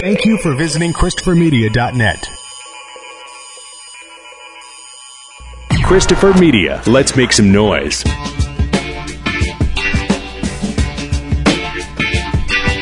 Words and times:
Thank 0.00 0.24
you 0.24 0.38
for 0.38 0.54
visiting 0.54 0.94
ChristopherMedia.net. 0.94 2.26
Christopher 5.84 6.32
Media. 6.38 6.82
Let's 6.86 7.16
make 7.16 7.34
some 7.34 7.52
noise. 7.52 8.02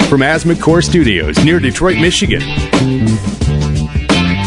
From 0.09 0.23
Asthma 0.23 0.55
Core 0.55 0.81
Studios 0.81 1.45
near 1.45 1.59
Detroit, 1.59 1.97
Michigan. 1.97 2.41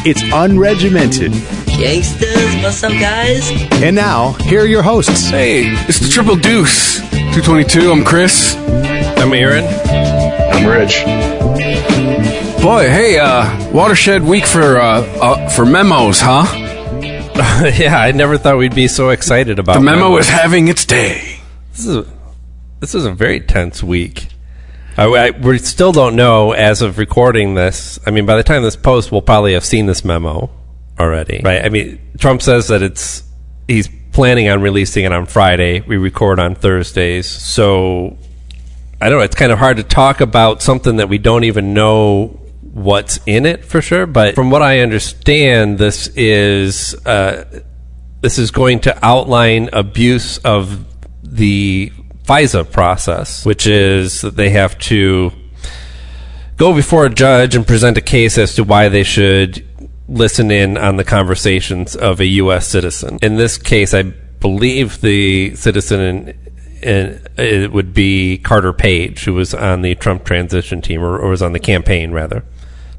It's 0.05 0.21
unregimented. 0.31 1.33
Gangsters, 1.77 2.63
what's 2.63 2.81
up, 2.85 2.93
guys? 2.93 3.51
And 3.83 3.97
now, 3.97 4.31
here 4.43 4.61
are 4.61 4.65
your 4.65 4.81
hosts. 4.81 5.29
Hey, 5.29 5.63
it's 5.89 5.99
the 5.99 6.07
Triple 6.07 6.37
Deuce. 6.37 7.01
222, 7.01 7.91
I'm 7.91 8.05
Chris. 8.05 8.55
I'm 8.55 9.33
Aaron. 9.33 9.65
I'm 10.53 10.65
Rich. 10.65 11.20
Boy, 12.61 12.87
hey, 12.89 13.17
uh, 13.17 13.71
watershed 13.71 14.21
week 14.23 14.45
for, 14.45 14.77
uh, 14.77 15.01
uh 15.01 15.49
for 15.49 15.65
memos, 15.65 16.19
huh? 16.21 16.45
yeah, 17.75 17.97
I 17.97 18.11
never 18.11 18.37
thought 18.37 18.59
we'd 18.59 18.75
be 18.75 18.87
so 18.87 19.09
excited 19.09 19.57
about 19.57 19.73
The 19.73 19.79
memo 19.79 20.09
memos. 20.09 20.25
is 20.25 20.29
having 20.29 20.67
its 20.67 20.85
day. 20.85 21.39
This 21.71 21.87
is 21.87 21.95
a, 21.97 22.05
this 22.79 22.93
is 22.93 23.05
a 23.05 23.11
very 23.11 23.39
tense 23.39 23.81
week. 23.81 24.27
I, 24.95 25.05
I, 25.05 25.29
we 25.31 25.57
still 25.57 25.91
don't 25.91 26.15
know 26.15 26.51
as 26.51 26.83
of 26.83 26.99
recording 26.99 27.55
this. 27.55 27.99
I 28.05 28.11
mean, 28.11 28.27
by 28.27 28.35
the 28.35 28.43
time 28.43 28.61
this 28.61 28.75
post, 28.75 29.11
we'll 29.11 29.23
probably 29.23 29.53
have 29.53 29.65
seen 29.65 29.87
this 29.87 30.05
memo 30.05 30.51
already, 30.99 31.41
right? 31.43 31.65
I 31.65 31.69
mean, 31.69 31.99
Trump 32.19 32.43
says 32.43 32.67
that 32.67 32.83
it's 32.83 33.23
he's 33.67 33.89
planning 34.11 34.49
on 34.49 34.61
releasing 34.61 35.03
it 35.03 35.11
on 35.11 35.25
Friday. 35.25 35.79
We 35.81 35.97
record 35.97 36.39
on 36.39 36.53
Thursdays, 36.53 37.25
so 37.25 38.19
I 39.01 39.09
don't 39.09 39.17
know. 39.17 39.23
It's 39.23 39.35
kind 39.35 39.51
of 39.51 39.57
hard 39.57 39.77
to 39.77 39.83
talk 39.83 40.21
about 40.21 40.61
something 40.61 40.97
that 40.97 41.09
we 41.09 41.17
don't 41.17 41.43
even 41.43 41.73
know 41.73 42.37
what's 42.73 43.19
in 43.25 43.45
it 43.45 43.65
for 43.65 43.81
sure. 43.81 44.05
But 44.05 44.35
from 44.35 44.49
what 44.49 44.61
I 44.61 44.79
understand, 44.79 45.77
this 45.77 46.07
is 46.15 46.95
uh, 47.05 47.61
this 48.21 48.37
is 48.37 48.51
going 48.51 48.81
to 48.81 49.05
outline 49.05 49.69
abuse 49.73 50.37
of 50.39 50.85
the 51.23 51.91
FISA 52.23 52.71
process, 52.71 53.45
which 53.45 53.67
is 53.67 54.21
that 54.21 54.35
they 54.35 54.51
have 54.51 54.77
to 54.79 55.31
go 56.57 56.73
before 56.73 57.05
a 57.05 57.09
judge 57.09 57.55
and 57.55 57.65
present 57.65 57.97
a 57.97 58.01
case 58.01 58.37
as 58.37 58.55
to 58.55 58.63
why 58.63 58.89
they 58.89 59.03
should 59.03 59.67
listen 60.07 60.51
in 60.51 60.77
on 60.77 60.97
the 60.97 61.03
conversations 61.03 61.95
of 61.95 62.19
a 62.19 62.25
U.S. 62.25 62.67
citizen. 62.67 63.17
In 63.21 63.37
this 63.37 63.57
case, 63.57 63.93
I 63.93 64.03
believe 64.03 65.01
the 65.01 65.55
citizen 65.55 65.99
in, 66.81 67.21
it 67.37 67.71
would 67.71 67.93
be 67.93 68.37
Carter 68.37 68.73
Page, 68.73 69.23
who 69.23 69.33
was 69.33 69.53
on 69.53 69.81
the 69.81 69.95
Trump 69.95 70.25
transition 70.25 70.81
team, 70.81 71.01
or, 71.01 71.17
or 71.17 71.29
was 71.29 71.41
on 71.41 71.53
the 71.53 71.59
campaign 71.59 72.11
rather, 72.11 72.43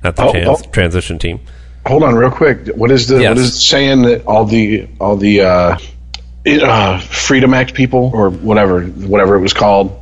not 0.05 0.17
the 0.17 0.23
Oh, 0.25 0.33
trans, 0.33 0.49
oh. 0.49 0.71
transition 0.71 1.19
team. 1.19 1.41
Hold 1.87 2.03
on, 2.05 2.15
real 2.15 2.31
quick. 2.31 2.69
What 2.77 2.91
is 2.91 3.09
the 3.09 3.21
Yes. 3.21 3.29
what 3.31 3.39
is 3.39 3.49
it 3.49 3.61
saying 3.61 4.03
that 4.03 4.27
all 4.27 4.45
the 4.45 4.89
all 5.01 5.17
the 5.17 5.41
uh, 5.43 5.79
uh, 6.47 6.99
Freedom 7.01 7.55
Act 7.55 7.75
people 7.75 8.11
or 8.15 8.31
whatever 8.31 8.83
whatever 8.85 9.35
it 9.37 9.41
was 9.41 9.53
called 9.53 9.99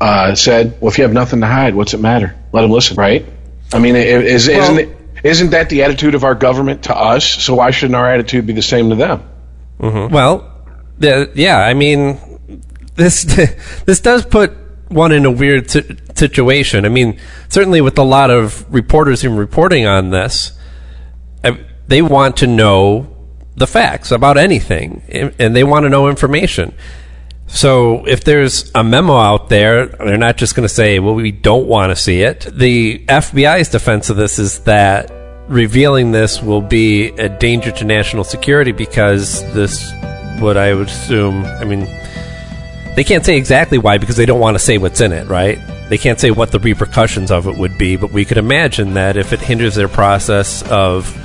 uh, 0.00 0.34
said? 0.34 0.80
Well, 0.80 0.90
if 0.90 0.98
you 0.98 1.04
have 1.04 1.12
nothing 1.12 1.40
to 1.40 1.46
hide, 1.46 1.74
what's 1.74 1.94
it 1.94 2.00
matter? 2.00 2.34
Let 2.52 2.62
them 2.62 2.70
listen, 2.70 2.96
right? 2.96 3.24
I 3.72 3.78
mean, 3.80 3.96
i- 3.96 3.98
is, 3.98 4.48
isn't 4.48 4.78
it 4.78 4.96
isn't 5.24 5.50
that 5.50 5.68
the 5.68 5.82
attitude 5.82 6.14
of 6.14 6.22
our 6.24 6.34
government 6.36 6.84
to 6.84 6.96
us? 6.96 7.24
So 7.24 7.54
why 7.56 7.70
shouldn't 7.72 7.96
our 7.96 8.08
attitude 8.08 8.46
be 8.46 8.52
the 8.52 8.62
same 8.62 8.90
to 8.90 8.96
them? 8.96 9.22
Well, 9.80 10.50
the, 10.98 11.30
yeah, 11.34 11.58
I 11.58 11.74
mean, 11.74 12.18
this 12.94 13.24
this 13.84 14.00
does 14.00 14.24
put 14.24 14.52
one 14.88 15.12
in 15.12 15.24
a 15.24 15.30
weird 15.30 15.70
si- 15.70 15.96
situation. 16.14 16.84
I 16.84 16.88
mean, 16.88 17.18
certainly 17.48 17.80
with 17.80 17.98
a 17.98 18.02
lot 18.04 18.30
of 18.30 18.72
reporters 18.72 19.22
who 19.22 19.32
are 19.32 19.36
reporting 19.36 19.86
on 19.86 20.10
this, 20.10 20.52
they 21.88 22.02
want 22.02 22.36
to 22.38 22.46
know 22.46 23.14
the 23.56 23.66
facts 23.66 24.12
about 24.12 24.36
anything, 24.36 25.02
and 25.38 25.56
they 25.56 25.64
want 25.64 25.84
to 25.84 25.88
know 25.88 26.08
information. 26.08 26.72
So 27.48 28.06
if 28.06 28.22
there's 28.24 28.70
a 28.74 28.84
memo 28.84 29.16
out 29.16 29.48
there, 29.48 29.86
they're 29.86 30.18
not 30.18 30.36
just 30.36 30.54
going 30.54 30.68
to 30.68 30.72
say, 30.72 30.98
"Well, 30.98 31.14
we 31.14 31.32
don't 31.32 31.66
want 31.66 31.90
to 31.90 31.96
see 31.96 32.20
it." 32.20 32.46
The 32.52 33.04
FBI's 33.08 33.70
defense 33.70 34.10
of 34.10 34.16
this 34.16 34.38
is 34.38 34.60
that 34.60 35.10
revealing 35.48 36.12
this 36.12 36.42
will 36.42 36.60
be 36.60 37.08
a 37.08 37.28
danger 37.28 37.72
to 37.72 37.84
national 37.84 38.22
security 38.22 38.70
because 38.70 39.42
this, 39.54 39.90
what 40.40 40.58
I 40.58 40.74
would 40.74 40.88
assume, 40.88 41.46
I 41.46 41.64
mean, 41.64 41.88
they 42.98 43.04
can't 43.04 43.24
say 43.24 43.36
exactly 43.36 43.78
why 43.78 43.96
because 43.96 44.16
they 44.16 44.26
don't 44.26 44.40
want 44.40 44.56
to 44.56 44.58
say 44.58 44.76
what's 44.76 45.00
in 45.00 45.12
it, 45.12 45.28
right? 45.28 45.60
They 45.88 45.98
can't 45.98 46.18
say 46.18 46.32
what 46.32 46.50
the 46.50 46.58
repercussions 46.58 47.30
of 47.30 47.46
it 47.46 47.56
would 47.56 47.78
be, 47.78 47.94
but 47.94 48.10
we 48.10 48.24
could 48.24 48.38
imagine 48.38 48.94
that 48.94 49.16
if 49.16 49.32
it 49.32 49.38
hinders 49.38 49.76
their 49.76 49.86
process 49.86 50.68
of 50.68 51.16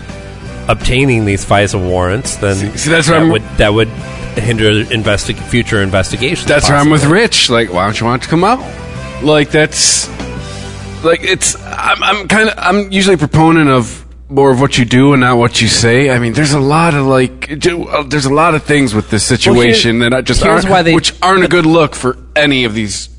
obtaining 0.70 1.26
these 1.26 1.44
FISA 1.44 1.84
warrants, 1.84 2.36
then 2.36 2.78
see, 2.78 2.92
that's 2.92 3.08
what 3.08 3.14
that 3.16 3.22
I'm- 3.22 3.30
would 3.32 3.42
that 3.58 3.74
would 3.74 3.88
hinder 4.38 4.84
investi- 4.84 5.36
future 5.50 5.82
investigations. 5.82 6.46
That's 6.48 6.70
where 6.70 6.78
I'm 6.78 6.92
with. 6.92 7.06
Rich. 7.06 7.50
Like, 7.50 7.74
why 7.74 7.86
don't 7.86 8.00
you 8.00 8.06
want 8.06 8.22
it 8.22 8.26
to 8.26 8.30
come 8.30 8.44
out? 8.44 8.60
Like, 9.24 9.50
that's 9.50 10.08
like 11.04 11.24
it's. 11.24 11.56
I'm, 11.66 12.04
I'm 12.04 12.28
kind 12.28 12.50
of. 12.50 12.56
I'm 12.60 12.92
usually 12.92 13.16
a 13.16 13.18
proponent 13.18 13.72
of 13.72 14.03
more 14.34 14.52
of 14.52 14.60
what 14.60 14.78
you 14.78 14.86
do 14.86 15.14
and 15.14 15.22
not 15.22 15.38
what 15.38 15.62
you 15.62 15.68
say. 15.68 16.10
I 16.10 16.18
mean, 16.20 16.34
there's 16.34 16.54
a 16.54 16.60
lot 16.60 16.94
of 16.94 17.06
like, 17.06 17.52
uh, 17.52 18.04
there's 18.04 18.26
a 18.26 18.34
lot 18.34 18.56
of 18.56 18.64
things 18.64 18.94
with 18.96 19.10
this 19.10 19.24
situation 19.24 20.00
that 20.00 20.14
I 20.14 20.22
just 20.22 20.44
aren't, 20.44 20.66
they- 20.86 20.96
which 20.96 21.14
aren't 21.22 21.44
a 21.44 21.48
good 21.48 21.66
look 21.66 21.94
for 21.96 22.18
any 22.36 22.66
of 22.66 22.74
these 22.74 23.10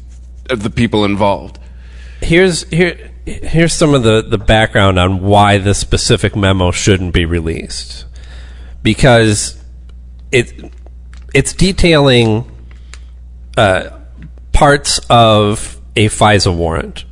of 0.51 0.63
the 0.63 0.71
people 0.71 1.05
involved. 1.05 1.59
here's 2.21 2.65
here 2.71 3.11
here's 3.27 3.73
some 3.73 3.95
of 3.95 4.03
the 4.03 4.21
the 4.23 4.37
background 4.39 4.99
on 4.99 5.21
why 5.23 5.57
this 5.59 5.79
specific 5.79 6.37
memo 6.37 6.71
shouldn't 6.71 7.15
be 7.15 7.25
released 7.25 8.05
because 8.83 9.63
it 10.31 10.53
it's 11.33 11.53
detailing 11.55 12.45
uh, 13.57 13.89
parts 14.53 15.01
of 15.09 15.81
a 15.97 16.07
FISA 16.09 16.55
warrant. 16.55 17.05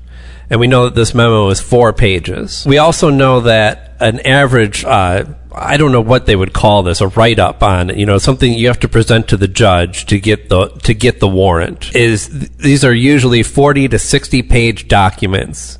And 0.50 0.60
we 0.60 0.66
know 0.66 0.84
that 0.84 0.94
this 0.94 1.14
memo 1.14 1.48
is 1.48 1.60
four 1.60 1.92
pages. 1.94 2.64
We 2.66 2.76
also 2.78 3.08
know 3.08 3.40
that 3.40 3.91
an 4.02 4.20
average, 4.26 4.84
uh, 4.84 5.24
I 5.54 5.76
don't 5.76 5.92
know 5.92 6.00
what 6.00 6.26
they 6.26 6.36
would 6.36 6.52
call 6.52 6.82
this, 6.82 7.00
a 7.00 7.08
write 7.08 7.38
up 7.38 7.62
on, 7.62 7.96
you 7.98 8.06
know, 8.06 8.18
something 8.18 8.52
you 8.52 8.66
have 8.68 8.80
to 8.80 8.88
present 8.88 9.28
to 9.28 9.36
the 9.36 9.48
judge 9.48 10.06
to 10.06 10.18
get 10.18 10.48
the, 10.48 10.68
to 10.84 10.94
get 10.94 11.20
the 11.20 11.28
warrant 11.28 11.94
is, 11.94 12.28
th- 12.28 12.50
these 12.58 12.84
are 12.84 12.94
usually 12.94 13.42
40 13.42 13.88
to 13.88 13.98
60 13.98 14.42
page 14.42 14.88
documents 14.88 15.78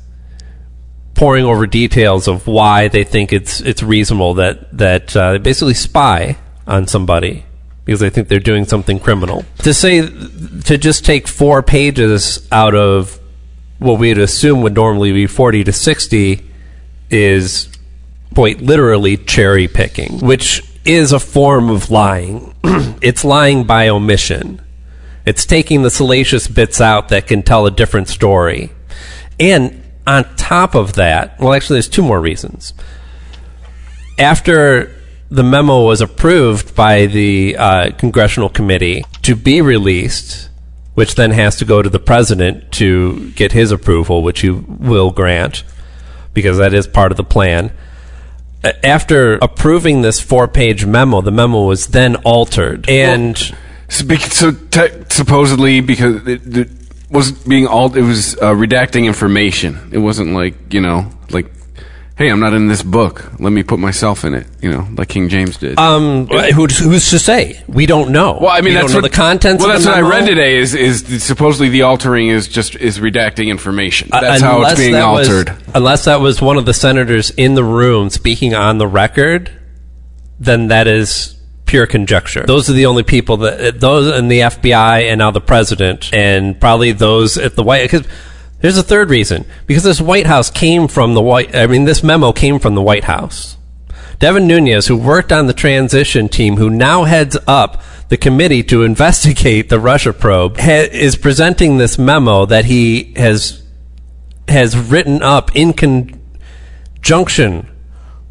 poring 1.15 1.45
over 1.45 1.67
details 1.67 2.27
of 2.27 2.47
why 2.47 2.87
they 2.87 3.03
think 3.03 3.31
it's 3.31 3.61
it's 3.61 3.83
reasonable 3.83 4.35
that 4.35 4.75
that 4.75 5.15
uh, 5.15 5.33
they 5.33 5.37
basically 5.37 5.73
spy 5.73 6.37
on 6.65 6.87
somebody 6.87 7.45
because 7.85 7.99
they 7.99 8.09
think 8.09 8.27
they're 8.27 8.39
doing 8.39 8.65
something 8.65 8.99
criminal. 8.99 9.45
To 9.59 9.73
say 9.73 10.01
to 10.01 10.77
just 10.77 11.05
take 11.05 11.27
four 11.27 11.61
pages 11.61 12.47
out 12.51 12.75
of 12.75 13.19
what 13.79 13.99
we'd 13.99 14.17
assume 14.17 14.61
would 14.61 14.75
normally 14.75 15.11
be 15.11 15.27
forty 15.27 15.63
to 15.63 15.71
sixty 15.71 16.49
is 17.09 17.69
quite 18.33 18.61
literally 18.61 19.17
cherry 19.17 19.67
picking, 19.67 20.19
which 20.19 20.63
is 20.85 21.11
a 21.11 21.19
form 21.19 21.69
of 21.69 21.89
lying. 21.89 22.53
it's 23.01 23.23
lying 23.23 23.63
by 23.63 23.87
omission. 23.89 24.61
It's 25.25 25.45
taking 25.45 25.83
the 25.83 25.89
salacious 25.89 26.47
bits 26.47 26.81
out 26.81 27.09
that 27.09 27.27
can 27.27 27.43
tell 27.43 27.65
a 27.65 27.71
different 27.71 28.09
story. 28.09 28.71
And 29.39 29.83
on 30.05 30.35
top 30.35 30.75
of 30.75 30.93
that, 30.93 31.39
well, 31.39 31.53
actually, 31.53 31.75
there's 31.75 31.89
two 31.89 32.03
more 32.03 32.19
reasons. 32.19 32.73
After 34.19 34.93
the 35.29 35.43
memo 35.43 35.85
was 35.85 36.01
approved 36.01 36.75
by 36.75 37.05
the 37.07 37.55
uh, 37.57 37.91
congressional 37.97 38.49
committee 38.49 39.03
to 39.23 39.35
be 39.35 39.61
released, 39.61 40.49
which 40.93 41.15
then 41.15 41.31
has 41.31 41.55
to 41.55 41.65
go 41.65 41.81
to 41.81 41.89
the 41.89 41.99
president 41.99 42.71
to 42.73 43.31
get 43.31 43.51
his 43.51 43.71
approval, 43.71 44.21
which 44.21 44.41
he 44.41 44.51
will 44.51 45.09
grant, 45.09 45.63
because 46.33 46.57
that 46.57 46.73
is 46.73 46.85
part 46.85 47.11
of 47.11 47.17
the 47.17 47.23
plan. 47.23 47.71
After 48.83 49.35
approving 49.35 50.01
this 50.01 50.19
four 50.19 50.47
page 50.47 50.85
memo, 50.85 51.21
the 51.21 51.31
memo 51.31 51.65
was 51.65 51.87
then 51.87 52.15
altered. 52.17 52.89
And. 52.89 53.37
So, 53.89 54.15
so 54.15 54.51
te- 54.51 55.03
supposedly 55.09 55.81
because 55.81 56.25
it, 56.27 56.57
it 56.57 56.69
was 57.11 57.31
being 57.31 57.67
all 57.67 57.95
it 57.95 58.01
was 58.01 58.35
uh, 58.37 58.53
redacting 58.53 59.05
information. 59.05 59.89
It 59.91 59.99
wasn't 59.99 60.33
like 60.33 60.73
you 60.73 60.81
know 60.81 61.11
like, 61.33 61.51
hey, 62.17 62.29
I'm 62.29 62.39
not 62.39 62.53
in 62.53 62.67
this 62.67 62.83
book. 62.83 63.31
Let 63.39 63.51
me 63.51 63.63
put 63.63 63.79
myself 63.79 64.23
in 64.23 64.33
it. 64.33 64.45
You 64.61 64.71
know, 64.71 64.87
like 64.95 65.09
King 65.09 65.29
James 65.29 65.57
did. 65.57 65.77
Um, 65.79 66.27
who's, 66.27 66.77
who's 66.77 67.09
to 67.09 67.19
say? 67.19 67.61
We 67.67 67.85
don't 67.85 68.11
know. 68.11 68.37
well, 68.39 68.49
I 68.51 68.61
mean, 68.61 68.73
we 68.75 68.79
that's 68.81 68.93
what 68.93 69.01
the 69.03 69.09
contents. 69.09 69.63
Well, 69.63 69.75
of 69.75 69.81
that's 69.83 69.87
what 69.87 70.03
I 70.03 70.07
read 70.07 70.27
today. 70.27 70.57
Is 70.57 70.75
is 70.75 71.23
supposedly 71.23 71.69
the 71.69 71.83
altering 71.83 72.27
is 72.27 72.47
just 72.47 72.75
is 72.75 72.99
redacting 72.99 73.47
information. 73.49 74.09
That's 74.11 74.41
how 74.41 74.57
Unless 74.57 74.71
it's 74.73 74.81
being 74.81 74.93
that 74.93 75.07
was- 75.11 75.27
altered. 75.29 75.55
unless 75.73 76.05
that 76.05 76.19
was 76.21 76.41
one 76.41 76.57
of 76.57 76.65
the 76.65 76.73
senators 76.73 77.29
in 77.31 77.55
the 77.55 77.63
room 77.63 78.09
speaking 78.09 78.53
on 78.53 78.77
the 78.77 78.87
record, 78.87 79.51
then 80.39 80.67
that 80.67 80.87
is 80.87 81.35
pure 81.65 81.87
conjecture. 81.87 82.43
Those 82.45 82.69
are 82.69 82.73
the 82.73 82.85
only 82.85 83.03
people 83.03 83.37
that 83.37 83.79
those 83.79 84.15
in 84.17 84.27
the 84.27 84.41
FBI 84.41 85.09
and 85.09 85.17
now 85.19 85.31
the 85.31 85.41
president, 85.41 86.13
and 86.13 86.59
probably 86.59 86.91
those 86.91 87.37
at 87.37 87.55
the 87.55 87.63
White. 87.63 87.83
Because 87.83 88.05
Here's 88.63 88.77
a 88.77 88.83
third 88.83 89.09
reason 89.09 89.43
because 89.67 89.83
this 89.83 89.99
White 89.99 90.25
House 90.25 90.49
came 90.49 90.87
from 90.87 91.15
the 91.15 91.21
White. 91.21 91.53
I 91.53 91.67
mean, 91.67 91.83
this 91.83 92.01
memo 92.01 92.31
came 92.31 92.59
from 92.59 92.75
the 92.75 92.81
White 92.81 93.03
House. 93.03 93.57
Devin 94.19 94.47
Nunes, 94.47 94.87
who 94.87 94.95
worked 94.95 95.33
on 95.33 95.47
the 95.47 95.53
transition 95.53 96.29
team, 96.29 96.55
who 96.55 96.69
now 96.69 97.03
heads 97.03 97.35
up 97.45 97.81
the 98.07 98.15
committee 98.15 98.63
to 98.63 98.83
investigate 98.83 99.67
the 99.67 99.81
Russia 99.81 100.13
probe, 100.13 100.55
ha- 100.59 100.87
is 100.89 101.17
presenting 101.17 101.77
this 101.77 101.99
memo 101.99 102.45
that 102.45 102.63
he 102.63 103.13
has 103.17 103.63
has 104.47 104.77
written 104.77 105.21
up 105.21 105.53
in 105.57 105.73
conjunction 105.73 107.69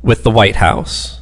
with 0.01 0.23
the 0.23 0.31
White 0.31 0.57
House. 0.57 1.22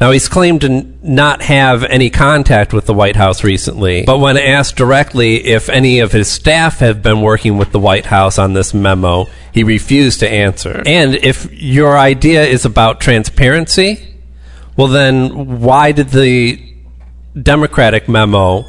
Now, 0.00 0.12
he's 0.12 0.28
claimed 0.28 0.60
to 0.60 0.86
not 1.02 1.42
have 1.42 1.82
any 1.82 2.08
contact 2.08 2.72
with 2.72 2.86
the 2.86 2.94
White 2.94 3.16
House 3.16 3.42
recently, 3.42 4.04
but 4.04 4.18
when 4.18 4.36
asked 4.36 4.76
directly 4.76 5.44
if 5.44 5.68
any 5.68 5.98
of 5.98 6.12
his 6.12 6.28
staff 6.28 6.78
have 6.78 7.02
been 7.02 7.20
working 7.20 7.56
with 7.58 7.72
the 7.72 7.80
White 7.80 8.06
House 8.06 8.38
on 8.38 8.52
this 8.52 8.72
memo, 8.72 9.26
he 9.52 9.64
refused 9.64 10.20
to 10.20 10.30
answer. 10.30 10.84
And 10.86 11.16
if 11.16 11.52
your 11.52 11.98
idea 11.98 12.44
is 12.44 12.64
about 12.64 13.00
transparency, 13.00 14.14
well, 14.76 14.86
then 14.86 15.60
why 15.60 15.90
did 15.90 16.10
the 16.10 16.64
Democratic 17.40 18.08
memo, 18.08 18.64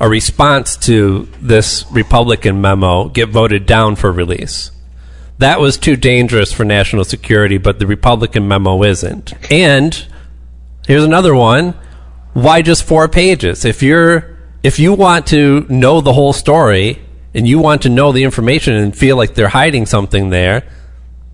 a 0.00 0.08
response 0.08 0.76
to 0.76 1.28
this 1.40 1.84
Republican 1.90 2.60
memo, 2.60 3.08
get 3.08 3.30
voted 3.30 3.66
down 3.66 3.96
for 3.96 4.12
release? 4.12 4.70
That 5.38 5.58
was 5.58 5.76
too 5.76 5.96
dangerous 5.96 6.52
for 6.52 6.64
national 6.64 7.04
security, 7.04 7.58
but 7.58 7.80
the 7.80 7.86
Republican 7.88 8.46
memo 8.46 8.84
isn't. 8.84 9.34
And 9.50 10.06
Here's 10.86 11.04
another 11.04 11.34
one. 11.34 11.74
Why 12.32 12.62
just 12.62 12.84
four 12.84 13.08
pages? 13.08 13.64
If 13.64 13.82
you're 13.82 14.36
if 14.62 14.78
you 14.78 14.92
want 14.94 15.26
to 15.28 15.66
know 15.68 16.00
the 16.00 16.12
whole 16.12 16.32
story 16.32 16.98
and 17.34 17.46
you 17.46 17.58
want 17.58 17.82
to 17.82 17.88
know 17.88 18.12
the 18.12 18.24
information 18.24 18.74
and 18.74 18.96
feel 18.96 19.16
like 19.16 19.34
they're 19.34 19.48
hiding 19.48 19.86
something 19.86 20.30
there, 20.30 20.64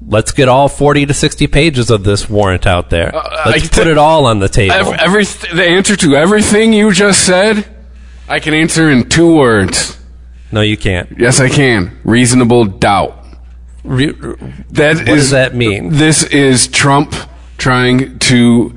let's 0.07 0.33
get 0.33 0.49
all 0.49 0.69
40 0.69 1.07
to 1.07 1.15
60 1.15 1.47
pages 1.47 1.91
of 1.91 2.05
this 2.05 2.29
warrant 2.29 2.67
out 2.67 2.91
there. 2.91 3.15
Uh, 3.15 3.43
let's 3.47 3.65
I- 3.67 3.69
put 3.75 3.87
it 3.87 3.99
all 3.99 4.27
on 4.27 4.39
the 4.39 4.49
table. 4.49 4.75
Every, 4.99 5.25
the 5.25 5.65
answer 5.65 5.97
to 5.97 6.15
everything 6.17 6.73
you 6.73 6.93
just 6.93 7.25
said, 7.25 7.65
I 8.29 8.39
can 8.41 8.55
answer 8.55 8.91
in 8.91 9.09
two 9.09 9.35
words. 9.37 9.99
no, 10.51 10.61
you 10.61 10.77
can't. 10.77 11.19
Yes, 11.19 11.41
I 11.41 11.49
can. 11.49 11.99
Reasonable 12.05 12.65
doubt. 12.67 13.19
Re- 13.85 14.13
That 14.71 14.97
what 14.99 15.07
does 15.07 15.31
that 15.31 15.55
mean? 15.55 15.91
This 15.91 16.23
is 16.25 16.69
Trump 16.69 17.15
trying 17.59 18.19
to 18.21 18.77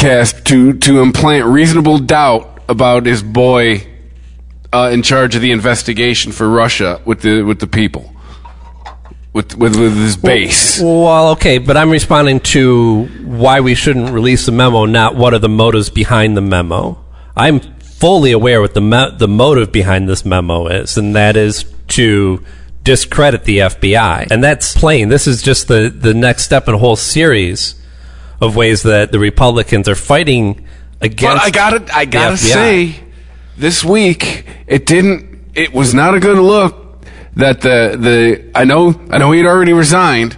cast 0.00 0.46
to 0.46 0.72
to 0.72 1.00
implant 1.00 1.44
reasonable 1.44 1.98
doubt 1.98 2.62
about 2.68 3.04
his 3.04 3.22
boy 3.22 3.86
uh, 4.72 4.90
in 4.92 5.02
charge 5.02 5.34
of 5.36 5.42
the 5.42 5.52
investigation 5.52 6.32
for 6.32 6.48
Russia 6.48 7.00
with 7.04 7.20
the 7.20 7.42
with 7.42 7.60
the 7.60 7.66
people. 7.66 8.12
With, 9.32 9.56
with, 9.56 9.76
with 9.76 9.96
his 9.96 10.16
base. 10.16 10.80
Well, 10.80 11.28
okay, 11.30 11.58
but 11.58 11.76
I'm 11.76 11.90
responding 11.90 12.40
to 12.40 13.04
why 13.22 13.60
we 13.60 13.76
shouldn't 13.76 14.10
release 14.10 14.44
the 14.44 14.50
memo, 14.50 14.86
not 14.86 15.14
what 15.14 15.34
are 15.34 15.38
the 15.38 15.48
motives 15.48 15.88
behind 15.88 16.36
the 16.36 16.40
memo. 16.40 16.98
I'm 17.36 17.60
fully 17.60 18.32
aware 18.32 18.60
what 18.60 18.74
the 18.74 18.80
me- 18.80 19.16
the 19.16 19.28
motive 19.28 19.70
behind 19.70 20.08
this 20.08 20.24
memo 20.24 20.66
is, 20.66 20.98
and 20.98 21.14
that 21.14 21.36
is 21.36 21.64
to 21.88 22.44
discredit 22.82 23.44
the 23.44 23.58
FBI, 23.58 24.32
and 24.32 24.42
that's 24.42 24.76
plain. 24.76 25.10
This 25.10 25.28
is 25.28 25.42
just 25.42 25.68
the 25.68 25.90
the 25.96 26.12
next 26.12 26.42
step 26.42 26.66
in 26.66 26.74
a 26.74 26.78
whole 26.78 26.96
series 26.96 27.79
of 28.40 28.56
ways 28.56 28.82
that 28.84 29.12
the 29.12 29.18
Republicans 29.18 29.88
are 29.88 29.94
fighting 29.94 30.66
against. 31.00 31.22
But 31.36 31.42
I 31.42 31.50
gotta, 31.50 31.96
I 31.96 32.04
gotta 32.04 32.36
say, 32.36 32.94
this 33.56 33.84
week 33.84 34.46
it 34.66 34.86
didn't. 34.86 35.28
It 35.54 35.72
was 35.72 35.94
not 35.94 36.14
a 36.14 36.20
good 36.20 36.38
look 36.38 37.04
that 37.36 37.60
the 37.60 37.96
the. 37.98 38.50
I 38.54 38.64
know, 38.64 38.94
I 39.10 39.18
know 39.18 39.32
he 39.32 39.38
had 39.38 39.46
already 39.46 39.72
resigned, 39.72 40.36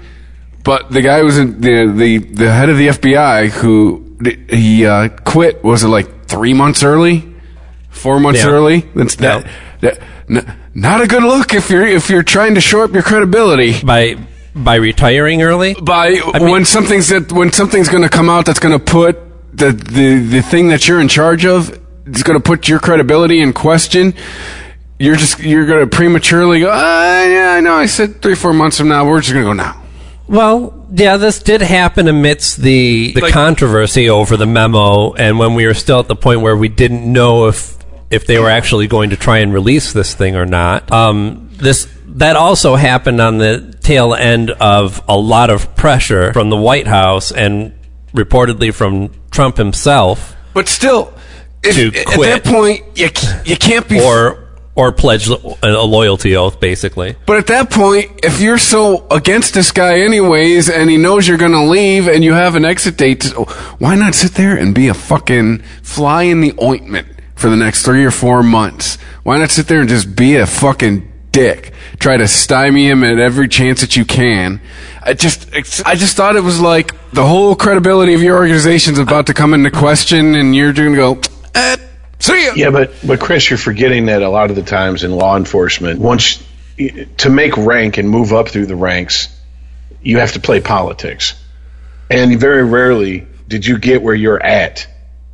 but 0.64 0.90
the 0.90 1.02
guy 1.02 1.22
was 1.22 1.38
in, 1.38 1.60
the 1.60 1.87
the 1.94 2.19
the 2.19 2.52
head 2.52 2.69
of 2.70 2.76
the 2.78 2.88
FBI 2.88 3.50
who 3.50 4.16
he 4.48 4.87
uh, 4.87 5.08
quit. 5.08 5.62
Was 5.62 5.84
it 5.84 5.88
like 5.88 6.26
three 6.26 6.55
months 6.55 6.82
early, 6.82 7.32
four 7.90 8.19
months 8.20 8.43
Yeah. 8.43 8.50
early? 8.50 8.81
That's 8.94 9.16
that. 9.16 9.46
that 9.81 9.98
n- 10.28 10.58
not 10.75 11.02
a 11.02 11.06
good 11.06 11.22
look 11.22 11.52
if 11.52 11.69
you're 11.69 11.87
if 11.87 12.08
you're 12.08 12.22
trying 12.22 12.55
to 12.55 12.60
shore 12.60 12.84
up 12.84 12.93
your 12.93 13.02
credibility 13.02 13.82
by 13.84 14.16
by 14.54 14.76
retiring 14.76 15.43
early. 15.43 15.75
by 15.75 16.10
mean- 16.10 16.50
when 16.50 16.64
something's 16.64 17.08
that 17.08 17.32
when 17.32 17.52
something's 17.52 17.88
going 17.88 18.02
to 18.02 18.08
come 18.08 18.28
out 18.28 18.46
that's 18.46 18.58
going 18.60 18.78
to 18.78 18.84
put 18.84 19.19
the, 19.56 19.72
the 19.72 20.19
the 20.19 20.43
thing 20.43 20.69
that 20.69 20.87
you're 20.88 21.00
in 21.00 21.08
charge 21.08 21.44
of 21.44 21.70
is 22.06 22.22
going 22.22 22.38
to 22.38 22.43
put 22.43 22.69
your 22.69 22.78
credibility 22.78 23.40
in 23.40 23.52
question. 23.52 24.14
You're 24.99 25.16
just 25.16 25.40
you're 25.40 25.66
going 25.66 25.81
to 25.81 25.87
prematurely 25.96 26.60
go. 26.60 26.70
Ah, 26.72 27.25
yeah, 27.25 27.52
I 27.56 27.60
know. 27.60 27.75
I 27.75 27.87
said 27.87 28.22
three 28.22 28.34
four 28.34 28.52
months 28.52 28.78
from 28.78 28.88
now. 28.88 29.06
We're 29.08 29.20
just 29.20 29.32
going 29.32 29.44
to 29.44 29.49
go 29.50 29.52
now. 29.54 29.82
Well, 30.28 30.87
yeah, 30.93 31.16
this 31.16 31.40
did 31.43 31.60
happen 31.60 32.06
amidst 32.08 32.58
the 32.58 33.12
the 33.12 33.20
Like- 33.22 33.32
controversy 33.32 34.08
over 34.08 34.37
the 34.37 34.46
memo, 34.46 35.12
and 35.14 35.38
when 35.38 35.55
we 35.55 35.66
were 35.66 35.75
still 35.75 35.98
at 36.00 36.08
the 36.08 36.16
point 36.16 36.40
where 36.40 36.56
we 36.56 36.69
didn't 36.69 37.10
know 37.10 37.48
if 37.48 37.76
if 38.10 38.26
they 38.26 38.38
were 38.38 38.48
actually 38.50 38.87
going 38.87 39.10
to 39.10 39.16
try 39.16 39.38
and 39.38 39.52
release 39.52 39.93
this 39.93 40.14
thing 40.14 40.37
or 40.37 40.46
not. 40.46 40.93
Um, 40.93 41.48
this 41.52 41.88
that 42.12 42.36
also 42.36 42.76
happened 42.76 43.20
on 43.20 43.38
the 43.38 43.74
tail 43.80 44.14
end 44.14 44.50
of 44.50 45.02
a 45.08 45.16
lot 45.16 45.50
of 45.50 45.74
pressure 45.76 46.32
from 46.32 46.50
the 46.50 46.56
White 46.56 46.86
House 46.86 47.32
and 47.32 47.72
reportedly 48.14 48.72
from 48.74 49.10
Trump 49.30 49.56
himself, 49.56 50.36
But 50.54 50.68
still, 50.68 51.12
if, 51.62 51.74
To 51.76 51.98
at 51.98 52.06
quit. 52.06 52.44
that 52.44 52.52
point 52.52 52.82
you 52.94 53.08
you 53.44 53.56
can't 53.56 53.88
be 53.88 54.00
or 54.00 54.38
or 54.74 54.90
pledge 54.90 55.28
a 55.28 55.68
loyalty 55.68 56.34
oath, 56.34 56.58
basically. 56.58 57.14
But 57.26 57.36
at 57.36 57.46
that 57.48 57.70
point, 57.70 58.20
if 58.24 58.40
you're 58.40 58.56
so 58.56 59.06
against 59.10 59.52
this 59.52 59.70
guy 59.70 60.00
anyways, 60.00 60.70
and 60.70 60.88
he 60.88 60.96
knows 60.96 61.28
you're 61.28 61.36
going 61.36 61.52
to 61.52 61.64
leave, 61.64 62.08
and 62.08 62.24
you 62.24 62.32
have 62.32 62.54
an 62.56 62.64
exit 62.64 62.96
date, 62.96 63.24
why 63.78 63.96
not 63.96 64.14
sit 64.14 64.32
there 64.32 64.56
and 64.56 64.74
be 64.74 64.88
a 64.88 64.94
fucking 64.94 65.58
fly 65.82 66.22
in 66.22 66.40
the 66.40 66.54
ointment 66.62 67.06
for 67.34 67.50
the 67.50 67.56
next 67.56 67.84
three 67.84 68.02
or 68.02 68.10
four 68.10 68.42
months? 68.42 68.96
Why 69.24 69.36
not 69.36 69.50
sit 69.50 69.66
there 69.66 69.80
and 69.80 69.90
just 69.90 70.16
be 70.16 70.36
a 70.36 70.46
fucking 70.46 71.11
dick? 71.32 71.73
Try 71.99 72.17
to 72.17 72.29
stymie 72.29 72.88
him 72.88 73.02
at 73.02 73.19
every 73.19 73.49
chance 73.49 73.81
that 73.81 73.96
you 73.96 74.05
can. 74.05 74.61
I 75.02 75.14
just, 75.14 75.52
I 75.84 75.94
just 75.96 76.17
thought 76.17 76.37
it 76.37 76.44
was 76.44 76.61
like 76.61 76.94
the 77.12 77.26
whole 77.26 77.56
credibility 77.56 78.14
of 78.14 78.23
your 78.23 78.37
organization's 78.37 78.99
about 78.99 79.26
to 79.26 79.34
come 79.34 79.55
into 79.55 79.70
question, 79.70 80.34
and 80.34 80.55
you're 80.55 80.73
going 80.73 80.93
to 80.93 80.96
go, 80.96 81.20
eh, 81.55 81.76
see 82.19 82.46
ya. 82.46 82.52
Yeah, 82.55 82.70
but 82.70 82.94
but 83.05 83.20
Chris, 83.20 83.50
you're 83.50 83.58
forgetting 83.58 84.06
that 84.06 84.23
a 84.23 84.29
lot 84.29 84.50
of 84.50 84.56
the 84.56 84.62
times 84.62 85.02
in 85.05 85.11
law 85.11 85.37
enforcement, 85.37 86.00
once 86.00 86.43
to 87.19 87.31
make 87.31 87.56
rank 87.56 87.99
and 87.99 88.08
move 88.08 88.32
up 88.32 88.49
through 88.49 88.67
the 88.67 88.76
ranks, 88.76 89.29
you 90.02 90.19
have 90.19 90.32
to 90.32 90.40
play 90.40 90.61
politics, 90.61 91.34
and 92.11 92.38
very 92.38 92.64
rarely 92.64 93.27
did 93.48 93.67
you 93.67 93.79
get 93.79 94.03
where 94.03 94.15
you're 94.15 94.43
at 94.43 94.86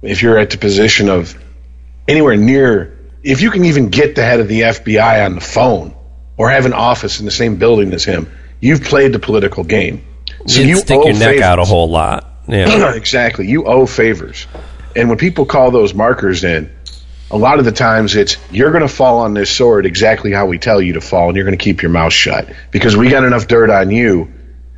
if 0.03 0.23
you're 0.23 0.39
at 0.39 0.51
the 0.51 0.59
position 0.59 1.09
of 1.09 1.39
anywhere 2.07 2.37
near. 2.37 2.98
If 3.29 3.43
you 3.43 3.51
can 3.51 3.67
even 3.67 3.91
get 3.91 4.15
the 4.15 4.25
head 4.25 4.41
of 4.41 4.49
the 4.49 4.63
FBI 4.63 5.25
on 5.27 5.35
the 5.35 5.41
phone 5.43 5.95
or 6.39 6.49
have 6.49 6.65
an 6.65 6.73
office 6.73 7.21
in 7.21 7.27
the 7.27 7.31
same 7.31 7.57
building 7.57 7.93
as 7.93 8.03
him, 8.03 8.33
you've 8.59 8.83
played 8.83 9.13
the 9.13 9.19
political 9.19 9.65
game. 9.65 10.03
So 10.47 10.61
You'd 10.61 10.69
you 10.69 10.77
stick 10.79 10.99
owe 10.99 11.05
your 11.05 11.19
neck 11.19 11.43
out 11.43 11.59
a 11.59 11.65
whole 11.65 11.91
lot. 11.91 12.25
Yeah. 12.49 12.93
exactly. 12.95 13.47
You 13.47 13.67
owe 13.67 13.85
favors. 13.85 14.47
And 14.97 15.11
when 15.11 15.19
people 15.19 15.45
call 15.45 15.71
those 15.71 15.93
markers 15.93 16.43
in, 16.43 16.73
a 17.31 17.37
lot 17.37 17.59
of 17.59 17.67
the 17.67 17.73
times 17.73 18.17
it's 18.17 18.39
you're 18.51 18.71
going 18.71 18.81
to 18.81 18.89
fall 18.89 19.19
on 19.19 19.35
this 19.35 19.51
sword 19.51 19.85
exactly 19.85 20.33
how 20.33 20.47
we 20.47 20.59
tell 20.59 20.81
you 20.81 20.95
to 20.95 21.03
fall, 21.03 21.29
and 21.29 21.37
you're 21.37 21.45
going 21.45 21.59
to 21.59 21.63
keep 21.63 21.83
your 21.83 21.91
mouth 21.91 22.15
shut 22.15 22.51
because 22.71 22.97
we 22.97 23.11
got 23.11 23.25
enough 23.25 23.47
dirt 23.47 23.69
on 23.69 23.91
you. 23.91 24.33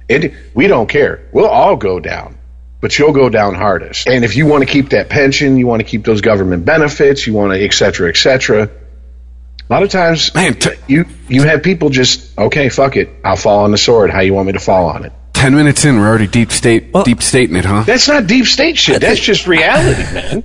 It, 0.08 0.34
we 0.54 0.66
don't 0.66 0.88
care. 0.88 1.28
We'll 1.32 1.46
all 1.46 1.76
go 1.76 2.00
down, 2.00 2.36
but 2.80 2.98
you'll 2.98 3.12
go 3.12 3.28
down 3.28 3.54
hardest. 3.54 4.08
And 4.08 4.24
if 4.24 4.36
you 4.36 4.46
want 4.46 4.62
to 4.62 4.66
keep 4.66 4.90
that 4.90 5.08
pension, 5.08 5.58
you 5.58 5.66
want 5.66 5.80
to 5.80 5.84
keep 5.88 6.04
those 6.04 6.20
government 6.20 6.64
benefits, 6.64 7.26
you 7.26 7.34
want 7.34 7.52
to 7.52 7.62
et 7.62 7.72
cetera, 7.72 8.08
et 8.08 8.16
cetera. 8.16 8.64
A 8.64 9.72
lot 9.72 9.82
of 9.82 9.90
times, 9.90 10.34
Man, 10.34 10.54
t- 10.54 10.70
you 10.88 11.04
you 11.28 11.42
have 11.44 11.62
people 11.62 11.90
just 11.90 12.36
okay, 12.38 12.68
fuck 12.70 12.96
it, 12.96 13.10
I'll 13.24 13.36
fall 13.36 13.64
on 13.64 13.70
the 13.70 13.78
sword. 13.78 14.10
How 14.10 14.20
you 14.20 14.34
want 14.34 14.46
me 14.46 14.52
to 14.54 14.58
fall 14.60 14.86
on 14.86 15.04
it? 15.04 15.12
Ten 15.32 15.54
minutes 15.54 15.84
in, 15.84 15.98
we're 15.98 16.08
already 16.08 16.26
deep 16.26 16.50
state, 16.50 16.92
deep 17.04 17.22
stating 17.22 17.56
it, 17.56 17.64
huh? 17.64 17.84
That's 17.84 18.08
not 18.08 18.26
deep 18.26 18.46
state 18.46 18.76
shit. 18.76 19.00
That's 19.00 19.20
just 19.20 19.46
reality, 19.46 20.02
man. 20.14 20.44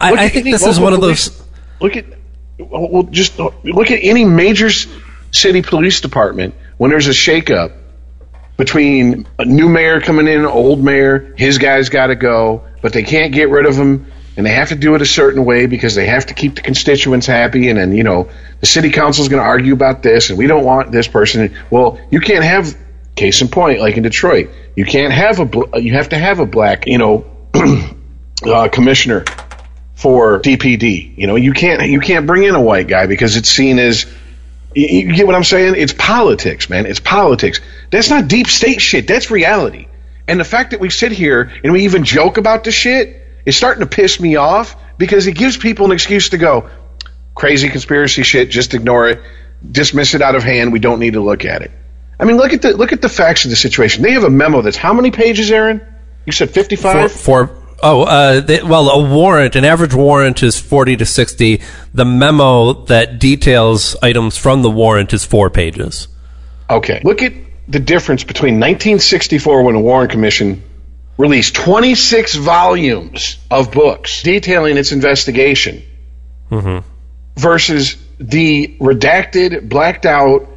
I, 0.00 0.12
I 0.12 0.28
think 0.28 0.46
any 0.46 0.52
this 0.52 0.66
is 0.66 0.80
one 0.80 0.94
of 0.94 1.00
police- 1.00 1.28
those. 1.28 1.42
Look 1.80 1.96
at, 1.96 2.06
well, 2.58 3.02
just 3.04 3.38
look 3.38 3.90
at 3.90 4.00
any 4.02 4.24
major 4.24 4.70
city 5.32 5.62
police 5.62 6.00
department 6.00 6.54
when 6.78 6.90
there's 6.90 7.08
a 7.08 7.10
shakeup 7.10 7.72
between 8.62 9.26
a 9.40 9.44
new 9.44 9.68
mayor 9.68 10.00
coming 10.00 10.28
in, 10.28 10.46
old 10.46 10.84
mayor, 10.84 11.34
his 11.36 11.58
guys 11.58 11.88
got 11.88 12.06
to 12.06 12.14
go, 12.14 12.62
but 12.80 12.92
they 12.92 13.02
can't 13.02 13.32
get 13.32 13.50
rid 13.50 13.66
of 13.66 13.74
him, 13.74 14.06
and 14.36 14.46
they 14.46 14.52
have 14.52 14.68
to 14.68 14.76
do 14.76 14.94
it 14.94 15.02
a 15.02 15.06
certain 15.06 15.44
way 15.44 15.66
because 15.66 15.96
they 15.96 16.06
have 16.06 16.26
to 16.26 16.34
keep 16.34 16.54
the 16.54 16.60
constituents 16.60 17.26
happy, 17.26 17.70
and 17.70 17.76
then 17.76 17.92
you 17.92 18.04
know 18.04 18.30
the 18.60 18.66
city 18.66 18.90
council 18.90 19.24
is 19.24 19.28
going 19.28 19.42
to 19.42 19.48
argue 19.48 19.72
about 19.72 20.04
this, 20.04 20.30
and 20.30 20.38
we 20.38 20.46
don't 20.46 20.64
want 20.64 20.92
this 20.92 21.08
person. 21.08 21.52
Well, 21.70 21.98
you 22.12 22.20
can't 22.20 22.44
have 22.44 22.78
case 23.16 23.42
in 23.42 23.48
point, 23.48 23.80
like 23.80 23.96
in 23.96 24.04
Detroit, 24.04 24.50
you 24.76 24.84
can't 24.84 25.12
have 25.12 25.40
a 25.40 25.80
you 25.80 25.94
have 25.94 26.10
to 26.10 26.18
have 26.18 26.38
a 26.38 26.46
black, 26.46 26.86
you 26.86 26.98
know, 26.98 27.26
uh, 28.46 28.68
commissioner 28.68 29.24
for 29.96 30.38
DPD. 30.38 31.18
You 31.18 31.26
know, 31.26 31.34
you 31.34 31.52
can't 31.52 31.82
you 31.88 31.98
can't 31.98 32.28
bring 32.28 32.44
in 32.44 32.54
a 32.54 32.62
white 32.62 32.86
guy 32.86 33.06
because 33.06 33.36
it's 33.36 33.48
seen 33.48 33.80
as 33.80 34.06
you 34.74 35.14
get 35.14 35.26
what 35.26 35.34
I'm 35.34 35.44
saying? 35.44 35.74
It's 35.76 35.92
politics, 35.92 36.70
man. 36.70 36.86
It's 36.86 37.00
politics. 37.00 37.60
That's 37.92 38.08
not 38.08 38.26
deep 38.26 38.48
state 38.48 38.80
shit. 38.80 39.06
That's 39.06 39.30
reality. 39.30 39.86
And 40.26 40.40
the 40.40 40.44
fact 40.44 40.70
that 40.70 40.80
we 40.80 40.88
sit 40.88 41.12
here 41.12 41.52
and 41.62 41.72
we 41.74 41.84
even 41.84 42.04
joke 42.04 42.38
about 42.38 42.64
the 42.64 42.72
shit 42.72 43.22
is 43.44 43.54
starting 43.54 43.80
to 43.80 43.86
piss 43.86 44.18
me 44.18 44.36
off 44.36 44.74
because 44.96 45.26
it 45.26 45.32
gives 45.32 45.58
people 45.58 45.86
an 45.86 45.92
excuse 45.92 46.30
to 46.30 46.38
go 46.38 46.70
crazy 47.34 47.68
conspiracy 47.68 48.22
shit. 48.22 48.48
Just 48.48 48.72
ignore 48.72 49.08
it, 49.08 49.20
dismiss 49.70 50.14
it 50.14 50.22
out 50.22 50.34
of 50.34 50.42
hand. 50.42 50.72
We 50.72 50.78
don't 50.78 51.00
need 51.00 51.12
to 51.12 51.20
look 51.20 51.44
at 51.44 51.60
it. 51.60 51.70
I 52.18 52.24
mean, 52.24 52.38
look 52.38 52.54
at 52.54 52.62
the 52.62 52.74
look 52.74 52.92
at 52.92 53.02
the 53.02 53.10
facts 53.10 53.44
of 53.44 53.50
the 53.50 53.56
situation. 53.56 54.02
They 54.02 54.12
have 54.12 54.24
a 54.24 54.30
memo 54.30 54.62
that's 54.62 54.76
how 54.76 54.94
many 54.94 55.10
pages, 55.10 55.50
Aaron? 55.50 55.82
You 56.24 56.32
said 56.32 56.50
55. 56.50 57.12
For, 57.12 57.18
for 57.18 57.62
oh, 57.82 58.04
uh, 58.04 58.40
they, 58.40 58.62
well, 58.62 58.88
a 58.88 59.14
warrant, 59.14 59.54
an 59.54 59.66
average 59.66 59.92
warrant 59.92 60.42
is 60.42 60.58
forty 60.58 60.96
to 60.96 61.04
sixty. 61.04 61.60
The 61.92 62.04
memo 62.06 62.84
that 62.84 63.18
details 63.18 63.96
items 64.02 64.38
from 64.38 64.62
the 64.62 64.70
warrant 64.70 65.12
is 65.12 65.24
four 65.26 65.50
pages. 65.50 66.08
Okay. 66.70 67.02
Look 67.04 67.22
at 67.22 67.32
the 67.68 67.80
difference 67.80 68.24
between 68.24 68.54
1964 68.54 69.62
when 69.62 69.74
the 69.74 69.80
Warren 69.80 70.08
Commission 70.08 70.62
released 71.16 71.54
26 71.54 72.34
volumes 72.36 73.38
of 73.50 73.70
books 73.70 74.22
detailing 74.22 74.76
its 74.76 74.92
investigation 74.92 75.82
mm-hmm. 76.50 76.86
versus 77.36 77.96
the 78.18 78.76
redacted, 78.80 79.68
blacked 79.68 80.06
out, 80.06 80.48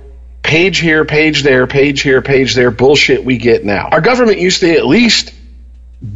page 0.43 0.79
here, 0.79 1.05
page 1.05 1.43
there, 1.43 1.67
page 1.67 2.01
here, 2.01 2.21
page 2.21 2.53
there 2.55 2.71
bullshit 2.71 3.25
we 3.25 3.37
get 3.37 3.65
now. 3.65 3.89
Our 3.91 4.01
government 4.01 4.39
used 4.39 4.61
to 4.61 4.75
at 4.75 4.85
least 4.85 5.33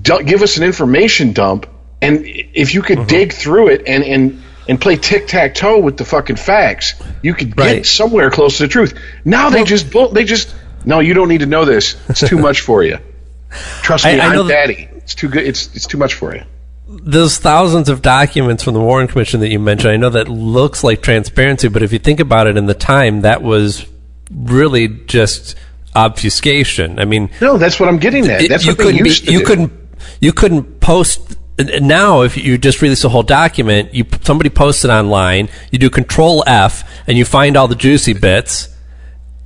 give 0.04 0.42
us 0.42 0.58
an 0.58 0.64
information 0.64 1.34
dump, 1.34 1.68
and 2.02 2.22
if 2.26 2.74
you 2.74 2.82
could 2.82 3.00
mm-hmm. 3.00 3.08
dig 3.08 3.34
through 3.34 3.70
it 3.70 3.84
and 3.88 4.04
and 4.04 4.44
and 4.68 4.80
play 4.80 4.98
tic 4.98 5.28
tac 5.28 5.56
toe 5.56 5.80
with 5.80 5.98
the 5.98 6.06
fucking 6.06 6.36
facts, 6.36 6.94
you 7.24 7.34
could 7.34 7.56
get 7.56 7.86
somewhere 7.88 8.30
close 8.30 8.58
to 8.58 8.64
the 8.64 8.70
truth. 8.70 8.98
Now 9.26 9.50
they 9.50 9.64
just 9.64 9.92
bull- 9.92 10.10
they 10.10 10.26
just 10.26 10.54
no, 10.90 11.00
you 11.00 11.14
don't 11.14 11.30
need 11.30 11.40
to 11.40 11.46
know 11.46 11.64
this. 11.66 11.96
It's 12.10 12.28
too 12.28 12.38
much 12.40 12.62
for 12.62 12.84
you. 12.84 12.98
Trust 13.82 14.06
me, 14.06 14.20
I, 14.20 14.36
that- 14.36 14.48
daddy. 14.48 14.88
It's 14.98 15.16
too 15.16 15.30
good. 15.30 15.44
It's 15.46 15.74
it's 15.76 15.88
too 15.88 15.98
much 15.98 16.14
for 16.14 16.36
you. 16.36 16.44
Those 16.88 17.38
thousands 17.38 17.88
of 17.90 18.02
documents 18.02 18.64
from 18.64 18.74
the 18.74 18.80
Warren 18.80 19.08
Commission 19.08 19.40
that 19.42 19.50
you 19.50 19.60
mentioned, 19.60 19.92
I 19.94 19.98
know 19.98 20.10
that 20.10 20.28
looks 20.28 20.84
like 20.84 21.02
transparency, 21.04 21.68
but 21.68 21.84
if 21.84 21.94
you 21.94 22.00
think 22.00 22.20
about 22.20 22.48
it 22.48 22.58
in 22.58 22.66
the 22.66 22.74
time, 22.74 23.22
that 23.22 23.42
was 23.44 23.86
really 24.32 24.88
just 24.88 25.56
obfuscation. 25.96 27.00
I 27.00 27.06
mean, 27.06 27.30
No, 27.42 27.58
that's 27.58 27.80
what 27.80 27.90
I'm 27.90 27.98
getting 28.00 28.28
at. 28.28 28.48
That's 28.50 28.66
you 28.66 28.72
what 28.72 28.78
they 28.80 28.84
couldn't 28.86 29.06
used 29.06 29.26
be, 29.26 29.34
you 29.34 29.40
do. 29.40 29.46
couldn't 29.46 29.74
you 30.20 30.34
couldn't 30.34 30.80
post 30.80 31.36
now 31.82 32.22
if 32.22 32.38
you 32.38 32.58
just 32.58 32.82
release 32.82 33.04
a 33.04 33.10
whole 33.10 33.24
document 33.24 33.94
you 33.94 34.06
somebody 34.24 34.50
posts 34.50 34.86
it 34.86 34.90
online 34.90 35.50
you 35.72 35.78
do 35.78 35.90
control 35.90 36.42
F 36.48 36.84
and 37.06 37.18
you 37.18 37.26
find 37.26 37.58
all 37.58 37.68
the 37.68 37.76
juicy 37.76 38.14
bits 38.14 38.70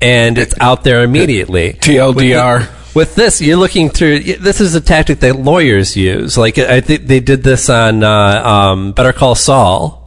and 0.04 0.38
it's 0.38 0.54
out 0.60 0.84
there 0.84 1.04
immediately 1.04 1.74
TLDR. 1.82 2.60
with, 2.60 2.68
the- 2.68 3.00
with 3.00 3.16
this 3.16 3.42
you're 3.42 3.58
looking 3.58 3.90
through 3.90 4.20
this 4.20 4.62
is 4.62 4.76
a 4.76 4.82
tactic 4.82 5.20
that 5.22 5.36
lawyers 5.36 5.96
use 5.98 6.38
like 6.38 6.58
I 6.60 6.82
think 6.82 7.08
they 7.08 7.20
did 7.20 7.42
this 7.42 7.70
on 7.70 8.04
uh, 8.04 8.10
um, 8.48 8.92
Better 8.92 9.14
Call 9.14 9.34
Saul 9.34 10.00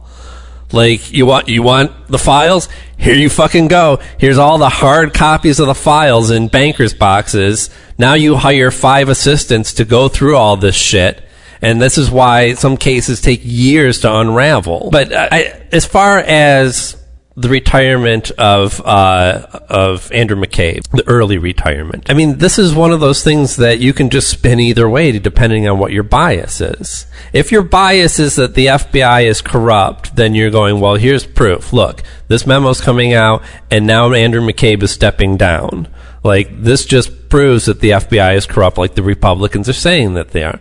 like 0.71 1.11
you 1.13 1.25
want 1.25 1.47
you 1.47 1.63
want 1.63 2.07
the 2.07 2.17
files? 2.17 2.67
Here 2.97 3.15
you 3.15 3.29
fucking 3.29 3.67
go. 3.69 3.99
Here's 4.17 4.37
all 4.37 4.57
the 4.57 4.69
hard 4.69 5.13
copies 5.13 5.59
of 5.59 5.67
the 5.67 5.75
files 5.75 6.29
in 6.31 6.47
bankers 6.49 6.93
boxes. 6.93 7.69
Now 7.97 8.15
you 8.15 8.35
hire 8.35 8.71
five 8.71 9.07
assistants 9.07 9.73
to 9.75 9.85
go 9.85 10.09
through 10.09 10.35
all 10.35 10.57
this 10.57 10.75
shit. 10.75 11.23
And 11.61 11.81
this 11.81 11.97
is 11.97 12.11
why 12.11 12.53
some 12.55 12.75
cases 12.75 13.21
take 13.21 13.41
years 13.43 14.01
to 14.01 14.13
unravel. 14.13 14.89
But 14.91 15.13
I, 15.13 15.67
as 15.71 15.85
far 15.85 16.19
as 16.19 16.95
the 17.37 17.49
retirement 17.49 18.31
of 18.31 18.81
uh, 18.83 19.45
of 19.69 20.11
Andrew 20.11 20.35
McCabe, 20.35 20.89
the 20.89 21.07
early 21.07 21.37
retirement. 21.37 22.09
I 22.09 22.15
mean, 22.15 22.39
this 22.39 22.57
is 22.57 22.73
one 22.73 22.91
of 22.91 22.99
those 22.99 23.23
things 23.23 23.57
that 23.57 23.79
you 23.79 23.93
can 23.93 24.09
just 24.09 24.29
spin 24.29 24.59
either 24.59 24.89
way 24.89 25.17
depending 25.19 25.67
on 25.67 25.77
what 25.77 25.91
your 25.91 26.01
bias 26.01 26.59
is. 26.59 27.05
If 27.33 27.51
your 27.51 27.61
bias 27.61 28.17
is 28.17 28.37
that 28.37 28.55
the 28.55 28.65
FBI 28.65 29.25
is 29.25 29.41
corrupt, 29.41 30.15
then 30.15 30.33
you're 30.33 30.49
going, 30.49 30.79
well, 30.79 30.95
here's 30.95 31.27
proof. 31.27 31.71
Look, 31.71 32.01
this 32.27 32.47
memo's 32.47 32.81
coming 32.81 33.13
out, 33.13 33.43
and 33.69 33.85
now 33.85 34.11
Andrew 34.11 34.41
McCabe 34.41 34.81
is 34.81 34.91
stepping 34.91 35.37
down. 35.37 35.87
Like 36.23 36.63
this 36.63 36.85
just 36.85 37.29
proves 37.29 37.65
that 37.65 37.81
the 37.81 37.91
FBI 37.91 38.35
is 38.35 38.47
corrupt, 38.47 38.79
like 38.79 38.95
the 38.95 39.03
Republicans 39.03 39.69
are 39.69 39.73
saying 39.73 40.15
that 40.15 40.31
they 40.31 40.43
are. 40.43 40.59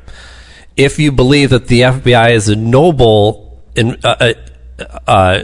If 0.76 0.98
you 0.98 1.10
believe 1.10 1.48
that 1.50 1.68
the 1.68 1.80
FBI 1.80 2.32
is 2.32 2.50
a 2.50 2.56
noble 2.56 3.64
in, 3.74 3.96
uh, 4.04 4.34
uh, 4.78 4.84
uh, 5.06 5.42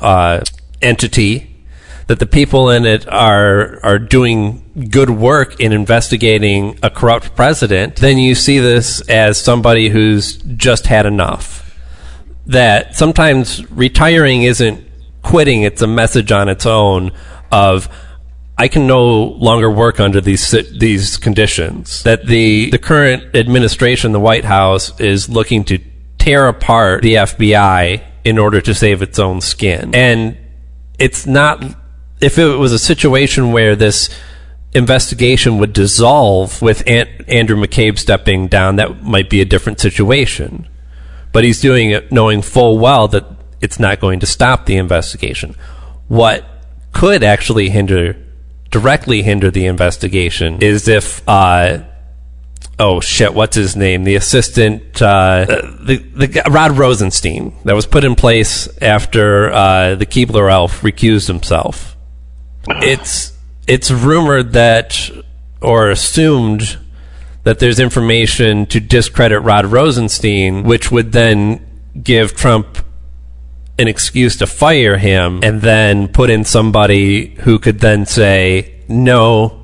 uh, 0.00 0.40
entity, 0.82 1.64
that 2.06 2.18
the 2.18 2.26
people 2.26 2.70
in 2.70 2.84
it 2.84 3.06
are 3.08 3.80
are 3.82 3.98
doing 3.98 4.88
good 4.90 5.10
work 5.10 5.60
in 5.60 5.72
investigating 5.72 6.78
a 6.82 6.90
corrupt 6.90 7.34
president, 7.34 7.96
then 7.96 8.18
you 8.18 8.34
see 8.34 8.58
this 8.58 9.00
as 9.08 9.40
somebody 9.40 9.88
who's 9.88 10.36
just 10.56 10.86
had 10.86 11.06
enough. 11.06 11.62
That 12.46 12.94
sometimes 12.94 13.68
retiring 13.70 14.44
isn't 14.44 14.84
quitting; 15.22 15.62
it's 15.62 15.82
a 15.82 15.86
message 15.86 16.30
on 16.30 16.48
its 16.48 16.64
own 16.64 17.10
of 17.50 17.88
I 18.58 18.68
can 18.68 18.86
no 18.86 19.14
longer 19.14 19.70
work 19.70 20.00
under 20.00 20.20
these 20.20 20.50
these 20.78 21.16
conditions. 21.16 22.02
That 22.04 22.26
the 22.26 22.70
the 22.70 22.78
current 22.78 23.34
administration, 23.34 24.12
the 24.12 24.20
White 24.20 24.44
House, 24.44 24.98
is 25.00 25.28
looking 25.28 25.64
to 25.64 25.78
tear 26.18 26.46
apart 26.46 27.02
the 27.02 27.14
FBI 27.14 28.02
in 28.24 28.38
order 28.38 28.60
to 28.60 28.74
save 28.74 29.02
its 29.02 29.18
own 29.18 29.40
skin. 29.40 29.94
And 29.94 30.36
it's 30.98 31.26
not 31.26 31.62
if 32.20 32.38
it 32.38 32.56
was 32.56 32.72
a 32.72 32.78
situation 32.78 33.52
where 33.52 33.76
this 33.76 34.08
investigation 34.72 35.58
would 35.58 35.72
dissolve 35.72 36.60
with 36.62 36.82
An- 36.86 37.24
Andrew 37.28 37.56
McCabe 37.56 37.98
stepping 37.98 38.48
down, 38.48 38.76
that 38.76 39.02
might 39.02 39.30
be 39.30 39.40
a 39.40 39.44
different 39.44 39.80
situation. 39.80 40.68
But 41.32 41.44
he's 41.44 41.60
doing 41.60 41.90
it 41.90 42.10
knowing 42.10 42.42
full 42.42 42.78
well 42.78 43.08
that 43.08 43.24
it's 43.60 43.78
not 43.78 44.00
going 44.00 44.20
to 44.20 44.26
stop 44.26 44.66
the 44.66 44.76
investigation. 44.76 45.54
What 46.08 46.44
could 46.92 47.22
actually 47.22 47.68
hinder, 47.70 48.16
directly 48.70 49.22
hinder 49.22 49.50
the 49.50 49.66
investigation 49.66 50.62
is 50.62 50.88
if, 50.88 51.26
uh, 51.28 51.80
oh 52.78 53.00
shit, 53.00 53.34
what's 53.34 53.56
his 53.56 53.76
name? 53.76 54.04
The 54.04 54.16
assistant, 54.16 55.00
uh, 55.00 55.44
the, 55.46 55.96
the 55.96 56.42
Rod 56.50 56.72
Rosenstein 56.72 57.54
that 57.64 57.74
was 57.74 57.86
put 57.86 58.04
in 58.04 58.14
place 58.14 58.68
after 58.82 59.50
uh, 59.52 59.94
the 59.94 60.06
Keebler 60.06 60.50
elf 60.50 60.82
recused 60.82 61.26
himself. 61.26 61.96
It's 62.68 63.32
it's 63.66 63.90
rumored 63.90 64.52
that 64.52 65.10
or 65.60 65.90
assumed 65.90 66.78
that 67.44 67.60
there's 67.60 67.78
information 67.78 68.66
to 68.66 68.80
discredit 68.80 69.42
Rod 69.42 69.66
Rosenstein, 69.66 70.64
which 70.64 70.90
would 70.90 71.12
then 71.12 71.64
give 72.02 72.34
Trump 72.34 72.78
an 73.78 73.88
excuse 73.88 74.36
to 74.38 74.46
fire 74.46 74.96
him 74.96 75.40
and 75.42 75.60
then 75.60 76.08
put 76.08 76.30
in 76.30 76.44
somebody 76.44 77.34
who 77.36 77.58
could 77.58 77.78
then 77.78 78.06
say, 78.06 78.82
no, 78.88 79.55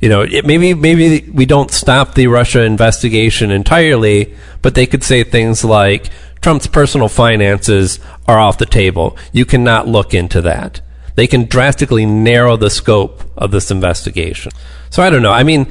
you 0.00 0.08
know, 0.08 0.22
it, 0.22 0.44
maybe 0.44 0.74
maybe 0.74 1.28
we 1.30 1.46
don't 1.46 1.70
stop 1.70 2.14
the 2.14 2.26
Russia 2.26 2.62
investigation 2.62 3.50
entirely, 3.50 4.34
but 4.62 4.74
they 4.74 4.86
could 4.86 5.02
say 5.02 5.24
things 5.24 5.64
like 5.64 6.10
Trump's 6.42 6.66
personal 6.66 7.08
finances 7.08 7.98
are 8.28 8.38
off 8.38 8.58
the 8.58 8.66
table. 8.66 9.16
You 9.32 9.44
cannot 9.44 9.88
look 9.88 10.12
into 10.12 10.42
that. 10.42 10.80
They 11.14 11.26
can 11.26 11.46
drastically 11.46 12.04
narrow 12.04 12.56
the 12.56 12.68
scope 12.68 13.24
of 13.36 13.50
this 13.50 13.70
investigation. 13.70 14.52
So 14.90 15.02
I 15.02 15.08
don't 15.08 15.22
know. 15.22 15.32
I 15.32 15.44
mean, 15.44 15.66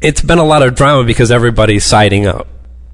it's 0.00 0.22
been 0.22 0.38
a 0.38 0.44
lot 0.44 0.62
of 0.62 0.74
drama 0.74 1.04
because 1.04 1.30
everybody's 1.30 1.84
siding 1.84 2.26
up. 2.26 2.48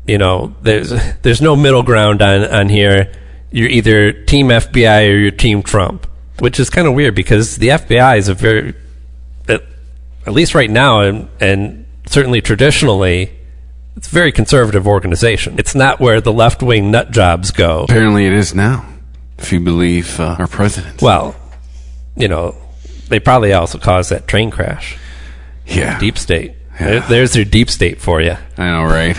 You 0.07 0.19
know, 0.19 0.55
there's 0.63 0.91
there's 1.23 1.41
no 1.41 1.55
middle 1.55 1.85
ground 1.85 2.21
on 2.21 2.45
on 2.45 2.69
here. 2.69 3.13
You're 3.53 3.69
either 3.69 4.13
team 4.13 4.49
FBI 4.49 5.09
or 5.09 5.17
you're 5.17 5.31
team 5.31 5.63
Trump, 5.63 6.09
which 6.41 6.59
is 6.59 6.69
kind 6.69 6.89
of 6.89 6.95
weird 6.95 7.15
because 7.15 7.57
the 7.57 7.69
FBI 7.69 8.19
is 8.19 8.29
a 8.29 8.35
very 8.35 8.75
at 10.27 10.33
least 10.33 10.55
right 10.55 10.71
now 10.71 11.01
and 11.01 11.29
and 11.41 11.87
certainly 12.07 12.41
traditionally 12.41 13.31
it's 13.97 14.09
a 14.09 14.11
very 14.11 14.31
conservative 14.31 14.87
organization. 14.87 15.59
It's 15.59 15.75
not 15.75 16.01
where 16.01 16.21
the 16.21 16.33
left 16.33 16.63
wing 16.63 16.91
nut 16.91 17.13
jobs 17.13 17.51
go. 17.51 17.85
Apparently, 17.85 18.27
it 18.27 18.33
is 18.35 18.55
now, 18.55 18.85
if 19.39 19.51
you 19.53 19.61
believe 19.61 20.21
uh, 20.21 20.37
our 20.39 20.47
president. 20.47 21.01
Well, 21.01 21.35
you 22.15 22.29
know, 22.29 22.55
they 23.09 23.21
probably 23.21 23.55
also 23.55 23.79
caused 23.79 24.11
that 24.11 24.29
train 24.29 24.51
crash. 24.51 24.99
yeah, 25.67 25.99
Deep 25.99 26.19
state. 26.19 26.53
Yeah. 26.79 26.87
There, 26.87 27.01
there's 27.01 27.35
your 27.37 27.47
deep 27.47 27.71
state 27.71 27.99
for 27.99 28.21
you. 28.21 28.37
I 28.59 28.67
know, 28.67 28.85
right? 28.85 29.19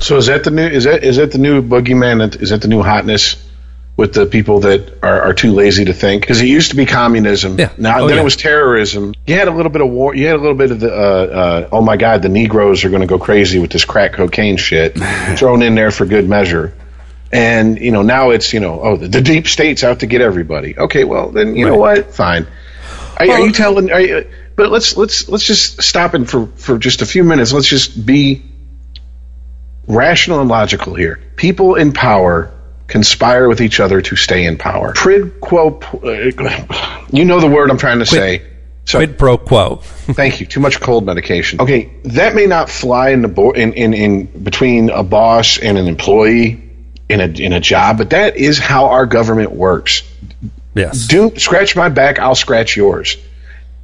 So 0.00 0.16
is 0.16 0.26
that 0.26 0.42
the 0.42 0.50
new? 0.50 0.66
Is 0.66 0.82
that 0.82 1.04
is 1.04 1.16
that 1.18 1.30
the 1.30 1.38
new 1.38 1.62
boogeyman? 1.62 2.18
That- 2.18 2.42
Is 2.42 2.50
that 2.50 2.62
the 2.62 2.68
new 2.68 2.82
hotness 2.82 3.36
with 3.96 4.12
the 4.12 4.26
people 4.26 4.60
that 4.60 5.02
are, 5.02 5.22
are 5.22 5.32
too 5.32 5.52
lazy 5.52 5.86
to 5.86 5.94
think? 5.94 6.20
Because 6.22 6.40
it 6.42 6.46
used 6.48 6.70
to 6.70 6.76
be 6.76 6.84
communism. 6.84 7.58
Yeah. 7.58 7.72
Now 7.78 8.00
Oh, 8.00 8.06
then 8.06 8.16
yeah. 8.16 8.20
it 8.20 8.24
was 8.24 8.36
terrorism. 8.36 9.14
You 9.26 9.36
had 9.36 9.48
a 9.48 9.52
little 9.52 9.72
bit 9.72 9.80
of 9.80 9.88
war. 9.88 10.14
You 10.14 10.26
had 10.26 10.36
a 10.36 10.38
little 10.38 10.56
bit 10.56 10.70
of 10.70 10.80
the. 10.80 10.92
Uh, 10.92 10.96
uh, 10.96 11.68
oh 11.72 11.80
my 11.80 11.96
God, 11.96 12.22
the 12.22 12.28
Negroes 12.28 12.84
are 12.84 12.90
going 12.90 13.00
to 13.00 13.06
go 13.06 13.18
crazy 13.18 13.58
with 13.58 13.70
this 13.70 13.84
crack 13.84 14.12
cocaine 14.12 14.58
shit 14.58 14.98
thrown 15.38 15.62
in 15.62 15.74
there 15.74 15.90
for 15.90 16.04
good 16.04 16.28
measure. 16.28 16.74
And 17.32 17.78
you 17.80 17.90
know 17.90 18.02
now 18.02 18.30
it's 18.30 18.52
you 18.52 18.60
know 18.60 18.80
oh 18.80 18.96
the, 18.96 19.08
the 19.08 19.20
deep 19.20 19.48
state's 19.48 19.82
out 19.82 20.00
to 20.00 20.06
get 20.06 20.20
everybody. 20.20 20.78
Okay, 20.78 21.02
well 21.04 21.30
then 21.30 21.56
you 21.56 21.66
know 21.66 21.76
what? 21.76 22.14
Fine. 22.14 22.46
Are, 23.18 23.28
are 23.28 23.40
you 23.40 23.52
telling? 23.52 23.90
Are 23.90 24.00
you, 24.00 24.30
but 24.54 24.70
let's 24.70 24.96
let's 24.96 25.28
let's 25.28 25.42
just 25.44 25.82
stop 25.82 26.14
and 26.14 26.28
for 26.30 26.46
for 26.46 26.78
just 26.78 27.02
a 27.02 27.06
few 27.06 27.24
minutes. 27.24 27.52
Let's 27.52 27.66
just 27.66 28.06
be 28.06 28.42
rational 29.88 30.40
and 30.40 30.48
logical 30.48 30.94
here. 30.94 31.18
People 31.36 31.74
in 31.74 31.92
power 31.92 32.52
conspire 32.86 33.48
with 33.48 33.60
each 33.60 33.80
other 33.80 34.00
to 34.00 34.16
stay 34.16 34.44
in 34.44 34.58
power. 34.58 34.92
Prid 34.94 35.40
quo. 35.40 35.80
Uh, 35.80 37.06
you 37.10 37.24
know 37.24 37.40
the 37.40 37.48
word 37.48 37.70
I'm 37.70 37.78
trying 37.78 37.98
to 38.00 38.06
say. 38.06 38.42
So 38.84 39.00
Quid 39.00 39.18
pro 39.18 39.36
quo. 39.36 39.76
Thank 39.82 40.40
you. 40.40 40.46
Too 40.46 40.60
much 40.60 40.80
cold 40.80 41.04
medication. 41.04 41.60
Okay, 41.60 41.92
that 42.04 42.36
may 42.36 42.46
not 42.46 42.70
fly 42.70 43.10
in 43.10 43.22
the 43.22 43.28
bo- 43.28 43.50
in, 43.50 43.72
in 43.72 43.94
in 43.94 44.24
between 44.44 44.90
a 44.90 45.02
boss 45.02 45.58
and 45.58 45.76
an 45.76 45.88
employee 45.88 46.62
in 47.08 47.20
a 47.20 47.26
in 47.26 47.52
a 47.52 47.58
job, 47.58 47.98
but 47.98 48.10
that 48.10 48.36
is 48.36 48.58
how 48.60 48.86
our 48.86 49.06
government 49.06 49.50
works. 49.50 50.02
Yes. 50.74 51.08
Do 51.08 51.32
scratch 51.36 51.74
my 51.74 51.88
back, 51.88 52.20
I'll 52.20 52.36
scratch 52.36 52.76
yours. 52.76 53.16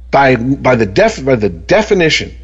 By 0.09 0.37
by 0.37 0.75
the 0.75 0.85
def 0.85 1.23
by 1.23 1.35
the 1.35 1.49
definition, 1.49 2.37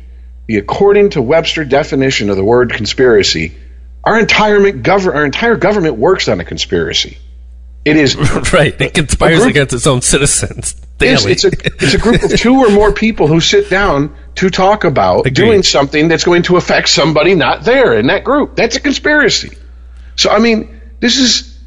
the 0.48 0.58
according 0.58 1.12
to 1.12 1.22
Webster 1.22 1.64
definition 1.64 2.30
of 2.30 2.36
the 2.36 2.44
word 2.44 2.74
conspiracy, 2.74 3.56
our 4.04 4.20
entire 4.20 4.72
govern 4.72 5.16
our 5.16 5.26
entire 5.26 5.56
government 5.56 5.98
works 5.98 6.28
on 6.28 6.40
a 6.40 6.46
conspiracy. 6.46 7.18
It 7.86 7.96
is 7.96 8.16
right. 8.54 8.80
It 8.80 8.94
conspires 8.94 9.40
group- 9.40 9.52
against 9.52 9.74
its 9.74 9.88
own 9.88 10.02
citizens 10.02 10.74
daily. 10.98 11.32
it's 11.32 11.46
a 11.46 11.52
it's 11.54 11.94
a 11.94 11.98
group 11.98 12.22
of 12.24 12.38
two 12.38 12.56
or 12.60 12.70
more 12.70 12.92
people 12.92 13.28
who 13.28 13.40
sit 13.40 13.70
down 13.70 14.16
to 14.36 14.50
talk 14.50 14.84
about 14.84 15.22
Agreed. 15.22 15.34
doing 15.34 15.64
something 15.64 16.08
that's 16.08 16.24
going 16.24 16.44
to 16.44 16.58
affect 16.58 16.90
somebody 16.90 17.36
not 17.36 17.64
there 17.64 17.98
in 17.98 18.08
that 18.08 18.24
group. 18.24 18.56
That's 18.56 18.76
a 18.76 18.82
conspiracy. 18.82 19.58
So 20.16 20.30
I 20.30 20.40
mean, 20.40 20.82
this 21.00 21.18
is 21.18 21.58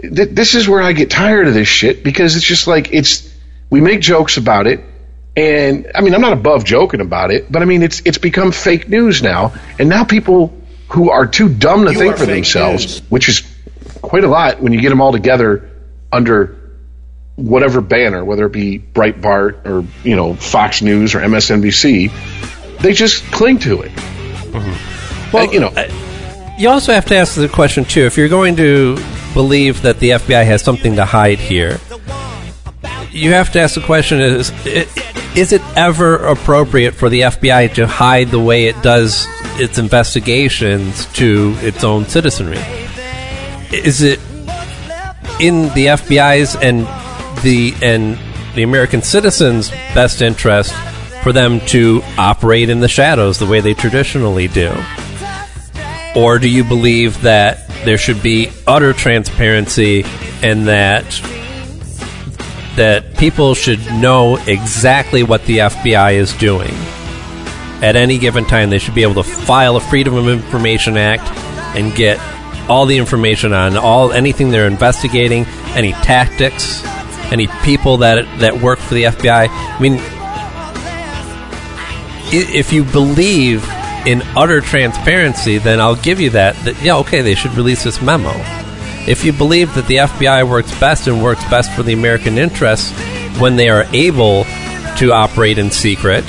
th- 0.00 0.30
this 0.30 0.54
is 0.54 0.68
where 0.68 0.80
I 0.80 0.92
get 0.92 1.10
tired 1.10 1.48
of 1.48 1.54
this 1.54 1.68
shit 1.68 2.02
because 2.02 2.36
it's 2.36 2.46
just 2.46 2.66
like 2.66 2.92
it's 2.92 3.28
we 3.70 3.80
make 3.80 4.00
jokes 4.00 4.36
about 4.36 4.66
it 4.66 4.84
and 5.36 5.90
I 5.94 6.00
mean 6.00 6.14
I'm 6.14 6.20
not 6.20 6.32
above 6.32 6.64
joking 6.64 7.00
about 7.00 7.30
it, 7.30 7.50
but 7.50 7.62
I 7.62 7.64
mean 7.64 7.82
it's 7.82 8.00
it's 8.04 8.18
become 8.18 8.52
fake 8.52 8.88
news 8.88 9.22
now 9.22 9.54
and 9.78 9.88
now 9.88 10.04
people 10.04 10.56
who 10.88 11.10
are 11.10 11.26
too 11.26 11.48
dumb 11.48 11.84
to 11.84 11.92
think 11.92 12.16
for 12.16 12.26
themselves, 12.26 13.00
which 13.08 13.28
is 13.28 13.42
quite 14.00 14.24
a 14.24 14.28
lot 14.28 14.60
when 14.60 14.72
you 14.72 14.80
get 14.80 14.88
them 14.90 15.00
all 15.00 15.12
together 15.12 15.70
under 16.12 16.56
whatever 17.36 17.80
banner, 17.80 18.24
whether 18.24 18.46
it 18.46 18.52
be 18.52 18.78
Breitbart 18.78 19.66
or 19.66 19.86
you 20.02 20.16
know 20.16 20.34
Fox 20.34 20.82
News 20.82 21.14
or 21.14 21.20
MSNBC, 21.20 22.78
they 22.80 22.92
just 22.92 23.24
cling 23.30 23.58
to 23.60 23.82
it. 23.82 23.92
Mm-hmm. 23.92 25.36
Well, 25.36 25.52
you 25.52 25.60
know, 25.60 25.72
You 26.58 26.70
also 26.70 26.92
have 26.92 27.04
to 27.06 27.16
ask 27.16 27.34
the 27.34 27.48
question 27.48 27.84
too: 27.84 28.06
if 28.06 28.16
you're 28.16 28.28
going 28.28 28.56
to 28.56 28.96
believe 29.34 29.82
that 29.82 30.00
the 30.00 30.10
FBI 30.10 30.44
has 30.44 30.62
something 30.62 30.96
to 30.96 31.04
hide 31.04 31.38
here, 31.38 31.78
you 33.10 33.32
have 33.32 33.52
to 33.52 33.60
ask 33.60 33.74
the 33.74 33.82
question: 33.84 34.20
is 34.20 34.50
is 35.36 35.52
it 35.52 35.62
ever 35.76 36.16
appropriate 36.16 36.92
for 36.92 37.08
the 37.08 37.20
FBI 37.20 37.74
to 37.74 37.86
hide 37.86 38.28
the 38.28 38.40
way 38.40 38.66
it 38.66 38.82
does 38.82 39.26
its 39.58 39.78
investigations 39.78 41.06
to 41.14 41.54
its 41.58 41.84
own 41.84 42.06
citizenry? 42.06 42.58
Is 43.72 44.02
it 44.02 44.20
in 45.40 45.62
the 45.74 45.86
FBI's 45.86 46.56
and 46.56 46.80
the 47.42 47.74
and 47.82 48.18
the 48.54 48.62
American 48.62 49.02
citizens' 49.02 49.70
best 49.94 50.22
interest 50.22 50.72
for 51.22 51.32
them 51.32 51.60
to 51.66 52.02
operate 52.16 52.70
in 52.70 52.80
the 52.80 52.88
shadows 52.88 53.38
the 53.38 53.46
way 53.46 53.60
they 53.60 53.74
traditionally 53.74 54.48
do? 54.48 54.72
Or 56.16 56.38
do 56.38 56.48
you 56.48 56.64
believe 56.64 57.20
that 57.22 57.68
there 57.84 57.98
should 57.98 58.22
be 58.22 58.50
utter 58.66 58.92
transparency 58.92 60.04
and 60.42 60.66
that 60.66 61.04
that 62.76 63.16
people 63.16 63.54
should 63.54 63.84
know 63.92 64.36
exactly 64.46 65.22
what 65.22 65.44
the 65.46 65.58
FBI 65.58 66.14
is 66.14 66.32
doing? 66.34 66.74
At 67.82 67.94
any 67.94 68.18
given 68.18 68.44
time, 68.44 68.70
they 68.70 68.78
should 68.78 68.94
be 68.94 69.02
able 69.02 69.22
to 69.22 69.22
file 69.22 69.76
a 69.76 69.80
Freedom 69.80 70.14
of 70.14 70.26
Information 70.26 70.96
Act 70.96 71.22
and 71.76 71.94
get 71.94 72.18
all 72.68 72.86
the 72.86 72.98
information 72.98 73.52
on 73.52 73.76
all 73.76 74.12
anything 74.12 74.50
they're 74.50 74.66
investigating, 74.66 75.44
any 75.74 75.92
tactics, 75.92 76.84
any 77.32 77.46
people 77.62 77.98
that 77.98 78.26
that 78.40 78.60
work 78.60 78.78
for 78.78 78.94
the 78.94 79.04
FBI. 79.04 79.48
I 79.50 79.80
mean, 79.80 80.00
if 82.32 82.72
you 82.72 82.84
believe 82.84 83.64
in 84.06 84.22
utter 84.36 84.60
transparency, 84.60 85.58
then 85.58 85.80
I'll 85.80 85.96
give 85.96 86.20
you 86.20 86.30
that. 86.30 86.56
That 86.64 86.82
yeah, 86.82 86.96
okay, 86.98 87.22
they 87.22 87.34
should 87.34 87.52
release 87.52 87.84
this 87.84 88.02
memo. 88.02 88.32
If 89.06 89.24
you 89.24 89.32
believe 89.32 89.74
that 89.74 89.86
the 89.86 89.96
FBI 89.96 90.48
works 90.48 90.78
best 90.78 91.06
and 91.06 91.22
works 91.22 91.42
best 91.48 91.72
for 91.72 91.82
the 91.82 91.94
American 91.94 92.36
interests 92.36 92.92
when 93.38 93.56
they 93.56 93.68
are 93.68 93.84
able 93.94 94.44
to 94.96 95.12
operate 95.12 95.58
in 95.58 95.70
secret, 95.70 96.24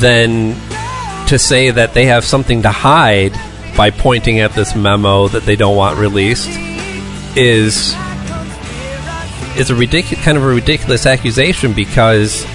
then 0.00 0.54
to 1.28 1.38
say 1.38 1.70
that 1.70 1.94
they 1.94 2.06
have 2.06 2.24
something 2.24 2.62
to 2.62 2.70
hide 2.70 3.32
by 3.76 3.90
pointing 3.90 4.40
at 4.40 4.52
this 4.52 4.74
memo 4.74 5.28
that 5.28 5.44
they 5.44 5.56
don't 5.56 5.76
want 5.76 5.98
released 5.98 6.50
is 7.36 7.94
is 9.56 9.70
a 9.70 9.74
ridiculous 9.74 10.24
kind 10.24 10.36
of 10.36 10.44
a 10.44 10.46
ridiculous 10.46 11.06
accusation 11.06 11.72
because 11.72 12.46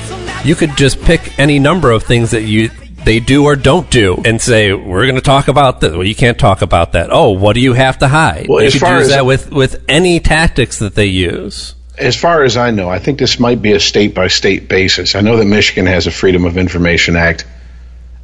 you 0.45 0.55
could 0.55 0.75
just 0.77 1.01
pick 1.01 1.37
any 1.39 1.59
number 1.59 1.91
of 1.91 2.03
things 2.03 2.31
that 2.31 2.43
you 2.43 2.69
they 3.03 3.19
do 3.19 3.45
or 3.45 3.55
don't 3.55 3.89
do 3.89 4.21
and 4.25 4.41
say 4.41 4.73
we're 4.73 5.03
going 5.03 5.15
to 5.15 5.21
talk 5.21 5.47
about 5.47 5.79
this. 5.79 5.93
Well, 5.93 6.03
you 6.03 6.15
can't 6.15 6.37
talk 6.37 6.61
about 6.61 6.91
that. 6.91 7.09
Oh, 7.09 7.31
what 7.31 7.53
do 7.53 7.61
you 7.61 7.73
have 7.73 7.99
to 7.99 8.07
hide? 8.07 8.47
Well, 8.49 8.61
you 8.63 8.71
could 8.71 8.81
use 8.81 9.09
that 9.09 9.25
with 9.25 9.51
with 9.51 9.83
any 9.87 10.19
tactics 10.19 10.79
that 10.79 10.95
they 10.95 11.05
use. 11.05 11.73
As 11.97 12.15
far 12.15 12.43
as 12.43 12.57
I 12.57 12.71
know, 12.71 12.89
I 12.89 12.99
think 12.99 13.17
this 13.19 13.39
might 13.39 13.61
be 13.61 13.71
a 13.73 13.79
state 13.79 14.13
by 14.13 14.27
state 14.27 14.67
basis. 14.67 15.15
I 15.15 15.21
know 15.21 15.37
that 15.37 15.45
Michigan 15.45 15.85
has 15.87 16.07
a 16.07 16.11
Freedom 16.11 16.45
of 16.45 16.57
Information 16.57 17.15
Act. 17.15 17.45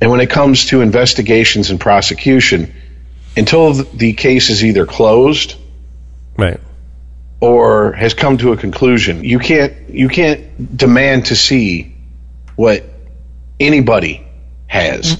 And 0.01 0.11
when 0.11 0.19
it 0.19 0.29
comes 0.29 0.65
to 0.65 0.81
investigations 0.81 1.69
and 1.69 1.79
prosecution, 1.79 2.73
until 3.37 3.73
the 3.73 4.13
case 4.13 4.49
is 4.49 4.63
either 4.63 4.85
closed 4.85 5.55
Right. 6.37 6.59
or 7.39 7.93
has 7.93 8.13
come 8.13 8.37
to 8.39 8.51
a 8.51 8.57
conclusion, 8.57 9.23
you 9.23 9.39
can't 9.39 9.73
you 9.89 10.09
can't 10.09 10.75
demand 10.77 11.27
to 11.27 11.35
see 11.35 11.95
what 12.55 12.83
anybody 13.59 14.23
has. 14.67 15.17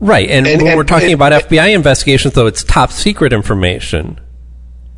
Right. 0.00 0.28
And, 0.28 0.46
And- 0.46 0.62
when 0.62 0.70
and- 0.72 0.76
we're 0.76 0.84
talking 0.84 1.06
and- 1.12 1.14
about 1.14 1.32
FBI 1.32 1.68
investigations 1.74 2.34
though, 2.34 2.46
it's 2.46 2.62
top 2.64 2.92
secret 2.92 3.32
information. 3.32 4.18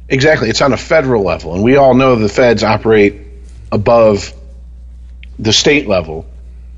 Exactly. 0.09 0.49
It's 0.49 0.63
on 0.63 0.73
a 0.73 0.77
federal 0.77 1.23
level, 1.23 1.55
and 1.55 1.63
we 1.63 1.77
all 1.77 1.95
know 1.95 2.17
the 2.17 2.29
feds 2.29 2.65
operate 2.65 3.21
above 3.71 4.33
the 5.39 5.53
state 5.53 5.87
level, 5.87 6.27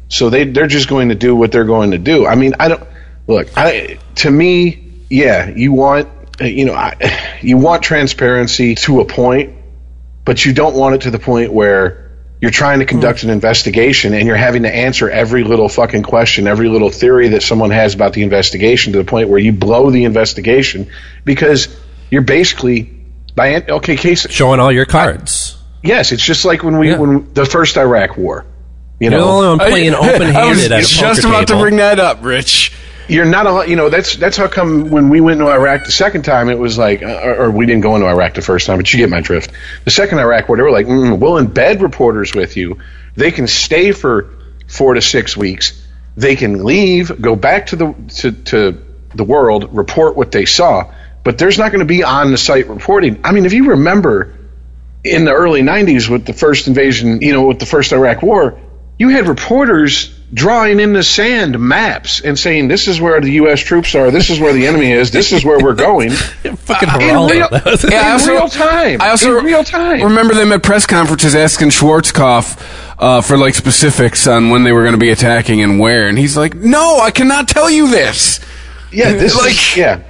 so 0.09 0.31
they 0.31 0.45
they're 0.45 0.67
just 0.67 0.89
going 0.89 1.11
to 1.11 1.15
do 1.15 1.37
what 1.37 1.53
they're 1.53 1.65
going 1.65 1.93
to 1.93 1.99
do. 1.99 2.27
I 2.27 2.35
mean, 2.35 2.55
I 2.59 2.69
don't 2.69 2.83
look. 3.29 3.49
I 3.57 3.99
to 4.17 4.31
me, 4.31 5.05
yeah, 5.09 5.49
you 5.49 5.73
want 5.73 6.09
you 6.41 6.65
know 6.65 6.75
I, 6.75 7.39
you 7.43 7.57
want 7.57 7.85
transparency 7.85 8.75
to 8.77 9.01
a 9.01 9.05
point, 9.05 9.55
but 10.25 10.45
you 10.45 10.53
don't 10.53 10.75
want 10.75 10.97
it 10.97 11.01
to 11.03 11.13
the 11.13 11.21
point 11.21 11.53
where 11.53 12.11
you're 12.41 12.51
trying 12.51 12.81
to 12.81 12.87
conduct 12.87 13.21
hmm. 13.21 13.29
an 13.29 13.35
investigation 13.35 14.15
and 14.15 14.27
you're 14.27 14.35
having 14.35 14.63
to 14.63 14.75
answer 14.75 15.09
every 15.09 15.45
little 15.45 15.69
fucking 15.69 16.03
question, 16.03 16.49
every 16.49 16.69
little 16.69 16.91
theory 16.91 17.29
that 17.29 17.43
someone 17.43 17.71
has 17.71 17.95
about 17.95 18.13
the 18.13 18.23
investigation 18.23 18.95
to 18.95 18.99
the 18.99 19.05
point 19.05 19.29
where 19.29 19.39
you 19.39 19.53
blow 19.53 19.91
the 19.91 20.05
investigation 20.05 20.91
because 21.25 21.69
you're 22.11 22.23
basically 22.23 23.00
by 23.35 23.49
an- 23.49 23.71
okay 23.71 23.97
case 23.97 24.27
Showing 24.31 24.61
all 24.61 24.73
your 24.73 24.87
cards. 24.87 25.57
yes 25.83 26.13
it's 26.13 26.23
just 26.25 26.45
like 26.45 26.63
when 26.63 26.79
we 26.79 26.91
Yeah. 26.91 26.99
when 26.99 27.33
the 27.35 27.45
first 27.47 27.77
Iraq 27.77 28.17
war 28.17 28.45
you 28.99 29.11
You're 29.11 29.19
the 29.21 29.27
only 29.27 29.47
know 29.59 29.59
playing 29.59 29.95
open-handed 29.95 30.73
at 30.73 30.79
a 30.81 30.87
just 30.87 31.23
poker 31.23 31.29
about 31.29 31.49
to 31.49 31.57
bring 31.59 31.77
that 31.77 31.99
up, 31.99 32.23
Rich. 32.23 32.73
you're 33.09 33.25
not 33.25 33.47
a 33.47 33.69
you 33.69 33.77
know 33.77 33.89
that's 33.89 34.17
that's 34.17 34.37
how 34.37 34.47
come 34.47 34.91
when 34.91 35.09
we 35.09 35.21
went 35.21 35.41
to 35.41 35.49
Iraq 35.49 35.85
the 35.87 35.91
second 35.93 36.23
time 36.23 36.49
it 36.51 36.59
was 36.59 36.77
like 36.77 37.03
uh, 37.03 37.07
or, 37.25 37.45
or 37.45 37.51
we 37.51 37.65
didn't 37.67 37.81
go 37.83 37.95
into 37.97 38.07
Iraq 38.07 38.35
the 38.35 38.43
first 38.43 38.67
time 38.67 38.77
but 38.77 38.93
you 38.93 38.99
get 38.99 39.09
my 39.11 39.21
drift. 39.21 39.51
The 39.85 39.91
second 39.91 40.19
Iraq 40.19 40.49
war 40.49 40.57
they 40.59 40.63
were 40.63 40.71
like 40.71 40.87
mm, 40.87 41.19
we'll 41.19 41.43
embed 41.45 41.81
reporters 41.81 42.35
with 42.35 42.57
you. 42.59 42.79
They 43.17 43.31
can 43.33 43.47
stay 43.47 43.93
for 43.93 44.29
four 44.69 44.95
to 44.95 45.01
six 45.01 45.37
weeks. 45.37 45.83
They 46.17 46.37
can 46.37 46.63
leave 46.65 47.21
go 47.23 47.35
back 47.37 47.67
to 47.69 47.77
the 47.77 47.95
to, 48.17 48.33
to 48.33 48.83
the 49.15 49.25
world 49.25 49.75
report 49.77 50.15
what 50.17 50.31
they 50.31 50.45
saw 50.45 50.93
but 51.25 51.39
there's 51.39 51.59
not 51.59 51.71
going 51.73 51.81
to 51.81 51.85
be 51.87 52.03
on 52.03 52.31
the 52.31 52.39
site 52.39 52.69
reporting 52.69 53.21
I 53.25 53.33
mean 53.33 53.47
if 53.47 53.53
you 53.53 53.71
remember 53.71 54.37
in 55.05 55.25
the 55.25 55.33
early 55.33 55.63
90s 55.63 56.11
with 56.11 56.27
the 56.27 56.35
first 56.35 56.69
invasion, 56.69 57.23
you 57.23 57.33
know, 57.33 57.47
with 57.47 57.59
the 57.59 57.65
first 57.65 57.91
Iraq 57.93 58.21
war, 58.23 58.61
you 58.99 59.09
had 59.09 59.27
reporters 59.29 60.15
drawing 60.35 60.79
in 60.79 60.93
the 60.93 61.03
sand 61.03 61.59
maps 61.59 62.21
and 62.21 62.39
saying, 62.39 62.69
this 62.69 62.87
is 62.87 63.01
where 63.01 63.19
the 63.19 63.31
U.S. 63.33 63.61
troops 63.61 63.95
are, 63.95 64.11
this 64.11 64.29
is 64.29 64.39
where 64.39 64.53
the 64.53 64.67
enemy 64.67 64.93
is, 64.93 65.11
this 65.11 65.33
is 65.33 65.43
where 65.43 65.59
we're 65.59 65.75
going. 65.75 66.11
Fucking 66.11 66.89
in 66.91 66.95
Geraldo. 66.97 67.31
real, 67.31 67.49
was- 67.65 67.83
in 67.85 67.95
also- 67.95 68.31
real 68.31 68.49
time. 68.49 69.01
I 69.01 69.09
also 69.09 69.39
in 69.39 69.45
real 69.47 69.65
time. 69.65 70.03
remember 70.03 70.35
them 70.35 70.53
at 70.53 70.63
press 70.63 70.85
conferences 70.85 71.35
asking 71.35 71.71
Schwarzkopf 71.71 72.93
uh, 72.99 73.23
for 73.23 73.39
like 73.39 73.55
specifics 73.55 74.27
on 74.27 74.51
when 74.51 74.65
they 74.65 74.73
were 74.73 74.83
going 74.83 74.93
to 74.93 74.99
be 74.99 75.09
attacking 75.11 75.63
and 75.63 75.81
where, 75.81 76.09
and 76.09 76.19
he's 76.19 76.37
like, 76.37 76.55
"No, 76.55 77.01
I 77.01 77.11
cannot 77.11 77.49
tell 77.49 77.71
you 77.71 77.89
this." 77.91 78.39
yeah, 78.93 79.13
this 79.13 79.35
like- 79.41 79.53
is, 79.53 79.77
yeah. 79.79 80.03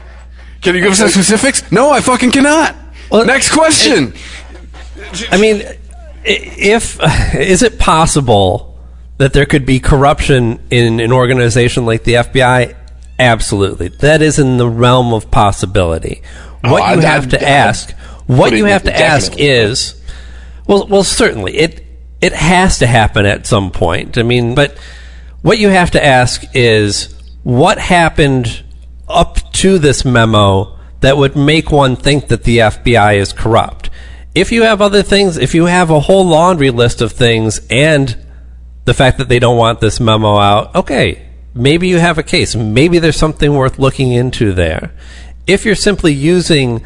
Can 0.60 0.74
you 0.74 0.80
give 0.82 0.92
us 0.92 0.98
some 0.98 1.08
specifics? 1.08 1.70
No, 1.72 1.90
I 1.90 2.00
fucking 2.00 2.30
cannot. 2.32 2.74
Well, 3.10 3.24
Next 3.24 3.50
question. 3.52 4.12
I 5.30 5.38
mean, 5.40 5.62
if 6.24 6.98
is 7.34 7.62
it 7.62 7.78
possible 7.78 8.78
that 9.18 9.32
there 9.32 9.46
could 9.46 9.66
be 9.66 9.80
corruption 9.80 10.60
in 10.70 11.00
an 11.00 11.12
organization 11.12 11.86
like 11.86 12.04
the 12.04 12.14
FBI? 12.14 12.76
Absolutely, 13.18 13.88
that 13.88 14.22
is 14.22 14.38
in 14.38 14.56
the 14.56 14.68
realm 14.68 15.12
of 15.12 15.30
possibility. 15.30 16.22
Oh, 16.64 16.72
what 16.72 16.82
I- 16.82 16.94
you 16.94 17.00
I- 17.00 17.04
have 17.04 17.28
to 17.30 17.40
I- 17.42 17.50
ask, 17.50 17.90
what 18.26 18.52
you 18.52 18.64
have 18.66 18.84
to 18.84 18.96
ask 18.96 19.32
is, 19.38 20.00
well, 20.66 20.86
well, 20.86 21.04
certainly 21.04 21.56
it 21.56 21.84
it 22.20 22.32
has 22.34 22.78
to 22.78 22.86
happen 22.86 23.24
at 23.26 23.46
some 23.46 23.70
point. 23.70 24.16
I 24.18 24.22
mean, 24.22 24.54
but 24.54 24.76
what 25.42 25.58
you 25.58 25.68
have 25.68 25.90
to 25.92 26.04
ask 26.04 26.44
is 26.54 27.14
what 27.42 27.78
happened 27.78 28.62
up 29.08 29.49
to 29.60 29.78
this 29.78 30.06
memo 30.06 30.74
that 31.00 31.18
would 31.18 31.36
make 31.36 31.70
one 31.70 31.94
think 31.94 32.28
that 32.28 32.44
the 32.44 32.58
FBI 32.58 33.16
is 33.16 33.34
corrupt. 33.34 33.90
If 34.34 34.52
you 34.52 34.62
have 34.62 34.80
other 34.80 35.02
things, 35.02 35.36
if 35.36 35.54
you 35.54 35.66
have 35.66 35.90
a 35.90 36.00
whole 36.00 36.24
laundry 36.24 36.70
list 36.70 37.02
of 37.02 37.12
things 37.12 37.60
and 37.68 38.16
the 38.86 38.94
fact 38.94 39.18
that 39.18 39.28
they 39.28 39.38
don't 39.38 39.58
want 39.58 39.80
this 39.80 40.00
memo 40.00 40.38
out, 40.38 40.74
okay, 40.74 41.28
maybe 41.54 41.88
you 41.88 41.98
have 41.98 42.16
a 42.16 42.22
case. 42.22 42.56
Maybe 42.56 42.98
there's 42.98 43.18
something 43.18 43.54
worth 43.54 43.78
looking 43.78 44.12
into 44.12 44.54
there. 44.54 44.94
If 45.46 45.66
you're 45.66 45.74
simply 45.74 46.14
using 46.14 46.82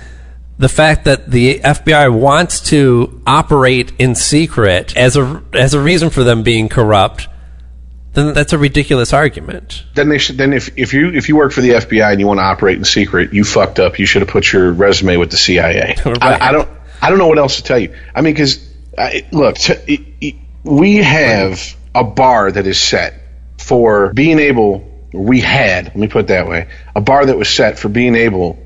the 0.59 0.69
fact 0.69 1.05
that 1.05 1.31
the 1.31 1.61
FBI 1.61 2.13
wants 2.13 2.59
to 2.71 3.23
operate 3.25 3.93
in 4.01 4.17
secret 4.17 4.97
as 4.97 5.17
a 5.17 5.43
as 5.53 5.75
a 5.75 5.81
reason 5.81 6.11
for 6.11 6.25
them 6.25 6.43
being 6.43 6.69
corrupt, 6.69 7.29
then 8.15 8.33
that's 8.33 8.53
a 8.53 8.59
ridiculous 8.59 9.13
argument. 9.13 9.85
Then 9.95 10.09
they 10.09 10.19
should. 10.19 10.39
Then 10.39 10.53
if, 10.53 10.77
if 10.79 10.95
you 10.95 11.11
if 11.11 11.29
you 11.29 11.37
work 11.37 11.53
for 11.53 11.61
the 11.61 11.71
FBI 11.71 12.13
and 12.13 12.21
you 12.21 12.27
want 12.27 12.39
to 12.39 12.45
operate 12.45 12.79
in 12.79 12.85
secret, 12.85 13.33
you 13.33 13.45
fucked 13.45 13.79
up. 13.81 13.99
You 13.99 14.07
should 14.07 14.23
have 14.23 14.29
put 14.29 14.53
your 14.53 14.73
resume 14.73 15.17
with 15.17 15.31
the 15.31 15.37
CIA. 15.37 15.97
Right. 16.05 16.23
I, 16.23 16.49
I 16.49 16.53
don't. 16.53 16.69
I 17.03 17.11
don't 17.11 17.19
know 17.19 17.27
what 17.27 17.39
else 17.39 17.57
to 17.57 17.63
tell 17.65 17.79
you. 17.79 17.95
I 18.15 18.23
mean, 18.23 18.35
because 18.35 18.67
look, 19.33 19.57
t- 19.57 20.39
we 20.63 20.97
have 20.97 21.77
a 21.95 22.05
bar 22.05 22.51
that 22.53 22.67
is 22.67 22.81
set 22.81 23.15
for 23.59 24.13
being 24.13 24.39
able. 24.39 24.91
We 25.13 25.41
had. 25.41 25.87
Let 25.87 25.97
me 25.97 26.09
put 26.09 26.21
it 26.21 26.27
that 26.29 26.49
way. 26.49 26.69
A 26.95 27.01
bar 27.01 27.27
that 27.27 27.37
was 27.37 27.49
set 27.49 27.79
for 27.79 27.89
being 27.89 28.15
able 28.15 28.59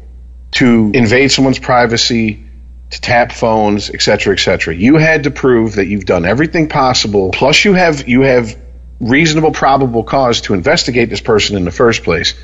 to 0.53 0.91
invade 0.95 1.33
someone's 1.33 1.59
privacy, 1.59 2.45
to 2.91 3.01
tap 3.01 3.33
phones, 3.33 3.91
et 3.91 4.01
cetera, 4.03 4.35
et 4.35 4.39
cetera. 4.39 4.75
You 4.75 4.97
had 4.97 5.25
to 5.25 5.31
prove 5.31 5.75
that 5.77 5.87
you've 5.87 6.07
done 6.07 6.25
everything 6.25 6.69
possible. 6.69 7.31
Plus, 7.33 7.65
you 7.65 7.75
have 7.75 8.09
you 8.09 8.23
have 8.23 8.57
reasonable, 9.01 9.53
probable 9.53 10.03
cause 10.03 10.43
to 10.43 10.55
investigate 10.55 11.11
this 11.11 11.21
person 11.21 11.57
in 11.57 11.65
the 11.65 11.71
first 11.71 12.03
place. 12.03 12.35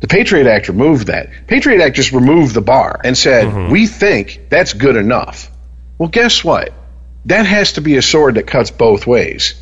The 0.00 0.06
Patriot 0.06 0.46
Act 0.46 0.68
removed 0.68 1.08
that. 1.08 1.30
Patriot 1.46 1.82
Act 1.82 1.96
just 1.96 2.12
removed 2.12 2.54
the 2.54 2.60
bar 2.60 3.00
and 3.02 3.18
said, 3.18 3.46
mm-hmm. 3.46 3.72
"We 3.72 3.86
think 3.86 4.48
that's 4.48 4.72
good 4.72 4.96
enough." 4.96 5.50
Well, 5.98 6.08
guess 6.08 6.44
what? 6.44 6.72
That 7.24 7.46
has 7.46 7.74
to 7.74 7.80
be 7.80 7.96
a 7.96 8.02
sword 8.02 8.36
that 8.36 8.46
cuts 8.46 8.70
both 8.70 9.06
ways. 9.06 9.54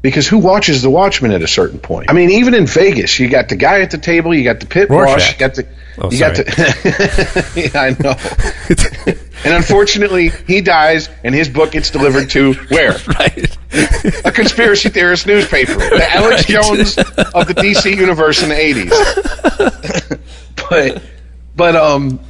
Because 0.00 0.28
who 0.28 0.38
watches 0.38 0.82
the 0.82 0.90
Watchmen 0.90 1.32
at 1.32 1.42
a 1.42 1.48
certain 1.48 1.80
point? 1.80 2.08
I 2.08 2.12
mean, 2.12 2.30
even 2.30 2.54
in 2.54 2.66
Vegas, 2.66 3.18
you 3.18 3.28
got 3.28 3.48
the 3.48 3.56
guy 3.56 3.80
at 3.80 3.90
the 3.90 3.98
table, 3.98 4.32
you 4.32 4.44
got 4.44 4.60
the 4.60 4.66
pit 4.66 4.90
Rorschach. 4.90 5.16
boss, 5.16 5.32
you 5.32 5.38
got 5.38 5.54
the, 5.54 5.66
Oh, 6.00 6.10
you 6.12 6.18
got 6.20 6.36
the. 6.36 7.70
yeah, 7.72 7.80
I 7.80 7.90
know. 7.98 9.14
and 9.44 9.54
unfortunately, 9.54 10.30
he 10.46 10.60
dies, 10.60 11.08
and 11.24 11.34
his 11.34 11.48
book 11.48 11.72
gets 11.72 11.90
delivered 11.90 12.30
to 12.30 12.54
where? 12.68 12.96
Right. 13.08 13.58
a 14.24 14.32
conspiracy 14.32 14.88
theorist 14.88 15.26
newspaper, 15.26 15.74
the 15.74 16.06
Alex 16.10 16.46
Jones 16.46 16.96
of 16.96 17.46
the 17.46 17.54
DC 17.54 17.96
universe 17.96 18.42
in 18.42 18.48
the 18.48 18.56
eighties. 18.56 18.90
but, 20.70 21.02
but 21.54 21.76
um, 21.76 22.20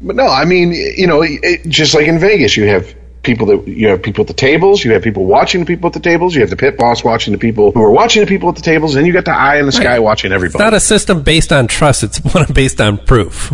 but 0.00 0.16
no, 0.16 0.26
I 0.26 0.44
mean, 0.44 0.72
you 0.72 1.06
know, 1.06 1.22
it, 1.22 1.66
just 1.68 1.94
like 1.94 2.06
in 2.06 2.18
Vegas, 2.18 2.56
you 2.56 2.66
have 2.66 2.94
people 3.22 3.46
that 3.48 3.68
you 3.68 3.88
have 3.88 4.02
people 4.02 4.22
at 4.22 4.28
the 4.28 4.34
tables, 4.34 4.84
you 4.84 4.92
have 4.92 5.02
people 5.02 5.26
watching 5.26 5.60
the 5.60 5.66
people 5.66 5.88
at 5.88 5.92
the 5.92 6.00
tables, 6.00 6.34
you 6.34 6.40
have 6.40 6.50
the 6.50 6.56
pit 6.56 6.78
boss 6.78 7.04
watching 7.04 7.32
the 7.32 7.38
people 7.38 7.72
who 7.72 7.82
are 7.82 7.90
watching 7.90 8.22
the 8.22 8.26
people 8.26 8.48
at 8.48 8.56
the 8.56 8.62
tables, 8.62 8.94
and 8.94 9.06
you 9.06 9.12
got 9.12 9.24
the 9.24 9.32
eye 9.32 9.58
in 9.58 9.66
the 9.66 9.72
sky 9.72 9.98
watching 9.98 10.32
everybody. 10.32 10.62
It's 10.62 10.70
not 10.70 10.74
a 10.74 10.80
system 10.80 11.22
based 11.22 11.52
on 11.52 11.66
trust, 11.66 12.02
it's 12.02 12.18
one 12.34 12.46
based 12.52 12.80
on 12.80 12.98
proof. 12.98 13.52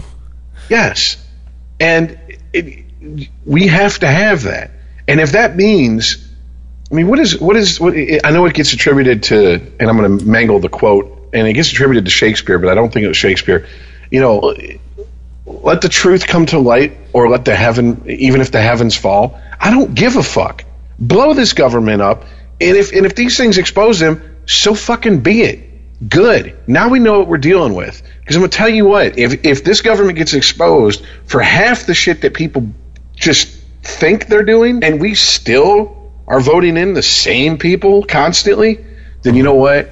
Yes, 0.68 1.16
and 1.80 2.18
it, 2.52 3.28
we 3.44 3.66
have 3.68 3.98
to 4.00 4.06
have 4.06 4.42
that. 4.44 4.70
And 5.08 5.20
if 5.20 5.32
that 5.32 5.56
means, 5.56 6.28
I 6.90 6.94
mean, 6.94 7.08
what 7.08 7.18
is 7.18 7.40
what 7.40 7.56
is 7.56 7.80
what? 7.80 7.94
I 7.94 8.30
know 8.30 8.46
it 8.46 8.54
gets 8.54 8.72
attributed 8.72 9.24
to, 9.24 9.54
and 9.80 9.82
I'm 9.90 9.96
going 9.96 10.18
to 10.18 10.24
mangle 10.24 10.60
the 10.60 10.68
quote, 10.68 11.30
and 11.32 11.46
it 11.46 11.54
gets 11.54 11.70
attributed 11.70 12.04
to 12.04 12.10
Shakespeare, 12.10 12.58
but 12.58 12.68
I 12.68 12.74
don't 12.74 12.92
think 12.92 13.04
it 13.04 13.08
was 13.08 13.16
Shakespeare. 13.16 13.66
You 14.10 14.20
know, 14.20 14.54
let 15.46 15.80
the 15.80 15.88
truth 15.88 16.26
come 16.26 16.46
to 16.46 16.58
light, 16.58 16.96
or 17.12 17.28
let 17.28 17.44
the 17.44 17.56
heaven, 17.56 18.04
even 18.06 18.40
if 18.40 18.52
the 18.52 18.60
heavens 18.60 18.96
fall. 18.96 19.40
I 19.58 19.70
don't 19.70 19.94
give 19.94 20.16
a 20.16 20.22
fuck. 20.22 20.64
Blow 20.98 21.34
this 21.34 21.52
government 21.52 22.02
up, 22.02 22.24
and 22.60 22.76
if 22.76 22.92
and 22.92 23.06
if 23.06 23.14
these 23.14 23.36
things 23.36 23.58
expose 23.58 23.98
them, 23.98 24.22
so 24.46 24.74
fucking 24.74 25.20
be 25.20 25.42
it. 25.42 26.08
Good. 26.08 26.56
Now 26.66 26.88
we 26.88 26.98
know 26.98 27.18
what 27.20 27.28
we're 27.28 27.38
dealing 27.38 27.74
with. 27.74 28.02
Because 28.22 28.36
I'm 28.36 28.42
gonna 28.42 28.50
tell 28.50 28.68
you 28.68 28.86
what, 28.86 29.18
if 29.18 29.44
if 29.44 29.64
this 29.64 29.82
government 29.82 30.16
gets 30.16 30.32
exposed 30.32 31.04
for 31.26 31.40
half 31.40 31.86
the 31.86 31.94
shit 31.94 32.22
that 32.22 32.34
people 32.34 32.68
just 33.16 33.48
think 33.82 34.26
they're 34.26 34.44
doing, 34.44 34.84
and 34.84 35.00
we 35.00 35.14
still 35.14 36.12
are 36.28 36.40
voting 36.40 36.76
in 36.76 36.94
the 36.94 37.02
same 37.02 37.58
people 37.58 38.04
constantly, 38.04 38.84
then 39.22 39.34
you 39.34 39.42
know 39.42 39.54
what? 39.54 39.90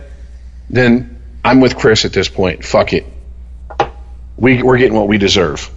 Then 0.69 1.21
I'm 1.45 1.61
with 1.61 1.77
Chris 1.77 2.05
at 2.05 2.13
this 2.13 2.29
point. 2.29 2.65
Fuck 2.65 2.93
it. 2.93 3.05
We 4.37 4.63
we're 4.63 4.79
getting 4.79 4.95
what 4.95 5.09
we 5.09 5.19
deserve. 5.19 5.71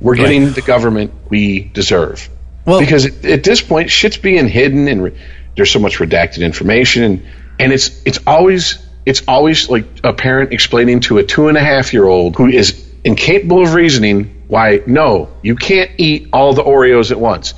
We're 0.00 0.14
getting 0.16 0.52
the 0.52 0.62
government 0.62 1.12
we 1.28 1.60
deserve. 1.60 2.28
Well- 2.64 2.80
because 2.80 3.06
at, 3.06 3.24
at 3.24 3.44
this 3.44 3.60
point, 3.60 3.90
shit's 3.90 4.16
being 4.16 4.48
hidden, 4.48 4.88
and 4.88 5.02
re- 5.02 5.18
there's 5.56 5.70
so 5.70 5.78
much 5.78 5.98
redacted 5.98 6.38
information, 6.42 7.02
and, 7.02 7.26
and 7.58 7.72
it's 7.72 8.02
it's 8.06 8.18
always 8.26 8.78
it's 9.06 9.22
always 9.26 9.68
like 9.68 9.86
a 10.04 10.12
parent 10.12 10.52
explaining 10.52 11.00
to 11.00 11.18
a 11.18 11.24
two 11.24 11.48
and 11.48 11.56
a 11.56 11.60
half 11.60 11.92
year 11.92 12.04
old 12.04 12.36
who 12.36 12.46
is 12.46 12.86
incapable 13.04 13.62
of 13.62 13.74
reasoning 13.74 14.42
why 14.48 14.80
no, 14.86 15.30
you 15.42 15.56
can't 15.56 15.90
eat 15.98 16.28
all 16.32 16.54
the 16.54 16.62
Oreos 16.62 17.10
at 17.10 17.20
once. 17.20 17.54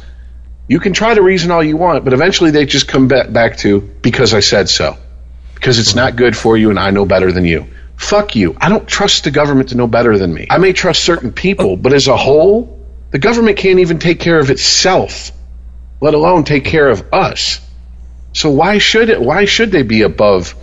You 0.68 0.79
can 0.79 0.92
try 0.92 1.14
to 1.14 1.22
reason 1.22 1.50
all 1.50 1.64
you 1.64 1.76
want, 1.76 2.05
but 2.05 2.12
eventually 2.12 2.50
they 2.50 2.66
just 2.66 2.87
come 2.87 3.09
back 3.09 3.57
to 3.59 3.81
because 3.81 4.35
I 4.35 4.40
said 4.40 4.68
so. 4.68 4.96
Because 5.55 5.79
it's 5.79 5.94
not 5.94 6.16
good 6.16 6.37
for 6.37 6.57
you 6.57 6.70
and 6.70 6.79
I 6.79 6.90
know 6.90 7.05
better 7.05 7.33
than 7.33 7.44
you. 7.44 7.66
Fuck 7.96 8.35
you. 8.35 8.57
I 8.59 8.68
don't 8.68 8.88
trust 8.88 9.24
the 9.24 9.31
government 9.31 9.70
to 9.70 9.74
know 9.74 9.87
better 9.87 10.16
than 10.16 10.33
me. 10.33 10.46
I 10.48 10.59
may 10.59 10.72
trust 10.72 11.05
certain 11.05 11.33
people, 11.33 11.76
but 11.76 11.92
as 11.92 12.09
a 12.09 12.16
whole, 12.16 12.81
the 13.11 13.18
government 13.18 13.59
can't 13.59 13.81
even 13.81 13.98
take 13.98 14.20
care 14.20 14.38
of 14.38 14.50
itself, 14.50 15.33
let 16.00 16.14
alone 16.14 16.44
take 16.44 16.64
care 16.64 16.88
of 16.88 17.12
us. 17.12 17.61
So 18.33 18.50
why 18.50 18.79
should 18.79 19.11
it 19.11 19.20
why 19.20 19.44
should 19.44 19.72
they 19.72 19.83
be 19.83 20.03
above 20.03 20.55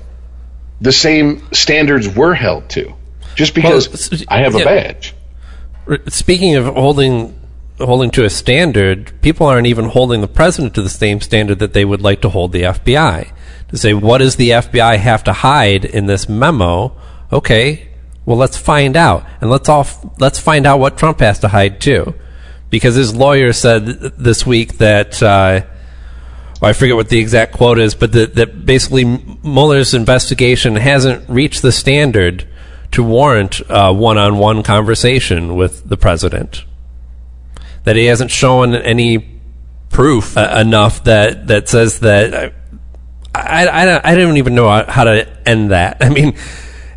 the 0.82 0.92
same 0.92 1.42
standards 1.54 2.08
we're 2.08 2.34
held 2.34 2.70
to? 2.70 2.94
Just 3.36 3.54
because 3.54 4.26
I 4.28 4.40
have 4.40 4.56
a 4.56 4.60
yeah. 4.60 4.66
badge. 4.66 5.14
Speaking 6.08 6.56
of 6.56 6.66
holding 6.66 7.40
holding 7.80 8.10
to 8.12 8.26
a 8.26 8.30
standard, 8.30 9.14
people 9.22 9.46
aren't 9.46 9.68
even 9.68 9.86
holding 9.86 10.22
the 10.22 10.28
president 10.28 10.74
to 10.74 10.82
the 10.82 10.90
same 10.90 11.22
standard 11.22 11.60
that 11.60 11.74
they 11.74 11.86
would 11.86 12.02
like 12.02 12.22
to 12.22 12.30
hold 12.30 12.52
the 12.52 12.64
FBI. 12.64 13.32
To 13.70 13.78
say, 13.78 13.94
what 13.94 14.20
does 14.20 14.38
the 14.38 14.52
FBI 14.52 14.98
have 14.98 15.24
to 15.26 15.34
hide 15.34 15.86
in 15.86 16.06
this 16.06 16.28
memo? 16.28 16.96
Okay, 17.32 17.90
well, 18.26 18.38
let's 18.38 18.58
find 18.58 18.96
out, 18.96 19.26
and 19.42 19.50
let's 19.50 19.70
all 19.70 19.82
f- 19.82 20.06
let's 20.20 20.40
find 20.40 20.66
out 20.66 20.80
what 20.80 20.98
Trump 20.98 21.20
has 21.20 21.40
to 21.40 21.50
hide 21.50 21.80
too, 21.82 22.16
because 22.70 22.96
his 22.96 23.16
lawyer 23.16 23.54
said 23.54 23.86
th- 23.86 24.14
this 24.18 24.46
week 24.46 24.78
that. 24.78 25.22
Uh, 25.22 25.62
well, 25.62 25.77
I 26.62 26.74
forget 26.74 26.96
what 26.96 27.10
the 27.10 27.20
exact 27.20 27.54
quote 27.54 27.78
is, 27.80 27.94
but 27.94 28.12
that, 28.14 28.36
that 28.36 28.66
basically 28.66 29.06
Mueller's 29.06 29.94
investigation 29.94 30.76
hasn't 30.76 31.30
reached 31.30 31.62
the 31.62 31.72
standard 31.72 32.48
to 32.92 33.04
warrant 33.04 33.62
a 33.70 33.94
one-on-one 33.94 34.64
conversation 34.64 35.56
with 35.56 35.88
the 35.88 35.98
president. 35.98 36.64
That 37.84 37.96
he 37.96 38.06
hasn't 38.06 38.32
shown 38.32 38.74
any 38.76 39.40
proof 39.90 40.36
uh, 40.38 40.58
enough 40.60 41.04
that 41.06 41.48
that 41.48 41.70
says 41.70 42.00
that. 42.00 42.54
I, 43.34 43.68
I, 43.68 43.82
I, 43.82 43.86
don't- 43.86 44.06
I 44.06 44.16
don't 44.16 44.38
even 44.38 44.56
know 44.56 44.70
how 44.88 45.04
to 45.06 45.28
end 45.48 45.72
that. 45.72 45.98
I 46.02 46.10
mean, 46.10 46.30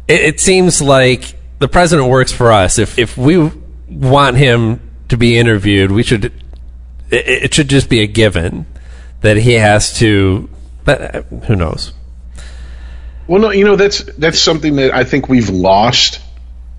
it, 0.08 0.20
it 0.20 0.40
seems 0.40 0.80
like 0.80 1.36
the 1.58 1.68
president 1.68 2.08
works 2.08 2.32
for 2.32 2.50
us. 2.50 2.78
If 2.78 2.98
if 2.98 3.16
we 3.16 3.50
want 3.88 4.36
him 4.36 4.80
to 5.10 5.16
be 5.16 5.36
interviewed, 5.38 5.90
we 5.92 6.02
should. 6.02 6.32
It 7.12 7.52
should 7.52 7.68
just 7.68 7.88
be 7.90 8.00
a 8.00 8.06
given 8.06 8.66
that 9.20 9.36
he 9.36 9.52
has 9.52 9.98
to. 9.98 10.48
But 10.84 11.14
uh, 11.14 11.22
who 11.22 11.56
knows? 11.56 11.92
Well, 13.26 13.40
no, 13.40 13.50
you 13.50 13.64
know 13.64 13.76
that's 13.76 14.02
that's 14.02 14.38
something 14.38 14.76
that 14.76 14.92
I 14.92 15.04
think 15.04 15.28
we've 15.28 15.50
lost 15.50 16.20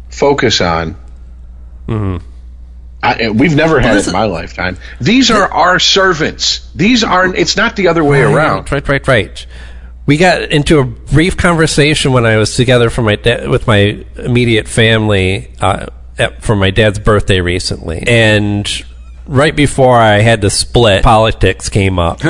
focus 0.09 0.59
on. 0.61 0.97
I, 3.03 3.29
we've 3.29 3.55
never 3.55 3.79
had 3.79 3.97
it 3.97 4.07
in 4.07 4.13
my 4.13 4.25
lifetime. 4.25 4.77
These 4.99 5.31
are 5.31 5.51
our 5.51 5.79
servants. 5.79 6.69
These 6.75 7.03
aren't. 7.03 7.35
It's 7.35 7.57
not 7.57 7.75
the 7.75 7.87
other 7.87 8.03
way 8.03 8.21
around. 8.21 8.71
Right, 8.71 8.87
right, 8.87 9.07
right. 9.07 9.45
We 10.05 10.17
got 10.17 10.43
into 10.43 10.79
a 10.79 10.83
brief 10.83 11.37
conversation 11.37 12.11
when 12.11 12.25
I 12.25 12.37
was 12.37 12.55
together 12.55 12.89
for 12.89 13.01
my 13.01 13.15
da- 13.15 13.49
with 13.49 13.65
my 13.65 14.05
immediate 14.17 14.67
family 14.67 15.53
uh, 15.61 15.87
at, 16.17 16.43
for 16.43 16.55
my 16.55 16.69
dad's 16.69 16.99
birthday 16.99 17.39
recently, 17.39 18.03
and 18.05 18.67
right 19.27 19.55
before 19.55 19.97
I 19.97 20.19
had 20.19 20.41
to 20.41 20.49
split, 20.49 21.03
politics 21.03 21.69
came 21.69 21.99
up, 21.99 22.21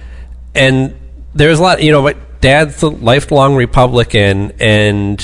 and 0.54 0.94
there's 1.34 1.58
a 1.58 1.62
lot. 1.62 1.82
You 1.82 1.92
know, 1.92 2.02
my 2.02 2.14
dad's 2.40 2.82
a 2.82 2.88
lifelong 2.88 3.54
Republican, 3.56 4.52
and 4.60 5.20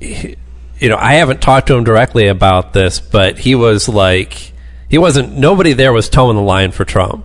he- 0.00 0.36
you 0.78 0.90
know, 0.90 0.98
I 0.98 1.14
haven't 1.14 1.40
talked 1.40 1.68
to 1.68 1.74
him 1.74 1.84
directly 1.84 2.26
about 2.26 2.74
this, 2.74 3.00
but 3.00 3.38
he 3.38 3.54
was 3.54 3.88
like, 3.88 4.52
he 4.90 4.98
wasn't. 4.98 5.36
Nobody 5.38 5.72
there 5.72 5.92
was 5.92 6.10
toeing 6.10 6.36
the 6.36 6.42
line 6.42 6.70
for 6.70 6.84
Trump. 6.84 7.24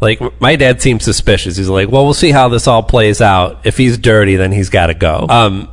Like 0.00 0.20
my 0.40 0.56
dad 0.56 0.82
seemed 0.82 1.00
suspicious. 1.00 1.56
He's 1.56 1.68
like, 1.68 1.88
"Well, 1.88 2.04
we'll 2.04 2.12
see 2.14 2.32
how 2.32 2.48
this 2.48 2.66
all 2.66 2.82
plays 2.82 3.20
out. 3.20 3.60
If 3.64 3.76
he's 3.76 3.98
dirty, 3.98 4.34
then 4.34 4.50
he's 4.50 4.68
got 4.68 4.88
to 4.88 4.94
go." 4.94 5.26
Um, 5.28 5.68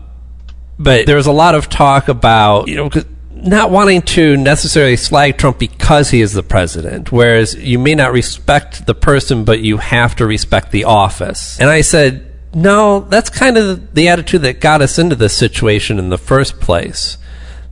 but 0.78 1.08
there 1.08 1.16
was 1.16 1.26
a 1.26 1.32
lot 1.32 1.56
of 1.56 1.68
talk 1.68 2.10
about 2.10 2.68
you 2.68 2.76
know 2.76 2.88
'cause 2.92 3.06
not 3.44 3.72
wanting 3.72 4.02
to 4.02 4.38
necessarily 4.38 4.96
slag 4.96 5.38
Trump 5.38 5.60
because 5.60 6.10
he 6.12 6.22
is 6.22 6.34
the 6.34 6.44
president, 6.44 7.12
whereas 7.12 7.56
you 7.56 7.80
may 7.80 7.96
not 7.96 8.12
respect 8.12 8.86
the 8.86 8.96
person, 8.96 9.44
but 9.44 9.62
you 9.62 9.78
have 9.78 10.16
to 10.18 10.26
respect 10.26 10.72
the 10.72 10.84
office. 10.84 11.60
And 11.60 11.70
I 11.70 11.82
said, 11.82 12.26
no, 12.54 13.02
that's 13.02 13.30
kind 13.30 13.58
of 13.58 13.94
the 13.94 14.08
attitude 14.08 14.42
that 14.42 14.60
got 14.60 14.82
us 14.82 14.98
into 14.98 15.16
this 15.16 15.36
situation 15.36 16.00
in 16.00 16.10
the 16.10 16.18
first 16.18 16.60
place. 16.60 17.18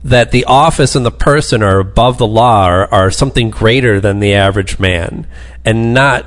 That 0.04 0.30
the 0.30 0.44
office 0.44 0.94
and 0.94 1.04
the 1.04 1.10
person 1.10 1.62
are 1.62 1.80
above 1.80 2.18
the 2.18 2.26
law, 2.26 2.64
are, 2.64 2.92
are 2.94 3.10
something 3.10 3.50
greater 3.50 4.00
than 4.00 4.20
the 4.20 4.32
average 4.32 4.78
man, 4.78 5.26
and 5.64 5.92
not 5.92 6.24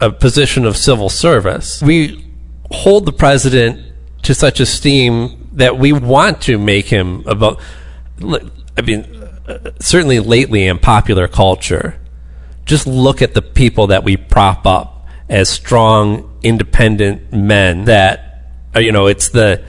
a 0.00 0.10
position 0.10 0.64
of 0.64 0.76
civil 0.76 1.08
service. 1.08 1.82
We 1.82 2.32
hold 2.70 3.04
the 3.04 3.12
president 3.12 3.92
to 4.22 4.34
such 4.34 4.60
esteem 4.60 5.50
that 5.52 5.78
we 5.78 5.92
want 5.92 6.40
to 6.42 6.58
make 6.58 6.86
him 6.86 7.24
about. 7.26 7.60
I 8.76 8.82
mean, 8.82 9.04
uh, 9.46 9.70
certainly 9.80 10.20
lately 10.20 10.66
in 10.66 10.78
popular 10.78 11.28
culture, 11.28 11.98
just 12.64 12.86
look 12.86 13.22
at 13.22 13.34
the 13.34 13.42
people 13.42 13.88
that 13.88 14.04
we 14.04 14.16
prop 14.16 14.66
up 14.66 15.06
as 15.28 15.48
strong, 15.48 16.38
independent 16.42 17.32
men. 17.32 17.84
That 17.84 18.32
uh, 18.74 18.80
you 18.80 18.92
know, 18.92 19.06
it's 19.06 19.30
the 19.30 19.64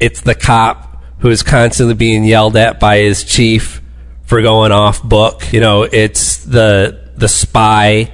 it's 0.00 0.20
the 0.20 0.34
cop 0.34 1.02
who 1.20 1.28
is 1.28 1.42
constantly 1.42 1.94
being 1.94 2.24
yelled 2.24 2.56
at 2.56 2.78
by 2.78 2.98
his 2.98 3.24
chief 3.24 3.82
for 4.24 4.42
going 4.42 4.72
off 4.72 5.02
book. 5.02 5.52
You 5.52 5.60
know, 5.60 5.82
it's 5.82 6.44
the 6.44 7.10
the 7.16 7.28
spy 7.28 8.12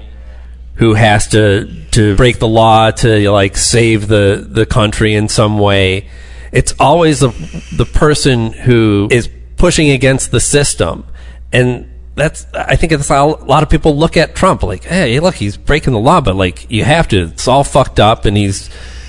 who 0.77 0.95
has 0.95 1.29
to 1.29 1.85
to 1.93 2.17
break 2.17 2.39
the 2.39 2.49
law 2.49 2.91
to 2.91 3.31
like 3.31 3.57
save 3.57 4.09
the 4.09 4.47
the 4.49 4.67
country 4.67 5.15
in 5.15 5.29
some 5.29 5.59
way. 5.59 6.09
It's 6.53 6.75
always 6.79 7.21
the 7.21 7.29
the 7.77 7.85
person 7.85 8.53
who 8.53 9.09
is 9.11 9.29
pushing 9.65 9.89
against 9.89 10.31
the 10.31 10.41
system, 10.41 11.07
and 11.51 11.91
that's 12.17 12.47
I 12.53 12.77
think 12.77 12.93
it's 12.93 13.09
how 13.09 13.37
a 13.37 13.47
lot 13.47 13.63
of 13.63 13.71
people 13.71 13.97
look 13.97 14.15
at 14.15 14.37
Trump 14.37 14.63
like, 14.63 14.85
hey, 14.85 15.19
look, 15.21 15.37
he's 15.37 15.57
breaking 15.57 15.95
the 15.95 15.99
law, 15.99 16.21
but 16.21 16.37
like 16.37 16.71
you 16.71 16.85
have 16.85 17.09
to. 17.09 17.23
It's 17.23 17.49
all 17.49 17.65
fucked 17.65 17.99
up, 17.99 18.27
and 18.27 18.37
he's 18.37 18.69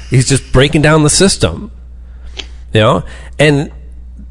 he's 0.09 0.29
just 0.29 0.53
breaking 0.53 0.81
down 0.81 1.03
the 1.03 1.09
system, 1.09 1.73
you 2.73 2.79
know, 2.79 3.03
and 3.37 3.69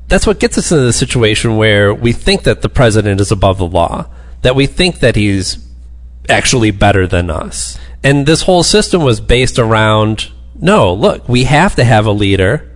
that's 0.09 0.27
what 0.27 0.41
gets 0.41 0.57
us 0.57 0.73
into 0.73 0.85
the 0.85 0.95
situation 0.95 1.59
where 1.59 1.93
we 1.93 2.15
think 2.15 2.45
that 2.45 2.63
the 2.63 2.71
president 2.71 3.21
is 3.21 3.31
above 3.31 3.59
the 3.59 3.67
law, 3.67 4.07
that 4.41 4.57
we 4.57 4.65
think 4.65 5.01
that 5.01 5.17
he's 5.17 5.59
actually 6.31 6.71
better 6.71 7.07
than 7.07 7.29
us. 7.29 7.79
And 8.03 8.25
this 8.25 8.41
whole 8.45 8.63
system 8.63 9.03
was 9.03 9.21
based 9.21 9.59
around 9.59 10.33
no, 10.59 10.91
look, 10.95 11.29
we 11.29 11.45
have 11.45 11.75
to 11.75 11.85
have 11.85 12.07
a 12.07 12.13
leader. 12.13 12.74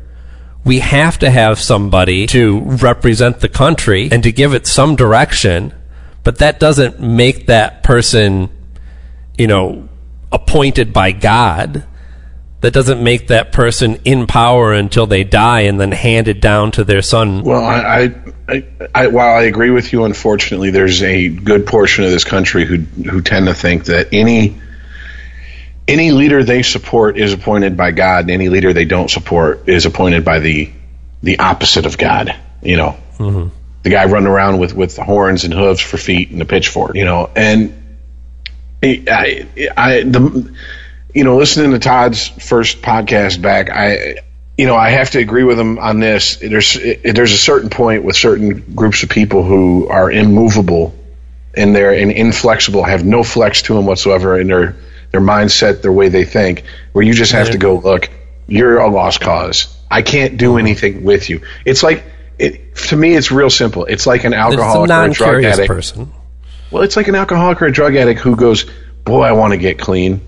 We 0.69 0.81
have 0.81 1.19
to 1.21 1.31
have 1.31 1.59
somebody 1.59 2.27
to 2.27 2.61
represent 2.61 3.41
the 3.41 3.49
country 3.49 4.11
and 4.13 4.23
to 4.23 4.31
give 4.31 4.53
it 4.53 4.67
some 4.67 4.97
direction, 4.97 5.73
but 6.25 6.39
that 6.39 6.61
doesn't 6.61 7.01
make 7.01 7.47
that 7.47 7.83
person, 7.83 8.51
you 9.39 9.47
know, 9.47 9.89
appointed 10.31 10.93
by 10.93 11.13
God. 11.13 11.87
That 12.61 12.73
doesn't 12.75 13.03
make 13.03 13.29
that 13.29 13.51
person 13.51 13.97
in 14.05 14.27
power 14.27 14.75
until 14.75 15.07
they 15.07 15.25
die 15.25 15.61
and 15.61 15.81
then 15.81 15.93
handed 15.93 16.43
down 16.43 16.73
to 16.73 16.85
their 16.85 17.03
son. 17.03 17.45
Well, 17.45 17.65
I, 17.65 18.13
I, 18.47 18.65
I, 18.95 19.07
while 19.07 19.39
I 19.39 19.45
agree 19.45 19.71
with 19.71 19.93
you, 19.93 20.05
unfortunately, 20.05 20.71
there's 20.71 21.03
a 21.03 21.29
good 21.29 21.67
portion 21.67 22.05
of 22.05 22.11
this 22.11 22.25
country 22.25 22.67
who 22.67 22.79
who 23.09 23.23
tend 23.23 23.47
to 23.47 23.55
think 23.55 23.85
that 23.87 24.09
any 24.13 24.61
any 25.89 26.13
leader 26.13 26.45
they 26.45 26.63
support 26.63 27.19
is 27.19 27.33
appointed 27.33 27.77
by 27.77 27.91
God, 27.91 28.25
and 28.25 28.31
any 28.31 28.49
leader 28.49 28.73
they 28.73 28.85
don't 28.85 29.11
support 29.11 29.69
is 29.69 29.87
appointed 29.87 30.25
by 30.25 30.39
the 30.39 30.71
the 31.23 31.39
opposite 31.41 31.87
of 31.87 31.99
God. 31.99 32.35
You 32.63 32.77
know, 32.77 32.97
Mm-hmm. 33.19 33.49
the 33.83 33.91
guy 33.91 34.05
running 34.05 34.29
around 34.29 34.59
with 34.59 34.75
with 34.75 34.97
horns 34.97 35.43
and 35.45 35.53
hooves 35.53 35.81
for 35.81 35.97
feet 35.97 36.31
and 36.31 36.41
a 36.41 36.45
pitchfork. 36.45 36.95
You 36.95 37.05
know, 37.05 37.29
and 37.35 37.99
I, 38.83 39.49
I, 39.77 40.03
the 40.03 40.55
you 41.15 41.25
know, 41.25 41.37
listening 41.37 41.73
to 41.73 41.81
Todd's 41.81 42.29
first 42.29 42.81
podcast 42.81 43.43
back, 43.43 43.71
I, 43.71 44.19
you 44.57 44.67
know, 44.67 44.77
I 44.77 44.91
have 44.91 45.11
to 45.13 45.19
agree 45.19 45.43
with 45.43 45.59
him 45.59 45.79
on 45.79 45.99
this. 45.99 46.37
There's 46.37 46.75
there's 46.75 47.33
a 47.33 47.39
certain 47.39 47.71
point 47.71 48.05
with 48.05 48.15
certain 48.15 48.75
groups 48.75 49.03
of 49.03 49.09
people 49.09 49.43
who 49.43 49.89
are 49.89 50.11
immovable 50.13 50.95
and 51.55 51.75
they're 51.75 51.93
and 51.95 52.13
inflexible, 52.13 52.85
have 52.85 53.05
no 53.05 53.25
flex 53.25 53.63
to 53.63 53.75
them 53.75 53.87
whatsoever 53.87 54.39
in 54.39 54.47
their 54.47 54.77
their 55.11 55.21
mindset, 55.21 55.83
their 55.83 55.93
way 55.93 56.09
they 56.09 56.25
think, 56.25 56.65
where 56.93 57.05
you 57.05 57.15
just 57.15 57.33
have 57.33 57.51
to 57.51 57.59
go, 57.59 57.77
look, 57.77 58.11
you're 58.47 58.79
a 58.79 58.91
lost 58.91 59.21
cause. 59.21 59.75
I 59.91 60.03
can't 60.03 60.37
do 60.37 60.59
anything 60.59 61.05
with 61.05 61.31
you. 61.31 61.43
It's 61.65 61.83
like 61.83 62.05
it, 62.39 62.77
to 62.77 62.97
me, 62.97 63.15
it's 63.15 63.31
real 63.31 63.51
simple. 63.51 63.85
It's 63.87 64.07
like 64.07 64.25
an 64.25 64.35
alcoholic 64.35 64.91
or 64.91 65.05
a 65.05 65.13
drug 65.13 65.45
addict. 65.45 65.69
person. 65.69 66.13
Well, 66.71 66.83
it's 66.83 66.97
like 66.97 67.09
an 67.09 67.15
alcoholic 67.15 67.61
or 67.63 67.67
a 67.67 67.73
drug 67.73 67.97
addict 67.97 68.21
who 68.21 68.37
goes, 68.37 68.67
Boy, 69.05 69.23
I 69.23 69.33
want 69.33 69.53
to 69.53 69.57
get 69.57 69.79
clean. 69.79 70.21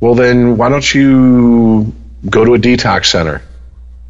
Well, 0.00 0.14
then 0.14 0.56
why 0.56 0.68
don't 0.68 0.94
you 0.94 1.92
go 2.28 2.44
to 2.44 2.54
a 2.54 2.58
detox 2.58 3.06
center? 3.06 3.42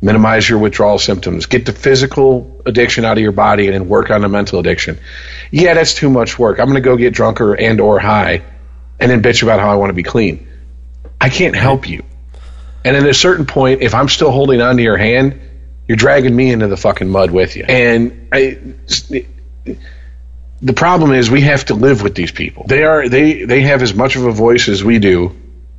Minimize 0.02 0.48
your 0.48 0.58
withdrawal 0.58 0.98
symptoms. 0.98 1.46
Get 1.46 1.64
the 1.64 1.72
physical 1.72 2.60
addiction 2.66 3.04
out 3.04 3.16
of 3.16 3.22
your 3.22 3.32
body 3.32 3.66
and 3.66 3.74
then 3.74 3.88
work 3.88 4.10
on 4.10 4.20
the 4.20 4.28
mental 4.28 4.58
addiction. 4.58 4.98
Yeah, 5.50 5.74
that's 5.74 5.94
too 5.94 6.10
much 6.10 6.38
work. 6.38 6.58
I'm 6.58 6.66
going 6.66 6.74
to 6.74 6.80
go 6.80 6.96
get 6.96 7.14
drunk 7.14 7.40
or, 7.40 7.54
and 7.54 7.80
or 7.80 8.00
high 8.00 8.42
and 9.02 9.10
then 9.10 9.20
bitch 9.20 9.42
about 9.42 9.58
how 9.58 9.70
I 9.70 9.74
want 9.74 9.90
to 9.90 9.94
be 9.94 10.04
clean. 10.04 10.46
I 11.20 11.28
can't 11.28 11.56
help 11.56 11.88
you. 11.88 12.04
And 12.84 12.96
at 12.96 13.04
a 13.04 13.14
certain 13.14 13.46
point, 13.46 13.82
if 13.82 13.94
I'm 13.94 14.08
still 14.08 14.30
holding 14.30 14.60
on 14.60 14.76
to 14.76 14.82
your 14.82 14.96
hand, 14.96 15.40
you're 15.88 15.96
dragging 15.96 16.34
me 16.34 16.52
into 16.52 16.68
the 16.68 16.76
fucking 16.76 17.08
mud 17.08 17.32
with 17.32 17.56
you. 17.56 17.64
And 17.64 18.28
I, 18.32 18.58
the 20.60 20.72
problem 20.72 21.12
is 21.12 21.30
we 21.30 21.40
have 21.42 21.64
to 21.66 21.74
live 21.74 22.02
with 22.02 22.14
these 22.14 22.30
people. 22.30 22.64
They 22.68 22.84
are 22.84 23.08
they 23.08 23.44
they 23.44 23.62
have 23.62 23.82
as 23.82 23.92
much 23.92 24.14
of 24.14 24.24
a 24.24 24.32
voice 24.32 24.68
as 24.68 24.84
we 24.84 25.00
do, 25.00 25.36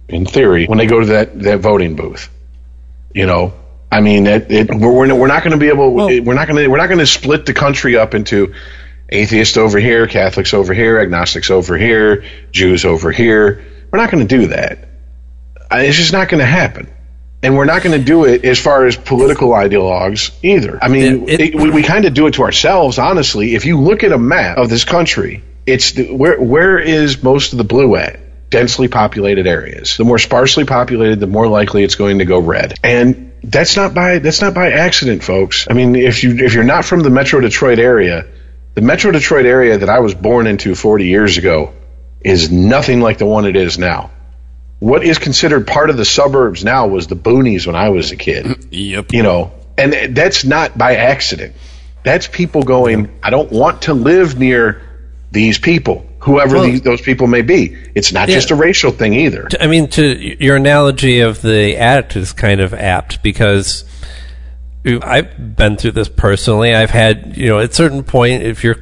in 0.10 0.26
theory, 0.26 0.66
when 0.66 0.78
they 0.78 0.86
go 0.86 1.00
to 1.00 1.06
that 1.08 1.40
that 1.44 1.60
voting 1.62 1.96
booth. 1.96 2.30
You 3.14 3.26
know, 3.26 3.54
I 3.92 4.02
mean, 4.02 4.28
it, 4.28 4.52
it, 4.52 4.70
we're 4.70 5.16
we're 5.16 5.28
not 5.28 5.44
going 5.44 5.52
to 5.52 5.58
be 5.58 5.70
able. 5.70 5.94
Well- 5.94 6.08
we're 6.08 6.34
not 6.34 6.48
going 6.48 6.62
to 6.64 6.68
we're 6.68 6.78
not 6.78 6.88
going 6.88 7.00
to 7.00 7.08
split 7.08 7.46
the 7.46 7.54
country 7.54 7.96
up 7.96 8.14
into 8.14 8.54
atheists 9.14 9.58
over 9.58 9.80
here, 9.80 10.08
Catholics 10.08 10.54
over 10.54 10.74
here, 10.74 11.00
agnostics 11.00 11.50
over 11.52 11.78
here, 11.78 12.24
Jews 12.52 12.84
over 12.86 13.12
here. 13.12 13.64
We're 13.92 14.00
not 14.00 14.12
going 14.12 14.28
to 14.28 14.38
do 14.40 14.48
that. 14.48 14.90
It's 15.72 15.98
just 15.98 16.14
not 16.14 16.30
going 16.30 16.40
to 16.40 16.46
happen. 16.46 16.90
And 17.42 17.58
we're 17.58 17.66
not 17.66 17.84
going 17.84 17.98
to 18.00 18.04
do 18.06 18.24
it 18.26 18.46
as 18.46 18.58
far 18.60 18.86
as 18.86 18.96
political 18.96 19.50
ideologues 19.50 20.32
either. 20.44 20.80
I 20.82 20.88
mean, 20.88 21.28
it- 21.28 21.42
it, 21.42 21.56
we, 21.56 21.70
we 21.72 21.84
kind 21.84 22.06
of 22.06 22.14
do 22.14 22.28
it 22.28 22.36
to 22.36 22.44
ourselves, 22.44 22.98
honestly. 22.98 23.54
If 23.56 23.66
you 23.66 23.80
look 23.80 24.04
at 24.04 24.12
a 24.12 24.18
map 24.18 24.58
of 24.58 24.70
this 24.70 24.86
country, 24.86 25.44
it's 25.66 25.92
the, 25.94 26.12
where 26.14 26.40
where 26.42 26.80
is 26.80 27.22
most 27.22 27.52
of 27.54 27.58
the 27.58 27.64
blue 27.66 27.96
at? 27.98 28.20
Densely 28.50 28.88
populated 28.88 29.46
areas. 29.48 29.98
The 29.98 30.06
more 30.06 30.20
sparsely 30.20 30.64
populated, 30.64 31.20
the 31.20 31.28
more 31.28 31.48
likely 31.48 31.84
it's 31.84 31.96
going 31.96 32.20
to 32.20 32.26
go 32.26 32.40
red. 32.40 32.76
And 32.84 33.32
that's 33.44 33.76
not 33.76 33.94
by 33.94 34.20
that's 34.20 34.42
not 34.42 34.54
by 34.54 34.72
accident, 34.72 35.24
folks. 35.24 35.68
I 35.70 35.74
mean, 35.74 35.96
if 35.96 36.24
you 36.24 36.36
if 36.38 36.54
you're 36.54 36.64
not 36.64 36.86
from 36.86 37.02
the 37.02 37.10
Metro 37.10 37.42
Detroit 37.42 37.80
area, 37.80 38.26
the 38.76 38.82
Metro 38.82 39.12
Detroit 39.12 39.46
area 39.46 39.78
that 39.78 39.90
I 39.90 40.00
was 40.00 40.14
born 40.16 40.48
into 40.48 40.76
40 40.76 41.06
years 41.06 41.38
ago 41.38 41.74
is 42.24 42.52
nothing 42.52 43.02
like 43.02 43.18
the 43.18 43.26
one 43.26 43.46
it 43.46 43.56
is 43.56 43.78
now. 43.78 44.12
What 44.80 45.04
is 45.04 45.18
considered 45.20 45.68
part 45.68 45.90
of 45.90 45.98
the 45.98 46.06
suburbs 46.06 46.64
now 46.64 46.88
was 46.88 47.08
the 47.08 47.16
boonies 47.16 47.66
when 47.68 47.76
I 47.76 47.90
was 47.90 48.12
a 48.12 48.16
kid 48.16 48.66
Yep. 48.72 49.14
you 49.14 49.24
know, 49.24 49.52
and 49.78 50.16
that's 50.16 50.44
not 50.44 50.78
by 50.78 50.96
accident. 50.96 51.56
That's 52.04 52.28
people 52.28 52.64
going, 52.64 53.18
I 53.24 53.30
don't 53.30 53.52
want 53.52 53.84
to 53.84 53.94
live 53.94 54.38
near 54.38 54.82
these 55.32 55.58
people, 55.58 56.06
whoever 56.20 56.56
Well- 56.56 56.64
these, 56.66 56.82
those 56.82 57.02
people 57.02 57.28
may 57.28 57.42
be. 57.44 57.78
It's 57.96 58.12
not 58.12 58.28
Yeah. 58.28 58.36
just 58.36 58.52
a 58.52 58.56
racial 58.56 58.92
thing 58.92 59.14
either. 59.14 59.48
I 59.60 59.68
mean, 59.68 59.88
to 59.90 60.44
your 60.44 60.58
analogy 60.58 61.22
of 61.22 61.42
the 61.42 61.78
addict 61.78 62.16
is 62.18 62.34
kind 62.34 62.60
of 62.60 62.74
apt 62.74 63.24
because 63.24 63.86
I've 64.86 65.56
been 65.56 65.78
through 65.78 65.92
this 65.92 66.10
personally. 66.10 66.76
I've 66.76 66.90
had, 66.90 67.38
you 67.38 67.48
know, 67.48 67.60
at 67.60 67.72
a 67.72 67.74
certain 67.74 68.04
point, 68.04 68.44
if 68.44 68.64
you're 68.64 68.78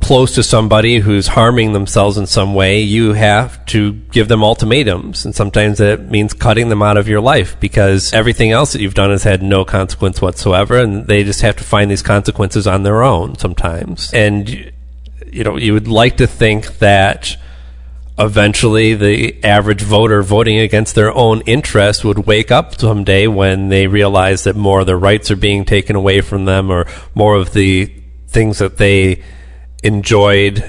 close 0.00 0.34
to 0.34 0.42
somebody 0.42 0.98
who's 0.98 1.26
harming 1.26 1.72
themselves 1.72 2.18
in 2.18 2.26
some 2.26 2.54
way, 2.54 2.80
you 2.80 3.14
have 3.14 3.64
to 3.66 3.92
give 3.92 4.28
them 4.28 4.44
ultimatums. 4.44 5.24
And 5.24 5.34
sometimes 5.34 5.78
that 5.78 6.10
means 6.10 6.34
cutting 6.34 6.68
them 6.68 6.82
out 6.82 6.96
of 6.96 7.08
your 7.08 7.20
life 7.20 7.58
because 7.60 8.12
everything 8.12 8.52
else 8.52 8.72
that 8.72 8.80
you've 8.80 8.94
done 8.94 9.10
has 9.10 9.22
had 9.24 9.42
no 9.42 9.64
consequence 9.64 10.20
whatsoever. 10.20 10.78
And 10.78 11.06
they 11.06 11.24
just 11.24 11.40
have 11.40 11.56
to 11.56 11.64
find 11.64 11.90
these 11.90 12.02
consequences 12.02 12.66
on 12.66 12.82
their 12.82 13.02
own 13.02 13.38
sometimes. 13.38 14.12
And, 14.12 14.70
you 15.32 15.44
know, 15.44 15.56
you 15.56 15.72
would 15.72 15.88
like 15.88 16.18
to 16.18 16.26
think 16.26 16.78
that 16.78 17.36
eventually 18.18 18.94
the 18.94 19.44
average 19.44 19.82
voter 19.82 20.22
voting 20.22 20.58
against 20.58 20.94
their 20.94 21.12
own 21.12 21.42
interest 21.42 22.04
would 22.04 22.26
wake 22.26 22.50
up 22.50 22.78
someday 22.78 23.26
when 23.26 23.68
they 23.68 23.86
realize 23.86 24.44
that 24.44 24.56
more 24.56 24.80
of 24.80 24.86
their 24.86 24.98
rights 24.98 25.30
are 25.30 25.36
being 25.36 25.64
taken 25.64 25.96
away 25.96 26.20
from 26.20 26.46
them 26.46 26.70
or 26.70 26.86
more 27.14 27.34
of 27.34 27.52
the 27.52 27.92
things 28.28 28.58
that 28.58 28.78
they 28.78 29.22
enjoyed 29.82 30.64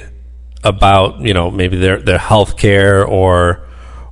about 0.63 1.21
you 1.21 1.33
know 1.33 1.49
maybe 1.49 1.77
their 1.77 2.01
their 2.01 2.17
health 2.17 2.57
care 2.57 3.05
or, 3.05 3.65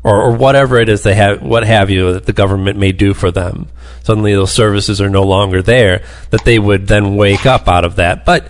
or 0.04 0.22
or 0.22 0.32
whatever 0.32 0.80
it 0.80 0.88
is 0.88 1.04
they 1.04 1.16
have 1.16 1.42
what 1.42 1.66
have 1.66 1.90
you 1.90 2.14
that 2.14 2.26
the 2.26 2.34
government 2.34 2.80
may 2.80 2.92
do 2.92 3.14
for 3.14 3.32
them. 3.32 3.68
Suddenly 4.04 4.34
those 4.34 4.52
services 4.52 5.02
are 5.02 5.10
no 5.10 5.24
longer 5.24 5.62
there 5.62 6.06
that 6.30 6.46
they 6.46 6.60
would 6.60 6.88
then 6.88 7.16
wake 7.16 7.46
up 7.46 7.68
out 7.68 7.84
of 7.84 7.98
that. 7.98 8.24
But 8.24 8.48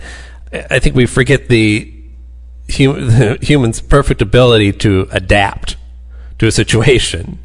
i 0.70 0.78
think 0.78 0.94
we 0.94 1.06
forget 1.06 1.48
the, 1.48 1.92
hum, 2.70 3.06
the 3.08 3.38
human's 3.42 3.80
perfect 3.80 4.22
ability 4.22 4.72
to 4.72 5.08
adapt 5.10 5.76
to 6.38 6.46
a 6.46 6.52
situation 6.52 7.38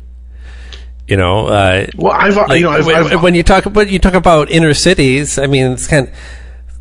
you 1.08 1.18
know 1.18 1.48
uh, 1.48 1.88
Well, 1.96 2.14
I've 2.14 2.36
like, 2.36 2.60
you 2.60 2.66
know 2.66 2.72
I've, 2.72 2.86
when, 2.86 2.96
I've, 2.96 3.24
when 3.24 3.36
you 3.36 3.44
talk 3.44 3.66
when 3.66 3.90
you 3.90 4.00
talk 4.00 4.14
about 4.14 4.50
inner 4.50 4.74
cities 4.74 5.38
i 5.38 5.48
mean 5.48 5.72
it's 5.72 5.88
kind 5.88 6.12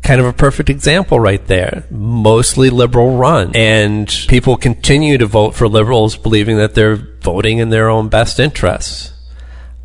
kind 0.01 0.19
of 0.19 0.27
a 0.27 0.33
perfect 0.33 0.69
example 0.69 1.19
right 1.19 1.45
there. 1.47 1.83
Mostly 1.89 2.69
liberal 2.69 3.17
run. 3.17 3.55
And 3.55 4.07
people 4.27 4.57
continue 4.57 5.17
to 5.17 5.25
vote 5.25 5.55
for 5.55 5.67
liberals 5.67 6.17
believing 6.17 6.57
that 6.57 6.73
they're 6.73 6.95
voting 6.95 7.59
in 7.59 7.69
their 7.69 7.89
own 7.89 8.09
best 8.09 8.39
interests. 8.39 9.13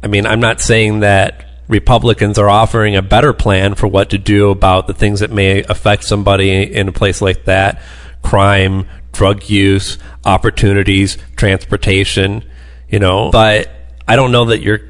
I 0.02 0.08
mean, 0.08 0.26
I'm 0.26 0.40
not 0.40 0.60
saying 0.60 1.00
that 1.00 1.44
Republicans 1.68 2.38
are 2.38 2.48
offering 2.48 2.96
a 2.96 3.02
better 3.02 3.32
plan 3.32 3.74
for 3.74 3.88
what 3.88 4.10
to 4.10 4.18
do 4.18 4.50
about 4.50 4.86
the 4.86 4.94
things 4.94 5.20
that 5.20 5.30
may 5.30 5.62
affect 5.64 6.04
somebody 6.04 6.62
in 6.62 6.88
a 6.88 6.92
place 6.92 7.20
like 7.20 7.44
that 7.44 7.82
crime, 8.22 8.86
drug 9.12 9.48
use, 9.48 9.98
opportunities, 10.24 11.18
transportation, 11.36 12.44
you 12.88 12.98
know. 12.98 13.30
But 13.30 13.70
I 14.06 14.16
don't 14.16 14.32
know 14.32 14.46
that 14.46 14.60
your 14.60 14.80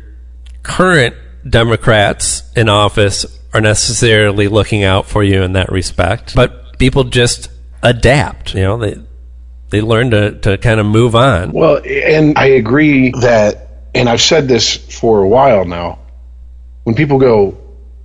current 0.63 1.15
Democrats 1.49 2.43
in 2.57 2.69
office 2.69 3.25
are 3.55 3.61
necessarily 3.61 4.49
looking 4.49 4.85
out 4.85 5.07
for 5.07 5.23
you 5.23 5.43
in 5.43 5.53
that 5.53 5.71
respect. 5.71 6.35
But 6.35 6.79
people 6.79 7.05
just 7.05 7.49
adapt. 7.83 8.55
You 8.55 8.63
know, 8.63 8.77
they 8.79 8.97
they 9.71 9.81
learn 9.81 10.11
to, 10.11 10.39
to 10.41 10.59
kind 10.59 10.81
of 10.81 10.87
move 10.87 11.15
on. 11.15 11.53
Well, 11.53 11.81
and 11.85 12.39
I 12.39 12.47
agree 12.47 13.11
that, 13.21 13.69
and 13.95 14.09
I've 14.09 14.21
said 14.21 14.49
this 14.49 14.77
for 14.77 15.23
a 15.23 15.29
while 15.29 15.65
now. 15.65 15.99
When 16.85 16.95
people 16.95 17.19
go, 17.19 17.59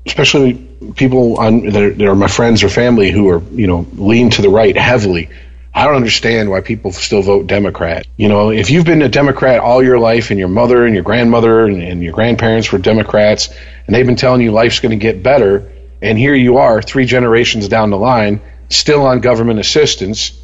especially 0.06 0.54
people 0.96 1.40
on 1.40 1.66
that 1.68 2.02
are, 2.02 2.16
my 2.16 2.28
friends 2.28 2.64
or 2.64 2.70
family 2.70 3.12
who 3.12 3.30
are 3.30 3.42
you 3.52 3.68
know 3.68 3.86
lean 3.94 4.30
to 4.32 4.42
the 4.42 4.50
right 4.50 4.76
heavily, 4.76 5.30
I 5.74 5.86
don't 5.86 5.96
understand 5.96 6.50
why 6.50 6.62
people 6.62 6.92
still 6.92 7.22
vote 7.22 7.48
Democrat. 7.48 8.06
You 8.18 8.28
know, 8.28 8.52
if 8.52 8.70
you've 8.70 8.86
been 8.86 9.02
a 9.02 9.10
Democrat 9.10 9.60
all 9.60 9.84
your 9.84 10.00
life, 10.00 10.30
and 10.30 10.40
your 10.40 10.50
mother 10.50 10.86
and 10.86 10.94
your 10.94 11.04
grandmother 11.04 11.66
and, 11.66 11.82
and 11.82 12.04
your 12.04 12.14
grandparents 12.14 12.72
were 12.72 12.80
Democrats, 12.80 13.50
and 13.86 13.96
they've 13.96 14.06
been 14.06 14.16
telling 14.16 14.42
you 14.42 14.52
life's 14.52 14.80
going 14.80 14.98
to 14.98 15.02
get 15.02 15.24
better, 15.24 15.72
and 16.02 16.18
here 16.18 16.36
you 16.36 16.58
are, 16.58 16.82
three 16.82 17.06
generations 17.06 17.68
down 17.68 17.90
the 17.90 17.98
line, 17.98 18.42
still 18.70 19.06
on 19.06 19.22
government 19.22 19.60
assistance. 19.60 20.38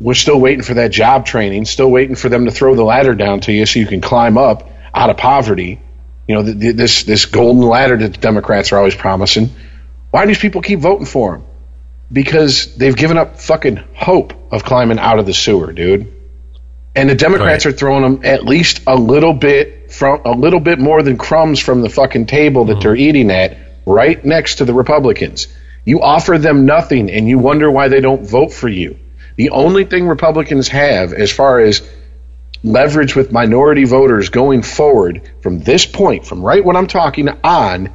We're 0.00 0.14
still 0.14 0.40
waiting 0.40 0.62
for 0.62 0.74
that 0.74 0.90
job 0.90 1.26
training, 1.26 1.66
still 1.66 1.90
waiting 1.90 2.16
for 2.16 2.28
them 2.28 2.46
to 2.46 2.50
throw 2.50 2.74
the 2.74 2.84
ladder 2.84 3.14
down 3.14 3.40
to 3.40 3.52
you 3.52 3.66
so 3.66 3.78
you 3.78 3.86
can 3.86 4.00
climb 4.00 4.38
up 4.38 4.68
out 4.94 5.10
of 5.10 5.16
poverty. 5.16 5.80
You 6.26 6.36
know, 6.36 6.42
th- 6.42 6.58
th- 6.58 6.76
this 6.76 7.02
this 7.04 7.26
golden 7.26 7.62
ladder 7.62 7.96
that 7.96 8.14
the 8.14 8.20
Democrats 8.20 8.72
are 8.72 8.78
always 8.78 8.94
promising. 8.94 9.50
Why 10.10 10.22
do 10.22 10.28
these 10.28 10.38
people 10.38 10.62
keep 10.62 10.80
voting 10.80 11.06
for 11.06 11.32
them? 11.32 11.44
Because 12.12 12.74
they've 12.76 12.96
given 12.96 13.18
up 13.18 13.40
fucking 13.40 13.82
hope 13.94 14.32
of 14.52 14.64
climbing 14.64 14.98
out 14.98 15.18
of 15.18 15.26
the 15.26 15.34
sewer, 15.34 15.72
dude. 15.72 16.12
And 16.94 17.10
the 17.10 17.14
Democrats 17.14 17.66
Right. 17.66 17.74
are 17.74 17.76
throwing 17.76 18.02
them 18.02 18.20
at 18.24 18.44
least 18.44 18.82
a 18.86 18.94
little 18.94 19.34
bit 19.34 19.90
from 19.92 20.20
a 20.24 20.30
little 20.30 20.60
bit 20.60 20.78
more 20.78 21.02
than 21.02 21.16
crumbs 21.16 21.58
from 21.60 21.82
the 21.82 21.88
fucking 21.88 22.26
table 22.26 22.66
that 22.66 22.74
mm-hmm. 22.74 22.82
they're 22.82 22.96
eating 22.96 23.30
at 23.30 23.56
right 23.84 24.24
next 24.24 24.56
to 24.56 24.64
the 24.64 24.72
Republicans. 24.72 25.48
You 25.84 26.00
offer 26.00 26.38
them 26.38 26.64
nothing 26.64 27.10
and 27.10 27.28
you 27.28 27.38
wonder 27.38 27.70
why 27.70 27.88
they 27.88 28.00
don't 28.00 28.26
vote 28.26 28.52
for 28.52 28.68
you. 28.68 28.96
The 29.36 29.50
only 29.50 29.84
thing 29.84 30.06
Republicans 30.06 30.68
have 30.68 31.12
as 31.12 31.30
far 31.30 31.60
as 31.60 31.82
leverage 32.64 33.14
with 33.14 33.30
minority 33.30 33.84
voters 33.84 34.30
going 34.30 34.62
forward 34.62 35.30
from 35.42 35.60
this 35.60 35.84
point, 35.84 36.26
from 36.26 36.42
right 36.42 36.64
when 36.64 36.76
I'm 36.76 36.86
talking 36.86 37.28
on, 37.44 37.94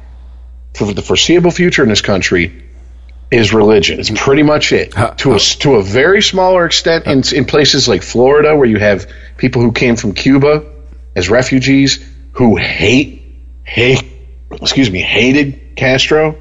for 0.74 0.94
the 0.94 1.02
foreseeable 1.02 1.50
future 1.50 1.82
in 1.82 1.88
this 1.88 2.00
country, 2.00 2.64
is 3.30 3.52
religion. 3.52 4.00
It's 4.00 4.10
pretty 4.10 4.44
much 4.44 4.72
it. 4.72 4.92
To 5.18 5.34
a, 5.34 5.38
to 5.38 5.74
a 5.74 5.82
very 5.82 6.22
smaller 6.22 6.64
extent 6.64 7.06
in, 7.06 7.22
in 7.36 7.44
places 7.44 7.88
like 7.88 8.02
Florida, 8.02 8.56
where 8.56 8.66
you 8.66 8.78
have 8.78 9.10
people 9.36 9.60
who 9.60 9.72
came 9.72 9.96
from 9.96 10.14
Cuba 10.14 10.64
as 11.16 11.28
refugees 11.28 12.04
who 12.32 12.56
hate, 12.56 13.24
hate, 13.64 14.04
excuse 14.52 14.90
me, 14.90 15.00
hated 15.00 15.76
Castro. 15.76 16.38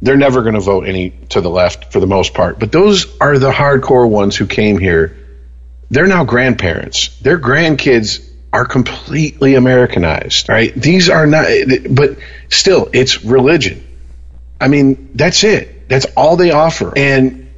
They're 0.00 0.16
never 0.16 0.42
going 0.42 0.54
to 0.54 0.60
vote 0.60 0.86
any 0.86 1.10
to 1.30 1.40
the 1.40 1.50
left 1.50 1.92
for 1.92 1.98
the 1.98 2.06
most 2.06 2.34
part. 2.34 2.60
But 2.60 2.70
those 2.70 3.18
are 3.18 3.36
the 3.36 3.50
hardcore 3.50 4.08
ones 4.08 4.36
who 4.36 4.46
came 4.46 4.78
here. 4.78 5.16
They're 5.90 6.06
now 6.06 6.24
grandparents. 6.24 7.16
Their 7.20 7.38
grandkids 7.38 8.24
are 8.52 8.64
completely 8.64 9.54
Americanized, 9.54 10.48
right? 10.48 10.74
These 10.74 11.08
are 11.08 11.26
not, 11.26 11.46
but 11.90 12.18
still, 12.50 12.88
it's 12.92 13.24
religion. 13.24 13.84
I 14.60 14.68
mean, 14.68 15.10
that's 15.14 15.44
it. 15.44 15.88
That's 15.88 16.06
all 16.16 16.36
they 16.36 16.50
offer. 16.50 16.96
And 16.96 17.48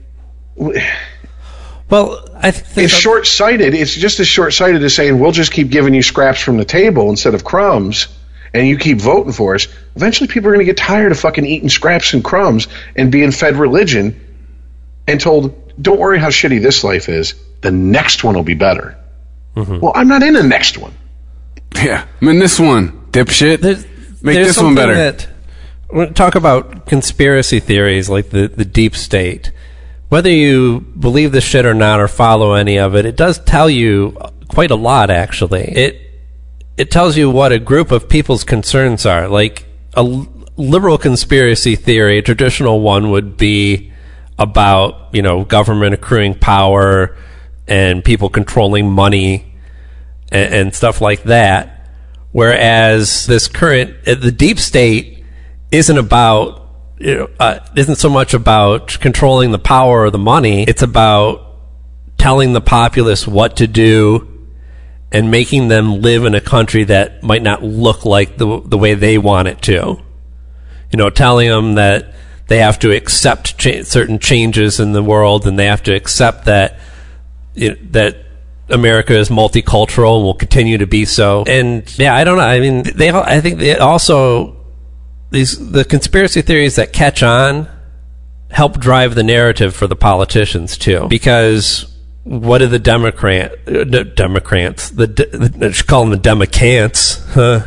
Well, 1.89 2.25
I 2.37 2.51
think 2.53 2.85
it's 2.85 2.95
short 2.95 3.27
sighted. 3.27 3.75
It's 3.75 3.95
just 3.95 4.21
as 4.21 4.29
short 4.29 4.55
sighted 4.55 4.83
as 4.85 4.95
saying, 4.95 5.19
we'll 5.19 5.33
just 5.33 5.53
keep 5.53 5.71
giving 5.71 5.95
you 5.95 6.03
scraps 6.03 6.41
from 6.41 6.57
the 6.57 6.65
table 6.65 7.11
instead 7.11 7.35
of 7.35 7.45
crumbs, 7.45 8.07
and 8.55 8.67
you 8.67 8.79
keep 8.79 8.99
voting 8.99 9.33
for 9.33 9.55
us. 9.57 9.67
Eventually, 9.97 10.29
people 10.29 10.49
are 10.49 10.53
going 10.53 10.65
to 10.65 10.73
get 10.73 10.77
tired 10.77 11.11
of 11.11 11.19
fucking 11.19 11.45
eating 11.45 11.69
scraps 11.69 12.15
and 12.15 12.23
crumbs 12.23 12.69
and 12.95 13.11
being 13.11 13.33
fed 13.33 13.57
religion 13.57 14.21
and 15.09 15.21
told, 15.21 15.73
don't 15.83 15.99
worry 15.99 16.19
how 16.19 16.29
shitty 16.29 16.63
this 16.63 16.85
life 16.85 17.09
is. 17.09 17.35
The 17.61 17.71
next 17.71 18.25
one 18.25 18.35
will 18.35 18.43
be 18.43 18.55
better. 18.55 18.97
Mm-hmm. 19.57 19.81
Well, 19.81 19.93
I'm 19.95 20.09
not 20.09 20.23
in 20.23 20.35
the 20.35 20.43
next 20.43 20.79
one. 20.79 20.93
Yeah, 21.77 22.07
I'm 22.21 22.29
in 22.29 22.39
this 22.39 22.59
one, 22.59 23.07
dipshit. 23.11 23.61
There's, 23.61 23.85
Make 24.23 24.35
there's 24.35 24.49
this 24.49 24.63
one 24.63 24.75
better. 24.75 24.95
That, 24.95 25.29
when 25.89 26.09
we 26.09 26.15
talk 26.15 26.35
about 26.35 26.87
conspiracy 26.87 27.61
theories 27.61 28.09
like 28.09 28.31
the, 28.31 28.49
the 28.49 28.65
deep 28.65 28.95
state. 28.95 29.53
Whether 30.09 30.31
you 30.31 30.81
believe 30.81 31.31
this 31.31 31.45
shit 31.45 31.65
or 31.65 31.75
not 31.75 32.01
or 32.01 32.09
follow 32.09 32.55
any 32.55 32.79
of 32.79 32.97
it, 32.97 33.07
it 33.07 33.17
does 33.17 33.39
tell 33.39 33.71
you 33.71 34.19
quite 34.49 34.73
a 34.73 34.77
lot, 34.77 35.09
actually. 35.09 35.63
It 35.63 36.01
it 36.77 36.91
tells 36.91 37.17
you 37.17 37.31
what 37.31 37.53
a 37.53 37.59
group 37.59 37.93
of 37.93 38.09
people's 38.09 38.43
concerns 38.43 39.07
are. 39.07 39.29
Like 39.29 39.67
a 39.95 40.03
liberal 40.57 40.99
conspiracy 40.99 41.77
theory, 41.77 42.19
a 42.19 42.23
traditional 42.23 42.81
one 42.81 43.11
would 43.11 43.37
be 43.37 43.93
about, 44.39 45.15
you 45.15 45.23
know, 45.23 45.45
government 45.45 45.95
accruing 45.95 46.35
power 46.35 47.17
and 47.71 48.05
people 48.05 48.29
controlling 48.29 48.91
money 48.91 49.55
and, 50.31 50.55
and 50.55 50.75
stuff 50.75 51.01
like 51.01 51.23
that. 51.23 51.89
Whereas 52.33 53.27
this 53.27 53.49
current, 53.49 53.97
uh, 54.07 54.17
the 54.17 54.33
deep 54.33 54.59
state 54.59 55.25
isn't 55.71 55.97
about, 55.97 56.69
uh, 57.39 57.61
isn't 57.77 57.97
so 57.97 58.11
much 58.11 58.35
about 58.35 58.99
controlling 59.01 59.53
the 59.53 59.59
power 59.59 60.03
or 60.03 60.11
the 60.11 60.19
money. 60.19 60.65
It's 60.65 60.83
about 60.83 61.47
telling 62.19 62.53
the 62.53 62.61
populace 62.61 63.27
what 63.27 63.57
to 63.57 63.67
do 63.67 64.27
and 65.13 65.31
making 65.31 65.69
them 65.69 66.03
live 66.03 66.25
in 66.25 66.35
a 66.35 66.41
country 66.41 66.85
that 66.85 67.23
might 67.23 67.43
not 67.43 67.63
look 67.63 68.05
like 68.05 68.37
the 68.37 68.61
the 68.65 68.79
way 68.79 68.95
they 68.95 69.19
want 69.19 69.49
it 69.49 69.63
to. 69.63 70.01
You 70.93 70.97
know, 70.97 71.11
telling 71.11 71.49
them 71.49 71.75
that 71.77 72.15
they 72.49 72.59
have 72.59 72.79
to 72.81 72.95
accept 72.95 73.59
cha- 73.59 73.83
certain 73.83 74.19
changes 74.19 74.79
in 74.79 74.93
the 74.93 75.03
world 75.03 75.47
and 75.47 75.59
they 75.59 75.67
have 75.67 75.83
to 75.85 75.95
accept 75.95 76.45
that 76.45 76.79
it, 77.55 77.93
that 77.93 78.17
America 78.69 79.17
is 79.17 79.29
multicultural 79.29 80.17
and 80.17 80.25
will 80.25 80.35
continue 80.35 80.79
to 80.79 80.87
be 80.87 81.05
so. 81.05 81.45
And 81.47 81.99
yeah, 81.99 82.15
I 82.15 82.25
don't 82.25 82.37
know. 82.37 82.45
I 82.45 82.61
mean, 82.61 82.85
they. 82.95 83.11
I 83.11 83.41
think 83.41 83.59
they 83.59 83.77
also 83.77 84.57
these 85.31 85.71
the 85.71 85.85
conspiracy 85.85 86.43
theories 86.43 86.77
that 86.77 86.93
catch 86.93 87.23
on 87.23 87.69
help 88.51 88.79
drive 88.79 89.15
the 89.15 89.23
narrative 89.23 89.75
for 89.75 89.87
the 89.87 89.97
politicians 89.97 90.77
too, 90.77 91.07
because 91.09 91.87
what 92.25 92.59
do 92.59 92.67
the 92.67 92.79
Democrat 92.79 93.53
uh, 93.69 93.85
Democrats 93.85 94.91
the, 94.91 95.07
the 95.07 95.69
I 95.69 95.71
should 95.71 95.87
call 95.87 96.03
them 96.03 96.11
the 96.11 96.17
Democrats? 96.17 97.25
Huh? 97.31 97.67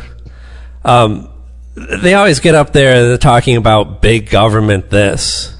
Um, 0.84 1.30
they 1.74 2.14
always 2.14 2.40
get 2.40 2.54
up 2.54 2.72
there 2.72 3.16
talking 3.18 3.56
about 3.56 4.00
big 4.00 4.30
government 4.30 4.90
this, 4.90 5.53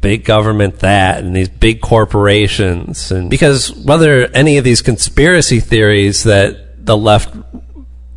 big 0.00 0.24
government 0.24 0.80
that 0.80 1.18
and 1.24 1.34
these 1.34 1.48
big 1.48 1.80
corporations 1.80 3.10
and 3.10 3.28
because 3.30 3.72
whether 3.74 4.26
any 4.28 4.58
of 4.58 4.64
these 4.64 4.82
conspiracy 4.82 5.60
theories 5.60 6.24
that 6.24 6.84
the 6.86 6.96
left 6.96 7.34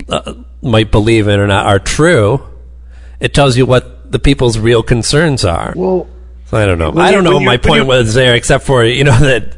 uh, 0.10 0.34
might 0.62 0.92
believe 0.92 1.28
in 1.28 1.40
or 1.40 1.48
not 1.48 1.66
are 1.66 1.80
true 1.80 2.42
it 3.20 3.34
tells 3.34 3.58
you 3.58 3.66
what 3.66 4.12
the 4.12 4.20
people's 4.20 4.58
real 4.60 4.84
concerns 4.84 5.44
are 5.46 5.74
Well, 5.76 6.08
So 6.46 6.58
I 6.58 6.66
don't 6.66 6.78
know 6.78 6.94
I 6.96 7.12
don't 7.12 7.24
know 7.24 7.34
what 7.36 7.44
my 7.44 7.58
point 7.58 7.88
was 7.88 8.14
there 8.14 8.36
except 8.36 8.64
for 8.66 8.84
you 8.86 9.04
know 9.04 9.18
that 9.20 9.58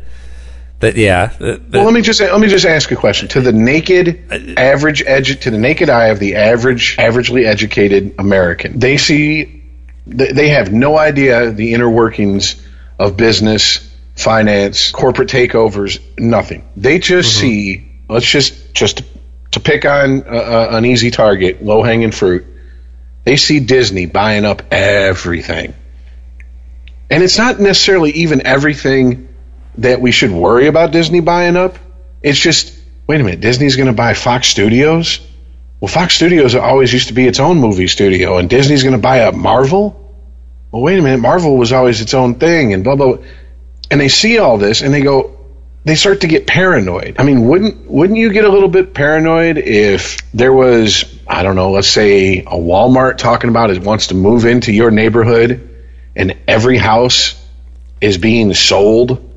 that 0.80 0.96
yeah 0.98 1.28
that, 1.40 1.72
that- 1.72 1.78
Well, 1.78 1.86
let 1.86 1.94
me 1.94 2.02
just 2.02 2.20
let 2.22 2.40
me 2.40 2.48
just 2.48 2.66
ask 2.66 2.92
a 2.92 2.96
question 2.96 3.28
to 3.30 3.42
the 3.42 3.52
naked 3.52 4.32
average 4.58 5.04
edu- 5.06 5.40
to 5.42 5.50
the 5.52 5.58
naked 5.58 5.90
eye 5.90 6.08
of 6.08 6.20
the 6.20 6.36
average 6.36 6.98
averagely 6.98 7.46
educated 7.46 8.16
American. 8.20 8.78
They 8.80 8.98
see 8.98 9.64
they 10.08 10.32
they 10.32 10.50
have 10.50 10.72
no 10.72 10.98
idea 10.98 11.52
the 11.52 11.74
inner 11.74 11.90
workings 11.90 12.62
of 13.00 13.18
business, 13.18 13.80
finance, 14.16 14.92
corporate 14.92 15.30
takeovers, 15.30 16.00
nothing. 16.18 16.68
They 16.76 17.00
just 17.00 17.38
see 17.38 17.92
let's 18.08 18.30
just 18.30 18.74
just 18.74 19.04
to 19.52 19.60
pick 19.60 19.86
on 19.86 20.24
uh, 20.24 20.68
an 20.72 20.86
easy 20.86 21.12
target, 21.12 21.64
low 21.64 21.82
hanging 21.82 22.12
fruit. 22.12 22.46
They 23.24 23.38
see 23.38 23.60
Disney 23.60 24.06
buying 24.06 24.46
up 24.46 24.62
everything. 24.72 25.74
And 27.10 27.24
it's 27.24 27.38
not 27.38 27.60
necessarily 27.60 28.12
even 28.12 28.46
everything 28.46 29.30
that 29.78 30.02
we 30.02 30.12
should 30.12 30.32
worry 30.32 30.68
about 30.68 30.92
Disney 30.92 31.22
buying 31.22 31.56
up. 31.56 31.78
It's 32.22 32.40
just, 32.40 32.78
wait 33.08 33.22
a 33.22 33.24
minute, 33.24 33.42
Disney's 33.42 33.76
going 33.76 33.88
to 33.88 33.94
buy 33.94 34.14
Fox 34.14 34.48
Studios? 34.48 35.20
Well, 35.80 35.90
Fox 35.90 36.16
Studios 36.16 36.56
always 36.56 36.94
used 36.94 37.10
to 37.10 37.14
be 37.14 37.28
its 37.28 37.40
own 37.40 37.58
movie 37.60 37.88
studio, 37.88 38.38
and 38.38 38.50
Disney's 38.50 38.84
going 38.84 38.96
to 38.96 39.02
buy 39.02 39.22
up 39.22 39.36
Marvel? 39.36 40.02
Well, 40.72 40.82
wait 40.82 40.98
a 40.98 41.02
minute, 41.02 41.20
Marvel 41.20 41.58
was 41.58 41.72
always 41.74 42.02
its 42.02 42.14
own 42.14 42.36
thing, 42.36 42.74
and 42.74 42.84
blah, 42.84 42.96
blah. 42.96 43.18
blah. 43.18 43.26
And 43.92 44.02
they 44.02 44.08
see 44.08 44.40
all 44.40 44.58
this, 44.58 44.82
and 44.82 44.94
they 44.94 45.02
go, 45.02 45.36
they 45.84 45.96
start 45.96 46.22
to 46.22 46.28
get 46.28 46.48
paranoid. 46.48 47.18
I 47.20 47.24
mean, 47.24 47.48
wouldn't 47.48 47.88
wouldn't 47.88 48.18
you 48.18 48.34
get 48.34 48.44
a 48.44 48.50
little 48.50 48.70
bit 48.70 48.94
paranoid 48.94 49.60
if 49.60 50.18
there 50.34 50.52
was, 50.52 51.06
I 51.28 51.44
don't 51.44 51.56
know, 51.56 51.72
let's 51.72 51.88
say 51.88 52.40
a 52.40 52.58
Walmart 52.58 53.18
talking 53.18 53.52
about 53.52 53.70
it 53.70 53.84
wants 53.84 54.08
to 54.08 54.16
move 54.16 54.46
into 54.46 54.74
your 54.74 54.90
neighborhood, 54.90 55.70
and 56.16 56.36
every 56.48 56.78
house 56.78 57.40
is 58.02 58.18
being 58.18 58.54
sold 58.56 59.32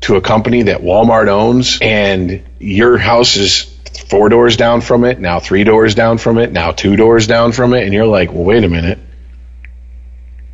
to 0.00 0.16
a 0.16 0.20
company 0.22 0.62
that 0.62 0.80
Walmart 0.80 1.28
owns, 1.28 1.78
and 1.82 2.42
your 2.58 2.96
house 2.96 3.36
is 3.36 3.73
four 4.08 4.28
doors 4.28 4.56
down 4.56 4.80
from 4.80 5.04
it, 5.04 5.18
now 5.18 5.40
three 5.40 5.64
doors 5.64 5.94
down 5.94 6.18
from 6.18 6.38
it, 6.38 6.52
now 6.52 6.72
two 6.72 6.96
doors 6.96 7.26
down 7.26 7.52
from 7.52 7.74
it, 7.74 7.84
and 7.84 7.92
you're 7.92 8.06
like, 8.06 8.32
well, 8.32 8.44
wait 8.44 8.64
a 8.64 8.68
minute. 8.68 8.98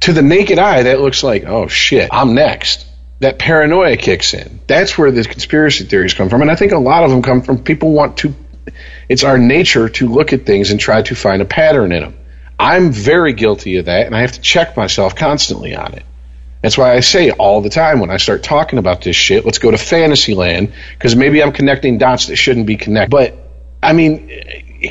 To 0.00 0.12
the 0.12 0.22
naked 0.22 0.58
eye, 0.58 0.84
that 0.84 1.00
looks 1.00 1.22
like, 1.22 1.44
oh 1.44 1.68
shit, 1.68 2.08
I'm 2.12 2.34
next. 2.34 2.86
That 3.20 3.38
paranoia 3.38 3.96
kicks 3.96 4.32
in. 4.32 4.60
That's 4.66 4.96
where 4.96 5.10
the 5.10 5.24
conspiracy 5.24 5.84
theories 5.84 6.14
come 6.14 6.30
from. 6.30 6.40
And 6.40 6.50
I 6.50 6.56
think 6.56 6.72
a 6.72 6.78
lot 6.78 7.04
of 7.04 7.10
them 7.10 7.22
come 7.22 7.42
from 7.42 7.62
people 7.62 7.92
want 7.92 8.18
to, 8.18 8.34
it's 9.08 9.24
our 9.24 9.36
nature 9.36 9.90
to 9.90 10.08
look 10.08 10.32
at 10.32 10.46
things 10.46 10.70
and 10.70 10.80
try 10.80 11.02
to 11.02 11.14
find 11.14 11.42
a 11.42 11.44
pattern 11.44 11.92
in 11.92 12.02
them. 12.02 12.16
I'm 12.58 12.92
very 12.92 13.32
guilty 13.34 13.76
of 13.76 13.86
that, 13.86 14.06
and 14.06 14.14
I 14.14 14.20
have 14.20 14.32
to 14.32 14.40
check 14.40 14.76
myself 14.76 15.16
constantly 15.16 15.74
on 15.74 15.94
it. 15.94 16.04
That's 16.62 16.76
why 16.76 16.92
I 16.92 17.00
say 17.00 17.30
all 17.30 17.62
the 17.62 17.70
time 17.70 18.00
when 18.00 18.10
I 18.10 18.18
start 18.18 18.42
talking 18.42 18.78
about 18.78 19.02
this 19.02 19.16
shit, 19.16 19.44
let's 19.44 19.58
go 19.58 19.70
to 19.70 19.78
Fantasyland, 19.78 20.72
because 20.92 21.16
maybe 21.16 21.42
I'm 21.42 21.52
connecting 21.52 21.98
dots 21.98 22.26
that 22.26 22.36
shouldn't 22.36 22.66
be 22.66 22.76
connected. 22.76 23.10
But, 23.10 23.38
I 23.82 23.94
mean, 23.94 24.28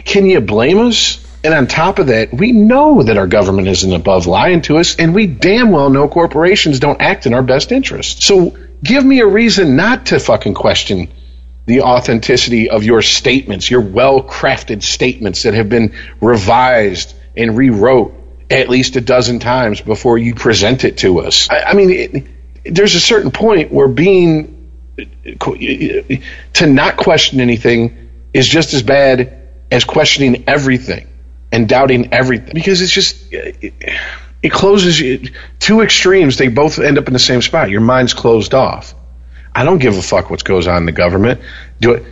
can 0.05 0.25
you 0.25 0.41
blame 0.41 0.79
us? 0.79 1.25
And 1.43 1.53
on 1.53 1.67
top 1.67 1.99
of 1.99 2.07
that, 2.07 2.33
we 2.33 2.51
know 2.51 3.03
that 3.03 3.17
our 3.17 3.27
government 3.27 3.67
isn't 3.67 3.93
above 3.93 4.27
lying 4.27 4.61
to 4.63 4.77
us, 4.77 4.95
and 4.97 5.13
we 5.13 5.27
damn 5.27 5.71
well 5.71 5.89
know 5.89 6.09
corporations 6.09 6.79
don't 6.79 6.99
act 6.99 7.25
in 7.25 7.33
our 7.33 7.43
best 7.43 7.71
interest. 7.71 8.23
So 8.23 8.57
give 8.83 9.05
me 9.05 9.19
a 9.19 9.27
reason 9.27 9.75
not 9.75 10.07
to 10.07 10.19
fucking 10.19 10.55
question 10.55 11.09
the 11.65 11.83
authenticity 11.83 12.69
of 12.69 12.83
your 12.83 13.03
statements, 13.03 13.69
your 13.69 13.81
well 13.81 14.23
crafted 14.23 14.81
statements 14.81 15.43
that 15.43 15.53
have 15.53 15.69
been 15.69 15.93
revised 16.19 17.15
and 17.37 17.55
rewrote 17.55 18.18
at 18.49 18.69
least 18.69 18.95
a 18.95 19.01
dozen 19.01 19.39
times 19.39 19.81
before 19.81 20.17
you 20.17 20.33
present 20.35 20.83
it 20.83 20.97
to 20.99 21.19
us. 21.19 21.49
I, 21.49 21.61
I 21.63 21.73
mean, 21.73 21.89
it, 21.91 22.25
there's 22.65 22.95
a 22.95 22.99
certain 22.99 23.31
point 23.31 23.71
where 23.71 23.87
being 23.87 24.55
to 26.53 26.67
not 26.67 26.97
question 26.97 27.39
anything 27.39 28.09
is 28.33 28.47
just 28.47 28.73
as 28.73 28.83
bad 28.83 29.47
as 29.71 29.85
questioning 29.85 30.43
everything 30.47 31.07
and 31.51 31.69
doubting 31.69 32.13
everything. 32.13 32.53
Because 32.53 32.81
it's 32.81 32.91
just 32.91 33.31
it, 33.31 33.73
it 34.41 34.51
closes 34.51 34.99
you 34.99 35.29
two 35.59 35.81
extremes 35.81 36.37
they 36.37 36.47
both 36.47 36.79
end 36.79 36.97
up 36.97 37.07
in 37.07 37.13
the 37.13 37.19
same 37.19 37.41
spot. 37.41 37.69
Your 37.69 37.81
mind's 37.81 38.13
closed 38.13 38.53
off. 38.53 38.93
I 39.53 39.63
don't 39.63 39.79
give 39.79 39.97
a 39.97 40.01
fuck 40.01 40.29
what 40.29 40.43
goes 40.43 40.67
on 40.67 40.77
in 40.77 40.85
the 40.85 40.91
government. 40.91 41.41
Do 41.79 41.93
it 41.93 42.05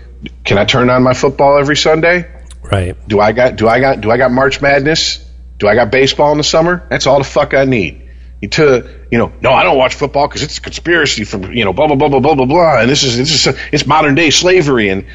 can 0.44 0.58
i 0.58 0.66
turn 0.66 0.90
on 0.90 1.04
my 1.04 1.14
football 1.14 1.58
every 1.58 1.78
sunday? 1.78 2.28
Right. 2.64 2.96
Do 3.08 3.20
i 3.20 3.32
got 3.32 3.56
do 3.56 3.68
i 3.68 3.80
got 3.80 4.02
do 4.02 4.12
i 4.12 4.18
got 4.18 4.32
march 4.32 4.62
madness 4.62 5.24
do 5.58 5.68
i 5.68 5.76
got 5.76 5.92
baseball 5.92 6.32
in 6.32 6.38
the 6.38 6.44
summer 6.44 6.86
that's 6.90 7.08
all 7.08 7.18
the 7.18 7.24
fuck 7.24 7.54
i 7.54 7.66
need 7.66 8.10
you 8.42 8.48
to 8.48 8.90
you 9.12 9.18
know 9.18 9.32
no 9.42 9.52
i 9.52 9.64
don't 9.64 9.78
watch 9.78 9.96
football 9.96 10.28
because 10.28 10.44
it's 10.44 10.58
a 10.58 10.62
conspiracy 10.62 11.24
from 11.24 11.52
you 11.54 11.66
know 11.66 11.74
blah 11.74 11.88
blah 11.88 11.96
blah 11.96 12.10
blah 12.10 12.20
blah 12.20 12.36
blah 12.36 12.46
blah 12.46 12.80
and 12.80 12.90
this 12.90 13.04
is 13.04 13.18
this 13.18 13.48
is 13.48 13.58
it's 13.72 13.86
modern 13.86 14.16
day 14.16 14.30
slavery 14.30 14.90
and 14.90 15.06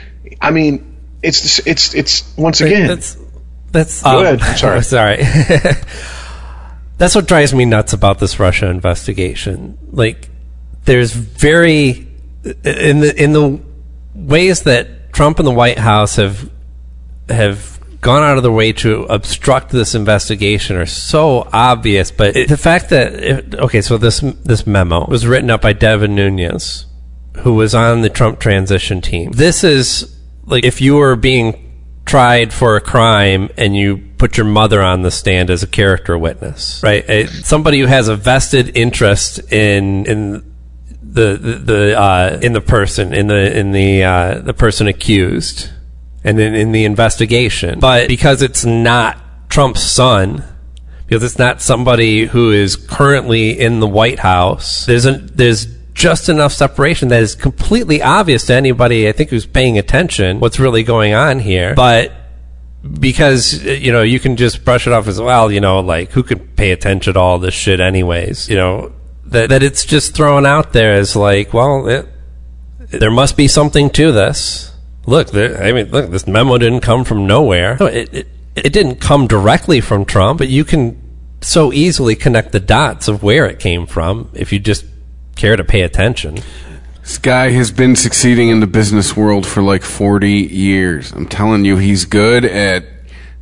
i 0.40 0.50
mean 0.50 0.96
it's 1.22 1.64
it's 1.66 1.94
it's 1.94 2.36
once 2.36 2.60
again 2.60 2.88
that's 2.88 3.16
that's 3.72 4.02
Go 4.02 4.18
um, 4.18 4.24
ahead. 4.24 4.42
I'm 4.42 4.56
sorry. 4.56 4.82
sorry. 4.82 5.16
That's 6.98 7.14
what 7.14 7.26
drives 7.26 7.52
me 7.52 7.64
nuts 7.64 7.94
about 7.94 8.18
this 8.20 8.38
Russia 8.38 8.68
investigation. 8.68 9.78
Like, 9.90 10.28
there's 10.84 11.12
very 11.12 12.06
in 12.44 13.00
the 13.00 13.14
in 13.16 13.32
the 13.32 13.60
ways 14.14 14.62
that 14.62 15.12
Trump 15.12 15.38
and 15.38 15.48
the 15.48 15.52
White 15.52 15.78
House 15.78 16.16
have 16.16 16.50
have 17.28 17.80
gone 18.02 18.22
out 18.22 18.36
of 18.36 18.42
their 18.42 18.52
way 18.52 18.72
to 18.72 19.04
obstruct 19.04 19.70
this 19.70 19.94
investigation 19.94 20.76
are 20.76 20.84
so 20.84 21.48
obvious. 21.52 22.10
But 22.10 22.36
it, 22.36 22.48
the 22.48 22.58
fact 22.58 22.90
that 22.90 23.14
it, 23.14 23.54
okay, 23.54 23.80
so 23.80 23.96
this 23.96 24.20
this 24.20 24.66
memo 24.66 25.06
was 25.06 25.26
written 25.26 25.48
up 25.48 25.62
by 25.62 25.72
Devin 25.72 26.14
Nunes, 26.14 26.84
who 27.38 27.54
was 27.54 27.74
on 27.74 28.02
the 28.02 28.10
Trump 28.10 28.40
transition 28.40 29.00
team. 29.00 29.32
This 29.32 29.64
is 29.64 30.20
like 30.44 30.64
if 30.64 30.82
you 30.82 30.96
were 30.96 31.16
being 31.16 31.70
tried 32.04 32.52
for 32.52 32.76
a 32.76 32.80
crime 32.80 33.48
and 33.56 33.76
you 33.76 33.98
put 34.18 34.36
your 34.36 34.46
mother 34.46 34.82
on 34.82 35.02
the 35.02 35.10
stand 35.10 35.48
as 35.48 35.62
a 35.62 35.66
character 35.68 36.18
witness, 36.18 36.82
right? 36.82 37.08
Uh, 37.08 37.26
somebody 37.28 37.78
who 37.78 37.86
has 37.86 38.08
a 38.08 38.16
vested 38.16 38.76
interest 38.76 39.38
in 39.52 40.04
in 40.06 40.32
the 41.00 41.36
the, 41.36 41.52
the 41.54 42.00
uh, 42.00 42.38
in 42.42 42.52
the 42.52 42.60
person 42.60 43.14
in 43.14 43.28
the 43.28 43.56
in 43.56 43.70
the 43.70 44.02
uh, 44.02 44.40
the 44.40 44.54
person 44.54 44.88
accused 44.88 45.70
and 46.24 46.38
in, 46.38 46.54
in 46.54 46.72
the 46.72 46.84
investigation, 46.84 47.80
but 47.80 48.08
because 48.08 48.42
it's 48.42 48.64
not 48.64 49.18
Trump's 49.48 49.82
son. 49.82 50.44
Because 51.06 51.24
it's 51.24 51.38
not 51.38 51.60
somebody 51.60 52.24
who 52.24 52.52
is 52.52 52.74
currently 52.74 53.60
in 53.60 53.80
the 53.80 53.86
White 53.86 54.20
House. 54.20 54.86
There's 54.86 55.04
a, 55.04 55.12
there's 55.12 55.66
just 55.92 56.30
enough 56.30 56.54
separation 56.54 57.08
that 57.08 57.22
is 57.22 57.34
completely 57.34 58.00
obvious 58.00 58.46
to 58.46 58.54
anybody 58.54 59.06
I 59.06 59.12
think 59.12 59.28
who's 59.28 59.44
paying 59.44 59.76
attention 59.76 60.40
what's 60.40 60.58
really 60.58 60.82
going 60.82 61.12
on 61.12 61.38
here. 61.38 61.74
But 61.74 62.12
because 62.98 63.62
you 63.64 63.92
know 63.92 64.02
you 64.02 64.18
can 64.18 64.36
just 64.36 64.64
brush 64.64 64.86
it 64.86 64.92
off 64.92 65.06
as 65.06 65.20
well, 65.20 65.52
you 65.52 65.60
know, 65.60 65.80
like 65.80 66.12
who 66.12 66.22
could 66.22 66.56
pay 66.56 66.70
attention 66.72 67.14
to 67.14 67.20
all 67.20 67.38
this 67.38 67.54
shit 67.54 67.80
anyways, 67.80 68.48
you 68.48 68.56
know, 68.56 68.92
that 69.26 69.50
that 69.50 69.62
it's 69.62 69.84
just 69.84 70.14
thrown 70.14 70.46
out 70.46 70.72
there 70.72 70.94
as 70.94 71.14
like, 71.14 71.52
well, 71.52 71.86
it, 71.88 72.08
there 72.88 73.10
must 73.10 73.36
be 73.36 73.48
something 73.48 73.90
to 73.90 74.12
this. 74.12 74.71
Look, 75.06 75.30
there, 75.30 75.62
I 75.62 75.72
mean, 75.72 75.90
look, 75.90 76.10
this 76.10 76.26
memo 76.26 76.58
didn't 76.58 76.80
come 76.80 77.04
from 77.04 77.26
nowhere. 77.26 77.76
No, 77.80 77.86
it, 77.86 78.14
it 78.14 78.28
it 78.54 78.72
didn't 78.72 78.96
come 78.96 79.26
directly 79.26 79.80
from 79.80 80.04
Trump, 80.04 80.38
but 80.38 80.48
you 80.48 80.64
can 80.64 81.00
so 81.40 81.72
easily 81.72 82.14
connect 82.14 82.52
the 82.52 82.60
dots 82.60 83.08
of 83.08 83.22
where 83.22 83.46
it 83.46 83.58
came 83.58 83.86
from 83.86 84.30
if 84.34 84.52
you 84.52 84.58
just 84.58 84.84
care 85.36 85.56
to 85.56 85.64
pay 85.64 85.82
attention. 85.82 86.38
This 87.00 87.18
guy 87.18 87.50
has 87.50 87.72
been 87.72 87.96
succeeding 87.96 88.50
in 88.50 88.60
the 88.60 88.66
business 88.66 89.16
world 89.16 89.46
for 89.46 89.62
like 89.62 89.82
40 89.82 90.30
years. 90.30 91.10
I'm 91.12 91.26
telling 91.26 91.64
you, 91.64 91.76
he's 91.78 92.04
good 92.04 92.44
at 92.44 92.84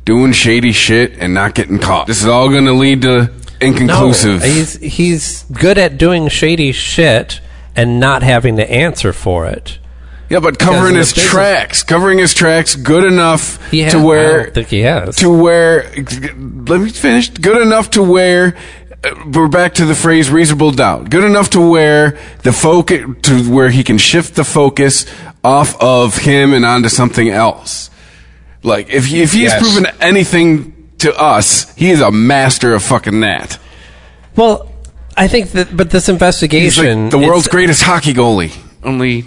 doing 0.03 0.31
shady 0.31 0.71
shit 0.71 1.13
and 1.19 1.33
not 1.33 1.53
getting 1.53 1.77
caught. 1.77 2.07
This 2.07 2.21
is 2.21 2.27
all 2.27 2.49
going 2.49 2.65
to 2.65 2.73
lead 2.73 3.03
to 3.03 3.31
inconclusive. 3.59 4.39
No, 4.39 4.47
he's 4.47 4.73
he's 4.77 5.43
good 5.43 5.77
at 5.77 5.99
doing 5.99 6.27
shady 6.27 6.71
shit 6.71 7.39
and 7.75 7.99
not 7.99 8.23
having 8.23 8.57
to 8.57 8.69
answer 8.69 9.13
for 9.13 9.45
it. 9.45 9.77
Yeah, 10.31 10.39
but 10.39 10.57
covering 10.57 10.95
his 10.95 11.13
business- 11.13 11.29
tracks, 11.31 11.83
covering 11.83 12.17
his 12.19 12.33
tracks 12.33 12.75
good 12.75 13.03
enough 13.03 13.59
He 13.69 13.81
has, 13.81 13.91
to 13.93 13.99
I 13.99 14.03
where 14.03 14.43
don't 14.45 14.53
think 14.53 14.67
he 14.69 14.79
has. 14.81 15.15
to 15.17 15.29
where 15.29 15.83
let 16.67 16.81
me 16.81 16.89
finish 16.89 17.29
good 17.29 17.61
enough 17.61 17.89
to 17.91 18.01
where 18.03 18.55
uh, 19.03 19.09
we're 19.33 19.47
back 19.47 19.73
to 19.75 19.85
the 19.85 19.95
phrase 19.95 20.29
reasonable 20.29 20.71
doubt 20.71 21.09
good 21.09 21.23
enough 21.23 21.49
to 21.51 21.61
where 21.61 22.17
the 22.43 22.51
focus 22.53 23.01
to 23.23 23.51
where 23.51 23.69
he 23.69 23.83
can 23.83 23.97
shift 23.97 24.35
the 24.35 24.43
focus 24.43 25.05
off 25.43 25.75
of 25.81 26.17
him 26.17 26.53
and 26.53 26.63
onto 26.65 26.87
something 26.89 27.29
else 27.29 27.89
like 28.63 28.89
if 28.89 29.05
he, 29.07 29.21
if 29.23 29.33
he 29.33 29.43
Yes. 29.43 29.53
has 29.53 29.61
proven 29.61 29.91
anything 29.99 30.89
to 30.99 31.11
us 31.19 31.73
he 31.75 31.89
is 31.89 31.99
a 31.99 32.11
master 32.11 32.73
of 32.75 32.83
fucking 32.83 33.19
that 33.21 33.57
Well, 34.35 34.71
I 35.17 35.27
think 35.27 35.51
that, 35.51 35.75
but 35.75 35.89
this 35.89 36.05
He's 36.05 36.09
investigation, 36.09 37.03
like 37.05 37.11
the 37.11 37.17
world's 37.17 37.47
greatest 37.49 37.81
hockey 37.83 38.13
goalie. 38.13 38.55
Only 38.83 39.25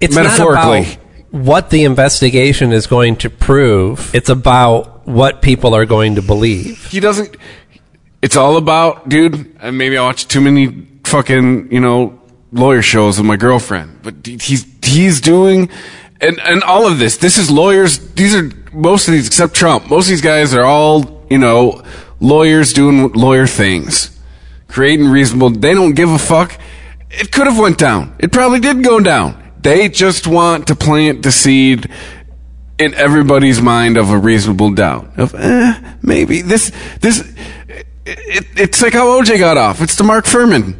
it's 0.00 0.14
metaphorically. 0.14 0.82
not 0.82 0.92
about 0.94 1.00
what 1.30 1.70
the 1.70 1.84
investigation 1.84 2.72
is 2.72 2.86
going 2.86 3.16
to 3.16 3.30
prove. 3.30 4.14
It's 4.14 4.28
about 4.28 5.06
what 5.06 5.42
people 5.42 5.74
are 5.74 5.86
going 5.86 6.16
to 6.16 6.22
believe. 6.22 6.86
he 6.86 7.00
doesn't. 7.00 7.36
It's 8.22 8.36
all 8.36 8.56
about, 8.56 9.08
dude. 9.08 9.56
And 9.60 9.78
maybe 9.78 9.96
I 9.96 10.02
watch 10.02 10.28
too 10.28 10.40
many 10.40 10.86
fucking, 11.04 11.72
you 11.72 11.80
know, 11.80 12.20
lawyer 12.52 12.82
shows 12.82 13.18
with 13.18 13.26
my 13.26 13.36
girlfriend. 13.36 14.02
But 14.02 14.26
he's 14.26 14.66
he's 14.84 15.20
doing, 15.20 15.70
and 16.20 16.38
and 16.40 16.62
all 16.62 16.86
of 16.86 16.98
this. 16.98 17.16
This 17.16 17.38
is 17.38 17.50
lawyers. 17.50 17.98
These 18.14 18.34
are 18.34 18.50
most 18.72 19.08
of 19.08 19.12
these, 19.12 19.26
except 19.26 19.54
Trump. 19.54 19.88
Most 19.88 20.06
of 20.06 20.10
these 20.10 20.20
guys 20.20 20.54
are 20.54 20.64
all, 20.64 21.24
you 21.30 21.38
know, 21.38 21.82
lawyers 22.20 22.72
doing 22.72 23.10
lawyer 23.12 23.46
things, 23.46 24.18
creating 24.68 25.08
reasonable. 25.08 25.50
They 25.50 25.74
don't 25.74 25.94
give 25.94 26.10
a 26.10 26.18
fuck. 26.18 26.58
It 27.10 27.32
could 27.32 27.46
have 27.46 27.58
went 27.58 27.78
down. 27.78 28.14
It 28.18 28.32
probably 28.32 28.60
did 28.60 28.84
go 28.84 29.00
down. 29.00 29.39
They 29.62 29.88
just 29.88 30.26
want 30.26 30.68
to 30.68 30.74
plant 30.74 31.22
the 31.22 31.32
seed 31.32 31.90
in 32.78 32.94
everybody's 32.94 33.60
mind 33.60 33.98
of 33.98 34.10
a 34.10 34.16
reasonable 34.16 34.70
doubt 34.72 35.18
of 35.18 35.34
eh, 35.34 35.94
maybe 36.02 36.40
this 36.40 36.72
this 37.00 37.20
it, 38.06 38.46
it's 38.56 38.80
like 38.80 38.94
how 38.94 39.20
OJ 39.20 39.38
got 39.38 39.58
off. 39.58 39.82
It's 39.82 39.96
the 39.96 40.04
Mark 40.04 40.24
Fuhrman 40.24 40.74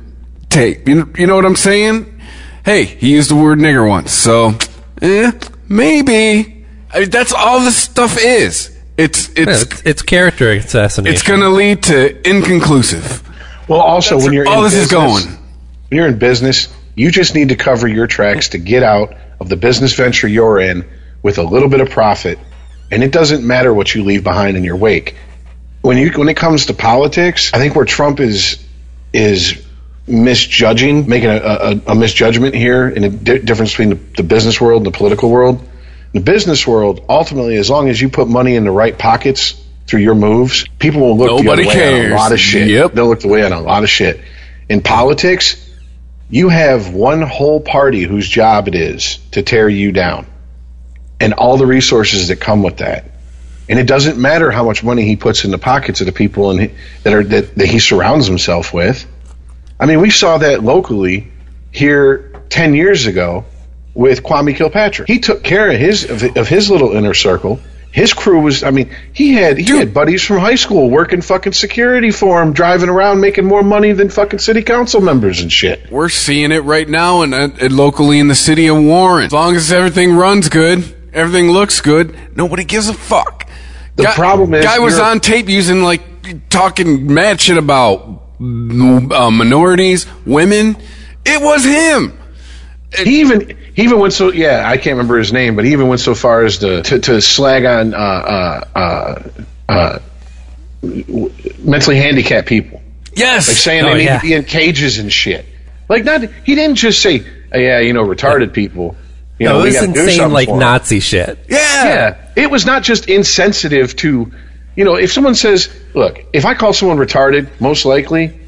tape. 0.48 0.88
You, 0.88 1.12
you 1.16 1.26
know 1.26 1.36
what 1.36 1.44
I'm 1.44 1.56
saying? 1.56 2.20
Hey, 2.64 2.84
he 2.84 3.12
used 3.12 3.30
the 3.30 3.36
word 3.36 3.58
nigger 3.58 3.86
once, 3.86 4.12
so 4.12 4.54
eh, 5.02 5.32
maybe 5.68 6.64
I 6.92 7.00
mean, 7.00 7.10
that's 7.10 7.32
all 7.32 7.60
this 7.60 7.76
stuff 7.76 8.16
is. 8.18 8.76
It's 8.96 9.28
it's 9.36 9.62
It's, 9.62 9.82
it's 9.82 10.02
character 10.02 10.50
assassination. 10.52 11.14
it's 11.14 11.22
going 11.22 11.40
to 11.40 11.48
lead 11.48 11.84
to 11.84 12.28
inconclusive. 12.28 13.26
Well, 13.68 13.80
also 13.80 14.18
when 14.18 14.32
you're 14.32 14.48
all 14.48 14.58
in 14.58 14.64
this 14.64 14.74
is 14.74 14.90
going. 14.90 15.24
when 15.26 15.38
you're 15.90 16.08
in 16.08 16.18
business, 16.18 16.68
you 17.00 17.10
just 17.10 17.34
need 17.34 17.48
to 17.48 17.56
cover 17.56 17.88
your 17.88 18.06
tracks 18.06 18.50
to 18.50 18.58
get 18.58 18.82
out 18.82 19.14
of 19.40 19.48
the 19.48 19.56
business 19.56 19.94
venture 19.94 20.28
you're 20.28 20.60
in 20.60 20.86
with 21.22 21.38
a 21.38 21.42
little 21.42 21.70
bit 21.70 21.80
of 21.80 21.88
profit, 21.88 22.38
and 22.90 23.02
it 23.02 23.10
doesn't 23.10 23.46
matter 23.46 23.72
what 23.72 23.94
you 23.94 24.04
leave 24.04 24.22
behind 24.22 24.58
in 24.58 24.64
your 24.64 24.76
wake. 24.76 25.16
When 25.80 25.96
you 25.96 26.10
when 26.12 26.28
it 26.28 26.36
comes 26.36 26.66
to 26.66 26.74
politics, 26.74 27.54
I 27.54 27.58
think 27.58 27.74
where 27.74 27.86
Trump 27.86 28.20
is 28.20 28.62
is 29.14 29.66
misjudging, 30.06 31.08
making 31.08 31.30
a, 31.30 31.36
a, 31.36 31.80
a 31.86 31.94
misjudgment 31.94 32.54
here 32.54 32.86
in 32.88 33.02
the 33.02 33.08
di- 33.08 33.38
difference 33.38 33.70
between 33.70 33.90
the, 33.90 33.98
the 34.18 34.22
business 34.22 34.60
world 34.60 34.84
and 34.84 34.92
the 34.92 34.96
political 34.98 35.30
world. 35.30 35.58
In 36.12 36.20
the 36.20 36.32
business 36.32 36.66
world, 36.66 37.04
ultimately, 37.08 37.56
as 37.56 37.70
long 37.70 37.88
as 37.88 37.98
you 37.98 38.10
put 38.10 38.28
money 38.28 38.56
in 38.56 38.64
the 38.64 38.70
right 38.70 38.96
pockets 38.98 39.54
through 39.86 40.00
your 40.00 40.14
moves, 40.14 40.66
people 40.78 41.00
will 41.00 41.16
look 41.16 41.44
Nobody 41.44 41.62
the 41.62 41.70
other 41.70 41.78
way 41.78 41.94
on 41.94 42.00
cares. 42.00 42.12
a 42.12 42.16
lot 42.16 42.32
of 42.32 42.40
shit. 42.40 42.68
Yep. 42.68 42.92
They'll 42.92 43.08
look 43.08 43.20
the 43.20 43.28
way 43.28 43.42
on 43.42 43.52
a 43.52 43.60
lot 43.60 43.84
of 43.84 43.88
shit. 43.88 44.20
In 44.68 44.82
politics, 44.82 45.69
you 46.30 46.48
have 46.48 46.94
one 46.94 47.22
whole 47.22 47.60
party 47.60 48.02
whose 48.02 48.28
job 48.28 48.68
it 48.68 48.74
is 48.74 49.18
to 49.32 49.42
tear 49.42 49.68
you 49.68 49.92
down 49.92 50.26
and 51.18 51.34
all 51.34 51.56
the 51.56 51.66
resources 51.66 52.28
that 52.28 52.36
come 52.36 52.62
with 52.62 52.78
that. 52.78 53.04
And 53.68 53.78
it 53.78 53.86
doesn't 53.86 54.18
matter 54.18 54.50
how 54.50 54.64
much 54.64 54.82
money 54.82 55.04
he 55.04 55.16
puts 55.16 55.44
in 55.44 55.50
the 55.50 55.58
pockets 55.58 56.00
of 56.00 56.06
the 56.06 56.12
people 56.12 56.50
and 56.50 56.72
that 57.02 57.12
are 57.12 57.22
that, 57.22 57.54
that 57.56 57.68
he 57.68 57.78
surrounds 57.78 58.26
himself 58.26 58.72
with. 58.72 59.06
I 59.78 59.86
mean, 59.86 60.00
we 60.00 60.10
saw 60.10 60.38
that 60.38 60.62
locally 60.62 61.28
here 61.72 62.42
10 62.48 62.74
years 62.74 63.06
ago 63.06 63.44
with 63.94 64.22
Kwame 64.22 64.56
Kilpatrick. 64.56 65.08
He 65.08 65.20
took 65.20 65.42
care 65.42 65.70
of 65.70 65.78
his 65.78 66.08
of, 66.08 66.36
of 66.36 66.48
his 66.48 66.70
little 66.70 66.92
inner 66.92 67.14
circle. 67.14 67.60
His 67.92 68.12
crew 68.12 68.40
was 68.40 68.62
I 68.62 68.70
mean, 68.70 68.94
he 69.12 69.34
had 69.34 69.58
he 69.58 69.76
had 69.76 69.92
buddies 69.92 70.22
from 70.22 70.38
high 70.38 70.54
school 70.54 70.88
working 70.90 71.22
fucking 71.22 71.52
security 71.52 72.12
for 72.12 72.40
him, 72.40 72.52
driving 72.52 72.88
around 72.88 73.20
making 73.20 73.46
more 73.46 73.62
money 73.62 73.92
than 73.92 74.10
fucking 74.10 74.38
city 74.38 74.62
council 74.62 75.00
members 75.00 75.40
and 75.40 75.52
shit. 75.52 75.90
We're 75.90 76.08
seeing 76.08 76.52
it 76.52 76.62
right 76.64 76.88
now 76.88 77.22
and 77.22 77.34
uh, 77.34 77.50
locally 77.68 78.20
in 78.20 78.28
the 78.28 78.34
city 78.36 78.68
of 78.68 78.76
Warren. 78.76 79.26
As 79.26 79.32
long 79.32 79.56
as 79.56 79.72
everything 79.72 80.14
runs 80.14 80.48
good, 80.48 80.84
everything 81.12 81.50
looks 81.50 81.80
good, 81.80 82.36
nobody 82.36 82.64
gives 82.64 82.88
a 82.88 82.94
fuck. 82.94 83.48
The 83.96 84.04
problem 84.14 84.54
is 84.54 84.64
guy 84.64 84.78
was 84.78 84.98
on 84.98 85.18
tape 85.20 85.48
using 85.48 85.82
like 85.82 86.48
talking 86.48 87.12
mad 87.12 87.40
shit 87.40 87.56
about 87.56 88.22
uh, 88.40 89.30
minorities, 89.30 90.06
women. 90.24 90.76
It 91.24 91.42
was 91.42 91.64
him. 91.64 92.16
He 92.96 93.20
even 93.20 93.56
he 93.80 93.84
even 93.84 93.98
went 93.98 94.12
so 94.12 94.30
yeah 94.30 94.68
I 94.68 94.76
can't 94.76 94.96
remember 94.96 95.16
his 95.18 95.32
name, 95.32 95.56
but 95.56 95.64
he 95.64 95.72
even 95.72 95.88
went 95.88 96.00
so 96.02 96.14
far 96.14 96.44
as 96.44 96.58
to 96.58 96.82
to, 96.82 96.98
to 96.98 97.20
slag 97.22 97.64
on 97.64 97.94
uh, 97.94 97.96
uh, 97.96 99.30
uh, 99.68 99.98
mentally 101.58 101.96
handicapped 101.96 102.46
people, 102.48 102.82
Yes, 103.14 103.48
like 103.48 103.56
saying 103.56 103.84
Oh, 103.84 103.88
they 103.88 103.98
need 103.98 104.04
yeah. 104.04 104.18
to 104.18 104.26
be 104.26 104.34
in 104.34 104.44
cages 104.44 104.98
and 104.98 105.12
shit. 105.12 105.46
Like 105.88 106.04
not 106.04 106.22
he 106.44 106.54
didn't 106.54 106.76
just 106.76 107.00
say 107.02 107.24
oh, 107.54 107.58
yeah 107.58 107.80
you 107.80 107.92
know 107.92 108.04
retarded 108.04 108.52
people. 108.52 108.96
You 109.38 109.46
know 109.46 109.60
no, 109.60 109.64
it 109.64 109.68
was 109.68 109.82
insane, 109.82 110.32
like. 110.32 110.50
Nazi 110.50 111.00
shit. 111.00 111.38
yeah. 111.48 111.84
Yeah, 111.84 112.28
it 112.36 112.50
was 112.50 112.66
not 112.66 112.82
just 112.82 113.08
insensitive 113.08 113.96
to, 113.96 114.30
you 114.76 114.84
know, 114.84 114.96
if 114.96 115.10
someone 115.14 115.34
says, 115.34 115.70
look, 115.94 116.22
if 116.34 116.44
I 116.44 116.52
call 116.52 116.74
someone 116.74 116.98
retarded, 116.98 117.48
most 117.58 117.86
likely 117.86 118.38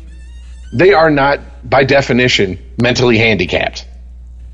they 0.75 0.93
are 0.93 1.11
not, 1.11 1.41
by 1.65 1.85
definition, 1.85 2.59
mentally 2.77 3.17
handicapped. 3.17 3.87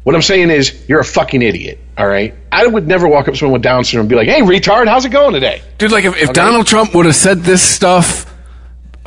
What 0.08 0.14
I'm 0.14 0.22
saying 0.22 0.48
is, 0.48 0.88
you're 0.88 1.00
a 1.00 1.04
fucking 1.04 1.42
idiot, 1.42 1.78
all 1.98 2.06
right? 2.08 2.34
I 2.50 2.66
would 2.66 2.88
never 2.88 3.06
walk 3.06 3.28
up 3.28 3.34
to 3.34 3.38
someone 3.38 3.52
with 3.52 3.62
Down 3.62 3.84
syndrome 3.84 4.04
and 4.04 4.08
be 4.08 4.14
like, 4.14 4.26
hey, 4.26 4.40
retard, 4.40 4.88
how's 4.88 5.04
it 5.04 5.10
going 5.10 5.34
today? 5.34 5.60
Dude, 5.76 5.92
like 5.92 6.06
if, 6.06 6.16
if 6.16 6.32
Donald 6.32 6.66
Trump 6.66 6.94
would 6.94 7.04
have 7.04 7.14
said 7.14 7.40
this 7.40 7.60
stuff 7.60 8.24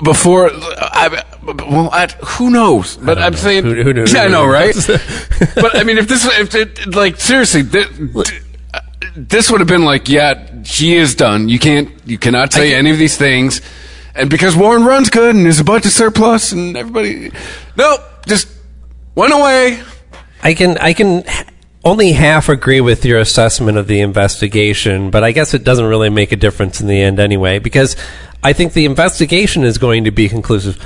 before, 0.04 0.52
I, 0.54 1.24
well, 1.44 1.90
I, 1.92 2.06
who 2.24 2.52
knows? 2.52 2.98
But 2.98 3.18
I'm 3.18 3.34
saying, 3.34 3.64
Who- 3.64 3.82
who 3.82 3.94
knew- 3.94 4.06
yeah, 4.06 4.26
I 4.26 4.28
know, 4.28 4.46
knew? 4.46 4.52
right? 4.54 4.76
but 5.56 5.76
I 5.76 5.82
mean, 5.84 5.98
if 5.98 6.08
this, 6.08 6.24
if 6.24 6.54
it, 6.54 6.94
like 6.94 7.20
seriously, 7.20 7.64
this, 7.64 7.88
this 9.16 9.50
would 9.50 9.60
have 9.60 9.68
been 9.68 9.84
like, 9.86 10.08
yeah, 10.08 10.54
he 10.64 10.96
is 10.98 11.16
done. 11.16 11.50
You 11.50 11.58
can't, 11.58 11.90
you 12.06 12.20
cannot 12.20 12.54
say 12.54 12.76
any 12.76 12.92
of 12.92 13.00
these 13.00 13.18
things, 13.18 13.62
and 14.14 14.30
because 14.30 14.56
Warren 14.56 14.86
runs 14.86 15.10
good 15.10 15.34
and 15.34 15.46
there's 15.46 15.60
a 15.60 15.64
budget 15.64 15.94
surplus 15.94 16.52
and 16.52 16.78
everybody, 16.78 17.32
nope, 17.76 18.02
just 18.28 18.48
went 19.16 19.34
away. 19.34 19.82
I 20.44 20.54
can 20.54 20.78
I 20.78 20.94
can 20.94 21.24
only 21.84 22.14
half 22.14 22.50
agree 22.50 22.82
with 22.82 23.06
your 23.06 23.20
assessment 23.20 23.78
of 23.78 23.88
the 23.88 24.02
investigation, 24.02 25.10
but 25.10 25.24
I 25.24 25.32
guess 25.32 25.54
it 25.54 25.64
doesn't 25.64 25.86
really 25.86 26.10
make 26.10 26.32
a 26.32 26.36
difference 26.36 26.80
in 26.82 26.88
the 26.88 27.02
end 27.02 27.20
anyway 27.20 27.60
because 27.60 27.96
I 28.44 28.54
think 28.54 28.74
the 28.74 28.86
investigation 28.86 29.64
is 29.64 29.78
going 29.78 30.04
to 30.06 30.12
be 30.12 30.30
conclusive. 30.30 30.82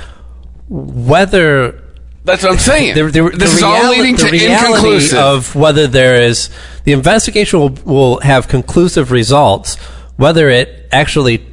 Whether 0.68 1.82
That's 2.24 2.42
what 2.42 2.52
I'm 2.52 2.58
saying. 2.58 2.94
the, 2.94 3.04
the, 3.04 3.30
this 3.30 3.52
the 3.52 3.56
is 3.56 3.62
all 3.62 3.90
leading 3.90 4.16
to 4.16 4.26
inconclusive. 4.26 5.18
of 5.18 5.54
whether 5.54 5.86
there 5.86 6.16
is 6.16 6.50
the 6.84 6.92
investigation 6.92 7.60
will, 7.60 7.70
will 7.84 8.20
have 8.20 8.48
conclusive 8.48 9.10
results. 9.10 9.76
Whether 10.16 10.48
it 10.48 10.88
actually 10.92 11.46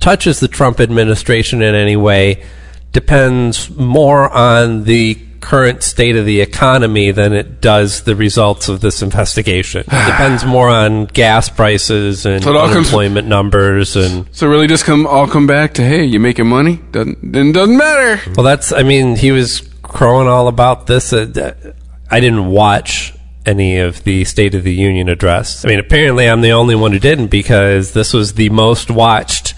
touches 0.00 0.40
the 0.40 0.48
Trump 0.48 0.80
administration 0.80 1.62
in 1.62 1.74
any 1.74 1.96
way 1.96 2.44
depends 2.92 3.70
more 3.70 4.28
on 4.30 4.84
the 4.84 5.18
current 5.40 5.82
state 5.82 6.16
of 6.16 6.26
the 6.26 6.40
economy 6.40 7.10
than 7.10 7.32
it 7.32 7.60
does 7.60 8.02
the 8.02 8.16
results 8.16 8.68
of 8.68 8.80
this 8.80 9.02
investigation. 9.02 9.80
It 9.80 9.86
depends 10.06 10.44
more 10.44 10.68
on 10.68 11.06
gas 11.06 11.48
prices 11.48 12.26
and 12.26 12.42
So 12.42 12.56
all 12.56 12.66
comes- 12.66 12.76
unemployment 12.76 13.28
numbers 13.28 13.96
and 13.96 14.26
so 14.32 14.46
really, 14.48 14.66
just 14.66 14.84
come 14.84 15.06
all 15.06 15.26
come 15.26 15.46
back 15.46 15.74
to 15.74 15.82
hey, 15.84 16.04
you 16.04 16.20
making 16.20 16.46
money? 16.46 16.76
Doesn't 16.92 17.32
then 17.32 17.52
doesn't 17.52 17.76
matter. 17.76 18.20
Well, 18.36 18.44
that's. 18.44 18.72
I 18.72 18.82
mean, 18.82 19.16
he 19.16 19.32
was 19.32 19.60
crowing 19.82 20.28
all 20.28 20.48
about 20.48 20.86
this. 20.86 21.12
Uh, 21.12 21.72
I 22.10 22.20
didn't 22.20 22.46
watch 22.46 23.14
any 23.46 23.78
of 23.78 24.04
the 24.04 24.24
State 24.24 24.54
of 24.54 24.62
the 24.64 24.74
Union 24.74 25.08
address. 25.08 25.64
I 25.64 25.68
mean, 25.68 25.78
apparently, 25.78 26.28
I'm 26.28 26.40
the 26.42 26.50
only 26.52 26.74
one 26.74 26.92
who 26.92 26.98
didn't 26.98 27.28
because 27.28 27.92
this 27.92 28.12
was 28.12 28.34
the 28.34 28.50
most 28.50 28.90
watched. 28.90 29.54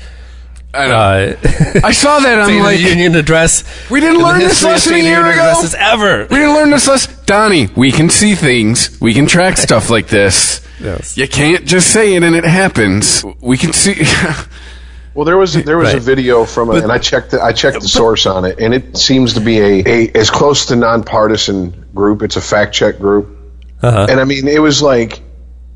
I 0.72 0.86
know. 0.88 0.94
Uh, 0.96 1.80
I 1.84 1.92
saw 1.92 2.20
that. 2.20 2.44
State 2.44 2.56
I'm 2.58 2.62
like, 2.62 2.78
the 2.78 2.88
Union 2.88 3.14
address. 3.16 3.64
We 3.90 4.00
didn't 4.00 4.22
learn 4.22 4.38
this 4.38 4.62
lesson 4.62 4.94
a 4.94 4.96
State 4.96 5.00
of 5.00 5.06
year 5.06 5.26
ago. 5.26 5.62
ever. 5.78 6.22
we 6.30 6.36
didn't 6.36 6.54
learn 6.54 6.70
this 6.70 6.86
lesson. 6.86 7.14
Donnie, 7.26 7.68
we 7.76 7.90
can 7.90 8.08
see 8.08 8.34
things. 8.34 9.00
We 9.00 9.12
can 9.14 9.26
track 9.26 9.56
stuff 9.56 9.90
like 9.90 10.06
this. 10.08 10.64
Yes. 10.80 11.16
You 11.16 11.26
can't 11.28 11.66
just 11.66 11.92
say 11.92 12.14
it 12.14 12.22
and 12.22 12.34
it 12.36 12.44
happens. 12.44 13.24
We 13.40 13.56
can 13.58 13.72
see. 13.72 14.02
Well, 15.12 15.24
there 15.24 15.36
was 15.36 15.54
there 15.54 15.76
was 15.76 15.92
a 15.92 15.98
video 15.98 16.44
from, 16.44 16.70
a, 16.70 16.74
and 16.74 16.92
I 16.92 16.98
checked 16.98 17.32
the, 17.32 17.42
I 17.42 17.52
checked 17.52 17.80
the 17.80 17.88
source 17.88 18.26
on 18.26 18.44
it, 18.44 18.60
and 18.60 18.72
it 18.72 18.96
seems 18.96 19.34
to 19.34 19.40
be 19.40 19.58
a, 19.58 19.82
a 19.84 20.08
as 20.14 20.30
close 20.30 20.66
to 20.66 20.76
nonpartisan 20.76 21.84
group. 21.92 22.22
It's 22.22 22.36
a 22.36 22.40
fact 22.40 22.72
check 22.74 22.98
group, 22.98 23.36
Uh-huh. 23.82 24.06
and 24.08 24.20
I 24.20 24.24
mean, 24.24 24.46
it 24.46 24.62
was 24.62 24.80
like 24.82 25.20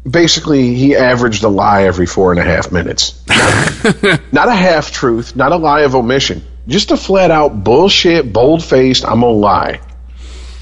basically 0.09 0.75
he 0.75 0.97
averaged 0.97 1.45
a 1.45 1.49
lie 1.49 1.85
every 1.85 2.07
four 2.07 2.31
and 2.31 2.41
a 2.41 2.45
half 2.45 2.71
minutes. 2.73 3.23
not 4.33 4.49
a 4.49 4.55
half 4.55 4.91
truth, 4.93 5.35
not 5.37 5.53
a 5.53 5.57
lie 5.57 5.83
of 5.83 5.95
omission, 5.95 6.43
just 6.69 6.91
a 6.91 6.97
flat 6.97 7.31
out 7.31 7.65
bullshit, 7.65 8.33
bold 8.33 8.63
faced. 8.65 9.05
I'm 9.05 9.21
gonna 9.21 9.29
lie, 9.33 9.81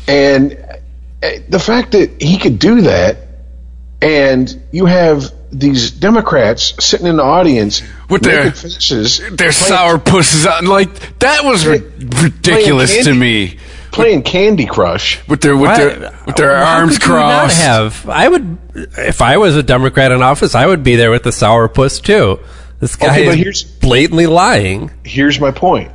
and 0.08 0.52
uh, 1.22 1.30
the 1.48 1.58
fact 1.60 1.92
that 1.92 2.20
he 2.22 2.38
could 2.38 2.58
do 2.58 2.82
that, 2.82 3.18
and 4.00 4.62
you 4.72 4.86
have 4.86 5.32
these 5.52 5.90
Democrats 5.90 6.74
sitting 6.84 7.06
in 7.06 7.16
the 7.16 7.22
audience 7.22 7.82
With 8.08 8.22
their- 8.22 8.50
faces, 8.52 9.20
Their 9.36 9.52
sour 9.52 9.98
pusses 9.98 10.46
out. 10.46 10.64
Like 10.64 11.18
that 11.18 11.44
was 11.44 11.66
ri- 11.66 11.78
ridiculous 12.22 13.04
to 13.04 13.14
me. 13.14 13.58
Playing 13.92 14.22
Candy 14.22 14.66
Crush. 14.66 15.20
With 15.28 15.40
their 15.42 15.56
with 15.56 15.70
Why- 15.70 15.76
their 15.78 16.18
with 16.26 16.36
their 16.36 16.56
how 16.56 16.78
arms 16.78 16.98
crossed. 16.98 17.56
you 17.58 17.64
not 17.68 17.70
have 17.92 18.08
I 18.08 18.28
would 18.28 18.58
if 18.98 19.22
I 19.22 19.36
was 19.36 19.56
a 19.56 19.62
Democrat 19.62 20.10
in 20.12 20.22
office, 20.22 20.54
I 20.54 20.66
would 20.66 20.82
be 20.82 20.96
there 20.96 21.10
with 21.10 21.22
the 21.22 21.30
sourpuss 21.30 22.02
too. 22.02 22.40
This 22.80 22.96
guy 22.96 23.08
Okay, 23.08 23.26
but 23.26 23.38
is 23.46 23.62
blatantly 23.62 24.26
lying. 24.26 24.90
Here's 25.04 25.38
my 25.38 25.52
point. 25.52 25.92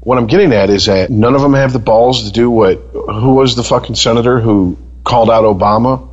What 0.00 0.18
I'm 0.18 0.26
getting 0.26 0.52
at 0.52 0.68
is 0.70 0.84
that 0.86 1.08
none 1.10 1.34
of 1.34 1.40
them 1.40 1.54
have 1.54 1.72
the 1.72 1.78
balls 1.78 2.24
to 2.24 2.32
do 2.32 2.50
what. 2.50 2.76
Who 2.92 3.34
was 3.34 3.56
the 3.56 3.64
fucking 3.64 3.94
senator 3.96 4.38
who 4.38 4.76
called 5.04 5.30
out 5.30 5.44
Obama? 5.44 6.08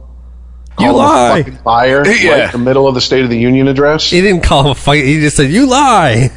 You 0.79 0.85
Called 0.87 0.89
him 0.89 0.95
a 0.95 0.97
lie. 0.97 1.43
fucking 1.43 1.59
liar. 1.65 2.07
Yeah. 2.07 2.31
Right 2.31 2.45
in 2.45 2.51
the 2.51 2.57
middle 2.65 2.87
of 2.87 2.95
the 2.95 3.01
State 3.01 3.23
of 3.23 3.29
the 3.29 3.37
Union 3.37 3.67
address. 3.67 4.09
He 4.09 4.21
didn't 4.21 4.41
call 4.43 4.61
him 4.63 4.71
a 4.71 4.75
fight. 4.75 5.03
He 5.03 5.19
just 5.19 5.35
said, 5.37 5.51
"You 5.51 5.67
lie." 5.67 6.31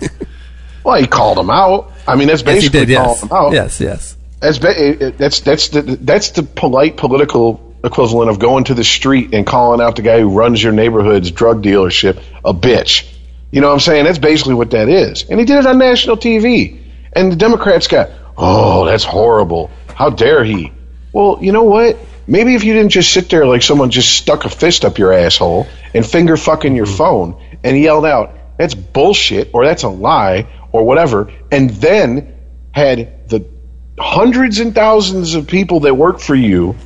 well, 0.84 1.00
he 1.00 1.06
called 1.06 1.38
him 1.38 1.48
out. 1.48 1.92
I 2.06 2.16
mean, 2.16 2.28
that's 2.28 2.42
yes, 2.42 2.62
he 2.62 2.68
basically 2.68 2.86
did. 2.86 2.96
calling 2.96 3.10
Yes, 3.14 3.22
him 3.22 3.32
out. 3.32 3.52
yes, 3.52 3.80
yes. 3.80 4.15
That's 4.46 4.58
ba- 4.58 4.80
it- 4.80 5.02
it- 5.02 5.18
that's 5.18 5.40
that's 5.40 5.68
the 5.70 5.82
that's 5.82 6.30
the 6.30 6.44
polite 6.44 6.96
political 6.96 7.74
equivalent 7.82 8.30
of 8.30 8.38
going 8.38 8.62
to 8.64 8.74
the 8.74 8.84
street 8.84 9.34
and 9.34 9.44
calling 9.44 9.80
out 9.80 9.96
the 9.96 10.02
guy 10.02 10.20
who 10.20 10.28
runs 10.28 10.62
your 10.62 10.72
neighborhood's 10.72 11.32
drug 11.32 11.64
dealership 11.64 12.20
a 12.44 12.54
bitch. 12.54 13.04
You 13.50 13.60
know 13.60 13.66
what 13.66 13.74
I'm 13.74 13.80
saying? 13.80 14.04
That's 14.04 14.18
basically 14.18 14.54
what 14.54 14.70
that 14.70 14.88
is. 14.88 15.24
And 15.28 15.40
he 15.40 15.46
did 15.46 15.58
it 15.58 15.66
on 15.66 15.78
national 15.78 16.16
TV. 16.16 16.78
And 17.12 17.32
the 17.32 17.36
Democrats 17.36 17.88
got, 17.88 18.10
"Oh, 18.38 18.84
that's 18.84 19.02
horrible. 19.02 19.68
How 19.92 20.10
dare 20.10 20.44
he?" 20.44 20.70
Well, 21.12 21.38
you 21.40 21.50
know 21.50 21.64
what? 21.64 21.98
Maybe 22.28 22.54
if 22.54 22.62
you 22.62 22.72
didn't 22.72 22.92
just 22.92 23.12
sit 23.12 23.28
there 23.28 23.46
like 23.46 23.62
someone 23.62 23.90
just 23.90 24.14
stuck 24.14 24.44
a 24.44 24.48
fist 24.48 24.84
up 24.84 24.96
your 24.96 25.12
asshole 25.12 25.66
and 25.92 26.06
finger 26.06 26.36
fucking 26.36 26.76
your 26.76 26.86
mm-hmm. 26.86 26.96
phone 26.96 27.58
and 27.64 27.76
yelled 27.76 28.06
out, 28.06 28.32
"That's 28.58 28.76
bullshit" 28.76 29.50
or 29.52 29.64
"That's 29.64 29.82
a 29.82 29.88
lie" 29.88 30.46
or 30.70 30.84
whatever, 30.84 31.32
and 31.50 31.70
then 31.70 32.32
had 32.70 33.28
the 33.28 33.55
hundreds 33.98 34.60
and 34.60 34.74
thousands 34.74 35.34
of 35.34 35.46
people 35.46 35.80
that 35.80 35.94
work 35.94 36.20
for 36.20 36.34
you 36.34 36.76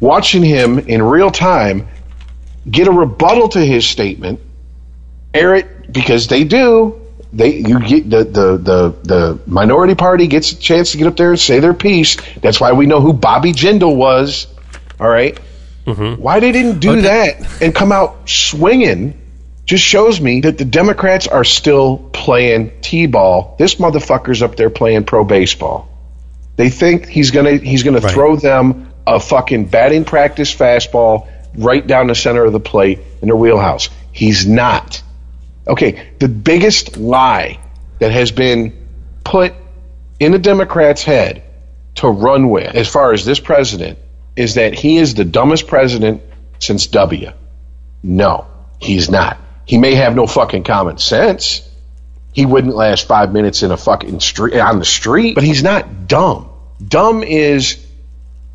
watching 0.00 0.42
him 0.42 0.78
in 0.80 1.02
real 1.02 1.30
time 1.30 1.88
get 2.68 2.88
a 2.88 2.92
rebuttal 2.92 3.48
to 3.50 3.60
his 3.64 3.86
statement, 3.86 4.40
air 5.32 5.54
it 5.54 5.92
because 5.92 6.28
they 6.28 6.44
do. 6.44 7.00
They 7.32 7.56
you 7.56 7.80
get 7.80 8.10
the, 8.10 8.24
the 8.24 8.56
the 8.58 8.94
the 9.02 9.40
minority 9.46 9.94
party 9.94 10.26
gets 10.26 10.52
a 10.52 10.56
chance 10.56 10.92
to 10.92 10.98
get 10.98 11.06
up 11.06 11.16
there 11.16 11.30
and 11.30 11.40
say 11.40 11.60
their 11.60 11.72
piece. 11.72 12.18
That's 12.42 12.60
why 12.60 12.72
we 12.72 12.86
know 12.86 13.00
who 13.00 13.14
Bobby 13.14 13.52
Jindal 13.52 13.96
was. 13.96 14.46
All 15.00 15.08
right? 15.08 15.38
Mm-hmm. 15.86 16.20
Why 16.22 16.40
they 16.40 16.52
didn't 16.52 16.80
do 16.80 17.00
that 17.02 17.62
and 17.62 17.74
come 17.74 17.90
out 17.90 18.28
swinging 18.28 19.18
just 19.64 19.82
shows 19.82 20.20
me 20.20 20.42
that 20.42 20.58
the 20.58 20.64
Democrats 20.64 21.26
are 21.26 21.44
still 21.44 21.96
playing 22.12 22.72
t-ball. 22.82 23.56
This 23.58 23.76
motherfucker's 23.76 24.42
up 24.42 24.56
there 24.56 24.70
playing 24.70 25.04
pro 25.04 25.24
baseball. 25.24 25.88
They 26.56 26.70
think 26.70 27.06
he's 27.06 27.30
gonna 27.30 27.56
he's 27.56 27.82
gonna 27.82 28.00
throw 28.00 28.36
them 28.36 28.92
a 29.06 29.18
fucking 29.18 29.66
batting 29.66 30.04
practice 30.04 30.54
fastball 30.54 31.28
right 31.56 31.86
down 31.86 32.06
the 32.06 32.14
center 32.14 32.44
of 32.44 32.52
the 32.52 32.60
plate 32.60 33.00
in 33.20 33.28
their 33.28 33.36
wheelhouse. 33.36 33.88
He's 34.12 34.46
not. 34.46 35.02
Okay, 35.66 36.10
the 36.18 36.28
biggest 36.28 36.96
lie 36.96 37.58
that 37.98 38.10
has 38.10 38.32
been 38.32 38.86
put 39.24 39.54
in 40.18 40.32
the 40.32 40.38
Democrats' 40.38 41.02
head 41.02 41.42
to 41.96 42.08
run 42.08 42.50
with, 42.50 42.74
as 42.74 42.88
far 42.88 43.12
as 43.12 43.24
this 43.24 43.38
president, 43.38 43.98
is 44.36 44.54
that 44.54 44.74
he 44.74 44.96
is 44.96 45.14
the 45.14 45.24
dumbest 45.24 45.66
president 45.66 46.22
since 46.58 46.86
W. 46.88 47.30
No, 48.02 48.46
he's 48.80 49.10
not. 49.10 49.38
He 49.66 49.78
may 49.78 49.94
have 49.94 50.14
no 50.14 50.26
fucking 50.26 50.64
common 50.64 50.98
sense. 50.98 51.68
He 52.32 52.46
wouldn't 52.46 52.74
last 52.74 53.06
five 53.06 53.32
minutes 53.32 53.62
in 53.62 53.70
a 53.70 53.76
fucking 53.76 54.20
street 54.20 54.58
on 54.58 54.78
the 54.78 54.84
street, 54.84 55.34
but 55.34 55.44
he's 55.44 55.62
not 55.62 56.08
dumb. 56.08 56.50
Dumb 56.86 57.22
is 57.22 57.84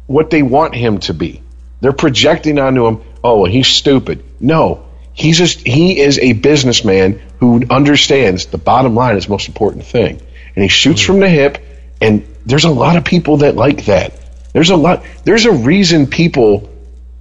what 0.08 0.30
they 0.30 0.42
want 0.42 0.74
him 0.74 1.00
to 1.02 1.14
be. 1.14 1.42
They're 1.80 1.94
projecting 1.94 2.58
onto 2.58 2.88
him, 2.88 3.02
oh, 3.24 3.42
well, 3.42 3.52
he's 3.52 3.68
stupid. 3.68 4.24
No, 4.40 4.88
he's 5.14 5.38
just 5.38 5.60
he 5.60 6.00
is 6.00 6.18
a 6.20 6.34
businessman 6.34 7.22
who 7.40 7.64
understands 7.70 8.48
the 8.48 8.58
bottom 8.58 8.96
line 8.96 9.18
is 9.18 9.26
the 9.26 9.32
most 9.32 9.48
important 9.48 9.86
thing, 9.86 10.22
and 10.56 10.64
he 10.64 10.70
shoots 10.70 11.02
mm-hmm. 11.02 11.14
from 11.14 11.20
the 11.20 11.30
hip. 11.30 11.64
And 12.02 12.28
there's 12.46 12.66
a 12.66 12.70
lot 12.70 12.96
of 12.96 13.04
people 13.04 13.38
that 13.38 13.56
like 13.56 13.86
that. 13.86 14.14
There's 14.54 14.70
a 14.70 14.76
lot. 14.76 15.04
There's 15.24 15.46
a 15.46 15.52
reason 15.52 16.08
people 16.08 16.70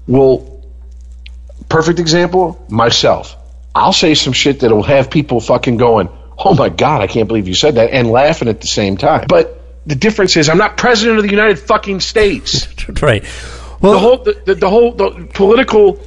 will. 0.06 0.54
Perfect 1.68 1.98
example, 1.98 2.64
myself. 2.68 3.36
I'll 3.74 3.92
say 3.92 4.14
some 4.14 4.32
shit 4.32 4.60
that'll 4.60 4.84
have 4.84 5.10
people 5.10 5.40
fucking 5.40 5.78
going, 5.78 6.08
"Oh 6.38 6.54
my 6.54 6.68
god, 6.68 7.02
I 7.02 7.06
can't 7.06 7.28
believe 7.28 7.48
you 7.48 7.54
said 7.54 7.76
that," 7.76 7.90
and 7.90 8.10
laughing 8.10 8.48
at 8.48 8.60
the 8.60 8.66
same 8.66 8.96
time. 8.96 9.26
But 9.28 9.60
the 9.86 9.94
difference 9.94 10.36
is, 10.36 10.48
I'm 10.48 10.58
not 10.58 10.76
president 10.76 11.18
of 11.18 11.24
the 11.24 11.30
United 11.30 11.58
fucking 11.58 12.00
States 12.00 12.66
right. 13.02 13.24
Well, 13.80 13.92
the 13.92 13.98
whole 13.98 14.16
the, 14.18 14.42
the, 14.44 14.54
the 14.54 14.70
whole 14.70 14.92
the 14.92 15.28
political 15.32 16.00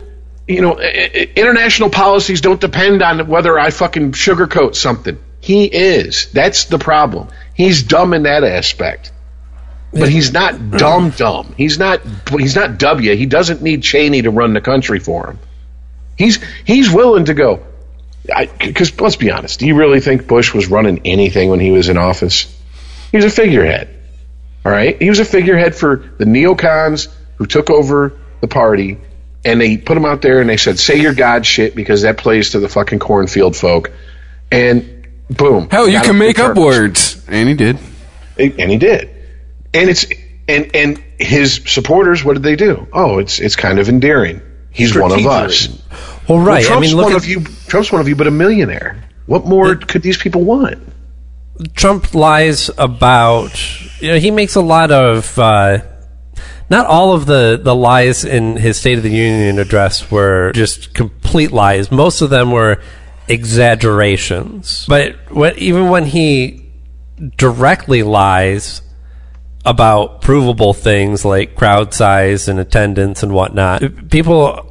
you 0.48 0.62
know 0.62 0.80
international 0.80 1.90
policies 1.90 2.42
don't 2.42 2.60
depend 2.60 3.02
on 3.02 3.28
whether 3.28 3.58
I 3.58 3.70
fucking 3.70 4.14
sugarcoat 4.14 4.76
something. 4.76 5.18
He 5.42 5.66
is. 5.66 6.32
That's 6.34 6.66
the 6.66 6.80
problem. 6.80 7.30
He's 7.54 7.84
dumb 7.84 8.14
in 8.14 8.24
that 8.24 8.44
aspect. 8.44 9.14
But 9.92 10.10
he's 10.10 10.34
not 10.34 10.54
mm-hmm. 10.54 10.78
dumb 10.78 11.10
dumb. 11.12 11.54
He's 11.58 11.80
not 11.80 12.02
he's 12.30 12.56
not 12.56 12.78
W. 12.78 13.16
He 13.16 13.26
doesn't 13.26 13.62
need 13.62 13.82
Cheney 13.82 14.22
to 14.22 14.32
run 14.32 14.54
the 14.54 14.62
country 14.62 15.00
for 15.00 15.28
him. 15.28 15.40
He's 16.18 16.40
he's 16.66 16.92
willing 16.92 17.26
to 17.26 17.34
go. 17.34 17.66
Because 18.60 19.00
let's 19.00 19.16
be 19.16 19.32
honest, 19.32 19.60
do 19.60 19.68
you 19.68 19.76
really 19.76 20.00
think 20.00 20.28
Bush 20.28 20.54
was 20.54 20.68
running 20.68 21.02
anything 21.06 21.50
when 21.50 21.60
he 21.60 21.72
was 21.72 21.90
in 21.90 21.98
office? 21.98 22.56
He 23.12 23.18
was 23.18 23.26
a 23.26 23.30
figurehead. 23.30 23.96
All 24.66 24.72
right, 24.72 25.02
he 25.02 25.10
was 25.10 25.20
a 25.20 25.26
figurehead 25.26 25.76
for 25.76 26.04
the 26.18 26.26
neocons 26.26 27.08
who 27.38 27.46
took 27.46 27.70
over 27.70 28.20
the 28.42 28.48
party, 28.48 28.98
and 29.46 29.60
they 29.60 29.78
put 29.78 29.96
him 29.96 30.06
out 30.06 30.22
there 30.22 30.42
and 30.42 30.50
they 30.50 30.58
said, 30.58 30.78
"Say 30.78 31.00
your 31.00 31.14
God 31.14 31.46
shit," 31.46 31.76
because 31.76 32.02
that 32.02 32.18
plays 32.18 32.52
to 32.52 32.60
the 32.60 32.68
fucking 32.68 33.00
cornfield 33.00 33.56
folk. 33.56 33.92
And 34.52 35.08
boom, 35.30 35.70
Hell, 35.70 35.88
you 35.88 36.02
can 36.02 36.18
make 36.18 36.40
up 36.40 36.58
words, 36.58 37.24
and 37.28 37.48
he 37.48 37.56
did. 37.56 37.78
and 38.38 38.70
he 38.70 38.78
did. 38.78 39.10
And 39.74 39.90
it's 39.90 40.06
and 40.48 40.76
and 40.76 41.04
his 41.18 41.62
supporters, 41.68 42.24
what 42.24 42.34
did 42.34 42.44
they 42.44 42.56
do? 42.56 42.88
Oh, 42.92 43.20
it's 43.20 43.40
it's 43.40 43.56
kind 43.56 43.80
of 43.80 43.88
endearing. 43.88 44.42
He's 44.72 44.96
one 44.98 45.12
of 45.12 45.26
us. 45.26 45.79
Well, 46.30 46.40
right. 46.40 46.60
Well, 46.60 46.80
Trump's 46.80 46.88
I 46.88 46.90
mean, 46.90 46.96
look 46.96 47.06
one 47.06 47.16
at 47.16 47.24
of 47.24 47.28
you. 47.28 47.44
Trump's 47.68 47.92
one 47.92 48.00
of 48.00 48.08
you, 48.08 48.16
but 48.16 48.28
a 48.28 48.32
millionaire. 48.32 49.04
What 49.26 49.46
more 49.46 49.76
could 49.76 50.02
these 50.02 50.18
people 50.18 50.44
want? 50.44 50.78
Trump 51.74 52.14
lies 52.14 52.70
about. 52.78 53.52
You 54.02 54.14
know, 54.14 54.20
he 54.20 54.32
makes 54.32 54.56
a 54.56 54.62
lot 54.62 54.92
of. 54.92 55.38
Uh, 55.38 55.80
not 56.70 56.86
all 56.86 57.14
of 57.14 57.26
the, 57.26 57.60
the 57.62 57.76
lies 57.76 58.24
in 58.24 58.56
his 58.56 58.80
State 58.80 58.98
of 58.98 59.04
the 59.04 59.10
Union 59.10 59.58
address 59.58 60.12
were 60.12 60.52
just 60.54 60.94
complete 60.94 61.52
lies. 61.52 61.92
Most 61.92 62.22
of 62.22 62.30
them 62.30 62.52
were 62.52 62.80
exaggerations. 63.28 64.86
But 64.88 65.32
when, 65.32 65.58
even 65.58 65.90
when 65.90 66.06
he 66.06 66.70
directly 67.38 68.04
lies 68.04 68.82
about 69.66 70.22
provable 70.22 70.74
things 70.74 71.26
like 71.26 71.56
crowd 71.56 71.94
size 71.94 72.48
and 72.48 72.60
attendance 72.60 73.24
and 73.24 73.34
whatnot, 73.34 74.10
people, 74.10 74.68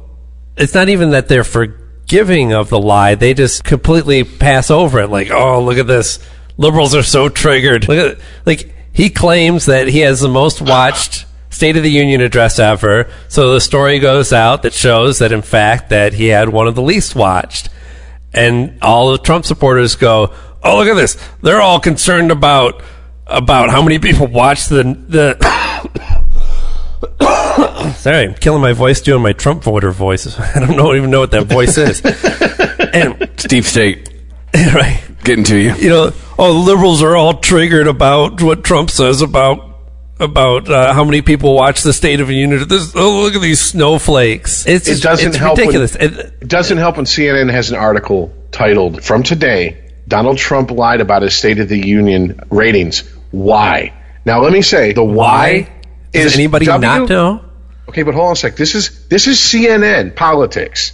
it's 0.59 0.73
not 0.73 0.89
even 0.89 1.11
that 1.11 1.27
they're 1.27 1.43
forgiving 1.43 2.53
of 2.53 2.69
the 2.69 2.79
lie. 2.79 3.15
They 3.15 3.33
just 3.33 3.63
completely 3.63 4.23
pass 4.23 4.69
over 4.69 4.99
it. 4.99 5.09
Like, 5.09 5.31
oh, 5.31 5.63
look 5.63 5.77
at 5.77 5.87
this. 5.87 6.19
Liberals 6.57 6.93
are 6.93 7.03
so 7.03 7.29
triggered. 7.29 7.87
Look 7.87 7.97
at, 7.97 8.19
like, 8.45 8.75
he 8.91 9.09
claims 9.09 9.65
that 9.67 9.87
he 9.87 9.99
has 9.99 10.19
the 10.19 10.27
most 10.27 10.61
watched 10.61 11.25
State 11.49 11.77
of 11.77 11.83
the 11.83 11.89
Union 11.89 12.21
address 12.21 12.59
ever. 12.59 13.09
So 13.27 13.53
the 13.53 13.61
story 13.61 13.99
goes 13.99 14.33
out 14.33 14.63
that 14.63 14.73
shows 14.73 15.19
that, 15.19 15.31
in 15.31 15.41
fact, 15.41 15.89
that 15.89 16.13
he 16.13 16.27
had 16.27 16.49
one 16.49 16.67
of 16.67 16.75
the 16.75 16.81
least 16.81 17.15
watched. 17.15 17.69
And 18.33 18.77
all 18.81 19.11
the 19.11 19.17
Trump 19.17 19.45
supporters 19.45 19.95
go, 19.95 20.33
"Oh, 20.63 20.77
look 20.77 20.87
at 20.87 20.95
this! 20.95 21.17
They're 21.41 21.61
all 21.61 21.79
concerned 21.79 22.31
about 22.31 22.83
about 23.25 23.71
how 23.71 23.81
many 23.81 23.97
people 23.97 24.27
watch 24.27 24.67
the 24.67 24.83
the." 25.07 25.37
Sorry, 27.99 28.23
I'm 28.27 28.33
killing 28.33 28.61
my 28.61 28.71
voice 28.73 29.01
doing 29.01 29.21
my 29.21 29.33
Trump 29.33 29.63
voter 29.63 29.91
voice. 29.91 30.39
I 30.55 30.59
don't 30.59 30.77
know, 30.77 30.93
even 30.95 31.09
know 31.11 31.19
what 31.19 31.31
that 31.31 31.47
voice 31.47 31.77
is. 31.77 32.01
and 32.93 33.29
Deep 33.49 33.65
state 33.65 34.09
right, 34.55 35.01
getting 35.23 35.43
to 35.45 35.57
you. 35.57 35.75
you 35.75 35.89
know, 35.89 36.11
oh, 36.37 36.51
liberals 36.53 37.03
are 37.03 37.15
all 37.15 37.35
triggered 37.39 37.87
about 37.87 38.41
what 38.41 38.63
Trump 38.63 38.89
says 38.89 39.21
about 39.21 39.65
about 40.19 40.69
uh, 40.69 40.93
how 40.93 41.03
many 41.03 41.21
people 41.21 41.53
watch 41.55 41.81
the 41.83 41.93
State 41.93 42.19
of 42.19 42.27
the 42.27 42.35
Union. 42.35 42.67
This, 42.67 42.93
oh, 42.95 43.21
look 43.21 43.35
at 43.35 43.41
these 43.41 43.61
snowflakes. 43.61 44.65
It's 44.65 44.87
It 44.87 45.01
doesn't 45.01 45.29
it's 45.29 45.37
help 45.37 45.57
when- 45.57 45.75
It- 45.75 45.95
It 46.01 46.47
doesn't 46.47 46.77
help 46.77 46.97
when 46.97 47.05
CNN 47.05 47.49
has 47.51 47.69
an 47.71 47.77
article 47.77 48.33
titled 48.51 49.03
"From 49.03 49.23
Today: 49.23 49.77
Donald 50.07 50.37
Trump 50.37 50.71
lied 50.71 50.99
about 51.01 51.21
his 51.21 51.33
State 51.35 51.59
of 51.59 51.69
the 51.69 51.85
Union 51.87 52.39
ratings. 52.49 53.03
Why?" 53.31 53.93
Now, 54.25 54.41
let 54.41 54.51
me 54.51 54.61
say 54.61 54.91
the 54.93 55.03
why, 55.03 55.69
Does 56.11 56.25
is 56.27 56.35
anybody 56.35 56.65
W- 56.65 56.81
not 56.81 57.09
know? 57.09 57.45
Okay, 57.99 58.03
but 58.05 58.13
hold 58.15 58.27
on 58.27 58.33
a 58.33 58.35
sec. 58.37 58.55
This 58.55 58.75
is 58.75 59.07
this 59.07 59.27
is 59.27 59.37
CNN 59.37 60.15
politics. 60.15 60.93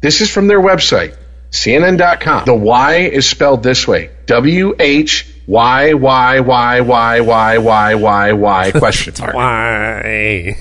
This 0.00 0.22
is 0.22 0.30
from 0.30 0.46
their 0.46 0.60
website, 0.60 1.14
CNN.com. 1.50 2.46
The 2.46 2.54
Y 2.54 2.94
is 3.12 3.28
spelled 3.28 3.62
this 3.62 3.86
way 3.86 4.10
W 4.24 4.74
H 4.78 5.28
Y 5.46 5.92
Y 5.92 6.40
Y 6.40 6.80
Y 6.80 7.20
Y 7.20 7.58
Y 7.58 7.94
Y 7.94 8.32
Y 8.32 8.70
question 8.72 9.14
mark. 9.20 9.34
Why? 9.34 10.56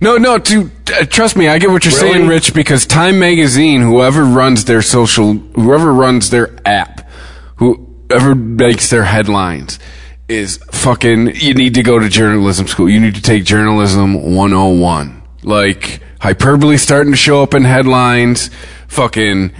No, 0.00 0.18
no. 0.18 0.38
To 0.38 0.70
uh, 0.94 1.04
trust 1.06 1.36
me, 1.36 1.48
I 1.48 1.58
get 1.58 1.70
what 1.70 1.84
you're 1.84 1.94
Really? 1.94 2.12
saying, 2.12 2.28
Rich. 2.28 2.54
Because 2.54 2.86
Time 2.86 3.18
Magazine, 3.18 3.80
whoever 3.80 4.24
runs 4.24 4.66
their 4.66 4.82
social, 4.82 5.32
whoever 5.34 5.92
runs 5.92 6.30
their 6.30 6.54
app, 6.64 7.08
whoever 7.56 8.36
makes 8.36 8.90
their 8.90 9.04
headlines, 9.04 9.80
is 10.28 10.58
fucking. 10.72 11.34
You 11.36 11.54
need 11.54 11.74
to 11.74 11.82
go 11.82 11.98
to 11.98 12.08
journalism 12.08 12.66
school. 12.66 12.88
You 12.88 13.00
need 13.00 13.14
to 13.14 13.22
take 13.22 13.44
journalism 13.44 14.14
101. 14.34 15.22
Like 15.42 16.00
hyperbole 16.20 16.76
starting 16.78 17.12
to 17.12 17.16
show 17.16 17.42
up 17.42 17.54
in 17.54 17.64
headlines. 17.64 18.50
Fucking 18.88 19.52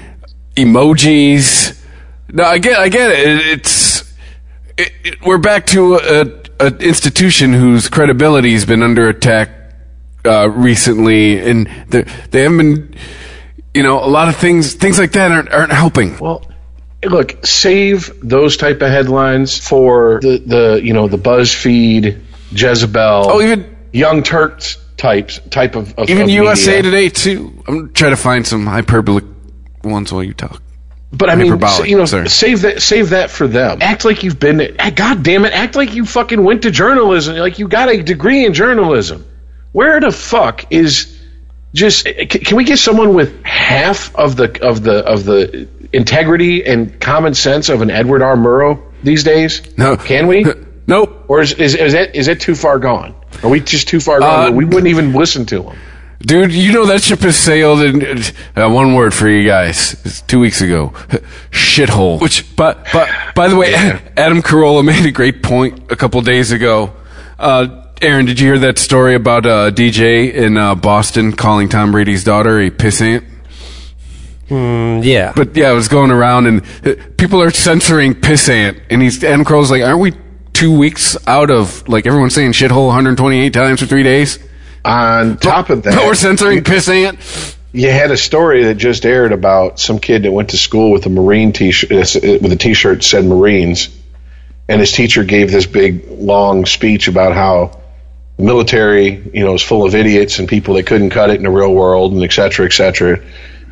emojis. 0.56 1.80
No, 2.32 2.44
I 2.44 2.58
get, 2.58 2.78
I 2.78 2.88
get 2.88 3.10
it. 3.10 3.18
It- 3.28 3.46
It's 3.58 3.96
it, 4.78 4.92
it, 5.04 5.22
we're 5.24 5.38
back 5.38 5.66
to 5.68 5.94
a, 5.96 6.26
a 6.60 6.66
institution 6.78 7.54
whose 7.54 7.88
credibility 7.88 8.52
has 8.52 8.66
been 8.66 8.82
under 8.82 9.08
attack 9.08 9.48
uh, 10.26 10.50
recently, 10.50 11.38
and 11.40 11.66
they 11.88 12.02
they 12.30 12.42
haven't 12.42 12.58
been. 12.58 12.94
You 13.72 13.82
know, 13.82 14.02
a 14.02 14.08
lot 14.08 14.28
of 14.28 14.36
things 14.36 14.74
things 14.74 14.98
like 14.98 15.12
that 15.12 15.30
aren't 15.32 15.50
aren't 15.52 15.72
helping. 15.72 16.18
Well, 16.18 16.42
look, 17.08 17.44
save 17.46 18.12
those 18.22 18.56
type 18.56 18.82
of 18.82 18.90
headlines 18.90 19.58
for 19.58 20.20
the, 20.20 20.38
the 20.38 20.80
you 20.82 20.92
know 20.92 21.08
the 21.08 21.18
BuzzFeed, 21.18 22.20
Jezebel, 22.50 23.30
Oh, 23.30 23.40
even 23.40 23.76
Young 23.92 24.22
Turks 24.22 24.78
types 24.96 25.40
type 25.50 25.76
of, 25.76 25.98
of 25.98 26.08
even 26.10 26.24
of 26.24 26.30
USA. 26.30 26.82
Today 26.82 27.08
too. 27.08 27.62
I'm 27.66 27.92
trying 27.92 28.12
to 28.12 28.16
find 28.16 28.46
some 28.46 28.66
hyperbolic 28.66 29.24
ones 29.82 30.12
while 30.12 30.22
you 30.22 30.34
talk. 30.34 30.62
But 31.12 31.30
I 31.30 31.36
mean, 31.36 31.46
you 31.86 31.96
know, 31.96 32.04
sorry. 32.04 32.28
save 32.28 32.62
that 32.62 32.82
save 32.82 33.10
that 33.10 33.30
for 33.30 33.46
them. 33.46 33.78
Act 33.80 34.04
like 34.04 34.22
you've 34.22 34.40
been. 34.40 34.76
ah, 34.78 34.90
God 34.94 35.22
damn 35.22 35.44
it! 35.44 35.52
Act 35.52 35.76
like 35.76 35.94
you 35.94 36.04
fucking 36.04 36.42
went 36.42 36.62
to 36.62 36.70
journalism. 36.70 37.36
Like 37.36 37.58
you 37.58 37.68
got 37.68 37.88
a 37.88 38.02
degree 38.02 38.44
in 38.44 38.52
journalism. 38.52 39.24
Where 39.72 40.00
the 40.00 40.10
fuck 40.10 40.72
is 40.72 41.16
just? 41.72 42.06
Can 42.06 42.56
we 42.56 42.64
get 42.64 42.78
someone 42.78 43.14
with 43.14 43.44
half 43.44 44.14
of 44.16 44.36
the 44.36 44.62
of 44.66 44.82
the 44.82 45.04
of 45.06 45.24
the 45.24 45.68
integrity 45.96 46.64
and 46.64 47.00
common 47.00 47.34
sense 47.34 47.68
of 47.68 47.82
an 47.82 47.90
Edward 47.90 48.22
R. 48.22 48.36
Murrow 48.36 48.82
these 49.02 49.24
days? 49.24 49.62
No, 49.76 49.96
Can 49.96 50.26
we? 50.26 50.44
nope. 50.86 51.24
Or 51.28 51.40
is 51.40 51.52
is, 51.54 51.74
is 51.74 51.92
that 51.94 52.14
is 52.14 52.26
that 52.26 52.40
too 52.40 52.54
far 52.54 52.78
gone? 52.78 53.14
Are 53.42 53.50
we 53.50 53.60
just 53.60 53.88
too 53.88 54.00
far 54.00 54.20
gone? 54.20 54.52
Uh, 54.52 54.52
we 54.52 54.64
wouldn't 54.64 54.86
even 54.86 55.12
listen 55.12 55.46
to 55.46 55.62
him. 55.62 55.78
Dude, 56.20 56.52
you 56.52 56.72
know 56.72 56.86
that 56.86 57.02
ship 57.02 57.20
has 57.20 57.36
sailed 57.36 57.82
and 57.82 58.34
uh, 58.56 58.70
one 58.70 58.94
word 58.94 59.12
for 59.12 59.28
you 59.28 59.46
guys. 59.46 59.92
It's 60.04 60.22
two 60.22 60.40
weeks 60.40 60.62
ago. 60.62 60.88
Shithole. 61.50 62.20
Which, 62.22 62.56
but, 62.56 62.88
but, 62.92 63.10
by 63.34 63.48
the 63.48 63.56
way, 63.56 63.74
Adam 64.16 64.40
Carolla 64.40 64.82
made 64.84 65.04
a 65.04 65.10
great 65.10 65.42
point 65.42 65.92
a 65.92 65.96
couple 65.96 66.20
days 66.22 66.52
ago. 66.52 66.94
Uh, 67.38 67.86
Aaron, 68.00 68.24
did 68.24 68.40
you 68.40 68.46
hear 68.46 68.58
that 68.60 68.78
story 68.78 69.14
about 69.14 69.44
uh, 69.44 69.70
DJ 69.70 70.32
in 70.32 70.56
uh, 70.56 70.74
Boston 70.74 71.32
calling 71.32 71.68
Tom 71.68 71.92
Brady's 71.92 72.24
daughter 72.24 72.58
a 72.60 72.70
pissant? 72.70 73.24
Yeah. 74.48 75.32
But 75.34 75.56
yeah, 75.56 75.68
I 75.68 75.72
was 75.72 75.88
going 75.88 76.10
around 76.10 76.46
and 76.46 76.62
uh, 76.84 76.94
people 77.16 77.42
are 77.42 77.50
censoring 77.50 78.14
pissant, 78.14 78.80
and 78.90 79.02
he's 79.02 79.22
Adam 79.24 79.44
Crow's 79.44 79.70
like, 79.70 79.82
aren't 79.82 80.00
we 80.00 80.12
two 80.52 80.76
weeks 80.76 81.16
out 81.26 81.50
of 81.50 81.86
like 81.88 82.06
everyone 82.06 82.30
saying 82.30 82.52
shithole 82.52 82.86
128 82.86 83.52
times 83.52 83.80
for 83.80 83.86
three 83.86 84.02
days? 84.02 84.38
On 84.84 85.36
top 85.38 85.70
of 85.70 85.82
that, 85.82 85.96
But 85.96 86.06
we're 86.06 86.14
censoring 86.14 86.62
pissant. 86.62 87.54
You 87.72 87.90
had 87.90 88.10
a 88.10 88.16
story 88.16 88.64
that 88.64 88.76
just 88.76 89.04
aired 89.04 89.32
about 89.32 89.80
some 89.80 89.98
kid 89.98 90.22
that 90.22 90.32
went 90.32 90.50
to 90.50 90.56
school 90.56 90.92
with 90.92 91.04
a 91.06 91.10
Marine 91.10 91.52
t-shirt, 91.52 91.90
uh, 91.90 92.38
with 92.40 92.52
a 92.52 92.56
T-shirt 92.56 92.98
that 92.98 93.04
said 93.04 93.24
Marines, 93.24 93.94
and 94.68 94.80
his 94.80 94.92
teacher 94.92 95.24
gave 95.24 95.50
this 95.50 95.66
big 95.66 96.08
long 96.08 96.64
speech 96.64 97.08
about 97.08 97.34
how 97.34 97.82
the 98.38 98.44
military, 98.44 99.22
you 99.34 99.44
know, 99.44 99.54
is 99.54 99.62
full 99.62 99.84
of 99.84 99.94
idiots 99.94 100.38
and 100.38 100.48
people 100.48 100.74
that 100.74 100.86
couldn't 100.86 101.10
cut 101.10 101.30
it 101.30 101.36
in 101.36 101.42
the 101.42 101.50
real 101.50 101.74
world, 101.74 102.12
and 102.12 102.22
et 102.22 102.32
cetera, 102.32 102.64
et 102.64 102.72
cetera, 102.72 103.22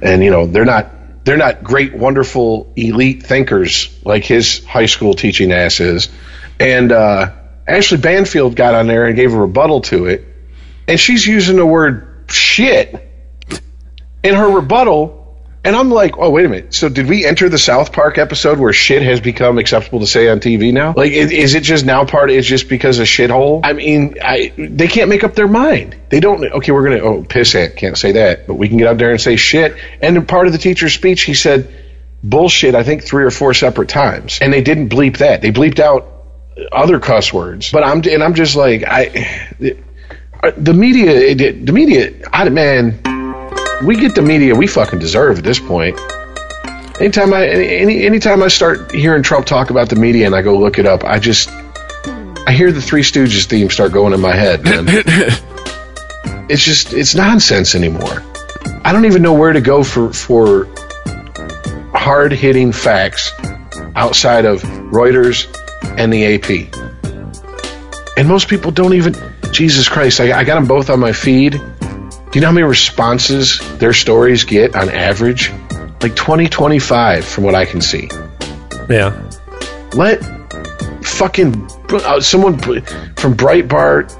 and 0.04 0.22
you 0.22 0.30
know 0.30 0.46
they're 0.46 0.64
not 0.64 0.90
they're 1.24 1.38
not 1.38 1.64
great, 1.64 1.94
wonderful, 1.94 2.70
elite 2.76 3.22
thinkers 3.22 3.98
like 4.04 4.24
his 4.24 4.62
high 4.64 4.86
school 4.86 5.14
teaching 5.14 5.52
ass 5.52 5.80
is, 5.80 6.10
and 6.60 6.92
uh, 6.92 7.32
Ashley 7.66 7.96
Banfield 7.98 8.54
got 8.54 8.74
on 8.74 8.86
there 8.86 9.06
and 9.06 9.16
gave 9.16 9.32
a 9.32 9.38
rebuttal 9.38 9.80
to 9.82 10.06
it, 10.06 10.26
and 10.86 11.00
she's 11.00 11.26
using 11.26 11.56
the 11.56 11.66
word 11.66 12.26
shit 12.28 13.10
in 14.22 14.34
her 14.34 14.48
rebuttal. 14.48 15.22
And 15.64 15.74
I'm 15.74 15.90
like, 15.90 16.18
oh, 16.18 16.28
wait 16.28 16.44
a 16.44 16.48
minute. 16.50 16.74
So 16.74 16.90
did 16.90 17.08
we 17.08 17.24
enter 17.24 17.48
the 17.48 17.58
South 17.58 17.92
Park 17.92 18.18
episode 18.18 18.58
where 18.58 18.74
shit 18.74 19.02
has 19.02 19.20
become 19.20 19.56
acceptable 19.56 20.00
to 20.00 20.06
say 20.06 20.28
on 20.28 20.40
TV 20.40 20.74
now? 20.74 20.92
Like, 20.94 21.12
is, 21.12 21.32
is 21.32 21.54
it 21.54 21.62
just 21.62 21.86
now 21.86 22.04
part? 22.04 22.30
It's 22.30 22.46
just 22.46 22.68
because 22.68 22.98
of 22.98 23.06
shithole? 23.06 23.60
I 23.64 23.72
mean, 23.72 24.18
I, 24.22 24.52
they 24.58 24.88
can't 24.88 25.08
make 25.08 25.24
up 25.24 25.34
their 25.34 25.48
mind. 25.48 25.96
They 26.10 26.20
don't. 26.20 26.44
Okay, 26.44 26.70
we're 26.70 26.84
gonna. 26.84 27.00
Oh, 27.00 27.22
pissant 27.22 27.76
can't 27.76 27.96
say 27.96 28.12
that, 28.12 28.46
but 28.46 28.54
we 28.54 28.68
can 28.68 28.76
get 28.76 28.88
out 28.88 28.98
there 28.98 29.10
and 29.10 29.20
say 29.20 29.36
shit. 29.36 29.76
And 30.02 30.18
in 30.18 30.26
part 30.26 30.46
of 30.46 30.52
the 30.52 30.58
teacher's 30.58 30.92
speech, 30.92 31.22
he 31.22 31.32
said 31.32 31.74
bullshit. 32.22 32.74
I 32.74 32.82
think 32.82 33.02
three 33.02 33.24
or 33.24 33.30
four 33.30 33.54
separate 33.54 33.88
times, 33.88 34.40
and 34.42 34.52
they 34.52 34.62
didn't 34.62 34.90
bleep 34.90 35.18
that. 35.18 35.40
They 35.40 35.50
bleeped 35.50 35.80
out 35.80 36.06
other 36.70 37.00
cuss 37.00 37.32
words. 37.32 37.72
But 37.72 37.84
I'm 37.84 38.02
and 38.08 38.22
I'm 38.22 38.34
just 38.34 38.54
like 38.54 38.84
I. 38.86 39.48
The 39.58 40.72
uh, 40.72 40.74
media, 40.74 41.34
the 41.34 41.72
media, 41.72 42.12
I, 42.30 42.46
man, 42.50 43.00
we 43.84 43.96
get 43.96 44.14
the 44.14 44.22
media 44.22 44.54
we 44.54 44.66
fucking 44.66 44.98
deserve 44.98 45.38
at 45.38 45.44
this 45.44 45.60
point. 45.60 45.98
Anytime 47.00 47.32
I 47.34 47.46
any 47.48 48.04
anytime 48.04 48.42
I 48.42 48.48
start 48.48 48.92
hearing 48.92 49.22
Trump 49.22 49.46
talk 49.46 49.70
about 49.70 49.88
the 49.88 49.96
media 49.96 50.26
and 50.26 50.34
I 50.34 50.42
go 50.42 50.58
look 50.58 50.78
it 50.78 50.86
up, 50.86 51.04
I 51.04 51.18
just 51.18 51.48
I 52.46 52.52
hear 52.52 52.72
the 52.72 52.82
Three 52.82 53.02
Stooges 53.02 53.46
theme 53.46 53.70
start 53.70 53.92
going 53.92 54.12
in 54.12 54.20
my 54.20 54.34
head. 54.34 54.64
Man. 54.64 54.86
it's 56.48 56.62
just 56.62 56.92
it's 56.92 57.14
nonsense 57.14 57.74
anymore. 57.74 58.22
I 58.84 58.92
don't 58.92 59.06
even 59.06 59.22
know 59.22 59.34
where 59.34 59.52
to 59.52 59.60
go 59.60 59.82
for 59.82 60.12
for 60.12 60.66
hard 61.94 62.32
hitting 62.32 62.70
facts 62.72 63.32
outside 63.96 64.44
of 64.44 64.62
Reuters 64.62 65.48
and 65.98 66.12
the 66.12 66.34
AP. 66.34 66.68
And 68.16 68.28
most 68.28 68.48
people 68.48 68.70
don't 68.70 68.94
even. 68.94 69.14
Jesus 69.52 69.88
Christ! 69.88 70.20
I, 70.20 70.38
I 70.38 70.44
got 70.44 70.54
them 70.56 70.66
both 70.66 70.90
on 70.90 71.00
my 71.00 71.12
feed. 71.12 71.60
Do 72.34 72.38
you 72.38 72.40
know 72.40 72.48
how 72.48 72.54
many 72.54 72.66
responses 72.66 73.60
their 73.78 73.92
stories 73.92 74.42
get 74.42 74.74
on 74.74 74.88
average? 74.88 75.52
Like 76.02 76.16
20, 76.16 76.48
25 76.48 77.24
from 77.24 77.44
what 77.44 77.54
I 77.54 77.64
can 77.64 77.80
see. 77.80 78.10
yeah. 78.90 79.30
Let 79.94 80.18
fucking 81.04 81.70
uh, 81.90 82.20
someone 82.20 82.58
from 82.58 83.36
Breitbart, 83.36 84.10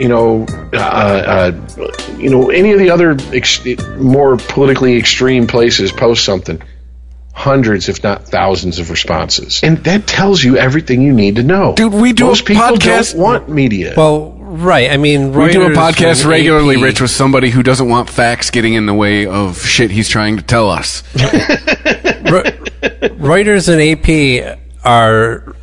you 0.00 0.08
know, 0.08 0.46
uh, 0.72 0.76
uh, 0.76 2.16
you 2.18 2.28
know, 2.28 2.50
any 2.50 2.72
of 2.72 2.80
the 2.80 2.90
other 2.90 3.16
ex- 3.32 3.64
more 3.98 4.36
politically 4.36 4.96
extreme 4.96 5.46
places 5.46 5.92
post 5.92 6.24
something. 6.24 6.60
Hundreds, 7.32 7.88
if 7.88 8.02
not 8.02 8.24
thousands, 8.24 8.80
of 8.80 8.90
responses, 8.90 9.60
and 9.62 9.78
that 9.84 10.08
tells 10.08 10.42
you 10.42 10.56
everything 10.56 11.02
you 11.02 11.12
need 11.12 11.36
to 11.36 11.44
know. 11.44 11.74
Dude, 11.74 11.92
we 11.92 12.12
do 12.12 12.32
a 12.32 12.36
people 12.36 12.62
podcast- 12.62 13.12
don't 13.12 13.22
want 13.22 13.48
media. 13.48 13.94
Well, 13.96 14.33
right. 14.54 14.90
I 14.90 14.96
mean, 14.96 15.32
We 15.32 15.52
do 15.52 15.62
a 15.62 15.70
podcast 15.70 16.26
regularly, 16.26 16.76
AP 16.76 16.82
Rich, 16.82 17.00
with 17.00 17.10
somebody 17.10 17.50
who 17.50 17.62
doesn't 17.62 17.88
want 17.88 18.08
facts 18.10 18.50
getting 18.50 18.74
in 18.74 18.86
the 18.86 18.94
way 18.94 19.26
of 19.26 19.60
shit 19.64 19.90
he's 19.90 20.08
trying 20.08 20.36
to 20.36 20.42
tell 20.42 20.70
us. 20.70 21.02
Re- 21.14 22.58
Reuters 23.18 23.68
and 23.68 23.80
AP 23.80 24.58
are 24.84 25.54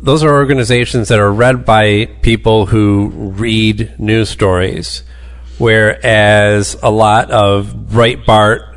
those 0.00 0.24
are 0.24 0.34
organizations 0.34 1.08
that 1.08 1.18
are 1.18 1.32
read 1.32 1.64
by 1.64 2.06
people 2.22 2.66
who 2.66 3.08
read 3.36 3.98
news 3.98 4.28
stories, 4.28 5.04
whereas 5.58 6.76
a 6.82 6.90
lot 6.90 7.30
of 7.30 7.68
Breitbart 7.68 8.68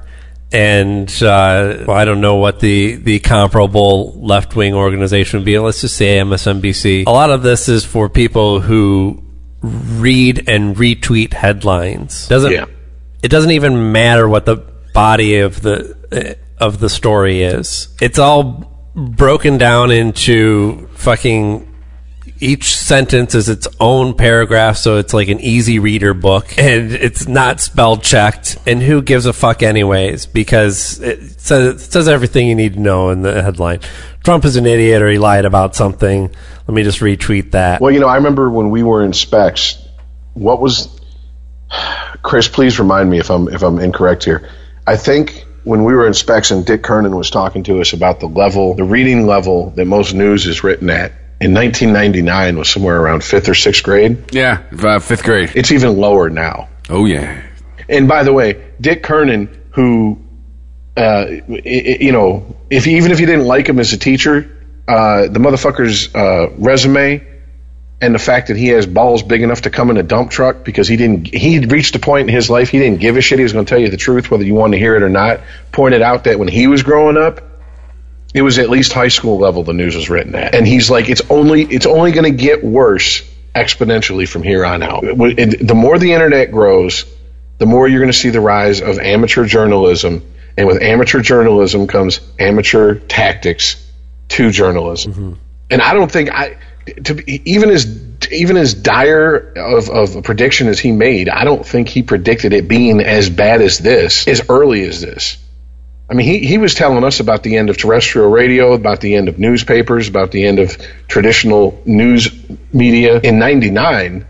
and 0.52 1.10
uh, 1.22 1.84
well, 1.88 1.98
I 1.98 2.06
don't 2.06 2.22
know 2.22 2.36
what 2.36 2.60
the 2.60 2.96
the 2.96 3.20
comparable 3.20 4.14
left 4.22 4.56
wing 4.56 4.74
organization 4.74 5.40
would 5.40 5.46
be. 5.46 5.58
Let's 5.60 5.82
just 5.82 5.98
say 5.98 6.18
MSNBC. 6.18 7.08
A 7.08 7.12
lot 7.12 7.32
of 7.32 7.42
this 7.44 7.68
is 7.68 7.84
for 7.84 8.08
people 8.08 8.62
who 8.62 9.25
read 10.00 10.44
and 10.48 10.76
retweet 10.76 11.34
headlines. 11.34 12.28
Doesn't 12.28 12.52
Yeah. 12.52 12.66
it 13.24 13.30
doesn't 13.30 13.52
even 13.52 13.92
matter 13.92 14.28
what 14.28 14.46
the 14.46 14.58
body 14.94 15.40
of 15.40 15.62
the 15.62 16.38
of 16.60 16.80
the 16.80 16.90
story 16.90 17.44
is. 17.44 17.90
It's 18.02 18.20
all 18.20 18.72
broken 18.96 19.58
down 19.58 19.92
into 19.92 20.88
fucking 20.94 21.68
each 22.46 22.76
sentence 22.78 23.34
is 23.34 23.50
its 23.50 23.68
own 23.80 24.14
paragraph, 24.14 24.78
so 24.78 24.98
it's 24.98 25.14
like 25.14 25.28
an 25.28 25.40
easy 25.40 25.80
reader 25.80 26.14
book, 26.14 26.58
and 26.58 26.92
it's 26.92 27.28
not 27.28 27.60
spell 27.60 27.98
checked. 27.98 28.58
And 28.68 28.82
who 28.82 29.02
gives 29.02 29.26
a 29.26 29.34
fuck, 29.34 29.64
anyways? 29.64 30.28
Because 30.28 31.02
it 31.02 31.40
says, 31.42 31.84
it 31.84 31.92
says 31.92 32.08
everything 32.08 32.48
you 32.48 32.56
need 32.56 32.74
to 32.76 32.80
know 32.80 33.10
in 33.10 33.24
the 33.24 33.42
headline. 33.42 33.80
Trump 34.24 34.46
is 34.46 34.56
an 34.56 34.66
idiot, 34.66 35.02
or 35.02 35.10
he 35.10 35.18
lied 35.18 35.46
about 35.46 35.76
something. 35.76 36.30
Let 36.68 36.74
me 36.74 36.84
just 36.84 37.00
retweet 37.00 37.52
that. 37.52 37.82
Well, 37.82 37.92
you 37.92 38.00
know, 38.00 38.08
I 38.08 38.16
remember 38.16 38.50
when 38.50 38.70
we 38.70 38.84
were 38.84 39.04
in 39.04 39.14
specs. 39.14 39.78
What 40.34 40.62
was 40.62 41.00
Chris? 42.22 42.48
Please 42.48 42.80
remind 42.80 43.10
me 43.10 43.20
if 43.20 43.32
I'm 43.32 43.48
if 43.48 43.64
I'm 43.64 43.80
incorrect 43.80 44.24
here. 44.24 44.50
I 44.86 44.98
think 44.98 45.46
when 45.64 45.84
we 45.84 45.94
were 45.94 46.06
in 46.06 46.14
specs 46.14 46.52
and 46.52 46.66
Dick 46.66 46.84
Kernan 46.84 47.16
was 47.16 47.32
talking 47.32 47.64
to 47.64 47.82
us 47.82 47.94
about 47.94 48.20
the 48.20 48.28
level, 48.28 48.76
the 48.76 48.84
reading 48.84 49.26
level 49.26 49.72
that 49.72 49.86
most 49.86 50.14
news 50.14 50.46
is 50.46 50.64
written 50.64 50.90
at 50.90 51.12
in 51.42 51.54
1999 51.54 52.58
was 52.58 52.70
somewhere 52.70 53.00
around 53.00 53.24
fifth 53.24 53.50
or 53.50 53.54
sixth 53.56 53.84
grade. 53.84 54.34
Yeah, 54.34 54.62
uh, 54.82 55.00
fifth 55.00 55.24
grade. 55.24 55.52
It's 55.56 55.72
even 55.72 55.98
lower 55.98 56.30
now. 56.30 56.70
Oh 56.90 57.06
yeah. 57.06 57.42
And 57.90 58.08
by 58.08 58.24
the 58.24 58.34
way, 58.34 58.64
Dick 58.82 59.04
Kernan, 59.04 59.50
who, 59.72 60.20
uh, 60.98 61.02
i- 61.02 61.44
i- 61.50 61.98
you 62.00 62.12
know, 62.12 62.56
if 62.70 62.88
even 62.88 63.12
if 63.12 63.20
you 63.20 63.26
didn't 63.26 63.46
like 63.46 63.68
him 63.68 63.80
as 63.80 63.94
a 63.94 63.98
teacher, 63.98 64.50
uh, 64.88 65.24
the 65.28 65.40
motherfucker's 65.40 66.14
uh, 66.16 66.50
resume 66.58 67.22
and 68.02 68.14
the 68.14 68.20
fact 68.20 68.48
that 68.48 68.58
he 68.58 68.68
has 68.70 68.86
balls 68.86 69.24
big 69.24 69.42
enough 69.42 69.62
to 69.64 69.70
come 69.70 69.90
in 69.90 69.98
a 69.98 70.04
dump 70.04 70.30
truck 70.30 70.64
because 70.64 70.88
he 70.88 70.98
didn't, 70.98 71.34
he 71.34 71.60
reached 71.60 71.96
a 71.96 72.00
point 72.00 72.28
in 72.30 72.36
his 72.36 72.50
life 72.50 72.70
he 72.70 72.78
didn't 72.80 73.00
give 73.00 73.16
a 73.18 73.22
shit. 73.22 73.40
He 73.40 73.44
was 73.44 73.54
going 73.54 73.66
to 73.66 73.70
tell 73.70 73.80
you 73.80 73.90
the 73.90 73.98
truth 73.98 74.30
whether 74.30 74.44
you 74.44 74.54
wanted 74.54 74.76
to 74.78 74.80
hear 74.80 74.96
it 74.96 75.02
or 75.04 75.10
not. 75.10 75.40
Pointed 75.72 76.02
out 76.02 76.26
that 76.26 76.38
when 76.40 76.48
he 76.50 76.68
was 76.68 76.84
growing 76.84 77.18
up, 77.18 77.42
it 78.36 78.42
was 78.42 78.60
at 78.60 78.70
least 78.70 78.92
high 78.92 79.08
school 79.08 79.40
level 79.40 79.64
the 79.64 79.74
news 79.74 79.96
was 79.96 80.10
written 80.10 80.36
at, 80.36 80.54
and 80.54 80.68
he's 80.68 80.90
like, 80.90 81.10
it's 81.10 81.22
only 81.30 81.64
it's 81.64 81.86
only 81.86 82.12
going 82.12 82.26
to 82.26 82.38
get 82.38 82.64
worse 82.64 83.24
exponentially 83.56 84.28
from 84.28 84.44
here 84.44 84.66
on 84.66 84.84
out. 84.84 85.06
And 85.06 85.54
The 85.54 85.74
more 85.74 85.98
the 85.98 86.12
internet 86.12 86.52
grows, 86.52 87.06
the 87.60 87.66
more 87.66 87.88
you're 87.88 88.02
going 88.02 88.12
to 88.12 88.18
see 88.18 88.32
the 88.32 88.42
rise 88.42 88.82
of 88.82 89.00
amateur 89.00 89.46
journalism, 89.46 90.30
and 90.58 90.68
with 90.68 90.82
amateur 90.82 91.22
journalism 91.22 91.88
comes 91.88 92.20
amateur 92.38 92.96
tactics 92.96 93.82
to 94.28 94.52
journalism. 94.52 95.14
Mm-hmm. 95.14 95.34
And 95.70 95.82
I 95.82 95.94
don't 95.94 96.12
think 96.12 96.30
I 96.30 96.58
to 97.06 97.16
be, 97.16 97.42
even 97.50 97.70
as 97.70 97.86
even 98.32 98.58
as 98.58 98.74
dire 98.74 99.54
of, 99.56 99.90
of 99.90 100.18
a 100.18 100.22
prediction 100.22 100.68
as 100.68 100.78
he 100.78 100.92
made, 100.92 101.30
I 101.30 101.46
don't 101.46 101.66
think 101.66 101.88
he 101.88 102.04
predicted 102.04 102.52
it 102.52 102.68
being 102.68 103.00
as 103.00 103.30
bad 103.30 103.62
as 103.62 103.78
this 103.78 104.28
as 104.28 104.42
early 104.50 104.84
as 104.84 105.00
this. 105.00 105.38
I 106.10 106.14
mean, 106.14 106.28
he, 106.28 106.40
he 106.46 106.58
was 106.60 106.76
telling 106.76 107.04
us 107.04 107.20
about 107.20 107.42
the 107.42 107.58
end 107.58 107.70
of 107.70 107.78
terrestrial 107.78 108.30
radio, 108.30 108.74
about 108.74 109.02
the 109.02 109.16
end 109.16 109.28
of 109.28 109.40
newspapers, 109.40 110.08
about 110.08 110.32
the 110.32 110.46
end 110.46 110.60
of 110.60 110.78
traditional 111.08 111.82
news 111.86 112.30
media 112.72 113.20
in 113.20 113.40
99. 113.40 114.28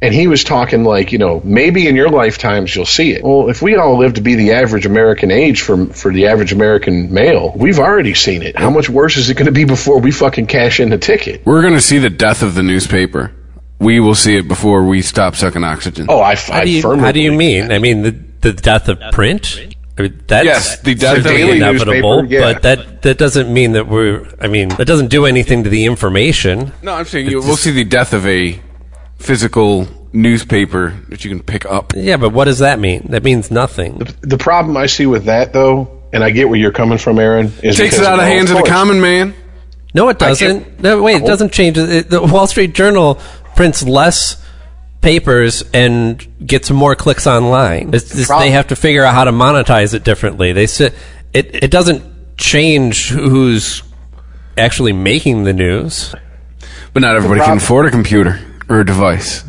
And 0.00 0.14
he 0.14 0.28
was 0.28 0.44
talking 0.44 0.84
like, 0.84 1.10
you 1.10 1.18
know, 1.18 1.40
maybe 1.44 1.88
in 1.88 1.96
your 1.96 2.08
lifetimes 2.08 2.74
you'll 2.74 2.86
see 2.86 3.12
it. 3.12 3.24
Well, 3.24 3.50
if 3.50 3.60
we 3.60 3.74
all 3.76 3.98
live 3.98 4.14
to 4.14 4.20
be 4.20 4.36
the 4.36 4.52
average 4.52 4.86
American 4.86 5.30
age 5.30 5.62
for, 5.62 5.86
for 5.86 6.12
the 6.12 6.28
average 6.28 6.52
American 6.52 7.12
male, 7.12 7.52
we've 7.54 7.80
already 7.80 8.14
seen 8.14 8.42
it. 8.42 8.56
How 8.56 8.70
much 8.70 8.88
worse 8.88 9.16
is 9.16 9.28
it 9.28 9.34
going 9.34 9.46
to 9.46 9.52
be 9.52 9.64
before 9.64 9.98
we 10.00 10.12
fucking 10.12 10.46
cash 10.46 10.78
in 10.78 10.90
the 10.90 10.98
ticket? 10.98 11.44
We're 11.44 11.62
gonna 11.62 11.80
see 11.80 11.98
the 11.98 12.10
death 12.10 12.42
of 12.42 12.54
the 12.54 12.62
newspaper. 12.62 13.32
We 13.80 13.98
will 13.98 14.14
see 14.14 14.36
it 14.36 14.46
before 14.46 14.84
we 14.84 15.02
stop 15.02 15.34
sucking 15.34 15.64
oxygen. 15.64 16.06
Oh, 16.08 16.20
I, 16.20 16.36
How 16.36 16.54
I 16.54 16.64
do 16.64 16.70
you, 16.70 16.82
firmly 16.82 17.04
how 17.04 17.12
do 17.12 17.20
you 17.20 17.30
believe 17.32 17.64
mean? 17.64 17.72
I 17.72 17.78
mean, 17.80 18.02
the, 18.02 18.10
the 18.40 18.52
death 18.52 18.88
of 18.88 19.00
print? 19.12 19.76
I 19.98 20.02
mean, 20.02 20.22
that's 20.26 20.44
Yes, 20.44 20.80
the 20.80 20.94
death 20.94 21.18
of 21.18 21.22
the 21.24 21.28
certainly 21.30 21.46
daily 21.46 21.56
inevitable, 21.58 22.22
newspaper, 22.22 22.46
yeah. 22.46 22.52
but 22.52 22.62
that, 22.62 23.02
that 23.02 23.18
doesn't 23.18 23.52
mean 23.52 23.72
that 23.72 23.88
we're, 23.88 24.28
I 24.40 24.46
mean, 24.46 24.68
that 24.70 24.86
doesn't 24.86 25.08
do 25.08 25.26
anything 25.26 25.64
to 25.64 25.70
the 25.70 25.86
information. 25.86 26.72
No, 26.82 26.94
I'm 26.94 27.04
saying 27.04 27.28
you, 27.28 27.40
we'll 27.40 27.56
see 27.56 27.72
the 27.72 27.84
death 27.84 28.12
of 28.12 28.26
a 28.26 28.60
physical 29.16 29.88
newspaper 30.12 30.94
that 31.08 31.24
you 31.24 31.30
can 31.30 31.42
pick 31.42 31.66
up. 31.66 31.92
Yeah, 31.96 32.16
but 32.16 32.32
what 32.32 32.44
does 32.44 32.60
that 32.60 32.78
mean? 32.78 33.08
That 33.10 33.24
means 33.24 33.50
nothing. 33.50 33.98
The 34.20 34.38
problem 34.38 34.76
I 34.76 34.86
see 34.86 35.06
with 35.06 35.24
that, 35.24 35.52
though, 35.52 36.02
and 36.12 36.22
I 36.22 36.30
get 36.30 36.48
where 36.48 36.58
you're 36.58 36.72
coming 36.72 36.98
from, 36.98 37.18
Aaron, 37.18 37.52
is 37.62 37.76
Takes 37.76 37.98
it 37.98 38.04
out 38.04 38.14
of 38.14 38.20
the 38.20 38.26
hands 38.26 38.50
of 38.50 38.58
the 38.58 38.62
common 38.62 39.00
man. 39.00 39.34
No, 39.94 40.08
it 40.08 40.18
doesn't. 40.18 40.80
No, 40.80 41.02
wait, 41.02 41.16
it 41.16 41.22
oh. 41.22 41.26
doesn't 41.26 41.52
change. 41.52 41.76
It, 41.76 42.10
the 42.10 42.22
Wall 42.22 42.46
Street 42.46 42.74
Journal 42.74 43.18
prints 43.56 43.82
less 43.82 44.42
papers 45.00 45.62
and 45.72 46.26
gets 46.46 46.70
more 46.70 46.94
clicks 46.94 47.26
online. 47.26 47.94
It's 47.94 48.14
just, 48.14 48.30
they 48.38 48.50
have 48.50 48.68
to 48.68 48.76
figure 48.76 49.04
out 49.04 49.14
how 49.14 49.24
to 49.24 49.32
monetize 49.32 49.94
it 49.94 50.04
differently. 50.04 50.52
They 50.52 50.66
sit, 50.66 50.94
it 51.32 51.54
it 51.64 51.70
doesn't 51.70 52.36
change 52.36 53.08
who's 53.10 53.82
actually 54.56 54.92
making 54.92 55.44
the 55.44 55.52
news. 55.52 56.14
But 56.92 57.02
not 57.02 57.16
everybody 57.16 57.40
can 57.40 57.58
afford 57.58 57.86
a 57.86 57.90
computer 57.90 58.40
or 58.68 58.80
a 58.80 58.84
device. 58.86 59.44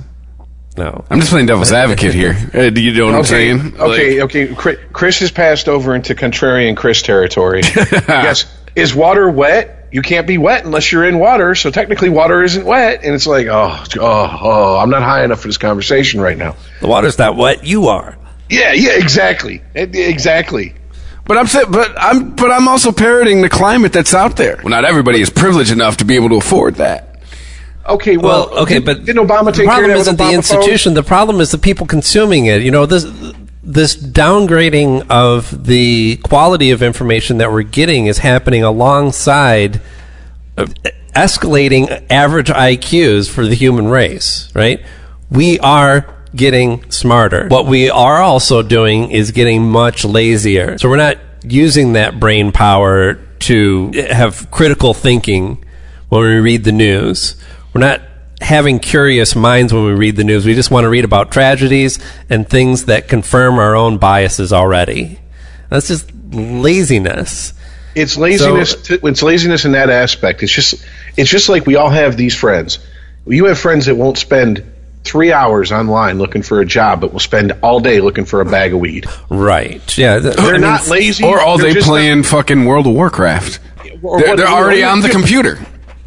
No. 0.77 1.03
I'm 1.09 1.19
just 1.19 1.31
playing 1.31 1.47
devil's 1.47 1.71
advocate 1.73 2.13
here. 2.13 2.37
Uh, 2.53 2.69
do 2.69 2.79
you 2.79 2.93
know 2.93 3.05
what 3.07 3.15
I'm 3.15 3.19
Okay, 3.21 3.27
saying? 3.57 3.75
okay, 3.79 4.21
Like, 4.21 4.35
okay. 4.35 4.75
Chris 4.93 5.19
has 5.19 5.31
passed 5.31 5.67
over 5.67 5.93
into 5.95 6.15
contrarian 6.15 6.77
Chris 6.77 7.01
territory. 7.01 7.61
yes, 8.07 8.45
is 8.75 8.93
water 8.95 9.29
wet? 9.29 9.78
You 9.91 10.01
can't 10.01 10.27
be 10.27 10.37
wet 10.37 10.65
unless 10.65 10.91
you're 10.91 11.05
in 11.05 11.17
water. 11.19 11.55
So 11.55 11.71
technically, 11.71 12.09
water 12.09 12.43
isn't 12.43 12.65
wet. 12.65 13.03
And 13.03 13.15
it's 13.15 13.25
like, 13.27 13.47
oh, 13.47 13.83
oh, 13.99 14.37
oh, 14.41 14.77
I'm 14.77 14.89
not 14.89 15.01
high 15.01 15.23
enough 15.23 15.41
for 15.41 15.47
this 15.47 15.57
conversation 15.57 16.21
right 16.21 16.37
now. 16.37 16.55
The 16.81 16.87
water's 16.87 17.17
not 17.17 17.35
wet. 17.35 17.65
You 17.65 17.87
are. 17.87 18.17
Yeah, 18.49 18.73
yeah, 18.73 18.91
exactly, 18.93 19.61
E- 19.75 19.81
exactly. 19.93 20.73
But 21.25 21.37
I'm 21.37 21.71
but 21.71 21.93
I'm, 21.95 22.35
but 22.35 22.49
I'm 22.49 22.67
also 22.67 22.91
parroting 22.91 23.41
the 23.41 23.49
climate 23.49 23.93
that's 23.93 24.15
out 24.15 24.35
there. 24.37 24.55
Well, 24.57 24.69
not 24.69 24.85
everybody 24.85 25.21
is 25.21 25.29
privileged 25.29 25.71
enough 25.71 25.97
to 25.97 26.05
be 26.05 26.15
able 26.15 26.29
to 26.29 26.35
afford 26.37 26.75
that. 26.75 27.21
Okay, 27.87 28.17
well, 28.17 28.49
Well, 28.49 28.59
okay, 28.63 28.75
did, 28.75 28.85
but 28.85 29.05
didn't 29.05 29.27
Obama 29.27 29.45
the 29.45 29.51
take 29.51 29.65
care 29.65 29.65
of 29.65 29.67
problem 29.67 29.89
that 29.89 29.97
with 29.97 30.01
isn't 30.01 30.17
the 30.17 30.23
Obama 30.23 30.33
institution. 30.35 30.93
The 30.95 31.03
problem 31.03 31.39
is 31.41 31.51
the 31.51 31.57
people 31.59 31.85
consuming 31.85 32.47
it. 32.47 32.61
You 32.63 32.71
know 32.71 32.85
this 32.87 33.05
this 33.61 33.95
downgrading 33.95 35.09
of 35.09 35.65
the 35.65 36.17
quality 36.17 36.71
of 36.71 36.81
information 36.81 37.37
that 37.39 37.51
we're 37.51 37.63
getting 37.63 38.05
is 38.05 38.19
happening 38.19 38.63
alongside 38.63 39.81
escalating 41.15 42.05
average 42.09 42.47
IQs 42.47 43.29
for 43.29 43.45
the 43.45 43.55
human 43.55 43.87
race. 43.87 44.49
Right? 44.55 44.83
We 45.29 45.59
are 45.59 46.15
getting 46.35 46.89
smarter. 46.91 47.47
What 47.47 47.65
we 47.65 47.89
are 47.89 48.21
also 48.21 48.61
doing 48.61 49.11
is 49.11 49.31
getting 49.31 49.69
much 49.69 50.05
lazier. 50.05 50.77
So 50.77 50.89
we're 50.89 50.97
not 50.97 51.17
using 51.43 51.93
that 51.93 52.19
brain 52.19 52.51
power 52.51 53.15
to 53.39 53.91
have 54.09 54.49
critical 54.51 54.93
thinking 54.93 55.63
when 56.09 56.21
we 56.21 56.35
read 56.37 56.63
the 56.63 56.71
news. 56.71 57.35
We're 57.73 57.81
not 57.81 58.01
having 58.41 58.79
curious 58.79 59.35
minds 59.35 59.73
when 59.73 59.85
we 59.85 59.93
read 59.93 60.15
the 60.15 60.23
news. 60.23 60.45
We 60.45 60.53
just 60.55 60.71
want 60.71 60.85
to 60.85 60.89
read 60.89 61.05
about 61.05 61.31
tragedies 61.31 61.99
and 62.29 62.47
things 62.47 62.85
that 62.85 63.07
confirm 63.07 63.59
our 63.59 63.75
own 63.75 63.97
biases 63.97 64.53
already. 64.53 65.19
That's 65.69 65.87
just 65.87 66.11
laziness. 66.13 67.53
It's 67.95 68.17
laziness. 68.17 68.75
to, 68.83 69.05
it's 69.05 69.23
laziness 69.23 69.65
in 69.65 69.73
that 69.73 69.89
aspect. 69.89 70.43
It's 70.43 70.51
just 70.51 70.85
it's 71.17 71.29
just 71.29 71.49
like 71.49 71.65
we 71.65 71.75
all 71.75 71.89
have 71.89 72.17
these 72.17 72.35
friends. 72.35 72.79
You 73.25 73.45
have 73.45 73.59
friends 73.59 73.87
that 73.87 73.95
won't 73.95 74.17
spend 74.17 74.63
three 75.03 75.31
hours 75.31 75.71
online 75.71 76.17
looking 76.19 76.41
for 76.41 76.61
a 76.61 76.65
job, 76.65 77.01
but 77.01 77.11
will 77.11 77.19
spend 77.19 77.53
all 77.61 77.79
day 77.79 77.99
looking 77.99 78.25
for 78.25 78.41
a 78.41 78.45
bag 78.45 78.73
of 78.73 78.79
weed. 78.79 79.05
Right. 79.29 79.97
Yeah. 79.97 80.19
th- 80.19 80.35
They're 80.35 80.45
I 80.45 80.51
mean, 80.53 80.61
not 80.61 80.87
lazy, 80.87 81.23
Or 81.25 81.39
all 81.39 81.57
they're 81.57 81.69
day 81.69 81.73
just 81.73 81.87
playing 81.87 82.23
fucking 82.23 82.65
World 82.65 82.85
of 82.87 82.93
Warcraft. 82.93 83.59
Or 84.03 84.19
They're, 84.19 84.29
what- 84.29 84.37
they're 84.37 84.47
already 84.47 84.83
on 84.83 85.01
the 85.01 85.09
computer. 85.09 85.57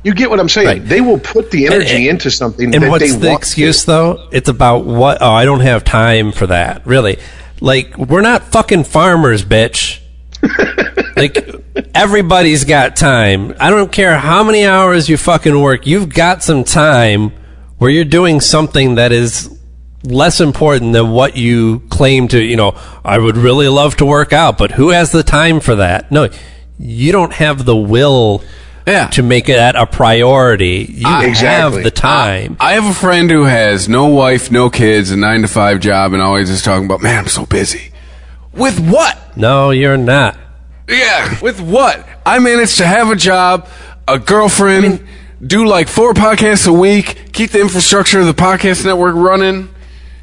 You 0.05 0.15
get 0.15 0.31
what 0.31 0.41
I'm 0.41 0.49
saying? 0.49 0.67
Right. 0.67 0.85
They 0.85 1.01
will 1.01 1.19
put 1.19 1.51
the 1.51 1.67
energy 1.67 1.95
And- 1.95 2.07
into 2.07 2.31
something 2.31 2.75
And 2.75 2.89
what's 2.89 3.13
they 3.13 3.19
the 3.19 3.33
excuse, 3.33 3.83
to. 3.83 3.87
though? 3.87 4.29
It's 4.33 4.49
about 4.49 4.85
what? 4.85 5.19
Oh, 5.21 5.31
I 5.31 5.45
don't 5.45 5.61
have 5.61 5.85
time 5.85 6.33
for 6.33 6.47
that. 6.49 6.85
Really? 6.87 7.19
Like, 7.61 7.97
we're 7.97 8.21
not 8.23 8.45
fucking 8.51 8.85
farmers, 8.85 9.45
bitch. 9.45 10.01
like, 11.17 11.39
everybody's 11.95 12.65
got 12.65 12.97
time. 12.97 13.55
I 13.61 13.71
don't 13.71 13.93
care 13.93 14.19
how 14.19 14.43
many 14.43 14.67
hours 14.67 15.09
you 15.09 15.17
fucking 15.17 15.61
work. 15.61 15.87
You've 15.87 16.13
got 16.13 16.43
some 16.43 16.65
time 16.65 17.33
where 17.79 17.91
you're 17.91 18.05
doing 18.05 18.41
something 18.41 18.97
that 18.97 19.13
is 19.13 19.57
less 20.05 20.41
important 20.41 20.93
than 20.95 21.11
what 21.11 21.37
you 21.37 21.81
claim 21.91 22.27
to, 22.29 22.43
you 22.43 22.57
know, 22.57 22.77
I 23.05 23.19
would 23.19 23.37
really 23.37 23.69
love 23.69 23.97
to 23.99 24.05
work 24.05 24.33
out, 24.33 24.59
but 24.59 24.73
who 24.73 24.89
has 24.91 25.13
the 25.13 25.23
time 25.23 25.61
for 25.61 25.77
that? 25.77 26.11
No, 26.11 26.29
you 26.79 27.13
don't 27.13 27.33
have 27.35 27.65
the 27.65 27.77
will 27.77 28.43
Yeah. 28.87 29.07
to 29.09 29.23
make 29.23 29.47
that 29.47 29.77
a 29.77 29.87
priority. 29.87 30.93
You 30.93 31.07
have 31.07 31.25
Exactly. 31.25 31.83
the 31.83 31.91
time. 31.91 32.57
I 32.59 32.73
have 32.73 32.85
a 32.85 32.95
friend 32.95 33.31
who 33.31 33.45
has 33.45 33.89
no 33.89 34.07
wife, 34.07 34.51
no 34.51 34.71
kids, 34.71 35.11
a 35.11 35.17
nine 35.17 35.43
to 35.43 35.49
five 35.49 35.81
job, 35.81 36.13
and 36.13 36.23
always 36.23 36.51
is 36.51 36.63
talking 36.63 36.87
about, 36.87 37.01
man, 37.03 37.21
I'm 37.21 37.27
so 37.29 37.47
busy. 37.47 37.93
With 38.53 38.81
what? 38.81 39.19
no, 39.37 39.71
you're 39.71 39.97
not. 39.97 40.37
Yeah, 40.89 41.39
with 41.41 41.61
what? 41.61 42.07
I 42.27 42.39
managed 42.41 42.79
to 42.79 42.87
have 42.87 43.11
a 43.11 43.17
job, 43.17 43.69
a 44.09 44.19
girlfriend, 44.19 45.07
do 45.45 45.65
like 45.65 45.89
four 45.89 46.13
podcasts 46.13 46.67
a 46.67 46.73
week, 46.73 47.33
keep 47.33 47.51
the 47.51 47.61
infrastructure 47.61 48.21
of 48.21 48.27
the 48.27 48.35
podcast 48.35 48.85
network 48.85 49.15
running. 49.15 49.69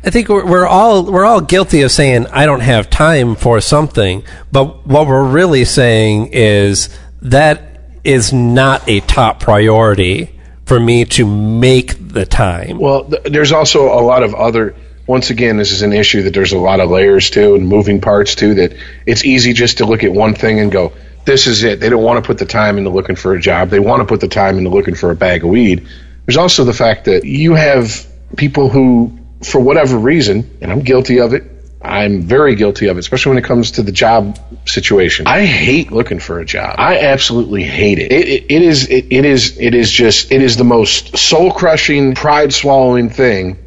I 0.03 0.11
think 0.11 0.29
we're, 0.29 0.45
we're 0.45 0.67
all 0.67 1.03
we're 1.11 1.25
all 1.25 1.41
guilty 1.41 1.81
of 1.81 1.91
saying 1.91 2.27
I 2.27 2.45
don't 2.45 2.59
have 2.61 2.89
time 2.89 3.35
for 3.35 3.59
something, 3.61 4.23
but 4.51 4.85
what 4.85 5.07
we're 5.07 5.27
really 5.27 5.65
saying 5.65 6.29
is 6.33 6.89
that 7.21 7.68
is 8.03 8.33
not 8.33 8.87
a 8.87 8.99
top 9.01 9.39
priority 9.39 10.39
for 10.65 10.79
me 10.79 11.05
to 11.05 11.25
make 11.25 11.95
the 11.97 12.25
time. 12.25 12.77
Well, 12.77 13.05
th- 13.05 13.23
there's 13.23 13.51
also 13.51 13.87
a 13.87 14.01
lot 14.01 14.23
of 14.23 14.35
other. 14.35 14.75
Once 15.07 15.31
again, 15.31 15.57
this 15.57 15.71
is 15.71 15.81
an 15.81 15.91
issue 15.91 16.23
that 16.23 16.33
there's 16.35 16.53
a 16.53 16.59
lot 16.59 16.79
of 16.79 16.91
layers 16.91 17.31
to 17.31 17.55
and 17.55 17.67
moving 17.67 17.99
parts 17.99 18.35
to. 18.35 18.53
That 18.53 18.77
it's 19.05 19.25
easy 19.25 19.53
just 19.53 19.79
to 19.79 19.85
look 19.85 20.03
at 20.03 20.11
one 20.13 20.35
thing 20.35 20.59
and 20.59 20.71
go, 20.71 20.93
"This 21.25 21.47
is 21.47 21.63
it." 21.63 21.79
They 21.79 21.89
don't 21.89 22.03
want 22.03 22.23
to 22.23 22.27
put 22.27 22.37
the 22.37 22.45
time 22.45 22.77
into 22.77 22.91
looking 22.91 23.15
for 23.15 23.33
a 23.33 23.41
job. 23.41 23.69
They 23.69 23.79
want 23.79 24.01
to 24.01 24.05
put 24.05 24.21
the 24.21 24.27
time 24.27 24.57
into 24.57 24.69
looking 24.69 24.95
for 24.95 25.09
a 25.09 25.15
bag 25.15 25.43
of 25.43 25.49
weed. 25.49 25.87
There's 26.25 26.37
also 26.37 26.63
the 26.63 26.73
fact 26.73 27.05
that 27.05 27.25
you 27.25 27.55
have 27.55 28.05
people 28.37 28.69
who, 28.69 29.17
for 29.43 29.59
whatever 29.59 29.97
reason, 29.97 30.57
and 30.61 30.71
I'm 30.71 30.81
guilty 30.81 31.19
of 31.19 31.33
it, 31.33 31.43
I'm 31.81 32.23
very 32.23 32.55
guilty 32.55 32.87
of 32.87 32.97
it, 32.97 32.99
especially 32.99 33.31
when 33.31 33.37
it 33.43 33.45
comes 33.47 33.71
to 33.71 33.83
the 33.83 33.91
job 33.93 34.37
situation. 34.67 35.27
I 35.27 35.45
hate 35.45 35.91
looking 35.91 36.19
for 36.19 36.39
a 36.39 36.45
job. 36.45 36.75
I 36.77 36.99
absolutely 36.99 37.63
hate 37.63 37.99
it. 37.99 38.11
It, 38.11 38.27
it, 38.27 38.45
it 38.49 38.61
is 38.61 38.87
it, 38.89 39.07
it 39.11 39.25
is 39.25 39.57
it 39.57 39.73
is 39.73 39.89
just 39.89 40.31
it 40.31 40.41
is 40.41 40.57
the 40.57 40.65
most 40.65 41.17
soul 41.17 41.51
crushing, 41.53 42.15
pride 42.15 42.53
swallowing 42.53 43.09
thing 43.09 43.57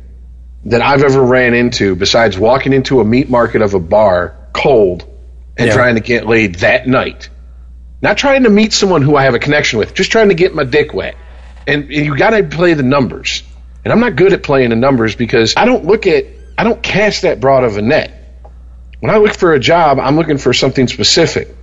that 0.66 0.82
I've 0.82 1.02
ever 1.02 1.22
ran 1.22 1.54
into. 1.54 1.96
Besides 1.96 2.38
walking 2.38 2.74
into 2.74 3.00
a 3.00 3.04
meat 3.04 3.30
market 3.30 3.62
of 3.62 3.72
a 3.72 3.80
bar 3.80 4.36
cold 4.52 5.04
and 5.56 5.68
Yeah. 5.68 5.74
trying 5.74 5.94
to 5.94 6.02
get 6.02 6.26
laid 6.26 6.56
that 6.56 6.86
night, 6.86 7.30
not 8.02 8.18
trying 8.18 8.42
to 8.42 8.50
meet 8.50 8.74
someone 8.74 9.00
who 9.00 9.16
I 9.16 9.24
have 9.24 9.34
a 9.34 9.38
connection 9.38 9.78
with, 9.78 9.94
just 9.94 10.12
trying 10.12 10.28
to 10.28 10.34
get 10.34 10.54
my 10.54 10.64
dick 10.64 10.92
wet. 10.92 11.16
And, 11.66 11.84
and 11.84 11.92
you 11.92 12.16
got 12.16 12.30
to 12.30 12.42
play 12.42 12.74
the 12.74 12.82
numbers. 12.82 13.42
And 13.84 13.92
I'm 13.92 14.00
not 14.00 14.16
good 14.16 14.32
at 14.32 14.42
playing 14.42 14.70
the 14.70 14.76
numbers 14.76 15.16
because 15.16 15.54
I 15.56 15.64
don't 15.64 15.84
look 15.86 16.06
at 16.06 16.26
I 16.56 16.64
don't 16.64 16.82
cast 16.82 17.22
that 17.22 17.40
broad 17.40 17.64
of 17.64 17.76
a 17.76 17.82
net. 17.82 18.18
When 19.00 19.10
I 19.10 19.16
look 19.18 19.34
for 19.34 19.52
a 19.54 19.58
job, 19.60 19.98
I'm 19.98 20.16
looking 20.16 20.38
for 20.38 20.52
something 20.52 20.86
specific. 20.86 21.54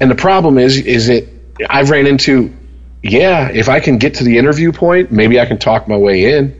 And 0.00 0.10
the 0.10 0.14
problem 0.14 0.58
is 0.58 0.76
is 0.76 1.06
that 1.06 1.26
I've 1.68 1.90
ran 1.90 2.06
into 2.06 2.54
yeah, 3.02 3.48
if 3.48 3.68
I 3.68 3.80
can 3.80 3.98
get 3.98 4.14
to 4.14 4.24
the 4.24 4.38
interview 4.38 4.72
point, 4.72 5.12
maybe 5.12 5.40
I 5.40 5.46
can 5.46 5.58
talk 5.58 5.86
my 5.88 5.96
way 5.96 6.34
in 6.36 6.54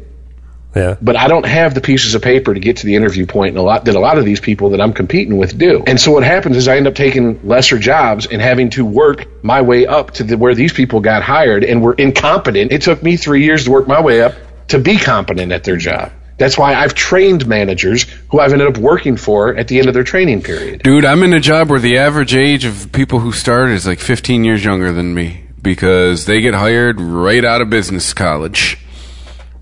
Yeah. 0.75 0.97
but 1.03 1.17
I 1.17 1.27
don't 1.29 1.47
have 1.47 1.75
the 1.75 1.81
pieces 1.81 2.15
of 2.15 2.23
paper 2.23 2.55
to 2.55 2.61
get 2.61 2.77
to 2.79 2.87
the 2.87 2.95
interview 2.95 3.27
point 3.27 3.51
and 3.51 3.59
a 3.59 3.63
lot 3.63 3.85
that 3.87 3.97
a 3.97 4.01
lot 4.01 4.19
of 4.19 4.25
these 4.25 4.39
people 4.41 4.71
that 4.71 4.81
I'm 4.81 4.93
competing 4.93 5.37
with 5.37 5.59
do. 5.59 5.83
And 5.87 6.01
so 6.01 6.13
what 6.13 6.23
happens 6.23 6.57
is 6.57 6.69
I 6.69 6.77
end 6.77 6.87
up 6.87 6.95
taking 6.95 7.47
lesser 7.47 7.79
jobs 7.79 8.27
and 8.27 8.41
having 8.41 8.71
to 8.71 8.85
work 8.85 9.27
my 9.43 9.63
way 9.63 9.87
up 9.87 10.13
to 10.13 10.25
the, 10.25 10.37
where 10.39 10.55
these 10.55 10.73
people 10.73 11.01
got 11.01 11.23
hired 11.23 11.65
and 11.65 11.83
were 11.83 11.95
incompetent. 11.95 12.71
It 12.71 12.83
took 12.83 13.03
me 13.03 13.17
3 13.17 13.43
years 13.43 13.65
to 13.65 13.71
work 13.71 13.89
my 13.89 14.01
way 14.01 14.23
up 14.23 14.35
to 14.69 14.79
be 14.79 14.97
competent 14.97 15.53
at 15.53 15.65
their 15.65 15.77
job. 15.77 16.13
That's 16.39 16.57
why 16.57 16.75
I've 16.75 16.95
trained 16.95 17.47
managers 17.47 18.05
who 18.31 18.41
I've 18.41 18.53
ended 18.53 18.69
up 18.69 18.79
working 18.79 19.17
for 19.17 19.55
at 19.57 19.69
the 19.69 19.79
end 19.79 19.89
of 19.89 19.95
their 19.95 20.05
training 20.05 20.43
period. 20.43 20.83
Dude, 20.83 21.05
I'm 21.05 21.23
in 21.23 21.33
a 21.33 21.41
job 21.41 21.69
where 21.69 21.81
the 21.81 21.99
average 21.99 22.35
age 22.35 22.65
of 22.65 22.91
people 22.93 23.19
who 23.19 23.33
start 23.33 23.71
is 23.71 23.87
like 23.87 23.99
15 23.99 24.45
years 24.45 24.65
younger 24.65 24.93
than 24.93 25.15
me 25.15 25.45
because 25.61 26.27
they 26.27 26.41
get 26.41 26.55
hired 26.55 27.01
right 27.01 27.45
out 27.45 27.61
of 27.61 27.71
business 27.71 28.15
college. 28.15 28.79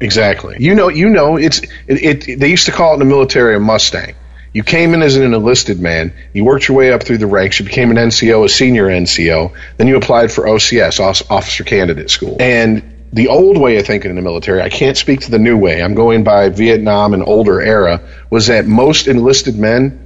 Exactly. 0.00 0.56
You 0.60 0.74
know, 0.74 0.88
you 0.88 1.08
know, 1.08 1.36
it's 1.36 1.60
it, 1.86 2.28
it. 2.28 2.38
They 2.38 2.50
used 2.50 2.66
to 2.66 2.72
call 2.72 2.90
it 2.90 2.94
in 2.94 2.98
the 3.00 3.06
military 3.06 3.56
a 3.56 3.60
Mustang. 3.60 4.14
You 4.52 4.62
came 4.62 4.94
in 4.94 5.02
as 5.02 5.16
an 5.16 5.34
enlisted 5.34 5.80
man. 5.80 6.14
You 6.32 6.44
worked 6.44 6.68
your 6.68 6.76
way 6.76 6.92
up 6.92 7.02
through 7.02 7.18
the 7.18 7.26
ranks. 7.26 7.58
You 7.58 7.66
became 7.66 7.90
an 7.90 7.98
NCO, 7.98 8.44
a 8.44 8.48
senior 8.48 8.86
NCO. 8.86 9.52
Then 9.76 9.86
you 9.86 9.96
applied 9.96 10.32
for 10.32 10.44
OCS, 10.44 10.98
Officer 11.30 11.64
Candidate 11.64 12.08
School. 12.08 12.36
And 12.40 12.95
the 13.12 13.28
old 13.28 13.56
way 13.56 13.78
of 13.78 13.86
thinking 13.86 14.10
in 14.10 14.16
the 14.16 14.22
military, 14.22 14.60
I 14.60 14.68
can't 14.68 14.96
speak 14.96 15.20
to 15.20 15.30
the 15.30 15.38
new 15.38 15.56
way. 15.56 15.82
I'm 15.82 15.94
going 15.94 16.24
by 16.24 16.48
Vietnam 16.48 17.14
and 17.14 17.22
older 17.22 17.60
era. 17.60 18.02
Was 18.30 18.48
that 18.48 18.66
most 18.66 19.06
enlisted 19.06 19.56
men 19.56 20.02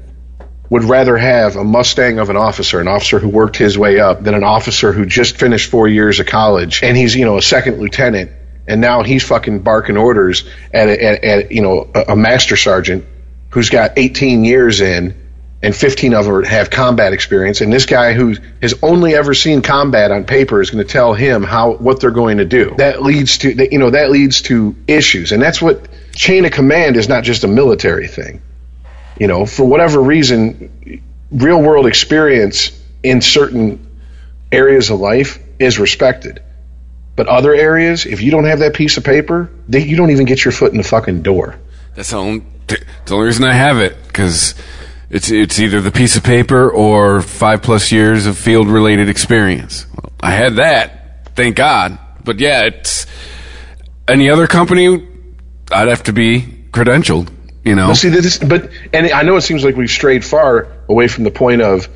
would 0.68 0.84
rather 0.84 1.16
have 1.16 1.56
a 1.56 1.64
Mustang 1.64 2.18
of 2.18 2.30
an 2.30 2.36
officer, 2.36 2.80
an 2.80 2.86
officer 2.86 3.18
who 3.18 3.28
worked 3.28 3.56
his 3.56 3.76
way 3.76 3.98
up, 3.98 4.22
than 4.22 4.34
an 4.34 4.44
officer 4.44 4.92
who 4.92 5.04
just 5.04 5.36
finished 5.36 5.70
four 5.70 5.88
years 5.88 6.20
of 6.20 6.26
college 6.26 6.82
and 6.82 6.96
he's, 6.96 7.14
you 7.14 7.24
know, 7.24 7.36
a 7.36 7.42
second 7.42 7.78
lieutenant 7.80 8.30
and 8.68 8.80
now 8.80 9.02
he's 9.02 9.24
fucking 9.24 9.60
barking 9.60 9.96
orders 9.96 10.48
at, 10.72 10.88
a, 10.88 11.02
at, 11.02 11.24
at 11.24 11.52
you 11.52 11.62
know, 11.62 11.90
a, 11.92 12.12
a 12.12 12.16
master 12.16 12.56
sergeant 12.56 13.04
who's 13.50 13.68
got 13.68 13.98
18 13.98 14.44
years 14.44 14.80
in 14.80 15.19
and 15.62 15.76
15 15.76 16.14
of 16.14 16.24
them 16.24 16.42
have 16.44 16.70
combat 16.70 17.12
experience. 17.12 17.60
And 17.60 17.72
this 17.72 17.86
guy 17.86 18.14
who 18.14 18.36
has 18.62 18.74
only 18.82 19.14
ever 19.14 19.34
seen 19.34 19.60
combat 19.60 20.10
on 20.10 20.24
paper 20.24 20.60
is 20.60 20.70
going 20.70 20.84
to 20.84 20.90
tell 20.90 21.12
him 21.12 21.42
how, 21.42 21.72
what 21.72 22.00
they're 22.00 22.10
going 22.10 22.38
to 22.38 22.46
do. 22.46 22.74
That 22.78 23.02
leads 23.02 23.38
to, 23.38 23.72
you 23.72 23.78
know, 23.78 23.90
that 23.90 24.10
leads 24.10 24.42
to 24.42 24.74
issues. 24.86 25.32
And 25.32 25.42
that's 25.42 25.60
what 25.60 25.88
chain 26.14 26.44
of 26.44 26.52
command 26.52 26.96
is 26.96 27.08
not 27.08 27.24
just 27.24 27.44
a 27.44 27.48
military 27.48 28.08
thing 28.08 28.40
you 29.20 29.26
know, 29.26 29.44
for 29.44 29.64
whatever 29.64 30.00
reason, 30.00 31.02
real 31.30 31.60
world 31.60 31.86
experience 31.86 32.72
in 33.02 33.20
certain 33.20 33.86
areas 34.50 34.88
of 34.88 34.98
life 34.98 35.38
is 35.58 35.78
respected. 35.78 36.42
But 37.16 37.28
other 37.28 37.54
areas, 37.54 38.06
if 38.06 38.22
you 38.22 38.30
don't 38.30 38.44
have 38.44 38.60
that 38.60 38.74
piece 38.74 38.96
of 38.96 39.04
paper, 39.04 39.50
they, 39.68 39.84
you 39.84 39.96
don't 39.96 40.10
even 40.10 40.24
get 40.24 40.42
your 40.42 40.52
foot 40.52 40.72
in 40.72 40.78
the 40.78 40.84
fucking 40.84 41.20
door. 41.20 41.58
That's 41.94 42.10
the 42.10 42.16
only, 42.16 42.44
the 42.66 43.14
only 43.14 43.26
reason 43.26 43.44
I 43.44 43.52
have 43.52 43.78
it 43.78 43.94
because 44.06 44.54
it's 45.10 45.30
it's 45.30 45.58
either 45.58 45.80
the 45.80 45.90
piece 45.90 46.16
of 46.16 46.22
paper 46.22 46.70
or 46.70 47.20
five 47.20 47.62
plus 47.62 47.90
years 47.90 48.26
of 48.26 48.38
field 48.38 48.68
related 48.68 49.08
experience. 49.08 49.86
I 50.20 50.30
had 50.30 50.56
that, 50.56 51.34
thank 51.34 51.56
God. 51.56 51.98
But 52.24 52.38
yeah, 52.38 52.64
it's 52.66 53.06
any 54.06 54.30
other 54.30 54.46
company, 54.46 55.06
I'd 55.72 55.88
have 55.88 56.04
to 56.04 56.12
be 56.12 56.42
credentialed. 56.70 57.28
You 57.64 57.74
know, 57.74 57.92
see, 57.92 58.08
this, 58.08 58.38
but 58.38 58.70
and 58.94 59.10
I 59.12 59.22
know 59.22 59.36
it 59.36 59.42
seems 59.42 59.64
like 59.64 59.76
we've 59.76 59.90
strayed 59.90 60.24
far 60.24 60.68
away 60.88 61.08
from 61.08 61.24
the 61.24 61.30
point 61.30 61.60
of 61.60 61.88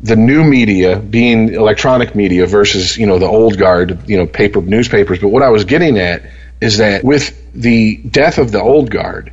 the 0.00 0.16
new 0.16 0.42
media 0.42 0.98
being 0.98 1.52
electronic 1.52 2.14
media 2.14 2.46
versus 2.46 2.96
you 2.96 3.06
know 3.06 3.18
the 3.18 3.26
old 3.26 3.58
guard, 3.58 4.08
you 4.08 4.16
know, 4.16 4.26
paper 4.26 4.62
newspapers. 4.62 5.18
But 5.18 5.28
what 5.28 5.42
I 5.42 5.50
was 5.50 5.64
getting 5.64 5.98
at 5.98 6.22
is 6.60 6.78
that 6.78 7.04
with 7.04 7.36
the 7.52 7.96
death 7.96 8.38
of 8.38 8.50
the 8.52 8.62
old 8.62 8.90
guard, 8.90 9.32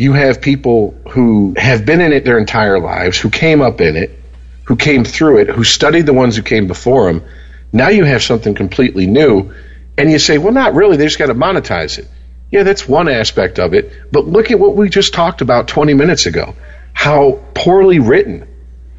you 0.00 0.14
have 0.14 0.40
people 0.40 0.98
who 1.10 1.52
have 1.58 1.84
been 1.84 2.00
in 2.00 2.14
it 2.14 2.24
their 2.24 2.38
entire 2.38 2.80
lives, 2.80 3.18
who 3.18 3.28
came 3.28 3.60
up 3.60 3.82
in 3.82 3.96
it, 3.96 4.18
who 4.64 4.74
came 4.74 5.04
through 5.04 5.40
it, 5.40 5.50
who 5.50 5.62
studied 5.62 6.06
the 6.06 6.14
ones 6.14 6.36
who 6.36 6.42
came 6.42 6.66
before 6.66 7.12
them. 7.12 7.22
Now 7.70 7.90
you 7.90 8.04
have 8.04 8.22
something 8.22 8.54
completely 8.54 9.06
new, 9.06 9.52
and 9.98 10.10
you 10.10 10.18
say, 10.18 10.38
well, 10.38 10.54
not 10.54 10.72
really. 10.72 10.96
They 10.96 11.04
just 11.04 11.18
got 11.18 11.26
to 11.26 11.34
monetize 11.34 11.98
it. 11.98 12.08
Yeah, 12.50 12.62
that's 12.62 12.88
one 12.88 13.10
aspect 13.10 13.58
of 13.58 13.74
it. 13.74 13.92
But 14.10 14.24
look 14.24 14.50
at 14.50 14.58
what 14.58 14.74
we 14.74 14.88
just 14.88 15.12
talked 15.12 15.42
about 15.42 15.68
20 15.68 15.92
minutes 15.92 16.24
ago. 16.24 16.54
How 16.94 17.38
poorly 17.54 17.98
written, 17.98 18.48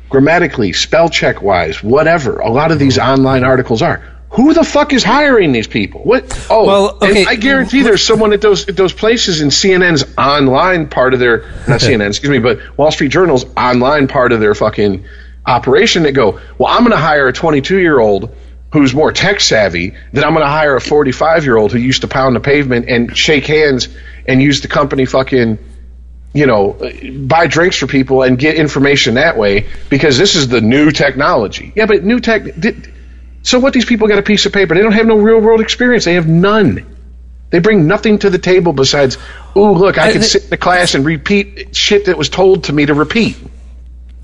grammatically, 0.07 0.71
spell 0.71 1.09
check 1.09 1.41
wise, 1.41 1.81
whatever, 1.81 2.41
a 2.41 2.51
lot 2.51 2.71
of 2.71 2.77
these 2.77 2.99
online 2.99 3.43
articles 3.43 3.81
are. 3.81 4.03
Who 4.31 4.53
the 4.53 4.63
fuck 4.63 4.93
is 4.93 5.03
hiring 5.03 5.51
these 5.51 5.67
people? 5.67 6.01
What? 6.01 6.47
Oh, 6.49 6.65
Well, 6.65 6.97
okay. 7.01 7.25
I 7.25 7.35
guarantee 7.35 7.81
there's 7.81 8.01
someone 8.01 8.31
at 8.31 8.39
those 8.39 8.69
at 8.69 8.77
those 8.77 8.93
places 8.93 9.41
in 9.41 9.49
CNN's 9.49 10.05
online 10.17 10.87
part 10.87 11.13
of 11.13 11.19
their 11.19 11.39
not 11.67 11.81
CNN, 11.81 12.07
excuse 12.07 12.31
me, 12.31 12.39
but 12.39 12.77
Wall 12.77 12.91
Street 12.91 13.11
Journal's 13.11 13.45
online 13.57 14.07
part 14.07 14.31
of 14.31 14.39
their 14.39 14.55
fucking 14.55 15.03
operation 15.45 16.03
that 16.03 16.13
go, 16.13 16.39
well, 16.57 16.71
I'm 16.71 16.79
going 16.79 16.91
to 16.91 16.97
hire 16.97 17.27
a 17.27 17.33
22 17.33 17.79
year 17.79 17.99
old 17.99 18.33
who's 18.71 18.93
more 18.93 19.11
tech 19.11 19.41
savvy 19.41 19.95
than 20.13 20.23
I'm 20.23 20.31
going 20.33 20.45
to 20.45 20.49
hire 20.49 20.77
a 20.77 20.81
45 20.81 21.43
year 21.43 21.57
old 21.57 21.73
who 21.73 21.79
used 21.79 22.01
to 22.01 22.07
pound 22.07 22.33
the 22.33 22.39
pavement 22.39 22.87
and 22.87 23.17
shake 23.17 23.45
hands 23.47 23.89
and 24.25 24.41
use 24.41 24.61
the 24.61 24.69
company 24.69 25.05
fucking 25.05 25.57
you 26.33 26.45
know, 26.45 26.77
buy 27.27 27.47
drinks 27.47 27.75
for 27.75 27.87
people 27.87 28.23
and 28.23 28.39
get 28.39 28.55
information 28.55 29.15
that 29.15 29.37
way 29.37 29.67
because 29.89 30.17
this 30.17 30.35
is 30.35 30.47
the 30.47 30.61
new 30.61 30.89
technology. 30.91 31.73
Yeah, 31.75 31.85
but 31.85 32.05
new 32.05 32.21
tech. 32.21 32.43
Did, 32.57 32.93
so 33.43 33.59
what? 33.59 33.73
These 33.73 33.85
people 33.85 34.07
got 34.07 34.19
a 34.19 34.23
piece 34.23 34.45
of 34.45 34.53
paper. 34.53 34.75
They 34.75 34.81
don't 34.81 34.91
have 34.91 35.07
no 35.07 35.17
real 35.17 35.39
world 35.39 35.61
experience. 35.61 36.05
They 36.05 36.15
have 36.15 36.27
none. 36.27 36.97
They 37.49 37.59
bring 37.59 37.85
nothing 37.85 38.19
to 38.19 38.29
the 38.29 38.37
table 38.37 38.71
besides, 38.71 39.17
ooh, 39.57 39.71
look, 39.71 39.97
I 39.97 40.13
can 40.13 40.21
sit 40.23 40.45
in 40.45 40.49
the 40.49 40.57
class 40.57 40.95
and 40.95 41.05
repeat 41.05 41.75
shit 41.75 42.05
that 42.05 42.17
was 42.17 42.29
told 42.29 42.65
to 42.65 42.73
me 42.73 42.85
to 42.85 42.93
repeat. 42.93 43.37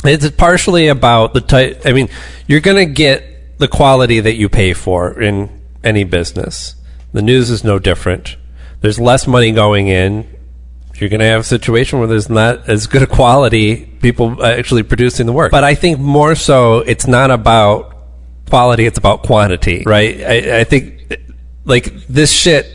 It's 0.03 0.29
partially 0.31 0.87
about 0.87 1.33
the 1.33 1.41
type. 1.41 1.81
I 1.85 1.91
mean, 1.91 2.09
you're 2.47 2.61
going 2.61 2.77
to 2.77 2.85
get 2.85 3.57
the 3.57 3.67
quality 3.67 4.19
that 4.21 4.35
you 4.35 4.47
pay 4.47 4.73
for 4.73 5.19
in 5.19 5.49
any 5.83 6.03
business. 6.03 6.75
The 7.11 7.21
news 7.21 7.49
is 7.49 7.63
no 7.63 7.79
different. 7.79 8.37
There's 8.81 8.99
less 8.99 9.27
money 9.27 9.51
going 9.51 9.87
in. 9.87 10.27
You're 10.95 11.09
going 11.09 11.19
to 11.19 11.25
have 11.25 11.41
a 11.41 11.43
situation 11.43 11.99
where 11.99 12.07
there's 12.07 12.29
not 12.29 12.69
as 12.69 12.87
good 12.87 13.01
a 13.01 13.07
quality 13.07 13.85
people 13.85 14.43
actually 14.43 14.83
producing 14.83 15.25
the 15.25 15.33
work. 15.33 15.51
But 15.51 15.63
I 15.63 15.75
think 15.75 15.99
more 15.99 16.35
so, 16.35 16.79
it's 16.79 17.07
not 17.07 17.29
about 17.29 17.86
quality; 18.49 18.85
it's 18.85 18.97
about 18.97 19.23
quantity, 19.23 19.83
right? 19.85 20.21
I, 20.21 20.59
I 20.59 20.63
think 20.63 20.97
like 21.65 22.07
this 22.07 22.31
shit 22.31 22.65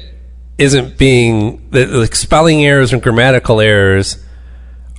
isn't 0.59 0.99
being 0.99 1.71
the, 1.71 2.09
spelling 2.13 2.65
errors 2.65 2.93
and 2.93 3.03
grammatical 3.03 3.61
errors 3.61 4.23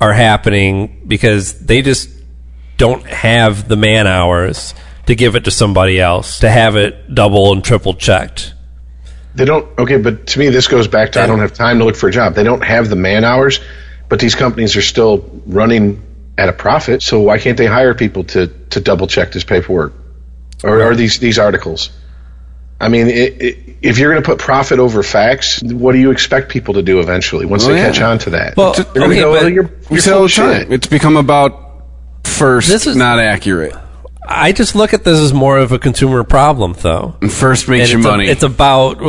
are 0.02 0.14
happening 0.14 1.04
because 1.08 1.60
they 1.60 1.82
just 1.82 2.10
don't 2.78 3.06
have 3.06 3.68
the 3.68 3.78
man 3.78 4.08
hours 4.08 4.74
to 5.06 5.16
give 5.16 5.36
it 5.36 5.46
to 5.46 5.52
somebody 5.52 6.00
else 6.00 6.40
to 6.40 6.50
have 6.50 6.76
it 6.76 7.14
double 7.14 7.54
and 7.54 7.64
triple 7.64 7.94
checked. 7.94 8.54
They 9.36 9.46
don't. 9.46 9.68
Okay, 9.80 9.98
but 9.98 10.28
to 10.28 10.40
me, 10.40 10.50
this 10.50 10.68
goes 10.68 10.88
back 10.88 11.14
to 11.14 11.22
I 11.22 11.28
don't 11.28 11.40
have 11.40 11.54
time 11.54 11.80
to 11.80 11.86
look 11.86 11.96
for 11.96 12.10
a 12.10 12.12
job. 12.12 12.36
They 12.36 12.44
don't 12.44 12.64
have 12.64 12.90
the 12.90 12.96
man 12.96 13.24
hours, 13.24 13.60
but 14.10 14.20
these 14.20 14.36
companies 14.36 14.76
are 14.76 14.82
still 14.82 15.42
running 15.46 16.04
at 16.38 16.50
a 16.50 16.54
profit. 16.54 17.02
So 17.02 17.20
why 17.22 17.40
can't 17.40 17.58
they 17.58 17.66
hire 17.66 17.94
people 17.96 18.26
to 18.26 18.48
to 18.48 18.80
double 18.80 19.08
check 19.08 19.32
this 19.32 19.44
paperwork 19.44 19.94
or, 20.64 20.82
or 20.82 20.96
these 20.96 21.20
these 21.20 21.38
articles? 21.40 21.90
I 22.82 22.90
mean, 22.90 23.08
it, 23.08 23.42
it, 23.42 23.58
if 23.82 23.98
you're 23.98 24.12
going 24.12 24.22
to 24.22 24.26
put 24.28 24.40
profit 24.40 24.78
over 24.80 25.04
facts, 25.04 25.62
what 25.64 25.94
do 25.94 26.00
you 26.00 26.12
expect 26.12 26.50
people 26.52 26.74
to 26.74 26.82
do 26.82 27.00
eventually 27.00 27.46
once 27.46 27.64
Oh, 27.66 27.70
they 27.70 27.78
yeah. 27.78 27.86
catch 27.88 28.02
on 28.02 28.20
to 28.20 28.30
that? 28.32 28.58
Well, 28.58 28.74
They're 28.74 28.84
gonna 28.86 29.06
okay, 29.06 29.20
go, 29.22 29.30
oh, 29.30 29.34
but 29.36 29.42
"Well, 29.44 29.50
you're, 29.50 29.64
we 29.64 29.72
you're 29.92 30.00
say 30.00 30.12
full 30.12 30.26
of 30.26 30.32
the 30.32 30.36
time. 30.36 30.60
shit." 30.64 30.72
It's 30.74 30.88
become 30.88 31.16
about 31.16 31.86
first, 32.26 32.68
This 32.68 32.88
is- 32.88 32.96
not 32.98 33.20
accurate. 33.20 33.74
I 34.28 34.52
just 34.54 34.74
look 34.76 34.94
at 34.94 35.04
this 35.04 35.20
as 35.20 35.34
more 35.34 35.58
of 35.58 35.72
a 35.74 35.80
consumer 35.80 36.24
problem, 36.24 36.76
though. 36.82 37.16
And 37.22 37.32
first 37.32 37.68
makes 37.70 37.92
And 37.92 37.92
you 37.92 37.98
it's 38.00 38.06
a- 38.08 38.10
money. 38.12 38.28
it's 38.30 38.44
about 38.44 39.02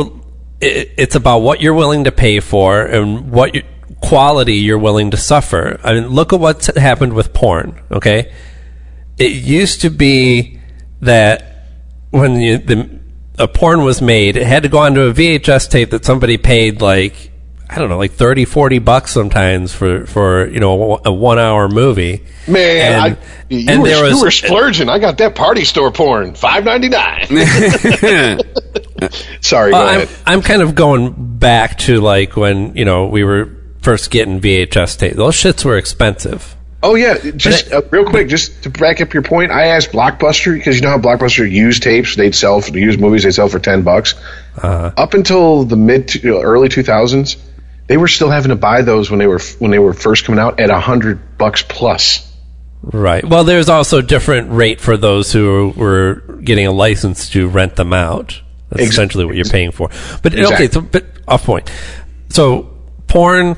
it, 0.61 0.91
it's 0.97 1.15
about 1.15 1.39
what 1.39 1.59
you're 1.61 1.73
willing 1.73 2.03
to 2.05 2.11
pay 2.11 2.39
for 2.41 2.81
and 2.81 3.31
what 3.31 3.55
you, 3.55 3.63
quality 4.01 4.55
you're 4.55 4.77
willing 4.77 5.11
to 5.11 5.17
suffer. 5.17 5.79
I 5.83 5.93
mean, 5.93 6.09
look 6.09 6.31
at 6.33 6.39
what's 6.39 6.67
happened 6.77 7.13
with 7.13 7.33
porn. 7.33 7.79
Okay, 7.91 8.31
it 9.17 9.31
used 9.31 9.81
to 9.81 9.89
be 9.89 10.54
that 11.05 11.67
when 12.11 12.35
you, 12.39 12.57
the 12.57 12.99
a 13.37 13.47
porn 13.47 13.83
was 13.83 14.01
made, 14.01 14.37
it 14.37 14.45
had 14.47 14.63
to 14.63 14.69
go 14.69 14.77
onto 14.79 15.01
a 15.01 15.13
VHS 15.13 15.69
tape 15.69 15.89
that 15.91 16.05
somebody 16.05 16.37
paid 16.37 16.81
like 16.81 17.31
I 17.67 17.79
don't 17.79 17.89
know, 17.89 17.97
like 17.97 18.11
30, 18.11 18.45
40 18.45 18.77
bucks 18.79 19.11
sometimes 19.11 19.73
for 19.73 20.05
for 20.05 20.47
you 20.47 20.59
know 20.59 21.01
a 21.03 21.11
one 21.11 21.39
hour 21.39 21.67
movie. 21.67 22.23
Man, 22.47 22.93
And- 22.93 23.17
I, 23.17 23.17
you, 23.49 23.65
and 23.69 23.81
were, 23.81 23.87
there 23.87 24.03
was- 24.03 24.13
you 24.13 24.21
were 24.21 24.31
splurging. 24.31 24.87
I 24.89 24.99
got 24.99 25.17
that 25.17 25.33
party 25.35 25.63
store 25.65 25.91
porn, 25.91 26.35
five 26.35 26.63
ninety 26.63 26.89
nine. 26.89 27.25
Sorry, 29.41 29.71
go 29.71 29.77
Well, 29.77 29.87
I'm, 29.87 30.01
ahead. 30.01 30.09
I'm 30.25 30.41
kind 30.41 30.61
of 30.61 30.75
going 30.75 31.37
back 31.37 31.77
to 31.79 31.99
like 32.01 32.35
when 32.37 32.75
you 32.75 32.85
know 32.85 33.07
we 33.07 33.23
were 33.23 33.49
first 33.81 34.09
getting 34.11 34.39
VHS 34.39 34.97
tape. 34.97 35.13
Those 35.15 35.35
shits 35.35 35.65
were 35.65 35.77
expensive. 35.77 36.54
Oh 36.85 36.93
yeah, 36.93 37.17
just 37.31 37.71
uh, 37.71 37.81
real 37.89 38.05
quick, 38.05 38.27
just 38.27 38.61
to 38.61 38.69
back 38.69 39.01
up 39.01 39.11
your 39.11 39.23
point, 39.23 39.49
I 39.51 39.69
asked 39.69 39.91
Blockbuster 39.91 40.53
because 40.53 40.75
you 40.75 40.83
know 40.83 40.89
how 40.89 40.99
Blockbuster 40.99 41.49
used 41.49 41.81
tapes 41.81 42.15
they'd 42.15 42.35
sell 42.35 42.61
for 42.61 42.77
used 42.77 42.99
movies 42.99 43.23
they'd 43.23 43.31
sell 43.31 43.47
for 43.47 43.57
ten 43.57 43.81
bucks. 43.81 44.13
Uh-huh. 44.55 44.91
Up 44.95 45.15
until 45.15 45.63
the 45.63 45.75
mid 45.75 46.07
to, 46.09 46.39
early 46.41 46.69
two 46.69 46.83
thousands, 46.83 47.37
they 47.87 47.97
were 47.97 48.07
still 48.07 48.29
having 48.29 48.49
to 48.49 48.55
buy 48.55 48.83
those 48.83 49.09
when 49.09 49.17
they 49.17 49.25
were 49.25 49.39
when 49.57 49.71
they 49.71 49.79
were 49.79 49.93
first 49.93 50.25
coming 50.25 50.37
out 50.37 50.59
at 50.59 50.69
a 50.69 50.79
hundred 50.79 51.39
bucks 51.39 51.63
plus. 51.67 52.31
Right. 52.83 53.25
Well, 53.25 53.45
there's 53.45 53.67
also 53.67 53.97
a 53.97 54.03
different 54.03 54.51
rate 54.51 54.79
for 54.79 54.95
those 54.95 55.33
who 55.33 55.73
were 55.75 56.21
getting 56.43 56.67
a 56.67 56.71
license 56.71 57.31
to 57.31 57.47
rent 57.47 57.77
them 57.77 57.93
out. 57.93 58.39
That's 58.69 58.83
essentially 58.91 59.25
what 59.25 59.35
you're 59.35 59.45
paying 59.45 59.71
for. 59.71 59.89
But 60.21 60.33
okay, 60.33 60.41
Exactly. 60.43 60.67
so 60.67 60.81
but 60.81 61.05
off 61.27 61.45
point. 61.45 61.71
So 62.29 62.77
porn, 63.07 63.57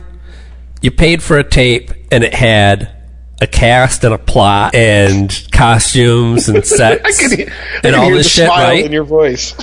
you 0.82 0.92
paid 0.92 1.22
for 1.22 1.38
a 1.38 1.44
tape, 1.44 1.92
and 2.10 2.24
it 2.24 2.34
had 2.34 2.94
a 3.42 3.48
cast 3.48 4.04
and 4.04 4.14
a 4.14 4.18
plot 4.18 4.74
and 4.76 5.48
costumes 5.52 6.50
and 6.50 6.58
I 6.60 6.62
sets 6.62 7.20
can, 7.20 7.38
hear- 7.38 7.50
I 7.50 7.76
and 7.76 7.82
can 7.84 7.96
all 7.96 8.10
this 8.12 8.30
shit, 8.32 8.48
right? 8.50 8.84
in 8.86 8.92
your 8.92 9.04
voice. 9.04 9.56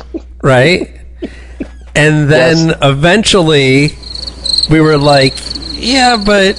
right? 0.42 1.00
And 1.96 2.28
then 2.28 2.68
Yes. 2.68 2.78
eventually 2.82 3.90
we 4.70 4.80
were 4.80 4.98
like, 4.98 5.34
yeah, 5.72 6.22
but 6.24 6.58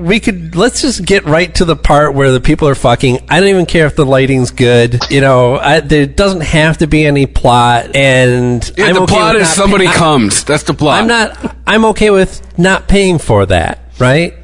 we 0.00 0.18
could 0.20 0.56
let's 0.56 0.80
just 0.82 1.04
get 1.04 1.24
right 1.24 1.54
to 1.56 1.64
the 1.64 1.76
part 1.76 2.14
where 2.14 2.32
the 2.32 2.40
people 2.40 2.66
are 2.68 2.74
fucking. 2.74 3.18
I 3.28 3.40
don't 3.40 3.48
even 3.50 3.66
care 3.66 3.86
if 3.86 3.94
the 3.96 4.06
lighting's 4.06 4.50
good. 4.50 5.00
You 5.10 5.20
know, 5.20 5.56
I, 5.56 5.80
there 5.80 6.06
doesn't 6.06 6.40
have 6.42 6.78
to 6.78 6.86
be 6.86 7.04
any 7.04 7.26
plot. 7.26 7.94
And 7.94 8.62
Yeah, 8.76 8.92
the 8.94 9.02
okay 9.02 9.14
plot 9.14 9.36
is 9.36 9.48
somebody 9.48 9.86
pay- 9.86 9.92
I- 9.92 9.96
comes. 9.96 10.44
That's 10.44 10.62
the 10.64 10.74
plot. 10.74 11.00
I'm 11.02 11.06
not. 11.08 11.56
I'm 11.66 11.84
okay 11.86 12.10
with 12.10 12.58
not 12.58 12.88
paying 12.88 13.18
for 13.18 13.44
that. 13.46 13.80
Right? 13.98 14.34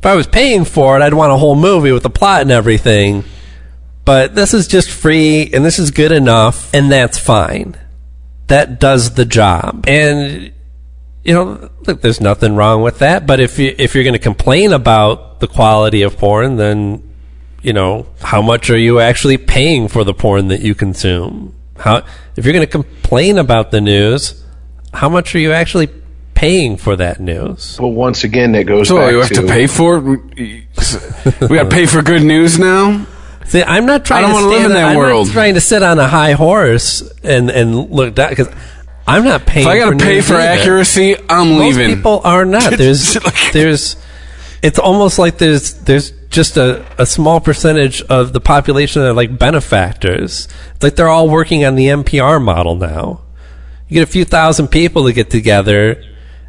If 0.00 0.06
I 0.06 0.14
was 0.14 0.26
paying 0.26 0.64
for 0.64 0.96
it, 0.96 1.02
I'd 1.02 1.12
want 1.12 1.30
a 1.30 1.36
whole 1.36 1.54
movie 1.54 1.92
with 1.92 2.02
the 2.02 2.10
plot 2.10 2.40
and 2.40 2.50
everything. 2.50 3.22
But 4.06 4.34
this 4.34 4.54
is 4.54 4.66
just 4.66 4.90
free, 4.90 5.50
and 5.52 5.62
this 5.62 5.78
is 5.78 5.90
good 5.90 6.10
enough, 6.10 6.72
and 6.72 6.90
that's 6.90 7.18
fine. 7.18 7.76
That 8.46 8.80
does 8.80 9.14
the 9.14 9.26
job. 9.26 9.84
And 9.86 10.52
you 11.22 11.34
know, 11.34 11.70
look, 11.86 12.00
there's 12.00 12.18
nothing 12.18 12.56
wrong 12.56 12.80
with 12.80 13.00
that. 13.00 13.26
But 13.26 13.40
if 13.40 13.58
you 13.58 13.74
if 13.76 13.94
you're 13.94 14.04
going 14.04 14.14
to 14.14 14.18
complain 14.18 14.72
about 14.72 15.40
the 15.40 15.46
quality 15.46 16.00
of 16.00 16.16
porn, 16.16 16.56
then 16.56 17.06
you 17.60 17.74
know, 17.74 18.06
how 18.22 18.40
much 18.40 18.70
are 18.70 18.78
you 18.78 19.00
actually 19.00 19.36
paying 19.36 19.86
for 19.86 20.02
the 20.02 20.14
porn 20.14 20.48
that 20.48 20.62
you 20.62 20.74
consume? 20.74 21.54
How 21.76 22.06
if 22.36 22.46
you're 22.46 22.54
going 22.54 22.66
to 22.66 22.72
complain 22.72 23.36
about 23.36 23.70
the 23.70 23.82
news, 23.82 24.42
how 24.94 25.10
much 25.10 25.34
are 25.34 25.38
you 25.38 25.52
actually 25.52 25.88
paying 26.40 26.76
for 26.78 26.96
that 26.96 27.20
news? 27.20 27.76
But 27.78 27.88
once 27.88 28.24
again, 28.24 28.52
that 28.52 28.64
goes 28.64 28.88
So 28.88 28.96
back 28.96 29.12
you 29.12 29.18
have 29.18 29.28
to 29.30 29.46
pay 29.46 29.66
for 29.66 29.98
it. 29.98 30.00
We, 30.00 30.66
we 31.42 31.56
got 31.56 31.64
to 31.64 31.68
pay 31.68 31.86
for 31.86 32.00
good 32.02 32.22
news 32.22 32.58
now. 32.58 33.06
See, 33.44 33.62
I'm 33.62 33.84
not 33.84 34.04
trying 34.04 34.24
I 34.24 34.28
don't 34.28 34.42
to 34.42 34.46
wanna 34.46 34.56
live 34.56 34.66
in 34.66 34.72
that 34.74 34.90
I'm 34.90 34.96
world. 34.96 35.26
Not 35.26 35.32
trying 35.32 35.54
to 35.54 35.60
sit 35.60 35.82
on 35.82 35.98
a 35.98 36.06
high 36.06 36.32
horse 36.32 37.02
and 37.24 37.50
and 37.50 37.90
look 37.90 38.14
down 38.14 38.30
because 38.30 38.48
I'm 39.08 39.24
not 39.24 39.44
paying. 39.44 39.66
If 39.66 39.72
I 39.72 39.78
got 39.78 39.92
for 39.92 39.98
to 39.98 40.04
pay 40.04 40.20
for 40.20 40.34
either. 40.34 40.60
accuracy, 40.60 41.16
I'm 41.28 41.50
Most 41.58 41.76
leaving. 41.76 41.96
people 41.96 42.20
are 42.22 42.44
not. 42.44 42.72
There's 42.78 43.18
there's 43.52 43.96
it's 44.62 44.78
almost 44.78 45.18
like 45.18 45.38
there's 45.38 45.74
there's 45.82 46.12
just 46.28 46.56
a, 46.58 46.86
a 46.96 47.04
small 47.06 47.40
percentage 47.40 48.02
of 48.02 48.32
the 48.32 48.40
population 48.40 49.02
that 49.02 49.08
are 49.08 49.14
like 49.14 49.36
benefactors. 49.36 50.46
It's 50.74 50.82
like 50.84 50.94
they're 50.94 51.08
all 51.08 51.28
working 51.28 51.64
on 51.64 51.74
the 51.74 51.86
NPR 51.86 52.40
model 52.40 52.76
now. 52.76 53.22
You 53.88 53.94
get 53.94 54.04
a 54.08 54.12
few 54.12 54.24
thousand 54.24 54.68
people 54.68 55.06
to 55.06 55.12
get 55.12 55.28
together 55.28 56.04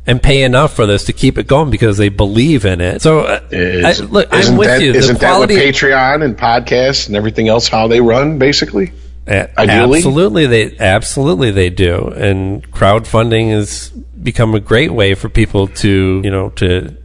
and 0.08 0.22
pay 0.22 0.44
enough 0.44 0.76
for 0.76 0.86
this 0.86 1.06
to 1.06 1.14
keep 1.14 1.38
it 1.38 1.48
going 1.48 1.70
because 1.70 1.98
they 1.98 2.10
believe 2.10 2.66
in 2.66 2.82
it. 2.82 3.02
So 3.02 3.20
uh, 3.22 3.40
I, 3.52 3.94
look, 4.00 4.28
I'm 4.32 4.58
with 4.58 4.68
that, 4.68 4.82
you. 4.82 4.94
Isn't 4.94 5.20
that 5.20 5.38
what 5.38 5.50
Patreon 5.50 6.24
and 6.24 6.38
podcasts 6.38 7.08
and 7.08 7.16
everything 7.16 7.48
else 7.48 7.68
how 7.68 7.88
they 7.88 8.02
run, 8.02 8.40
basically? 8.40 8.94
Ideally? 9.28 10.00
Absolutely, 10.00 10.48
they 10.48 10.78
absolutely 10.80 11.52
they 11.52 11.70
do, 11.70 12.08
and 12.08 12.70
crowdfunding 12.72 13.52
has 13.52 13.90
become 13.90 14.56
a 14.56 14.60
great 14.60 14.92
way 14.92 15.14
for 15.14 15.30
people 15.30 15.68
to 15.68 16.22
you 16.24 16.32
know 16.32 16.50
to 16.50 16.98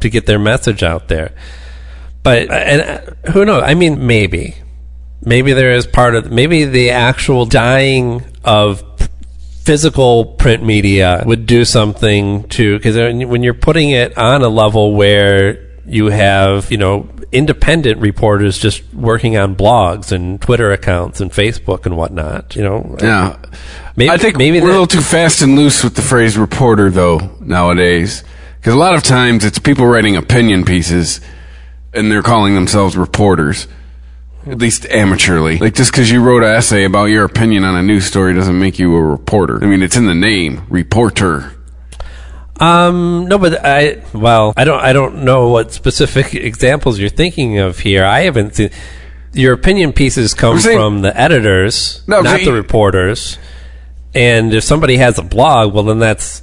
to 0.00 0.10
get 0.10 0.26
their 0.26 0.38
message 0.38 0.82
out 0.82 1.08
there. 1.08 1.34
But 2.22 2.50
and 2.50 2.82
uh, 2.82 3.30
who 3.32 3.44
knows? 3.44 3.62
I 3.64 3.74
mean, 3.74 4.06
maybe, 4.06 4.56
maybe 5.22 5.52
there 5.54 5.72
is 5.72 5.86
part 5.86 6.14
of 6.14 6.30
maybe 6.30 6.64
the 6.64 6.90
actual 6.90 7.46
dying 7.46 8.22
of 8.44 8.93
physical 9.64 10.24
print 10.26 10.62
media 10.62 11.22
would 11.26 11.46
do 11.46 11.64
something 11.64 12.46
to 12.48 12.76
because 12.78 12.96
when 12.96 13.42
you're 13.42 13.54
putting 13.54 13.90
it 13.90 14.16
on 14.18 14.42
a 14.42 14.48
level 14.48 14.94
where 14.94 15.64
you 15.86 16.06
have 16.06 16.70
you 16.70 16.76
know 16.78 17.08
independent 17.32 18.00
reporters 18.00 18.58
just 18.58 18.82
working 18.94 19.36
on 19.36 19.56
blogs 19.56 20.12
and 20.12 20.40
Twitter 20.40 20.70
accounts 20.70 21.20
and 21.20 21.32
Facebook 21.32 21.84
and 21.84 21.96
whatnot. 21.96 22.54
You 22.54 22.62
know, 22.62 22.96
Yeah. 23.02 23.36
Maybe- 23.96 24.10
I 24.10 24.18
think 24.18 24.36
maybe 24.36 24.60
we're 24.60 24.68
a 24.68 24.72
little 24.72 24.86
too 24.86 25.00
fast 25.00 25.42
and 25.42 25.56
loose 25.56 25.82
with 25.82 25.96
the 25.96 26.02
phrase 26.02 26.38
reporter, 26.38 26.90
though, 26.90 27.30
nowadays. 27.40 28.22
Because 28.60 28.72
a 28.74 28.78
lot 28.78 28.94
of 28.94 29.02
times 29.02 29.44
it's 29.44 29.58
people 29.58 29.84
writing 29.86 30.14
opinion 30.16 30.64
pieces 30.64 31.20
and 31.92 32.10
they're 32.10 32.22
calling 32.22 32.54
themselves 32.54 32.96
reporters. 32.96 33.66
At 34.46 34.58
least 34.58 34.84
amateurly. 34.84 35.58
Like, 35.60 35.74
just 35.74 35.90
because 35.90 36.10
you 36.10 36.22
wrote 36.22 36.42
an 36.42 36.54
essay 36.54 36.84
about 36.84 37.06
your 37.06 37.24
opinion 37.24 37.64
on 37.64 37.76
a 37.76 37.82
news 37.82 38.04
story 38.04 38.34
doesn't 38.34 38.58
make 38.58 38.78
you 38.78 38.94
a 38.94 39.02
reporter. 39.02 39.62
I 39.62 39.66
mean, 39.66 39.82
it's 39.82 39.96
in 39.96 40.06
the 40.06 40.14
name, 40.14 40.62
reporter. 40.68 41.52
Um, 42.60 43.26
no, 43.26 43.38
but 43.38 43.64
I 43.64 44.02
well, 44.12 44.52
I 44.56 44.64
don't 44.64 44.80
I 44.80 44.92
don't 44.92 45.24
know 45.24 45.48
what 45.48 45.72
specific 45.72 46.34
examples 46.34 46.98
you're 46.98 47.08
thinking 47.08 47.58
of 47.58 47.78
here. 47.78 48.04
I 48.04 48.20
haven't 48.20 48.54
seen 48.54 48.70
your 49.32 49.52
opinion 49.52 49.92
pieces 49.92 50.34
come 50.34 50.60
saying- 50.60 50.78
from 50.78 51.02
the 51.02 51.18
editors, 51.18 52.02
No, 52.06 52.20
not 52.20 52.40
the 52.40 52.52
reporters. 52.52 53.38
And 54.14 54.54
if 54.54 54.62
somebody 54.62 54.98
has 54.98 55.18
a 55.18 55.22
blog, 55.22 55.74
well, 55.74 55.82
then 55.82 55.98
that's 55.98 56.42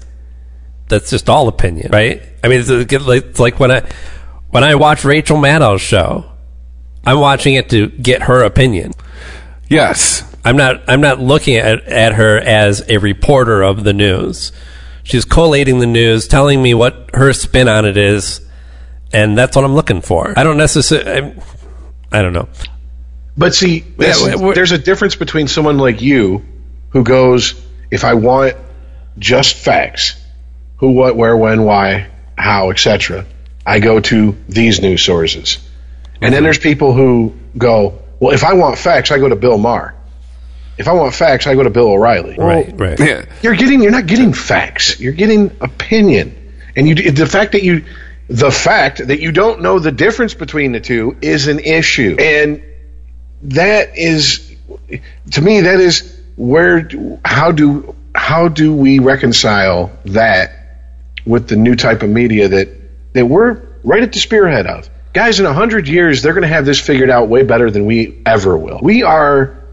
that's 0.90 1.10
just 1.10 1.30
all 1.30 1.48
opinion, 1.48 1.92
right? 1.92 2.22
I 2.44 2.50
mean, 2.50 2.60
it's 2.60 2.70
it's 2.70 3.40
like 3.40 3.60
when 3.60 3.72
I 3.72 3.84
when 4.50 4.66
I 4.66 4.76
watch 4.76 5.06
Rachel 5.06 5.38
Maddow's 5.38 5.82
show, 5.82 6.31
I'm 7.06 7.20
watching 7.20 7.56
it 7.56 7.70
to 7.70 7.88
get 7.88 8.24
her 8.24 8.44
opinion. 8.44 8.94
Yes. 9.70 10.28
I'm 10.44 10.58
not 10.58 10.84
I'm 10.88 11.02
not 11.02 11.20
looking 11.20 11.56
at, 11.56 11.84
at 11.84 12.14
her 12.14 12.38
as 12.38 12.84
a 12.90 12.98
reporter 12.98 13.62
of 13.62 13.84
the 13.84 13.94
news. 13.94 14.52
She's 15.04 15.26
collating 15.26 15.80
the 15.80 15.88
news, 15.88 16.28
telling 16.28 16.62
me 16.62 16.74
what 16.74 17.10
her 17.14 17.34
spin 17.34 17.68
on 17.68 17.86
it 17.86 17.98
is, 17.98 18.42
and 19.12 19.38
that's 19.38 19.56
what 19.56 19.66
I'm 19.66 19.74
looking 19.74 20.02
for. 20.02 20.34
I 20.38 20.44
don't 20.44 20.58
necessarily 20.58 21.36
I 22.12 22.22
don't 22.22 22.34
know. 22.34 22.50
But 23.38 23.56
see, 23.56 23.86
Yeah, 23.98 24.36
there's 24.54 24.72
a 24.72 24.78
difference 24.78 25.16
between 25.16 25.48
someone 25.48 25.78
like 25.78 26.02
you 26.02 26.46
who 26.90 27.04
goes, 27.04 27.60
if 27.90 28.04
I 28.04 28.16
want 28.16 28.56
just 29.18 29.56
facts, 29.56 30.22
who, 30.78 30.92
what, 30.92 31.16
where, 31.16 31.36
when, 31.38 31.64
why, 31.64 32.10
how, 32.38 32.72
etc., 32.72 33.26
I 33.66 33.80
go 33.80 34.00
to 34.00 34.36
these 34.50 34.82
news 34.82 35.04
sources. 35.04 35.60
And 36.22 36.34
then 36.34 36.44
there's 36.44 36.60
people 36.60 36.94
who 36.94 37.34
go, 37.58 38.00
well, 38.20 38.34
if 38.34 38.44
I 38.44 38.54
want 38.54 38.78
facts, 38.78 39.12
I 39.12 39.18
go 39.18 39.28
to 39.28 39.36
Bill 39.36 39.58
Maher. 39.58 39.96
If 40.78 40.88
I 40.88 40.94
want 40.94 41.14
facts, 41.14 41.48
I 41.48 41.56
go 41.56 41.64
to 41.64 41.70
Bill 41.70 41.90
O'Reilly. 41.90 42.38
Right, 42.38 42.74
right. 42.80 43.00
Yeah. 43.00 43.26
You're 43.42 43.56
getting 43.56 43.82
you're 43.82 43.92
not 43.92 44.08
getting 44.08 44.34
facts. 44.34 45.00
You're 45.00 45.14
getting 45.14 45.56
opinion. 45.60 46.54
And 46.76 46.88
you 46.88 47.12
the 47.12 47.26
fact 47.26 47.52
that 47.54 47.64
you 47.64 47.86
the 48.28 48.52
fact 48.52 49.06
that 49.08 49.20
you 49.20 49.32
don't 49.32 49.62
know 49.62 49.80
the 49.80 49.92
difference 49.92 50.34
between 50.34 50.72
the 50.72 50.80
two 50.80 51.18
is 51.22 51.48
an 51.48 51.60
issue. 51.60 52.16
And 52.20 52.64
that 53.44 53.98
is 53.98 54.56
to 55.32 55.42
me 55.42 55.62
that 55.62 55.80
is 55.80 56.20
where 56.36 56.90
how 57.26 57.52
do 57.52 57.96
how 58.16 58.48
do 58.48 58.74
we 58.74 59.00
reconcile 59.00 59.92
that 60.06 60.52
with 61.26 61.48
the 61.48 61.56
new 61.56 61.76
type 61.76 62.04
of 62.04 62.10
media 62.10 62.48
that 62.48 62.70
that 63.14 63.26
we're 63.26 63.62
right 63.84 64.04
at 64.04 64.14
the 64.14 64.20
spearhead 64.20 64.68
of. 64.68 64.90
Guys, 65.14 65.40
in 65.40 65.46
a 65.46 65.54
hundred 65.54 65.88
years, 65.88 66.22
they're 66.22 66.34
going 66.34 66.44
to 66.44 66.48
have 66.48 66.66
this 66.66 66.80
figured 66.80 67.10
out 67.10 67.28
way 67.28 67.44
better 67.44 67.70
than 67.70 67.86
we 67.86 68.22
ever 68.26 68.58
will. 68.58 68.80
We 68.82 69.04
are 69.04 69.64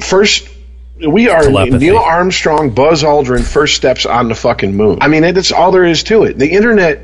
first. 0.00 0.48
We 0.96 1.28
are 1.28 1.42
Telepathy. 1.42 1.78
Neil 1.78 1.98
Armstrong, 1.98 2.70
Buzz 2.70 3.02
Aldrin, 3.02 3.44
first 3.44 3.76
steps 3.76 4.06
on 4.06 4.28
the 4.28 4.34
fucking 4.34 4.76
moon. 4.76 4.98
I 5.00 5.08
mean, 5.08 5.22
that's 5.34 5.52
all 5.52 5.72
there 5.72 5.84
is 5.84 6.02
to 6.04 6.24
it. 6.24 6.38
The 6.38 6.50
internet 6.50 7.00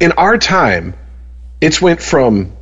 in 0.00 0.12
our 0.12 0.38
time, 0.38 0.94
it's 1.60 1.80
went 1.80 2.00
from 2.00 2.52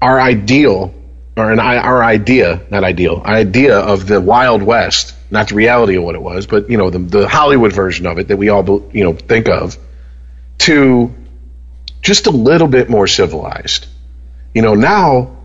our 0.00 0.20
ideal 0.20 0.94
or 1.36 1.52
an, 1.52 1.60
our 1.60 2.02
idea, 2.02 2.60
not 2.70 2.84
ideal, 2.84 3.22
idea 3.24 3.78
of 3.78 4.06
the 4.06 4.20
Wild 4.20 4.62
West, 4.62 5.14
not 5.30 5.48
the 5.48 5.54
reality 5.54 5.96
of 5.96 6.04
what 6.04 6.14
it 6.14 6.22
was, 6.22 6.46
but 6.46 6.70
you 6.70 6.76
know 6.76 6.90
the, 6.90 6.98
the 6.98 7.28
Hollywood 7.28 7.72
version 7.72 8.06
of 8.06 8.18
it 8.18 8.28
that 8.28 8.36
we 8.36 8.48
all 8.48 8.90
you 8.92 9.04
know 9.04 9.14
think 9.14 9.48
of, 9.48 9.78
to 10.58 11.14
just 12.02 12.26
a 12.26 12.30
little 12.30 12.68
bit 12.68 12.88
more 12.88 13.06
civilized. 13.06 13.86
You 14.54 14.62
know 14.62 14.74
now 14.74 15.40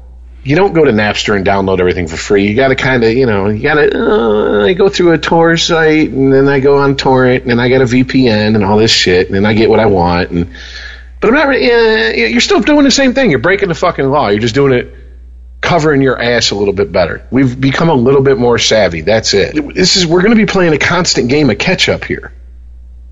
you 0.46 0.56
don't 0.56 0.74
go 0.74 0.86
to 0.86 0.92
Napster 0.92 1.36
and 1.36 1.44
download 1.44 1.80
everything 1.80 2.08
for 2.08 2.18
free. 2.18 2.48
You 2.48 2.56
got 2.56 2.68
to 2.68 2.76
kind 2.76 3.04
of, 3.04 3.14
you 3.14 3.26
know, 3.26 3.50
you 3.50 3.64
got 3.64 3.76
to. 3.76 4.00
Uh, 4.00 4.66
I 4.66 4.74
go 4.74 4.90
through 4.90 5.14
a 5.14 5.18
Tor 5.18 5.58
site, 5.58 6.12
and 6.12 6.32
then 6.32 6.48
I 6.48 6.60
go 6.60 6.78
on 6.78 6.96
torrent, 6.96 7.46
and 7.46 7.60
I 7.60 7.68
get 7.68 7.82
a 7.82 7.86
VPN 7.86 8.54
and 8.54 8.64
all 8.64 8.78
this 8.78 8.92
shit, 8.92 9.26
and 9.26 9.36
then 9.36 9.44
I 9.44 9.56
get 9.56 9.72
what 9.72 9.80
I 9.80 9.88
want. 9.88 10.30
And 10.30 10.56
but 11.20 11.30
I'm 11.30 11.34
not. 11.34 11.48
Really, 11.48 11.72
uh, 11.72 12.28
you're 12.30 12.42
still 12.42 12.62
doing 12.62 12.84
the 12.84 12.92
same 12.92 13.16
thing. 13.16 13.32
You're 13.32 13.40
breaking 13.40 13.70
the 13.70 13.76
fucking 13.76 14.06
law. 14.06 14.28
You're 14.28 14.40
just 14.40 14.54
doing 14.54 14.74
it, 14.74 14.94
covering 15.62 16.04
your 16.04 16.22
ass 16.22 16.52
a 16.52 16.56
little 16.56 16.76
bit 16.76 16.92
better. 16.92 17.26
We've 17.32 17.60
become 17.60 17.90
a 17.90 17.96
little 17.96 18.22
bit 18.22 18.38
more 18.38 18.60
savvy. 18.60 19.02
That's 19.02 19.34
it. 19.34 19.56
This 19.74 19.96
is 19.96 20.06
we're 20.06 20.22
going 20.22 20.38
to 20.38 20.46
be 20.46 20.46
playing 20.46 20.74
a 20.74 20.78
constant 20.78 21.28
game 21.28 21.50
of 21.50 21.58
catch 21.58 21.90
up 21.90 22.04
here. 22.04 22.32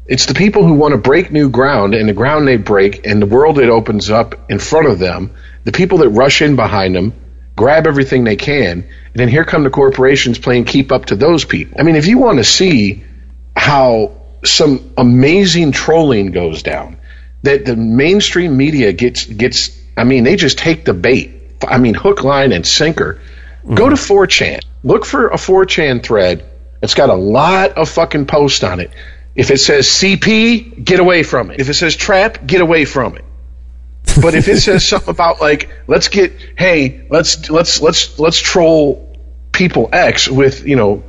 It's 0.06 0.26
the 0.26 0.34
people 0.34 0.66
who 0.66 0.74
want 0.74 0.92
to 0.94 0.98
break 0.98 1.32
new 1.32 1.50
ground, 1.50 1.96
and 1.96 2.10
the 2.10 2.14
ground 2.14 2.48
they 2.48 2.58
break, 2.58 3.08
and 3.08 3.22
the 3.22 3.26
world 3.26 3.60
it 3.60 3.70
opens 3.70 4.10
up 4.10 4.50
in 4.52 4.60
front 4.60 4.88
of 4.88 5.00
them. 5.00 5.32
The 5.64 5.72
people 5.72 6.00
that 6.00 6.10
rush 6.10 6.42
in 6.42 6.56
behind 6.56 6.96
them 6.96 7.14
grab 7.56 7.88
everything 7.88 8.24
they 8.24 8.36
can, 8.36 8.84
and 8.84 9.14
then 9.14 9.30
here 9.30 9.46
come 9.46 9.64
the 9.64 9.70
corporations 9.70 10.40
playing 10.40 10.66
keep 10.66 10.92
up 10.92 11.06
to 11.06 11.16
those 11.16 11.46
people. 11.46 11.80
I 11.80 11.84
mean, 11.84 11.96
if 11.96 12.08
you 12.08 12.18
want 12.18 12.40
to 12.40 12.44
see 12.44 13.04
how 13.56 14.14
some 14.44 14.94
amazing 14.98 15.72
trolling 15.72 16.32
goes 16.32 16.64
down, 16.64 16.98
that 17.44 17.66
the 17.66 17.76
mainstream 17.76 18.58
media 18.58 18.92
gets 18.92 19.26
gets, 19.26 19.80
I 19.96 20.04
mean, 20.04 20.24
they 20.24 20.36
just 20.36 20.58
take 20.58 20.84
the 20.84 20.94
bait. 20.94 21.32
I 21.66 21.78
mean, 21.78 21.94
hook, 21.94 22.24
line, 22.24 22.52
and 22.52 22.66
sinker. 22.66 23.22
Mm-hmm. 23.64 23.76
Go 23.76 23.90
to 23.90 23.96
4chan. 23.96 24.62
Look 24.84 25.06
for 25.06 25.28
a 25.28 25.36
4chan 25.36 26.04
thread. 26.04 26.44
It's 26.82 26.96
got 26.96 27.10
a 27.10 27.16
lot 27.16 27.78
of 27.78 27.88
fucking 27.88 28.26
posts 28.26 28.64
on 28.64 28.82
it. 28.82 28.92
If 29.36 29.50
it 29.50 29.60
says 29.60 29.88
CP, 29.88 30.84
get 30.84 31.00
away 31.00 31.24
from 31.24 31.52
it. 31.52 31.60
If 31.60 31.70
it 31.70 31.74
says 31.74 31.96
trap, 31.96 32.46
get 32.46 32.62
away 32.62 32.86
from 32.86 33.16
it. 33.16 33.26
But 34.22 34.36
if 34.36 34.48
it 34.48 34.60
says 34.60 34.86
something 34.88 35.10
about 35.10 35.42
like 35.42 35.70
let's 35.88 36.08
get 36.08 36.34
hey 36.58 37.08
let's 37.10 37.50
let's 37.50 37.82
let's 37.82 38.20
let's 38.20 38.40
troll 38.40 39.18
people 39.52 39.90
X 39.92 40.28
with 40.28 40.68
you 40.68 40.76
know 40.76 41.04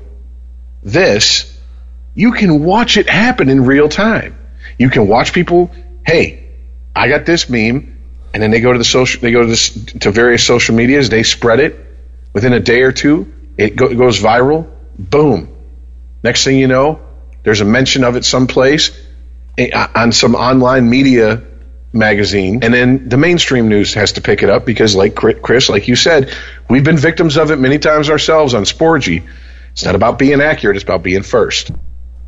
this, 0.83 1.59
you 2.15 2.33
can 2.33 2.65
watch 2.65 2.97
it 2.97 3.09
happen 3.09 3.49
in 3.51 3.65
real 3.65 3.89
time. 3.89 4.39
You 4.79 4.91
can 4.91 5.07
watch 5.09 5.33
people. 5.33 5.71
Hey, 6.07 6.51
I 6.95 7.09
got 7.09 7.27
this 7.27 7.49
meme, 7.49 7.99
and 8.33 8.43
then 8.43 8.51
they 8.51 8.61
go 8.61 8.73
to 8.73 8.79
the 8.79 8.85
social. 8.85 9.21
They 9.21 9.33
go 9.33 9.43
to 9.43 9.47
this 9.47 9.71
to 10.01 10.11
various 10.11 10.47
social 10.47 10.75
medias. 10.75 11.09
They 11.09 11.23
spread 11.23 11.61
it 11.61 11.77
within 12.33 12.53
a 12.53 12.61
day 12.61 12.83
or 12.83 12.93
two. 12.93 13.33
It, 13.57 13.77
go, 13.77 13.87
it 13.87 13.97
goes 13.97 14.21
viral. 14.21 14.71
Boom. 14.99 15.49
Next 16.23 16.45
thing 16.45 16.59
you 16.59 16.67
know, 16.67 17.01
there's 17.45 17.61
a 17.61 17.65
mention 17.65 18.05
of 18.05 18.17
it 18.17 18.25
someplace 18.25 18.91
eh, 19.57 19.71
on 19.95 20.13
some 20.13 20.35
online 20.35 20.91
media 20.91 21.43
magazine, 21.93 22.65
and 22.65 22.75
then 22.75 23.09
the 23.09 23.17
mainstream 23.17 23.69
news 23.69 23.95
has 23.95 24.13
to 24.13 24.21
pick 24.21 24.43
it 24.43 24.51
up 24.51 24.67
because, 24.67 24.97
like 24.97 25.15
Chris, 25.15 25.69
like 25.69 25.87
you 25.87 25.95
said, 25.95 26.35
we've 26.69 26.85
been 26.85 26.97
victims 26.97 27.37
of 27.37 27.51
it 27.51 27.57
many 27.57 27.79
times 27.79 28.11
ourselves 28.11 28.55
on 28.55 28.65
Sporgy. 28.65 29.23
It's 29.73 29.85
not 29.85 29.95
about 29.95 30.19
being 30.19 30.41
accurate; 30.41 30.77
it's 30.77 30.83
about 30.83 31.03
being 31.03 31.23
first. 31.23 31.71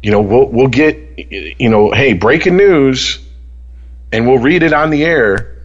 You 0.02 0.12
know, 0.12 0.20
we'll 0.20 0.46
we'll 0.46 0.68
get 0.68 1.18
you 1.18 1.68
know, 1.68 1.90
hey, 1.90 2.12
breaking 2.12 2.56
news, 2.56 3.18
and 4.12 4.26
we'll 4.26 4.38
read 4.38 4.62
it 4.62 4.72
on 4.72 4.90
the 4.90 5.04
air, 5.04 5.56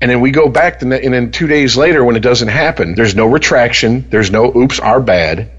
and 0.00 0.10
then 0.10 0.20
we 0.20 0.30
go 0.30 0.48
back, 0.48 0.82
and 0.82 0.92
then 0.92 1.30
two 1.30 1.46
days 1.46 1.76
later, 1.76 2.04
when 2.04 2.16
it 2.16 2.22
doesn't 2.22 2.48
happen, 2.48 2.94
there's 2.94 3.14
no 3.14 3.26
retraction, 3.26 4.08
there's 4.10 4.30
no 4.30 4.54
oops, 4.54 4.80
our 4.80 5.00
bad, 5.00 5.50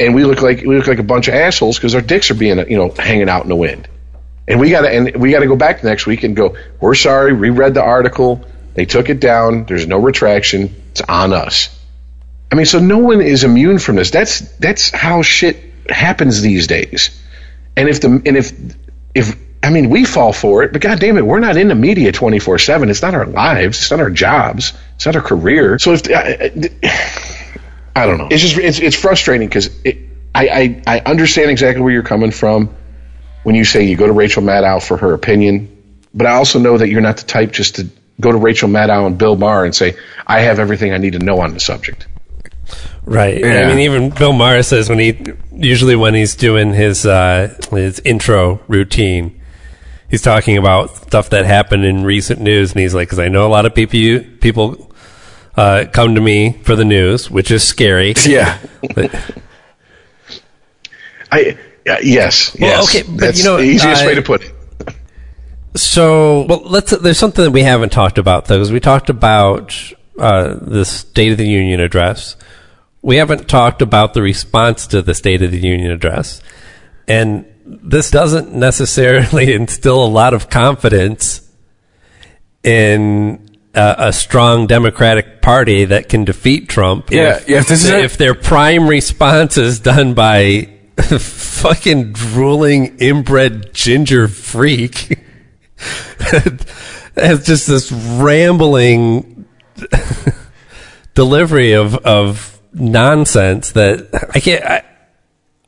and 0.00 0.14
we 0.14 0.24
look 0.24 0.42
like 0.42 0.62
we 0.62 0.76
look 0.76 0.86
like 0.86 0.98
a 0.98 1.04
bunch 1.04 1.28
of 1.28 1.34
assholes 1.34 1.76
because 1.76 1.94
our 1.94 2.00
dicks 2.00 2.30
are 2.30 2.34
being 2.34 2.58
you 2.70 2.76
know 2.76 2.90
hanging 2.90 3.28
out 3.28 3.42
in 3.42 3.48
the 3.48 3.56
wind. 3.56 3.88
And 4.46 4.60
we 4.60 4.70
got 4.70 4.82
to 4.82 4.90
and 4.90 5.16
we 5.16 5.30
got 5.30 5.40
to 5.40 5.46
go 5.46 5.56
back 5.56 5.84
next 5.84 6.06
week 6.06 6.22
and 6.24 6.34
go. 6.34 6.56
We're 6.80 6.94
sorry. 6.94 7.32
Reread 7.32 7.74
the 7.74 7.82
article. 7.82 8.44
They 8.74 8.86
took 8.86 9.10
it 9.10 9.20
down. 9.20 9.64
There's 9.64 9.86
no 9.86 9.98
retraction. 9.98 10.74
It's 10.92 11.00
on 11.02 11.32
us. 11.32 11.74
I 12.50 12.54
mean, 12.54 12.66
so 12.66 12.78
no 12.78 12.98
one 12.98 13.20
is 13.20 13.44
immune 13.44 13.78
from 13.78 13.96
this. 13.96 14.10
That's 14.10 14.40
that's 14.56 14.90
how 14.90 15.22
shit 15.22 15.58
happens 15.88 16.40
these 16.40 16.66
days. 16.66 17.10
And 17.76 17.88
if 17.88 18.00
the 18.00 18.22
and 18.24 18.36
if 18.36 18.52
if 19.14 19.36
I 19.62 19.70
mean 19.70 19.90
we 19.90 20.04
fall 20.04 20.32
for 20.32 20.62
it, 20.62 20.72
but 20.72 20.80
god 20.80 21.00
damn 21.00 21.18
it, 21.18 21.26
we're 21.26 21.40
not 21.40 21.56
in 21.56 21.68
the 21.68 21.74
media 21.74 22.12
24 22.12 22.58
seven. 22.58 22.88
It's 22.88 23.02
not 23.02 23.14
our 23.14 23.26
lives. 23.26 23.82
It's 23.82 23.90
not 23.90 24.00
our 24.00 24.10
jobs. 24.10 24.72
It's 24.94 25.04
not 25.04 25.16
our 25.16 25.22
career. 25.22 25.78
So 25.78 25.92
if 25.92 26.08
I, 26.08 26.52
I 26.84 27.47
don't 27.94 28.18
know, 28.18 28.28
it's 28.30 28.42
just 28.42 28.56
it's 28.58 28.78
it's 28.78 28.96
frustrating 28.96 29.48
because 29.48 29.70
I, 29.84 30.02
I 30.34 30.82
I 30.86 31.00
understand 31.00 31.50
exactly 31.50 31.82
where 31.82 31.92
you're 31.92 32.02
coming 32.02 32.30
from 32.30 32.74
when 33.42 33.54
you 33.54 33.64
say 33.64 33.84
you 33.84 33.96
go 33.96 34.06
to 34.06 34.12
Rachel 34.12 34.42
Maddow 34.42 34.82
for 34.82 34.96
her 34.96 35.14
opinion, 35.14 35.76
but 36.14 36.26
I 36.26 36.32
also 36.32 36.58
know 36.58 36.78
that 36.78 36.88
you're 36.88 37.00
not 37.00 37.16
the 37.16 37.26
type 37.26 37.52
just 37.52 37.76
to 37.76 37.88
go 38.20 38.32
to 38.32 38.38
Rachel 38.38 38.68
Maddow 38.68 39.06
and 39.06 39.18
Bill 39.18 39.36
Maher 39.36 39.64
and 39.64 39.74
say, 39.74 39.96
I 40.26 40.40
have 40.40 40.58
everything 40.58 40.92
I 40.92 40.98
need 40.98 41.12
to 41.12 41.18
know 41.18 41.40
on 41.40 41.54
the 41.54 41.60
subject. 41.60 42.06
Right. 43.04 43.38
Yeah. 43.38 43.62
I 43.62 43.68
mean, 43.68 43.78
even 43.80 44.10
Bill 44.10 44.32
Maher 44.32 44.62
says 44.62 44.88
when 44.88 44.98
he, 44.98 45.18
usually 45.52 45.96
when 45.96 46.14
he's 46.14 46.34
doing 46.34 46.72
his, 46.72 47.06
uh, 47.06 47.56
his 47.70 48.00
intro 48.00 48.60
routine, 48.68 49.40
he's 50.10 50.22
talking 50.22 50.58
about 50.58 50.94
stuff 50.96 51.30
that 51.30 51.46
happened 51.46 51.84
in 51.84 52.04
recent 52.04 52.40
news. 52.40 52.72
And 52.72 52.80
he's 52.80 52.94
like, 52.94 53.08
cause 53.08 53.18
I 53.18 53.28
know 53.28 53.46
a 53.46 53.48
lot 53.48 53.66
of 53.66 53.74
people, 53.74 54.28
people, 54.40 54.87
uh, 55.58 55.86
come 55.92 56.14
to 56.14 56.20
me 56.20 56.52
for 56.62 56.76
the 56.76 56.84
news, 56.84 57.30
which 57.30 57.50
is 57.50 57.64
scary. 57.64 58.14
Yeah. 58.24 58.58
But, 58.94 59.42
I, 61.32 61.58
yeah, 61.84 61.98
yes. 62.02 62.56
Well, 62.58 62.70
yes. 62.70 62.88
okay, 62.88 63.02
but 63.02 63.20
That's 63.20 63.38
you 63.38 63.44
know, 63.44 63.56
the 63.56 63.64
easiest 63.64 64.02
uh, 64.02 64.06
way 64.06 64.14
to 64.14 64.22
put 64.22 64.42
it. 64.42 64.54
So, 65.74 66.46
well, 66.46 66.62
let's. 66.64 66.90
There's 66.96 67.18
something 67.18 67.44
that 67.44 67.50
we 67.50 67.62
haven't 67.62 67.92
talked 67.92 68.18
about 68.18 68.46
though, 68.46 68.56
because 68.56 68.72
we 68.72 68.80
talked 68.80 69.10
about 69.10 69.74
uh, 70.18 70.54
the 70.60 70.84
State 70.84 71.32
of 71.32 71.38
the 71.38 71.46
Union 71.46 71.80
address. 71.80 72.36
We 73.02 73.16
haven't 73.16 73.48
talked 73.48 73.82
about 73.82 74.14
the 74.14 74.22
response 74.22 74.86
to 74.88 75.02
the 75.02 75.14
State 75.14 75.42
of 75.42 75.50
the 75.50 75.60
Union 75.60 75.90
address, 75.90 76.42
and 77.06 77.46
this 77.64 78.10
doesn't 78.10 78.52
necessarily 78.52 79.52
instill 79.60 80.04
a 80.04 80.08
lot 80.08 80.34
of 80.34 80.50
confidence 80.50 81.48
in 82.62 83.47
uh, 83.78 84.08
a 84.08 84.12
strong 84.12 84.66
Democratic 84.66 85.40
Party 85.40 85.84
that 85.86 86.08
can 86.08 86.24
defeat 86.24 86.68
Trump. 86.68 87.10
Yeah, 87.10 87.38
if, 87.38 87.48
yeah. 87.48 87.58
If, 87.60 87.70
if 87.70 88.18
their 88.18 88.34
prime 88.34 88.88
response 88.88 89.56
is 89.56 89.80
done 89.80 90.14
by 90.14 90.68
fucking 90.96 92.12
drooling 92.12 92.98
inbred 92.98 93.72
ginger 93.72 94.26
freak 94.26 95.18
has 97.14 97.46
just 97.46 97.68
this 97.68 97.92
rambling 97.92 99.46
delivery 101.14 101.72
of 101.72 101.94
of 101.98 102.60
nonsense 102.74 103.72
that 103.72 104.08
I 104.34 104.40
can't. 104.40 104.64
I, 104.64 104.84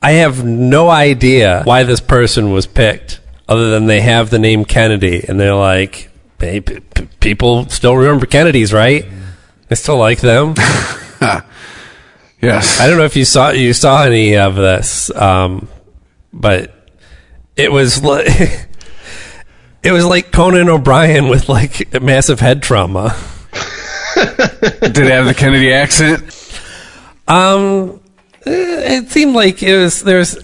I 0.03 0.13
have 0.13 0.45
no 0.45 0.89
idea 0.89 1.63
why 1.65 1.83
this 1.83 2.01
person 2.01 2.53
was 2.53 2.67
picked, 2.67 3.21
other 3.47 3.71
than 3.71 3.87
they 3.87 4.01
have 4.01 4.31
the 4.31 4.39
name 4.39 4.65
Kennedy, 4.65 5.23
and 5.29 5.39
they're 5.39 5.55
like, 5.55 6.10
hey, 6.41 6.61
p- 6.61 6.81
p- 6.81 7.09
people 7.21 7.69
still 7.69 7.97
remember 7.97 8.27
Kennedys, 8.27 8.73
right? 8.73 9.07
I 9.71 9.75
still 9.75 9.99
like 9.99 10.21
them. 10.21 10.55
Yes. 12.41 12.81
I 12.81 12.87
don't 12.89 12.97
know 12.97 13.05
if 13.05 13.17
you 13.17 13.25
saw 13.27 13.51
you 13.51 13.73
saw 13.75 14.03
any 14.05 14.37
of 14.37 14.55
this, 14.55 15.15
um, 15.15 15.69
but 16.33 16.75
it 17.57 17.71
was 17.71 18.03
like 18.03 18.27
it 19.83 19.93
was 19.93 20.07
like 20.07 20.33
Conan 20.33 20.69
O'Brien 20.71 21.29
with 21.29 21.49
like 21.49 22.01
massive 22.01 22.41
head 22.41 22.63
trauma. 22.63 23.15
Did 24.15 24.99
it 24.99 25.11
have 25.11 25.27
the 25.27 25.35
Kennedy 25.37 25.73
accent? 25.73 26.23
Um, 27.29 28.01
it 28.47 29.11
seemed 29.11 29.35
like 29.35 29.63
it 29.63 29.77
was. 29.77 30.03
There's 30.03 30.37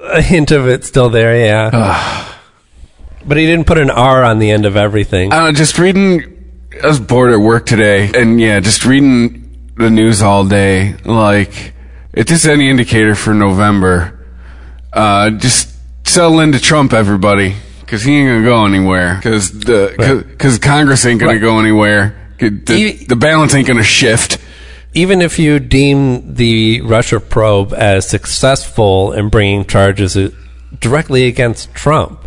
a 0.00 0.22
hint 0.22 0.52
of 0.52 0.68
it 0.68 0.84
still 0.84 1.10
there. 1.10 1.36
Yeah. 1.44 2.31
But 3.26 3.36
he 3.36 3.46
didn't 3.46 3.66
put 3.66 3.78
an 3.78 3.90
R 3.90 4.24
on 4.24 4.38
the 4.38 4.50
end 4.50 4.66
of 4.66 4.76
everything. 4.76 5.32
I 5.32 5.52
just 5.52 5.78
reading. 5.78 6.28
I 6.82 6.86
was 6.86 7.00
bored 7.00 7.32
at 7.32 7.38
work 7.38 7.66
today, 7.66 8.10
and 8.14 8.40
yeah, 8.40 8.60
just 8.60 8.84
reading 8.84 9.72
the 9.76 9.90
news 9.90 10.22
all 10.22 10.44
day. 10.44 10.94
Like, 11.04 11.74
if 12.12 12.26
this 12.26 12.44
is 12.44 12.46
any 12.46 12.70
indicator 12.70 13.14
for 13.14 13.34
November, 13.34 14.26
uh, 14.92 15.30
just 15.30 15.72
settle 16.06 16.40
into 16.40 16.60
Trump, 16.60 16.92
everybody, 16.92 17.54
because 17.80 18.02
he 18.02 18.16
ain't 18.16 18.28
gonna 18.28 18.44
go 18.44 18.64
anywhere. 18.66 19.16
Because 19.16 19.52
the 19.52 19.94
because 20.36 20.54
right. 20.54 20.62
Congress 20.62 21.04
ain't 21.06 21.20
gonna 21.20 21.32
right. 21.32 21.40
go 21.40 21.58
anywhere. 21.58 22.18
The, 22.38 23.04
the 23.08 23.16
balance 23.16 23.54
ain't 23.54 23.68
gonna 23.68 23.84
shift. 23.84 24.38
Even 24.94 25.22
if 25.22 25.38
you 25.38 25.58
deem 25.58 26.34
the 26.34 26.80
Russia 26.82 27.20
probe 27.20 27.72
as 27.72 28.08
successful 28.08 29.12
in 29.12 29.28
bringing 29.30 29.64
charges 29.64 30.18
directly 30.78 31.26
against 31.26 31.72
Trump, 31.72 32.21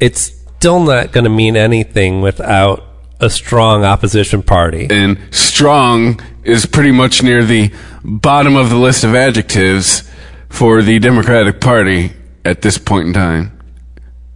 it's 0.00 0.32
still 0.56 0.80
not 0.80 1.12
going 1.12 1.24
to 1.24 1.30
mean 1.30 1.56
anything 1.56 2.20
without 2.20 2.84
a 3.20 3.30
strong 3.30 3.84
opposition 3.84 4.42
party. 4.42 4.88
and 4.90 5.18
strong 5.30 6.20
is 6.42 6.64
pretty 6.66 6.90
much 6.90 7.22
near 7.22 7.44
the 7.44 7.70
bottom 8.02 8.56
of 8.56 8.70
the 8.70 8.76
list 8.76 9.04
of 9.04 9.14
adjectives 9.14 10.08
for 10.48 10.82
the 10.82 10.98
Democratic 10.98 11.60
Party 11.60 12.12
at 12.44 12.62
this 12.62 12.78
point 12.78 13.08
in 13.08 13.12
time. 13.12 13.58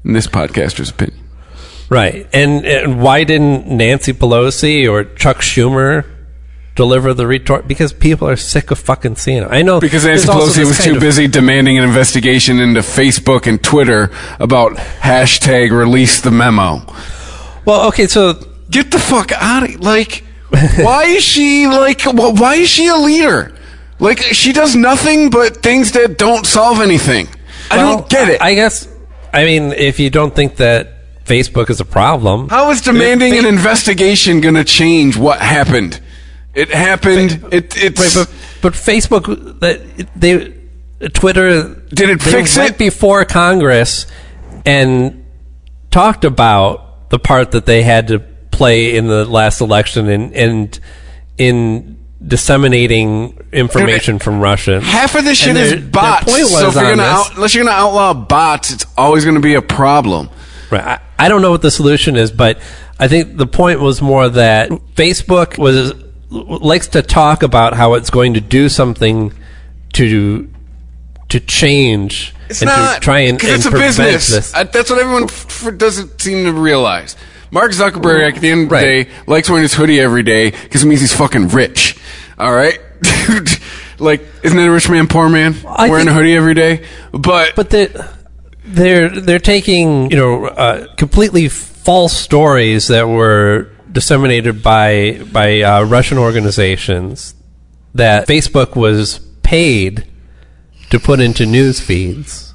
In 0.04 0.12
this 0.12 0.26
podcaster's 0.26 0.90
opinion. 0.90 1.18
Right. 1.88 2.28
And, 2.32 2.66
and 2.66 3.02
why 3.02 3.24
didn't 3.24 3.66
Nancy 3.66 4.12
Pelosi 4.12 4.90
or 4.90 5.04
Chuck 5.04 5.38
Schumer 5.38 6.04
deliver 6.74 7.14
the 7.14 7.26
retort? 7.26 7.68
Because 7.68 7.92
people 7.92 8.28
are 8.28 8.36
sick 8.36 8.70
of 8.70 8.78
fucking 8.78 9.16
seeing 9.16 9.42
it. 9.42 9.48
I 9.50 9.62
know. 9.62 9.80
Because 9.80 10.04
Nancy 10.04 10.28
Pelosi 10.28 10.64
was 10.64 10.78
too 10.78 10.98
busy 10.98 11.28
demanding 11.28 11.78
an 11.78 11.84
investigation 11.84 12.60
into 12.60 12.80
Facebook 12.80 13.46
and 13.46 13.62
Twitter 13.62 14.10
about 14.38 14.72
hashtag 14.76 15.70
release 15.70 16.20
the 16.20 16.30
memo. 16.30 16.82
Well, 17.64 17.88
okay, 17.88 18.06
so 18.06 18.34
Get 18.70 18.90
the 18.90 18.98
fuck 18.98 19.30
out 19.32 19.62
of 19.62 19.80
like. 19.80 20.24
why 20.50 21.04
is 21.04 21.22
she 21.22 21.66
like? 21.66 22.02
Why 22.04 22.56
is 22.56 22.68
she 22.68 22.88
a 22.88 22.96
leader? 22.96 23.54
Like 23.98 24.18
she 24.18 24.52
does 24.52 24.74
nothing 24.74 25.30
but 25.30 25.62
things 25.62 25.92
that 25.92 26.18
don't 26.18 26.46
solve 26.46 26.80
anything. 26.80 27.28
I 27.70 27.76
well, 27.76 27.98
don't 27.98 28.08
get 28.10 28.28
it. 28.28 28.42
I 28.42 28.54
guess, 28.54 28.88
I 29.32 29.44
mean, 29.44 29.72
if 29.72 30.00
you 30.00 30.10
don't 30.10 30.34
think 30.34 30.56
that 30.56 31.24
Facebook 31.24 31.70
is 31.70 31.80
a 31.80 31.84
problem. 31.84 32.48
How 32.48 32.70
is 32.70 32.80
demanding 32.80 33.38
an 33.38 33.46
investigation 33.46 34.40
going 34.40 34.56
to 34.56 34.64
change 34.64 35.16
what 35.16 35.40
happened? 35.40 36.00
It 36.54 36.70
happened. 36.70 37.46
It 37.52 37.76
it's 37.76 38.00
Right, 38.00 38.26
but, 38.26 38.34
but 38.62 38.72
Facebook, 38.74 39.60
that 39.60 39.80
they, 40.14 40.54
Twitter, 41.10 41.74
Did 41.88 42.10
it 42.10 42.20
they 42.20 42.30
fix 42.30 42.56
went 42.56 42.72
it? 42.72 42.78
before 42.78 43.24
Congress 43.24 44.06
and 44.64 45.24
talked 45.90 46.24
about 46.24 47.10
the 47.10 47.18
part 47.18 47.52
that 47.52 47.66
they 47.66 47.82
had 47.82 48.08
to 48.08 48.18
play 48.50 48.96
in 48.96 49.06
the 49.08 49.24
last 49.24 49.60
election 49.60 50.08
and 50.08 50.32
and 50.34 50.80
in 51.36 51.98
disseminating 52.26 53.38
information 53.52 54.18
from 54.18 54.40
Russia. 54.40 54.80
half 54.80 55.14
of 55.14 55.24
this 55.24 55.36
shit 55.38 55.56
is 55.56 55.70
their- 55.70 55.80
their 55.80 55.88
bots. 55.90 56.24
point 56.24 56.46
so 56.46 56.68
if 56.68 56.74
you're 56.74 56.82
gonna 56.84 57.02
out, 57.02 57.34
unless 57.34 57.54
you're 57.54 57.64
gonna 57.64 57.76
outlaw 57.76 58.14
bots, 58.14 58.70
it's 58.72 58.86
always 58.96 59.24
gonna 59.24 59.40
be 59.40 59.54
a 59.54 59.62
problem. 59.62 60.30
Right. 60.70 60.82
I, 60.84 60.98
I 61.18 61.28
don't 61.28 61.42
know 61.42 61.50
what 61.50 61.62
the 61.62 61.70
solution 61.70 62.16
is, 62.16 62.30
but 62.30 62.58
I 62.98 63.08
think 63.08 63.36
the 63.36 63.46
point 63.46 63.80
was 63.80 64.00
more 64.00 64.28
that 64.28 64.70
Facebook 64.94 65.58
was 65.58 65.92
likes 66.34 66.88
to 66.88 67.02
talk 67.02 67.42
about 67.42 67.74
how 67.74 67.94
it's 67.94 68.10
going 68.10 68.34
to 68.34 68.40
do 68.40 68.68
something 68.68 69.32
to 69.94 70.50
to 71.28 71.40
change 71.40 72.34
It's 72.50 72.60
and 72.62 72.68
not 72.68 72.96
to 72.96 73.00
try 73.00 73.20
and, 73.20 73.40
and 73.42 73.52
it's 73.52 73.66
a 73.66 73.70
prevent 73.70 73.96
business. 73.96 74.28
this. 74.28 74.54
I, 74.54 74.64
that's 74.64 74.90
what 74.90 74.98
everyone 74.98 75.24
f- 75.24 75.66
f- 75.66 75.76
doesn't 75.78 76.20
seem 76.20 76.44
to 76.44 76.52
realize. 76.52 77.16
Mark 77.50 77.72
Zuckerberg, 77.72 78.34
at 78.34 78.40
the 78.40 78.50
end 78.50 78.62
of 78.64 78.68
the 78.68 78.74
Right. 78.74 79.04
day, 79.06 79.10
likes 79.26 79.48
wearing 79.48 79.62
his 79.62 79.74
hoodie 79.74 80.00
every 80.00 80.22
day 80.24 80.50
because 80.50 80.82
it 80.82 80.86
means 80.86 81.00
he's 81.00 81.14
fucking 81.14 81.48
rich. 81.48 81.96
All 82.38 82.52
right, 82.52 82.78
like 83.98 84.22
isn't 84.42 84.56
that 84.56 84.66
a 84.68 84.70
rich 84.72 84.88
man, 84.90 85.06
poor 85.06 85.28
man 85.28 85.54
I 85.66 85.88
wearing 85.88 86.06
think- 86.06 86.16
a 86.16 86.18
hoodie 86.18 86.34
every 86.36 86.54
day? 86.54 86.84
But 87.12 87.54
but 87.54 87.70
they 87.70 87.94
they're 88.64 89.08
they're 89.08 89.38
taking 89.38 90.10
you 90.10 90.16
know 90.16 90.46
uh, 90.46 90.94
completely 90.96 91.48
false 91.48 92.12
stories 92.16 92.88
that 92.88 93.08
were 93.08 93.70
disseminated 93.94 94.62
by 94.62 95.22
by 95.32 95.62
uh, 95.62 95.84
Russian 95.84 96.18
organizations 96.18 97.34
that 97.94 98.26
Facebook 98.26 98.74
was 98.74 99.20
paid 99.42 100.06
to 100.90 100.98
put 100.98 101.20
into 101.20 101.46
news 101.46 101.80
feeds 101.80 102.54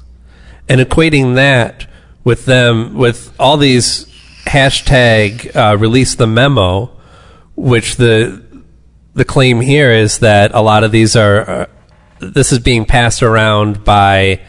and 0.68 0.80
equating 0.80 1.34
that 1.34 1.86
with 2.22 2.44
them 2.44 2.94
with 2.94 3.34
all 3.40 3.56
these 3.56 4.04
hashtag 4.46 5.54
uh, 5.56 5.76
release 5.76 6.14
the 6.14 6.26
memo 6.26 6.90
which 7.56 7.96
the 7.96 8.42
the 9.14 9.24
claim 9.24 9.60
here 9.60 9.90
is 9.92 10.18
that 10.20 10.54
a 10.54 10.60
lot 10.60 10.84
of 10.84 10.92
these 10.92 11.16
are 11.16 11.50
uh, 11.50 11.66
this 12.20 12.52
is 12.52 12.58
being 12.58 12.84
passed 12.84 13.22
around 13.22 13.82
by 13.82 14.40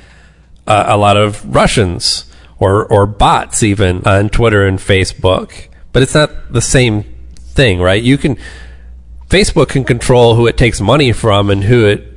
uh, 0.68 0.84
a 0.88 0.98
lot 0.98 1.18
of 1.18 1.56
Russians 1.56 2.26
or 2.60 2.86
or 2.86 3.06
bots 3.06 3.64
even 3.64 4.04
on 4.06 4.30
Twitter 4.30 4.66
and 4.66 4.78
Facebook. 4.78 5.68
But 5.94 6.04
it's 6.04 6.14
not 6.16 6.52
the 6.52 6.62
same 6.62 7.04
thing, 7.38 7.80
right? 7.82 8.02
You 8.02 8.18
can 8.18 8.38
Facebook 9.30 9.70
can 9.70 9.84
control 9.84 10.36
who 10.36 10.48
it 10.48 10.58
takes 10.58 10.82
money 10.82 11.12
from 11.12 11.50
and 11.50 11.64
who 11.64 11.86
it 11.86 12.08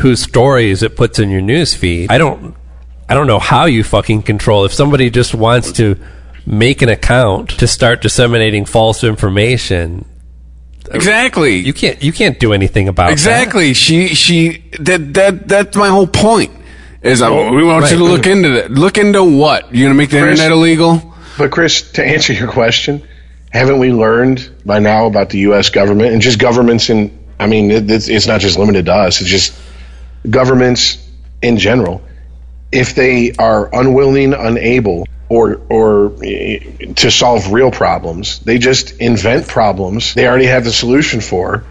whose 0.00 0.20
stories 0.20 0.82
it 0.82 0.96
puts 0.96 1.18
in 1.18 1.30
your 1.30 1.40
news 1.40 1.74
feed. 1.74 2.10
I 2.10 2.18
don't 2.18 2.54
I 3.08 3.14
don't 3.14 3.26
know 3.26 3.38
how 3.38 3.64
you 3.66 3.82
fucking 3.84 4.22
control 4.22 4.64
if 4.64 4.72
somebody 4.72 5.10
just 5.10 5.34
wants 5.34 5.72
to 5.72 5.96
make 6.46 6.82
an 6.82 6.88
account 6.88 7.50
to 7.50 7.66
start 7.66 8.00
disseminating 8.02 8.64
false 8.64 9.04
information. 9.04 10.04
exactly, 10.90 11.56
You 11.56 11.72
can't 11.72 12.02
you 12.02 12.12
can't 12.12 12.38
do 12.40 12.52
anything 12.52 12.88
about 12.88 13.06
that. 13.06 13.12
Exactly. 13.12 13.74
She 13.74 14.08
she 14.08 14.64
that 14.80 15.14
that 15.14 15.48
that's 15.48 15.76
my 15.76 15.88
whole 15.88 16.06
point. 16.06 16.52
Is 17.02 17.22
uh, 17.22 17.30
we 17.30 17.62
want 17.62 17.90
you 17.90 17.98
to 17.98 18.04
look 18.04 18.26
into 18.26 18.48
that. 18.50 18.70
Look 18.72 18.98
into 18.98 19.22
what? 19.22 19.72
You're 19.74 19.88
gonna 19.88 19.94
make 19.94 20.10
the 20.10 20.18
Chris- 20.20 20.40
internet 20.40 20.52
illegal? 20.52 21.14
But 21.38 21.52
Chris, 21.52 21.92
to 21.92 22.04
answer 22.04 22.32
your 22.32 22.48
question, 22.50 23.06
haven't 23.50 23.78
we 23.78 23.92
learned 23.92 24.50
by 24.64 24.78
now 24.78 25.06
about 25.06 25.30
the 25.30 25.38
U.S. 25.40 25.70
government 25.70 26.12
and 26.12 26.22
just 26.22 26.38
governments 26.38 26.90
in? 26.90 27.16
I 27.40 27.46
mean, 27.46 27.70
it, 27.70 27.90
it's, 27.90 28.08
it's 28.08 28.26
not 28.26 28.40
just 28.40 28.58
limited 28.58 28.86
to 28.86 28.94
us. 28.94 29.20
It's 29.20 29.30
just 29.30 29.54
governments 30.28 30.98
in 31.42 31.56
general. 31.58 32.02
If 32.70 32.94
they 32.94 33.32
are 33.38 33.72
unwilling, 33.74 34.34
unable, 34.34 35.06
or 35.28 35.60
or 35.70 36.12
eh, 36.22 36.58
to 36.96 37.10
solve 37.10 37.52
real 37.52 37.70
problems, 37.70 38.40
they 38.40 38.58
just 38.58 38.92
invent 39.00 39.46
problems 39.46 40.14
they 40.14 40.26
already 40.26 40.46
have 40.46 40.64
the 40.64 40.72
solution 40.72 41.20
for, 41.20 41.64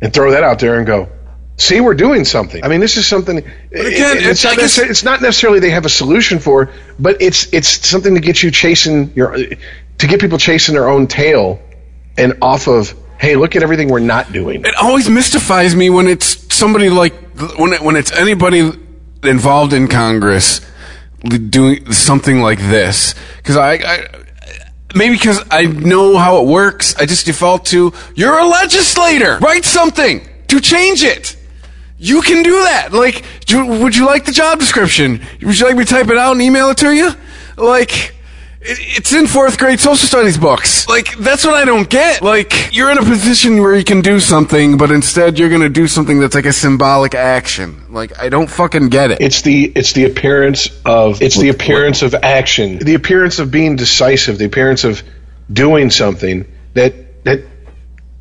and 0.00 0.12
throw 0.12 0.32
that 0.32 0.42
out 0.42 0.58
there 0.58 0.78
and 0.78 0.86
go. 0.86 1.08
See, 1.56 1.80
we're 1.82 1.94
doing 1.94 2.24
something. 2.24 2.64
I 2.64 2.68
mean, 2.68 2.80
this 2.80 2.96
is 2.96 3.06
something. 3.06 3.36
again, 3.38 3.50
it- 3.70 3.82
it's- 3.82 4.26
it's, 4.30 4.44
not 4.44 4.50
guess- 4.56 4.62
necessarily, 4.62 4.90
it's 4.90 5.04
not 5.04 5.20
necessarily 5.22 5.60
they 5.60 5.70
have 5.70 5.84
a 5.84 5.90
solution 5.90 6.38
for, 6.38 6.70
but 6.98 7.20
it's 7.20 7.52
it's 7.52 7.86
something 7.86 8.14
to 8.14 8.20
get 8.20 8.42
you 8.42 8.50
chasing 8.50 9.12
your 9.14 9.34
eh, 9.36 9.54
to 10.00 10.06
get 10.06 10.20
people 10.20 10.38
chasing 10.38 10.74
their 10.74 10.88
own 10.88 11.06
tail 11.06 11.60
and 12.16 12.34
off 12.42 12.68
of. 12.68 12.94
Hey, 13.18 13.36
look 13.36 13.54
at 13.54 13.62
everything 13.62 13.88
we're 13.88 13.98
not 14.00 14.32
doing. 14.32 14.64
It 14.64 14.74
always 14.80 15.10
mystifies 15.10 15.76
me 15.76 15.90
when 15.90 16.06
it's 16.06 16.54
somebody 16.54 16.88
like 16.88 17.12
when 17.58 17.74
it, 17.74 17.82
when 17.82 17.96
it's 17.96 18.10
anybody 18.12 18.72
involved 19.22 19.74
in 19.74 19.88
Congress 19.88 20.62
doing 21.20 21.92
something 21.92 22.40
like 22.40 22.58
this 22.58 23.14
because 23.36 23.58
I, 23.58 23.74
I 23.74 24.06
maybe 24.94 25.16
because 25.16 25.44
I 25.50 25.64
know 25.64 26.16
how 26.16 26.42
it 26.42 26.46
works. 26.46 26.96
I 26.96 27.04
just 27.04 27.26
default 27.26 27.66
to 27.66 27.92
you're 28.14 28.38
a 28.38 28.46
legislator. 28.46 29.36
Write 29.38 29.66
something 29.66 30.26
to 30.48 30.60
change 30.60 31.02
it. 31.02 31.36
You 31.98 32.22
can 32.22 32.42
do 32.42 32.52
that. 32.64 32.94
Like, 32.94 33.22
do, 33.44 33.66
would 33.66 33.94
you 33.94 34.06
like 34.06 34.24
the 34.24 34.32
job 34.32 34.58
description? 34.58 35.20
Would 35.42 35.60
you 35.60 35.66
like 35.66 35.76
me 35.76 35.84
to 35.84 35.90
type 35.90 36.08
it 36.08 36.16
out 36.16 36.32
and 36.32 36.40
email 36.40 36.70
it 36.70 36.78
to 36.78 36.90
you? 36.94 37.10
Like, 37.58 38.14
it's 38.62 39.12
in 39.12 39.26
fourth 39.26 39.58
grade 39.58 39.80
social 39.80 40.06
studies 40.06 40.36
books. 40.36 40.86
Like, 40.88 41.16
that's 41.16 41.44
what 41.44 41.54
I 41.54 41.64
don't 41.64 41.88
get. 41.88 42.22
Like, 42.22 42.74
you're 42.74 42.90
in 42.90 42.98
a 42.98 43.02
position 43.02 43.60
where 43.60 43.74
you 43.74 43.84
can 43.84 44.02
do 44.02 44.20
something, 44.20 44.76
but 44.76 44.90
instead 44.90 45.38
you're 45.38 45.48
to 45.48 45.68
do 45.68 45.86
something 45.86 46.20
that's 46.20 46.34
like 46.34 46.44
a 46.44 46.52
symbolic 46.52 47.14
action. 47.14 47.92
Like, 47.92 48.18
I 48.18 48.28
don't 48.28 48.50
fucking 48.50 48.88
get 48.88 49.10
it. 49.10 49.20
It's 49.20 49.42
the 49.42 49.72
it's 49.74 49.92
the 49.92 50.04
appearance 50.04 50.68
of 50.84 51.22
it's 51.22 51.38
the 51.38 51.48
appearance 51.48 52.02
of 52.02 52.14
action, 52.14 52.78
the 52.78 52.94
appearance 52.94 53.38
of 53.38 53.50
being 53.50 53.76
decisive, 53.76 54.38
the 54.38 54.44
appearance 54.44 54.84
of 54.84 55.02
doing 55.50 55.90
something 55.90 56.46
that 56.74 57.24
that 57.24 57.44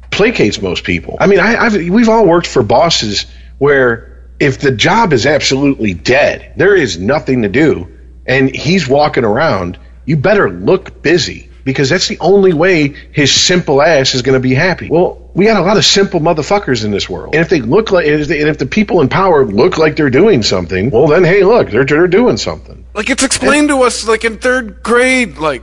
placates 0.09 0.61
most 0.61 0.83
people. 0.83 1.17
I 1.19 1.27
mean, 1.27 1.39
I, 1.39 1.55
I've 1.57 1.73
we've 1.73 2.09
all 2.09 2.25
worked 2.25 2.47
for 2.47 2.63
bosses 2.63 3.25
where 3.57 4.29
if 4.39 4.59
the 4.59 4.71
job 4.71 5.11
is 5.11 5.25
absolutely 5.25 5.93
dead, 5.93 6.53
there 6.55 6.75
is 6.75 6.97
nothing 6.97 7.41
to 7.41 7.49
do, 7.49 7.89
and 8.25 8.53
he's 8.53 8.87
walking 8.87 9.25
around, 9.25 9.77
you 10.09 10.17
better 10.17 10.49
look 10.49 11.03
busy 11.03 11.51
because 11.63 11.87
that's 11.87 12.07
the 12.07 12.17
only 12.19 12.51
way 12.51 12.95
his 13.11 13.31
simple 13.31 13.79
ass 13.79 14.15
is 14.15 14.23
going 14.23 14.33
to 14.33 14.39
be 14.39 14.55
happy. 14.55 14.89
Well, 14.89 15.29
we 15.35 15.45
got 15.45 15.61
a 15.61 15.63
lot 15.63 15.77
of 15.77 15.85
simple 15.85 16.19
motherfuckers 16.19 16.83
in 16.83 16.89
this 16.89 17.07
world, 17.07 17.35
and 17.35 17.43
if 17.43 17.49
they 17.49 17.61
look 17.61 17.91
like, 17.91 18.07
and 18.07 18.19
if 18.19 18.31
and 18.31 18.55
the 18.57 18.65
people 18.65 19.01
in 19.01 19.09
power 19.09 19.45
look 19.45 19.77
like 19.77 19.95
they're 19.95 20.09
doing 20.09 20.41
something, 20.41 20.89
well, 20.89 21.05
then 21.05 21.23
hey, 21.23 21.43
look, 21.43 21.69
they're 21.69 21.85
they're 21.85 22.07
doing 22.07 22.37
something. 22.37 22.87
Like, 22.95 23.11
it's 23.11 23.21
explained 23.21 23.67
to 23.67 23.83
us, 23.83 24.07
like, 24.07 24.25
in 24.25 24.39
third 24.39 24.81
grade, 24.81 25.37
like, 25.37 25.61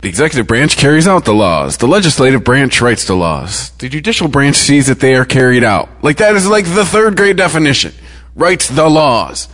the 0.00 0.08
executive 0.08 0.46
branch 0.46 0.76
carries 0.76 1.08
out 1.08 1.24
the 1.24 1.34
laws. 1.34 1.78
The 1.78 1.88
legislative 1.88 2.44
branch 2.44 2.80
writes 2.80 3.04
the 3.04 3.16
laws. 3.16 3.70
The 3.78 3.88
judicial 3.88 4.28
branch 4.28 4.54
sees 4.54 4.86
that 4.86 5.00
they 5.00 5.16
are 5.16 5.24
carried 5.24 5.64
out. 5.64 5.88
Like, 6.02 6.18
that 6.18 6.36
is 6.36 6.46
like 6.46 6.66
the 6.66 6.84
third 6.84 7.16
grade 7.16 7.36
definition. 7.36 7.94
Writes 8.36 8.68
the 8.68 8.88
laws 8.88 9.48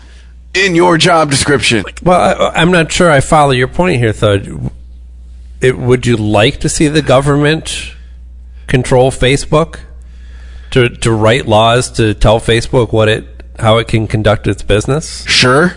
in 0.55 0.75
your 0.75 0.99
job 0.99 1.31
description. 1.31 1.85
Well, 2.03 2.21
I, 2.21 2.61
I'm 2.61 2.71
not 2.71 2.91
sure 2.93 3.11
I 3.11 3.21
follow 3.21 3.51
your 3.53 3.69
point 3.69 3.99
here, 3.99 4.13
though. 4.13 4.71
It, 5.61 5.77
would 5.77 6.07
you 6.07 6.17
like 6.17 6.61
to 6.61 6.69
see 6.69 6.87
the 6.89 7.03
government 7.03 7.93
control 8.67 9.11
Facebook 9.11 9.81
to 10.71 10.89
to 10.89 11.11
write 11.13 11.47
laws 11.47 11.91
to 11.93 12.15
tell 12.15 12.39
Facebook 12.41 12.93
what 12.93 13.09
it 13.09 13.27
how 13.59 13.79
it 13.79 13.89
can 13.89 14.07
conduct 14.07 14.47
its 14.47 14.63
business? 14.63 15.25
Sure. 15.27 15.73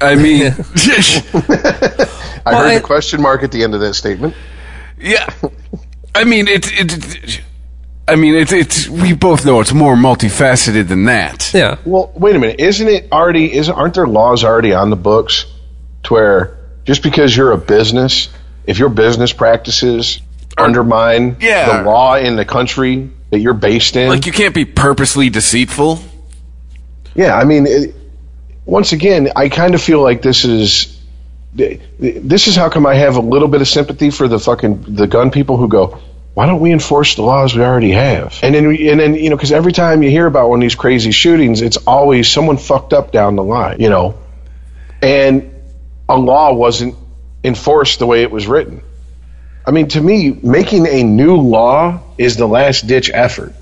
I 0.00 0.14
mean, 0.14 0.46
I 0.46 0.52
Well, 2.46 2.62
heard 2.62 2.70
I- 2.70 2.74
the 2.78 2.82
question 2.84 3.20
mark 3.22 3.42
at 3.42 3.52
the 3.52 3.62
end 3.64 3.74
of 3.74 3.80
that 3.80 3.94
statement. 3.94 4.34
Yeah, 4.98 5.28
I 6.14 6.24
mean 6.24 6.48
it's 6.48 6.70
it's. 6.72 7.38
I 8.08 8.14
mean 8.16 8.34
it's 8.36 8.52
it's. 8.52 8.88
We 8.88 9.12
both 9.14 9.44
know 9.44 9.60
it's 9.60 9.72
more 9.72 9.96
multifaceted 9.96 10.88
than 10.88 11.06
that. 11.06 11.50
Yeah. 11.52 11.78
Well, 11.84 12.12
wait 12.14 12.36
a 12.36 12.38
minute. 12.38 12.60
Isn't 12.60 12.86
it 12.88 13.10
already? 13.12 13.52
Is 13.52 13.68
aren't 13.68 13.94
there 13.94 14.06
laws 14.06 14.44
already 14.44 14.72
on 14.74 14.90
the 14.90 14.96
books 14.96 15.44
to 16.04 16.14
where 16.14 16.56
just 16.84 17.02
because 17.02 17.36
you're 17.36 17.50
a 17.52 17.58
business, 17.58 18.28
if 18.66 18.78
your 18.78 18.90
business 18.90 19.32
practices 19.32 20.20
undermine 20.56 21.36
Yeah. 21.40 21.78
the 21.82 21.90
law 21.90 22.14
in 22.16 22.36
the 22.36 22.44
country 22.44 23.10
that 23.30 23.40
you're 23.40 23.54
based 23.54 23.96
in, 23.96 24.08
Like 24.08 24.24
you 24.26 24.32
can't 24.32 24.54
be 24.54 24.64
purposely 24.64 25.28
deceitful. 25.28 25.98
yeah. 27.16 27.34
I 27.36 27.42
mean, 27.44 27.66
it, 27.66 27.94
once 28.64 28.92
again, 28.92 29.30
I 29.34 29.48
kind 29.48 29.74
of 29.74 29.82
feel 29.82 30.00
like 30.02 30.22
this 30.22 30.44
is. 30.44 30.92
This 31.98 32.48
is 32.48 32.54
how 32.54 32.68
come 32.68 32.84
I 32.86 32.94
have 32.94 33.16
a 33.16 33.20
little 33.20 33.48
bit 33.48 33.62
of 33.62 33.68
sympathy 33.68 34.10
for 34.10 34.28
the 34.28 34.38
fucking 34.38 34.94
the 34.94 35.06
gun 35.06 35.30
people 35.30 35.56
who 35.56 35.68
go, 35.68 35.98
why 36.36 36.44
don't 36.44 36.60
we 36.60 36.70
enforce 36.70 37.14
the 37.14 37.22
laws 37.22 37.54
we 37.54 37.62
already 37.62 37.92
have? 37.92 38.38
And 38.42 38.54
then, 38.54 38.68
we, 38.68 38.90
and 38.90 39.00
then 39.00 39.14
you 39.14 39.30
know, 39.30 39.36
because 39.36 39.52
every 39.52 39.72
time 39.72 40.02
you 40.02 40.10
hear 40.10 40.26
about 40.26 40.50
one 40.50 40.58
of 40.58 40.60
these 40.60 40.74
crazy 40.74 41.10
shootings, 41.10 41.62
it's 41.62 41.78
always 41.78 42.28
someone 42.28 42.58
fucked 42.58 42.92
up 42.92 43.10
down 43.10 43.36
the 43.36 43.42
line, 43.42 43.80
you 43.80 43.88
know, 43.88 44.18
and 45.00 45.50
a 46.10 46.18
law 46.18 46.52
wasn't 46.52 46.94
enforced 47.42 48.00
the 48.00 48.06
way 48.06 48.20
it 48.20 48.30
was 48.30 48.46
written. 48.46 48.82
I 49.64 49.70
mean, 49.70 49.88
to 49.88 50.00
me, 50.02 50.30
making 50.30 50.86
a 50.86 51.04
new 51.04 51.36
law 51.36 52.02
is 52.18 52.36
the 52.36 52.46
last 52.46 52.86
ditch 52.86 53.10
effort. 53.10 53.54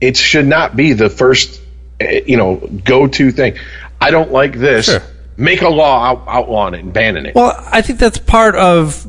It 0.00 0.16
should 0.16 0.48
not 0.48 0.74
be 0.74 0.94
the 0.94 1.08
first, 1.08 1.60
eh, 2.00 2.22
you 2.26 2.36
know, 2.36 2.56
go 2.56 3.06
to 3.06 3.30
thing. 3.30 3.56
I 4.00 4.10
don't 4.10 4.32
like 4.32 4.54
this. 4.58 4.86
Sure. 4.86 5.02
Make 5.36 5.62
a 5.62 5.68
law 5.68 6.04
out, 6.04 6.24
outlawing 6.26 6.74
it 6.74 6.80
and 6.80 6.92
banning 6.92 7.26
it. 7.26 7.36
Well, 7.36 7.54
I 7.70 7.82
think 7.82 8.00
that's 8.00 8.18
part 8.18 8.56
of 8.56 9.06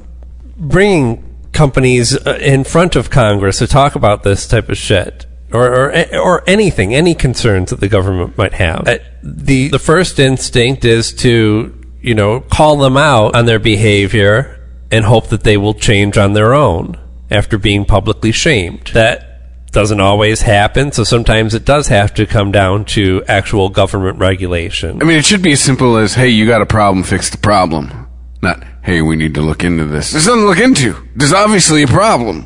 bringing 0.55 1.26
companies 1.57 2.15
uh, 2.15 2.37
in 2.39 2.63
front 2.63 2.95
of 2.95 3.09
Congress 3.09 3.57
to 3.57 3.67
talk 3.67 3.95
about 3.95 4.23
this 4.23 4.47
type 4.47 4.69
of 4.69 4.77
shit. 4.77 5.25
Or, 5.51 5.91
or 5.91 6.17
or 6.17 6.43
anything, 6.45 6.93
any 6.93 7.15
concerns 7.15 7.69
that 7.69 7.79
the 7.79 7.87
government 7.87 8.37
might 8.37 8.53
have. 8.53 8.85
Uh, 8.85 8.97
the 9.23 9.69
the 9.69 9.79
first 9.79 10.19
instinct 10.19 10.83
is 10.83 11.13
to 11.23 11.73
you 12.01 12.15
know 12.15 12.41
call 12.41 12.77
them 12.77 12.97
out 12.97 13.33
on 13.33 13.45
their 13.45 13.59
behavior 13.59 14.59
and 14.91 15.05
hope 15.05 15.29
that 15.29 15.43
they 15.43 15.55
will 15.55 15.73
change 15.73 16.17
on 16.17 16.33
their 16.33 16.53
own 16.53 16.99
after 17.31 17.57
being 17.57 17.85
publicly 17.85 18.33
shamed. 18.33 18.91
That 18.93 19.71
doesn't 19.71 20.01
always 20.01 20.41
happen, 20.41 20.91
so 20.91 21.05
sometimes 21.05 21.53
it 21.53 21.63
does 21.63 21.87
have 21.87 22.13
to 22.15 22.25
come 22.25 22.51
down 22.51 22.83
to 22.85 23.23
actual 23.27 23.69
government 23.69 24.19
regulation. 24.19 25.01
I 25.01 25.05
mean, 25.05 25.17
it 25.17 25.25
should 25.25 25.41
be 25.41 25.53
as 25.53 25.61
simple 25.61 25.95
as, 25.95 26.15
"Hey, 26.15 26.27
you 26.29 26.45
got 26.45 26.61
a 26.61 26.65
problem, 26.65 27.03
fix 27.03 27.29
the 27.29 27.37
problem." 27.37 28.07
Not, 28.41 28.63
"Hey, 28.87 29.01
we 29.03 29.15
need 29.15 29.35
to 29.35 29.41
look 29.41 29.63
into 29.63 29.85
this." 29.85 30.11
There's 30.11 30.25
nothing 30.25 30.41
to 30.41 30.47
look 30.47 30.59
into. 30.59 30.95
There's 31.15 31.33
obviously 31.33 31.83
a 31.83 31.87
problem. 31.87 32.45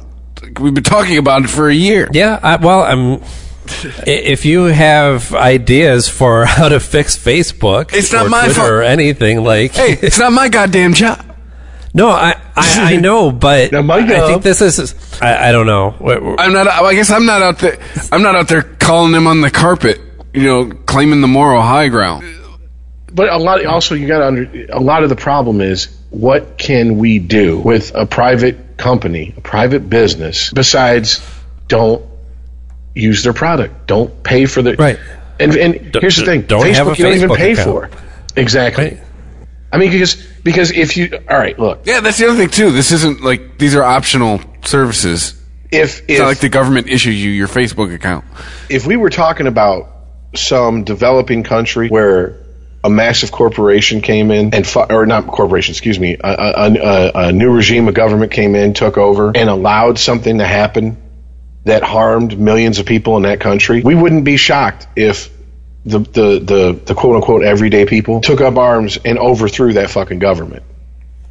We've 0.60 0.74
been 0.74 0.84
talking 0.84 1.18
about 1.18 1.44
it 1.46 1.50
for 1.50 1.70
a 1.70 1.74
year. 1.74 2.10
Yeah, 2.12 2.38
I, 2.44 2.56
well, 2.58 2.82
I'm. 2.82 3.22
If 4.06 4.44
you 4.46 4.64
have 4.66 5.34
ideas 5.34 6.10
for 6.10 6.46
how 6.58 6.68
to 6.68 6.80
fix 6.80 7.16
Facebook, 7.16 7.94
It's 7.94 8.12
not 8.12 8.26
or 8.26 8.30
my 8.30 8.42
Twitter 8.46 8.54
fault. 8.60 8.70
or 8.72 8.82
anything 8.82 9.44
like. 9.44 9.72
Hey, 9.74 9.98
it's 10.02 10.20
not 10.20 10.34
my 10.34 10.50
goddamn 10.50 10.94
job. 10.94 11.24
no, 11.94 12.10
I, 12.10 12.36
I, 12.56 12.94
I 12.94 12.96
know, 13.08 13.32
but 13.32 13.72
Now, 13.72 13.82
I 13.90 14.04
think 14.28 14.44
this 14.44 14.62
is. 14.62 14.96
I, 15.22 15.50
I 15.50 15.52
don't 15.52 15.68
know. 15.68 15.92
What- 15.92 16.22
what- 16.24 16.42
I'm 16.42 16.52
not. 16.54 16.68
I 16.68 16.94
guess 16.96 17.12
I'm 17.12 17.26
not 17.26 17.42
out 17.42 17.60
there. 17.60 17.78
I'm 18.12 18.24
not 18.24 18.36
out 18.36 18.48
there 18.48 18.64
calling 18.64 19.12
them 19.14 19.28
on 19.28 19.42
the 19.42 19.52
carpet. 19.52 20.02
You 20.34 20.44
know, 20.44 20.66
claiming 20.86 21.22
the 21.22 21.28
moral 21.28 21.62
high 21.62 21.90
ground. 21.90 22.24
But 23.14 23.30
a 23.30 23.38
lot 23.38 23.64
also 23.66 23.94
you 23.96 24.08
got 24.08 24.20
to 24.20 24.26
under 24.28 24.66
a 24.72 24.80
lot 24.80 25.04
of 25.04 25.10
the 25.10 25.16
problem 25.18 25.60
is 25.62 25.88
what 26.12 26.58
can 26.58 26.98
we 26.98 27.18
do 27.20 27.60
with 27.60 27.94
a 27.96 28.06
private 28.06 28.78
company, 28.78 29.34
a 29.38 29.42
private 29.42 29.90
business 29.90 30.52
besides 30.52 31.26
don't 31.68 32.06
use 32.94 33.24
their 33.24 33.34
product, 33.34 33.88
don't 33.88 34.22
pay 34.24 34.46
for 34.46 34.62
the 34.62 34.76
Right. 34.76 35.00
And 35.40 35.56
and 35.56 35.96
here's 36.00 36.18
the 36.18 36.26
thing, 36.26 36.44
don't 36.44 36.64
Facebook 36.64 36.76
have 36.76 36.88
a 36.88 36.96
you 36.98 37.04
don't 37.06 37.14
even 37.16 37.30
pay 37.32 37.54
account. 37.54 37.68
for. 37.68 37.90
Exactly. 38.36 38.84
Right. 38.84 39.00
I 39.72 39.78
mean 39.78 39.90
because 39.92 40.16
because 40.44 40.72
if 40.72 40.98
you 40.98 41.18
all 41.30 41.38
right, 41.38 41.58
look, 41.58 41.82
Yeah, 41.86 42.02
that's 42.02 42.18
the 42.18 42.28
other 42.28 42.38
thing 42.38 42.50
too. 42.50 42.72
This 42.72 42.92
isn't 42.92 43.22
like 43.22 43.58
these 43.58 43.74
are 43.74 43.84
optional 43.84 44.42
services. 44.66 45.42
if 45.72 46.02
It's 46.08 46.20
not 46.20 46.28
like 46.28 46.40
the 46.40 46.50
government 46.50 46.88
issues 46.90 47.24
you 47.24 47.32
your 47.32 47.48
Facebook 47.48 47.94
account. 47.94 48.26
if 48.70 48.86
we 48.86 48.98
were 48.98 49.10
talking 49.10 49.48
about 49.48 49.88
some 50.36 50.84
developing 50.84 51.44
country 51.44 51.90
where 51.90 52.41
a 52.84 52.90
massive 52.90 53.32
corporation 53.32 54.02
came 54.02 54.32
in 54.32 54.54
and 54.54 54.66
fu- 54.66 54.80
or 54.82 55.06
not 55.06 55.28
corporation, 55.28 55.74
excuse 55.74 56.00
me, 56.00 56.18
a, 56.24 56.30
a, 56.30 56.74
a, 56.74 57.12
a 57.28 57.32
new 57.32 57.52
regime 57.52 57.88
of 57.88 57.94
government 57.94 58.32
came 58.32 58.56
in, 58.56 58.74
took 58.74 58.98
over, 58.98 59.32
and 59.36 59.50
allowed 59.50 60.00
something 60.00 60.40
to 60.40 60.46
happen 60.46 60.98
that 61.66 61.84
harmed 61.84 62.40
millions 62.40 62.80
of 62.80 62.86
people 62.86 63.18
in 63.18 63.24
that 63.24 63.40
country, 63.40 63.82
we 63.84 63.96
wouldn't 63.96 64.26
be 64.26 64.38
shocked 64.38 64.88
if 64.96 65.30
the 65.86 66.00
the 66.00 66.40
the, 66.40 66.80
the 66.86 66.96
quote 66.96 67.16
unquote 67.16 67.44
everyday 67.44 67.86
people 67.86 68.22
took 68.22 68.42
up 68.42 68.58
arms 68.58 68.98
and 69.04 69.18
overthrew 69.18 69.74
that 69.74 69.90
fucking 69.90 70.20
government. 70.20 70.64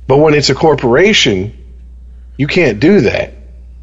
But 0.06 0.18
when 0.18 0.34
it's 0.34 0.50
a 0.50 0.54
corporation, 0.54 1.56
you 2.36 2.46
can't 2.46 2.80
do 2.80 3.02
that. 3.02 3.34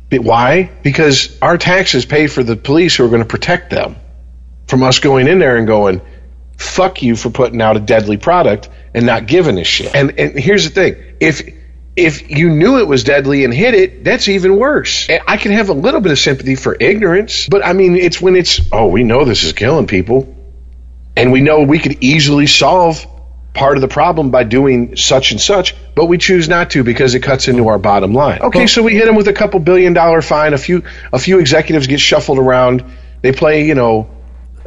But 0.09 0.21
why? 0.21 0.71
Because 0.83 1.37
our 1.41 1.57
taxes 1.57 2.05
pay 2.05 2.27
for 2.27 2.43
the 2.43 2.55
police 2.55 2.95
who 2.95 3.05
are 3.05 3.09
going 3.09 3.21
to 3.21 3.27
protect 3.27 3.69
them 3.69 3.97
from 4.67 4.83
us 4.83 4.99
going 4.99 5.27
in 5.27 5.39
there 5.39 5.57
and 5.57 5.67
going, 5.67 6.01
fuck 6.57 7.01
you 7.01 7.15
for 7.15 7.29
putting 7.29 7.61
out 7.61 7.77
a 7.77 7.79
deadly 7.79 8.17
product 8.17 8.69
and 8.93 9.05
not 9.05 9.27
giving 9.27 9.57
a 9.57 9.63
shit. 9.63 9.95
And 9.95 10.19
and 10.19 10.37
here's 10.37 10.63
the 10.65 10.71
thing. 10.71 11.15
If 11.19 11.53
if 11.95 12.29
you 12.29 12.49
knew 12.49 12.79
it 12.79 12.87
was 12.87 13.03
deadly 13.03 13.43
and 13.43 13.53
hit 13.53 13.73
it, 13.73 14.03
that's 14.03 14.27
even 14.27 14.57
worse. 14.57 15.07
I 15.09 15.37
can 15.37 15.51
have 15.51 15.69
a 15.69 15.73
little 15.73 16.01
bit 16.01 16.11
of 16.11 16.19
sympathy 16.19 16.55
for 16.55 16.75
ignorance, 16.79 17.47
but 17.47 17.65
I 17.65 17.73
mean 17.73 17.95
it's 17.95 18.19
when 18.19 18.35
it's 18.35 18.61
oh, 18.71 18.87
we 18.87 19.03
know 19.03 19.25
this 19.25 19.43
is 19.43 19.53
killing 19.53 19.87
people 19.87 20.35
and 21.15 21.31
we 21.31 21.41
know 21.41 21.63
we 21.63 21.79
could 21.79 22.03
easily 22.03 22.47
solve 22.47 23.05
part 23.53 23.75
of 23.75 23.81
the 23.81 23.87
problem 23.87 24.29
by 24.29 24.43
doing 24.43 24.95
such 24.95 25.31
and 25.31 25.41
such, 25.41 25.75
but 25.95 26.05
we 26.05 26.19
choose 26.19 26.47
not 26.47 26.69
to 26.69 26.83
because 26.83 27.15
it 27.15 27.21
cuts 27.21 27.47
into 27.47 27.67
our 27.67 27.79
bottom 27.79 28.13
line. 28.13 28.39
Okay, 28.41 28.67
so 28.67 28.83
we 28.83 28.93
hit 28.93 29.05
them 29.05 29.15
with 29.15 29.27
a 29.27 29.33
couple 29.33 29.59
billion 29.59 29.93
dollar 29.93 30.21
fine. 30.21 30.53
A 30.53 30.57
few 30.57 30.83
a 31.11 31.19
few 31.19 31.39
executives 31.39 31.87
get 31.87 31.99
shuffled 31.99 32.37
around. 32.37 32.85
They 33.21 33.31
play, 33.31 33.65
you 33.65 33.73
know, 33.73 34.09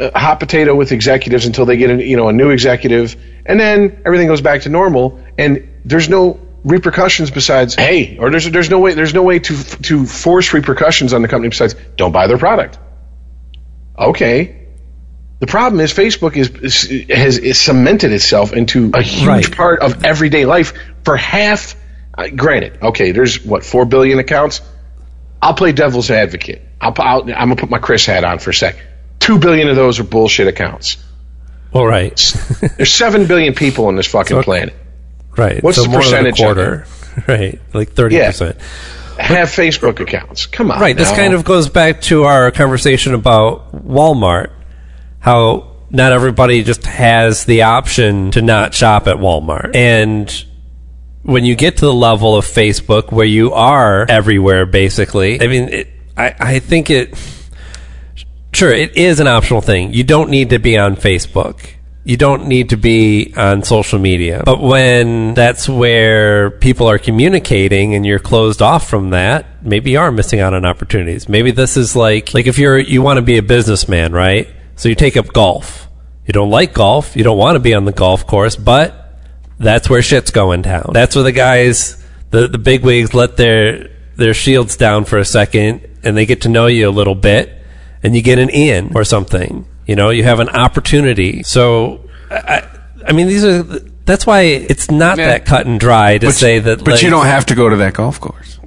uh, 0.01 0.19
hot 0.19 0.41
potato 0.41 0.75
with 0.75 0.93
executives 0.93 1.47
until 1.47 1.67
they 1.67 1.77
get 1.77 1.91
a, 1.91 2.03
you 2.05 2.17
know 2.17 2.29
a 2.29 2.33
new 2.33 2.51
executive, 2.51 3.17
and 3.47 3.59
then 3.61 4.03
everything 4.07 4.27
goes 4.29 4.41
back 4.41 4.63
to 4.63 4.69
normal. 4.69 5.21
And 5.39 5.69
there's 5.85 6.09
no 6.09 6.41
repercussions 6.65 7.31
besides 7.31 7.75
hey, 7.75 8.19
or 8.19 8.31
there's 8.31 8.51
there's 8.51 8.71
no 8.71 8.79
way 8.81 8.95
there's 8.95 9.15
no 9.15 9.23
way 9.23 9.39
to 9.39 9.65
to 9.83 10.07
force 10.07 10.53
repercussions 10.53 11.13
on 11.13 11.23
the 11.23 11.29
company 11.29 11.49
besides 11.51 11.75
don't 11.97 12.13
buy 12.13 12.27
their 12.27 12.39
product. 12.39 12.79
Okay, 13.99 14.67
the 15.41 15.47
problem 15.47 15.81
is 15.81 15.93
Facebook 15.93 16.37
is, 16.37 16.51
is 16.51 17.09
has 17.11 17.39
is 17.39 17.61
cemented 17.61 18.13
itself 18.13 18.53
into 18.53 18.91
a 18.95 19.03
huge 19.03 19.27
Right. 19.27 19.57
part 19.57 19.81
of 19.81 20.05
everyday 20.05 20.47
life 20.47 20.73
for 21.05 21.17
half. 21.17 21.77
Uh, 22.17 22.29
granted, 22.29 22.79
okay, 22.83 23.13
there's 23.13 23.45
what 23.45 23.65
four 23.65 23.85
billion 23.85 24.19
accounts. 24.19 24.61
I'll 25.43 25.55
play 25.55 25.73
devil's 25.73 26.11
advocate. 26.11 26.63
I'll, 26.81 26.95
I'll 26.99 27.23
I'm 27.23 27.29
gonna 27.29 27.57
put 27.57 27.71
my 27.71 27.79
Chris 27.79 28.05
hat 28.07 28.25
on 28.25 28.39
for 28.39 28.51
a 28.51 28.55
sec. 28.55 28.77
Two 29.21 29.39
billion 29.39 29.69
of 29.69 29.77
those 29.77 30.01
are 30.01 30.05
bullshit 30.05 30.49
accounts. 30.49 30.97
All 31.73 31.87
right, 31.87 32.17
There's 32.77 32.93
seven 32.93 33.27
billion 33.29 33.55
people 33.55 33.87
on 33.87 33.95
this 33.97 34.09
fucking 34.09 34.37
So- 34.39 34.43
planet. 34.43 34.75
right. 35.37 35.63
What's 35.63 35.77
so 35.77 35.85
the 35.85 35.89
more 35.91 36.03
than 36.03 36.27
a 36.27 36.31
percentage 36.33 36.41
of 36.41 36.45
quarter, 36.45 36.87
right? 37.29 37.61
Like 37.73 37.93
thirty 37.93 38.19
percent. 38.19 38.57
Have 39.19 39.49
Facebook 39.49 40.01
accounts. 40.01 40.47
Come 40.47 40.71
on. 40.71 40.81
Right. 40.81 40.97
This 40.97 41.11
kind 41.11 41.35
of 41.35 41.45
goes 41.45 41.69
back 41.69 42.01
to 42.03 42.25
our 42.25 42.51
conversation 42.51 43.15
about 43.15 43.87
Walmart. 43.87 44.51
How 45.21 45.77
not 45.91 46.13
everybody 46.13 46.63
just 46.65 46.87
has 46.87 47.45
the 47.45 47.63
option 47.63 48.31
to 48.31 48.41
not 48.43 48.73
shop 48.75 49.07
at 49.07 49.17
Walmart. 49.17 49.75
And 49.77 50.45
when 51.23 51.45
you 51.45 51.55
get 51.55 51.77
to 51.79 51.85
the 51.85 51.93
level 51.93 52.35
of 52.37 52.47
Facebook 52.47 53.13
where 53.13 53.27
you 53.27 53.53
are 53.53 54.07
everywhere, 54.09 54.65
basically, 54.65 55.43
I 55.43 55.47
mean, 55.49 55.69
it, 55.69 55.89
I, 56.17 56.35
I 56.41 56.59
think 56.61 56.89
it. 56.91 57.15
Sure, 58.53 58.73
it 58.73 58.97
is 58.97 59.21
an 59.21 59.27
optional 59.27 59.61
thing. 59.61 59.95
You 59.95 60.05
don't 60.05 60.31
need 60.31 60.51
to 60.51 60.59
be 60.59 60.77
on 60.77 60.97
Facebook. 60.97 61.71
You 62.03 62.17
don't 62.17 62.47
need 62.47 62.71
to 62.71 62.77
be 62.77 63.33
on 63.37 63.63
social 63.63 63.99
media. 63.99 64.43
But 64.45 64.61
when 64.61 65.35
that's 65.35 65.69
where 65.69 66.51
people 66.51 66.87
are 66.89 66.99
communicating 66.99 67.95
and 67.95 68.07
you're 68.07 68.19
closed 68.19 68.63
off 68.63 68.89
from 68.89 69.11
that, 69.11 69.65
maybe 69.65 69.93
you 69.93 70.01
are 70.01 70.11
missing 70.11 70.41
out 70.41 70.55
on 70.55 70.65
opportunities. 70.65 71.29
Maybe 71.29 71.51
this 71.51 71.77
is 71.77 71.95
like 71.95 72.33
like 72.33 72.47
if 72.47 72.59
you're 72.59 72.79
you 72.79 73.03
want 73.03 73.19
to 73.19 73.23
be 73.23 73.37
a 73.37 73.43
businessman, 73.43 74.13
right? 74.13 74.49
So 74.77 74.89
you 74.89 74.95
take 74.95 75.17
up 75.17 75.29
golf. 75.33 75.89
You 76.27 76.33
don't 76.33 76.51
like 76.51 76.73
golf, 76.73 77.17
you 77.17 77.25
don't 77.25 77.39
want 77.39 77.57
to 77.57 77.61
be 77.61 77.75
on 77.75 77.85
the 77.85 77.93
golf 77.93 78.27
course, 78.27 78.57
but 78.57 79.15
that's 79.59 79.91
where 79.91 80.01
shit's 80.01 80.31
going 80.31 80.63
down. 80.63 80.91
That's 80.93 81.15
where 81.15 81.25
the 81.25 81.33
guys 81.33 82.03
the 82.31 82.49
the 82.49 82.59
big 82.59 82.83
wigs 82.83 83.13
let 83.13 83.37
their 83.37 83.91
their 84.17 84.33
shields 84.33 84.77
down 84.77 85.05
for 85.05 85.19
a 85.19 85.25
second 85.25 85.87
and 86.03 86.17
they 86.17 86.25
get 86.25 86.43
to 86.43 86.49
know 86.49 86.67
you 86.67 86.89
a 86.89 86.91
little 86.91 87.15
bit 87.15 87.60
and 88.03 88.15
you 88.17 88.23
get 88.23 88.39
an 88.39 88.49
in 88.51 88.93
or 88.95 89.05
something. 89.05 89.67
You 89.87 89.97
know, 89.97 90.11
you 90.11 90.23
have 90.25 90.41
an 90.41 90.49
opportunity. 90.49 91.43
So, 91.43 92.09
I, 92.31 92.63
I 93.07 93.13
mean, 93.13 93.27
these 93.27 93.45
are 93.45 93.63
that's 93.63 94.27
why 94.27 94.43
it's 94.43 94.91
not 94.91 95.19
Yeah. 95.19 95.27
that 95.29 95.45
cut 95.47 95.67
and 95.67 95.79
dry 95.79 96.19
to 96.19 96.27
But, 96.27 96.35
say 96.35 96.59
that. 96.59 96.79
but 96.85 96.95
like, 96.95 97.03
you 97.03 97.11
don't 97.11 97.27
have 97.27 97.47
to 97.47 97.55
go 97.55 97.69
to 97.69 97.77
that 97.77 97.95
golf 97.95 98.21
course. 98.21 98.59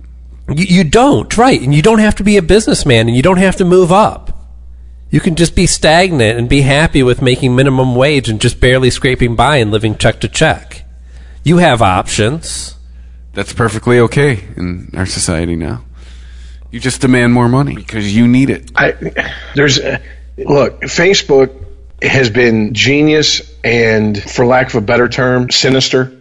You, 0.49 0.65
you 0.65 0.83
don't, 0.83 1.35
right? 1.37 1.61
And 1.61 1.73
you 1.73 1.81
don't 1.81 1.99
have 1.99 2.15
to 2.15 2.23
be 2.23 2.37
a 2.37 2.41
businessman, 2.41 3.07
and 3.07 3.15
you 3.15 3.21
don't 3.23 3.37
have 3.37 3.55
to 3.57 3.65
move 3.65 3.91
up. 3.91 4.29
You 5.09 5.19
can 5.19 5.35
just 5.35 5.55
be 5.55 5.67
stagnant 5.67 6.39
and 6.39 6.49
be 6.49 6.61
happy 6.61 7.03
with 7.03 7.21
making 7.21 7.55
minimum 7.55 7.95
wage 7.95 8.29
and 8.29 8.41
just 8.41 8.59
barely 8.59 8.89
scraping 8.89 9.35
by 9.35 9.57
and 9.57 9.69
living 9.71 9.95
check 9.97 10.19
to 10.21 10.27
check. 10.27 10.83
You 11.43 11.57
have 11.57 11.81
options. 11.81 12.75
That's 13.33 13.53
perfectly 13.53 13.99
okay 13.99 14.43
in 14.57 14.89
our 14.95 15.05
society 15.05 15.55
now. 15.55 15.83
You 16.73 16.79
just 16.79 17.01
demand 17.01 17.33
more 17.33 17.47
money 17.47 17.75
because 17.75 18.15
you 18.15 18.27
need 18.27 18.49
it. 18.49 18.71
I, 18.75 18.93
there's 19.53 19.79
look, 20.39 20.81
Facebook 20.81 21.53
has 22.01 22.31
been 22.31 22.73
genius 22.73 23.53
and, 23.63 24.19
for 24.19 24.43
lack 24.43 24.69
of 24.69 24.75
a 24.77 24.81
better 24.81 25.07
term, 25.07 25.51
sinister 25.51 26.11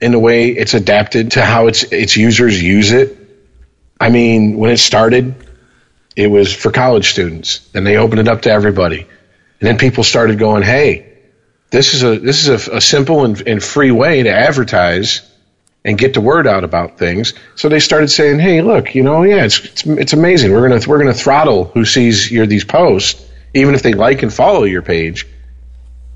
in 0.00 0.10
the 0.10 0.18
way 0.18 0.48
it's 0.48 0.74
adapted 0.74 1.30
to 1.32 1.44
how 1.44 1.68
its 1.68 1.84
its 1.84 2.16
users 2.16 2.60
use 2.60 2.90
it. 2.90 3.16
I 4.00 4.10
mean, 4.10 4.56
when 4.56 4.72
it 4.72 4.78
started, 4.78 5.36
it 6.16 6.26
was 6.26 6.52
for 6.52 6.72
college 6.72 7.12
students, 7.12 7.70
and 7.72 7.86
they 7.86 7.96
opened 7.96 8.22
it 8.22 8.26
up 8.26 8.42
to 8.42 8.50
everybody, 8.50 9.02
and 9.02 9.08
then 9.60 9.78
people 9.78 10.02
started 10.02 10.36
going, 10.36 10.64
"Hey, 10.64 11.12
this 11.70 11.94
is 11.94 12.02
a 12.02 12.18
this 12.18 12.48
is 12.48 12.66
a, 12.66 12.78
a 12.78 12.80
simple 12.80 13.24
and, 13.24 13.40
and 13.46 13.62
free 13.62 13.92
way 13.92 14.24
to 14.24 14.30
advertise." 14.30 15.20
And 15.84 15.98
get 15.98 16.14
the 16.14 16.20
word 16.20 16.46
out 16.46 16.64
about 16.64 16.98
things. 16.98 17.34
So 17.56 17.68
they 17.68 17.80
started 17.80 18.08
saying, 18.08 18.38
"Hey, 18.38 18.62
look, 18.62 18.94
you 18.94 19.02
know, 19.02 19.22
yeah, 19.22 19.44
it's 19.44 19.64
it's, 19.64 19.86
it's 19.86 20.12
amazing. 20.12 20.52
We're 20.52 20.68
gonna 20.68 20.80
we're 20.86 20.98
gonna 20.98 21.14
throttle 21.14 21.64
who 21.64 21.84
sees 21.84 22.30
your 22.30 22.46
these 22.46 22.64
posts, 22.64 23.24
even 23.54 23.74
if 23.74 23.82
they 23.82 23.92
like 23.92 24.22
and 24.22 24.32
follow 24.32 24.64
your 24.64 24.82
page. 24.82 25.26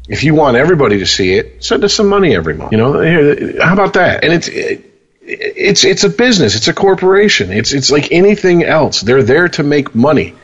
If 0.09 0.22
you 0.22 0.34
want 0.34 0.56
everybody 0.56 1.01
to 1.01 1.06
see 1.06 1.34
it, 1.34 1.64
send 1.64 1.82
us 1.82 1.94
some 1.94 2.09
money 2.09 2.36
every 2.36 2.55
month. 2.55 2.70
You 2.70 2.78
know, 2.78 3.01
here, 3.01 3.60
how 3.60 3.72
about 3.72 3.94
that? 3.94 4.22
And 4.22 4.32
it's 4.32 4.48
it, 4.48 4.84
it's 5.20 5.84
it's 5.84 6.05
a 6.05 6.09
business. 6.09 6.55
It's 6.55 6.68
a 6.68 6.74
corporation. 6.74 7.51
It's 7.51 7.72
it's 7.72 7.90
like 7.90 8.12
anything 8.12 8.62
else. 8.62 9.01
They're 9.01 9.24
there 9.24 9.48
to 9.48 9.64
make 9.64 9.94
money, 9.97 10.34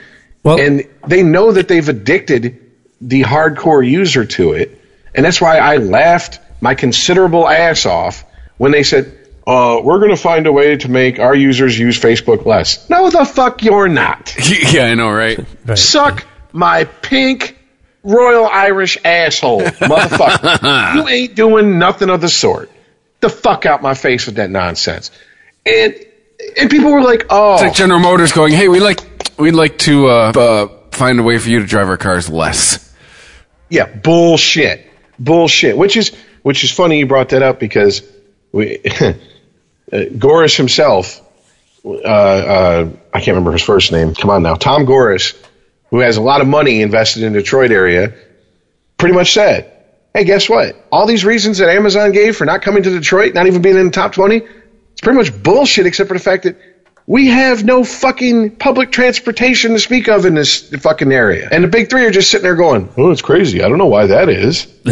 Well, 0.42 0.60
and 0.60 0.88
they 1.06 1.22
know 1.22 1.52
that 1.52 1.68
they've 1.68 1.88
addicted 1.88 2.58
the 3.00 3.22
hardcore 3.22 3.88
user 3.88 4.24
to 4.24 4.54
it, 4.54 4.80
and 5.14 5.24
that's 5.24 5.40
why 5.40 5.58
I 5.58 5.76
laughed 5.76 6.40
my 6.60 6.74
considerable 6.74 7.48
ass 7.48 7.86
off 7.86 8.24
when 8.58 8.72
they 8.72 8.82
said, 8.82 9.18
uh, 9.46 9.80
"We're 9.82 9.98
going 9.98 10.10
to 10.10 10.16
find 10.16 10.46
a 10.46 10.52
way 10.52 10.76
to 10.76 10.88
make 10.88 11.18
our 11.18 11.34
users 11.34 11.78
use 11.78 11.98
Facebook 11.98 12.44
less." 12.46 12.88
No, 12.88 13.10
the 13.10 13.24
fuck 13.24 13.62
you're 13.62 13.88
not. 13.88 14.34
yeah, 14.72 14.84
I 14.84 14.94
know, 14.94 15.10
right? 15.10 15.38
right. 15.66 15.78
Suck 15.78 16.26
my 16.52 16.84
pink 16.84 17.58
Royal 18.02 18.46
Irish 18.46 18.98
asshole, 19.04 19.60
motherfucker. 19.62 20.94
you 20.94 21.08
ain't 21.08 21.34
doing 21.34 21.78
nothing 21.78 22.10
of 22.10 22.20
the 22.20 22.28
sort. 22.28 22.70
The 23.20 23.28
fuck 23.28 23.66
out 23.66 23.82
my 23.82 23.94
face 23.94 24.26
with 24.26 24.36
that 24.36 24.50
nonsense. 24.50 25.10
And 25.64 25.94
and 26.58 26.70
people 26.70 26.90
were 26.92 27.02
like, 27.02 27.26
"Oh, 27.30 27.54
It's 27.54 27.62
like 27.62 27.74
General 27.74 28.00
Motors 28.00 28.32
going, 28.32 28.52
"Hey, 28.52 28.68
we 28.68 28.80
like 28.80 29.00
we'd 29.38 29.52
like 29.54 29.78
to 29.80 30.08
uh, 30.08 30.32
uh, 30.34 30.68
find 30.90 31.20
a 31.20 31.22
way 31.22 31.38
for 31.38 31.48
you 31.48 31.60
to 31.60 31.66
drive 31.66 31.88
our 31.88 31.96
cars 31.96 32.28
less." 32.28 32.92
Yeah, 33.70 33.86
bullshit, 33.86 34.86
bullshit. 35.18 35.76
Which 35.78 35.96
is 35.96 36.10
which 36.42 36.64
is 36.64 36.72
funny 36.72 36.98
you 36.98 37.06
brought 37.06 37.28
that 37.30 37.42
up 37.42 37.60
because 37.60 38.02
we, 38.52 38.78
uh, 39.92 40.04
Gores 40.18 40.56
himself, 40.56 41.20
uh, 41.84 41.88
uh, 41.88 42.88
I 43.12 43.18
can't 43.18 43.28
remember 43.28 43.52
his 43.52 43.62
first 43.62 43.90
name. 43.92 44.14
Come 44.14 44.30
on 44.30 44.42
now, 44.42 44.54
Tom 44.54 44.84
Gores, 44.84 45.34
who 45.90 46.00
has 46.00 46.16
a 46.16 46.22
lot 46.22 46.40
of 46.40 46.46
money 46.46 46.82
invested 46.82 47.22
in 47.24 47.32
the 47.32 47.40
Detroit 47.40 47.72
area, 47.72 48.14
pretty 48.98 49.14
much 49.14 49.32
said, 49.32 49.72
"Hey, 50.14 50.24
guess 50.24 50.48
what? 50.48 50.76
All 50.92 51.06
these 51.06 51.24
reasons 51.24 51.58
that 51.58 51.68
Amazon 51.68 52.12
gave 52.12 52.36
for 52.36 52.44
not 52.44 52.62
coming 52.62 52.82
to 52.84 52.90
Detroit, 52.90 53.34
not 53.34 53.46
even 53.46 53.62
being 53.62 53.76
in 53.76 53.86
the 53.86 53.90
top 53.92 54.12
twenty, 54.12 54.36
it's 54.36 55.00
pretty 55.02 55.18
much 55.18 55.42
bullshit, 55.42 55.86
except 55.86 56.08
for 56.08 56.14
the 56.14 56.20
fact 56.22 56.44
that." 56.44 56.56
We 57.04 57.26
have 57.26 57.64
no 57.64 57.82
fucking 57.82 58.56
public 58.56 58.92
transportation 58.92 59.72
to 59.72 59.80
speak 59.80 60.08
of 60.08 60.24
in 60.24 60.34
this 60.34 60.68
fucking 60.68 61.10
area. 61.10 61.48
And 61.50 61.64
the 61.64 61.68
big 61.68 61.90
three 61.90 62.04
are 62.04 62.12
just 62.12 62.30
sitting 62.30 62.44
there 62.44 62.54
going, 62.54 62.88
Oh, 62.96 63.10
it's 63.10 63.22
crazy. 63.22 63.60
I 63.60 63.68
don't 63.68 63.78
know 63.78 63.86
why 63.86 64.06
that 64.06 64.28
is. 64.28 64.68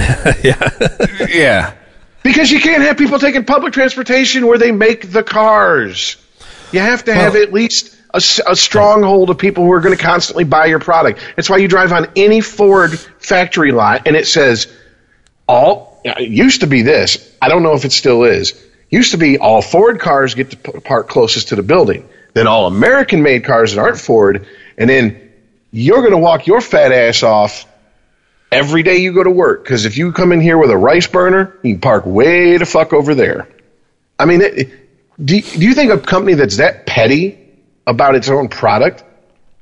yeah. 0.43 1.29
Yeah, 1.29 1.75
Because 2.23 2.51
you 2.51 2.61
can't 2.61 2.83
have 2.83 2.99
people 2.99 3.19
taking 3.19 3.45
public 3.45 3.73
transportation 3.73 4.47
where 4.47 4.59
they 4.59 4.73
make 4.73 5.11
the 5.11 5.23
cars. 5.23 6.17
You 6.73 6.81
have 6.81 7.05
to 7.05 7.15
have 7.15 7.35
Well- 7.35 7.43
at 7.43 7.53
least 7.53 7.97
a 8.13 8.21
stronghold 8.21 9.31
of 9.31 9.39
people 9.39 9.65
who 9.65 9.73
are 9.73 9.81
going 9.81 9.97
to 9.97 10.03
constantly 10.03 10.43
buy 10.43 10.67
your 10.67 10.81
product. 10.81 11.21
That's 11.37 11.49
why 11.49 11.59
you 11.59 11.69
drive 11.69 11.93
on 11.93 12.09
any 12.17 12.41
Ford 12.41 12.99
factory 13.21 13.71
lot 13.71 14.03
and 14.07 14.17
it 14.17 14.27
says 14.27 14.67
all. 15.47 16.01
It 16.05 16.29
used 16.29 16.63
to 16.63 16.67
be 16.67 16.83
this. 16.83 17.19
I 17.41 17.49
don't 17.49 17.63
know 17.63 17.75
if 17.75 17.85
it 17.85 17.93
still 17.93 18.25
is. 18.25 18.55
Used 18.89 19.13
to 19.13 19.17
be 19.17 19.39
all 19.39 19.63
Ford 19.63 20.01
cars 20.01 20.35
get 20.35 20.51
to 20.51 20.81
park 20.81 21.09
closest 21.09 21.49
to 21.49 21.57
the 21.57 21.63
building. 21.63 22.09
Then 22.35 22.49
all 22.49 22.67
American 22.67 23.23
made 23.23 23.45
cars 23.45 23.75
that 23.75 23.81
aren't 23.81 23.99
Ford, 23.99 24.47
and 24.77 24.91
then 24.91 25.31
you're 25.71 26.01
going 26.01 26.13
to 26.13 26.19
walk 26.19 26.47
your 26.49 26.61
fat 26.61 26.91
ass 26.91 27.23
off 27.23 27.67
every 28.51 28.83
day 28.83 28.99
you 28.99 29.13
go 29.13 29.23
to 29.23 29.31
work. 29.31 29.65
Because 29.65 29.85
if 29.85 29.97
you 29.97 30.13
come 30.13 30.33
in 30.33 30.41
here 30.41 30.59
with 30.59 30.71
a 30.71 30.77
rice 30.77 31.07
burner, 31.07 31.59
you 31.63 31.75
can 31.75 31.81
park 31.81 32.07
way 32.07 32.57
the 32.57 32.67
fuck 32.67 32.93
over 32.93 33.15
there. 33.15 33.49
I 34.19 34.27
mean, 34.27 34.41
it, 34.43 34.71
do, 35.23 35.41
do 35.41 35.61
you 35.61 35.75
think 35.75 35.93
a 35.93 35.99
company 35.99 36.35
that's 36.35 36.59
that 36.59 36.87
petty 36.87 37.39
about 37.87 38.15
its 38.15 38.29
own 38.29 38.49
product 38.49 39.05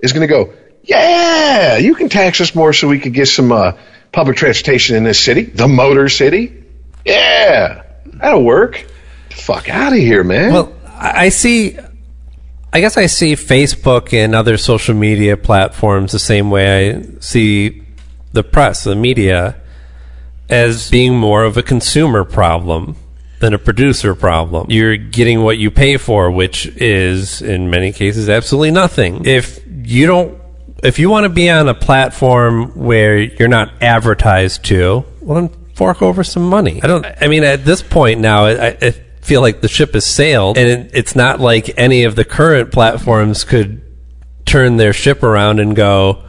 is 0.00 0.12
going 0.12 0.26
to 0.26 0.32
go, 0.32 0.52
yeah, 0.82 1.76
you 1.76 1.94
can 1.94 2.08
tax 2.08 2.40
us 2.40 2.54
more 2.54 2.72
so 2.72 2.88
we 2.88 2.98
could 2.98 3.14
get 3.14 3.26
some 3.26 3.52
uh, 3.52 3.72
public 4.12 4.36
transportation 4.36 4.96
in 4.96 5.04
this 5.04 5.22
city, 5.22 5.42
the 5.42 5.68
Motor 5.68 6.08
City? 6.08 6.64
Yeah, 7.04 7.84
that'll 8.04 8.44
work. 8.44 8.86
Fuck 9.30 9.68
out 9.68 9.92
of 9.92 9.98
here, 9.98 10.24
man. 10.24 10.52
Well, 10.52 10.72
I 10.86 11.26
I 11.26 11.28
see. 11.28 11.78
I 12.70 12.80
guess 12.80 12.98
I 12.98 13.06
see 13.06 13.32
Facebook 13.32 14.12
and 14.12 14.34
other 14.34 14.58
social 14.58 14.94
media 14.94 15.38
platforms 15.38 16.12
the 16.12 16.18
same 16.18 16.50
way 16.50 16.90
I 16.90 17.02
see 17.20 17.82
the 18.32 18.42
press, 18.42 18.84
the 18.84 18.94
media, 18.94 19.60
as 20.48 20.90
being 20.90 21.16
more 21.16 21.44
of 21.44 21.56
a 21.56 21.62
consumer 21.62 22.24
problem 22.24 22.96
than 23.40 23.54
a 23.54 23.58
producer 23.58 24.14
problem. 24.14 24.70
You're 24.70 24.96
getting 24.96 25.42
what 25.42 25.58
you 25.58 25.70
pay 25.70 25.96
for, 25.96 26.30
which 26.30 26.66
is 26.66 27.40
in 27.40 27.70
many 27.70 27.92
cases 27.92 28.28
absolutely 28.28 28.72
nothing. 28.72 29.24
If 29.24 29.60
you 29.66 30.06
don't 30.06 30.40
if 30.82 30.98
you 30.98 31.10
want 31.10 31.24
to 31.24 31.28
be 31.28 31.50
on 31.50 31.68
a 31.68 31.74
platform 31.74 32.70
where 32.76 33.18
you're 33.18 33.48
not 33.48 33.82
advertised 33.82 34.64
to, 34.66 35.04
well 35.20 35.40
then 35.40 35.56
fork 35.74 36.02
over 36.02 36.24
some 36.24 36.48
money. 36.48 36.80
I 36.82 36.86
don't 36.86 37.06
I 37.20 37.28
mean 37.28 37.44
at 37.44 37.64
this 37.64 37.82
point 37.82 38.20
now 38.20 38.46
I, 38.46 38.76
I 38.80 38.90
feel 39.22 39.40
like 39.40 39.60
the 39.60 39.68
ship 39.68 39.94
has 39.94 40.06
sailed 40.06 40.56
and 40.58 40.68
it, 40.68 40.90
it's 40.94 41.14
not 41.14 41.40
like 41.40 41.78
any 41.78 42.04
of 42.04 42.16
the 42.16 42.24
current 42.24 42.72
platforms 42.72 43.44
could 43.44 43.82
turn 44.46 44.78
their 44.78 44.92
ship 44.92 45.22
around 45.22 45.60
and 45.60 45.76
go 45.76 46.24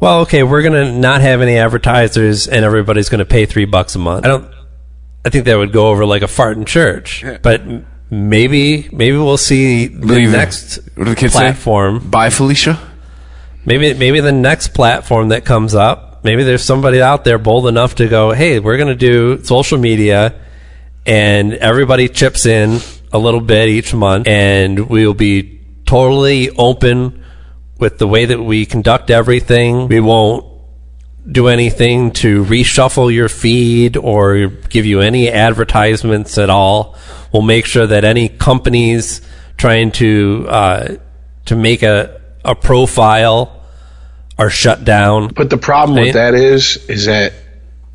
well, 0.00 0.20
okay, 0.22 0.42
we're 0.42 0.62
gonna 0.62 0.92
not 0.92 1.20
have 1.20 1.40
any 1.40 1.56
advertisers, 1.56 2.48
and 2.48 2.64
everybody's 2.64 3.08
gonna 3.08 3.24
pay 3.24 3.46
three 3.46 3.64
bucks 3.66 3.94
a 3.94 3.98
month. 3.98 4.24
I 4.24 4.28
don't. 4.28 4.52
I 5.24 5.28
think 5.28 5.44
that 5.44 5.56
would 5.56 5.72
go 5.72 5.88
over 5.88 6.06
like 6.06 6.22
a 6.22 6.28
fart 6.28 6.56
in 6.56 6.64
church. 6.64 7.24
But 7.42 7.62
maybe, 8.10 8.88
maybe 8.90 9.16
we'll 9.18 9.36
see 9.36 9.86
the 9.88 10.00
Believe 10.06 10.28
it. 10.30 10.36
next 10.36 10.78
What 10.94 11.04
do 11.04 11.10
the 11.10 11.16
kids 11.16 11.34
platform. 11.34 12.00
say? 12.00 12.06
Bye, 12.08 12.30
Felicia. 12.30 12.78
Maybe, 13.66 13.92
maybe 13.92 14.20
the 14.20 14.32
next 14.32 14.68
platform 14.68 15.28
that 15.28 15.44
comes 15.44 15.74
up. 15.74 16.24
Maybe 16.24 16.42
there's 16.44 16.64
somebody 16.64 17.02
out 17.02 17.24
there 17.24 17.36
bold 17.38 17.66
enough 17.66 17.96
to 17.96 18.08
go, 18.08 18.32
hey, 18.32 18.58
we're 18.60 18.78
gonna 18.78 18.94
do 18.94 19.44
social 19.44 19.76
media, 19.78 20.34
and 21.04 21.52
everybody 21.54 22.08
chips 22.08 22.46
in 22.46 22.80
a 23.12 23.18
little 23.18 23.40
bit 23.40 23.68
each 23.68 23.92
month, 23.92 24.26
and 24.26 24.88
we'll 24.88 25.12
be 25.14 25.60
totally 25.84 26.48
open 26.50 27.19
with 27.80 27.98
the 27.98 28.06
way 28.06 28.26
that 28.26 28.40
we 28.40 28.66
conduct 28.66 29.10
everything. 29.10 29.88
We 29.88 30.00
won't 30.00 30.46
do 31.30 31.48
anything 31.48 32.12
to 32.12 32.44
reshuffle 32.44 33.12
your 33.12 33.28
feed 33.28 33.96
or 33.96 34.46
give 34.46 34.86
you 34.86 35.00
any 35.00 35.28
advertisements 35.30 36.38
at 36.38 36.50
all. 36.50 36.96
We'll 37.32 37.42
make 37.42 37.66
sure 37.66 37.86
that 37.86 38.04
any 38.04 38.28
companies 38.28 39.20
trying 39.56 39.92
to 39.92 40.46
uh, 40.48 40.96
to 41.46 41.56
make 41.56 41.82
a 41.82 42.20
a 42.44 42.54
profile 42.54 43.62
are 44.38 44.50
shut 44.50 44.84
down. 44.84 45.28
But 45.28 45.50
the 45.50 45.58
problem 45.58 45.96
Right. 45.96 46.06
with 46.06 46.14
that 46.14 46.34
is, 46.34 46.78
is 46.88 47.04
that 47.06 47.34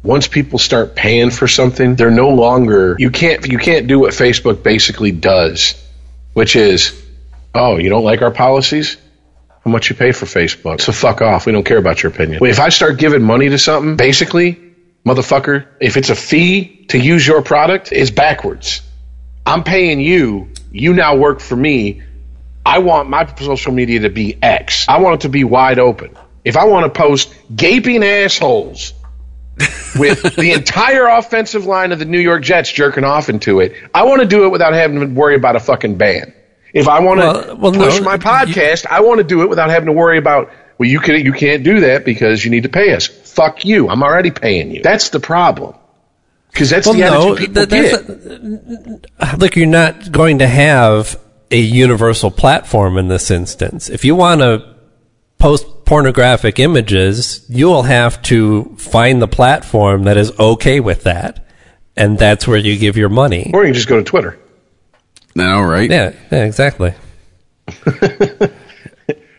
once 0.04 0.28
people 0.28 0.60
start 0.60 0.96
paying 0.96 1.32
for 1.32 1.48
something, 1.48 1.96
they're 1.96 2.12
no 2.12 2.30
longer 2.30 2.96
you 3.00 3.10
can't 3.10 3.48
you 3.48 3.58
can't 3.58 3.88
do 3.88 4.00
what 4.00 4.14
Facebook 4.14 4.62
basically 4.62 5.12
does, 5.12 5.74
which 6.34 6.56
is, 6.56 6.94
oh, 7.56 7.78
you 7.78 7.90
don't 7.90 8.04
like 8.04 8.22
our 8.22 8.32
policies? 8.32 8.98
How 9.66 9.72
much 9.72 9.90
you 9.90 9.96
pay 9.96 10.12
for 10.12 10.28
Facebook? 10.28 10.80
So 10.80 10.92
fuck 10.92 11.24
off. 11.24 11.48
We 11.48 11.52
don't 11.52 11.64
care 11.64 11.80
about 11.80 12.04
your 12.04 12.12
opinion. 12.12 12.46
If 12.46 12.60
I 12.60 12.70
start 12.70 13.00
giving 13.00 13.24
money 13.24 13.50
to 13.50 13.58
something, 13.58 13.96
basically, 13.96 14.62
motherfucker, 15.04 15.66
if 15.82 15.98
it's 15.98 16.12
a 16.12 16.16
fee 16.16 16.86
to 16.90 17.00
use 17.00 17.26
your 17.26 17.42
product, 17.42 17.92
it's 17.92 18.12
backwards. 18.12 18.84
I'm 19.44 19.64
paying 19.64 20.00
you. 20.00 20.50
You 20.72 20.94
now 20.94 21.16
work 21.16 21.40
for 21.40 21.56
me. 21.56 22.04
I 22.64 22.80
want 22.80 23.10
my 23.10 23.26
social 23.38 23.72
media 23.72 24.02
to 24.02 24.10
be 24.10 24.38
X. 24.40 24.86
I 24.88 25.00
want 25.00 25.16
it 25.16 25.22
to 25.22 25.30
be 25.30 25.44
wide 25.44 25.80
open. 25.80 26.16
If 26.44 26.58
I 26.58 26.66
want 26.66 26.94
to 26.94 27.00
post 27.00 27.34
gaping 27.56 28.04
assholes 28.04 28.94
with 29.98 30.36
the 30.36 30.52
entire 30.52 31.08
offensive 31.08 31.66
line 31.66 31.92
of 31.92 31.98
the 31.98 32.06
New 32.06 32.20
York 32.20 32.44
Jets 32.44 32.72
jerking 32.72 33.04
off 33.04 33.30
into 33.30 33.62
it. 33.62 33.74
I 33.96 34.04
want 34.04 34.22
to 34.22 34.28
do 34.28 34.46
it 34.46 34.50
without 34.50 34.74
having 34.74 35.00
to 35.00 35.06
worry 35.08 35.36
about 35.36 35.56
a 35.56 35.60
fucking 35.60 35.98
ban. 35.98 36.34
If 36.76 36.88
I 36.88 37.00
want 37.00 37.22
to 37.22 37.26
Well- 37.26 37.58
well, 37.58 37.72
push 37.72 38.00
no, 38.00 38.06
my 38.06 38.14
you- 38.14 38.20
podcast, 38.20 38.86
I 38.86 39.00
want 39.02 39.18
to 39.18 39.24
do 39.24 39.42
it 39.42 39.50
without 39.50 39.70
having 39.72 39.88
to 39.88 39.94
worry 39.94 40.18
about 40.20 40.52
well, 40.78 40.90
you 40.90 41.00
can 41.00 41.24
you 41.26 41.32
can't 41.32 41.64
do 41.64 41.80
that 41.80 42.04
because 42.06 42.44
you 42.44 42.52
need 42.52 42.64
to 42.64 42.70
pay 42.70 42.94
us. 42.94 43.08
Fuck 43.08 43.64
you. 43.66 43.88
I'm 43.90 44.04
already 44.04 44.30
paying 44.30 44.72
you. 44.72 44.82
That's 44.84 45.10
the 45.10 45.22
problem. 45.22 45.74
Because 46.52 46.70
that's 46.70 46.90
the 46.92 47.02
attitude 47.04 47.38
people 47.38 47.66
that- 47.66 47.70
get. 47.70 49.34
a- 49.34 49.38
look, 49.38 49.56
you're 49.56 49.68
not 49.68 50.12
going 50.12 50.40
to 50.40 50.48
have 50.48 51.18
a 51.52 51.58
universal 51.60 52.30
platform 52.30 52.98
in 52.98 53.08
this 53.08 53.32
instance. 53.32 53.90
If 53.90 54.04
you 54.04 54.16
want 54.16 54.42
to 54.42 54.64
post 55.38 55.66
pornographic 55.86 56.60
images, 56.60 57.46
you 57.50 57.68
will 57.68 57.84
have 57.84 58.22
to 58.24 58.76
find 58.78 59.22
the 59.22 59.28
platform 59.28 60.04
that 60.04 60.18
is 60.18 60.32
okay 60.40 60.80
with 60.80 61.04
that, 61.04 61.46
and 61.96 62.18
that's 62.18 62.48
where 62.48 62.58
you 62.58 62.78
give 62.78 62.98
your 62.98 63.10
money. 63.10 63.52
or 63.54 63.62
you 63.64 63.68
can 63.68 63.74
just 63.76 63.88
go 63.88 63.98
to 63.98 64.04
Twitter. 64.04 64.38
Now, 65.36 65.62
right? 65.64 65.90
Yeah, 65.90 66.14
yeah, 66.32 66.46
exactly. 66.46 66.94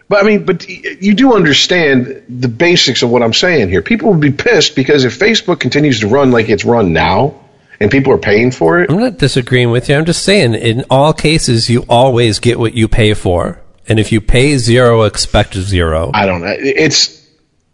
But 0.09 0.23
I 0.23 0.27
mean, 0.27 0.45
but 0.45 0.69
you 0.69 1.15
do 1.15 1.35
understand 1.35 2.23
the 2.29 2.49
basics 2.49 3.03
of 3.03 3.11
what 3.11 3.23
I'm 3.23 3.33
saying 3.33 3.71
here. 3.71 3.83
People 3.83 4.11
would 4.11 4.21
be 4.21 4.31
pissed 4.31 4.77
because 4.77 5.05
if 5.05 5.19
Facebook 5.19 5.59
continues 5.59 6.01
to 6.01 6.09
run 6.09 6.31
like 6.31 6.49
it's 6.49 6.65
run 6.65 6.93
now, 6.93 7.41
and 7.81 7.91
people 7.91 8.13
are 8.13 8.19
paying 8.19 8.53
for 8.53 8.81
it, 8.81 8.91
I'm 8.91 9.01
not 9.01 9.19
disagreeing 9.19 9.71
with 9.71 9.89
you. 9.89 9.97
I'm 9.97 10.05
just 10.05 10.23
saying, 10.23 10.55
in 10.55 10.85
all 10.91 11.13
cases, 11.13 11.69
you 11.69 11.85
always 11.89 12.39
get 12.39 12.59
what 12.59 12.75
you 12.75 12.87
pay 12.87 13.15
for, 13.15 13.61
and 13.89 13.99
if 13.99 14.13
you 14.13 14.21
pay 14.21 14.57
zero, 14.59 15.03
expect 15.03 15.55
zero. 15.55 16.13
I 16.15 16.25
don't 16.27 16.41
know. 16.41 16.55
It's 16.57 17.27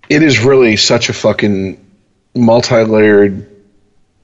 it 0.09 0.23
is 0.23 0.41
really 0.41 0.77
such 0.77 1.11
a 1.11 1.13
fucking 1.13 1.85
multi-layered 2.35 3.52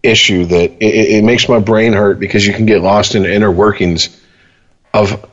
issue 0.09 0.47
that 0.47 0.73
it, 0.83 1.19
it 1.19 1.25
makes 1.25 1.49
my 1.49 1.59
brain 1.61 1.93
hurt 1.93 2.19
because 2.19 2.47
you 2.47 2.53
can 2.53 2.67
get 2.67 2.83
lost 2.83 3.15
in 3.15 3.23
the 3.23 3.33
inner 3.33 3.51
workings 3.51 4.21
of 4.93 5.25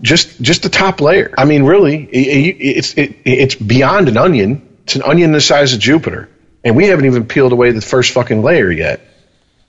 just 0.00 0.40
just 0.40 0.62
the 0.62 0.68
top 0.68 1.00
layer. 1.00 1.32
I 1.36 1.44
mean, 1.44 1.64
really, 1.64 2.04
it, 2.04 2.56
it's 2.60 2.94
it, 2.94 3.16
it's 3.24 3.54
beyond 3.54 4.08
an 4.08 4.16
onion. 4.16 4.62
It's 4.84 4.96
an 4.96 5.02
onion 5.02 5.32
the 5.32 5.40
size 5.40 5.74
of 5.74 5.80
Jupiter, 5.80 6.28
and 6.64 6.76
we 6.76 6.86
haven't 6.86 7.06
even 7.06 7.26
peeled 7.26 7.52
away 7.52 7.72
the 7.72 7.80
first 7.80 8.12
fucking 8.12 8.42
layer 8.42 8.70
yet. 8.70 9.00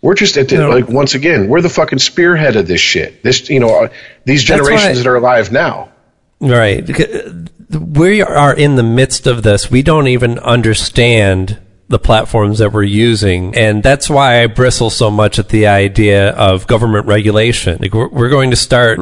We're 0.02 0.14
just 0.14 0.38
at 0.38 0.48
the, 0.50 0.58
No. 0.58 0.70
like 0.70 0.88
once 0.88 1.16
again, 1.16 1.48
we're 1.48 1.62
the 1.62 1.70
fucking 1.70 2.00
spearhead 2.00 2.56
of 2.56 2.68
this 2.68 2.82
shit. 2.82 3.24
This 3.24 3.50
you 3.50 3.60
know, 3.60 3.86
uh, 3.86 3.90
these 4.26 4.44
generations 4.44 5.00
that 5.00 5.08
are 5.08 5.16
alive 5.16 5.52
now. 5.52 5.92
Right. 6.40 6.88
We 7.70 8.22
are 8.22 8.54
in 8.54 8.76
the 8.76 8.84
midst 8.84 9.26
of 9.26 9.42
this. 9.42 9.72
We 9.72 9.82
don't 9.82 10.08
even 10.08 10.38
understand 10.40 11.58
the 11.90 12.00
platforms 12.00 12.60
that 12.60 12.74
we're 12.74 12.84
using. 12.84 13.56
And 13.56 13.82
that's 13.82 14.10
why 14.10 14.44
I 14.44 14.48
bristle 14.48 14.90
so 14.90 15.10
much 15.10 15.40
at 15.40 15.50
the 15.50 15.68
idea 15.68 16.32
of 16.32 16.68
government 16.68 17.08
regulation. 17.08 17.78
Like 17.82 17.94
we're, 17.94 18.10
we're 18.10 18.30
going 18.30 18.52
to 18.52 18.58
start 18.58 19.00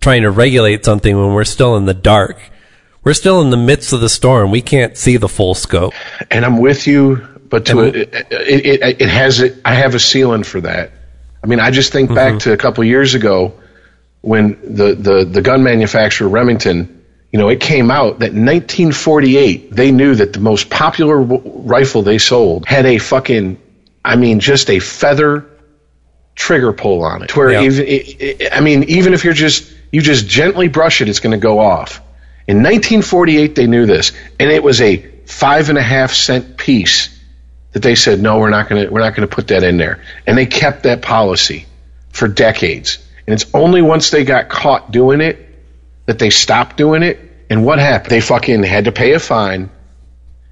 trying 0.00 0.22
to 0.22 0.30
regulate 0.30 0.84
something 0.84 1.16
when 1.16 1.34
we're 1.34 1.44
still 1.44 1.76
in 1.76 1.86
the 1.86 1.94
dark. 1.94 2.38
We're 3.02 3.14
still 3.14 3.40
in 3.40 3.50
the 3.50 3.56
midst 3.56 3.92
of 3.92 4.00
the 4.00 4.08
storm. 4.08 4.50
We 4.50 4.60
can't 4.60 4.96
see 4.96 5.16
the 5.16 5.28
full 5.28 5.54
scope. 5.54 5.94
and 6.30 6.44
I'm 6.44 6.58
with 6.58 6.86
you, 6.86 7.26
but 7.48 7.64
to 7.66 7.80
it, 7.80 7.96
it, 7.96 8.30
it, 8.30 9.00
it 9.00 9.08
has 9.08 9.40
it. 9.40 9.60
I 9.64 9.74
have 9.74 9.94
a 9.94 9.98
ceiling 9.98 10.42
for 10.42 10.60
that. 10.60 10.92
I 11.42 11.46
mean, 11.46 11.60
I 11.60 11.70
just 11.70 11.92
think 11.92 12.14
back 12.14 12.32
mm-hmm. 12.32 12.38
to 12.38 12.52
a 12.52 12.56
couple 12.56 12.84
years 12.84 13.14
ago 13.14 13.54
when 14.20 14.58
the, 14.62 14.94
the, 14.94 15.24
the 15.24 15.40
gun 15.40 15.62
manufacturer 15.62 16.28
Remington, 16.28 16.97
you 17.32 17.38
know, 17.38 17.48
it 17.48 17.60
came 17.60 17.90
out 17.90 18.20
that 18.20 18.32
in 18.32 18.46
1948 18.46 19.70
they 19.74 19.90
knew 19.90 20.14
that 20.14 20.32
the 20.32 20.40
most 20.40 20.70
popular 20.70 21.20
w- 21.22 21.42
rifle 21.44 22.02
they 22.02 22.18
sold 22.18 22.66
had 22.66 22.86
a 22.86 22.98
fucking, 22.98 23.60
I 24.04 24.16
mean, 24.16 24.40
just 24.40 24.70
a 24.70 24.78
feather 24.78 25.46
trigger 26.34 26.72
pull 26.72 27.02
on 27.02 27.22
it. 27.22 27.28
To 27.30 27.38
where 27.38 27.52
Yeah. 27.52 27.62
even, 27.62 27.86
it, 27.86 28.20
it, 28.20 28.52
I 28.52 28.60
mean, 28.60 28.84
even 28.84 29.12
if 29.12 29.24
you're 29.24 29.34
just 29.34 29.70
you 29.90 30.00
just 30.00 30.26
gently 30.26 30.68
brush 30.68 31.00
it, 31.00 31.08
it's 31.08 31.20
going 31.20 31.32
to 31.32 31.42
go 31.42 31.58
off. 31.58 32.00
In 32.46 32.58
1948, 32.58 33.54
they 33.54 33.66
knew 33.66 33.84
this, 33.86 34.12
and 34.38 34.50
it 34.50 34.62
was 34.62 34.80
a 34.80 34.96
five 35.26 35.68
and 35.68 35.76
a 35.78 35.82
half 35.82 36.12
cent 36.12 36.56
piece 36.56 37.14
that 37.72 37.82
they 37.82 37.94
said, 37.94 38.20
no, 38.20 38.38
we're 38.38 38.50
not 38.50 38.68
going 38.68 38.86
to 38.86 38.92
we're 38.92 39.00
not 39.00 39.14
going 39.14 39.28
to 39.28 39.34
put 39.34 39.48
that 39.48 39.62
in 39.62 39.76
there, 39.76 40.02
and 40.26 40.36
they 40.38 40.46
kept 40.46 40.84
that 40.84 41.02
policy 41.02 41.66
for 42.10 42.26
decades. 42.28 42.98
And 43.26 43.34
it's 43.34 43.44
only 43.52 43.82
once 43.82 44.10
they 44.10 44.24
got 44.24 44.48
caught 44.48 44.90
doing 44.90 45.20
it 45.20 45.47
that 46.08 46.18
they 46.18 46.30
stopped 46.30 46.78
doing 46.78 47.02
it. 47.02 47.20
And 47.50 47.64
what 47.64 47.78
happened? 47.78 48.10
They 48.10 48.22
fucking 48.22 48.62
had 48.62 48.86
to 48.86 48.92
pay 48.92 49.12
a 49.12 49.18
fine, 49.20 49.68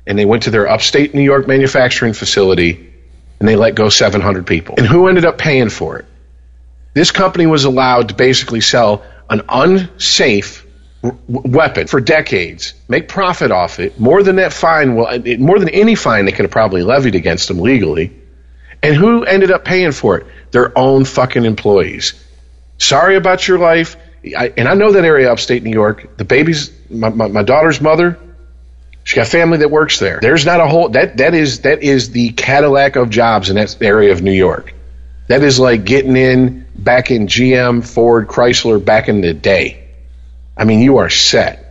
and 0.07 0.19
they 0.19 0.27
went 0.27 0.45
to 0.45 0.51
their 0.51 0.69
upstate 0.69 1.15
New 1.15 1.23
York 1.23 1.49
manufacturing 1.49 2.13
facility, 2.13 2.93
and 3.41 3.49
they 3.49 3.57
let 3.57 3.75
go 3.75 3.89
700 3.89 4.47
people. 4.47 4.75
And 4.77 4.87
who 4.87 5.09
ended 5.09 5.25
up 5.25 5.39
paying 5.39 5.71
for 5.71 5.99
it? 5.99 6.05
This 6.93 7.11
company 7.11 7.47
was 7.47 7.65
allowed 7.65 8.09
to 8.09 8.15
basically 8.15 8.61
sell 8.61 9.03
an 9.31 9.43
unsafe 9.49 10.67
weapon 11.27 11.87
for 11.87 12.01
decades, 12.01 12.75
make 12.87 13.09
profit 13.09 13.51
off 13.51 13.81
it, 13.81 13.99
more 13.99 14.23
than 14.23 14.37
that 14.37 14.53
fine, 14.53 14.95
well, 14.95 15.07
it- 15.09 15.41
more 15.41 15.59
than 15.59 15.71
any 15.71 15.95
fine 15.95 16.27
they 16.27 16.33
could 16.33 16.45
have 16.45 16.51
probably 16.51 16.83
levied 16.83 17.15
against 17.15 17.49
them 17.49 17.61
legally. 17.61 18.13
And 18.83 18.95
who 18.95 19.25
ended 19.25 19.51
up 19.51 19.65
paying 19.65 19.93
for 19.93 20.19
it? 20.19 20.27
Their 20.51 20.77
own 20.79 21.07
fucking 21.07 21.47
employees. 21.47 22.13
Sorry 22.79 23.17
about 23.17 23.49
your 23.49 23.59
life. 23.59 23.97
I, 24.35 24.53
and 24.57 24.69
I 24.69 24.75
know 24.75 24.93
that 24.93 25.05
area 25.05 25.31
upstate 25.31 25.63
New 25.63 25.71
York. 25.71 26.17
The 26.17 26.25
baby's, 26.25 26.71
my, 26.91 27.11
my, 27.11 27.29
my 27.29 27.43
daughter's 27.43 27.81
mother, 27.81 28.19
she 29.05 29.17
got 29.17 29.29
family 29.29 29.59
that 29.59 29.71
works 29.71 29.99
there. 29.99 30.19
There's 30.21 30.45
not 30.45 30.61
a 30.61 30.67
whole, 30.67 30.89
that, 30.91 31.19
that 31.19 31.35
is, 31.35 31.61
that 31.61 31.83
is 31.83 32.11
the 32.11 32.31
Cadillac 32.31 32.97
of 32.97 33.11
jobs 33.11 33.51
in 33.51 33.57
that 33.57 33.81
area 33.81 34.13
of 34.13 34.23
New 34.23 34.33
York. 34.33 34.75
That 35.29 35.43
is 35.43 35.61
like 35.61 35.85
getting 35.85 36.17
in 36.17 36.67
back 36.75 37.11
in 37.11 37.27
GM, 37.27 37.87
Ford, 37.87 38.29
Chrysler 38.29 38.85
back 38.85 39.09
in 39.09 39.21
the 39.21 39.35
day. 39.35 39.89
I 40.57 40.65
mean, 40.65 40.81
you 40.81 40.99
are 40.99 41.11
set. 41.11 41.66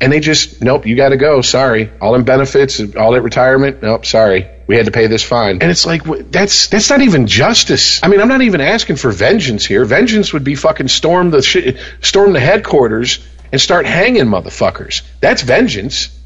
And 0.00 0.12
they 0.12 0.20
just, 0.20 0.62
nope, 0.62 0.86
you 0.86 0.94
got 0.94 1.08
to 1.08 1.16
go. 1.16 1.42
Sorry. 1.42 1.90
All 2.00 2.14
in 2.14 2.24
benefits, 2.24 2.80
all 2.94 3.12
that 3.12 3.22
retirement. 3.22 3.82
Nope, 3.82 4.06
sorry. 4.06 4.48
We 4.68 4.76
had 4.76 4.86
to 4.86 4.92
pay 4.92 5.08
this 5.08 5.24
fine. 5.24 5.60
And 5.60 5.70
it's 5.70 5.86
like, 5.86 6.04
that's, 6.30 6.68
that's 6.68 6.88
not 6.90 7.00
even 7.00 7.26
justice. 7.26 8.02
I 8.02 8.08
mean, 8.08 8.20
I'm 8.20 8.28
not 8.28 8.42
even 8.42 8.60
asking 8.60 8.96
for 8.96 9.10
vengeance 9.10 9.64
here. 9.64 9.84
Vengeance 9.84 10.32
would 10.32 10.44
be 10.44 10.54
fucking 10.54 10.88
storm 10.88 11.30
the 11.30 11.42
shit, 11.42 11.78
storm 12.00 12.32
the 12.32 12.40
headquarters 12.40 13.26
and 13.50 13.60
start 13.60 13.86
hanging 13.86 14.26
motherfuckers. 14.26 15.02
That's 15.20 15.42
vengeance. 15.42 16.16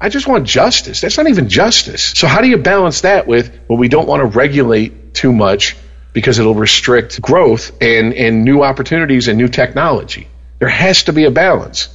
I 0.00 0.08
just 0.08 0.28
want 0.28 0.46
justice. 0.46 1.00
That's 1.00 1.18
not 1.18 1.28
even 1.28 1.48
justice. 1.48 2.12
So 2.16 2.28
how 2.28 2.40
do 2.40 2.48
you 2.48 2.56
balance 2.56 3.02
that 3.02 3.26
with, 3.26 3.52
well, 3.68 3.78
we 3.78 3.88
don't 3.88 4.06
want 4.06 4.20
to 4.20 4.26
regulate 4.26 5.12
too 5.12 5.32
much 5.32 5.76
because 6.12 6.38
it'll 6.38 6.54
restrict 6.54 7.20
growth 7.20 7.82
and, 7.82 8.14
and 8.14 8.44
new 8.44 8.62
opportunities 8.62 9.28
and 9.28 9.36
new 9.36 9.48
technology. 9.48 10.28
There 10.60 10.68
has 10.68 11.02
to 11.04 11.12
be 11.12 11.24
a 11.24 11.30
balance. 11.30 11.88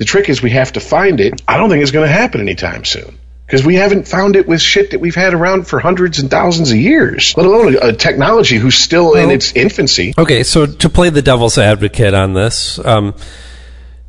The 0.00 0.06
trick 0.06 0.30
is 0.30 0.40
we 0.40 0.52
have 0.52 0.72
to 0.72 0.80
find 0.80 1.20
it. 1.20 1.42
I 1.46 1.58
don't 1.58 1.68
think 1.68 1.82
it's 1.82 1.92
going 1.92 2.08
to 2.08 2.12
happen 2.12 2.40
anytime 2.40 2.86
soon 2.86 3.18
because 3.44 3.66
we 3.66 3.74
haven't 3.74 4.08
found 4.08 4.34
it 4.34 4.48
with 4.48 4.62
shit 4.62 4.92
that 4.92 4.98
we've 4.98 5.14
had 5.14 5.34
around 5.34 5.66
for 5.66 5.78
hundreds 5.78 6.20
and 6.20 6.30
thousands 6.30 6.70
of 6.70 6.78
years, 6.78 7.36
let 7.36 7.44
alone 7.44 7.74
a, 7.74 7.88
a 7.88 7.92
technology 7.92 8.56
who's 8.56 8.76
still 8.76 9.14
in 9.14 9.30
its 9.30 9.52
infancy. 9.52 10.14
Okay, 10.16 10.42
so 10.42 10.64
to 10.64 10.88
play 10.88 11.10
the 11.10 11.20
devil's 11.20 11.58
advocate 11.58 12.14
on 12.14 12.32
this, 12.32 12.78
um, 12.78 13.14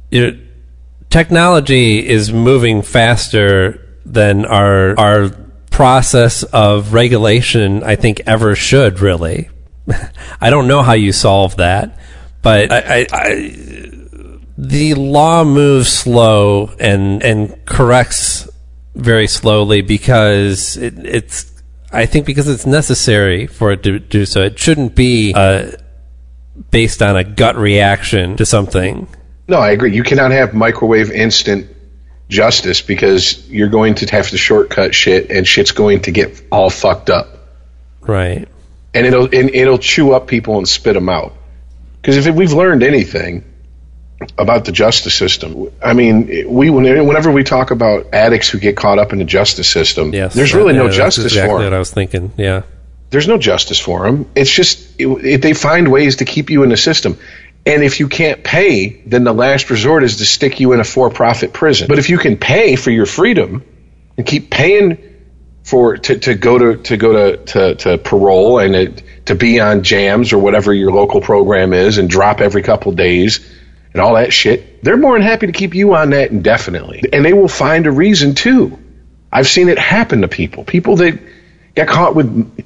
you 0.09 0.31
know, 0.31 0.39
technology 1.09 2.07
is 2.07 2.31
moving 2.31 2.83
faster 2.83 3.85
than 4.05 4.45
our 4.45 4.97
our 4.97 5.29
process 5.71 6.43
of 6.43 6.93
regulation. 6.93 7.83
I 7.83 7.97
think 7.97 8.21
ever 8.25 8.55
should 8.55 9.01
really. 9.01 9.49
I 10.39 10.49
don't 10.49 10.69
know 10.69 10.83
how 10.83 10.93
you 10.93 11.11
solve 11.11 11.57
that, 11.57 11.99
but 12.41 12.71
I, 12.71 12.77
I, 12.79 13.07
I 13.11 14.00
the 14.61 14.93
law 14.93 15.43
moves 15.43 15.91
slow 15.91 16.67
and 16.79 17.23
and 17.23 17.65
corrects 17.65 18.47
very 18.93 19.25
slowly 19.25 19.81
because 19.81 20.77
it, 20.77 20.99
it's 20.99 21.51
I 21.91 22.05
think 22.05 22.27
because 22.27 22.47
it's 22.47 22.67
necessary 22.67 23.47
for 23.47 23.71
it 23.71 23.81
to 23.83 23.97
do 23.97 24.23
so. 24.25 24.43
It 24.43 24.59
shouldn't 24.59 24.95
be 24.95 25.33
uh, 25.33 25.71
based 26.69 27.01
on 27.01 27.17
a 27.17 27.23
gut 27.23 27.55
reaction 27.57 28.37
to 28.37 28.45
something. 28.45 29.07
No, 29.47 29.57
I 29.57 29.71
agree. 29.71 29.95
You 29.95 30.03
cannot 30.03 30.29
have 30.29 30.53
microwave 30.53 31.09
instant 31.09 31.75
justice 32.29 32.81
because 32.81 33.49
you're 33.49 33.67
going 33.67 33.95
to 33.95 34.05
have 34.11 34.29
to 34.29 34.37
shortcut 34.37 34.93
shit 34.93 35.31
and 35.31 35.45
shit's 35.47 35.71
going 35.71 36.01
to 36.03 36.11
get 36.11 36.39
all 36.51 36.69
fucked 36.69 37.09
up. 37.09 37.27
Right. 38.01 38.47
And 38.93 39.07
it'll 39.07 39.25
and 39.25 39.49
it'll 39.55 39.79
chew 39.79 40.13
up 40.13 40.27
people 40.27 40.59
and 40.59 40.69
spit 40.69 40.93
them 40.93 41.09
out. 41.09 41.33
Because 41.99 42.27
if 42.27 42.35
we've 42.35 42.53
learned 42.53 42.83
anything 42.83 43.50
about 44.37 44.65
the 44.65 44.71
justice 44.71 45.13
system, 45.13 45.69
I 45.83 45.93
mean, 45.93 46.49
we 46.49 46.69
whenever 46.69 47.31
we 47.31 47.43
talk 47.43 47.71
about 47.71 48.13
addicts 48.13 48.49
who 48.49 48.59
get 48.59 48.75
caught 48.77 48.99
up 48.99 49.13
in 49.13 49.19
the 49.19 49.25
justice 49.25 49.69
system, 49.69 50.13
Yes. 50.13 50.33
there's 50.33 50.53
really 50.53 50.73
no 50.73 50.89
justice 50.89 51.25
exactly 51.25 51.49
for 51.49 51.55
what 51.55 51.63
them. 51.63 51.73
I 51.73 51.79
was 51.79 51.91
thinking. 51.91 52.31
Yeah. 52.37 52.63
There's 53.09 53.27
no 53.27 53.37
justice 53.37 53.79
for 53.79 54.03
them. 54.05 54.29
It's 54.35 54.51
just 54.51 54.99
it, 54.99 55.07
it, 55.07 55.41
they 55.41 55.53
find 55.53 55.91
ways 55.91 56.17
to 56.17 56.25
keep 56.25 56.49
you 56.49 56.63
in 56.63 56.69
the 56.69 56.77
system. 56.77 57.17
And 57.65 57.83
if 57.83 57.99
you 57.99 58.07
can't 58.07 58.43
pay, 58.43 59.01
then 59.05 59.23
the 59.23 59.33
last 59.33 59.69
resort 59.69 60.03
is 60.03 60.17
to 60.17 60.25
stick 60.25 60.59
you 60.59 60.73
in 60.73 60.79
a 60.79 60.83
for-profit 60.83 61.53
prison. 61.53 61.87
But 61.87 61.99
if 61.99 62.09
you 62.09 62.17
can 62.17 62.37
pay 62.37 62.75
for 62.75 62.89
your 62.89 63.05
freedom 63.05 63.63
and 64.17 64.25
keep 64.25 64.49
paying 64.49 64.97
for 65.63 65.97
to, 65.97 66.17
to 66.19 66.33
go 66.35 66.57
to 66.57 66.83
to 66.83 66.97
go 66.97 67.35
to, 67.35 67.45
to, 67.45 67.75
to 67.75 67.97
parole 67.99 68.59
and 68.59 68.75
it, 68.75 69.03
to 69.27 69.35
be 69.35 69.59
on 69.59 69.83
jams 69.83 70.33
or 70.33 70.39
whatever 70.39 70.73
your 70.73 70.91
local 70.91 71.21
program 71.21 71.73
is 71.73 71.97
and 71.99 72.09
drop 72.09 72.41
every 72.41 72.63
couple 72.63 72.91
days 72.93 73.39
and 73.93 74.01
all 74.01 74.15
that 74.15 74.33
shit. 74.33 74.83
They're 74.83 74.97
more 74.97 75.13
than 75.13 75.21
happy 75.21 75.47
to 75.47 75.53
keep 75.53 75.75
you 75.75 75.95
on 75.95 76.11
that 76.11 76.31
indefinitely, 76.31 77.03
and 77.11 77.23
they 77.23 77.33
will 77.33 77.47
find 77.47 77.87
a 77.87 77.91
reason 77.91 78.35
too. 78.35 78.79
I've 79.31 79.47
seen 79.47 79.69
it 79.69 79.79
happen 79.79 80.21
to 80.21 80.27
people. 80.27 80.63
People 80.63 80.97
that 80.97 81.19
got 81.75 81.87
caught 81.87 82.15
with 82.15 82.65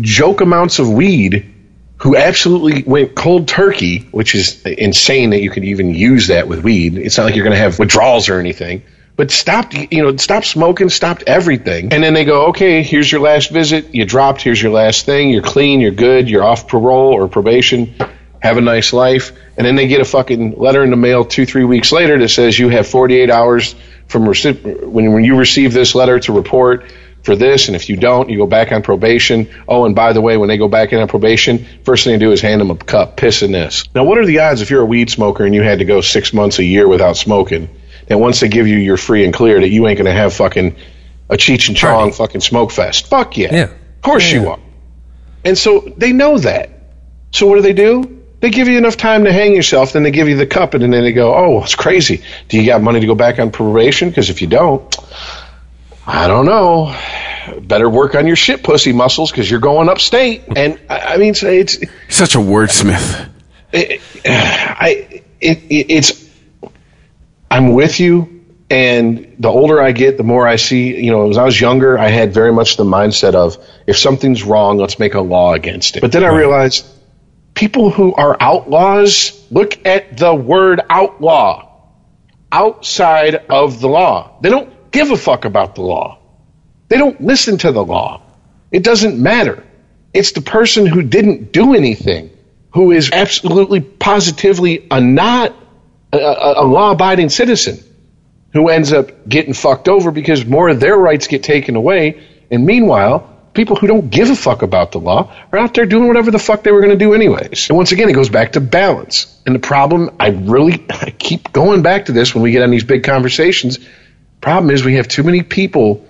joke 0.00 0.40
amounts 0.40 0.78
of 0.78 0.90
weed 0.90 1.54
who 1.98 2.16
absolutely 2.16 2.82
went 2.82 3.14
cold 3.14 3.46
turkey, 3.46 4.08
which 4.10 4.34
is 4.34 4.64
insane 4.64 5.30
that 5.30 5.42
you 5.42 5.50
could 5.50 5.64
even 5.64 5.94
use 5.94 6.28
that 6.28 6.48
with 6.48 6.64
weed. 6.64 6.96
It's 6.96 7.18
not 7.18 7.24
like 7.24 7.36
you're 7.36 7.44
going 7.44 7.56
to 7.56 7.62
have 7.62 7.78
withdrawals 7.78 8.28
or 8.28 8.38
anything. 8.40 8.82
But 9.16 9.30
stopped, 9.30 9.74
you 9.74 10.02
know, 10.02 10.16
stopped 10.16 10.46
smoking, 10.46 10.88
stopped 10.88 11.24
everything. 11.26 11.92
And 11.92 12.02
then 12.02 12.14
they 12.14 12.24
go, 12.24 12.46
okay, 12.46 12.82
here's 12.82 13.12
your 13.12 13.20
last 13.20 13.50
visit. 13.50 13.94
You 13.94 14.06
dropped. 14.06 14.40
Here's 14.40 14.62
your 14.62 14.72
last 14.72 15.04
thing. 15.04 15.28
You're 15.28 15.42
clean. 15.42 15.80
You're 15.80 15.90
good. 15.90 16.30
You're 16.30 16.42
off 16.42 16.68
parole 16.68 17.12
or 17.12 17.28
probation. 17.28 17.94
Have 18.40 18.56
a 18.56 18.62
nice 18.62 18.94
life. 18.94 19.32
And 19.60 19.66
then 19.66 19.76
they 19.76 19.86
get 19.86 20.00
a 20.00 20.04
fucking 20.04 20.58
letter 20.58 20.82
in 20.82 20.90
the 20.90 20.96
mail 20.96 21.24
two, 21.24 21.44
three 21.44 21.64
weeks 21.64 21.92
later 21.92 22.18
that 22.18 22.28
says 22.30 22.58
you 22.58 22.68
have 22.70 22.86
48 22.88 23.30
hours 23.30 23.74
from 24.08 24.24
rece- 24.24 24.86
when, 24.86 25.12
when 25.12 25.22
you 25.24 25.36
receive 25.36 25.72
this 25.72 25.94
letter 25.94 26.18
to 26.20 26.32
report 26.32 26.90
for 27.22 27.36
this, 27.36 27.66
and 27.68 27.76
if 27.76 27.90
you 27.90 27.96
don't, 27.96 28.30
you 28.30 28.38
go 28.38 28.46
back 28.46 28.72
on 28.72 28.82
probation. 28.82 29.46
Oh, 29.68 29.84
and 29.84 29.94
by 29.94 30.14
the 30.14 30.22
way, 30.22 30.38
when 30.38 30.48
they 30.48 30.56
go 30.56 30.68
back 30.68 30.94
in 30.94 30.98
on 30.98 31.06
probation, 31.08 31.66
first 31.84 32.04
thing 32.04 32.14
they 32.14 32.18
do 32.18 32.32
is 32.32 32.40
hand 32.40 32.60
them 32.62 32.70
a 32.70 32.76
cup, 32.76 33.18
piss 33.18 33.42
in 33.42 33.52
this. 33.52 33.84
Now, 33.94 34.04
what 34.04 34.16
are 34.16 34.24
the 34.24 34.38
odds 34.38 34.62
if 34.62 34.70
you're 34.70 34.80
a 34.80 34.86
weed 34.86 35.10
smoker 35.10 35.44
and 35.44 35.54
you 35.54 35.62
had 35.62 35.80
to 35.80 35.84
go 35.84 36.00
six 36.00 36.32
months 36.32 36.58
a 36.58 36.64
year 36.64 36.88
without 36.88 37.18
smoking, 37.18 37.68
that 38.06 38.16
once 38.18 38.40
they 38.40 38.48
give 38.48 38.66
you 38.66 38.78
your 38.78 38.96
free 38.96 39.24
and 39.24 39.34
clear, 39.34 39.60
that 39.60 39.68
you 39.68 39.86
ain't 39.86 39.98
gonna 39.98 40.12
have 40.12 40.32
fucking 40.32 40.74
a 41.28 41.34
Cheech 41.34 41.68
and 41.68 41.76
Chong 41.76 41.92
Party. 42.10 42.12
fucking 42.16 42.40
smoke 42.40 42.70
fest? 42.70 43.08
Fuck 43.08 43.36
yeah, 43.36 43.54
Yeah. 43.54 43.62
of 43.64 44.00
course 44.02 44.32
Yeah. 44.32 44.40
you 44.40 44.48
are. 44.48 44.58
And 45.44 45.58
so 45.58 45.92
they 45.98 46.12
know 46.12 46.38
that. 46.38 46.70
So 47.32 47.46
what 47.46 47.56
do 47.56 47.60
they 47.62 47.74
do? 47.74 48.19
They 48.40 48.50
give 48.50 48.68
you 48.68 48.78
enough 48.78 48.96
time 48.96 49.24
to 49.24 49.32
hang 49.32 49.54
yourself, 49.54 49.92
then 49.92 50.02
they 50.02 50.10
give 50.10 50.28
you 50.28 50.36
the 50.36 50.46
cup, 50.46 50.74
and 50.74 50.82
then 50.82 50.90
they 50.90 51.12
go, 51.12 51.34
"Oh, 51.34 51.62
it's 51.62 51.74
crazy. 51.74 52.22
Do 52.48 52.58
you 52.58 52.66
got 52.66 52.82
money 52.82 53.00
to 53.00 53.06
go 53.06 53.14
back 53.14 53.38
on 53.38 53.50
probation? 53.50 54.08
Because 54.08 54.30
if 54.30 54.40
you 54.40 54.48
don't, 54.48 54.96
I 56.06 56.26
don't 56.26 56.46
know. 56.46 56.96
Better 57.60 57.88
work 57.88 58.14
on 58.14 58.26
your 58.26 58.36
shit 58.36 58.62
pussy 58.62 58.92
muscles 58.92 59.30
because 59.30 59.50
you're 59.50 59.60
going 59.60 59.88
upstate." 59.88 60.44
And 60.56 60.78
I 60.88 60.98
I 61.00 61.16
mean, 61.18 61.34
it's 61.36 61.78
Such 62.08 62.34
a 62.34 62.38
wordsmith. 62.38 63.28
it, 63.72 64.00
I 64.24 65.22
it, 65.40 65.58
it, 65.68 65.86
it's 65.90 66.30
I'm 67.50 67.74
with 67.74 68.00
you. 68.00 68.36
And 68.70 69.34
the 69.40 69.48
older 69.48 69.82
I 69.82 69.90
get, 69.90 70.16
the 70.16 70.22
more 70.22 70.46
I 70.46 70.54
see. 70.54 71.04
You 71.04 71.10
know, 71.10 71.28
as 71.28 71.36
I 71.36 71.44
was 71.44 71.60
younger, 71.60 71.98
I 71.98 72.08
had 72.08 72.32
very 72.32 72.52
much 72.52 72.76
the 72.76 72.84
mindset 72.84 73.34
of 73.34 73.58
if 73.86 73.98
something's 73.98 74.44
wrong, 74.44 74.78
let's 74.78 74.98
make 75.00 75.14
a 75.14 75.20
law 75.20 75.54
against 75.54 75.96
it. 75.96 76.00
But 76.00 76.12
then 76.12 76.22
I 76.22 76.28
realized 76.28 76.86
people 77.54 77.90
who 77.90 78.14
are 78.14 78.36
outlaws 78.40 79.46
look 79.50 79.86
at 79.86 80.16
the 80.16 80.34
word 80.34 80.80
outlaw 80.88 81.66
outside 82.52 83.34
of 83.34 83.80
the 83.80 83.88
law. 83.88 84.38
They 84.40 84.50
don't 84.50 84.90
give 84.90 85.10
a 85.10 85.16
fuck 85.16 85.44
about 85.44 85.74
the 85.74 85.82
law. 85.82 86.18
They 86.88 86.96
don't 86.96 87.20
listen 87.20 87.58
to 87.58 87.72
the 87.72 87.84
law. 87.84 88.22
It 88.72 88.82
doesn't 88.82 89.20
matter. 89.20 89.64
It's 90.12 90.32
the 90.32 90.40
person 90.40 90.86
who 90.86 91.02
didn't 91.02 91.52
do 91.52 91.74
anything, 91.74 92.30
who 92.72 92.90
is 92.90 93.10
absolutely 93.12 93.80
positively 93.80 94.86
a 94.90 95.00
not 95.00 95.54
a, 96.12 96.18
a, 96.18 96.64
a 96.64 96.66
law-abiding 96.66 97.28
citizen, 97.28 97.78
who 98.52 98.68
ends 98.68 98.92
up 98.92 99.28
getting 99.28 99.54
fucked 99.54 99.88
over 99.88 100.10
because 100.10 100.44
more 100.44 100.68
of 100.68 100.80
their 100.80 100.96
rights 100.96 101.28
get 101.28 101.44
taken 101.44 101.76
away. 101.76 102.26
And 102.50 102.66
meanwhile, 102.66 103.39
people 103.52 103.76
who 103.76 103.86
don't 103.86 104.10
give 104.10 104.30
a 104.30 104.36
fuck 104.36 104.62
about 104.62 104.92
the 104.92 104.98
law 104.98 105.32
are 105.52 105.58
out 105.58 105.74
there 105.74 105.86
doing 105.86 106.06
whatever 106.06 106.30
the 106.30 106.38
fuck 106.38 106.62
they 106.62 106.70
were 106.70 106.80
going 106.80 106.96
to 106.96 107.04
do 107.04 107.14
anyways. 107.14 107.68
And 107.68 107.76
once 107.76 107.92
again, 107.92 108.08
it 108.08 108.12
goes 108.12 108.28
back 108.28 108.52
to 108.52 108.60
balance. 108.60 109.40
And 109.44 109.54
the 109.54 109.60
problem, 109.60 110.14
I 110.20 110.28
really, 110.28 110.84
I 110.90 111.10
keep 111.10 111.52
going 111.52 111.82
back 111.82 112.06
to 112.06 112.12
this 112.12 112.34
when 112.34 112.42
we 112.42 112.52
get 112.52 112.62
on 112.62 112.70
these 112.70 112.84
big 112.84 113.04
conversations. 113.04 113.78
Problem 114.40 114.70
is, 114.70 114.84
we 114.84 114.94
have 114.94 115.08
too 115.08 115.22
many 115.22 115.42
people 115.42 116.06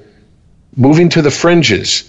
moving 0.77 1.09
to 1.11 1.23
the 1.23 1.31
fringes 1.31 2.07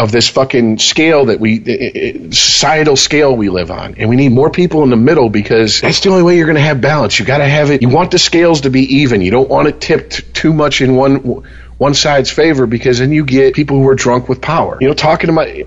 of 0.00 0.12
this 0.12 0.28
fucking 0.28 0.78
scale 0.78 1.26
that 1.26 1.38
we 1.38 2.30
societal 2.32 2.96
scale 2.96 3.36
we 3.36 3.50
live 3.50 3.70
on 3.70 3.96
and 3.98 4.08
we 4.08 4.16
need 4.16 4.32
more 4.32 4.48
people 4.48 4.82
in 4.82 4.88
the 4.88 4.96
middle 4.96 5.28
because 5.28 5.82
that's 5.82 6.00
the 6.00 6.08
only 6.08 6.22
way 6.22 6.38
you're 6.38 6.46
going 6.46 6.56
to 6.56 6.62
have 6.62 6.80
balance 6.80 7.18
you 7.18 7.26
got 7.26 7.38
to 7.38 7.46
have 7.46 7.70
it 7.70 7.82
you 7.82 7.88
want 7.90 8.10
the 8.10 8.18
scales 8.18 8.62
to 8.62 8.70
be 8.70 8.80
even 8.96 9.20
you 9.20 9.30
don't 9.30 9.50
want 9.50 9.68
it 9.68 9.78
tipped 9.78 10.32
too 10.32 10.54
much 10.54 10.80
in 10.80 10.96
one 10.96 11.44
one 11.80 11.94
side's 11.94 12.30
favor 12.30 12.66
because 12.66 12.98
then 12.98 13.12
you 13.12 13.24
get 13.24 13.54
people 13.54 13.78
who 13.78 13.88
are 13.88 13.94
drunk 13.94 14.28
with 14.28 14.40
power 14.40 14.76
you 14.80 14.88
know 14.88 14.94
talking 14.94 15.28
to 15.28 15.32
my 15.32 15.66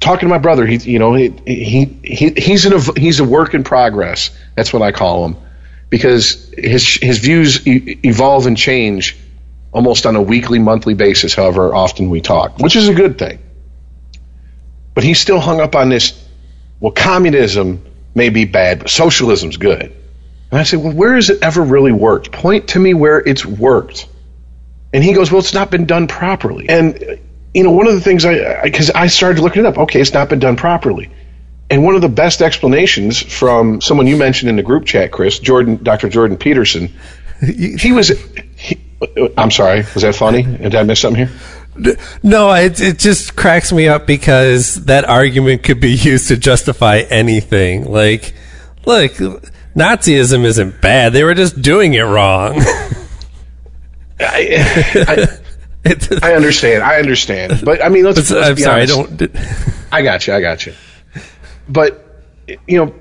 talking 0.00 0.28
to 0.28 0.30
my 0.30 0.38
brother 0.38 0.66
he 0.66 0.76
you 0.78 0.98
know 0.98 1.14
he, 1.14 1.32
he, 1.46 1.84
he 2.02 2.30
he's 2.36 2.66
in 2.66 2.72
a 2.72 3.00
he's 3.00 3.20
a 3.20 3.24
work 3.24 3.54
in 3.54 3.64
progress 3.64 4.30
that's 4.54 4.72
what 4.72 4.82
I 4.82 4.92
call 4.92 5.26
him 5.26 5.36
because 5.90 6.52
his 6.56 6.94
his 7.00 7.18
views 7.18 7.66
e- 7.66 7.98
evolve 8.02 8.46
and 8.46 8.56
change 8.56 9.16
almost 9.72 10.06
on 10.06 10.16
a 10.16 10.22
weekly 10.22 10.58
monthly 10.58 10.94
basis 10.94 11.34
however 11.34 11.74
often 11.74 12.10
we 12.10 12.20
talk 12.20 12.58
which 12.58 12.76
is 12.76 12.88
a 12.88 12.94
good 12.94 13.18
thing 13.18 13.38
but 14.96 15.04
he's 15.04 15.20
still 15.20 15.38
hung 15.38 15.60
up 15.60 15.76
on 15.76 15.90
this. 15.90 16.18
Well, 16.80 16.90
communism 16.90 17.84
may 18.14 18.30
be 18.30 18.46
bad, 18.46 18.78
but 18.78 18.88
socialism's 18.88 19.58
good. 19.58 19.94
And 20.50 20.58
I 20.58 20.62
say, 20.62 20.78
well, 20.78 20.94
where 20.94 21.14
has 21.14 21.28
it 21.28 21.42
ever 21.42 21.60
really 21.60 21.92
worked? 21.92 22.32
Point 22.32 22.68
to 22.68 22.78
me 22.78 22.94
where 22.94 23.18
it's 23.18 23.44
worked. 23.44 24.08
And 24.96 25.04
he 25.04 25.12
goes, 25.12 25.30
well, 25.30 25.40
it's 25.40 25.52
not 25.52 25.70
been 25.70 25.84
done 25.84 26.08
properly. 26.08 26.70
And 26.70 27.20
you 27.52 27.62
know, 27.62 27.70
one 27.70 27.86
of 27.86 27.92
the 27.92 28.00
things 28.00 28.24
I 28.24 28.62
because 28.62 28.90
I, 28.90 29.08
started 29.08 29.42
looking 29.42 29.66
it 29.66 29.66
up. 29.66 29.76
Okay, 29.76 30.00
it's 30.00 30.14
not 30.14 30.30
been 30.30 30.38
done 30.38 30.56
properly. 30.56 31.10
And 31.68 31.84
one 31.84 31.96
of 31.96 32.00
the 32.00 32.08
best 32.08 32.40
explanations 32.40 33.20
from 33.20 33.82
someone 33.82 34.06
you 34.06 34.16
mentioned 34.16 34.48
in 34.48 34.56
the 34.56 34.62
group 34.62 34.86
chat, 34.86 35.12
Chris, 35.12 35.38
Jordan, 35.38 35.82
Dr. 35.82 36.08
Jordan 36.08 36.38
Peterson, 36.38 36.94
he 37.46 37.92
was. 37.92 38.08
He, 38.56 38.80
I'm 39.36 39.50
sorry, 39.50 39.84
was 39.92 40.02
that 40.02 40.14
funny? 40.14 40.44
Did 40.44 40.74
I 40.74 40.82
miss 40.84 41.00
something 41.00 41.26
here? 41.26 41.98
No, 42.22 42.50
it 42.54 42.80
it 42.80 42.98
just 42.98 43.36
cracks 43.36 43.72
me 43.72 43.88
up 43.88 44.06
because 44.06 44.86
that 44.86 45.04
argument 45.04 45.62
could 45.62 45.78
be 45.78 45.92
used 45.92 46.28
to 46.28 46.38
justify 46.38 47.00
anything. 47.10 47.84
Like, 47.84 48.32
look, 48.86 49.12
Nazism 49.74 50.44
isn't 50.44 50.80
bad; 50.80 51.12
they 51.12 51.22
were 51.22 51.34
just 51.34 51.60
doing 51.60 51.92
it 51.92 52.00
wrong. 52.00 52.62
I, 54.20 55.38
I, 55.86 55.88
I 56.22 56.34
understand. 56.34 56.82
I 56.82 56.98
understand. 56.98 57.60
But 57.64 57.84
I 57.84 57.88
mean, 57.88 58.04
let's. 58.04 58.30
let's 58.30 58.32
I'm 58.32 58.54
be 58.54 58.62
sorry, 58.62 58.82
I 58.82 58.92
honest. 58.92 59.16
don't. 59.16 59.36
I 59.92 60.02
got 60.02 60.26
you. 60.26 60.34
I 60.34 60.40
got 60.40 60.66
you. 60.66 60.74
But 61.68 62.24
you 62.66 62.84
know, 62.84 62.94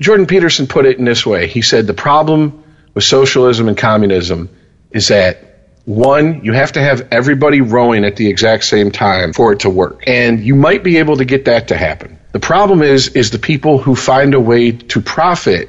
Jordan 0.00 0.26
Peterson 0.26 0.66
put 0.66 0.86
it 0.86 0.98
in 0.98 1.04
this 1.04 1.24
way. 1.24 1.46
He 1.46 1.62
said 1.62 1.86
the 1.86 1.94
problem 1.94 2.62
with 2.94 3.04
socialism 3.04 3.68
and 3.68 3.76
communism 3.76 4.48
is 4.90 5.08
that 5.08 5.54
one, 5.84 6.42
you 6.44 6.52
have 6.54 6.72
to 6.72 6.80
have 6.80 7.08
everybody 7.10 7.60
rowing 7.60 8.04
at 8.04 8.16
the 8.16 8.28
exact 8.28 8.64
same 8.64 8.90
time 8.90 9.34
for 9.34 9.52
it 9.52 9.60
to 9.60 9.70
work, 9.70 10.04
and 10.06 10.40
you 10.40 10.54
might 10.54 10.82
be 10.82 10.96
able 10.96 11.18
to 11.18 11.24
get 11.24 11.44
that 11.44 11.68
to 11.68 11.76
happen. 11.76 12.18
The 12.32 12.40
problem 12.40 12.82
is, 12.82 13.08
is 13.08 13.30
the 13.30 13.38
people 13.38 13.78
who 13.78 13.94
find 13.94 14.34
a 14.34 14.40
way 14.40 14.72
to 14.72 15.00
profit 15.00 15.68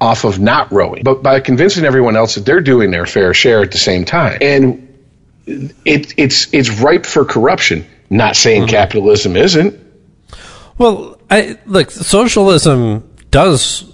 off 0.00 0.24
of 0.24 0.38
not 0.38 0.70
rowing, 0.72 1.02
but 1.02 1.22
by 1.22 1.40
convincing 1.40 1.84
everyone 1.84 2.16
else 2.16 2.34
that 2.34 2.44
they're 2.44 2.60
doing 2.60 2.90
their 2.90 3.06
fair 3.06 3.32
share 3.32 3.62
at 3.62 3.72
the 3.72 3.78
same 3.78 4.04
time, 4.04 4.38
and 4.40 4.82
it, 5.46 6.14
it's 6.16 6.52
it's 6.52 6.70
ripe 6.70 7.06
for 7.06 7.24
corruption. 7.24 7.86
Not 8.08 8.36
saying 8.36 8.62
mm-hmm. 8.62 8.70
capitalism 8.70 9.36
isn't. 9.36 9.80
Well, 10.78 11.20
I 11.30 11.58
look, 11.66 11.90
socialism 11.90 13.10
does 13.30 13.92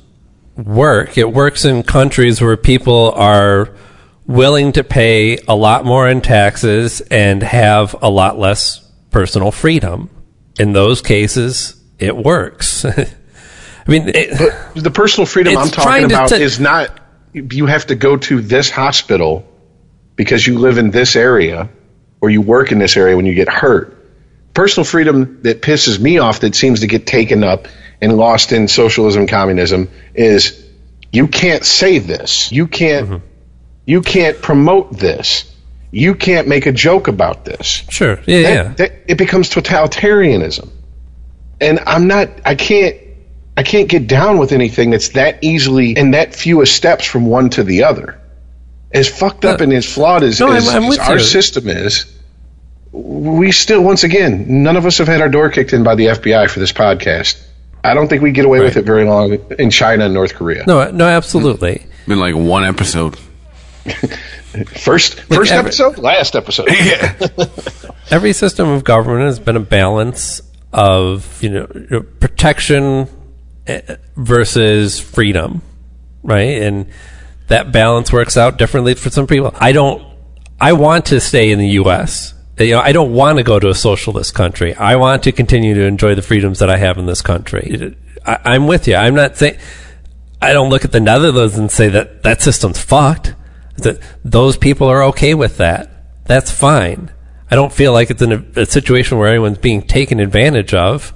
work. 0.56 1.16
It 1.16 1.32
works 1.32 1.64
in 1.64 1.82
countries 1.82 2.40
where 2.40 2.56
people 2.56 3.12
are 3.12 3.74
willing 4.26 4.72
to 4.72 4.84
pay 4.84 5.38
a 5.48 5.54
lot 5.54 5.84
more 5.84 6.08
in 6.08 6.20
taxes 6.20 7.00
and 7.10 7.42
have 7.42 7.94
a 8.02 8.10
lot 8.10 8.38
less 8.38 8.80
personal 9.10 9.50
freedom. 9.50 10.10
In 10.58 10.72
those 10.72 11.00
cases, 11.00 11.80
it 11.98 12.16
works. 12.16 12.84
I 13.86 13.90
mean, 13.90 14.10
it, 14.14 14.74
the 14.74 14.90
personal 14.90 15.26
freedom 15.26 15.56
I'm 15.56 15.68
talking 15.68 16.04
about 16.04 16.28
t- 16.28 16.36
is 16.42 16.60
not 16.60 16.98
you 17.32 17.66
have 17.66 17.86
to 17.86 17.94
go 17.94 18.16
to 18.16 18.40
this 18.40 18.70
hospital 18.70 19.46
because 20.16 20.46
you 20.46 20.58
live 20.58 20.78
in 20.78 20.90
this 20.90 21.16
area 21.16 21.68
or 22.20 22.30
you 22.30 22.40
work 22.42 22.70
in 22.72 22.78
this 22.78 22.96
area 22.96 23.16
when 23.16 23.26
you 23.26 23.34
get 23.34 23.48
hurt. 23.48 23.98
Personal 24.54 24.84
freedom 24.84 25.40
that 25.42 25.62
pisses 25.62 25.98
me 25.98 26.18
off 26.18 26.40
that 26.40 26.54
seems 26.54 26.80
to 26.80 26.86
get 26.86 27.06
taken 27.06 27.42
up 27.42 27.66
and 28.02 28.16
lost 28.16 28.52
in 28.52 28.68
socialism 28.68 29.26
communism 29.26 29.88
is 30.14 30.62
you 31.10 31.26
can't 31.26 31.64
say 31.64 31.98
this. 31.98 32.52
You 32.52 32.66
can't 32.66 33.08
Mm-hmm. 33.08 33.26
you 33.86 34.02
can't 34.02 34.40
promote 34.42 34.92
this. 34.98 35.50
You 35.90 36.14
can't 36.14 36.48
make 36.48 36.66
a 36.66 36.72
joke 36.72 37.08
about 37.08 37.44
this. 37.44 37.66
sure, 37.88 38.18
yeah, 38.26 38.42
That- 38.42 38.54
yeah. 38.54 38.72
that- 38.74 38.92
it 39.08 39.18
becomes 39.18 39.48
totalitarianism. 39.50 40.68
And 41.60 41.80
I'm 41.86 42.06
not 42.08 42.28
I 42.44 42.54
can't 42.54 42.96
I 43.56 43.62
can't 43.62 43.88
get 43.88 44.06
down 44.06 44.38
with 44.38 44.52
anything 44.52 44.90
that's 44.90 45.10
that 45.10 45.38
easily 45.42 45.96
and 45.96 46.14
that 46.14 46.34
few 46.34 46.62
a 46.62 46.66
steps 46.66 47.04
from 47.04 47.26
one 47.26 47.50
to 47.50 47.62
the 47.62 47.84
other. 47.84 48.18
As 48.92 49.08
fucked 49.08 49.44
up 49.44 49.60
Uh, 49.60 49.64
and 49.64 49.72
as 49.72 49.84
flawed 49.86 50.22
as, 50.22 50.40
no, 50.40 50.48
I'm- 50.48 50.62
I'm 50.68 50.84
as 50.90 50.98
our 50.98 51.14
you. 51.14 51.20
system 51.20 51.68
is, 51.68 52.06
we 52.92 53.52
still, 53.52 53.82
once 53.82 54.04
again, 54.04 54.62
none 54.62 54.76
of 54.76 54.84
us 54.86 54.98
have 54.98 55.08
had 55.08 55.20
our 55.20 55.28
door 55.28 55.48
kicked 55.50 55.72
in 55.72 55.82
by 55.82 55.94
the 55.94 56.06
FBI 56.08 56.48
for 56.50 56.60
this 56.60 56.72
podcast. 56.72 57.38
I 57.84 57.94
don't 57.94 58.08
think 58.08 58.22
we 58.22 58.30
get 58.32 58.44
away 58.44 58.60
with 58.60 58.76
it 58.76 58.84
very 58.84 59.04
long 59.04 59.38
in 59.58 59.70
China 59.70 60.04
and 60.04 60.14
North 60.14 60.34
Korea. 60.34 60.64
No, 60.66 60.90
no, 60.90 61.06
absolutely. 61.06 61.84
Been 62.06 62.20
like 62.20 62.34
one 62.34 62.64
episode. 62.64 63.16
First, 64.76 65.20
first 65.20 65.50
every- 65.50 65.68
episode, 65.68 65.98
last 65.98 66.36
episode. 66.36 66.68
Yeah. 66.70 67.14
Every 68.10 68.32
system 68.34 68.68
of 68.68 68.84
government 68.84 69.24
has 69.26 69.38
been 69.38 69.56
a 69.56 69.60
balance 69.60 70.42
of 70.72 71.42
you 71.42 71.48
know 71.48 72.02
protection 72.20 73.08
versus 74.16 74.98
freedom, 74.98 75.62
right? 76.22 76.62
And 76.62 76.86
that 77.48 77.72
balance 77.72 78.12
works 78.12 78.36
out 78.36 78.58
differently 78.58 78.94
for 78.94 79.10
some 79.10 79.26
people. 79.26 79.54
I 79.54 79.72
don't. 79.72 80.10
I 80.60 80.74
want 80.74 81.06
to 81.06 81.20
stay 81.20 81.50
in 81.50 81.58
the 81.58 81.68
U.S. 81.70 82.34
You 82.58 82.72
know, 82.72 82.80
I 82.80 82.92
don't 82.92 83.12
want 83.12 83.38
to 83.38 83.44
go 83.44 83.58
to 83.58 83.68
a 83.68 83.74
socialist 83.74 84.34
country. 84.34 84.74
I 84.74 84.96
want 84.96 85.24
to 85.24 85.32
continue 85.32 85.74
to 85.74 85.82
enjoy 85.82 86.14
the 86.14 86.22
freedoms 86.22 86.60
that 86.60 86.70
I 86.70 86.76
have 86.76 86.98
in 86.98 87.06
this 87.06 87.22
country. 87.22 87.96
I, 88.24 88.38
I'm 88.44 88.66
with 88.66 88.86
you. 88.86 88.94
I'm 88.94 89.14
not 89.14 89.36
saying. 89.36 89.58
I 90.40 90.52
don't 90.52 90.70
look 90.70 90.84
at 90.84 90.92
the 90.92 91.00
Netherlands 91.00 91.56
and 91.56 91.70
say 91.70 91.88
that 91.88 92.22
that 92.24 92.42
system's 92.42 92.82
fucked. 92.82 93.34
That 93.78 94.00
those 94.24 94.56
people 94.56 94.88
are 94.88 95.04
okay 95.04 95.34
with 95.34 95.56
that. 95.58 96.24
That's 96.24 96.50
fine. 96.50 97.10
I 97.50 97.54
don't 97.54 97.72
feel 97.72 97.92
like 97.92 98.10
it's 98.10 98.22
in 98.22 98.32
a, 98.32 98.60
a 98.62 98.66
situation 98.66 99.18
where 99.18 99.28
anyone's 99.28 99.58
being 99.58 99.82
taken 99.82 100.20
advantage 100.20 100.74
of. 100.74 101.12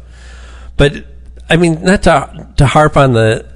But 0.77 1.07
I 1.49 1.57
mean, 1.57 1.83
not 1.83 2.03
to 2.05 2.49
to 2.57 2.67
harp 2.67 2.97
on 2.97 3.13
the 3.13 3.47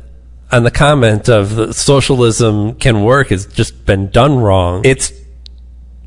on 0.53 0.62
the 0.65 0.71
comment 0.71 1.29
of 1.29 1.55
the 1.55 1.73
socialism 1.73 2.75
can 2.75 3.03
work 3.03 3.29
has 3.29 3.47
just 3.47 3.87
been 3.87 4.11
done 4.11 4.39
wrong. 4.39 4.83
It's 4.85 5.12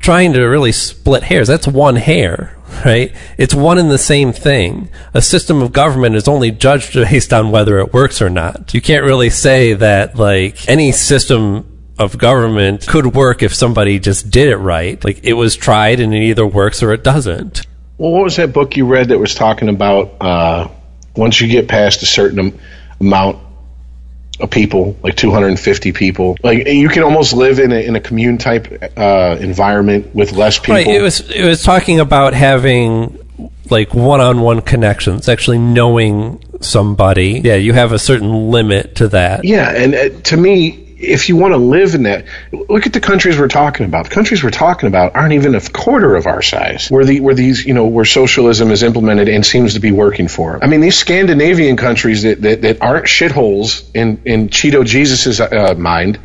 trying 0.00 0.34
to 0.34 0.42
really 0.42 0.72
split 0.72 1.22
hairs. 1.22 1.48
That's 1.48 1.66
one 1.66 1.96
hair, 1.96 2.56
right? 2.84 3.14
It's 3.38 3.54
one 3.54 3.78
and 3.78 3.90
the 3.90 3.98
same 3.98 4.32
thing. 4.32 4.90
A 5.14 5.22
system 5.22 5.62
of 5.62 5.72
government 5.72 6.14
is 6.14 6.28
only 6.28 6.50
judged 6.50 6.92
based 6.94 7.32
on 7.32 7.50
whether 7.50 7.78
it 7.78 7.92
works 7.92 8.20
or 8.20 8.28
not. 8.28 8.74
You 8.74 8.82
can't 8.82 9.04
really 9.04 9.30
say 9.30 9.72
that 9.74 10.16
like 10.16 10.68
any 10.68 10.92
system 10.92 11.70
of 11.98 12.18
government 12.18 12.86
could 12.86 13.14
work 13.14 13.42
if 13.42 13.54
somebody 13.54 13.98
just 13.98 14.30
did 14.30 14.48
it 14.48 14.56
right. 14.56 15.02
Like 15.02 15.20
it 15.22 15.34
was 15.34 15.56
tried 15.56 16.00
and 16.00 16.14
it 16.14 16.22
either 16.22 16.46
works 16.46 16.82
or 16.82 16.92
it 16.92 17.02
doesn't. 17.02 17.66
Well, 17.96 18.10
what 18.10 18.24
was 18.24 18.36
that 18.36 18.52
book 18.52 18.76
you 18.76 18.86
read 18.86 19.08
that 19.08 19.18
was 19.18 19.34
talking 19.34 19.68
about 19.68 20.16
uh, 20.20 20.68
once 21.16 21.40
you 21.40 21.48
get 21.48 21.68
past 21.68 22.02
a 22.02 22.06
certain 22.06 22.38
am- 22.38 22.58
amount 23.00 23.38
of 24.40 24.50
people, 24.50 24.96
like 25.02 25.16
250 25.16 25.92
people, 25.92 26.36
like 26.42 26.66
you 26.66 26.88
can 26.88 27.02
almost 27.02 27.32
live 27.32 27.58
in 27.58 27.72
a, 27.72 27.86
in 27.86 27.96
a 27.96 28.00
commune 28.00 28.38
type 28.38 28.82
uh, 28.96 29.36
environment 29.40 30.14
with 30.14 30.32
less 30.32 30.58
people. 30.58 30.74
Right. 30.74 30.86
It 30.86 31.02
was 31.02 31.20
it 31.30 31.44
was 31.44 31.62
talking 31.62 32.00
about 32.00 32.34
having 32.34 33.18
like 33.70 33.94
one-on-one 33.94 34.60
connections, 34.62 35.28
actually 35.28 35.58
knowing 35.58 36.42
somebody. 36.60 37.40
Yeah, 37.44 37.54
you 37.54 37.72
have 37.72 37.92
a 37.92 37.98
certain 37.98 38.50
limit 38.50 38.96
to 38.96 39.08
that. 39.08 39.44
Yeah, 39.44 39.70
and 39.70 39.94
uh, 39.94 40.20
to 40.24 40.36
me, 40.36 40.83
if 41.06 41.28
you 41.28 41.36
want 41.36 41.52
to 41.52 41.58
live 41.58 41.94
in 41.94 42.04
that, 42.04 42.26
look 42.52 42.86
at 42.86 42.92
the 42.92 43.00
countries 43.00 43.38
we're 43.38 43.48
talking 43.48 43.86
about. 43.86 44.08
The 44.08 44.14
countries 44.14 44.42
we're 44.42 44.50
talking 44.50 44.88
about 44.88 45.14
aren't 45.14 45.34
even 45.34 45.54
a 45.54 45.60
quarter 45.60 46.16
of 46.16 46.26
our 46.26 46.42
size. 46.42 46.88
Where 46.88 47.04
the 47.04 47.20
where 47.20 47.34
these 47.34 47.64
you 47.64 47.74
know 47.74 47.86
where 47.86 48.04
socialism 48.04 48.70
is 48.70 48.82
implemented 48.82 49.28
and 49.28 49.44
seems 49.44 49.74
to 49.74 49.80
be 49.80 49.92
working 49.92 50.28
for 50.28 50.52
them. 50.52 50.60
I 50.62 50.66
mean, 50.66 50.80
these 50.80 50.96
Scandinavian 50.96 51.76
countries 51.76 52.22
that 52.22 52.42
that, 52.42 52.62
that 52.62 52.82
aren't 52.82 53.06
shitholes 53.06 53.88
in 53.94 54.22
in 54.24 54.48
Cheeto 54.48 54.84
Jesus's 54.84 55.40
uh, 55.40 55.74
mind. 55.76 56.18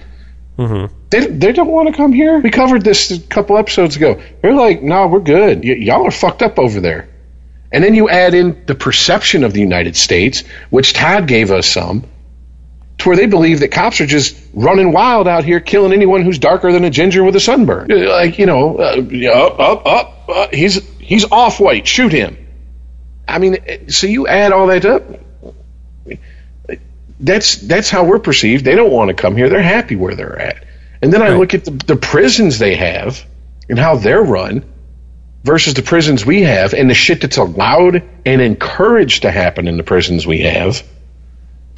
They, 1.09 1.25
they 1.25 1.51
don't 1.53 1.69
want 1.69 1.87
to 1.87 1.93
come 1.95 2.11
here. 2.11 2.39
We 2.39 2.51
covered 2.51 2.83
this 2.83 3.11
a 3.11 3.19
couple 3.19 3.57
episodes 3.57 3.95
ago. 3.95 4.21
They're 4.41 4.53
like, 4.53 4.83
no, 4.83 5.07
we're 5.07 5.21
good. 5.21 5.63
Y- 5.63 5.77
y'all 5.79 6.05
are 6.05 6.11
fucked 6.11 6.41
up 6.41 6.59
over 6.59 6.81
there. 6.81 7.09
And 7.71 7.83
then 7.83 7.93
you 7.93 8.09
add 8.09 8.33
in 8.33 8.65
the 8.65 8.75
perception 8.75 9.43
of 9.43 9.53
the 9.53 9.61
United 9.61 9.95
States, 9.95 10.43
which 10.69 10.93
Todd 10.93 11.27
gave 11.27 11.51
us 11.51 11.67
some, 11.67 12.03
to 12.99 13.09
where 13.09 13.17
they 13.17 13.25
believe 13.25 13.61
that 13.61 13.71
cops 13.71 14.01
are 14.01 14.05
just 14.05 14.37
running 14.53 14.91
wild 14.91 15.27
out 15.27 15.43
here, 15.43 15.59
killing 15.59 15.93
anyone 15.93 16.21
who's 16.21 16.37
darker 16.39 16.71
than 16.71 16.83
a 16.83 16.89
ginger 16.89 17.23
with 17.23 17.35
a 17.35 17.39
sunburn. 17.39 17.91
Uh, 17.91 18.09
Like 18.09 18.37
you 18.39 18.45
know, 18.45 18.77
uh, 18.77 19.01
up, 19.33 19.59
up, 19.59 19.85
up. 19.85 20.29
Uh, 20.29 20.47
he's 20.51 20.87
he's 20.99 21.25
off 21.31 21.59
white. 21.59 21.87
Shoot 21.87 22.11
him. 22.11 22.37
I 23.27 23.39
mean, 23.39 23.55
uh, 23.55 23.89
so 23.89 24.07
you 24.07 24.27
add 24.27 24.51
all 24.51 24.67
that 24.67 24.85
up. 24.85 25.03
That's 27.19 27.55
that's 27.57 27.89
how 27.89 28.05
we're 28.05 28.19
perceived. 28.19 28.63
They 28.63 28.75
don't 28.75 28.91
want 28.91 29.09
to 29.09 29.13
come 29.13 29.35
here. 29.35 29.49
They're 29.49 29.61
happy 29.61 29.95
where 29.95 30.15
they're 30.15 30.39
at. 30.39 30.63
And 31.01 31.11
then 31.13 31.21
I 31.21 31.29
look 31.35 31.53
at 31.53 31.65
the, 31.65 31.71
the 31.71 31.95
prisons 31.95 32.59
they 32.59 32.75
have 32.75 33.25
and 33.69 33.77
how 33.79 33.95
they're 33.97 34.21
run 34.21 34.63
versus 35.43 35.73
the 35.73 35.81
prisons 35.81 36.25
we 36.25 36.43
have 36.43 36.73
and 36.73 36.89
the 36.89 36.93
shit 36.93 37.21
that's 37.21 37.37
allowed 37.37 38.03
and 38.25 38.41
encouraged 38.41 39.21
to 39.21 39.31
happen 39.31 39.67
in 39.67 39.77
the 39.77 39.83
prisons 39.83 40.27
we 40.27 40.39
have. 40.41 40.83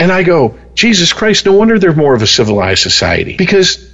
And 0.02 0.12
I 0.12 0.24
go, 0.24 0.58
Jesus 0.74 1.14
Christ, 1.14 1.46
no 1.46 1.54
wonder 1.54 1.78
they're 1.78 1.94
more 1.94 2.16
of 2.16 2.24
a 2.24 2.28
civilized 2.28 2.82
society. 2.82 3.38
Because 3.38 3.88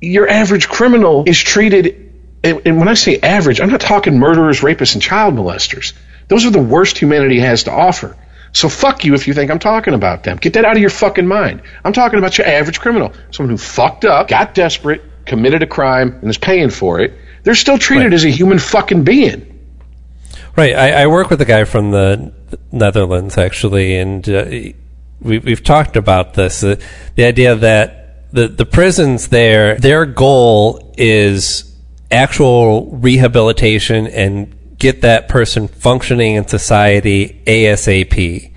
your 0.00 0.28
average 0.28 0.68
criminal 0.68 1.24
is 1.26 1.42
treated, 1.42 2.12
and 2.44 2.78
when 2.78 2.86
I 2.86 2.94
say 2.94 3.18
average, 3.18 3.60
I'm 3.60 3.68
not 3.70 3.80
talking 3.80 4.16
murderers, 4.18 4.60
rapists, 4.60 4.94
and 4.94 5.02
child 5.02 5.34
molesters. 5.34 5.92
Those 6.28 6.46
are 6.46 6.50
the 6.50 6.62
worst 6.62 6.98
humanity 6.98 7.40
has 7.40 7.64
to 7.64 7.72
offer. 7.72 8.16
So 8.52 8.68
fuck 8.68 9.04
you 9.04 9.14
if 9.14 9.26
you 9.26 9.34
think 9.34 9.50
I'm 9.50 9.58
talking 9.58 9.92
about 9.94 10.22
them. 10.22 10.36
Get 10.36 10.52
that 10.52 10.64
out 10.64 10.76
of 10.76 10.80
your 10.80 10.90
fucking 10.90 11.26
mind. 11.26 11.62
I'm 11.84 11.92
talking 11.92 12.20
about 12.20 12.38
your 12.38 12.46
average 12.46 12.78
criminal. 12.78 13.12
Someone 13.32 13.50
who 13.50 13.58
fucked 13.58 14.04
up, 14.04 14.28
got 14.28 14.54
desperate, 14.54 15.02
committed 15.26 15.64
a 15.64 15.66
crime, 15.66 16.16
and 16.20 16.30
is 16.30 16.38
paying 16.38 16.70
for 16.70 17.00
it. 17.00 17.12
They're 17.42 17.56
still 17.56 17.78
treated 17.78 18.04
Right. 18.04 18.12
as 18.14 18.24
a 18.24 18.30
human 18.30 18.60
fucking 18.60 19.02
being. 19.02 19.50
Right. 20.56 20.76
I, 20.76 21.02
I 21.02 21.06
work 21.08 21.28
with 21.30 21.40
a 21.40 21.44
guy 21.44 21.64
from 21.64 21.90
the 21.90 22.32
Netherlands 22.70 23.36
actually, 23.36 23.96
and 23.96 24.28
uh, 24.28 24.44
we, 25.20 25.38
we've 25.38 25.62
talked 25.62 25.96
about 25.96 26.34
this. 26.34 26.62
Uh, 26.62 26.76
the 27.14 27.24
idea 27.24 27.54
that 27.54 28.32
the 28.32 28.48
the 28.48 28.66
prisons 28.66 29.28
there, 29.28 29.76
their 29.76 30.06
goal 30.06 30.92
is 30.96 31.72
actual 32.10 32.90
rehabilitation 32.90 34.06
and 34.06 34.54
get 34.78 35.02
that 35.02 35.28
person 35.28 35.68
functioning 35.68 36.34
in 36.34 36.46
society 36.46 37.42
ASAP. 37.46 38.50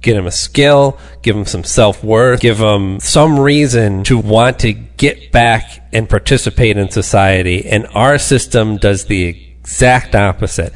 Get 0.00 0.14
them 0.14 0.26
a 0.26 0.32
skill, 0.32 0.98
give 1.22 1.34
them 1.34 1.44
some 1.44 1.64
self 1.64 2.04
worth, 2.04 2.40
give 2.40 2.58
them 2.58 3.00
some 3.00 3.38
reason 3.38 4.04
to 4.04 4.16
want 4.16 4.60
to 4.60 4.72
get 4.72 5.32
back 5.32 5.88
and 5.92 6.08
participate 6.08 6.76
in 6.76 6.90
society. 6.90 7.66
And 7.66 7.86
our 7.94 8.16
system 8.18 8.76
does 8.76 9.06
the 9.06 9.24
exact 9.24 10.14
opposite 10.14 10.72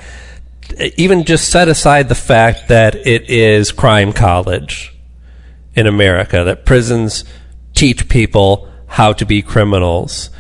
even 0.97 1.25
just 1.25 1.51
set 1.51 1.69
aside 1.69 2.09
the 2.09 2.15
fact 2.15 2.69
that 2.69 2.95
it 2.95 3.29
is 3.29 3.73
crime 3.73 4.13
college 4.13 4.92
in 5.75 5.87
America, 5.87 6.45
that 6.45 6.65
prisons 6.65 7.25
teach 7.75 8.09
people 8.09 8.69
how 8.87 9.13
to 9.15 9.25
be 9.25 9.43
criminals. 9.43 10.31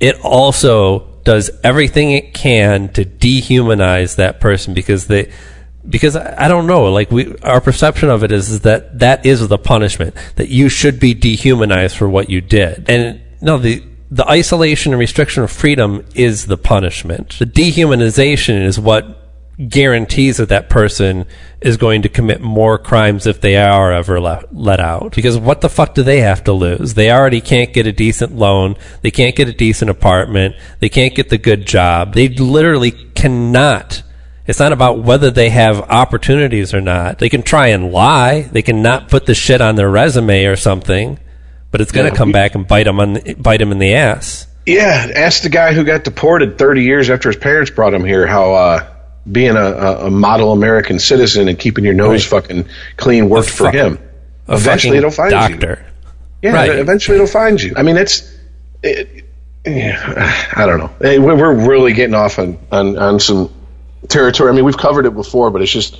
It 0.00 0.20
also 0.22 1.20
does 1.24 1.50
everything 1.64 2.12
it 2.12 2.32
can 2.32 2.92
to 2.92 3.04
dehumanize 3.04 4.16
that 4.16 4.40
person 4.40 4.74
because 4.74 5.08
they 5.08 5.32
because 5.88 6.16
I 6.16 6.48
don't 6.48 6.66
know, 6.66 6.92
like 6.92 7.10
we, 7.10 7.34
our 7.38 7.60
perception 7.60 8.10
of 8.10 8.22
it 8.22 8.30
is, 8.30 8.50
is 8.50 8.60
that 8.60 8.98
that 8.98 9.24
is 9.24 9.46
the 9.48 9.58
punishment 9.58 10.14
that 10.36 10.48
you 10.48 10.68
should 10.68 11.00
be 11.00 11.14
dehumanized 11.14 11.96
for 11.96 12.08
what 12.08 12.28
you 12.28 12.40
did. 12.40 12.88
And 12.90 13.20
no, 13.40 13.58
the 13.58 13.82
the 14.10 14.26
isolation 14.26 14.92
and 14.92 15.00
restriction 15.00 15.42
of 15.42 15.50
freedom 15.50 16.04
is 16.14 16.46
the 16.46 16.56
punishment. 16.56 17.38
The 17.38 17.46
dehumanization 17.46 18.62
is 18.62 18.78
what 18.80 19.27
guarantees 19.68 20.36
that 20.36 20.50
that 20.50 20.68
person 20.70 21.26
is 21.60 21.76
going 21.76 22.02
to 22.02 22.08
commit 22.08 22.40
more 22.40 22.78
crimes 22.78 23.26
if 23.26 23.40
they 23.40 23.56
are 23.56 23.92
ever 23.92 24.20
let, 24.20 24.54
let 24.54 24.78
out. 24.78 25.14
Because 25.14 25.36
what 25.36 25.60
the 25.60 25.68
fuck 25.68 25.94
do 25.94 26.02
they 26.02 26.20
have 26.20 26.44
to 26.44 26.52
lose? 26.52 26.94
They 26.94 27.10
already 27.10 27.40
can't 27.40 27.72
get 27.72 27.86
a 27.86 27.92
decent 27.92 28.36
loan. 28.36 28.76
They 29.02 29.10
can't 29.10 29.34
get 29.34 29.48
a 29.48 29.52
decent 29.52 29.90
apartment. 29.90 30.54
They 30.78 30.88
can't 30.88 31.14
get 31.14 31.28
the 31.28 31.38
good 31.38 31.66
job. 31.66 32.14
They 32.14 32.28
literally 32.28 32.92
cannot. 32.92 34.02
It's 34.46 34.60
not 34.60 34.72
about 34.72 35.02
whether 35.02 35.30
they 35.30 35.50
have 35.50 35.80
opportunities 35.90 36.72
or 36.72 36.80
not. 36.80 37.18
They 37.18 37.28
can 37.28 37.42
try 37.42 37.68
and 37.68 37.92
lie. 37.92 38.42
They 38.42 38.62
can 38.62 38.80
not 38.80 39.08
put 39.08 39.26
the 39.26 39.34
shit 39.34 39.60
on 39.60 39.74
their 39.76 39.90
resume 39.90 40.44
or 40.44 40.56
something, 40.56 41.18
but 41.70 41.80
it's 41.80 41.92
going 41.92 42.06
to 42.06 42.12
Yeah. 42.14 42.16
come 42.18 42.32
back 42.32 42.54
and 42.54 42.66
bite 42.66 42.84
them 42.84 42.98
on 43.00 43.18
bite 43.38 43.58
them 43.58 43.72
in 43.72 43.78
the 43.78 43.94
ass. 43.94 44.46
Yeah, 44.64 45.10
ask 45.14 45.42
the 45.42 45.48
guy 45.50 45.72
who 45.74 45.82
got 45.84 46.04
deported 46.04 46.56
30 46.58 46.82
years 46.82 47.10
after 47.10 47.28
his 47.28 47.36
parents 47.36 47.70
brought 47.70 47.92
him 47.92 48.04
here 48.04 48.26
how 48.26 48.54
uh, 48.54 48.84
being 49.30 49.56
a, 49.56 50.06
a, 50.06 50.10
model 50.10 50.52
American 50.52 50.98
citizen 50.98 51.48
and 51.48 51.58
keeping 51.58 51.84
your 51.84 51.94
nose 51.94 52.24
fucking 52.24 52.66
clean 52.96 53.28
worked 53.28 53.50
for 53.50 53.70
him. 53.70 53.98
Eventually, 54.48 54.98
it'll 54.98 55.10
find 55.10 55.32
you. 55.32 55.56
doctor. 55.56 55.84
Yeah, 56.42 56.52
Right. 56.52 56.78
eventually 56.78 57.16
it'll 57.16 57.26
find 57.26 57.60
you. 57.60 57.74
I 57.76 57.82
mean, 57.82 57.96
it's. 57.96 58.34
It, 58.82 59.24
yeah, 59.66 60.46
I 60.54 60.64
don't 60.66 60.78
know. 60.78 60.90
We're, 61.00 61.36
we're 61.36 61.68
really 61.68 61.92
getting 61.92 62.14
off 62.14 62.38
on, 62.38 62.58
on, 62.72 62.96
on 62.96 63.20
some 63.20 63.52
territory. 64.08 64.50
I 64.50 64.54
mean, 64.54 64.64
we've 64.64 64.76
covered 64.76 65.04
it 65.04 65.14
before, 65.14 65.50
but 65.50 65.60
it's 65.62 65.72
just 65.72 65.98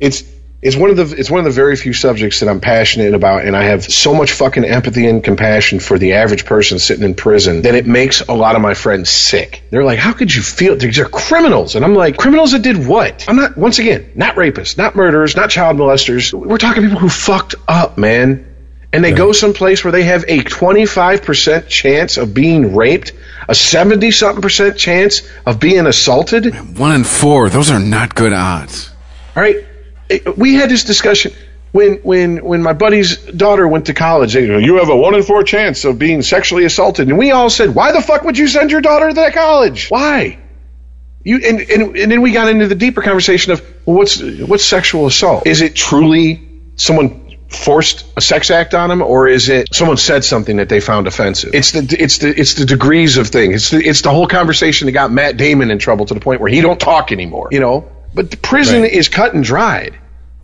it's 0.00 0.24
it's 0.64 0.76
one 0.76 0.88
of 0.88 0.96
the 0.96 1.14
it's 1.16 1.30
one 1.30 1.40
of 1.40 1.44
the 1.44 1.50
very 1.50 1.76
few 1.76 1.92
subjects 1.92 2.40
that 2.40 2.48
I'm 2.48 2.58
passionate 2.58 3.12
about, 3.12 3.44
and 3.44 3.54
I 3.54 3.64
have 3.64 3.84
so 3.84 4.14
much 4.14 4.32
fucking 4.32 4.64
empathy 4.64 5.06
and 5.06 5.22
compassion 5.22 5.78
for 5.78 5.98
the 5.98 6.14
average 6.14 6.46
person 6.46 6.78
sitting 6.78 7.04
in 7.04 7.14
prison 7.14 7.62
that 7.62 7.74
it 7.74 7.86
makes 7.86 8.22
a 8.22 8.32
lot 8.32 8.56
of 8.56 8.62
my 8.62 8.72
friends 8.72 9.10
sick. 9.10 9.62
They're 9.70 9.84
like, 9.84 9.98
"How 9.98 10.14
could 10.14 10.34
you 10.34 10.40
feel? 10.40 10.74
These 10.74 10.98
are 10.98 11.04
criminals," 11.04 11.76
and 11.76 11.84
I'm 11.84 11.94
like, 11.94 12.16
"Criminals 12.16 12.52
that 12.52 12.62
did 12.62 12.86
what?" 12.86 13.26
I'm 13.28 13.36
not 13.36 13.58
once 13.58 13.78
again 13.78 14.06
not 14.14 14.36
rapists, 14.36 14.78
not 14.78 14.96
murderers, 14.96 15.36
not 15.36 15.50
child 15.50 15.76
molesters. 15.76 16.32
We're 16.32 16.56
talking 16.56 16.82
people 16.82 16.98
who 16.98 17.10
fucked 17.10 17.56
up, 17.68 17.98
man. 17.98 18.46
And 18.90 19.04
they 19.04 19.12
go 19.12 19.32
someplace 19.32 19.82
where 19.82 19.90
they 19.90 20.04
have 20.04 20.24
a 20.28 20.38
25% 20.44 21.66
chance 21.66 22.16
of 22.16 22.32
being 22.32 22.76
raped, 22.76 23.12
a 23.48 23.54
70 23.54 24.12
something 24.12 24.40
percent 24.40 24.78
chance 24.78 25.22
of 25.44 25.58
being 25.58 25.86
assaulted. 25.86 26.78
One 26.78 26.92
in 26.92 27.04
four. 27.04 27.50
Those 27.50 27.72
are 27.72 27.80
not 27.80 28.14
good 28.14 28.32
odds. 28.32 28.90
All 29.36 29.42
right, 29.42 29.56
It- 30.08 30.36
we 30.36 30.54
had 30.54 30.70
this 30.70 30.84
discussion 30.84 31.32
when 31.72 31.94
when 32.02 32.44
when 32.44 32.62
my 32.62 32.72
buddy's 32.72 33.16
daughter 33.16 33.66
went 33.66 33.86
to 33.86 33.94
college. 33.94 34.34
They 34.34 34.44
"You 34.44 34.76
have 34.76 34.88
a 34.88 34.96
one 34.96 35.14
in 35.14 35.22
four 35.22 35.42
chance 35.42 35.84
of 35.84 35.98
being 35.98 36.22
sexually 36.22 36.64
assaulted," 36.64 37.08
and 37.08 37.18
we 37.18 37.32
all 37.32 37.50
said, 37.50 37.74
"Why 37.74 37.92
the 37.92 38.00
fuck 38.00 38.24
would 38.24 38.38
you 38.38 38.46
send 38.48 38.70
your 38.70 38.80
daughter 38.80 39.08
to 39.08 39.14
that 39.14 39.34
college? 39.34 39.88
Why?" 39.88 40.38
You 41.24 41.40
and, 41.44 41.60
and 41.60 41.96
and 41.96 42.12
then 42.12 42.20
we 42.20 42.32
got 42.32 42.48
into 42.48 42.66
the 42.68 42.74
deeper 42.74 43.00
conversation 43.02 43.52
of 43.52 43.62
well, 43.86 43.96
what's 43.96 44.20
what's 44.20 44.64
sexual 44.64 45.06
assault? 45.06 45.46
Is 45.46 45.62
it 45.62 45.74
truly 45.74 46.40
someone 46.76 47.22
forced 47.48 48.04
a 48.16 48.20
sex 48.20 48.50
act 48.50 48.74
on 48.74 48.88
them, 48.90 49.00
or 49.00 49.26
is 49.26 49.48
it 49.48 49.74
someone 49.74 49.96
said 49.96 50.24
something 50.24 50.56
that 50.56 50.68
they 50.68 50.80
found 50.80 51.06
offensive? 51.06 51.54
It's 51.54 51.72
the 51.72 51.96
it's 51.98 52.18
the 52.18 52.28
it's 52.38 52.54
the 52.54 52.66
degrees 52.66 53.16
of 53.16 53.28
things. 53.28 53.54
It's 53.54 53.70
the 53.70 53.88
it's 53.88 54.02
the 54.02 54.10
whole 54.10 54.26
conversation 54.26 54.86
that 54.86 54.92
got 54.92 55.10
Matt 55.10 55.36
Damon 55.38 55.70
in 55.70 55.78
trouble 55.78 56.04
to 56.06 56.14
the 56.14 56.20
point 56.20 56.40
where 56.40 56.50
he 56.50 56.60
don't 56.60 56.78
talk 56.78 57.10
anymore. 57.10 57.48
You 57.50 57.60
know, 57.60 57.88
but 58.14 58.30
the 58.30 58.36
prison 58.36 58.82
Right. 58.82 58.92
is 58.92 59.08
cut 59.08 59.34
and 59.34 59.42
dried. 59.44 59.94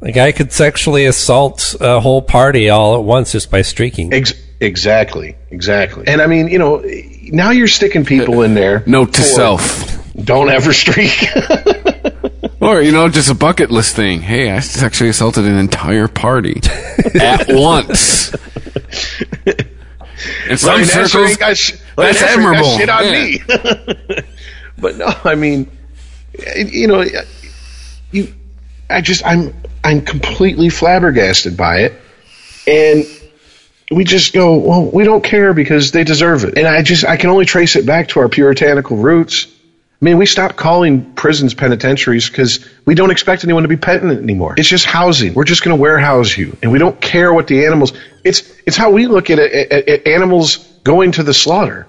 A 0.03 0.13
guy 0.13 0.33
could 0.33 0.51
sexually 0.53 1.05
assault 1.07 1.75
a 1.81 2.01
whole 2.01 2.23
party 2.23 2.69
all 2.71 2.97
at 2.97 3.03
once 3.05 3.33
just 3.33 3.51
by 3.51 3.63
streaking. 3.63 4.13
Ex- 4.15 4.33
exactly, 4.61 5.37
exactly. 5.51 6.05
And 6.07 6.21
I 6.23 6.27
mean, 6.27 6.49
you 6.49 6.59
know, 6.59 6.83
now 7.27 7.51
you're 7.51 7.69
sticking 7.69 8.05
people 8.05 8.43
in 8.43 8.55
there. 8.55 8.83
Note 8.87 9.13
to 9.15 9.23
self. 9.23 9.99
Don't 10.17 10.51
ever 10.51 10.73
streak. 10.73 11.27
Or, 12.63 12.83
you 12.83 12.93
know, 12.93 13.09
just 13.09 13.31
a 13.31 13.35
bucket 13.35 13.71
list 13.71 13.97
thing. 13.97 14.21
Hey, 14.21 14.51
I 14.51 14.61
sexually 14.61 15.09
assaulted 15.09 15.47
an 15.47 15.57
entire 15.57 16.09
party 16.09 16.61
at 17.19 17.47
once. 17.49 18.35
In 20.49 20.59
some 20.59 20.75
Larry 20.75 20.85
circles, 20.85 21.41
ain't 21.43 21.57
sh- 21.59 21.73
that's 21.97 22.19
Nassar 22.19 22.23
ain't 22.23 22.39
admirable. 22.39 22.77
Shit 22.77 22.89
on 22.91 23.05
Yeah. 23.05 23.13
me. 23.13 24.23
but 24.79 24.97
no, 24.99 25.07
I 25.25 25.35
mean, 25.37 25.71
you 26.67 26.87
know, 26.87 27.03
you, 28.11 28.33
I 28.89 29.01
just, 29.01 29.25
I'm, 29.25 29.55
I'm 29.85 30.03
completely 30.03 30.69
flabbergasted 30.69 31.57
by 31.57 31.81
it, 31.81 31.95
and 32.67 33.05
we 33.91 34.05
just 34.05 34.33
go, 34.33 34.57
well, 34.57 34.85
we 34.85 35.05
don't 35.05 35.23
care 35.25 35.53
because 35.53 35.93
they 35.93 36.05
deserve 36.05 36.45
it, 36.45 36.59
and 36.59 36.67
I 36.67 36.83
just, 36.83 37.05
I 37.05 37.17
can 37.17 37.31
only 37.31 37.45
trace 37.45 37.77
it 37.77 37.87
back 37.87 38.09
to 38.09 38.21
our 38.21 38.29
puritanical 38.29 38.97
roots. 38.97 39.47
I 40.01 40.05
mean, 40.05 40.17
we 40.17 40.25
stopped 40.25 40.57
calling 40.57 41.13
prisons 41.13 41.53
penitentiaries 41.53 42.31
because 42.31 42.67
we 42.87 42.95
don't 42.95 43.11
expect 43.11 43.45
anyone 43.45 43.65
to 43.65 43.69
be 43.69 43.77
penitent 43.77 44.23
anymore. 44.23 44.55
It's 44.57 44.69
just 44.69 44.87
housing. 44.87 45.35
We're 45.35 45.45
just 45.45 45.63
going 45.63 45.77
to 45.77 45.81
warehouse 45.81 46.35
you, 46.39 46.57
and 46.63 46.73
we 46.73 46.79
don't 46.79 46.99
care 47.01 47.35
what 47.35 47.49
the 47.49 47.67
animals. 47.67 47.93
It's 48.25 48.51
it's 48.67 48.79
how 48.79 48.93
we 48.93 49.07
look 49.07 49.29
at, 49.29 49.39
at, 49.39 49.89
at 49.89 50.07
animals 50.07 50.57
going 50.85 51.13
to 51.13 51.23
the 51.23 51.35
slaughter. 51.35 51.87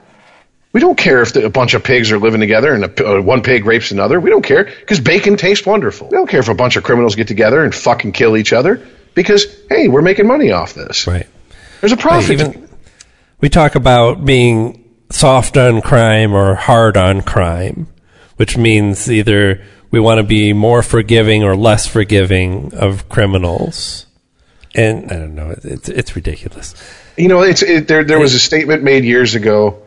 We 0.74 0.80
don't 0.80 0.98
care 0.98 1.22
if 1.22 1.34
the, 1.34 1.46
a 1.46 1.50
bunch 1.50 1.74
of 1.74 1.84
pigs 1.84 2.12
are 2.12 2.20
living 2.20 2.40
together 2.40 2.74
and 2.74 2.86
a, 2.86 3.18
uh, 3.18 3.22
one 3.22 3.44
pig 3.44 3.66
rapes 3.66 3.92
another. 3.92 4.20
We 4.20 4.30
don't 4.30 4.44
care 4.44 4.64
because 4.64 5.00
bacon 5.00 5.36
tastes 5.36 5.66
wonderful. 5.66 6.08
We 6.08 6.18
don't 6.18 6.28
care 6.28 6.40
if 6.40 6.48
a 6.48 6.54
bunch 6.54 6.78
of 6.78 6.84
criminals 6.84 7.16
get 7.16 7.28
together 7.28 7.64
and 7.64 7.76
fucking 7.76 8.14
kill 8.14 8.38
each 8.38 8.54
other 8.54 8.88
because 9.14 9.46
hey, 9.70 9.88
we're 9.88 10.02
making 10.02 10.28
money 10.28 10.52
off 10.52 10.74
this. 10.74 11.08
Right. 11.08 11.28
There's 11.82 11.92
a 11.92 11.98
profit. 11.98 12.32
even 12.32 12.70
we 13.42 13.50
talk 13.50 13.76
about 13.76 14.24
being 14.24 14.90
soft 15.10 15.58
on 15.58 15.82
crime 15.82 16.34
or 16.34 16.56
hard 16.56 16.96
on 16.96 17.22
crime, 17.22 17.88
which 18.38 18.56
means 18.58 19.12
either 19.12 19.64
we 19.90 20.00
want 20.00 20.20
to 20.20 20.24
be 20.24 20.54
more 20.54 20.82
forgiving 20.84 21.44
or 21.44 21.56
less 21.56 21.86
forgiving 21.86 22.74
of 22.74 23.10
criminals. 23.10 24.06
And 24.74 25.12
I 25.12 25.16
don't 25.16 25.36
know, 25.36 25.54
it's 25.64 25.90
it's 25.90 26.16
ridiculous. 26.16 26.76
You 27.18 27.28
know, 27.28 27.42
it's 27.42 27.62
it, 27.62 27.90
there. 27.90 28.06
There 28.06 28.20
was 28.20 28.34
a 28.34 28.40
statement 28.40 28.84
made 28.84 29.04
years 29.04 29.36
ago, 29.36 29.82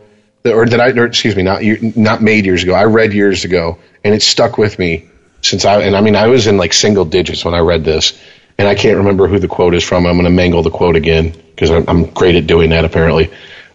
or 0.45 0.65
that 0.65 0.79
I, 0.79 0.89
or, 0.91 1.05
excuse 1.05 1.35
me, 1.35 1.43
not 1.43 1.61
not 1.95 2.21
made 2.21 2.45
years 2.45 2.63
ago. 2.63 2.73
I 2.73 2.85
read 2.85 3.13
years 3.13 3.45
ago, 3.45 3.77
and 4.03 4.13
it 4.13 4.21
stuck 4.21 4.57
with 4.57 4.77
me 4.79 5.09
since 5.41 5.65
I. 5.65 5.81
And 5.81 5.95
I 5.95 6.01
mean, 6.01 6.15
I 6.15 6.27
was 6.27 6.47
in 6.47 6.57
like 6.57 6.73
single 6.73 7.05
digits 7.05 7.43
when 7.45 7.53
I 7.53 7.59
read 7.59 7.83
this, 7.83 8.19
and 8.57 8.67
I 8.67 8.75
can't 8.75 8.97
remember 8.97 9.27
who 9.27 9.39
the 9.39 9.47
quote 9.47 9.73
is 9.75 9.83
from. 9.83 10.05
I'm 10.05 10.13
going 10.13 10.25
to 10.25 10.29
mangle 10.31 10.63
the 10.63 10.71
quote 10.71 10.95
again 10.95 11.31
because 11.31 11.71
I'm, 11.71 11.85
I'm 11.87 12.05
great 12.05 12.35
at 12.35 12.47
doing 12.47 12.69
that 12.71 12.85
apparently. 12.85 13.31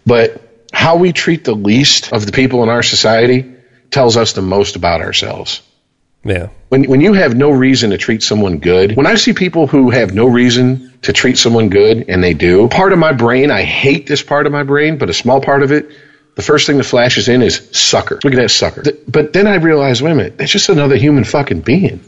But 0.06 0.40
how 0.72 0.96
we 0.96 1.12
treat 1.12 1.44
the 1.44 1.54
least 1.54 2.12
of 2.12 2.26
the 2.26 2.32
people 2.32 2.62
in 2.62 2.68
our 2.68 2.82
society 2.82 3.54
tells 3.90 4.16
us 4.16 4.34
the 4.34 4.42
most 4.42 4.76
about 4.76 5.00
ourselves 5.00 5.62
Yeah. 6.24 6.48
when 6.68 6.84
when 6.84 7.00
you 7.00 7.12
have 7.14 7.34
no 7.36 7.50
reason 7.50 7.90
to 7.90 7.98
treat 7.98 8.22
someone 8.22 8.58
good, 8.58 8.96
when 8.96 9.06
I 9.06 9.16
see 9.16 9.32
people 9.32 9.66
who 9.66 9.90
have 9.90 10.14
no 10.14 10.26
reason 10.26 10.92
to 11.02 11.12
treat 11.12 11.38
someone 11.38 11.70
good 11.70 12.04
and 12.08 12.22
they 12.22 12.34
do, 12.34 12.68
part 12.68 12.92
of 12.92 12.98
my 13.00 13.12
brain, 13.12 13.50
I 13.50 13.62
hate 13.62 14.06
this 14.06 14.22
part 14.22 14.46
of 14.46 14.52
my 14.52 14.62
brain, 14.62 14.96
but 14.96 15.10
a 15.10 15.14
small 15.14 15.40
part 15.40 15.62
of 15.64 15.72
it, 15.72 15.90
the 16.36 16.42
first 16.42 16.66
thing 16.66 16.78
that 16.78 16.84
flashes 16.84 17.28
in 17.28 17.42
is 17.42 17.68
sucker. 17.72 18.18
Look 18.22 18.32
at 18.32 18.36
that 18.36 18.50
sucker. 18.50 18.84
But 19.08 19.32
then 19.32 19.46
I 19.46 19.56
realize, 19.56 20.02
wait 20.02 20.12
a 20.12 20.14
minute, 20.14 20.38
that's 20.38 20.52
just 20.52 20.68
another 20.68 20.96
human 20.96 21.24
fucking 21.24 21.60
being. 21.60 22.00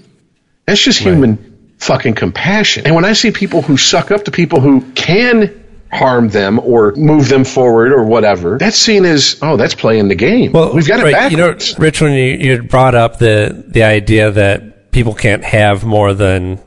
That's 0.67 0.83
just 0.83 1.01
human 1.01 1.75
fucking 1.79 2.15
compassion. 2.15 2.87
And 2.87 2.95
when 2.95 3.05
I 3.05 3.13
see 3.13 3.33
people 3.33 3.63
who 3.63 3.77
suck 3.77 4.11
up 4.11 4.25
to 4.25 4.31
people 4.31 4.61
who 4.61 4.81
can 4.93 5.59
harm 5.93 6.29
them 6.29 6.59
or 6.61 6.95
move 6.95 7.29
them 7.29 7.45
forward 7.45 7.93
or 7.93 8.05
whatever, 8.05 8.59
that's 8.59 8.79
seen 8.79 9.05
as, 9.05 9.39
oh, 9.43 9.57
that's 9.57 9.75
playing 9.75 10.09
the 10.09 10.15
game. 10.15 10.53
Well, 10.53 10.73
we've 10.73 10.87
got 10.87 11.01
it 11.01 11.13
right, 11.13 11.31
You 11.31 11.37
know. 11.37 11.57
Rich, 11.79 12.01
when 12.01 12.13
you, 12.13 12.25
you 12.25 12.63
brought 12.63 12.95
up 12.95 13.19
the 13.19 13.65
the 13.67 13.83
idea 13.83 14.31
that 14.31 14.93
people 14.93 15.15
can't 15.15 15.45
have 15.45 15.85
more 15.85 16.15
than 16.15 16.61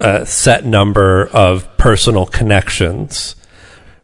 a 0.00 0.26
set 0.26 0.64
number 0.64 1.26
of 1.28 1.76
personal 1.78 2.26
connections, 2.26 3.36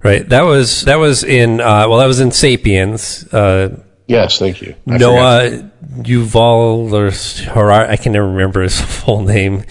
right? 0.03 0.29
That 0.29 0.43
was 0.43 0.83
that 0.83 0.97
was 0.97 1.25
in 1.25 1.61
uh, 1.61 1.89
well, 1.89 1.99
that 1.99 2.07
was 2.07 2.21
in 2.21 2.31
*Sapiens*. 2.31 3.33
Uh, 3.33 3.83
yes, 4.07 4.39
thank 4.39 4.63
you. 4.63 4.75
I 4.89 4.99
forgot. 4.99 5.01
Noah 5.01 5.71
Yuval 6.03 6.93
or 6.93 7.53
Harari, 7.53 7.89
I 7.89 7.97
can 7.97 8.13
never 8.13 8.29
remember 8.29 8.63
his 8.63 8.81
full 8.81 9.23
name. 9.23 9.65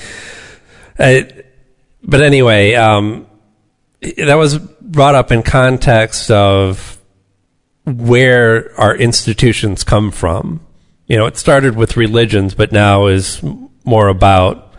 Uh, 0.97 1.21
but 2.03 2.21
anyway, 2.21 2.73
um, 2.73 3.27
that 4.01 4.35
was 4.35 4.57
brought 4.57 5.15
up 5.15 5.31
in 5.31 5.43
context 5.43 6.31
of 6.31 6.99
where 7.85 8.79
our 8.79 8.95
institutions 8.95 9.83
come 9.83 10.11
from. 10.11 10.65
You 11.07 11.17
know, 11.17 11.25
it 11.25 11.37
started 11.37 11.75
with 11.75 11.97
religions, 11.97 12.55
but 12.55 12.71
now 12.71 13.07
is 13.07 13.41
more 13.83 14.07
about 14.07 14.70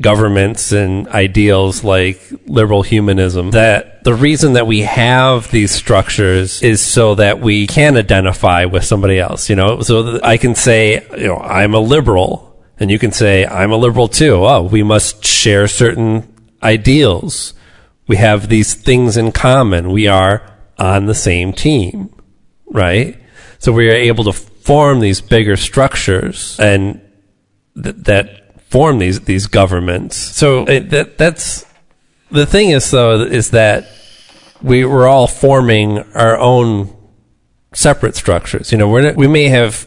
governments 0.00 0.72
and 0.72 1.08
ideals 1.08 1.82
like 1.82 2.20
liberal 2.46 2.82
humanism. 2.82 3.50
That 3.52 4.04
the 4.04 4.14
reason 4.14 4.54
that 4.54 4.66
we 4.66 4.82
have 4.82 5.50
these 5.50 5.70
structures 5.70 6.62
is 6.62 6.80
so 6.80 7.14
that 7.14 7.40
we 7.40 7.66
can 7.66 7.96
identify 7.96 8.66
with 8.66 8.84
somebody 8.84 9.18
else, 9.18 9.48
you 9.48 9.56
know, 9.56 9.80
so 9.80 10.20
I 10.22 10.36
can 10.36 10.54
say, 10.54 11.06
you 11.16 11.28
know, 11.28 11.38
I'm 11.38 11.74
a 11.74 11.80
liberal 11.80 12.62
and 12.78 12.90
you 12.90 12.98
can 12.98 13.12
say, 13.12 13.46
I'm 13.46 13.72
a 13.72 13.76
liberal 13.76 14.08
too. 14.08 14.44
Oh, 14.44 14.62
we 14.62 14.82
must 14.82 15.24
share 15.24 15.66
certain 15.66 16.32
ideals. 16.62 17.54
We 18.06 18.16
have 18.16 18.48
these 18.48 18.74
things 18.74 19.16
in 19.16 19.32
common. 19.32 19.90
We 19.90 20.08
are 20.08 20.58
on 20.78 21.06
the 21.06 21.14
same 21.14 21.52
team, 21.52 22.14
right? 22.66 23.18
So 23.58 23.72
we 23.72 23.88
are 23.88 23.94
able 23.94 24.24
to 24.24 24.32
form 24.32 25.00
these 25.00 25.22
bigger 25.22 25.56
structures 25.56 26.58
and 26.60 27.00
th- 27.82 27.96
that 27.96 28.45
form 28.68 28.98
these 28.98 29.20
these 29.20 29.46
governments. 29.46 30.16
So 30.16 30.64
it, 30.64 30.90
that 30.90 31.18
that's 31.18 31.64
the 32.30 32.46
thing 32.46 32.70
is 32.70 32.90
though 32.90 33.22
is 33.22 33.50
that 33.50 33.88
we 34.62 34.84
we're 34.84 35.08
all 35.08 35.26
forming 35.26 35.98
our 36.14 36.36
own 36.38 36.94
separate 37.74 38.16
structures. 38.16 38.72
You 38.72 38.78
know, 38.78 38.88
we're 38.88 39.12
we 39.14 39.26
may 39.26 39.48
have 39.48 39.86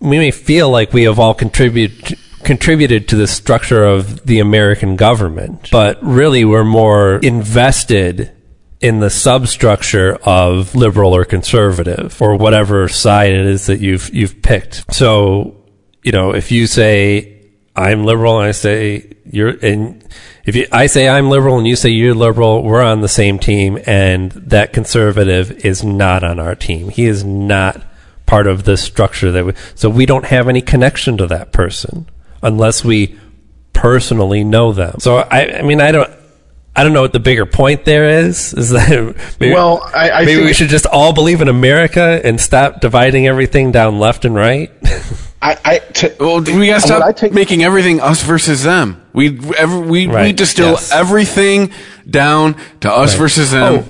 we 0.00 0.18
may 0.18 0.30
feel 0.30 0.70
like 0.70 0.92
we 0.92 1.04
have 1.04 1.18
all 1.18 1.34
contributed 1.34 2.18
contributed 2.42 3.08
to 3.08 3.16
the 3.16 3.26
structure 3.26 3.84
of 3.84 4.24
the 4.24 4.40
American 4.40 4.96
government, 4.96 5.68
but 5.70 6.02
really 6.02 6.44
we're 6.44 6.64
more 6.64 7.16
invested 7.16 8.32
in 8.80 9.00
the 9.00 9.10
substructure 9.10 10.14
of 10.22 10.74
liberal 10.74 11.14
or 11.14 11.24
conservative 11.24 12.20
or 12.22 12.34
whatever 12.36 12.88
side 12.88 13.32
it 13.32 13.46
is 13.46 13.66
that 13.66 13.80
you've 13.80 14.12
you've 14.14 14.40
picked. 14.42 14.92
So, 14.94 15.54
you 16.02 16.12
know, 16.12 16.34
if 16.34 16.50
you 16.50 16.66
say 16.66 17.39
I'm 17.80 18.04
liberal 18.04 18.38
and 18.38 18.48
I 18.48 18.52
say 18.52 19.12
you're 19.24 19.50
and 19.62 20.04
if 20.44 20.56
you, 20.56 20.66
I 20.72 20.86
say 20.86 21.08
I'm 21.08 21.30
liberal 21.30 21.58
and 21.58 21.66
you 21.66 21.76
say 21.76 21.90
you're 21.90 22.14
liberal, 22.14 22.62
we're 22.62 22.82
on 22.82 23.00
the 23.00 23.08
same 23.08 23.38
team 23.38 23.78
and 23.86 24.32
that 24.32 24.72
conservative 24.72 25.50
is 25.64 25.82
not 25.84 26.22
on 26.24 26.38
our 26.38 26.54
team. 26.54 26.88
He 26.88 27.04
is 27.06 27.24
not 27.24 27.82
part 28.26 28.46
of 28.46 28.64
the 28.64 28.76
structure 28.76 29.32
that 29.32 29.44
we, 29.44 29.52
so 29.74 29.90
we 29.90 30.06
don't 30.06 30.24
have 30.26 30.48
any 30.48 30.60
connection 30.62 31.16
to 31.18 31.26
that 31.28 31.52
person 31.52 32.06
unless 32.42 32.84
we 32.84 33.18
personally 33.72 34.44
know 34.44 34.72
them. 34.72 34.96
So 34.98 35.16
I, 35.16 35.58
I 35.58 35.62
mean, 35.62 35.80
I 35.80 35.92
don't. 35.92 36.10
I 36.76 36.84
don't 36.84 36.92
know 36.92 37.02
what 37.02 37.12
the 37.12 37.18
bigger 37.20 37.46
point 37.46 37.84
there 37.84 38.08
is. 38.20 38.54
Is 38.54 38.70
that 38.70 38.88
maybe, 39.40 39.52
Well, 39.52 39.82
I- 39.92 40.10
I 40.10 40.24
maybe 40.24 40.44
we 40.44 40.52
should 40.52 40.68
just 40.68 40.86
all 40.86 41.12
believe 41.12 41.40
in 41.42 41.48
America 41.48 42.20
and 42.22 42.40
stop 42.40 42.80
dividing 42.80 43.26
everything 43.26 43.72
down 43.72 43.98
left 43.98 44.24
and 44.24 44.36
right. 44.36 44.70
I, 45.42 45.58
I 45.64 45.78
t- 45.78 46.10
Well, 46.20 46.40
we 46.42 46.66
gotta 46.66 46.80
stop 46.82 47.02
I 47.02 47.12
take- 47.12 47.32
making 47.32 47.62
everything 47.64 48.00
us 48.00 48.22
versus 48.22 48.62
them. 48.62 49.02
We 49.14 49.38
every, 49.56 49.80
we 49.80 50.06
we 50.06 50.32
distill 50.32 50.70
yes. 50.72 50.92
everything 50.92 51.72
down 52.08 52.56
to 52.80 52.92
us 52.92 53.14
versus 53.14 53.50
them. 53.50 53.84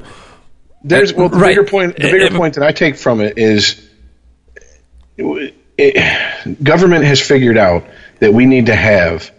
There's 0.84 1.12
well, 1.12 1.28
the 1.28 1.36
Right. 1.38 1.48
bigger 1.56 1.64
point. 1.64 1.96
The 1.96 2.02
bigger 2.10 2.32
uh, 2.34 2.38
point 2.38 2.54
that 2.54 2.62
I 2.64 2.72
take 2.72 2.96
from 2.96 3.20
it 3.20 3.36
is, 3.36 3.84
it, 5.18 6.62
government 6.62 7.04
has 7.04 7.20
figured 7.20 7.58
out 7.58 7.84
that 8.20 8.32
we 8.32 8.46
need 8.46 8.66
to 8.66 8.74
have 8.74 9.30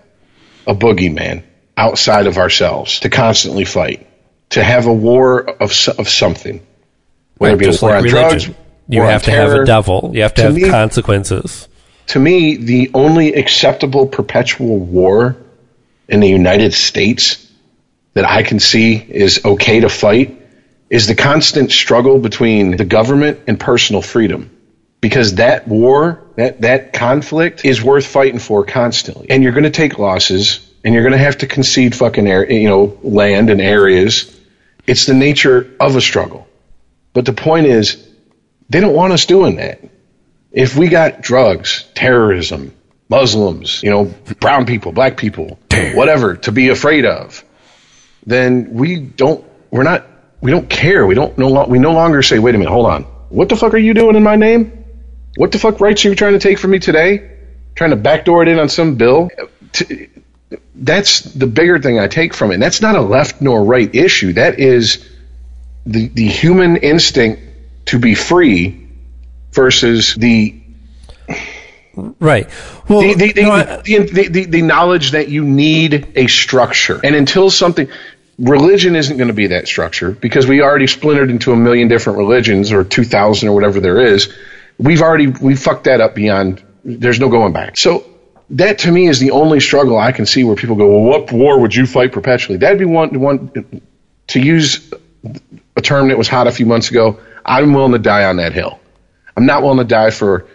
a 0.67 0.75
boogeyman 0.75 1.43
outside 1.77 2.27
of 2.27 2.37
ourselves 2.37 2.99
to 3.01 3.09
constantly 3.09 3.65
fight, 3.65 4.05
to 4.49 4.63
have 4.63 4.85
a 4.85 4.93
war 4.93 5.49
of 5.49 5.71
of 5.97 6.09
something, 6.09 6.61
whether 7.37 7.55
it 7.55 7.59
be 7.59 7.65
Just 7.65 7.81
a 7.81 7.85
war 7.85 7.91
like 7.95 7.99
on 7.99 8.03
religion. 8.11 8.51
drugs. 8.51 8.57
You 8.87 9.01
have 9.03 9.23
to 9.23 9.31
have 9.31 9.51
a 9.53 9.65
devil. 9.65 10.11
You 10.13 10.23
have 10.23 10.33
to, 10.35 10.41
To 10.41 10.47
have 10.49 10.55
me- 10.55 10.69
consequences. 10.69 11.67
To 12.07 12.19
me, 12.19 12.57
the 12.57 12.91
only 12.93 13.33
acceptable 13.33 14.07
perpetual 14.07 14.77
war 14.77 15.37
in 16.07 16.19
the 16.19 16.27
United 16.29 16.73
States 16.73 17.47
that 18.13 18.25
I 18.25 18.43
can 18.43 18.59
see 18.59 18.95
is 18.95 19.43
okay 19.45 19.79
to 19.79 19.89
fight 19.89 20.37
is 20.89 21.07
the 21.07 21.15
constant 21.15 21.71
struggle 21.71 22.19
between 22.19 22.75
the 22.75 22.83
government 22.83 23.39
and 23.47 23.59
personal 23.59 24.01
freedom. 24.01 24.49
Because 24.99 25.35
that 25.35 25.67
war, 25.67 26.21
that, 26.35 26.61
that 26.61 26.93
conflict 26.93 27.65
is 27.65 27.81
worth 27.81 28.05
fighting 28.05 28.39
for 28.39 28.65
constantly. 28.65 29.29
And 29.29 29.41
you're 29.41 29.53
going 29.53 29.63
to 29.63 29.71
take 29.71 29.97
losses 29.97 30.69
and 30.83 30.93
you're 30.93 31.03
going 31.03 31.13
to 31.13 31.17
have 31.17 31.39
to 31.39 31.47
concede 31.47 31.95
fucking 31.95 32.27
air, 32.27 32.51
you 32.51 32.67
know, 32.67 32.99
land 33.01 33.49
and 33.49 33.61
areas. 33.61 34.37
It's 34.85 35.05
the 35.05 35.13
nature 35.13 35.73
of 35.79 35.95
a 35.95 36.01
struggle. 36.01 36.47
But 37.13 37.25
the 37.25 37.33
point 37.33 37.67
is, 37.67 38.07
they 38.69 38.79
don't 38.79 38.93
want 38.93 39.13
us 39.13 39.25
doing 39.25 39.55
that. 39.55 39.81
If 40.51 40.75
we 40.75 40.89
got 40.89 41.21
drugs, 41.21 41.85
terrorism, 41.93 42.73
Muslims, 43.09 43.81
you 43.83 43.89
know, 43.89 44.05
brown 44.39 44.65
people, 44.65 44.91
black 44.91 45.17
people, 45.17 45.59
whatever 45.93 46.35
to 46.37 46.51
be 46.51 46.69
afraid 46.69 47.05
of, 47.05 47.43
then 48.25 48.73
we 48.73 48.97
don't, 48.97 49.45
we're 49.69 49.83
not, 49.83 50.05
we 50.41 50.51
don't 50.51 50.69
care. 50.69 51.05
We 51.05 51.15
don't 51.15 51.37
no, 51.37 51.65
we 51.65 51.79
no 51.79 51.93
longer 51.93 52.21
say, 52.21 52.39
wait 52.39 52.55
a 52.55 52.57
minute, 52.57 52.71
hold 52.71 52.87
on. 52.87 53.03
What 53.29 53.49
the 53.49 53.55
fuck 53.55 53.73
are 53.73 53.77
you 53.77 53.93
doing 53.93 54.15
in 54.15 54.23
my 54.23 54.35
name? 54.35 54.83
What 55.35 55.51
the 55.51 55.59
fuck 55.59 55.79
rights 55.79 56.05
are 56.05 56.09
you 56.09 56.15
trying 56.15 56.33
to 56.33 56.39
take 56.39 56.57
from 56.57 56.71
me 56.71 56.79
today? 56.79 57.37
Trying 57.75 57.91
to 57.91 57.95
backdoor 57.95 58.43
it 58.43 58.49
in 58.49 58.59
on 58.59 58.67
some 58.67 58.95
bill? 58.95 59.29
That's 60.75 61.21
the 61.21 61.47
bigger 61.47 61.79
thing 61.79 61.99
I 61.99 62.07
take 62.07 62.33
from 62.33 62.51
it. 62.51 62.55
And 62.55 62.63
that's 62.63 62.81
not 62.81 62.95
a 62.95 63.01
left 63.01 63.41
nor 63.41 63.63
right 63.63 63.93
issue. 63.93 64.33
That 64.33 64.59
is 64.59 65.07
the, 65.85 66.07
the 66.09 66.27
human 66.27 66.77
instinct 66.77 67.41
to 67.85 67.99
be 67.99 68.15
free 68.15 68.80
versus 69.51 70.15
the 70.15 70.57
Right. 72.19 72.49
Well, 72.87 73.01
the, 73.01 73.13
the, 73.15 73.31
the, 73.33 73.41
no, 73.43 73.51
I- 73.51 73.81
the, 73.81 74.27
the, 74.29 74.45
the, 74.45 74.61
knowledge 74.61 75.11
that 75.11 75.27
you 75.27 75.43
need 75.43 76.13
a 76.15 76.27
structure. 76.27 76.99
And 77.03 77.15
until 77.15 77.49
something, 77.49 77.89
religion 78.39 78.95
isn't 78.95 79.17
going 79.17 79.27
to 79.27 79.33
be 79.33 79.47
that 79.47 79.67
structure 79.67 80.11
because 80.11 80.47
we 80.47 80.61
already 80.61 80.87
splintered 80.87 81.29
into 81.29 81.51
a 81.51 81.55
million 81.55 81.89
different 81.89 82.17
religions 82.17 82.71
or 82.71 82.83
2,000 82.85 83.49
or 83.49 83.53
whatever 83.53 83.81
there 83.81 83.99
is. 83.99 84.33
We've 84.77 85.01
already, 85.01 85.27
we 85.27 85.55
fucked 85.55 85.83
that 85.83 85.99
up 85.99 86.15
beyond, 86.15 86.63
there's 86.85 87.19
no 87.19 87.29
going 87.29 87.51
back. 87.51 87.77
So 87.77 88.05
that 88.51 88.79
to 88.79 88.91
me 88.91 89.07
is 89.07 89.19
the 89.19 89.31
only 89.31 89.59
struggle 89.59 89.97
I 89.97 90.11
can 90.11 90.25
see 90.25 90.43
where 90.43 90.55
people 90.55 90.77
go, 90.77 90.87
well, 90.87 91.03
what 91.03 91.31
war 91.31 91.59
would 91.59 91.75
you 91.75 91.85
fight 91.85 92.13
perpetually? 92.13 92.57
That'd 92.57 92.79
be 92.79 92.85
one, 92.85 93.19
one, 93.19 93.81
to 94.27 94.39
use 94.39 94.91
a 95.75 95.81
term 95.81 96.07
that 96.07 96.17
was 96.17 96.27
hot 96.27 96.47
a 96.47 96.51
few 96.51 96.65
months 96.65 96.89
ago, 96.89 97.19
I'm 97.45 97.73
willing 97.73 97.91
to 97.93 97.99
die 97.99 98.25
on 98.25 98.37
that 98.37 98.53
hill. 98.53 98.80
I'm 99.35 99.45
not 99.45 99.63
willing 99.63 99.77
to 99.79 99.83
die 99.83 100.11
for 100.11 100.47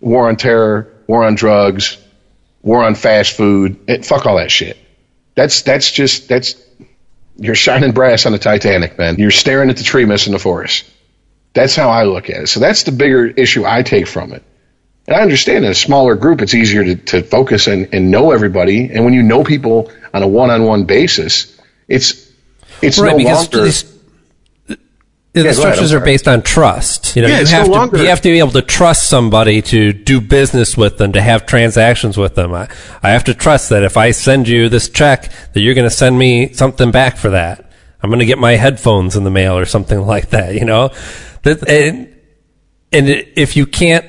war 0.00 0.28
on 0.28 0.36
terror, 0.36 0.92
war 1.06 1.24
on 1.24 1.34
drugs, 1.34 1.98
war 2.62 2.82
on 2.82 2.94
fast 2.94 3.36
food. 3.36 3.78
Eh, 3.88 4.02
fuck 4.02 4.26
all 4.26 4.36
that 4.36 4.50
shit. 4.50 4.78
That's 5.34 5.62
that's 5.62 5.90
just 5.90 6.28
that's 6.28 6.54
you're 7.38 7.54
shining 7.54 7.92
brass 7.92 8.26
on 8.26 8.32
the 8.32 8.38
Titanic, 8.38 8.98
man. 8.98 9.16
You're 9.16 9.30
staring 9.30 9.70
at 9.70 9.76
the 9.76 9.84
tree 9.84 10.04
missing 10.04 10.32
the 10.32 10.38
forest. 10.38 10.84
That's 11.52 11.76
how 11.76 11.90
I 11.90 12.04
look 12.04 12.30
at 12.30 12.42
it. 12.42 12.46
So 12.48 12.60
that's 12.60 12.84
the 12.84 12.92
bigger 12.92 13.26
issue 13.26 13.64
I 13.64 13.82
take 13.82 14.06
from 14.06 14.32
it. 14.32 14.42
And 15.06 15.16
I 15.16 15.20
understand 15.20 15.64
in 15.64 15.70
a 15.70 15.74
smaller 15.74 16.16
group, 16.16 16.42
it's 16.42 16.54
easier 16.54 16.84
to, 16.84 16.96
to 16.96 17.22
focus 17.22 17.66
and, 17.66 17.88
and 17.92 18.10
know 18.10 18.32
everybody. 18.32 18.90
And 18.90 19.04
when 19.04 19.14
you 19.14 19.22
know 19.22 19.44
people 19.44 19.90
on 20.12 20.22
a 20.22 20.28
one-on-one 20.28 20.84
basis, 20.84 21.58
it's 21.88 22.30
it's 22.82 22.98
right 22.98 23.12
no 23.12 23.18
because 23.18 23.84
longer. 23.84 23.95
The 25.42 25.48
go 25.48 25.50
ahead, 25.50 25.56
structures 25.74 25.92
I'm 25.92 26.02
are 26.02 26.04
based 26.04 26.28
on 26.28 26.42
trust. 26.42 27.16
You 27.16 27.22
know, 27.22 27.28
Yeah, 27.28 27.36
you 27.36 27.42
it's 27.42 27.50
have 27.50 27.66
no 27.68 27.72
to 27.74 27.78
longer- 27.78 27.98
you 28.02 28.06
have 28.08 28.20
to 28.22 28.28
be 28.30 28.38
able 28.38 28.50
to 28.52 28.62
trust 28.62 29.08
somebody 29.08 29.62
to 29.62 29.92
do 29.92 30.20
business 30.20 30.76
with 30.76 30.98
them, 30.98 31.12
to 31.12 31.22
have 31.22 31.46
transactions 31.46 32.16
with 32.16 32.34
them. 32.34 32.52
I, 32.54 32.68
I 33.02 33.10
have 33.10 33.24
to 33.24 33.34
trust 33.34 33.70
that 33.70 33.82
if 33.82 33.96
I 33.96 34.10
send 34.10 34.48
you 34.48 34.68
this 34.68 34.88
check, 34.88 35.30
that 35.52 35.60
you're 35.60 35.74
going 35.74 35.88
to 35.88 35.94
send 35.94 36.18
me 36.18 36.52
something 36.52 36.90
back 36.90 37.16
for 37.16 37.30
that. 37.30 37.70
I'm 38.02 38.10
going 38.10 38.20
to 38.20 38.26
get 38.26 38.38
my 38.38 38.52
headphones 38.56 39.16
in 39.16 39.24
the 39.24 39.30
mail 39.30 39.56
or 39.58 39.64
something 39.64 40.00
like 40.06 40.30
that. 40.30 40.54
You 40.54 40.64
know, 40.64 40.90
that 41.42 41.68
and 41.68 42.12
and 42.92 43.08
if 43.08 43.56
you 43.56 43.66
can't 43.66 44.04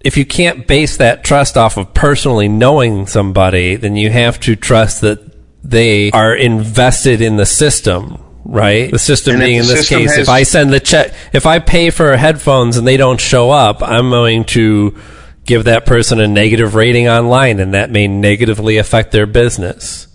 if 0.00 0.16
you 0.16 0.24
can't 0.24 0.66
base 0.68 0.98
that 0.98 1.24
trust 1.24 1.56
off 1.56 1.76
of 1.76 1.92
personally 1.92 2.48
knowing 2.48 3.06
somebody, 3.06 3.74
then 3.76 3.96
you 3.96 4.10
have 4.10 4.38
to 4.40 4.54
trust 4.54 5.00
that 5.00 5.18
they 5.64 6.10
are 6.12 6.34
invested 6.34 7.20
in 7.20 7.36
the 7.36 7.44
system, 7.44 8.22
right? 8.48 8.90
The 8.90 8.98
system 8.98 9.34
And 9.34 9.42
being 9.44 9.56
in 9.56 9.66
this 9.66 9.80
system 9.80 10.00
case, 10.00 10.16
has- 10.16 10.26
if 10.26 10.28
I 10.28 10.42
send 10.42 10.72
the 10.72 10.80
check, 10.80 11.12
if 11.32 11.46
I 11.46 11.60
pay 11.60 11.90
for 11.90 12.16
headphones 12.16 12.76
and 12.76 12.86
they 12.86 12.96
don't 12.96 13.20
show 13.20 13.50
up, 13.50 13.82
I'm 13.82 14.10
going 14.10 14.44
to 14.46 14.96
give 15.44 15.64
that 15.64 15.86
person 15.86 16.18
a 16.20 16.26
negative 16.26 16.74
rating 16.74 17.08
online 17.08 17.60
and 17.60 17.74
that 17.74 17.90
may 17.90 18.08
negatively 18.08 18.78
affect 18.78 19.12
their 19.12 19.26
business. 19.26 20.08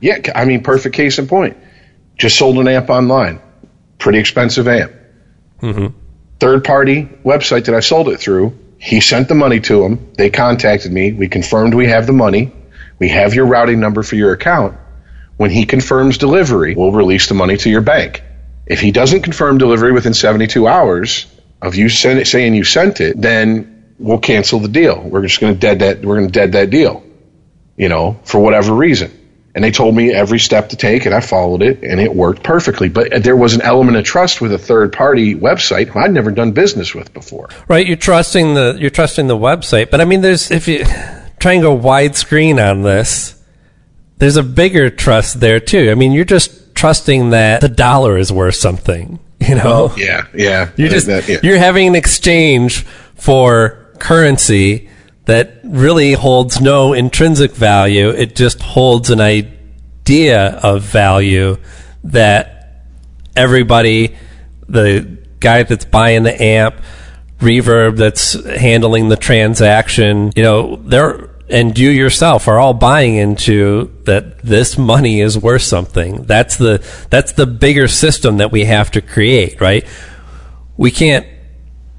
Yeah, 0.00 0.18
I 0.34 0.46
mean, 0.46 0.62
perfect 0.62 0.94
case 0.94 1.18
in 1.18 1.26
point. 1.28 1.56
Just 2.16 2.38
sold 2.38 2.56
an 2.58 2.68
amp 2.68 2.88
online, 2.90 3.40
pretty 3.98 4.18
expensive 4.18 4.66
amp. 4.66 4.92
Mm-hmm. 5.60 5.96
Third 6.38 6.64
party 6.64 7.08
website 7.24 7.66
that 7.66 7.74
I 7.74 7.80
sold 7.80 8.08
it 8.08 8.18
through. 8.18 8.56
He 8.78 9.00
sent 9.00 9.28
the 9.28 9.34
money 9.34 9.60
to 9.60 9.84
him. 9.84 10.12
They 10.16 10.30
contacted 10.30 10.90
me. 10.90 11.12
We 11.12 11.28
confirmed 11.28 11.74
we 11.74 11.86
have 11.88 12.06
the 12.06 12.14
money. 12.14 12.50
We 12.98 13.10
have 13.10 13.34
your 13.34 13.44
routing 13.46 13.78
number 13.78 14.02
for 14.02 14.16
your 14.16 14.32
account. 14.32 14.76
When 15.40 15.50
he 15.50 15.64
confirms 15.64 16.18
delivery, 16.18 16.74
we'll 16.74 16.92
release 16.92 17.28
the 17.28 17.34
money 17.34 17.56
to 17.56 17.70
your 17.70 17.80
bank. 17.80 18.22
If 18.66 18.80
he 18.80 18.90
doesn't 18.90 19.22
confirm 19.22 19.56
delivery 19.56 19.92
within 19.92 20.12
72 20.12 20.68
hours 20.68 21.26
of 21.62 21.76
you 21.76 21.86
it, 21.86 22.26
saying 22.26 22.54
you 22.54 22.64
sent 22.64 23.00
it, 23.00 23.20
then 23.20 23.94
we'll 23.98 24.18
cancel 24.18 24.60
the 24.60 24.68
deal. 24.68 25.00
We're 25.00 25.22
just 25.22 25.40
going 25.40 25.54
to 25.54 25.58
dead 25.58 25.78
that. 25.78 26.04
We're 26.04 26.16
going 26.16 26.28
to 26.28 26.32
dead 26.32 26.52
that 26.52 26.68
deal 26.70 27.02
you 27.80 27.88
know, 27.88 28.20
for 28.24 28.38
whatever 28.38 28.74
reason. 28.74 29.10
And 29.54 29.64
they 29.64 29.70
told 29.70 29.96
me 29.96 30.12
every 30.12 30.38
step 30.38 30.68
to 30.68 30.76
take, 30.76 31.06
and 31.06 31.14
I 31.14 31.20
followed 31.20 31.62
it, 31.62 31.82
and 31.82 31.98
it 31.98 32.14
worked 32.14 32.42
perfectly. 32.42 32.90
But 32.90 33.24
there 33.24 33.34
was 33.34 33.54
an 33.54 33.62
element 33.62 33.96
of 33.96 34.04
trust 34.04 34.42
with 34.42 34.52
a 34.52 34.58
third 34.58 34.92
party 34.92 35.34
website 35.34 35.88
who 35.88 35.98
I'd 35.98 36.12
never 36.12 36.30
done 36.30 36.52
business 36.52 36.94
with 36.94 37.14
before. 37.14 37.48
Right, 37.68 37.86
you're 37.86 37.96
trusting 37.96 38.52
the 38.52 38.76
you're 38.78 38.90
trusting 38.90 39.28
the 39.28 39.36
website, 39.36 39.90
but 39.90 40.02
I 40.02 40.04
mean, 40.04 40.20
there's 40.20 40.50
if 40.50 40.68
you 40.68 40.84
try 41.38 41.54
and 41.54 41.62
go 41.62 41.76
widescreen 41.76 42.62
on 42.62 42.82
this, 42.82 43.39
there's 44.20 44.36
a 44.36 44.42
bigger 44.44 44.88
trust 44.90 45.40
there 45.40 45.58
too. 45.58 45.90
I 45.90 45.94
mean, 45.94 46.12
you're 46.12 46.24
just 46.24 46.74
trusting 46.76 47.30
that 47.30 47.60
the 47.60 47.68
dollar 47.68 48.16
is 48.16 48.32
worth 48.32 48.54
something. 48.54 49.18
You 49.40 49.54
know, 49.54 49.90
oh, 49.90 49.94
Yeah, 49.96 50.26
yeah. 50.34 50.68
you're 50.76 50.88
uh, 50.88 50.92
just 50.92 51.06
That- 51.06 51.26
yeah. 51.26 51.38
you're 51.42 51.56
having 51.58 51.88
an 51.88 51.94
exchange 51.94 52.82
for 53.14 53.88
currency 53.98 54.90
that 55.24 55.60
really 55.64 56.12
holds 56.12 56.60
no 56.60 56.92
intrinsic 56.92 57.52
value. 57.52 58.10
It 58.10 58.36
just 58.36 58.60
holds 58.60 59.08
an 59.08 59.18
idea 59.18 60.48
of 60.62 60.82
value 60.82 61.56
that 62.04 62.82
everybody, 63.34 64.14
the 64.68 65.18
guy 65.40 65.62
that's 65.62 65.86
buying 65.86 66.22
the 66.24 66.40
amp, 66.42 66.74
Reverb 67.38 67.96
that's 67.96 68.34
handling 68.44 69.08
the 69.08 69.16
transaction, 69.16 70.32
you 70.36 70.42
know, 70.42 70.76
they're 70.84 71.29
and 71.50 71.76
you 71.78 71.90
yourself 71.90 72.48
are 72.48 72.58
all 72.58 72.74
buying 72.74 73.16
into 73.16 73.90
that 74.04 74.38
this 74.38 74.78
money 74.78 75.20
is 75.20 75.36
worth 75.36 75.62
something. 75.62 76.22
That's 76.22 76.56
the 76.56 76.84
that's 77.10 77.32
the 77.32 77.46
bigger 77.46 77.88
system 77.88 78.38
that 78.38 78.52
we 78.52 78.64
have 78.64 78.90
to 78.92 79.00
create, 79.00 79.60
right? 79.60 79.86
We 80.76 80.90
can't 80.90 81.26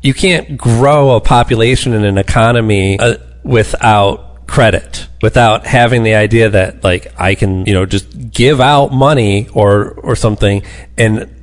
you 0.01 0.13
can't 0.13 0.57
grow 0.57 1.15
a 1.15 1.21
population 1.21 1.93
and 1.93 2.05
an 2.05 2.17
economy 2.17 2.99
uh, 2.99 3.17
without 3.43 4.47
credit 4.47 5.07
without 5.21 5.65
having 5.65 6.03
the 6.03 6.13
idea 6.13 6.49
that 6.49 6.83
like 6.83 7.13
I 7.17 7.35
can 7.35 7.65
you 7.65 7.73
know 7.73 7.85
just 7.85 8.31
give 8.31 8.59
out 8.59 8.91
money 8.91 9.47
or 9.53 9.91
or 9.91 10.15
something 10.15 10.63
and 10.97 11.33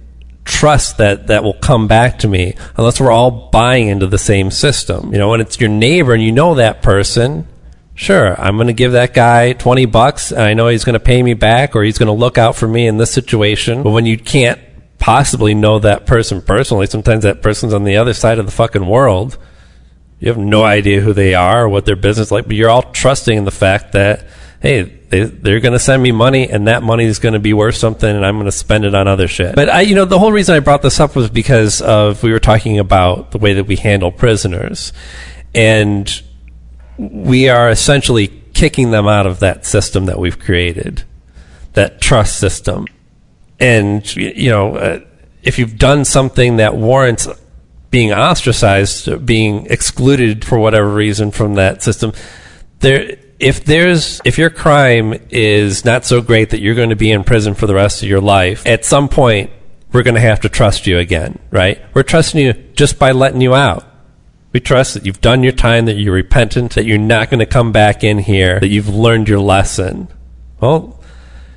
trust 0.44 0.98
that 0.98 1.28
that 1.28 1.43
will 1.43 1.55
come 1.55 1.89
back 1.89 2.18
to 2.18 2.28
me 2.28 2.55
unless 2.76 3.01
we're 3.01 3.10
all 3.10 3.48
buying 3.51 3.89
into 3.89 4.06
the 4.06 4.18
same 4.18 4.51
system 4.51 5.12
you 5.12 5.18
know 5.18 5.32
and 5.32 5.40
it's 5.40 5.59
your 5.59 5.70
neighbor 5.70 6.12
and 6.12 6.22
you 6.22 6.32
know 6.32 6.55
that 6.55 6.82
person 6.82 7.47
Sure, 7.98 8.40
I'm 8.40 8.54
going 8.54 8.68
to 8.68 8.72
give 8.72 8.92
that 8.92 9.12
guy 9.12 9.54
20 9.54 9.86
bucks 9.86 10.30
and 10.30 10.40
I 10.40 10.54
know 10.54 10.68
he's 10.68 10.84
going 10.84 10.94
to 10.94 11.00
pay 11.00 11.20
me 11.20 11.34
back 11.34 11.74
or 11.74 11.82
he's 11.82 11.98
going 11.98 12.06
to 12.06 12.12
look 12.12 12.38
out 12.38 12.54
for 12.54 12.68
me 12.68 12.86
in 12.86 12.96
this 12.96 13.10
situation. 13.10 13.82
But 13.82 13.90
when 13.90 14.06
you 14.06 14.16
can't 14.16 14.60
possibly 15.00 15.52
know 15.52 15.80
that 15.80 16.06
person 16.06 16.40
personally, 16.40 16.86
sometimes 16.86 17.24
that 17.24 17.42
person's 17.42 17.74
on 17.74 17.82
the 17.82 17.96
other 17.96 18.14
side 18.14 18.38
of 18.38 18.46
the 18.46 18.52
fucking 18.52 18.86
world. 18.86 19.36
You 20.20 20.28
have 20.28 20.38
no 20.38 20.62
idea 20.62 21.00
who 21.00 21.12
they 21.12 21.34
are 21.34 21.64
or 21.64 21.68
what 21.68 21.86
their 21.86 21.96
business 21.96 22.28
is 22.28 22.32
like, 22.32 22.46
but 22.46 22.54
you're 22.54 22.70
all 22.70 22.82
trusting 22.82 23.36
in 23.36 23.44
the 23.44 23.50
fact 23.50 23.90
that, 23.94 24.28
hey, 24.62 24.82
they, 24.82 25.24
they're 25.24 25.58
going 25.58 25.72
to 25.72 25.80
send 25.80 26.00
me 26.00 26.12
money 26.12 26.48
and 26.48 26.68
that 26.68 26.84
money 26.84 27.04
is 27.04 27.18
going 27.18 27.32
to 27.32 27.40
be 27.40 27.52
worth 27.52 27.74
something 27.74 28.08
and 28.08 28.24
I'm 28.24 28.36
going 28.36 28.46
to 28.46 28.52
spend 28.52 28.84
it 28.84 28.94
on 28.94 29.08
other 29.08 29.26
shit. 29.26 29.56
But 29.56 29.70
I, 29.70 29.80
you 29.80 29.96
know, 29.96 30.04
the 30.04 30.20
whole 30.20 30.30
reason 30.30 30.54
I 30.54 30.60
brought 30.60 30.82
this 30.82 31.00
up 31.00 31.16
was 31.16 31.30
because 31.30 31.82
of, 31.82 32.22
we 32.22 32.30
were 32.30 32.38
talking 32.38 32.78
about 32.78 33.32
the 33.32 33.38
way 33.38 33.54
that 33.54 33.64
we 33.64 33.74
handle 33.74 34.12
prisoners. 34.12 34.92
And 35.52 36.22
we 36.98 37.48
are 37.48 37.70
essentially 37.70 38.28
kicking 38.52 38.90
them 38.90 39.06
out 39.06 39.26
of 39.26 39.40
that 39.40 39.64
system 39.64 40.06
that 40.06 40.18
we've 40.18 40.38
created, 40.38 41.04
that 41.74 42.00
trust 42.00 42.38
system. 42.38 42.86
And, 43.60 44.14
you 44.16 44.50
know, 44.50 44.76
uh, 44.76 45.00
if 45.42 45.58
you've 45.58 45.78
done 45.78 46.04
something 46.04 46.56
that 46.56 46.76
warrants 46.76 47.28
being 47.90 48.12
ostracized, 48.12 49.24
being 49.24 49.66
excluded 49.66 50.44
for 50.44 50.58
whatever 50.58 50.92
reason 50.92 51.30
from 51.30 51.54
that 51.54 51.82
system, 51.82 52.12
there, 52.80 53.16
if 53.38 53.64
there's, 53.64 54.20
if 54.24 54.38
your 54.38 54.50
crime 54.50 55.14
is 55.30 55.84
not 55.84 56.04
so 56.04 56.20
great 56.20 56.50
that 56.50 56.60
you're 56.60 56.74
going 56.74 56.90
to 56.90 56.96
be 56.96 57.12
in 57.12 57.24
prison 57.24 57.54
for 57.54 57.66
the 57.66 57.74
rest 57.74 58.02
of 58.02 58.08
your 58.08 58.20
life, 58.20 58.66
at 58.66 58.84
some 58.84 59.08
point, 59.08 59.50
we're 59.92 60.02
going 60.02 60.16
to 60.16 60.20
have 60.20 60.40
to 60.40 60.48
trust 60.48 60.86
you 60.86 60.98
again, 60.98 61.38
right? 61.50 61.80
We're 61.94 62.02
trusting 62.02 62.44
you 62.44 62.52
just 62.74 62.98
by 62.98 63.12
letting 63.12 63.40
you 63.40 63.54
out. 63.54 63.84
We 64.52 64.60
trust 64.60 64.94
that 64.94 65.04
you've 65.04 65.20
done 65.20 65.42
your 65.42 65.52
time, 65.52 65.86
that 65.86 65.96
you're 65.96 66.14
repentant, 66.14 66.74
that 66.74 66.86
you're 66.86 66.98
not 66.98 67.28
going 67.30 67.40
to 67.40 67.46
come 67.46 67.70
back 67.70 68.02
in 68.02 68.18
here, 68.18 68.58
that 68.60 68.68
you've 68.68 68.88
learned 68.88 69.28
your 69.28 69.40
lesson. 69.40 70.08
Well, 70.60 71.02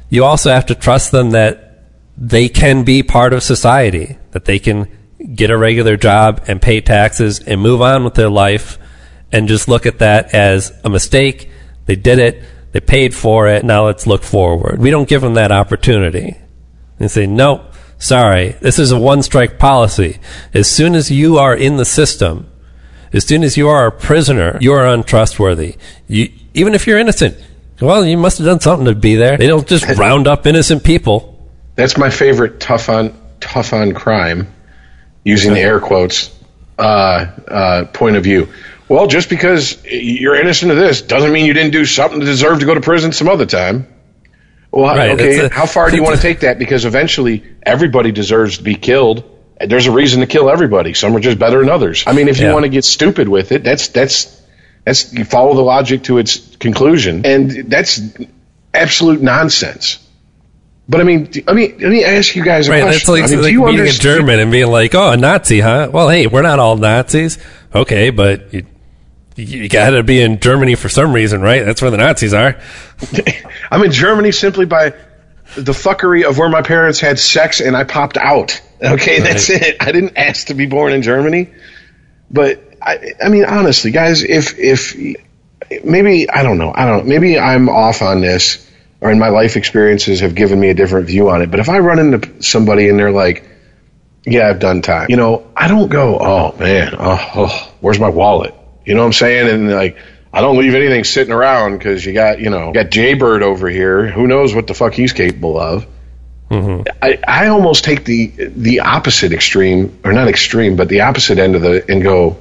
you 0.09 0.25
also 0.25 0.51
have 0.51 0.65
to 0.67 0.75
trust 0.75 1.11
them 1.11 1.31
that 1.31 1.85
they 2.17 2.49
can 2.49 2.83
be 2.83 3.01
part 3.01 3.31
of 3.31 3.43
society, 3.43 4.17
that 4.31 4.45
they 4.45 4.59
can 4.59 4.89
get 5.33 5.49
a 5.49 5.57
regular 5.57 5.95
job 5.95 6.43
and 6.47 6.61
pay 6.61 6.81
taxes 6.81 7.39
and 7.39 7.61
move 7.61 7.81
on 7.81 8.03
with 8.03 8.15
their 8.15 8.29
life 8.29 8.77
and 9.31 9.47
just 9.47 9.69
look 9.69 9.85
at 9.85 9.99
that 9.99 10.33
as 10.33 10.77
a 10.83 10.89
mistake. 10.89 11.49
They 11.85 11.95
did 11.95 12.19
it, 12.19 12.43
they 12.73 12.81
paid 12.81 13.15
for 13.15 13.47
it, 13.47 13.63
now 13.63 13.85
let's 13.85 14.05
look 14.05 14.23
forward. 14.23 14.79
We 14.79 14.91
don't 14.91 15.07
give 15.07 15.21
them 15.21 15.35
that 15.35 15.51
opportunity. 15.51 16.35
They 16.97 17.07
say, 17.07 17.25
nope, 17.25 17.73
sorry, 17.97 18.49
this 18.61 18.77
is 18.79 18.91
a 18.91 18.99
one 18.99 19.23
strike 19.23 19.57
policy. 19.57 20.19
As 20.53 20.69
soon 20.69 20.93
as 20.93 21.09
you 21.09 21.37
are 21.37 21.55
in 21.55 21.77
the 21.77 21.85
system, 21.85 22.50
as 23.13 23.25
soon 23.25 23.43
as 23.43 23.57
you 23.57 23.67
are 23.69 23.87
a 23.87 23.91
prisoner, 23.91 24.57
you 24.61 24.73
are 24.73 24.85
untrustworthy. 24.85 25.75
You, 26.07 26.31
even 26.53 26.73
if 26.73 26.87
you're 26.87 26.99
innocent, 26.99 27.37
well, 27.81 28.05
you 28.05 28.17
must 28.17 28.37
have 28.37 28.45
done 28.45 28.59
something 28.59 28.85
to 28.85 28.95
be 28.95 29.15
there. 29.15 29.37
They 29.37 29.47
don't 29.47 29.67
just 29.67 29.85
round 29.97 30.27
up 30.27 30.45
innocent 30.45 30.83
people. 30.83 31.27
That's 31.75 31.97
my 31.97 32.09
favorite 32.09 32.59
tough 32.59 32.89
on 32.89 33.17
tough 33.39 33.73
on 33.73 33.93
crime, 33.93 34.53
using 35.23 35.53
the 35.53 35.59
air 35.61 35.79
quotes 35.79 36.29
uh, 36.77 37.25
uh, 37.47 37.85
point 37.85 38.15
of 38.17 38.23
view. 38.23 38.47
Well, 38.87 39.07
just 39.07 39.29
because 39.29 39.83
you're 39.85 40.35
innocent 40.35 40.71
of 40.71 40.77
this 40.77 41.01
doesn't 41.01 41.31
mean 41.31 41.45
you 41.45 41.53
didn't 41.53 41.71
do 41.71 41.85
something 41.85 42.19
to 42.19 42.25
deserve 42.25 42.59
to 42.59 42.65
go 42.65 42.73
to 42.75 42.81
prison 42.81 43.13
some 43.13 43.29
other 43.29 43.45
time. 43.45 43.87
Well, 44.71 44.95
Right, 44.95 45.11
okay, 45.11 45.45
a- 45.45 45.49
how 45.49 45.65
far 45.65 45.89
do 45.89 45.95
you 45.95 46.03
want 46.03 46.15
to 46.17 46.21
take 46.27 46.41
that? 46.41 46.59
Because 46.59 46.85
eventually, 46.85 47.43
everybody 47.63 48.11
deserves 48.11 48.57
to 48.57 48.63
be 48.63 48.75
killed. 48.75 49.23
There's 49.67 49.87
a 49.87 49.91
reason 49.91 50.21
to 50.21 50.27
kill 50.27 50.49
everybody. 50.49 50.93
Some 50.93 51.15
are 51.15 51.19
just 51.19 51.39
better 51.39 51.59
than 51.59 51.69
others. 51.69 52.03
I 52.07 52.13
mean, 52.13 52.27
if 52.27 52.39
you 52.39 52.47
Yeah. 52.47 52.53
want 52.53 52.63
to 52.63 52.69
get 52.69 52.85
stupid 52.85 53.27
with 53.29 53.51
it, 53.51 53.63
that's 53.63 53.89
that's 53.89 54.41
that's 54.85 55.13
you 55.13 55.25
follow 55.25 55.53
the 55.55 55.61
logic 55.61 56.03
to 56.03 56.17
its 56.17 56.37
conclusion, 56.57 57.25
and 57.25 57.69
that's 57.69 58.01
absolute 58.73 59.21
nonsense. 59.21 59.99
But 60.89 60.99
I 61.01 61.03
mean, 61.03 61.29
let 61.47 61.55
me 61.55 61.67
let 61.69 61.79
me 61.91 62.03
ask 62.03 62.35
you 62.35 62.43
guys 62.43 62.67
a 62.67 62.71
Right, 62.71 62.81
question. 62.81 62.97
that's 62.99 63.07
like, 63.09 63.23
I 63.23 63.27
mean, 63.27 63.41
like 63.43 63.51
you 63.53 63.59
meeting 63.65 63.75
a 63.79 63.81
understand- 63.83 64.17
German 64.19 64.39
and 64.39 64.51
being 64.51 64.67
like, 64.67 64.95
"Oh, 64.95 65.11
a 65.11 65.17
Nazi, 65.17 65.59
huh? 65.59 65.89
Well, 65.91 66.09
hey, 66.09 66.27
we're 66.27 66.41
not 66.41 66.59
all 66.59 66.75
Nazis, 66.77 67.37
okay, 67.73 68.09
but 68.09 68.53
you, 68.53 68.65
you 69.35 69.69
got 69.69 69.91
to 69.91 70.03
be 70.03 70.19
in 70.21 70.39
Germany 70.39 70.75
for 70.75 70.89
some 70.89 71.13
reason, 71.13 71.41
right? 71.41 71.63
That's 71.65 71.81
where 71.81 71.91
the 71.91 71.97
Nazis 71.97 72.33
are." 72.33 72.57
I'm 73.71 73.83
in 73.83 73.91
Germany 73.91 74.31
simply 74.31 74.65
by 74.65 74.93
the 75.55 75.71
fuckery 75.73 76.23
of 76.23 76.37
where 76.37 76.49
my 76.49 76.61
parents 76.61 76.99
had 76.99 77.19
sex 77.19 77.61
and 77.61 77.75
I 77.77 77.83
popped 77.83 78.17
out. 78.17 78.59
Okay, 78.83 79.19
that's 79.19 79.49
it. 79.49 79.77
I 79.79 79.91
didn't 79.91 80.17
ask 80.17 80.47
to 80.47 80.53
be 80.53 80.65
born 80.65 80.93
in 80.93 81.01
Germany. 81.01 81.49
But 82.29 82.63
I, 82.81 83.13
I 83.23 83.29
mean, 83.29 83.45
honestly, 83.45 83.91
guys, 83.91 84.23
if 84.23 84.57
if 84.57 84.95
maybe 85.83 86.29
I 86.29 86.43
don't 86.43 86.57
know, 86.57 86.71
I 86.73 86.85
don't. 86.85 86.99
Know. 86.99 87.09
Maybe 87.09 87.37
I'm 87.37 87.69
off 87.69 88.01
on 88.01 88.21
this, 88.21 88.67
or 89.01 89.11
in 89.11 89.19
my 89.19 89.29
life 89.29 89.55
experiences 89.55 90.21
have 90.21 90.33
given 90.33 90.59
me 90.59 90.69
a 90.69 90.73
different 90.73 91.07
view 91.07 91.29
on 91.29 91.41
it. 91.41 91.51
But 91.51 91.59
if 91.59 91.69
I 91.69 91.79
run 91.79 91.99
into 91.99 92.41
somebody 92.41 92.89
and 92.89 92.97
they're 92.97 93.11
like, 93.11 93.47
"Yeah, 94.25 94.49
I've 94.49 94.59
done 94.59 94.81
time," 94.81 95.07
you 95.09 95.17
know, 95.17 95.45
I 95.55 95.67
don't 95.67 95.89
go, 95.89 96.17
"Oh 96.19 96.55
man, 96.57 96.95
oh, 96.97 97.31
oh 97.35 97.71
where's 97.81 97.99
my 97.99 98.09
wallet?" 98.09 98.55
You 98.85 98.95
know 98.95 99.01
what 99.01 99.07
I'm 99.07 99.13
saying? 99.13 99.49
And 99.49 99.71
like. 99.71 99.97
I 100.33 100.39
don't 100.39 100.57
leave 100.57 100.75
anything 100.75 101.03
sitting 101.03 101.33
around 101.33 101.77
because 101.77 102.05
you 102.05 102.13
got, 102.13 102.39
you 102.39 102.49
know, 102.49 102.71
got 102.71 102.89
Jaybird 102.89 103.43
over 103.43 103.67
here. 103.67 104.07
Who 104.07 104.27
knows 104.27 104.55
what 104.55 104.65
the 104.65 104.73
fuck 104.73 104.93
he's 104.93 105.11
capable 105.11 105.59
of? 105.59 105.85
I, 107.01 107.19
I 107.27 107.47
almost 107.47 107.83
take 107.83 108.03
the 108.03 108.27
the 108.27 108.81
opposite 108.81 109.31
extreme, 109.31 109.99
or 110.03 110.11
not 110.11 110.27
extreme, 110.27 110.75
but 110.75 110.89
the 110.89 111.01
opposite 111.01 111.39
end 111.39 111.55
of 111.55 111.61
the 111.61 111.89
and 111.89 112.03
go. 112.03 112.37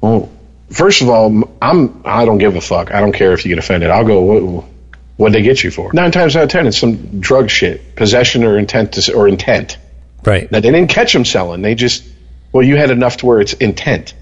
Well, 0.00 0.30
first 0.70 1.02
of 1.02 1.08
all, 1.08 1.56
I'm 1.62 2.02
I 2.04 2.24
don't 2.24 2.38
give 2.38 2.56
a 2.56 2.60
fuck. 2.60 2.92
I 2.92 3.00
don't 3.00 3.12
care 3.12 3.32
if 3.32 3.44
you 3.44 3.48
get 3.50 3.58
offended. 3.58 3.90
I'll 3.90 4.04
go. 4.04 4.20
What 4.20 4.64
what 5.16 5.32
they 5.32 5.42
get 5.42 5.64
you 5.64 5.70
for? 5.70 5.92
Nine 5.92 6.10
times 6.10 6.36
out 6.36 6.44
of 6.44 6.50
ten, 6.50 6.66
it's 6.66 6.78
some 6.78 7.20
drug 7.20 7.50
shit, 7.50 7.96
possession 7.96 8.44
or 8.44 8.58
intent 8.58 8.92
to, 8.92 9.14
or 9.14 9.26
intent. 9.26 9.78
Right. 10.24 10.50
Now 10.52 10.60
they 10.60 10.70
didn't 10.70 10.90
catch 10.90 11.12
them 11.12 11.24
selling. 11.24 11.62
They 11.62 11.74
just 11.74 12.04
well, 12.52 12.62
you 12.62 12.76
had 12.76 12.90
enough 12.90 13.18
to 13.18 13.26
where 13.26 13.40
it's 13.40 13.54
intent. 13.54 14.14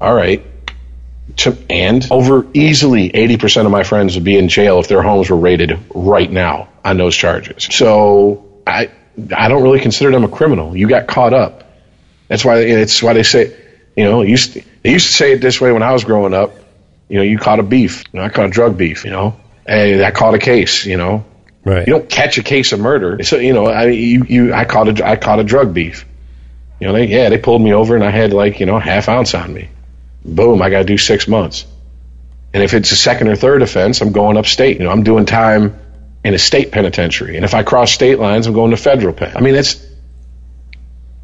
All 0.00 0.14
right. 0.14 0.44
To, 1.38 1.56
and 1.70 2.06
over 2.10 2.46
easily 2.54 3.10
80% 3.10 3.64
of 3.64 3.70
my 3.72 3.82
friends 3.82 4.14
would 4.14 4.24
be 4.24 4.36
in 4.36 4.48
jail 4.48 4.78
if 4.78 4.88
their 4.88 5.02
homes 5.02 5.30
were 5.30 5.36
raided 5.36 5.78
right 5.94 6.30
now 6.30 6.68
on 6.84 6.96
those 6.98 7.16
charges. 7.16 7.64
So 7.70 8.60
I 8.66 8.90
I 9.34 9.48
don't 9.48 9.62
really 9.62 9.80
consider 9.80 10.10
them 10.10 10.24
a 10.24 10.28
criminal. 10.28 10.76
You 10.76 10.88
got 10.88 11.06
caught 11.08 11.32
up. 11.32 11.64
That's 12.28 12.44
why 12.44 12.58
it's 12.58 13.02
why 13.02 13.14
they 13.14 13.22
say, 13.22 13.56
you 13.96 14.04
know, 14.04 14.20
it 14.20 14.28
used 14.28 14.52
to, 14.52 14.62
they 14.82 14.92
used 14.92 15.06
to 15.06 15.12
say 15.12 15.32
it 15.32 15.40
this 15.40 15.60
way 15.60 15.72
when 15.72 15.82
I 15.82 15.92
was 15.92 16.04
growing 16.04 16.34
up. 16.34 16.52
You 17.08 17.16
know, 17.18 17.22
you 17.22 17.38
caught 17.38 17.58
a 17.58 17.62
beef. 17.62 18.04
You 18.12 18.20
know, 18.20 18.26
I 18.26 18.28
caught 18.28 18.46
a 18.46 18.50
drug 18.50 18.76
beef. 18.76 19.04
You 19.04 19.10
know, 19.10 19.36
hey, 19.66 20.04
I 20.04 20.10
caught 20.10 20.34
a 20.34 20.38
case. 20.38 20.84
You 20.84 20.96
know, 20.96 21.24
Right. 21.64 21.86
you 21.86 21.94
don't 21.94 22.08
catch 22.08 22.36
a 22.38 22.42
case 22.42 22.72
of 22.72 22.80
murder. 22.80 23.22
So 23.24 23.38
you 23.38 23.54
know, 23.54 23.66
I 23.66 23.86
you, 23.86 24.24
you 24.24 24.54
I 24.54 24.66
caught 24.66 25.00
a 25.00 25.06
I 25.06 25.16
caught 25.16 25.40
a 25.40 25.44
drug 25.44 25.72
beef. 25.72 26.06
You 26.80 26.88
know, 26.88 26.92
they 26.92 27.06
yeah 27.06 27.28
they 27.30 27.38
pulled 27.38 27.62
me 27.62 27.72
over 27.72 27.94
and 27.94 28.04
I 28.04 28.10
had 28.10 28.32
like 28.32 28.60
you 28.60 28.66
know 28.66 28.78
half 28.78 29.08
ounce 29.08 29.34
on 29.34 29.52
me. 29.54 29.68
Boom, 30.24 30.62
I 30.62 30.70
got 30.70 30.78
to 30.78 30.84
do 30.84 30.98
six 30.98 31.28
months. 31.28 31.66
And 32.52 32.62
if 32.62 32.72
it's 32.72 32.92
a 32.92 32.96
second 32.96 33.28
or 33.28 33.36
third 33.36 33.62
offense, 33.62 34.00
I'm 34.00 34.12
going 34.12 34.36
upstate. 34.36 34.78
You 34.78 34.84
know, 34.84 34.90
I'm 34.90 35.02
doing 35.02 35.26
time 35.26 35.78
in 36.24 36.34
a 36.34 36.38
state 36.38 36.72
penitentiary. 36.72 37.36
And 37.36 37.44
if 37.44 37.52
I 37.52 37.62
cross 37.62 37.92
state 37.92 38.18
lines, 38.18 38.46
I'm 38.46 38.54
going 38.54 38.70
to 38.70 38.76
federal 38.76 39.12
pen. 39.12 39.36
I 39.36 39.40
mean, 39.40 39.54
that's 39.54 39.84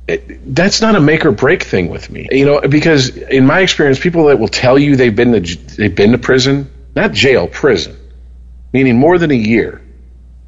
it, 0.09 0.55
that's 0.55 0.81
not 0.81 0.97
a 0.97 1.01
make 1.01 1.25
or 1.25 1.31
break 1.31 1.63
thing 1.63 1.89
with 1.89 2.11
me. 2.11 2.29
You 2.31 2.45
know, 2.45 2.61
because 2.61 3.17
in 3.17 3.47
my 3.47 3.61
experience, 3.61 3.99
people 3.99 4.27
that 4.27 4.39
will 4.39 4.49
tell 4.49 4.79
you 4.79 4.97
they've 4.97 5.15
been 5.15 5.41
to 5.41 5.57
they've 5.77 5.95
been 5.95 6.13
to 6.13 6.19
prison, 6.19 6.71
not 6.97 7.13
jail, 7.13 7.47
prison, 7.47 7.97
meaning 8.73 8.99
more 8.99 9.19
than 9.19 9.31
a 9.31 9.35
year. 9.35 9.81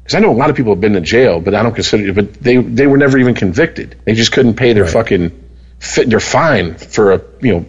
Because 0.03 0.15
I 0.15 0.19
know 0.19 0.31
a 0.31 0.35
lot 0.35 0.49
of 0.49 0.57
people 0.57 0.73
have 0.73 0.81
been 0.81 0.93
to 0.93 1.01
jail, 1.01 1.39
but 1.39 1.55
I 1.55 1.63
don't 1.63 1.73
consider 1.73 2.09
it. 2.09 2.15
But 2.15 2.33
they 2.33 2.57
they 2.57 2.87
were 2.87 2.97
never 2.97 3.17
even 3.17 3.35
convicted. 3.35 3.95
They 4.03 4.13
just 4.13 4.33
couldn't 4.33 4.55
pay 4.55 4.73
their 4.73 4.85
fucking 4.85 5.31
fit 5.79 6.09
their 6.09 6.19
fine 6.19 6.75
for 6.75 7.13
a 7.13 7.21
you 7.41 7.53
know 7.53 7.65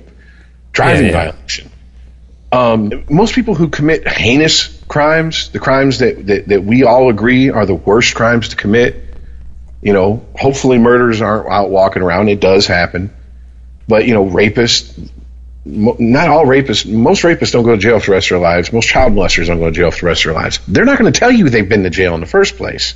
driving 0.74 1.06
Yeah, 1.06 1.12
yeah. 1.12 1.30
violation. 1.32 1.70
Um, 2.52 3.05
most 3.09 3.34
people 3.34 3.55
who 3.55 3.68
commit 3.68 4.06
heinous 4.06 4.80
crimes, 4.86 5.48
the 5.48 5.59
crimes 5.59 5.98
that, 5.98 6.26
that, 6.26 6.48
that 6.48 6.62
we 6.62 6.84
all 6.84 7.09
agree 7.09 7.51
are 7.51 7.66
the 7.66 7.74
worst 7.74 8.14
crimes 8.14 8.51
to 8.51 8.56
commit, 8.56 9.16
you 9.82 9.92
know, 9.92 10.24
hopefully 10.38 10.78
murders 10.78 11.20
aren't 11.20 11.48
out 11.48 11.70
walking 11.70 12.02
around. 12.02 12.28
It 12.28 12.40
does 12.40 12.66
happen. 12.66 13.12
But, 13.88 14.06
you 14.06 14.14
know, 14.14 14.24
rapists, 14.24 15.10
not 15.64 16.28
all 16.28 16.46
rapists, 16.46 16.90
most 16.90 17.22
rapists 17.22 17.52
don't 17.52 17.64
go 17.64 17.72
to 17.72 17.80
jail 17.80 17.98
for 17.98 18.06
the 18.06 18.12
rest 18.12 18.26
of 18.26 18.40
their 18.40 18.48
lives. 18.48 18.72
Most 18.72 18.88
child 18.88 19.12
molesters 19.14 19.48
don't 19.48 19.59
go 19.59 19.66
to 19.66 19.72
jail 19.72 19.90
for 19.90 20.01
the 20.01 20.06
rest 20.06 20.24
of 20.24 20.32
their 20.32 20.40
lives. 20.40 20.60
They're 20.68 20.84
not 20.84 20.98
going 20.98 21.12
to 21.12 21.18
tell 21.18 21.32
you 21.32 21.48
they've 21.48 21.68
been 21.68 21.82
to 21.82 21.90
jail 21.90 22.14
in 22.14 22.20
the 22.20 22.26
first 22.26 22.56
place. 22.56 22.94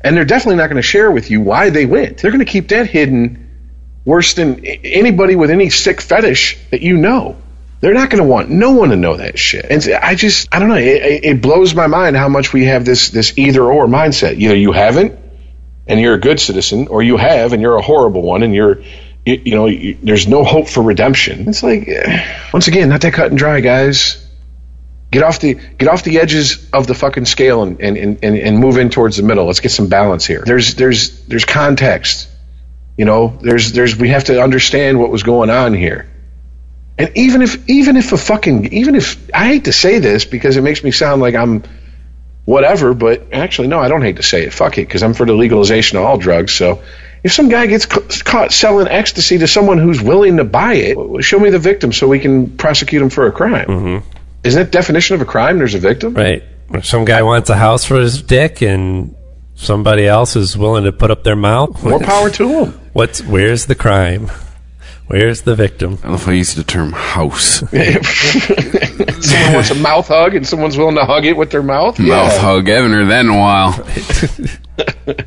And 0.00 0.16
they're 0.16 0.24
definitely 0.24 0.56
not 0.56 0.68
going 0.68 0.76
to 0.76 0.82
share 0.82 1.10
with 1.10 1.30
you 1.30 1.42
why 1.42 1.70
they 1.70 1.84
went. 1.84 2.18
They're 2.18 2.30
going 2.30 2.44
to 2.44 2.50
keep 2.50 2.68
that 2.68 2.88
hidden 2.88 3.45
worse 4.06 4.32
than 4.32 4.64
anybody 4.64 5.36
with 5.36 5.50
any 5.50 5.68
sick 5.68 6.00
fetish 6.00 6.56
that 6.70 6.80
you 6.80 6.96
know. 6.96 7.36
They're 7.80 7.92
not 7.92 8.08
going 8.08 8.22
to 8.22 8.28
want 8.28 8.48
no 8.48 8.70
one 8.70 8.88
to 8.88 8.96
know 8.96 9.18
that 9.18 9.38
shit. 9.38 9.66
And 9.68 9.86
I 10.02 10.14
just, 10.14 10.48
I 10.50 10.58
don't 10.60 10.68
know. 10.68 10.76
It, 10.76 11.24
it- 11.24 11.42
blows 11.42 11.74
my 11.74 11.86
mind 11.88 12.16
how 12.16 12.28
much 12.30 12.54
we 12.54 12.64
have 12.64 12.86
this 12.86 13.10
this 13.10 13.36
either 13.36 13.62
or 13.62 13.86
mindset. 13.86 14.38
Either 14.38 14.56
you 14.56 14.72
haven't, 14.72 15.18
and 15.86 16.00
you're 16.00 16.14
a 16.14 16.18
good 16.20 16.40
citizen, 16.40 16.88
or 16.88 17.02
you 17.02 17.18
have, 17.18 17.52
and 17.52 17.60
you're 17.60 17.76
a 17.76 17.82
horrible 17.82 18.22
one, 18.22 18.42
and 18.42 18.54
you're, 18.54 18.80
you, 19.26 19.42
you 19.44 19.54
know, 19.54 19.66
you, 19.66 19.98
there's 20.02 20.26
no 20.26 20.42
hope 20.42 20.68
for 20.68 20.82
redemption. 20.82 21.46
It's 21.48 21.62
like, 21.62 21.86
eh, 21.86 22.26
once 22.52 22.66
again, 22.66 22.88
not 22.88 23.02
that 23.02 23.12
cut 23.12 23.28
and 23.28 23.36
dry, 23.38 23.60
guys. 23.60 24.26
Get 25.10 25.22
off 25.22 25.38
the 25.40 25.54
get 25.78 25.88
off 25.88 26.02
the 26.02 26.18
edges 26.18 26.68
of 26.72 26.86
the 26.86 26.94
fucking 26.94 27.26
scale 27.26 27.62
and, 27.62 27.80
and, 27.80 27.96
and, 27.96 28.36
and 28.36 28.58
move 28.58 28.78
in 28.78 28.88
towards 28.90 29.18
the 29.18 29.22
middle. 29.22 29.44
Let's 29.46 29.60
get 29.60 29.70
some 29.70 29.88
balance 29.88 30.24
here. 30.26 30.42
There's 30.44 30.74
there's 30.74 31.20
there's 31.26 31.44
context. 31.44 32.28
You 32.96 33.04
know, 33.04 33.38
there's 33.42 33.72
there's 33.72 33.96
we 33.96 34.08
have 34.10 34.24
to 34.24 34.42
understand 34.42 34.98
what 34.98 35.10
was 35.10 35.22
going 35.22 35.50
on 35.50 35.74
here. 35.74 36.08
And 36.98 37.10
even 37.14 37.42
if 37.42 37.68
even 37.68 37.96
if 37.96 38.12
a 38.12 38.16
fucking 38.16 38.72
even 38.72 38.94
if 38.94 39.30
I 39.34 39.46
hate 39.48 39.64
to 39.64 39.72
say 39.72 39.98
this 39.98 40.24
because 40.24 40.56
it 40.56 40.62
makes 40.62 40.82
me 40.82 40.90
sound 40.90 41.20
like 41.20 41.34
I'm 41.34 41.62
whatever, 42.46 42.94
but 42.94 43.32
actually 43.32 43.68
no, 43.68 43.80
I 43.80 43.88
don't 43.88 44.02
hate 44.02 44.16
to 44.16 44.22
say 44.22 44.44
it. 44.44 44.54
Fuck 44.54 44.78
it, 44.78 44.86
because 44.86 45.02
I'm 45.02 45.12
for 45.12 45.26
the 45.26 45.34
legalization 45.34 45.98
of 45.98 46.04
all 46.04 46.16
drugs. 46.16 46.54
So 46.54 46.82
if 47.22 47.32
some 47.32 47.48
guy 47.48 47.66
gets 47.66 47.86
ca- 47.86 48.06
caught 48.24 48.52
selling 48.52 48.88
ecstasy 48.88 49.38
to 49.38 49.48
someone 49.48 49.78
who's 49.78 50.00
willing 50.00 50.36
to 50.36 50.44
buy 50.44 50.74
it, 50.74 51.24
show 51.24 51.38
me 51.40 51.50
the 51.50 51.58
victim 51.58 51.92
so 51.92 52.06
we 52.06 52.20
can 52.20 52.56
prosecute 52.56 53.02
him 53.02 53.10
for 53.10 53.26
a 53.26 53.32
crime. 53.32 53.66
Mm-hmm. 53.66 54.08
Isn't 54.44 54.62
that 54.62 54.70
definition 54.70 55.16
of 55.16 55.22
a 55.22 55.24
crime? 55.24 55.58
There's 55.58 55.74
a 55.74 55.78
victim, 55.80 56.14
Right. 56.14 56.44
Some 56.82 57.04
guy 57.04 57.22
wants 57.22 57.50
a 57.50 57.56
house 57.56 57.84
for 57.84 57.96
his 57.96 58.22
dick, 58.22 58.62
and 58.62 59.15
somebody 59.56 60.06
else 60.06 60.36
is 60.36 60.56
willing 60.56 60.84
to 60.84 60.92
put 60.92 61.10
up 61.10 61.24
their 61.24 61.34
mouth. 61.36 61.82
More 61.82 61.98
power 61.98 62.30
to 62.30 62.48
them. 62.48 62.80
What's 62.92 63.20
where's 63.22 63.66
the 63.66 63.74
crime? 63.74 64.30
Where's 65.08 65.42
the 65.42 65.54
victim? 65.54 65.94
I 66.00 66.02
don't 66.02 66.10
know 66.10 66.14
if 66.14 66.26
I 66.28 66.32
use 66.32 66.54
the 66.54 66.64
term 66.64 66.92
house. 66.92 67.60
Someone 69.24 69.52
wants 69.54 69.70
a 69.70 69.74
mouth 69.76 70.08
hug, 70.08 70.34
and 70.34 70.44
someone's 70.46 70.76
willing 70.76 70.96
to 70.96 71.04
hug 71.04 71.24
it 71.24 71.36
with 71.36 71.50
their 71.50 71.62
mouth. 71.62 71.98
Mouth 71.98 72.32
Yeah. 72.32 72.38
hug. 72.40 72.66
Haven't 72.66 72.90
heard 72.92 73.08
that 73.10 73.20
in 73.20 73.28
a 73.28 73.38
while. 73.38 73.72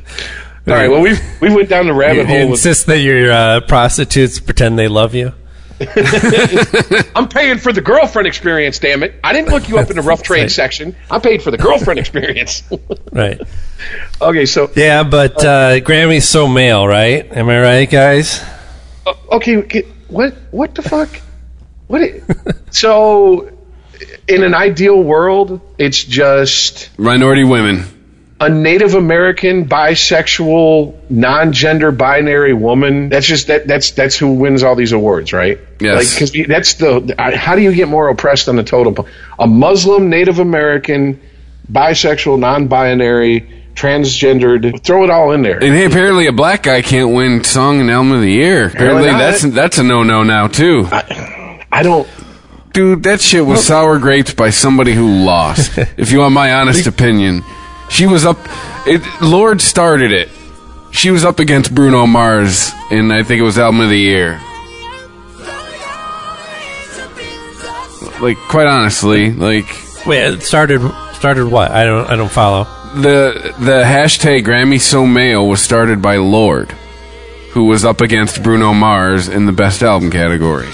All 0.68 0.74
right. 0.76 0.88
Well, 0.90 1.00
we 1.00 1.14
we 1.40 1.54
went 1.54 1.68
down 1.70 1.86
the 1.86 1.94
rabbit 1.94 2.20
you 2.20 2.26
hole. 2.26 2.36
With, 2.40 2.50
insist 2.58 2.86
that 2.86 2.98
your 2.98 3.32
uh, 3.32 3.60
prostitutes 3.62 4.38
pretend 4.38 4.78
they 4.78 4.88
love 4.88 5.14
you. 5.14 5.32
I'm 7.16 7.28
paying 7.28 7.56
for 7.58 7.72
the 7.72 7.80
girlfriend 7.80 8.28
experience. 8.28 8.78
Damn 8.78 9.02
it! 9.02 9.14
I 9.24 9.32
didn't 9.32 9.48
look 9.48 9.68
you 9.68 9.78
up 9.78 9.88
in 9.88 9.96
the 9.96 10.02
rough 10.02 10.22
trade 10.22 10.42
right. 10.42 10.50
section. 10.50 10.94
I 11.10 11.18
paid 11.18 11.42
for 11.42 11.50
the 11.50 11.56
girlfriend 11.56 11.98
experience. 12.04 12.62
Right. 13.12 13.40
okay, 14.20 14.44
so 14.44 14.70
Yeah, 14.76 15.04
but 15.04 15.42
uh, 15.42 15.80
Grammy's 15.80 16.28
so 16.28 16.46
male, 16.46 16.86
right? 16.86 17.24
Am 17.32 17.48
I 17.48 17.60
right, 17.60 17.90
guys? 17.90 18.44
Uh, 19.06 19.14
okay, 19.32 19.56
okay, 19.56 19.82
what 20.08 20.34
what 20.50 20.74
the 20.74 20.82
fuck? 20.82 21.08
What? 21.86 22.02
It, 22.02 22.24
so, 22.70 23.50
in 24.28 24.44
an 24.44 24.54
ideal 24.54 25.02
world, 25.02 25.60
it's 25.78 26.04
just 26.04 26.90
Minority 26.98 27.44
women. 27.44 27.99
A 28.40 28.48
Native 28.48 28.94
American, 28.94 29.66
bisexual, 29.66 31.10
non-gender 31.10 31.92
binary 31.92 32.54
woman. 32.54 33.10
That's 33.10 33.26
just 33.26 33.48
that. 33.48 33.66
That's 33.66 33.90
that's 33.90 34.16
who 34.16 34.32
wins 34.32 34.62
all 34.62 34.74
these 34.74 34.92
awards, 34.92 35.34
right? 35.34 35.58
Yes. 35.78 36.14
Because 36.14 36.48
that's 36.48 36.74
the. 36.74 37.14
How 37.18 37.54
do 37.54 37.60
you 37.60 37.74
get 37.74 37.88
more 37.88 38.08
oppressed 38.08 38.48
on 38.48 38.56
the 38.56 38.64
totem 38.64 38.94
pole? 38.94 39.08
A 39.38 39.46
Muslim, 39.46 40.08
Native 40.08 40.38
American, 40.38 41.20
bisexual, 41.70 42.38
non-binary, 42.38 43.64
transgendered. 43.74 44.82
Throw 44.82 45.04
it 45.04 45.10
all 45.10 45.32
in 45.32 45.42
there. 45.42 45.62
And 45.62 45.74
hey, 45.74 45.84
apparently 45.84 46.26
a 46.26 46.32
black 46.32 46.62
guy 46.62 46.80
can't 46.80 47.14
win 47.14 47.44
song 47.44 47.80
and 47.80 47.90
album 47.90 48.12
of 48.12 48.22
the 48.22 48.32
year. 48.32 48.68
Apparently 48.68 49.10
not. 49.10 49.18
that's 49.18 49.42
that's 49.42 49.78
a 49.78 49.84
no 49.84 50.02
no 50.02 50.22
now 50.22 50.46
too. 50.46 50.88
I 50.90 51.82
don't. 51.82 52.08
Dude, 52.72 53.02
that 53.02 53.20
shit 53.20 53.44
was 53.44 53.66
sour 53.66 53.98
grapes 53.98 54.32
by 54.32 54.50
somebody 54.50 54.94
who 54.94 55.24
lost. 55.24 55.76
if 55.98 56.10
you 56.12 56.20
want 56.20 56.32
my 56.32 56.54
honest 56.54 56.86
opinion, 56.86 57.42
she 57.90 58.06
was 58.06 58.24
up. 58.24 58.38
It, 58.86 59.02
Lorde 59.20 59.60
started 59.60 60.12
it. 60.12 60.30
She 60.90 61.10
was 61.10 61.24
up 61.24 61.38
against 61.38 61.74
Bruno 61.74 62.06
Mars, 62.06 62.70
and 62.90 63.12
I 63.12 63.22
think 63.22 63.38
it 63.40 63.44
was 63.44 63.58
album 63.58 63.80
of 63.80 63.90
the 63.90 63.98
year. 63.98 64.40
Like, 68.20 68.36
quite 68.48 68.66
honestly, 68.66 69.32
like 69.32 69.64
Wait, 70.06 70.22
it 70.34 70.42
started 70.42 70.80
started 71.14 71.46
what? 71.46 71.70
I 71.70 71.84
don't 71.84 72.08
I 72.10 72.16
don't 72.16 72.30
follow. 72.30 72.64
the 72.94 73.54
the 73.58 73.82
hashtag 73.82 74.44
Grammy 74.44 74.78
So 74.80 75.06
Male 75.06 75.46
was 75.48 75.62
started 75.62 76.02
by 76.02 76.16
Lorde, 76.16 76.70
who 77.52 77.64
was 77.64 77.84
up 77.84 78.02
against 78.02 78.42
Bruno 78.42 78.74
Mars 78.74 79.28
in 79.28 79.46
the 79.46 79.52
best 79.52 79.82
album 79.82 80.10
category. 80.10 80.68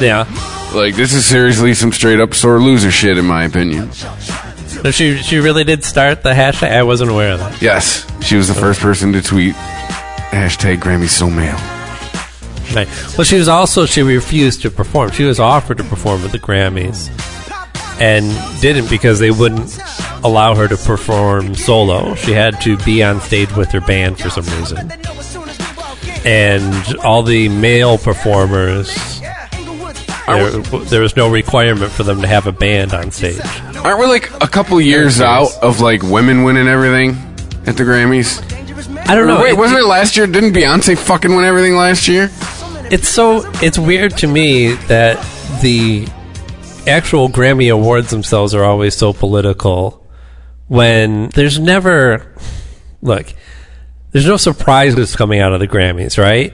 Yeah. 0.00 0.26
Like, 0.74 0.96
this 0.96 1.14
is 1.14 1.24
seriously 1.24 1.72
some 1.72 1.92
straight 1.92 2.20
up 2.20 2.34
sore 2.34 2.58
loser 2.60 2.90
shit, 2.90 3.16
in 3.16 3.24
my 3.24 3.44
opinion. 3.44 3.90
So 4.84 4.90
she 4.90 5.16
she 5.16 5.38
really 5.38 5.64
did 5.64 5.82
start 5.82 6.22
the 6.22 6.34
hashtag. 6.34 6.70
I 6.70 6.82
wasn't 6.82 7.10
aware 7.10 7.32
of 7.32 7.38
that. 7.40 7.62
Yes, 7.62 8.06
she 8.20 8.36
was 8.36 8.48
the 8.48 8.54
first 8.54 8.80
person 8.80 9.14
to 9.14 9.22
tweet 9.22 9.54
hashtag 9.54 10.76
Grammy 10.76 11.08
So 11.08 11.30
Male. 11.30 11.56
Right. 12.74 12.86
Well, 13.16 13.24
she 13.24 13.38
was 13.38 13.48
also 13.48 13.86
she 13.86 14.02
refused 14.02 14.60
to 14.60 14.70
perform. 14.70 15.12
She 15.12 15.24
was 15.24 15.40
offered 15.40 15.78
to 15.78 15.84
perform 15.84 16.20
at 16.26 16.32
the 16.32 16.38
Grammys, 16.38 17.08
and 17.98 18.26
didn't 18.60 18.90
because 18.90 19.18
they 19.18 19.30
wouldn't 19.30 19.78
allow 20.22 20.54
her 20.54 20.68
to 20.68 20.76
perform 20.76 21.54
solo. 21.54 22.14
She 22.16 22.32
had 22.32 22.60
to 22.60 22.76
be 22.84 23.02
on 23.02 23.22
stage 23.22 23.56
with 23.56 23.70
her 23.72 23.80
band 23.80 24.18
for 24.18 24.28
some 24.28 24.44
reason, 24.58 24.92
and 26.26 26.96
all 26.98 27.22
the 27.22 27.48
male 27.48 27.96
performers. 27.96 29.13
There, 30.26 30.60
there 30.60 31.00
was 31.02 31.16
no 31.16 31.30
requirement 31.30 31.92
for 31.92 32.02
them 32.02 32.22
to 32.22 32.26
have 32.26 32.46
a 32.46 32.52
band 32.52 32.94
on 32.94 33.10
stage. 33.10 33.40
Aren't 33.76 33.98
we 34.00 34.06
like 34.06 34.30
a 34.42 34.48
couple 34.48 34.80
years 34.80 35.20
out 35.20 35.48
of 35.62 35.80
like 35.80 36.02
women 36.02 36.44
winning 36.44 36.66
everything 36.66 37.10
at 37.66 37.76
the 37.76 37.84
Grammys? 37.84 38.42
I 39.08 39.14
don't 39.14 39.26
know. 39.26 39.40
Wait, 39.42 39.50
It- 39.50 39.58
wasn't 39.58 39.80
it 39.80 39.84
last 39.86 40.16
year? 40.16 40.26
Didn't 40.26 40.52
Beyonce 40.54 40.96
fucking 40.96 41.34
win 41.34 41.44
everything 41.44 41.74
last 41.76 42.08
year? 42.08 42.30
it's 42.90 43.08
so 43.08 43.42
it's 43.62 43.78
weird 43.78 44.14
to 44.18 44.26
me 44.26 44.74
that 44.88 45.16
the 45.62 46.06
actual 46.86 47.30
Grammy 47.30 47.72
awards 47.72 48.10
themselves 48.10 48.54
are 48.54 48.62
always 48.62 48.94
so 48.94 49.14
political 49.14 50.06
when 50.68 51.30
there's 51.30 51.58
never 51.58 52.26
look 53.00 53.32
there's 54.12 54.26
no 54.26 54.36
surprises 54.36 55.16
coming 55.16 55.40
out 55.40 55.54
of 55.54 55.60
the 55.60 55.66
Grammys 55.68 56.22
right 56.22 56.52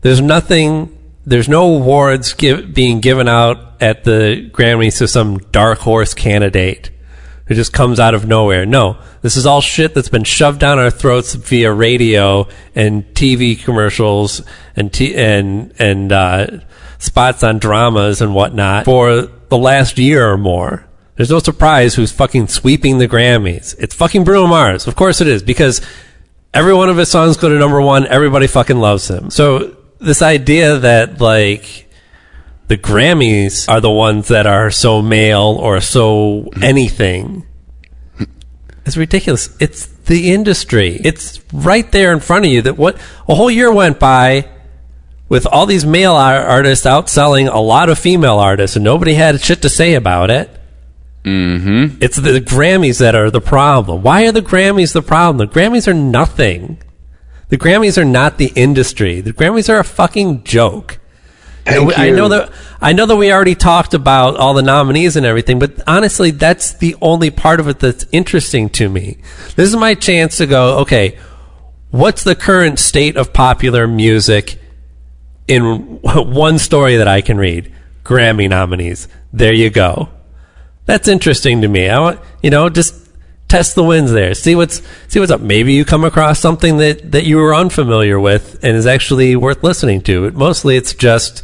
there's 0.00 0.20
nothing 0.20 0.96
there's 1.24 1.48
no 1.48 1.74
awards 1.74 2.32
give, 2.34 2.72
being 2.72 3.00
given 3.00 3.28
out 3.28 3.80
at 3.80 4.04
the 4.04 4.50
Grammys 4.52 4.98
to 4.98 5.08
some 5.08 5.38
dark 5.38 5.78
horse 5.80 6.14
candidate 6.14 6.90
who 7.46 7.54
just 7.54 7.72
comes 7.72 7.98
out 7.98 8.14
of 8.14 8.26
nowhere. 8.26 8.64
No, 8.64 8.98
this 9.22 9.36
is 9.36 9.44
all 9.44 9.60
shit 9.60 9.92
that's 9.94 10.08
been 10.08 10.24
shoved 10.24 10.60
down 10.60 10.78
our 10.78 10.90
throats 10.90 11.34
via 11.34 11.72
radio 11.72 12.46
and 12.74 13.04
TV 13.14 13.60
commercials 13.62 14.42
and 14.76 14.92
t- 14.92 15.16
and 15.16 15.74
and 15.78 16.12
uh, 16.12 16.46
spots 16.98 17.42
on 17.42 17.58
dramas 17.58 18.22
and 18.22 18.34
whatnot 18.34 18.84
for 18.84 19.22
the 19.48 19.58
last 19.58 19.98
year 19.98 20.30
or 20.30 20.38
more. 20.38 20.86
There's 21.16 21.30
no 21.30 21.40
surprise 21.40 21.94
who's 21.94 22.12
fucking 22.12 22.48
sweeping 22.48 22.98
the 22.98 23.08
Grammys. 23.08 23.74
It's 23.78 23.94
fucking 23.94 24.24
Bruno 24.24 24.46
Mars. 24.46 24.86
Of 24.86 24.96
course 24.96 25.20
it 25.20 25.26
is 25.26 25.42
because 25.42 25.82
every 26.54 26.72
one 26.72 26.88
of 26.88 26.96
his 26.96 27.10
songs 27.10 27.36
go 27.36 27.48
to 27.48 27.58
number 27.58 27.80
one. 27.80 28.06
Everybody 28.06 28.46
fucking 28.46 28.78
loves 28.78 29.10
him. 29.10 29.28
So 29.28 29.76
this 30.00 30.22
idea 30.22 30.78
that 30.78 31.20
like 31.20 31.88
the 32.68 32.76
Grammys 32.78 33.68
are 33.68 33.80
the 33.80 33.90
ones 33.90 34.28
that 34.28 34.46
are 34.46 34.70
so 34.70 35.02
male 35.02 35.58
or 35.60 35.80
so 35.80 36.48
anything. 36.62 37.46
It's 38.86 38.96
ridiculous. 38.96 39.54
It's 39.60 39.86
the 39.86 40.32
industry. 40.32 40.98
It's 41.04 41.40
right 41.52 41.88
there 41.92 42.12
in 42.12 42.18
front 42.18 42.46
of 42.46 42.50
you 42.50 42.62
that 42.62 42.76
what 42.76 42.96
a 43.28 43.34
whole 43.36 43.50
year 43.50 43.72
went 43.72 44.00
by 44.00 44.48
with 45.28 45.46
all 45.46 45.66
these 45.66 45.86
male 45.86 46.14
ar- 46.14 46.40
artists 46.40 46.86
outselling 46.86 47.52
a 47.52 47.60
lot 47.60 47.88
of 47.88 47.98
female 47.98 48.38
artists 48.38 48.76
and 48.76 48.84
nobody 48.84 49.14
had 49.14 49.40
shit 49.40 49.62
to 49.62 49.68
say 49.68 49.94
about 49.94 50.30
it. 50.30 50.50
Mm-hmm. 51.24 51.98
It's 52.02 52.16
the 52.16 52.40
Grammys 52.40 52.98
that 52.98 53.14
are 53.14 53.30
the 53.30 53.40
problem. 53.40 54.02
Why 54.02 54.26
are 54.26 54.32
the 54.32 54.42
Grammys 54.42 54.92
the 54.92 55.02
problem? 55.02 55.46
The 55.46 55.54
Grammys 55.54 55.86
are 55.86 55.94
nothing. 55.94 56.82
The 57.50 57.58
Grammys 57.58 57.98
are 57.98 58.04
not 58.04 58.38
the 58.38 58.52
industry. 58.54 59.20
The 59.20 59.32
Grammys 59.32 59.68
are 59.68 59.78
a 59.78 59.84
fucking 59.84 60.44
joke. 60.44 60.98
Thank 61.64 61.98
I 61.98 62.10
know 62.10 62.28
that 62.28 62.52
I 62.80 62.92
know 62.92 63.06
that 63.06 63.16
we 63.16 63.30
already 63.30 63.54
talked 63.54 63.92
about 63.92 64.36
all 64.36 64.54
the 64.54 64.62
nominees 64.62 65.16
and 65.16 65.26
everything, 65.26 65.58
but 65.58 65.80
honestly, 65.86 66.30
that's 66.30 66.72
the 66.72 66.96
only 67.02 67.30
part 67.30 67.60
of 67.60 67.68
it 67.68 67.80
that's 67.80 68.06
interesting 68.12 68.70
to 68.70 68.88
me. 68.88 69.18
This 69.56 69.68
is 69.68 69.76
my 69.76 69.94
chance 69.94 70.38
to 70.38 70.46
go, 70.46 70.78
okay, 70.78 71.18
what's 71.90 72.24
the 72.24 72.34
current 72.34 72.78
state 72.78 73.16
of 73.16 73.32
popular 73.32 73.86
music 73.86 74.58
in 75.46 76.00
one 76.02 76.58
story 76.58 76.96
that 76.96 77.08
I 77.08 77.20
can 77.20 77.36
read? 77.36 77.72
Grammy 78.04 78.48
nominees. 78.48 79.06
There 79.32 79.52
you 79.52 79.70
go. 79.70 80.08
That's 80.86 81.08
interesting 81.08 81.60
to 81.60 81.68
me. 81.68 81.88
I 81.88 82.00
want, 82.00 82.20
you 82.42 82.50
know, 82.50 82.68
just 82.68 82.94
test 83.50 83.74
the 83.74 83.84
winds 83.84 84.12
there. 84.12 84.34
See 84.34 84.54
what's 84.54 84.80
see 85.08 85.20
what's 85.20 85.32
up. 85.32 85.40
Maybe 85.40 85.74
you 85.74 85.84
come 85.84 86.04
across 86.04 86.38
something 86.38 86.78
that 86.78 87.12
that 87.12 87.24
you 87.24 87.36
were 87.36 87.54
unfamiliar 87.54 88.18
with 88.18 88.62
and 88.62 88.76
is 88.76 88.86
actually 88.86 89.36
worth 89.36 89.62
listening 89.62 90.00
to. 90.02 90.30
Mostly, 90.30 90.76
it's 90.76 90.94
just 90.94 91.42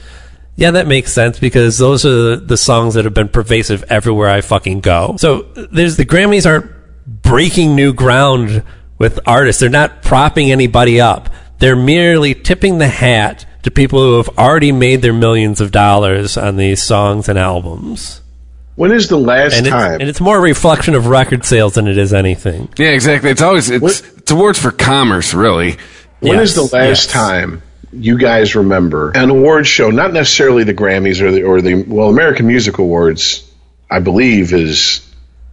yeah, 0.57 0.71
that 0.71 0.87
makes 0.87 1.13
sense 1.13 1.39
because 1.39 1.77
those 1.77 2.07
are 2.07 2.37
the 2.37 2.57
songs 2.57 2.95
that 2.95 3.05
have 3.05 3.13
been 3.13 3.29
pervasive 3.29 3.85
everywhere 3.91 4.31
I 4.31 4.41
fucking 4.41 4.81
go. 4.81 5.17
So 5.19 5.43
there's 5.43 5.97
the 5.97 6.07
Grammys 6.07 6.47
aren't 6.47 6.73
breaking 7.07 7.77
new 7.77 7.93
ground 7.93 8.63
with 8.99 9.21
artists. 9.27 9.61
They're 9.61 9.69
not 9.69 10.03
propping 10.03 10.51
anybody 10.51 11.01
up. 11.01 11.29
They're 11.59 11.77
merely 11.77 12.35
tipping 12.35 12.79
the 12.79 12.89
hat 12.89 13.45
to 13.65 13.71
people 13.71 14.01
who 14.01 14.17
have 14.17 14.39
already 14.39 14.73
made 14.73 15.03
their 15.03 15.13
millions 15.13 15.61
of 15.61 15.73
dollars 15.73 16.37
on 16.37 16.57
these 16.57 16.83
songs 16.83 17.29
and 17.29 17.39
albums. 17.39 18.23
When 18.77 18.93
is 18.93 19.09
the 19.09 19.17
last 19.17 19.55
and 19.57 19.67
it's, 19.67 19.73
time? 19.75 20.01
and 20.01 20.09
it's 20.09 20.21
more 20.21 20.37
a 20.37 20.41
reflection 20.41 20.95
of 20.95 21.07
record 21.07 21.45
sales 21.45 21.75
than 21.75 21.89
it 21.89 21.99
is 21.99 22.13
anything. 22.13 22.69
Yeah, 22.79 22.91
exactly. 22.91 23.31
It's 23.31 23.43
always 23.43 23.71
it's 23.71 24.01
it's 24.01 24.31
awards 24.31 24.59
for 24.59 24.71
commerce, 24.71 25.35
really. 25.35 25.77
When 26.21 26.39
is 26.41 26.55
Yes, 26.57 26.71
the 26.71 26.77
last 26.77 27.07
yes. 27.07 27.07
time 27.07 27.63
you 27.93 28.19
guys 28.19 28.55
remember 28.55 29.13
an 29.15 29.31
award 29.31 29.67
show? 29.67 29.91
Not 29.91 30.13
necessarily 30.13 30.65
the 30.65 30.75
Grammys 30.75 31.21
or 31.21 31.31
the 31.31 31.43
or 31.45 31.61
the 31.63 31.83
well, 31.83 32.09
American 32.09 32.47
Music 32.47 32.79
Awards. 32.79 33.51
I 33.91 34.01
believe 34.01 34.53
is 34.53 35.01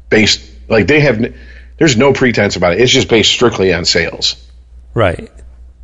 based 0.09 0.41
like 0.67 0.87
they 0.87 0.99
have. 1.01 1.33
There's 1.77 1.95
no 1.97 2.13
pretense 2.13 2.55
about 2.55 2.73
it. 2.73 2.81
It's 2.81 2.91
just 2.91 3.07
based 3.07 3.31
strictly 3.31 3.73
on 3.73 3.85
sales. 3.85 4.35
Right. 4.93 5.31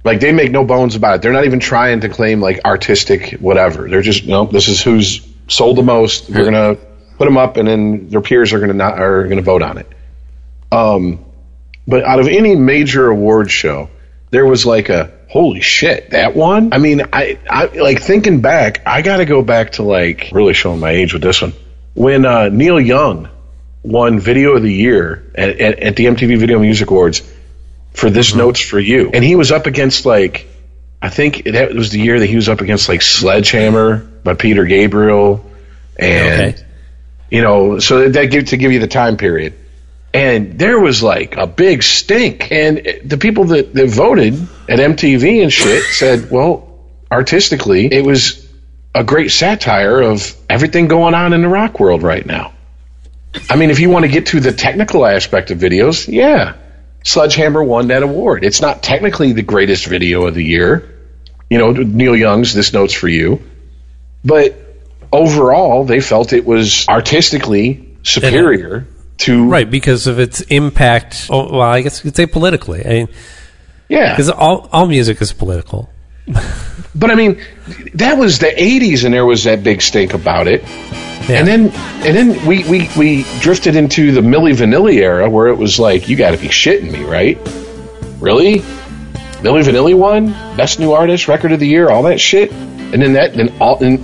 Like 0.03 0.19
they 0.19 0.31
make 0.31 0.51
no 0.51 0.63
bones 0.65 0.95
about 0.95 1.15
it. 1.17 1.21
They're 1.21 1.33
not 1.33 1.45
even 1.45 1.59
trying 1.59 2.01
to 2.01 2.09
claim 2.09 2.41
like 2.41 2.61
artistic 2.65 3.33
whatever. 3.39 3.89
They're 3.89 4.01
just 4.01 4.25
no. 4.25 4.45
This 4.45 4.67
is 4.67 4.81
who's 4.81 5.25
sold 5.47 5.77
the 5.77 5.83
most. 5.83 6.29
We're 6.29 6.45
gonna 6.45 6.77
put 7.19 7.25
them 7.25 7.37
up, 7.37 7.57
and 7.57 7.67
then 7.67 8.09
their 8.09 8.21
peers 8.21 8.53
are 8.53 8.59
gonna 8.59 8.73
not 8.73 8.97
are 8.99 9.27
gonna 9.27 9.43
vote 9.43 9.61
on 9.61 9.77
it. 9.77 9.87
Um, 10.71 11.23
but 11.87 12.03
out 12.03 12.19
of 12.19 12.27
any 12.27 12.55
major 12.55 13.07
award 13.07 13.51
show, 13.51 13.89
there 14.31 14.45
was 14.45 14.65
like 14.65 14.89
a 14.89 15.11
holy 15.27 15.61
shit 15.61 16.09
that 16.11 16.35
one. 16.35 16.73
I 16.73 16.79
mean, 16.79 17.03
I 17.13 17.37
I 17.47 17.65
like 17.65 18.01
thinking 18.01 18.41
back. 18.41 18.81
I 18.87 19.03
got 19.03 19.17
to 19.17 19.25
go 19.25 19.43
back 19.43 19.73
to 19.73 19.83
like 19.83 20.29
really 20.31 20.55
showing 20.55 20.79
my 20.79 20.89
age 20.89 21.13
with 21.13 21.21
this 21.21 21.41
one 21.41 21.53
when 21.93 22.25
uh, 22.25 22.49
Neil 22.49 22.79
Young 22.79 23.29
won 23.83 24.19
Video 24.19 24.55
of 24.55 24.63
the 24.63 24.73
Year 24.73 25.31
at, 25.35 25.49
at, 25.59 25.79
at 25.79 25.95
the 25.95 26.05
MTV 26.05 26.39
Video 26.39 26.57
Music 26.57 26.89
Awards 26.89 27.21
for 27.93 28.09
this 28.09 28.33
notes 28.35 28.59
for 28.61 28.79
you 28.79 29.09
and 29.13 29.23
he 29.23 29.35
was 29.35 29.51
up 29.51 29.65
against 29.65 30.05
like 30.05 30.47
i 31.01 31.09
think 31.09 31.43
that 31.43 31.73
was 31.73 31.89
the 31.89 31.99
year 31.99 32.19
that 32.19 32.27
he 32.27 32.35
was 32.35 32.47
up 32.47 32.61
against 32.61 32.87
like 32.87 33.01
sledgehammer 33.01 33.97
by 34.23 34.33
peter 34.33 34.65
gabriel 34.65 35.45
and 35.97 36.53
Okay. 36.53 36.65
You 37.30 37.41
know 37.41 37.80
so 37.80 38.10
that 38.10 38.26
give 38.26 38.45
to 38.45 38.57
give 38.57 38.72
you 38.72 38.80
the 38.80 38.88
time 38.88 39.18
period 39.18 39.53
and 40.14 40.57
there 40.57 40.80
was 40.80 41.03
like 41.03 41.38
a 41.38 41.45
big 41.45 41.84
stink 41.84 42.51
and 42.51 42.81
the 43.06 43.18
people 43.18 43.45
that, 43.45 43.73
that 43.73 43.89
voted 43.89 44.34
at 44.68 44.80
mtv 44.80 45.43
and 45.43 45.53
shit 45.53 45.84
said 45.84 46.31
well 46.31 46.80
artistically 47.11 47.91
it 47.91 48.03
was 48.03 48.47
a 48.95 49.03
great 49.03 49.31
satire 49.31 50.01
of 50.01 50.35
everything 50.49 50.88
going 50.88 51.14
on 51.14 51.34
in 51.34 51.41
the 51.41 51.47
rock 51.49 51.80
world 51.80 52.03
right 52.03 52.26
now 52.26 52.53
i 53.49 53.56
mean 53.56 53.69
if 53.69 53.80
you 53.80 53.89
want 53.89 54.03
to 54.03 54.11
get 54.11 54.27
to 54.27 54.39
the 54.39 54.51
technical 54.51 55.06
aspect 55.06 55.51
of 55.51 55.60
videos 55.60 56.07
yeah 56.11 56.56
Sledgehammer 57.03 57.64
won 57.64 57.88
that 57.88 58.03
award. 58.03 58.43
It's 58.43 58.61
not 58.61 58.84
technically 58.84 59.31
the 59.31 59.41
greatest 59.41 59.85
video 59.85 60.26
of 60.27 60.35
the 60.35 60.43
year. 60.43 60.97
You 61.49 61.57
know, 61.57 61.72
Neil 61.72 62.15
Young's 62.15 62.53
This 62.53 62.73
Note's 62.73 62.93
for 62.93 63.07
You. 63.07 63.41
But 64.23 64.68
overall, 65.11 65.84
they 65.86 65.99
felt 66.02 66.34
it 66.34 66.45
was 66.45 66.88
artistically 66.88 67.95
superior 68.03 68.88
to. 69.19 69.49
Right, 69.49 69.69
because 69.69 70.07
of 70.07 70.19
its 70.19 70.41
impact. 70.41 71.27
Oh, 71.30 71.52
well, 71.52 71.61
I 71.61 71.81
guess 71.81 71.99
you 72.03 72.10
could 72.11 72.15
say 72.15 72.26
politically. 72.26 72.86
I 72.86 72.90
mean, 72.90 73.07
Yeah. 73.88 74.14
because 74.14 74.30
all, 74.30 74.69
all 74.72 74.86
music 74.86 75.22
is 75.22 75.34
political. 75.34 75.90
But 76.95 77.11
I 77.11 77.15
mean, 77.15 77.40
that 77.94 78.18
was 78.18 78.40
the 78.40 78.48
80s 78.48 79.06
and 79.06 79.14
there 79.14 79.26
was 79.26 79.44
that 79.44 79.64
big 79.64 79.81
stink 79.81 80.15
about 80.15 80.48
it. 80.48 80.64
Yeah. 80.64 81.38
And 81.38 81.48
then 81.48 81.69
and 82.03 82.18
then 82.18 82.45
we, 82.48 82.64
we, 82.68 82.90
we 82.98 83.23
drifted 83.41 83.76
into 83.76 84.11
the 84.11 84.22
Milli 84.22 84.53
Vanilli 84.56 84.95
era 84.95 85.30
where 85.30 85.48
it 85.49 85.56
was 85.56 85.77
like, 85.80 86.10
you 86.10 86.18
got 86.18 86.31
to 86.31 86.38
be 86.38 86.48
shitting 86.48 86.91
me, 86.91 87.03
right? 87.06 87.38
Really? 88.19 88.60
Milli 89.41 89.64
Vanilli 89.64 89.95
won 89.95 90.31
best 90.57 90.80
new 90.80 90.91
artist, 90.94 91.27
record 91.27 91.52
of 91.52 91.60
the 91.60 91.68
year, 91.68 91.90
all 91.90 92.03
that 92.03 92.19
shit. 92.19 92.52
And 92.52 93.02
then 93.02 93.14
that 93.14 93.36
then 93.36 93.53
all 93.61 93.81
and 93.84 93.99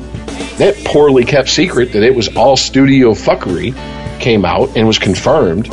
that 0.57 0.75
poorly 0.85 1.25
kept 1.25 1.49
secret 1.49 1.91
that 1.93 2.03
it 2.03 2.15
was 2.15 2.35
all 2.35 2.55
studio 2.57 3.11
fuckery 3.13 3.73
came 4.19 4.45
out 4.45 4.75
and 4.77 4.87
was 4.87 4.99
confirmed. 4.99 5.67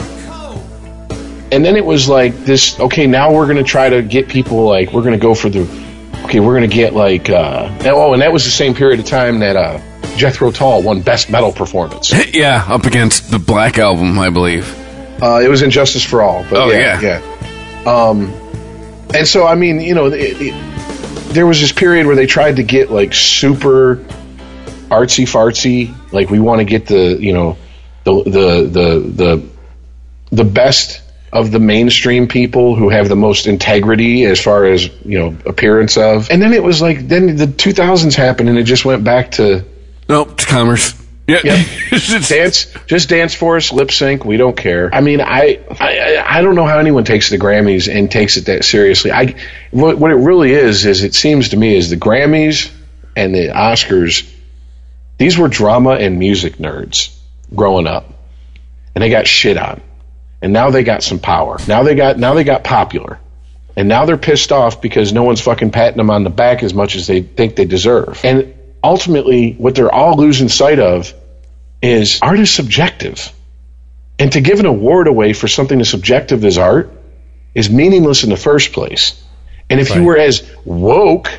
And 1.53 1.65
then 1.65 1.77
it 1.77 1.85
was 1.85 2.09
like 2.09 2.35
this. 2.45 2.81
Okay, 2.81 3.07
now 3.07 3.33
we're 3.33 3.47
gonna 3.47 3.63
try 3.63 3.91
to 3.91 4.03
get 4.03 4.29
people 4.29 4.65
like 4.65 4.93
we're 4.93 5.03
gonna 5.03 5.19
go 5.19 5.35
for 5.35 5.51
the. 5.51 5.61
Okay, 6.25 6.41
we're 6.41 6.55
gonna 6.55 6.67
get 6.67 6.95
like. 6.95 7.29
uh 7.29 7.69
Oh, 7.85 8.13
and 8.15 8.23
that 8.23 8.33
was 8.33 8.45
the 8.45 8.51
same 8.51 8.75
period 8.75 9.01
of 9.01 9.07
time 9.07 9.41
that 9.41 9.55
uh 9.57 9.81
Jethro 10.17 10.51
Tull 10.51 10.83
won 10.83 11.03
best 11.03 11.31
metal 11.31 11.53
performance. 11.53 12.13
Yeah, 12.35 12.65
up 12.69 12.87
against 12.87 13.31
the 13.31 13.39
Black 13.39 13.79
Album, 13.79 14.19
I 14.19 14.31
believe. 14.31 14.67
Uh, 15.23 15.41
it 15.41 15.49
was 15.49 15.61
And 15.63 15.71
Justice 15.71 16.03
for 16.05 16.23
All. 16.23 16.43
But 16.49 16.55
Oh, 16.59 16.71
yeah, 16.71 17.01
yeah. 17.01 17.21
yeah. 17.85 17.91
Um, 18.09 18.33
and 19.15 19.29
so 19.29 19.47
I 19.47 19.55
mean, 19.55 19.81
you 19.81 19.95
know, 19.95 20.07
it, 20.07 20.15
it, 20.41 21.35
there 21.35 21.47
was 21.47 21.61
this 21.61 21.73
period 21.73 22.07
where 22.07 22.17
they 22.17 22.27
tried 22.27 22.57
to 22.57 22.63
get 22.63 22.91
like 22.91 23.13
super 23.13 23.97
artsy 24.93 25.25
fartsy, 25.25 25.95
like 26.13 26.31
we 26.31 26.39
want 26.39 26.61
to 26.61 26.65
get 26.65 26.87
the 26.87 27.17
you 27.21 27.33
know 27.33 27.57
the 28.05 28.23
the 28.25 28.63
the 28.71 28.99
the 29.09 29.49
the 30.31 30.45
best 30.45 31.01
of 31.33 31.51
the 31.51 31.59
mainstream 31.59 32.29
people 32.29 32.75
who 32.75 32.91
have 32.91 33.09
the 33.09 33.17
most 33.17 33.47
integrity 33.47 34.25
as 34.25 34.41
far 34.41 34.67
as 34.67 34.89
you 35.05 35.19
know 35.19 35.37
appearance 35.47 35.97
of. 35.97 36.31
And 36.31 36.43
then 36.43 36.53
it 36.53 36.63
was 36.63 36.83
like 36.83 37.09
then 37.09 37.37
the 37.37 37.47
2000s 37.47 38.15
happened 38.15 38.51
and 38.51 38.59
it 38.59 38.65
just 38.65 38.85
went 38.85 39.03
back 39.05 39.33
to 39.33 39.65
Nope, 40.09 40.37
to 40.37 40.47
commerce. 40.47 40.95
Yeah. 41.27 41.41
Yep. 41.45 42.29
Dance 42.29 42.75
just 42.87 43.09
dance 43.09 43.33
for 43.33 43.57
us 43.57 43.73
lip 43.73 43.93
sync 43.93 44.25
we 44.25 44.37
don't 44.37 44.57
care 44.57 44.93
i 44.93 45.01
mean 45.01 45.21
I, 45.21 45.61
I 45.71 46.23
i 46.27 46.43
don't 46.43 46.57
know 46.57 46.67
how 46.67 46.79
anyone 46.79 47.05
takes 47.05 47.31
the 47.31 47.39
grammys 47.39 47.91
and 47.91 48.11
takes 48.11 48.37
it 48.37 48.47
that 48.47 48.65
seriously 48.65 49.13
i 49.13 49.37
what, 49.71 49.99
what 49.99 50.11
it 50.11 50.17
really 50.17 50.51
is 50.51 50.85
is 50.85 51.05
it 51.05 51.15
seems 51.15 51.51
to 51.51 51.57
me 51.57 51.77
is 51.77 51.91
the 51.91 51.97
grammys 51.97 52.71
and 53.15 53.33
the 53.33 53.49
oscars 53.49 54.29
these 55.23 55.39
were 55.39 55.47
drama 55.47 55.91
and 55.91 56.19
music 56.19 56.57
nerds 56.57 57.17
growing 57.55 57.87
up 57.87 58.13
and 58.93 59.03
they 59.03 59.09
got 59.09 59.29
shit 59.29 59.57
on. 59.57 59.81
And 60.43 60.53
now 60.53 60.71
they 60.71 60.83
got 60.83 61.05
some 61.05 61.21
power. 61.21 61.59
Now 61.69 61.85
they 61.85 61.95
got 61.95 62.19
now 62.19 62.35
they 62.35 62.43
got 62.43 62.65
popular. 62.65 63.21
And 63.77 63.89
now 63.89 64.05
they're 64.05 64.17
pissed 64.17 64.51
off 64.51 64.83
because 64.83 65.13
no 65.13 65.23
one's 65.23 65.41
fucking 65.41 65.71
patting 65.71 65.99
them 65.99 66.11
on 66.11 66.25
the 66.25 66.31
back 66.31 66.65
as 66.65 66.75
much 66.75 66.97
as 66.97 67.07
they 67.07 67.23
think 67.23 67.55
they 67.55 67.67
deserve. 67.67 68.21
And 68.25 68.53
ultimately 68.83 69.53
what 69.53 69.77
they're 69.77 69.95
all 69.95 70.17
losing 70.17 70.49
sight 70.49 70.81
of 70.81 71.15
is 71.81 72.19
art 72.21 72.41
is 72.41 72.51
subjective. 72.51 73.33
And 74.19 74.33
to 74.33 74.41
give 74.41 74.59
an 74.59 74.67
award 74.67 75.07
away 75.07 75.35
for 75.35 75.47
something 75.47 75.81
as 75.81 75.89
subjective 75.89 76.45
as 76.45 76.59
art 76.59 76.91
is 77.55 77.71
meaningless 77.71 78.25
in 78.25 78.31
the 78.31 78.37
first 78.37 78.73
place. 78.73 79.23
And 79.71 79.79
if 79.79 79.95
you 79.95 80.03
were 80.03 80.19
as 80.19 80.51
woke 80.65 81.31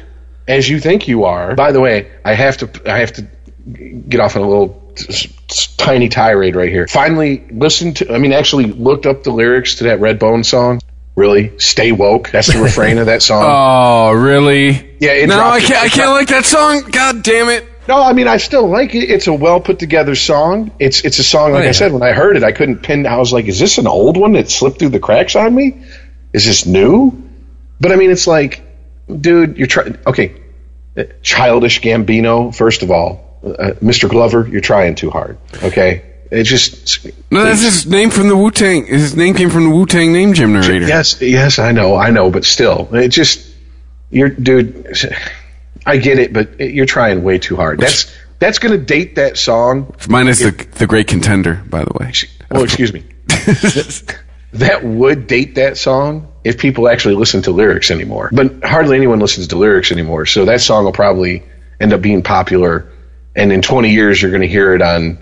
as 0.48 0.70
you 0.70 0.80
think 0.80 1.10
you 1.10 1.26
are, 1.26 1.54
by 1.54 1.74
the 1.74 1.82
way, 1.82 2.12
I 2.24 2.34
have 2.34 2.58
to 2.60 2.92
I 2.92 3.00
have 3.00 3.12
to 3.14 3.28
get 3.72 4.20
off 4.20 4.36
on 4.36 4.42
a 4.42 4.48
little 4.48 4.94
s- 4.98 5.28
s- 5.50 5.76
tiny 5.78 6.10
tirade 6.10 6.56
right 6.56 6.70
here. 6.70 6.88
Finally 6.88 7.46
listened 7.52 7.98
to 7.98 8.14
I 8.14 8.18
mean 8.18 8.34
actually 8.34 8.66
looked 8.66 9.06
up 9.06 9.24
the 9.24 9.32
lyrics 9.32 9.76
to 9.76 9.86
that 9.86 10.00
Redbone 10.00 10.46
song. 10.46 10.82
Really? 11.16 11.58
Stay 11.60 11.92
woke. 11.92 12.32
That's 12.32 12.52
the 12.52 12.60
refrain 12.62 12.98
of 12.98 13.06
that 13.06 13.22
song. 13.30 13.44
Oh, 13.46 14.12
really? 14.14 14.72
Yeah, 15.00 15.12
it 15.12 15.28
no, 15.28 15.40
I 15.40 15.60
can't. 15.60 15.84
I 15.84 15.88
can't 15.90 16.10
like 16.12 16.28
that 16.30 16.44
song. 16.46 16.90
God 16.90 17.22
damn 17.22 17.50
it! 17.50 17.66
No, 17.88 18.02
I 18.02 18.14
mean 18.14 18.28
I 18.28 18.38
still 18.38 18.68
like 18.68 18.96
it. 18.96 19.10
It's 19.12 19.28
a 19.28 19.34
well 19.34 19.60
put 19.62 19.78
together 19.78 20.16
song. 20.16 20.72
It's 20.80 21.06
it's 21.06 21.20
a 21.20 21.24
song 21.24 21.52
like 21.52 21.62
oh, 21.62 21.64
yeah. 21.64 21.70
I 21.70 21.74
said 21.74 21.92
when 21.92 22.02
I 22.02 22.14
heard 22.14 22.36
it, 22.36 22.44
I 22.44 22.52
couldn't 22.52 22.80
pin. 22.80 23.06
I 23.06 23.18
was 23.18 23.32
like, 23.32 23.46
is 23.46 23.60
this 23.60 23.78
an 23.78 23.86
old 23.86 24.18
one 24.18 24.32
that 24.34 24.50
slipped 24.50 24.80
through 24.80 24.90
the 24.90 25.00
cracks 25.00 25.36
on 25.36 25.54
me? 25.54 25.84
Is 26.34 26.46
this 26.46 26.66
new? 26.66 27.12
But 27.80 27.92
I 27.92 27.96
mean, 27.96 28.10
it's 28.10 28.26
like, 28.26 28.62
dude, 29.08 29.58
you're 29.58 29.68
trying. 29.68 30.00
Okay, 30.08 30.42
childish 31.22 31.82
Gambino. 31.82 32.56
First 32.56 32.82
of 32.82 32.90
all, 32.90 33.23
uh, 33.44 33.74
Mr. 33.82 34.10
Glover, 34.10 34.48
you're 34.48 34.62
trying 34.62 34.96
too 34.96 35.10
hard. 35.10 35.38
Okay, 35.62 36.04
it 36.32 36.44
just 36.44 37.06
No, 37.32 37.44
that's 37.44 37.62
his 37.62 37.86
name 37.86 38.10
from 38.10 38.28
the 38.28 38.38
Wu 38.38 38.52
Tang. 38.52 38.86
His 38.86 39.16
name 39.16 39.36
came 39.36 39.50
from 39.50 39.66
the 39.66 39.70
Wu 39.70 39.86
Tang 39.86 40.14
name 40.14 40.34
generator. 40.34 40.88
Yes, 40.88 41.22
yes, 41.22 41.60
I 41.60 41.72
know, 41.72 41.96
I 41.96 42.10
know, 42.12 42.30
but 42.30 42.46
still, 42.46 42.94
it 42.94 43.10
just 43.10 43.54
you're, 44.10 44.30
dude. 44.30 44.96
I 45.86 45.98
get 45.98 46.20
it, 46.20 46.32
but 46.32 46.60
you're 46.60 46.86
trying 46.86 47.24
way 47.24 47.40
too 47.40 47.56
hard. 47.56 47.80
That's 47.80 48.14
that's 48.40 48.60
going 48.60 48.78
to 48.78 48.84
date 48.84 49.16
that 49.16 49.38
song 49.38 49.94
Mine 50.08 50.28
is 50.28 50.40
the 50.40 50.52
the 50.76 50.88
Great 50.88 51.08
Contender, 51.08 51.62
by 51.70 51.84
the 51.84 51.94
way. 52.00 52.14
Oh, 52.52 52.64
excuse 52.64 52.94
me. 52.94 53.04
that 54.54 54.84
would 54.84 55.28
date 55.28 55.56
that 55.56 55.78
song 55.78 56.32
if 56.44 56.58
people 56.58 56.88
actually 56.88 57.16
listen 57.16 57.42
to 57.44 57.52
lyrics 57.52 57.90
anymore. 57.92 58.30
But 58.32 58.64
hardly 58.64 58.96
anyone 58.96 59.20
listens 59.20 59.48
to 59.48 59.58
lyrics 59.58 59.92
anymore. 59.92 60.26
So 60.26 60.46
that 60.46 60.62
song 60.62 60.86
will 60.86 60.92
probably 60.92 61.44
end 61.80 61.94
up 61.94 62.02
being 62.02 62.22
popular, 62.22 62.92
and 63.36 63.52
in 63.52 63.62
20 63.62 63.90
years 63.90 64.22
you're 64.22 64.32
going 64.32 64.42
to 64.42 64.48
hear 64.48 64.74
it 64.74 64.82
on, 64.82 65.18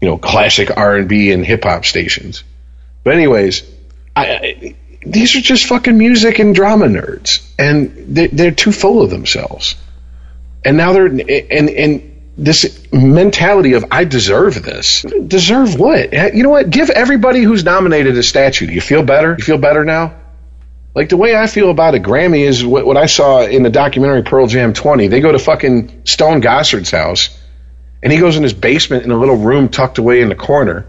you 0.00 0.08
know, 0.08 0.18
classic 0.18 0.76
R&B 0.76 1.32
and 1.32 1.44
hip 1.44 1.64
hop 1.64 1.84
stations. 1.84 2.44
But 3.04 3.14
anyways, 3.14 3.62
I, 4.14 4.26
I, 4.26 4.76
these 5.06 5.36
are 5.36 5.40
just 5.40 5.66
fucking 5.66 5.96
music 5.96 6.38
and 6.38 6.54
drama 6.54 6.86
nerds, 6.86 7.48
and 7.58 8.16
they, 8.16 8.26
they're 8.26 8.50
too 8.50 8.72
full 8.72 9.02
of 9.02 9.10
themselves. 9.10 9.76
And 10.64 10.76
now 10.76 10.92
they're 10.92 11.06
and 11.06 11.70
and 11.70 12.16
this 12.36 12.86
mentality 12.92 13.74
of 13.74 13.84
I 13.90 14.04
deserve 14.04 14.62
this. 14.62 15.02
Deserve 15.02 15.78
what? 15.78 16.12
Eh, 16.12 16.30
you 16.34 16.42
know 16.42 16.50
what? 16.50 16.70
Give 16.70 16.90
everybody 16.90 17.42
who's 17.42 17.62
nominated 17.64 18.16
a 18.16 18.22
statue. 18.22 18.66
Do 18.66 18.72
you 18.72 18.80
feel 18.80 19.04
better? 19.04 19.36
You 19.38 19.44
feel 19.44 19.58
better 19.58 19.84
now? 19.84 20.16
Like 20.94 21.08
the 21.10 21.16
way 21.16 21.36
I 21.36 21.46
feel 21.46 21.70
about 21.70 21.94
a 21.94 21.98
Grammy 21.98 22.40
is 22.40 22.64
what, 22.64 22.84
what 22.86 22.96
I 22.96 23.06
saw 23.06 23.42
in 23.42 23.62
the 23.62 23.70
documentary 23.70 24.22
Pearl 24.22 24.46
Jam 24.46 24.72
20. 24.72 25.08
They 25.08 25.20
go 25.20 25.30
to 25.30 25.38
fucking 25.38 26.02
Stone 26.04 26.40
Gossard's 26.40 26.90
house 26.90 27.38
And 28.02 28.12
he 28.12 28.18
goes 28.18 28.36
in 28.36 28.42
his 28.42 28.52
basement 28.52 29.04
in 29.04 29.10
a 29.10 29.18
little 29.18 29.36
room 29.36 29.68
tucked 29.68 29.98
away 29.98 30.20
in 30.20 30.28
the 30.28 30.34
corner. 30.34 30.86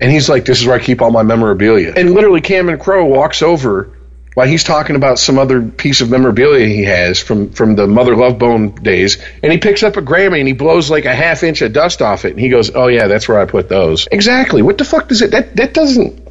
And 0.00 0.10
he's 0.10 0.28
like, 0.28 0.44
This 0.44 0.60
is 0.60 0.66
where 0.66 0.76
I 0.76 0.82
keep 0.82 1.00
all 1.00 1.10
my 1.10 1.22
memorabilia. 1.22 1.92
And 1.96 2.12
literally, 2.14 2.40
Cameron 2.40 2.78
Crowe 2.78 3.04
walks 3.04 3.42
over 3.42 3.96
while 4.34 4.46
he's 4.46 4.64
talking 4.64 4.96
about 4.96 5.18
some 5.18 5.38
other 5.38 5.62
piece 5.62 6.00
of 6.00 6.10
memorabilia 6.10 6.66
he 6.66 6.84
has 6.84 7.20
from, 7.20 7.50
from 7.50 7.76
the 7.76 7.86
Mother 7.86 8.16
Love 8.16 8.38
Bone 8.38 8.74
days. 8.74 9.18
And 9.42 9.52
he 9.52 9.58
picks 9.58 9.82
up 9.82 9.96
a 9.96 10.02
Grammy 10.02 10.38
and 10.38 10.48
he 10.48 10.54
blows 10.54 10.90
like 10.90 11.04
a 11.04 11.14
half 11.14 11.42
inch 11.42 11.60
of 11.62 11.72
dust 11.72 12.00
off 12.00 12.24
it. 12.24 12.30
And 12.30 12.40
he 12.40 12.48
goes, 12.48 12.70
Oh, 12.74 12.86
yeah, 12.86 13.06
that's 13.08 13.28
where 13.28 13.38
I 13.38 13.44
put 13.44 13.68
those. 13.68 14.08
Exactly. 14.10 14.62
What 14.62 14.78
the 14.78 14.84
fuck 14.84 15.08
does 15.08 15.22
it? 15.22 15.32
That, 15.32 15.56
that 15.56 15.74
doesn't. 15.74 16.21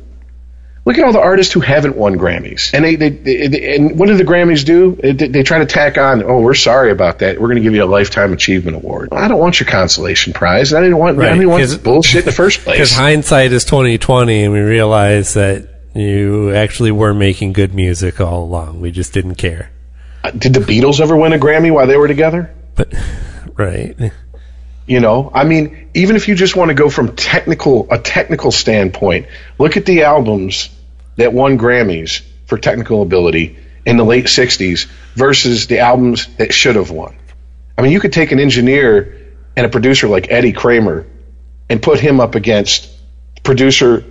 Look 0.84 0.98
at 0.98 1.04
all 1.04 1.14
the 1.14 1.20
artists 1.20 1.54
who 1.54 1.60
haven't 1.60 1.96
won 1.96 2.18
Grammys, 2.18 2.74
and 2.74 2.84
they, 2.84 2.96
they, 2.96 3.10
they 3.10 3.76
and 3.76 4.00
what 4.00 4.08
do 4.08 4.18
the 4.18 4.24
Grammys 4.24 4.66
do? 4.66 4.96
They, 4.96 5.12
they 5.14 5.44
try 5.44 5.60
to 5.60 5.68
tack 5.68 6.00
on. 6.00 6.24
Oh, 6.24 6.40
we're 6.40 6.56
sorry 6.56 6.90
about 6.90 7.20
that. 7.20 7.40
We're 7.40 7.50
going 7.50 7.58
to 7.58 7.62
give 7.62 7.76
you 7.76 7.84
a 7.84 7.86
lifetime 7.86 8.34
achievement 8.34 8.78
award. 8.78 9.10
I 9.12 9.28
don't 9.28 9.38
want 9.38 9.60
your 9.60 9.70
consolation 9.70 10.34
prize. 10.34 10.74
I 10.74 10.82
didn't 10.82 10.98
want. 10.98 11.20
I 11.20 11.34
didn't 11.34 11.50
want 11.50 11.84
bullshit 11.84 12.22
in 12.22 12.26
the 12.26 12.32
first 12.32 12.60
place. 12.64 12.78
Because 12.78 12.94
hindsight 12.94 13.52
is 13.52 13.64
twenty 13.64 14.00
twenty, 14.00 14.44
and 14.44 14.54
we 14.54 14.60
realize 14.60 15.36
that 15.36 15.68
you 15.94 16.52
actually 16.54 16.92
were 16.92 17.14
making 17.14 17.54
good 17.54 17.76
music 17.76 18.20
all 18.20 18.44
along. 18.44 18.82
We 18.82 18.90
just 18.90 19.14
didn't 19.14 19.36
care. 19.36 19.72
Uh, 20.24 20.32
did 20.32 20.54
the 20.54 20.62
Beatles 20.62 21.00
ever 21.00 21.16
win 21.16 21.34
a 21.34 21.38
Grammy 21.38 21.72
while 21.72 21.86
they 21.86 21.98
were 21.98 22.08
together? 22.08 22.54
But 22.76 22.94
right, 23.56 23.96
You 24.92 25.00
know, 25.00 25.32
I 25.34 25.46
mean, 25.46 25.88
even 25.94 26.18
if 26.18 26.28
you 26.28 26.36
just 26.36 26.58
want 26.58 26.68
to 26.68 26.76
go 26.76 26.90
from 26.90 27.16
technical 27.16 27.88
a 27.90 27.98
technical 27.98 28.52
standpoint, 28.52 29.28
look 29.58 29.78
at 29.78 29.86
the 29.86 30.04
albums 30.04 30.68
that 31.16 31.32
won 31.32 31.58
Grammys 31.58 32.24
for 32.46 32.58
technical 32.58 33.02
ability 33.02 33.56
in 33.86 33.96
the 33.96 34.04
late 34.04 34.26
'60s 34.26 34.92
versus 35.16 35.68
the 35.68 35.80
albums 35.80 36.28
that 36.36 36.54
should 36.54 36.76
have 36.76 36.92
won. 36.92 37.16
I 37.78 37.84
mean, 37.84 37.94
you 37.94 38.02
could 38.02 38.12
take 38.12 38.34
an 38.34 38.40
engineer 38.42 39.32
and 39.56 39.66
a 39.66 39.70
producer 39.70 40.10
like 40.10 40.30
Eddie 40.30 40.52
Kramer 40.52 41.08
and 41.70 41.82
put 41.82 42.02
him 42.02 42.20
up 42.20 42.36
against 42.36 42.90
producer 43.44 44.04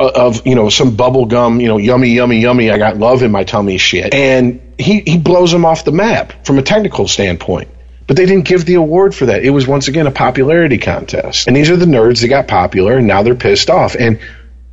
of 0.00 0.46
you 0.46 0.54
know 0.54 0.70
some 0.70 0.96
bubblegum 0.96 1.60
you 1.60 1.68
know 1.68 1.76
yummy 1.76 2.08
yummy 2.08 2.40
yummy 2.40 2.70
I 2.70 2.78
got 2.78 2.96
love 2.96 3.22
in 3.22 3.30
my 3.30 3.44
tummy 3.44 3.76
shit 3.76 4.14
and 4.14 4.72
he 4.78 5.00
he 5.00 5.18
blows 5.18 5.52
him 5.52 5.66
off 5.66 5.84
the 5.84 5.92
map 5.92 6.46
from 6.46 6.58
a 6.58 6.62
technical 6.62 7.06
standpoint 7.06 7.68
but 8.12 8.18
they 8.18 8.26
didn't 8.26 8.44
give 8.44 8.66
the 8.66 8.74
award 8.74 9.14
for 9.14 9.24
that. 9.24 9.42
It 9.42 9.48
was 9.48 9.66
once 9.66 9.88
again 9.88 10.06
a 10.06 10.10
popularity 10.10 10.76
contest. 10.76 11.46
And 11.46 11.56
these 11.56 11.70
are 11.70 11.78
the 11.78 11.86
nerds 11.86 12.20
that 12.20 12.28
got 12.28 12.46
popular 12.46 12.98
and 12.98 13.06
now 13.06 13.22
they're 13.22 13.34
pissed 13.34 13.70
off. 13.70 13.94
And 13.94 14.20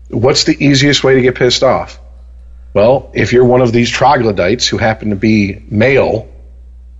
what's 0.09 0.43
the 0.43 0.61
easiest 0.61 1.05
way 1.05 1.15
to 1.15 1.21
get 1.21 1.35
pissed 1.35 1.63
off? 1.63 2.01
Well 2.73 3.09
if 3.13 3.31
you're 3.31 3.45
one 3.45 3.61
of 3.61 3.71
these 3.71 3.89
troglodytes 3.89 4.67
who 4.67 4.77
happen 4.77 5.11
to 5.11 5.15
be 5.15 5.63
male 5.69 6.29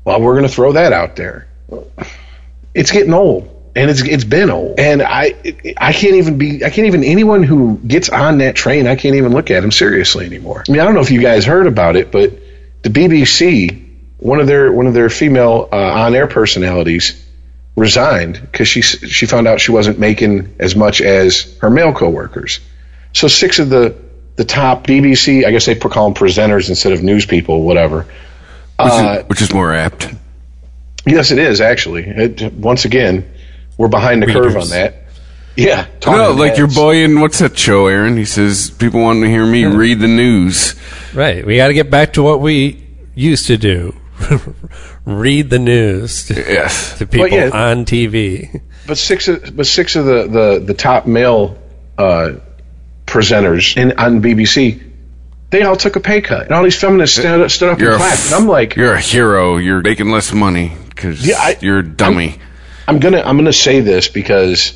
well 0.06 0.22
we're 0.22 0.36
going 0.36 0.48
to 0.48 0.54
throw 0.54 0.72
that 0.72 0.94
out 0.94 1.18
there. 1.18 1.50
It's 2.74 2.94
getting 2.94 3.14
old 3.14 3.74
and 3.76 3.92
it's 3.92 4.02
it's 4.02 4.24
been 4.24 4.50
old. 4.50 4.80
And 4.80 5.02
i 5.02 5.36
i 5.76 5.92
can't 5.92 6.16
even 6.16 6.38
be 6.38 6.64
i 6.64 6.70
can't 6.70 6.88
even 6.88 7.04
anyone 7.04 7.44
who 7.44 7.80
gets 7.86 8.08
on 8.08 8.38
that 8.38 8.56
train 8.56 8.88
i 8.88 8.96
can't 8.96 9.16
even 9.16 9.34
look 9.34 9.52
at 9.52 9.62
him 9.62 9.72
seriously 9.72 10.26
anymore. 10.26 10.64
I 10.66 10.72
mean 10.72 10.80
i 10.80 10.86
don't 10.86 10.94
know 10.94 11.02
if 11.02 11.12
you 11.12 11.22
guys 11.22 11.44
heard 11.44 11.68
about 11.68 11.98
it 11.98 12.14
but 12.14 12.32
the 12.82 12.90
bbc 12.90 13.89
one 14.20 14.40
of 14.40 14.48
their 14.48 14.72
one 14.72 14.88
of 14.88 14.94
their 14.94 15.10
female 15.10 15.68
uh, 15.72 15.76
on-air 15.76 16.28
personalities 16.28 17.26
resigned 17.76 18.40
because 18.42 18.68
she 18.68 18.82
she 18.82 19.26
found 19.26 19.48
out 19.48 19.60
she 19.62 19.72
wasn't 19.72 19.98
making 19.98 20.54
as 20.60 20.76
much 20.76 21.02
as 21.02 21.58
her 21.60 21.70
male 21.70 21.94
coworkers 21.94 22.60
so 23.14 23.28
six 23.28 23.60
of 23.60 23.70
the 23.70 23.96
the 24.36 24.44
top 24.44 24.86
bbc 24.86 25.46
i 25.46 25.52
guess 25.52 25.66
they 25.66 25.76
call 25.76 26.10
them 26.10 26.14
presenters 26.14 26.68
instead 26.70 26.92
of 26.92 27.02
news 27.04 27.26
people 27.26 27.62
whatever 27.64 28.00
Which, 28.02 28.10
Uh, 28.80 29.18
is, 29.22 29.30
which 29.30 29.42
is 29.42 29.54
more 29.54 29.74
apt. 29.74 30.08
Yes, 31.06 31.32
it 31.32 31.40
is 31.40 31.60
actually. 31.62 32.04
It, 32.04 32.54
once 32.54 32.86
again, 32.86 33.30
we're 33.78 33.88
behind 33.88 34.22
the 34.22 34.28
curve 34.28 34.56
on 34.56 34.70
that. 34.70 34.96
Yeah, 35.56 35.86
No, 35.86 36.00
talking 36.00 36.38
like 36.38 36.58
your 36.58 36.68
boy 36.68 36.98
in 37.04 37.20
what's 37.20 37.40
that 37.40 37.58
show, 37.58 37.88
Aaron? 37.88 38.16
He 38.16 38.26
says 38.26 38.70
people 38.70 39.02
want 39.02 39.22
to 39.24 39.28
hear 39.28 39.46
me 39.46 39.66
read 39.66 40.00
the 40.00 40.08
news. 40.08 40.76
right. 41.14 41.46
We 41.46 41.56
got 41.58 41.68
to 41.68 41.74
get 41.74 41.90
back 41.90 42.14
to 42.14 42.24
what 42.24 42.40
we 42.42 42.86
used 43.16 43.48
to 43.48 43.58
do: 43.58 43.96
read 45.06 45.50
the 45.50 45.60
news 45.60 46.26
to, 46.28 46.34
Yes. 46.36 46.98
to 47.00 47.08
people 47.08 47.28
yeah. 47.30 47.50
on 47.54 47.86
TV. 47.86 48.62
But 48.88 48.98
six, 48.98 49.28
of, 49.28 49.56
but 49.56 49.66
six 49.68 49.96
of 49.96 50.06
the 50.06 50.28
the, 50.28 50.64
the 50.66 50.74
top 50.74 51.06
male 51.08 51.58
uh, 51.98 52.34
presenters 53.06 53.78
in 53.78 53.98
on 54.00 54.22
BBC, 54.22 54.84
they 55.50 55.64
all 55.64 55.76
took 55.76 55.96
a 55.96 56.00
pay 56.00 56.22
cut, 56.22 56.44
and 56.46 56.52
all 56.54 56.64
these 56.64 56.80
feminists 56.80 57.18
stood, 57.18 57.42
up- 57.42 57.52
stood 57.52 57.70
up 57.70 57.80
and 57.80 57.96
clapped. 57.98 58.14
f- 58.20 58.26
And 58.28 58.36
I'm 58.36 58.48
like, 58.48 58.76
you're 58.76 58.94
a 58.94 59.00
hero. 59.02 59.58
You're 59.58 59.82
making 59.82 60.10
less 60.12 60.32
money 60.34 60.72
because 60.90 61.26
Yeah, 61.26 61.38
I- 61.40 61.58
you're 61.62 61.80
a 61.80 61.88
dummy. 61.88 62.38
I'm 62.88 63.00
gonna 63.00 63.22
I'm 63.22 63.38
gonna 63.38 63.54
say 63.54 63.82
this 63.82 64.08
because 64.08 64.74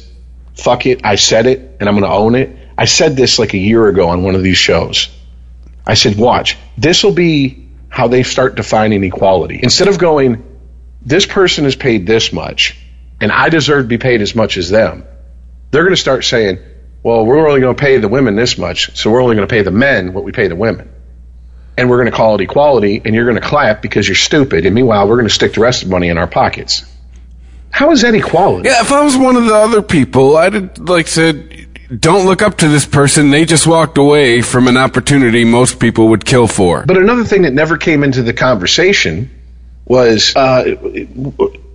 fuck 0.56 0.86
it, 0.86 1.04
I 1.04 1.16
said 1.16 1.48
it 1.48 1.78
and 1.80 1.90
I'm 1.90 1.96
gonna 1.96 2.14
own 2.14 2.36
it. 2.36 2.56
I 2.78 2.86
said 2.86 3.16
this 3.16 3.40
like 3.40 3.54
a 3.54 3.58
year 3.58 3.88
ago 3.88 4.10
on 4.10 4.24
one 4.24 4.36
of 4.36 4.44
these 4.44 4.58
shows. 4.58 5.10
I 5.86 5.96
said, 5.96 6.16
watch, 6.18 6.58
this 6.78 7.04
will 7.04 7.12
be 7.14 7.63
how 7.94 8.08
they 8.08 8.24
start 8.24 8.56
defining 8.56 9.04
equality. 9.04 9.60
Instead 9.62 9.88
of 9.88 10.00
going, 10.00 10.44
this 11.06 11.28
person 11.28 11.64
is 11.68 11.76
paid 11.76 12.08
this 12.08 12.34
much 12.34 12.76
and 13.22 13.32
I 13.32 13.50
deserve 13.50 13.84
to 13.84 13.88
be 13.88 14.00
paid 14.00 14.20
as 14.24 14.34
much 14.34 14.58
as 14.58 14.72
them, 14.72 15.06
they're 15.70 15.84
gonna 15.84 15.96
start 15.96 16.26
saying, 16.26 16.58
well, 17.04 17.24
we're 17.24 17.48
only 17.48 17.62
gonna 17.62 17.76
pay 17.76 18.00
the 18.00 18.08
women 18.08 18.36
this 18.36 18.58
much, 18.58 18.98
so 18.98 19.12
we're 19.12 19.22
only 19.22 19.36
gonna 19.36 19.46
pay 19.46 19.62
the 19.62 19.70
men 19.70 20.12
what 20.12 20.24
we 20.24 20.32
pay 20.32 20.48
the 20.48 20.56
women. 20.56 20.90
And 21.78 21.88
we're 21.88 22.00
gonna 22.00 22.10
call 22.10 22.34
it 22.34 22.42
equality 22.42 23.00
and 23.06 23.14
you're 23.14 23.28
gonna 23.28 23.40
clap 23.40 23.84
because 23.84 24.08
you're 24.08 24.16
stupid, 24.16 24.66
and 24.66 24.74
meanwhile 24.74 25.08
we're 25.08 25.18
gonna 25.18 25.30
stick 25.30 25.54
the 25.54 25.62
rest 25.62 25.84
of 25.84 25.90
the 25.90 25.94
money 25.94 26.10
in 26.10 26.18
our 26.18 26.26
pockets. 26.26 26.84
How 27.70 27.92
is 27.92 28.02
that 28.02 28.16
equality? 28.16 28.70
Yeah, 28.70 28.82
if 28.82 28.92
I 28.92 29.04
was 29.04 29.16
one 29.16 29.36
of 29.36 29.46
the 29.46 29.54
other 29.54 29.84
people, 29.84 30.36
I'd 30.36 30.80
like 30.80 31.08
said, 31.08 31.63
don't 32.00 32.26
look 32.26 32.42
up 32.42 32.58
to 32.58 32.68
this 32.68 32.86
person. 32.86 33.30
They 33.30 33.46
just 33.46 33.68
walked 33.68 33.98
away 33.98 34.42
from 34.42 34.68
an 34.68 34.78
opportunity 34.78 35.46
most 35.46 35.80
people 35.80 36.10
would 36.10 36.26
kill 36.26 36.48
for. 36.48 36.86
But 36.86 36.98
another 36.98 37.24
thing 37.24 37.44
that 37.44 37.54
never 37.54 37.78
came 37.78 38.04
into 38.04 38.24
the 38.24 38.34
conversation 38.34 39.30
was 39.86 40.36
uh, 40.36 40.76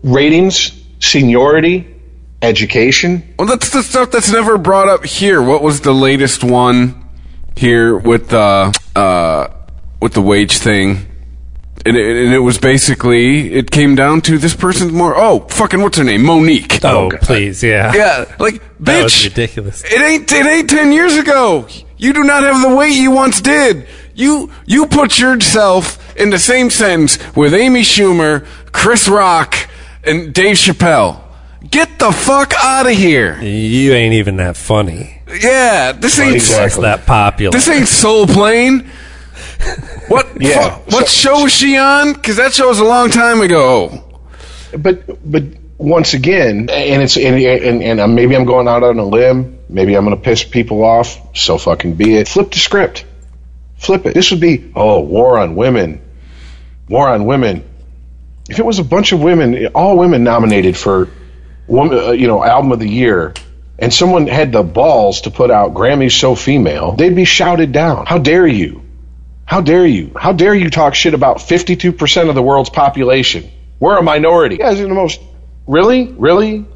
ratings, 0.02 0.72
seniority, 1.00 1.94
education. 2.42 3.34
Well, 3.38 3.48
that's 3.48 3.70
the 3.70 3.82
stuff 3.82 4.10
that's 4.10 4.30
never 4.30 4.58
brought 4.58 4.88
up 4.88 5.04
here. 5.04 5.42
What 5.42 5.62
was 5.62 5.80
the 5.80 5.92
latest 5.92 6.42
one 6.42 7.08
here 7.56 7.96
with 7.96 8.30
the 8.30 8.78
uh, 8.96 9.48
with 10.00 10.14
the 10.14 10.22
wage 10.22 10.58
thing? 10.58 11.07
And 11.88 11.96
it, 11.96 12.24
and 12.26 12.34
it 12.34 12.40
was 12.40 12.58
basically 12.58 13.52
it 13.54 13.70
came 13.70 13.94
down 13.94 14.20
to 14.22 14.36
this 14.38 14.54
person's 14.54 14.92
more. 14.92 15.14
Oh, 15.16 15.40
fucking 15.48 15.80
what's 15.80 15.96
her 15.98 16.04
name? 16.04 16.22
Mo'Nique. 16.22 16.84
Oh, 16.84 17.10
oh 17.12 17.16
please, 17.18 17.62
yeah. 17.62 17.92
Yeah, 17.94 18.34
like 18.38 18.60
That 18.80 19.02
was 19.04 19.12
bitch. 19.14 19.24
ridiculous. 19.24 19.82
It 19.84 20.00
ain't 20.00 20.30
it 20.32 20.46
ain't 20.46 20.68
ten 20.70 20.92
years 20.92 21.16
ago. 21.16 21.66
You 21.96 22.12
do 22.12 22.22
not 22.24 22.42
have 22.42 22.62
the 22.62 22.74
weight 22.76 22.94
you 22.94 23.10
once 23.10 23.40
did. 23.40 23.86
You 24.14 24.50
you 24.66 24.86
put 24.86 25.18
yourself 25.18 26.14
in 26.16 26.30
the 26.30 26.38
same 26.38 26.70
sentence 26.70 27.18
with 27.36 27.54
Amy 27.54 27.82
Schumer, 27.82 28.46
Chris 28.72 29.08
Rock, 29.08 29.54
and 30.04 30.34
Dave 30.34 30.56
Chappelle. 30.56 31.22
Get 31.70 31.98
the 31.98 32.12
fuck 32.12 32.52
out 32.62 32.86
of 32.86 32.92
here. 32.92 33.40
You 33.42 33.92
ain't 33.92 34.14
even 34.14 34.36
that 34.36 34.56
funny. 34.56 35.22
Yeah, 35.28 35.92
this 35.92 36.18
ain't 36.18 36.36
It's 36.36 36.76
that 36.76 37.04
popular. 37.06 37.50
this 37.52 37.68
ain't 37.68 37.88
Soul 37.88 38.26
Plane. 38.26 38.90
What 40.08 40.27
Yeah, 40.40 40.76
fu- 40.76 40.96
what 40.96 41.08
so- 41.08 41.36
show 41.36 41.42
was 41.42 41.52
she 41.52 41.76
on? 41.76 42.12
Because 42.12 42.36
that 42.36 42.52
show 42.52 42.68
was 42.68 42.78
a 42.78 42.84
long 42.84 43.10
time 43.10 43.40
ago. 43.40 44.04
But 44.76 45.30
but 45.30 45.44
once 45.78 46.14
again, 46.14 46.68
and 46.70 47.02
it's 47.02 47.16
and 47.16 47.36
and, 47.36 48.00
and 48.00 48.14
maybe 48.14 48.36
I'm 48.36 48.44
going 48.44 48.68
out 48.68 48.82
on 48.82 48.98
a 48.98 49.04
limb. 49.04 49.58
Maybe 49.68 49.94
I'm 49.96 50.04
going 50.04 50.16
to 50.16 50.22
piss 50.22 50.44
people 50.44 50.82
off. 50.84 51.36
So 51.36 51.58
fucking 51.58 51.94
be 51.94 52.16
it. 52.16 52.28
Flip 52.28 52.50
the 52.50 52.58
script. 52.58 53.04
Flip 53.76 54.04
it. 54.06 54.14
This 54.14 54.30
would 54.30 54.40
be 54.40 54.72
oh 54.74 55.00
war 55.00 55.38
on 55.38 55.54
women, 55.54 56.00
war 56.88 57.08
on 57.08 57.24
women. 57.24 57.64
If 58.50 58.58
it 58.58 58.64
was 58.64 58.78
a 58.78 58.84
bunch 58.84 59.12
of 59.12 59.20
women, 59.22 59.66
all 59.68 59.98
women 59.98 60.24
nominated 60.24 60.76
for 60.76 61.08
woman, 61.66 61.98
uh, 61.98 62.10
you 62.12 62.26
know, 62.26 62.42
album 62.42 62.72
of 62.72 62.78
the 62.78 62.88
year, 62.88 63.34
and 63.78 63.92
someone 63.92 64.26
had 64.26 64.52
the 64.52 64.62
balls 64.62 65.22
to 65.22 65.30
put 65.30 65.50
out 65.50 65.74
Grammys 65.74 66.12
so 66.18 66.34
female, 66.34 66.92
they'd 66.92 67.14
be 67.14 67.26
shouted 67.26 67.72
down. 67.72 68.06
How 68.06 68.18
dare 68.18 68.46
you? 68.46 68.82
How 69.48 69.62
dare 69.62 69.86
you? 69.86 70.12
How 70.14 70.34
dare 70.34 70.54
you 70.54 70.68
talk 70.68 70.94
shit 70.94 71.14
about 71.14 71.38
52% 71.38 72.28
of 72.28 72.34
the 72.34 72.42
world's 72.42 72.68
population? 72.68 73.50
We're 73.80 73.96
a 73.96 74.02
minority. 74.02 74.56
You 74.56 74.60
guys 74.60 74.78
are 74.78 74.86
the 74.86 74.92
most. 74.92 75.22
Really? 75.66 76.06
Really? 76.06 76.66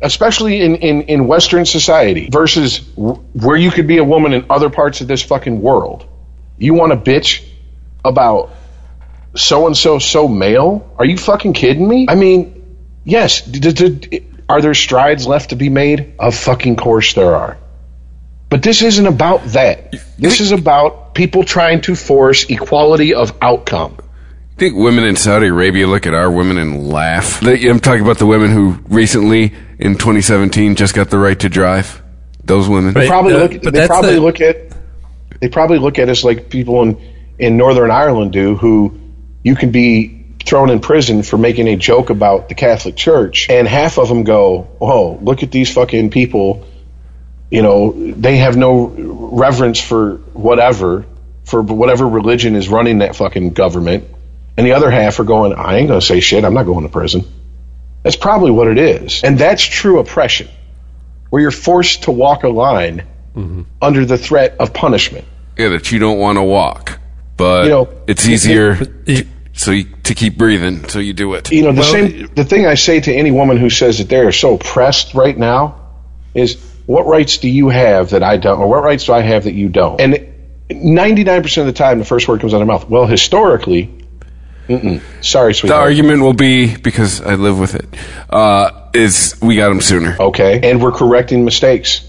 Especially 0.00 0.62
in, 0.62 0.74
in, 0.74 1.02
in 1.02 1.28
Western 1.28 1.64
society 1.64 2.28
versus 2.28 2.78
where 2.96 3.56
you 3.56 3.70
could 3.70 3.86
be 3.86 3.98
a 3.98 4.04
woman 4.04 4.32
in 4.32 4.46
other 4.50 4.68
parts 4.68 5.00
of 5.00 5.06
this 5.06 5.22
fucking 5.22 5.62
world. 5.62 6.04
You 6.58 6.74
want 6.74 6.90
to 6.90 6.98
bitch 6.98 7.48
about 8.04 8.50
so 9.36 9.68
and 9.68 9.76
so 9.76 10.00
so 10.00 10.26
male? 10.26 10.92
Are 10.98 11.04
you 11.04 11.16
fucking 11.16 11.52
kidding 11.52 11.86
me? 11.86 12.06
I 12.08 12.16
mean, 12.16 12.76
yes. 13.04 13.42
D- 13.42 13.60
d- 13.60 13.90
d- 13.90 14.26
are 14.48 14.60
there 14.60 14.74
strides 14.74 15.24
left 15.24 15.50
to 15.50 15.56
be 15.56 15.68
made? 15.68 16.14
Of 16.18 16.34
fucking 16.34 16.74
course 16.74 17.14
there 17.14 17.36
are. 17.36 17.58
But 18.52 18.62
this 18.62 18.82
isn't 18.82 19.06
about 19.06 19.42
that. 19.46 19.94
This 20.18 20.40
is 20.40 20.52
about 20.52 21.14
people 21.14 21.42
trying 21.42 21.80
to 21.80 21.94
force 21.94 22.44
equality 22.50 23.14
of 23.14 23.32
outcome. 23.40 23.96
I 23.98 24.58
think 24.58 24.76
women 24.76 25.04
in 25.04 25.16
Saudi 25.16 25.46
Arabia 25.46 25.86
look 25.86 26.06
at 26.06 26.12
our 26.12 26.30
women 26.30 26.58
and 26.58 26.86
laugh. 26.92 27.42
I'm 27.42 27.80
talking 27.80 28.02
about 28.02 28.18
the 28.18 28.26
women 28.26 28.50
who 28.50 28.72
recently, 28.90 29.54
in 29.78 29.94
2017, 29.94 30.74
just 30.76 30.94
got 30.94 31.08
the 31.08 31.16
right 31.18 31.40
to 31.40 31.48
drive. 31.48 32.02
Those 32.44 32.68
women. 32.68 32.92
Right. 32.92 33.08
probably 33.08 33.32
Uh, 33.32 33.38
look. 33.38 33.62
but 33.62 33.72
They 33.72 33.86
probably 33.86 34.16
the- 34.16 34.20
look 34.20 34.42
at. 34.42 34.56
They 35.40 35.48
probably 35.48 35.78
look 35.78 35.98
at 35.98 36.10
us 36.10 36.22
like 36.22 36.50
people 36.50 36.82
in 36.82 36.98
in 37.38 37.56
Northern 37.56 37.90
Ireland 37.90 38.32
do, 38.32 38.56
who 38.56 38.92
you 39.42 39.54
can 39.56 39.70
be 39.70 40.26
thrown 40.44 40.68
in 40.68 40.80
prison 40.80 41.22
for 41.22 41.38
making 41.38 41.68
a 41.68 41.76
joke 41.76 42.10
about 42.10 42.50
the 42.50 42.54
Catholic 42.54 42.96
Church, 42.96 43.48
and 43.48 43.66
half 43.66 43.96
of 43.96 44.08
them 44.08 44.24
go, 44.24 44.66
"Oh, 44.78 45.18
look 45.22 45.42
at 45.42 45.50
these 45.50 45.72
fucking 45.72 46.10
people." 46.10 46.66
You 47.52 47.60
know, 47.60 47.92
they 47.92 48.38
have 48.38 48.56
no 48.56 48.86
reverence 48.86 49.78
for 49.78 50.14
whatever, 50.32 51.04
for 51.44 51.60
whatever 51.60 52.08
religion 52.08 52.56
is 52.56 52.66
running 52.70 53.00
that 53.00 53.14
fucking 53.14 53.50
government, 53.50 54.04
and 54.56 54.66
the 54.66 54.72
other 54.72 54.90
half 54.90 55.20
are 55.20 55.24
going, 55.24 55.52
"I 55.52 55.76
ain't 55.76 55.88
gonna 55.88 56.00
say 56.00 56.20
shit. 56.20 56.46
I'm 56.46 56.54
not 56.54 56.64
going 56.64 56.86
to 56.86 56.88
prison." 56.90 57.26
That's 58.04 58.16
probably 58.16 58.52
what 58.52 58.68
it 58.68 58.78
is, 58.78 59.22
and 59.22 59.38
that's 59.38 59.62
true 59.62 59.98
oppression 59.98 60.48
where 61.28 61.42
you're 61.42 61.50
forced 61.50 62.04
to 62.04 62.10
walk 62.10 62.44
a 62.44 62.48
line 62.48 63.02
mm-hmm. 63.36 63.62
under 63.82 64.06
the 64.06 64.16
threat 64.16 64.56
of 64.58 64.72
punishment. 64.72 65.26
Yeah, 65.58 65.68
that 65.68 65.92
you 65.92 65.98
don't 65.98 66.18
want 66.18 66.38
to 66.38 66.42
walk, 66.42 67.00
but 67.36 67.64
You 67.64 67.70
know, 67.70 67.88
it's 68.06 68.26
easier 68.26 68.76
to, 69.06 69.26
so 69.52 69.72
you, 69.72 69.84
to 70.04 70.14
keep 70.14 70.38
breathing, 70.38 70.88
so 70.88 71.00
you 71.00 71.12
do 71.12 71.34
it. 71.34 71.52
You 71.52 71.64
know, 71.64 71.72
the 71.72 71.82
same 71.82 72.30
the 72.34 72.46
thing 72.46 72.66
I 72.66 72.76
say 72.76 73.00
to 73.00 73.12
any 73.12 73.30
woman 73.30 73.58
who 73.58 73.68
says 73.68 73.98
that 73.98 74.08
they 74.08 74.20
are 74.20 74.32
so 74.32 74.54
oppressed 74.54 75.12
right 75.12 75.36
now 75.36 75.80
is 76.34 76.71
what 76.92 77.06
rights 77.06 77.38
do 77.38 77.48
you 77.48 77.68
have 77.70 78.10
that 78.10 78.22
I 78.22 78.36
don't 78.36 78.58
or 78.60 78.68
what 78.68 78.82
rights 78.82 79.04
do 79.06 79.12
I 79.14 79.20
have 79.20 79.44
that 79.44 79.54
you 79.54 79.68
don't? 79.68 80.00
And 80.00 80.28
99% 80.70 81.58
of 81.60 81.66
the 81.66 81.72
time 81.72 81.98
the 81.98 82.04
first 82.04 82.28
word 82.28 82.40
comes 82.40 82.52
out 82.54 82.60
of 82.60 82.66
their 82.66 82.74
mouth. 82.74 82.88
Well, 82.88 83.06
historically, 83.06 83.90
sorry, 85.20 85.52
The 85.54 85.74
argument 85.74 86.22
will 86.22 86.32
be 86.34 86.76
because 86.76 87.20
I 87.20 87.34
live 87.34 87.58
with 87.58 87.74
it. 87.74 87.86
Uh, 88.30 88.88
is 88.94 89.36
we 89.42 89.56
got 89.56 89.68
them 89.70 89.80
sooner. 89.80 90.16
okay, 90.20 90.70
and 90.70 90.82
we're 90.82 90.92
correcting 90.92 91.44
mistakes. 91.44 92.08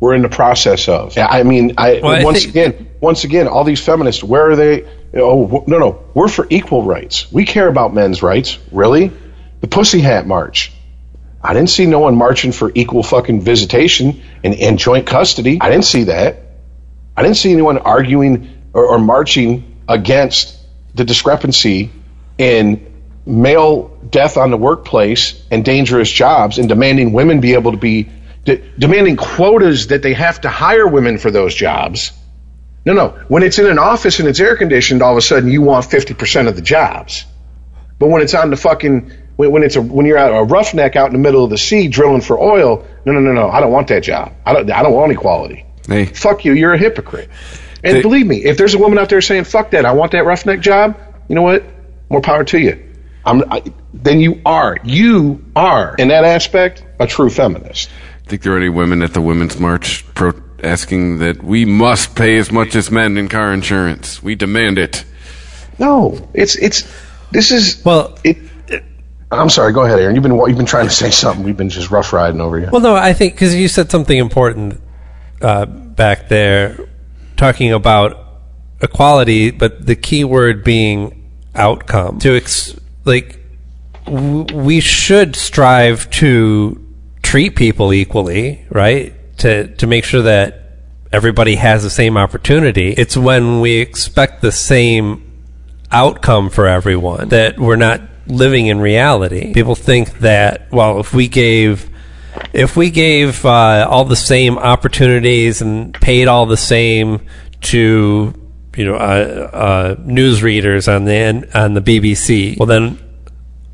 We're 0.00 0.14
in 0.14 0.22
the 0.22 0.28
process 0.28 0.88
of. 0.88 1.16
I 1.16 1.42
mean, 1.42 1.74
I 1.78 2.00
Well, 2.02 2.12
I 2.12 2.24
once 2.24 2.42
think- 2.44 2.50
again, 2.50 2.86
once 3.00 3.24
again, 3.24 3.48
all 3.48 3.64
these 3.64 3.80
feminists, 3.80 4.22
where 4.22 4.50
are 4.50 4.56
they? 4.56 4.84
Oh 5.14 5.64
no, 5.66 5.78
no, 5.78 6.04
we're 6.14 6.28
for 6.28 6.46
equal 6.50 6.82
rights. 6.82 7.30
We 7.32 7.44
care 7.46 7.68
about 7.68 7.94
men's 7.94 8.22
rights. 8.22 8.58
Really? 8.72 9.10
The 9.60 9.68
Pussy 9.68 10.00
Hat 10.00 10.26
March. 10.26 10.72
I 11.42 11.54
didn't 11.54 11.70
see 11.70 11.86
no 11.86 12.00
one 12.00 12.16
marching 12.16 12.52
for 12.52 12.72
equal 12.74 13.02
fucking 13.02 13.40
visitation 13.40 14.22
and, 14.42 14.54
and 14.54 14.78
joint 14.78 15.06
custody. 15.06 15.58
I 15.60 15.70
didn't 15.70 15.84
see 15.84 16.04
that. 16.04 16.38
I 17.16 17.22
didn't 17.22 17.36
see 17.36 17.52
anyone 17.52 17.78
arguing 17.78 18.62
or, 18.72 18.86
or 18.86 18.98
marching 18.98 19.76
against 19.88 20.58
the 20.94 21.04
discrepancy 21.04 21.90
in 22.38 22.92
male 23.24 23.88
death 24.10 24.36
on 24.36 24.50
the 24.50 24.56
workplace 24.56 25.42
and 25.50 25.64
dangerous 25.64 26.10
jobs 26.10 26.58
and 26.58 26.68
demanding 26.68 27.12
women 27.12 27.40
be 27.40 27.54
able 27.54 27.72
to 27.72 27.78
be 27.78 28.08
de- 28.44 28.62
demanding 28.78 29.16
quotas 29.16 29.88
that 29.88 30.02
they 30.02 30.14
have 30.14 30.40
to 30.42 30.48
hire 30.48 30.86
women 30.86 31.18
for 31.18 31.30
those 31.30 31.54
jobs. 31.54 32.12
No, 32.84 32.92
no. 32.92 33.08
When 33.28 33.42
it's 33.42 33.58
in 33.58 33.66
an 33.66 33.78
office 33.78 34.20
and 34.20 34.28
it's 34.28 34.38
air 34.38 34.56
conditioned, 34.56 35.02
all 35.02 35.12
of 35.12 35.18
a 35.18 35.22
sudden 35.22 35.50
you 35.50 35.60
want 35.60 35.84
50% 35.86 36.48
of 36.48 36.54
the 36.54 36.62
jobs. 36.62 37.24
But 37.98 38.08
when 38.08 38.22
it's 38.22 38.34
on 38.34 38.50
the 38.50 38.56
fucking 38.56 39.10
when, 39.36 39.50
when 39.52 39.62
it's 39.62 39.76
a 39.76 39.82
when 39.82 40.06
you're 40.06 40.18
out 40.18 40.32
a 40.32 40.44
roughneck 40.44 40.96
out 40.96 41.06
in 41.06 41.12
the 41.12 41.18
middle 41.18 41.44
of 41.44 41.50
the 41.50 41.58
sea 41.58 41.88
drilling 41.88 42.20
for 42.22 42.38
oil, 42.38 42.86
no, 43.04 43.12
no, 43.12 43.20
no, 43.20 43.32
no. 43.32 43.48
I 43.48 43.60
don't 43.60 43.72
want 43.72 43.88
that 43.88 44.02
job. 44.02 44.32
I 44.44 44.52
don't. 44.52 44.70
I 44.70 44.82
don't 44.82 44.92
want 44.94 45.12
equality. 45.12 45.64
Hey. 45.86 46.06
Fuck 46.06 46.44
you. 46.44 46.52
You're 46.52 46.74
a 46.74 46.78
hypocrite. 46.78 47.28
And 47.84 47.96
They- 47.98 48.02
believe 48.02 48.26
me, 48.26 48.44
if 48.44 48.56
there's 48.58 48.74
a 48.74 48.78
woman 48.78 48.98
out 48.98 49.08
there 49.08 49.20
saying 49.20 49.44
"fuck 49.44 49.70
that," 49.70 49.84
I 49.84 49.92
want 49.92 50.12
that 50.12 50.24
roughneck 50.24 50.60
job. 50.60 50.96
You 51.28 51.34
know 51.34 51.42
what? 51.42 51.64
More 52.08 52.20
power 52.20 52.44
to 52.44 52.58
you. 52.58 52.82
I'm. 53.24 53.42
I, 53.50 53.62
then 53.92 54.20
you 54.20 54.40
are. 54.46 54.78
You 54.84 55.44
are 55.54 55.94
in 55.98 56.08
that 56.08 56.24
aspect 56.24 56.84
a 56.98 57.06
true 57.06 57.30
feminist. 57.30 57.90
Think 58.26 58.42
there 58.42 58.54
are 58.54 58.56
any 58.56 58.68
women 58.68 59.02
at 59.02 59.14
the 59.14 59.20
Women's 59.20 59.58
March 59.60 60.04
pro- 60.14 60.32
asking 60.62 61.18
that 61.18 61.42
we 61.44 61.64
must 61.64 62.14
pay 62.16 62.38
as 62.38 62.50
much 62.50 62.74
as 62.74 62.90
men 62.90 63.16
in 63.18 63.28
car 63.28 63.52
insurance? 63.52 64.20
We 64.22 64.34
demand 64.34 64.78
it. 64.78 65.04
No, 65.78 66.28
it's 66.34 66.56
it's. 66.56 66.82
This 67.30 67.50
is 67.50 67.84
Well- 67.84 68.18
It, 68.24 68.36
it- 68.38 68.50
I'm 69.30 69.50
sorry. 69.50 69.72
Go 69.72 69.82
ahead, 69.82 69.98
Aaron. 69.98 70.14
You've 70.14 70.22
been 70.22 70.36
you've 70.36 70.56
been 70.56 70.66
trying 70.66 70.86
to 70.86 70.94
say 70.94 71.10
something. 71.10 71.44
We've 71.44 71.56
been 71.56 71.68
just 71.68 71.90
rough 71.90 72.12
riding 72.12 72.40
over 72.40 72.58
you. 72.58 72.68
Well, 72.70 72.80
no, 72.80 72.94
I 72.94 73.12
think 73.12 73.34
because 73.34 73.54
you 73.54 73.68
said 73.68 73.90
something 73.90 74.16
important 74.16 74.80
uh, 75.42 75.66
back 75.66 76.28
there, 76.28 76.78
talking 77.36 77.72
about 77.72 78.24
equality, 78.80 79.50
but 79.50 79.84
the 79.84 79.96
key 79.96 80.24
word 80.24 80.62
being 80.62 81.30
outcome. 81.54 82.18
To 82.20 82.36
ex- 82.36 82.78
like, 83.04 83.40
w- 84.04 84.46
we 84.54 84.80
should 84.80 85.34
strive 85.34 86.08
to 86.10 86.82
treat 87.22 87.56
people 87.56 87.92
equally, 87.92 88.64
right? 88.70 89.12
To 89.38 89.74
to 89.76 89.86
make 89.88 90.04
sure 90.04 90.22
that 90.22 90.62
everybody 91.12 91.56
has 91.56 91.82
the 91.82 91.90
same 91.90 92.16
opportunity. 92.16 92.90
It's 92.92 93.16
when 93.16 93.60
we 93.60 93.78
expect 93.78 94.40
the 94.40 94.52
same 94.52 95.22
outcome 95.90 96.50
for 96.50 96.66
everyone 96.66 97.28
that 97.30 97.58
we're 97.58 97.76
not 97.76 98.00
living 98.28 98.66
in 98.66 98.80
reality. 98.80 99.52
People 99.52 99.74
think 99.74 100.18
that 100.20 100.70
well, 100.72 101.00
if 101.00 101.12
we 101.14 101.28
gave 101.28 101.90
if 102.52 102.76
we 102.76 102.90
gave 102.90 103.44
uh, 103.44 103.86
all 103.88 104.04
the 104.04 104.16
same 104.16 104.58
opportunities 104.58 105.62
and 105.62 105.94
paid 105.94 106.28
all 106.28 106.46
the 106.46 106.56
same 106.56 107.26
to 107.62 108.32
you 108.76 108.84
know 108.84 108.94
uh, 108.94 109.50
uh, 109.52 109.96
news 110.04 110.42
readers 110.42 110.88
on 110.88 111.04
the 111.04 111.48
on 111.54 111.74
the 111.74 111.80
BBC, 111.80 112.58
well 112.58 112.66
then 112.66 112.98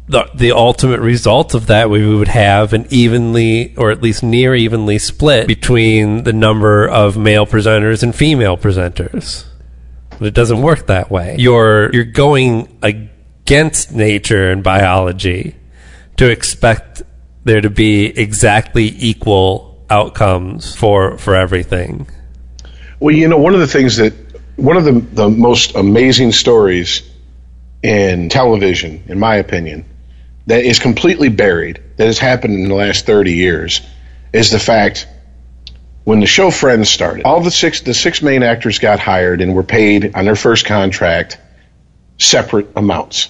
the 0.08 0.28
the 0.34 0.52
ultimate 0.52 1.00
result 1.00 1.54
of 1.54 1.66
that 1.66 1.90
we 1.90 2.06
would 2.06 2.28
have 2.28 2.72
an 2.72 2.86
evenly 2.90 3.74
or 3.76 3.90
at 3.90 4.02
least 4.02 4.22
near 4.22 4.54
evenly 4.54 4.98
split 4.98 5.46
between 5.46 6.24
the 6.24 6.32
number 6.32 6.88
of 6.88 7.16
male 7.16 7.46
presenters 7.46 8.02
and 8.02 8.14
female 8.14 8.56
presenters. 8.56 9.44
But 10.18 10.28
it 10.28 10.34
doesn't 10.34 10.62
work 10.62 10.86
that 10.86 11.10
way. 11.10 11.36
You're 11.38 11.92
you're 11.92 12.04
going 12.04 12.78
against 12.82 13.11
nature 13.90 14.50
and 14.50 14.62
biology 14.62 15.54
to 16.16 16.30
expect 16.30 17.02
there 17.44 17.60
to 17.60 17.68
be 17.68 18.06
exactly 18.06 18.94
equal 18.98 19.84
outcomes 19.90 20.74
for 20.74 21.18
for 21.18 21.34
everything. 21.34 22.08
Well, 22.98 23.14
you 23.14 23.28
know, 23.28 23.36
one 23.36 23.52
of 23.52 23.60
the 23.60 23.66
things 23.66 23.96
that 23.96 24.14
one 24.56 24.76
of 24.76 24.84
the 24.84 24.92
the 24.92 25.28
most 25.28 25.74
amazing 25.74 26.32
stories 26.32 27.02
in 27.82 28.28
television, 28.28 29.04
in 29.08 29.18
my 29.18 29.36
opinion, 29.36 29.84
that 30.46 30.64
is 30.64 30.78
completely 30.78 31.28
buried, 31.28 31.82
that 31.96 32.06
has 32.06 32.18
happened 32.18 32.54
in 32.54 32.68
the 32.68 32.74
last 32.74 33.04
thirty 33.04 33.34
years, 33.34 33.82
is 34.32 34.50
the 34.50 34.58
fact 34.58 35.06
when 36.04 36.20
the 36.20 36.26
show 36.26 36.50
Friends 36.50 36.88
started, 36.88 37.24
all 37.24 37.42
the 37.42 37.50
six 37.50 37.82
the 37.82 37.92
six 37.92 38.22
main 38.22 38.42
actors 38.42 38.78
got 38.78 38.98
hired 38.98 39.42
and 39.42 39.54
were 39.54 39.62
paid 39.62 40.14
on 40.14 40.24
their 40.24 40.36
first 40.36 40.64
contract 40.64 41.38
separate 42.18 42.70
amounts. 42.76 43.28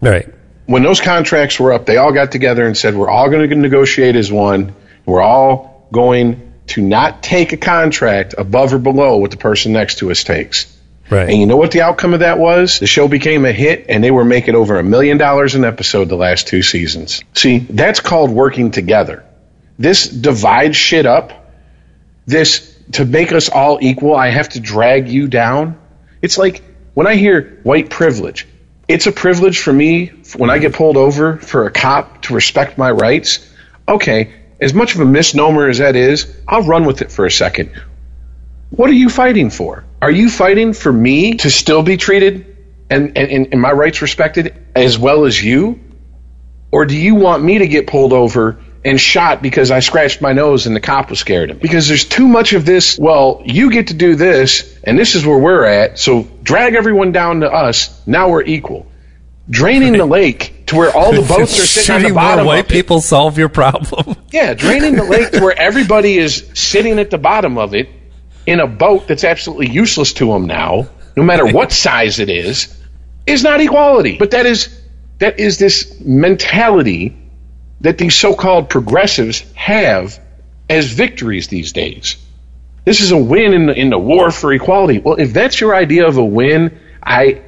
Right. 0.00 0.28
When 0.66 0.82
those 0.82 1.00
contracts 1.00 1.58
were 1.58 1.72
up, 1.72 1.86
they 1.86 1.96
all 1.96 2.12
got 2.12 2.30
together 2.30 2.66
and 2.66 2.76
said, 2.76 2.94
"We're 2.94 3.10
all 3.10 3.30
going 3.30 3.48
to 3.48 3.56
negotiate 3.56 4.16
as 4.16 4.30
one. 4.30 4.74
We're 5.06 5.22
all 5.22 5.88
going 5.92 6.52
to 6.68 6.82
not 6.82 7.22
take 7.22 7.52
a 7.52 7.56
contract 7.56 8.34
above 8.36 8.74
or 8.74 8.78
below 8.78 9.16
what 9.16 9.30
the 9.30 9.38
person 9.38 9.72
next 9.72 9.98
to 9.98 10.10
us 10.10 10.24
takes." 10.24 10.66
Right. 11.10 11.30
And 11.30 11.38
you 11.38 11.46
know 11.46 11.56
what 11.56 11.70
the 11.70 11.80
outcome 11.82 12.12
of 12.12 12.20
that 12.20 12.38
was? 12.38 12.80
The 12.80 12.86
show 12.86 13.08
became 13.08 13.46
a 13.46 13.52
hit 13.52 13.86
and 13.88 14.04
they 14.04 14.10
were 14.10 14.24
making 14.24 14.54
over 14.54 14.78
a 14.78 14.82
million 14.82 15.16
dollars 15.16 15.54
an 15.54 15.64
episode 15.64 16.08
the 16.08 16.16
last 16.16 16.48
two 16.48 16.62
seasons. 16.62 17.24
See, 17.32 17.58
that's 17.58 18.00
called 18.00 18.30
working 18.30 18.70
together. 18.70 19.24
This 19.78 20.08
divides 20.08 20.76
shit 20.76 21.06
up. 21.06 21.50
This, 22.26 22.76
to 22.92 23.06
make 23.06 23.32
us 23.32 23.48
all 23.48 23.78
equal, 23.80 24.14
I 24.14 24.28
have 24.28 24.50
to 24.50 24.60
drag 24.60 25.08
you 25.08 25.28
down. 25.28 25.78
It's 26.20 26.36
like 26.36 26.62
when 26.92 27.06
I 27.06 27.14
hear 27.14 27.58
white 27.62 27.88
privilege, 27.88 28.46
it's 28.88 29.06
a 29.06 29.12
privilege 29.12 29.60
for 29.60 29.72
me 29.72 30.06
when 30.36 30.50
I 30.50 30.58
get 30.58 30.72
pulled 30.72 30.96
over 30.96 31.36
for 31.36 31.66
a 31.66 31.70
cop 31.70 32.22
to 32.22 32.34
respect 32.34 32.78
my 32.78 32.90
rights. 32.90 33.46
Okay, 33.86 34.32
as 34.60 34.72
much 34.72 34.94
of 34.94 35.00
a 35.00 35.04
misnomer 35.04 35.68
as 35.68 35.78
that 35.78 35.94
is, 35.94 36.34
I'll 36.48 36.62
run 36.62 36.86
with 36.86 37.02
it 37.02 37.12
for 37.12 37.26
a 37.26 37.30
second. 37.30 37.70
What 38.70 38.90
are 38.90 38.94
you 38.94 39.10
fighting 39.10 39.50
for? 39.50 39.84
Are 40.00 40.10
you 40.10 40.30
fighting 40.30 40.72
for 40.72 40.92
me 40.92 41.34
to 41.34 41.50
still 41.50 41.82
be 41.82 41.96
treated 41.96 42.56
and, 42.90 43.16
and, 43.16 43.48
and 43.52 43.60
my 43.60 43.72
rights 43.72 44.02
respected 44.02 44.54
as 44.74 44.98
well 44.98 45.24
as 45.24 45.42
you? 45.42 45.80
Or 46.70 46.84
do 46.84 46.96
you 46.96 47.14
want 47.14 47.42
me 47.42 47.58
to 47.58 47.66
get 47.66 47.86
pulled 47.86 48.12
over 48.12 48.58
and 48.88 49.00
shot 49.00 49.42
because 49.42 49.70
I 49.70 49.80
scratched 49.80 50.20
my 50.20 50.32
nose 50.32 50.66
and 50.66 50.74
the 50.74 50.80
cop 50.80 51.10
was 51.10 51.18
scared 51.18 51.50
of 51.50 51.56
me? 51.56 51.62
Because 51.62 51.88
there's 51.88 52.04
too 52.04 52.26
much 52.26 52.52
of 52.52 52.64
this, 52.64 52.98
well, 52.98 53.42
you 53.44 53.70
get 53.70 53.88
to 53.88 53.94
do 53.94 54.14
this 54.16 54.78
and 54.84 54.98
this 54.98 55.14
is 55.14 55.24
where 55.26 55.38
we're 55.38 55.64
at, 55.64 55.98
so 55.98 56.22
drag 56.42 56.74
everyone 56.74 57.12
down 57.12 57.40
to 57.40 57.50
us, 57.52 58.06
now 58.06 58.28
we're 58.30 58.42
equal. 58.42 58.86
Draining 59.50 59.94
the 59.94 60.04
lake 60.04 60.66
to 60.66 60.76
where 60.76 60.94
all 60.94 61.10
the 61.12 61.22
boats 61.22 61.58
are 61.58 61.66
sitting 61.66 61.94
on 61.94 62.00
the 62.02 62.08
Shooting 62.08 62.14
more 62.14 62.22
bottom 62.22 62.46
white 62.46 62.58
of 62.60 62.66
it. 62.66 62.72
people 62.72 63.00
solve 63.00 63.38
your 63.38 63.48
problem. 63.48 64.16
Yeah, 64.30 64.52
draining 64.52 64.94
the 64.96 65.04
lake 65.04 65.30
to 65.30 65.40
where 65.40 65.58
everybody 65.58 66.18
is 66.18 66.46
sitting 66.52 66.98
at 66.98 67.10
the 67.10 67.16
bottom 67.16 67.56
of 67.56 67.74
it 67.74 67.88
in 68.46 68.60
a 68.60 68.66
boat 68.66 69.08
that's 69.08 69.24
absolutely 69.24 69.70
useless 69.70 70.12
to 70.14 70.26
them 70.30 70.46
now, 70.46 70.86
no 71.16 71.22
matter 71.22 71.46
what 71.46 71.72
size 71.72 72.18
it 72.18 72.28
is, 72.28 72.76
is 73.26 73.42
not 73.42 73.58
equality. 73.58 74.18
But 74.18 74.32
that 74.32 74.44
is 74.44 74.68
that 75.18 75.40
is 75.40 75.56
this 75.58 75.98
mentality 76.00 77.16
that 77.80 77.98
these 77.98 78.14
so-called 78.14 78.68
progressives 78.68 79.44
have 79.54 80.18
as 80.68 80.92
victories 80.92 81.48
these 81.48 81.72
days. 81.72 82.16
This 82.84 83.00
is 83.00 83.12
a 83.12 83.18
win 83.18 83.52
in 83.52 83.66
the, 83.66 83.74
in 83.74 83.90
the 83.90 83.98
war 83.98 84.30
for 84.30 84.52
equality. 84.52 84.98
Well, 84.98 85.16
if 85.20 85.32
that's 85.32 85.60
your 85.60 85.74
idea 85.74 86.06
of 86.06 86.16
a 86.16 86.24
win, 86.24 86.78
I 87.02 87.42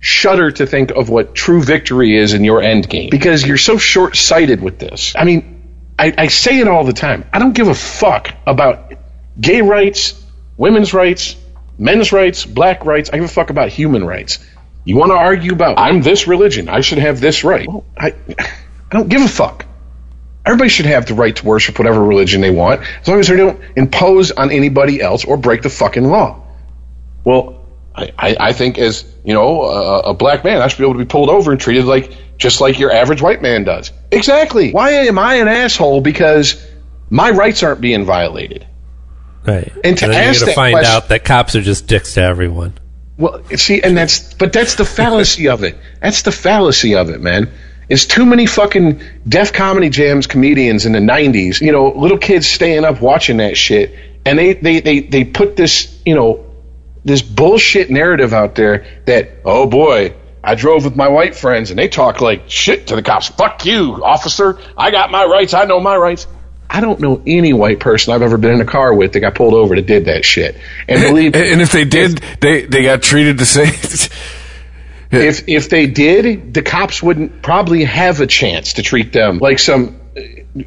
shudder 0.00 0.50
to 0.50 0.66
think 0.66 0.90
of 0.90 1.10
what 1.10 1.34
true 1.34 1.62
victory 1.62 2.16
is 2.16 2.32
in 2.32 2.42
your 2.42 2.62
end 2.62 2.88
game 2.88 3.10
because 3.10 3.46
you're 3.46 3.58
so 3.58 3.76
short-sighted 3.76 4.62
with 4.62 4.78
this. 4.78 5.14
I 5.14 5.24
mean, 5.24 5.62
I, 5.98 6.14
I 6.16 6.26
say 6.28 6.58
it 6.58 6.68
all 6.68 6.84
the 6.84 6.94
time. 6.94 7.26
I 7.32 7.38
don't 7.38 7.52
give 7.52 7.68
a 7.68 7.74
fuck 7.74 8.30
about 8.46 8.94
gay 9.38 9.60
rights, 9.60 10.22
women's 10.56 10.94
rights, 10.94 11.36
men's 11.78 12.12
rights, 12.12 12.46
black 12.46 12.86
rights. 12.86 13.10
I 13.12 13.16
give 13.16 13.26
a 13.26 13.28
fuck 13.28 13.50
about 13.50 13.68
human 13.68 14.04
rights. 14.04 14.38
You 14.84 14.96
want 14.96 15.10
to 15.10 15.16
argue 15.16 15.52
about 15.52 15.78
I'm 15.78 16.00
this 16.00 16.26
religion, 16.26 16.70
I 16.70 16.80
should 16.80 16.98
have 16.98 17.20
this 17.20 17.44
right. 17.44 17.68
Well, 17.68 17.84
I 17.98 18.14
I 18.90 18.96
don't 18.96 19.08
give 19.08 19.22
a 19.22 19.28
fuck. 19.28 19.66
Everybody 20.44 20.70
should 20.70 20.86
have 20.86 21.06
the 21.06 21.14
right 21.14 21.36
to 21.36 21.46
worship 21.46 21.78
whatever 21.78 22.02
religion 22.02 22.40
they 22.40 22.50
want, 22.50 22.80
as 23.02 23.08
long 23.08 23.20
as 23.20 23.28
they 23.28 23.36
don't 23.36 23.60
impose 23.76 24.30
on 24.30 24.50
anybody 24.50 25.00
else 25.00 25.24
or 25.24 25.36
break 25.36 25.62
the 25.62 25.68
fucking 25.70 26.04
law. 26.04 26.42
Well, 27.24 27.66
I, 27.94 28.12
I, 28.18 28.36
I 28.40 28.52
think 28.52 28.78
as 28.78 29.04
you 29.24 29.34
know, 29.34 29.62
a, 29.64 29.98
a 30.00 30.14
black 30.14 30.42
man, 30.44 30.62
I 30.62 30.68
should 30.68 30.78
be 30.78 30.84
able 30.84 30.94
to 30.94 30.98
be 31.00 31.04
pulled 31.04 31.28
over 31.28 31.52
and 31.52 31.60
treated 31.60 31.84
like 31.84 32.16
just 32.38 32.60
like 32.60 32.78
your 32.78 32.90
average 32.90 33.20
white 33.20 33.42
man 33.42 33.64
does. 33.64 33.92
Exactly. 34.10 34.72
Why 34.72 34.92
am 34.92 35.18
I 35.18 35.34
an 35.34 35.48
asshole 35.48 36.00
because 36.00 36.64
my 37.10 37.30
rights 37.30 37.62
aren't 37.62 37.82
being 37.82 38.04
violated? 38.04 38.66
Right. 39.46 39.70
And 39.84 39.96
to 39.98 40.06
then 40.06 40.14
ask 40.14 40.40
you're 40.40 40.46
going 40.46 40.46
that 40.46 40.46
to 40.46 40.54
find 40.54 40.74
question- 40.74 40.94
out 40.96 41.08
that 41.08 41.24
cops 41.24 41.54
are 41.54 41.62
just 41.62 41.86
dicks 41.86 42.14
to 42.14 42.22
everyone. 42.22 42.78
Well, 43.18 43.42
see, 43.56 43.82
and 43.82 43.94
that's 43.94 44.32
but 44.34 44.54
that's 44.54 44.76
the 44.76 44.86
fallacy 44.86 45.48
of 45.48 45.62
it. 45.62 45.76
That's 46.00 46.22
the 46.22 46.32
fallacy 46.32 46.94
of 46.94 47.10
it, 47.10 47.20
man. 47.20 47.50
It's 47.90 48.06
too 48.06 48.24
many 48.24 48.46
fucking 48.46 49.02
Def 49.28 49.52
Comedy 49.52 49.90
Jams 49.90 50.28
comedians 50.28 50.86
in 50.86 50.92
the 50.92 51.00
'90s. 51.00 51.60
You 51.60 51.72
know, 51.72 51.88
little 51.90 52.18
kids 52.18 52.46
staying 52.46 52.84
up 52.84 53.00
watching 53.00 53.38
that 53.38 53.56
shit, 53.56 53.94
and 54.24 54.38
they 54.38 54.54
they 54.54 54.80
they 54.80 55.00
they 55.00 55.24
put 55.24 55.56
this 55.56 56.00
you 56.06 56.14
know 56.14 56.46
this 57.04 57.20
bullshit 57.20 57.90
narrative 57.90 58.32
out 58.32 58.54
there 58.54 58.86
that 59.06 59.40
oh 59.44 59.66
boy. 59.66 60.14
I 60.42 60.54
drove 60.54 60.86
with 60.86 60.96
my 60.96 61.08
white 61.08 61.34
friends 61.34 61.68
and 61.68 61.78
they 61.78 61.88
talk 61.88 62.22
like 62.22 62.44
shit 62.48 62.86
to 62.86 62.96
the 62.96 63.02
cops. 63.02 63.28
Fuck 63.28 63.66
you, 63.66 64.02
officer. 64.02 64.58
I 64.74 64.90
got 64.90 65.10
my 65.10 65.26
rights. 65.26 65.52
I 65.52 65.66
know 65.66 65.80
my 65.80 65.94
rights. 65.94 66.26
I 66.70 66.80
don't 66.80 67.00
know 67.00 67.20
any 67.26 67.52
white 67.52 67.80
person 67.80 68.14
I've 68.14 68.22
ever 68.22 68.38
been 68.38 68.54
in 68.54 68.60
a 68.62 68.64
car 68.64 68.94
with 68.94 69.12
that 69.12 69.20
got 69.20 69.34
pulled 69.34 69.52
over 69.52 69.74
that 69.74 69.86
did 69.86 70.06
that 70.06 70.24
shit. 70.24 70.56
And 70.88 71.02
believe 71.08 71.34
and 71.34 71.60
if 71.60 71.72
they 71.72 71.84
did, 71.84 72.22
they 72.40 72.64
they 72.64 72.84
got 72.84 73.02
treated 73.02 73.36
the 73.36 73.44
same. 73.44 73.74
if 75.12 75.48
if 75.48 75.68
they 75.68 75.86
did, 75.86 76.54
the 76.54 76.62
cops 76.62 77.02
wouldn't 77.02 77.42
probably 77.42 77.84
have 77.84 78.20
a 78.20 78.26
chance 78.26 78.74
to 78.74 78.82
treat 78.82 79.12
them 79.12 79.38
like 79.38 79.58
some 79.58 80.00
uh, 80.16 80.20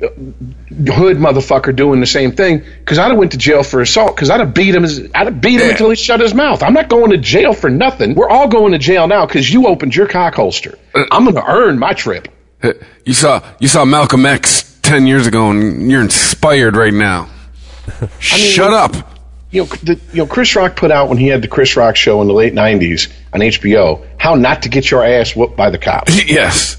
hood 0.08 1.18
motherfucker 1.18 1.76
doing 1.76 2.00
the 2.00 2.06
same 2.06 2.32
thing. 2.34 2.60
Because 2.80 3.00
I'd 3.00 3.10
have 3.10 3.18
went 3.18 3.32
to 3.34 3.38
jail 3.38 3.64
for 3.64 3.82
assault. 3.82 4.16
Because 4.16 4.30
I'd 4.30 4.40
have 4.40 4.54
beat 4.54 4.76
him. 4.76 4.86
I'd 5.16 5.28
have 5.28 5.42
beat 5.42 5.56
him 5.60 5.68
Yeah. 5.68 5.72
until 5.72 5.90
he 5.90 5.96
shut 5.96 6.20
his 6.20 6.34
mouth. 6.34 6.64
I'm 6.64 6.74
not 6.74 6.90
going 6.90 7.12
to 7.12 7.18
jail 7.18 7.54
for 7.54 7.70
nothing. 7.70 8.16
We're 8.16 8.30
all 8.30 8.48
going 8.48 8.72
to 8.74 8.78
jail 8.80 9.08
now 9.08 9.26
because 9.26 9.52
you 9.52 9.68
opened 9.68 9.96
your 9.96 10.08
cock 10.08 10.36
holster. 10.36 10.78
I'm 10.94 11.24
going 11.24 11.36
to 11.36 11.46
earn 11.46 11.80
my 11.80 11.94
trip. 11.94 12.28
you 13.06 13.14
saw 13.14 13.42
you 13.60 13.68
saw 13.68 13.84
Malcolm 13.86 14.26
X 14.26 14.78
ten 14.82 15.06
years 15.08 15.28
ago, 15.28 15.50
and 15.52 15.90
you're 15.92 16.02
inspired 16.02 16.76
right 16.76 16.94
now. 16.94 17.30
Shut 18.20 18.72
up. 18.74 19.13
You 19.54 19.62
know, 19.62 19.66
the, 19.68 19.94
you 20.12 20.18
know, 20.18 20.26
Chris 20.26 20.56
Rock 20.56 20.76
put 20.76 20.92
out 20.92 21.10
when 21.10 21.18
he 21.18 21.28
had 21.28 21.42
the 21.42 21.48
Chris 21.48 21.78
Rock 21.78 21.96
show 21.96 22.22
in 22.22 22.28
the 22.28 22.34
late 22.34 22.54
'90s 22.54 23.12
on 23.32 23.40
HBO, 23.42 24.06
how 24.18 24.36
not 24.36 24.64
to 24.64 24.70
get 24.70 24.90
your 24.90 25.06
ass 25.06 25.36
whooped 25.36 25.56
by 25.56 25.70
the 25.70 25.78
cops. 25.78 26.12
Yes. 26.30 26.78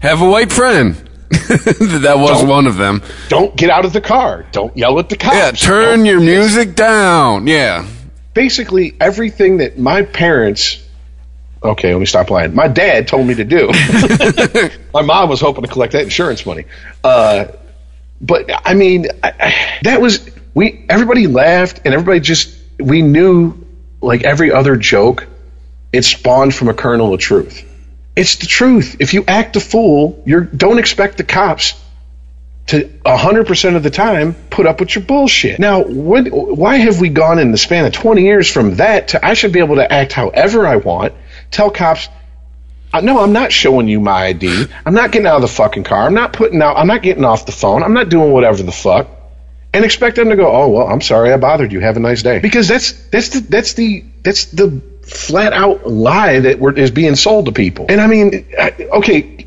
Have 0.00 0.20
a 0.20 0.28
white 0.28 0.50
friend. 0.52 0.94
that 1.30 2.14
was 2.18 2.40
Don't- 2.40 2.48
one 2.48 2.66
of 2.66 2.76
them. 2.76 3.02
Don't 3.28 3.54
get 3.56 3.70
out 3.70 3.84
of 3.84 3.92
the 3.92 4.00
car. 4.00 4.44
Don't 4.50 4.76
yell 4.76 4.98
at 4.98 5.08
the 5.08 5.16
cops. 5.16 5.36
Yeah, 5.36 5.50
turn 5.52 5.98
Don't- 6.00 6.06
your 6.06 6.20
music 6.20 6.74
down. 6.74 7.46
Yeah. 7.46 7.86
basically 8.34 8.96
everything 9.00 9.58
that 9.58 9.78
my 9.78 10.02
parents 10.02 10.82
okay 11.62 11.92
let 11.92 12.00
me 12.00 12.06
stop 12.06 12.30
lying 12.30 12.54
my 12.54 12.68
dad 12.68 13.06
told 13.06 13.26
me 13.26 13.34
to 13.34 13.44
do 13.44 13.66
my 14.94 15.02
mom 15.02 15.28
was 15.28 15.40
hoping 15.42 15.62
to 15.62 15.68
collect 15.68 15.92
that 15.92 16.04
insurance 16.04 16.46
money 16.46 16.64
uh, 17.04 17.44
but 18.20 18.48
i 18.64 18.72
mean 18.72 19.06
I, 19.22 19.32
I- 19.38 19.78
that 19.82 20.00
was 20.00 20.26
we 20.54 20.84
everybody 20.88 21.26
laughed 21.26 21.80
and 21.84 21.94
everybody 21.94 22.20
just 22.20 22.56
we 22.78 23.02
knew 23.02 23.54
like 24.00 24.24
every 24.24 24.52
other 24.52 24.76
joke 24.76 25.26
it 25.92 26.04
spawned 26.04 26.54
from 26.54 26.68
a 26.68 26.74
kernel 26.74 27.12
of 27.14 27.20
truth 27.20 27.66
it's 28.16 28.36
the 28.36 28.46
truth 28.46 28.96
if 29.00 29.14
you 29.14 29.24
act 29.26 29.56
a 29.56 29.60
fool 29.60 30.22
you're 30.26 30.42
don't 30.42 30.78
expect 30.78 31.16
the 31.16 31.24
cops 31.24 31.74
to 32.70 32.84
100% 33.04 33.76
of 33.76 33.82
the 33.82 33.90
time 33.90 34.32
put 34.48 34.64
up 34.64 34.78
with 34.78 34.94
your 34.94 35.02
bullshit. 35.02 35.58
Now, 35.58 35.82
what, 35.82 36.28
why 36.30 36.76
have 36.76 37.00
we 37.00 37.08
gone 37.08 37.40
in 37.40 37.50
the 37.50 37.58
span 37.58 37.84
of 37.84 37.92
20 37.92 38.22
years 38.22 38.48
from 38.48 38.76
that 38.76 39.08
to 39.08 39.26
I 39.26 39.34
should 39.34 39.52
be 39.52 39.58
able 39.58 39.76
to 39.76 39.92
act 39.92 40.12
however 40.12 40.68
I 40.68 40.76
want, 40.76 41.14
tell 41.50 41.72
cops, 41.72 42.08
uh, 42.92 43.00
no, 43.00 43.18
I'm 43.18 43.32
not 43.32 43.50
showing 43.50 43.88
you 43.88 43.98
my 43.98 44.26
ID. 44.26 44.66
I'm 44.86 44.94
not 44.94 45.10
getting 45.10 45.26
out 45.26 45.36
of 45.36 45.42
the 45.42 45.48
fucking 45.48 45.82
car. 45.82 46.06
I'm 46.06 46.14
not 46.14 46.32
putting 46.32 46.62
out, 46.62 46.76
I'm 46.76 46.86
not 46.86 47.02
getting 47.02 47.24
off 47.24 47.44
the 47.44 47.52
phone. 47.52 47.82
I'm 47.82 47.92
not 47.92 48.08
doing 48.08 48.30
whatever 48.30 48.62
the 48.62 48.72
fuck. 48.72 49.08
And 49.72 49.84
expect 49.84 50.16
them 50.16 50.30
to 50.30 50.36
go, 50.36 50.50
oh, 50.50 50.68
well, 50.68 50.88
I'm 50.88 51.00
sorry 51.00 51.32
I 51.32 51.36
bothered 51.36 51.72
you. 51.72 51.80
Have 51.80 51.96
a 51.96 52.00
nice 52.00 52.22
day. 52.22 52.40
Because 52.40 52.66
that's, 52.66 52.92
that's 53.08 53.28
the, 53.28 53.40
that's 53.40 53.74
the, 53.74 54.04
that's 54.22 54.46
the 54.46 54.82
flat 55.02 55.52
out 55.52 55.86
lie 55.86 56.40
that 56.40 56.58
we're, 56.58 56.72
is 56.72 56.90
being 56.90 57.14
sold 57.14 57.46
to 57.46 57.52
people. 57.52 57.86
And 57.88 58.00
I 58.00 58.08
mean, 58.08 58.52
okay, 58.58 59.46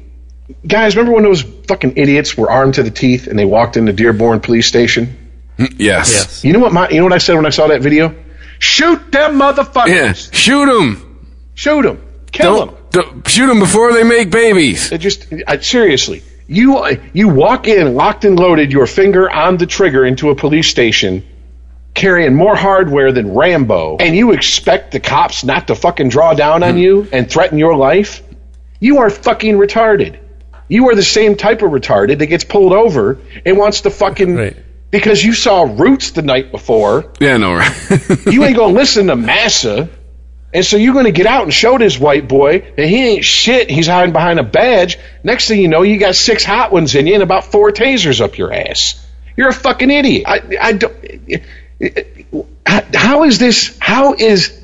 guys, 0.65 0.95
remember 0.95 1.13
when 1.13 1.23
those 1.23 1.41
fucking 1.41 1.97
idiots 1.97 2.37
were 2.37 2.49
armed 2.49 2.75
to 2.75 2.83
the 2.83 2.91
teeth 2.91 3.27
and 3.27 3.37
they 3.37 3.45
walked 3.45 3.75
into 3.75 3.91
Dearborn 3.91 4.39
Police 4.39 4.67
Station? 4.67 5.17
Mm, 5.57 5.75
yes. 5.77 6.11
Yes. 6.13 6.43
You 6.45 6.53
know 6.53 6.59
what 6.59 6.71
my, 6.71 6.89
you 6.89 6.97
know 6.97 7.03
what 7.03 7.13
I 7.13 7.17
said 7.17 7.35
when 7.35 7.45
I 7.45 7.51
saw 7.51 7.67
that 7.67 7.81
video? 7.81 8.15
Shoot 8.59 9.11
them 9.11 9.39
motherfuckers! 9.39 9.87
Yeah. 9.87 10.13
Shoot 10.13 10.67
them. 10.67 11.27
Shoot 11.53 11.81
them! 11.81 12.01
Kill 12.31 12.65
them! 12.65 12.75
Don't, 12.91 13.11
don't 13.11 13.27
shoot 13.27 13.47
them 13.47 13.59
before 13.59 13.91
they 13.91 14.03
make 14.03 14.31
babies. 14.31 14.91
It 14.91 14.99
just 14.99 15.27
I, 15.45 15.57
seriously, 15.59 16.23
you 16.47 16.97
you 17.13 17.30
walk 17.30 17.67
in 17.67 17.95
locked 17.95 18.25
and 18.25 18.39
loaded, 18.39 18.72
your 18.72 18.88
finger 18.88 19.30
on 19.30 19.57
the 19.57 19.65
trigger 19.65 20.05
into 20.05 20.30
a 20.30 20.35
police 20.35 20.67
station, 20.67 21.23
carrying 21.93 22.35
more 22.35 22.55
hardware 22.55 23.11
than 23.11 23.33
Rambo, 23.33 23.97
and 23.97 24.15
you 24.15 24.31
expect 24.31 24.91
the 24.91 24.99
cops 24.99 25.43
not 25.43 25.67
to 25.67 25.75
fucking 25.75 26.09
draw 26.09 26.33
down 26.33 26.63
on 26.63 26.77
you 26.77 27.03
hmm. 27.03 27.09
and 27.13 27.30
threaten 27.30 27.57
your 27.57 27.75
life? 27.75 28.22
You 28.80 28.99
are 28.99 29.09
fucking 29.09 29.55
retarded. 29.55 30.19
You 30.67 30.89
are 30.89 30.95
the 30.95 31.03
same 31.03 31.35
type 31.35 31.61
of 31.61 31.72
retarded 31.72 32.19
that 32.19 32.27
gets 32.27 32.43
pulled 32.43 32.73
over 32.73 33.19
and 33.45 33.57
wants 33.57 33.81
to 33.81 33.89
fucking 33.89 34.35
Right. 34.35 34.57
because 34.91 35.23
you 35.23 35.33
saw 35.33 35.63
Roots 35.63 36.11
the 36.11 36.22
night 36.22 36.51
before. 36.51 37.11
Yeah, 37.19 37.38
no, 37.38 37.53
right. 37.53 38.25
you 38.25 38.43
ain't 38.43 38.57
gonna 38.57 38.73
listen 38.80 39.07
to 39.07 39.15
Massa. 39.15 39.89
And 40.53 40.64
so 40.64 40.77
you're 40.77 40.93
gonna 40.93 41.11
get 41.11 41.25
out 41.25 41.43
and 41.43 41.53
show 41.53 41.77
this 41.77 41.99
white 41.99 42.27
boy 42.27 42.59
that 42.77 42.85
he 42.85 43.07
ain't 43.07 43.25
shit. 43.25 43.69
He's 43.69 43.88
hiding 43.88 44.14
behind 44.14 44.40
a 44.40 44.43
badge. 44.43 44.99
Next 45.23 45.48
thing 45.48 45.59
you 45.59 45.67
know, 45.67 45.82
you 45.82 45.98
got 45.98 46.15
six 46.15 46.43
hot 46.43 46.72
ones 46.72 46.93
in 46.95 47.07
you 47.07 47.15
and 47.15 47.23
about 47.23 47.45
four 47.45 47.72
tasers 47.72 48.22
up 48.22 48.38
your 48.38 48.53
ass. 48.53 49.03
You're 49.35 49.49
a 49.49 49.53
fucking 49.53 49.90
idiot. 49.90 50.25
I, 50.27 50.41
I 50.61 50.73
don't. 50.73 50.95
How 52.93 53.23
is 53.23 53.40
this? 53.40 53.77
How 53.80 54.14
is 54.14 54.59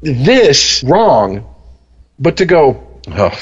this 0.00 0.82
wrong? 0.82 1.54
But 2.18 2.38
to 2.38 2.46
go, 2.46 3.00
oh, 3.08 3.38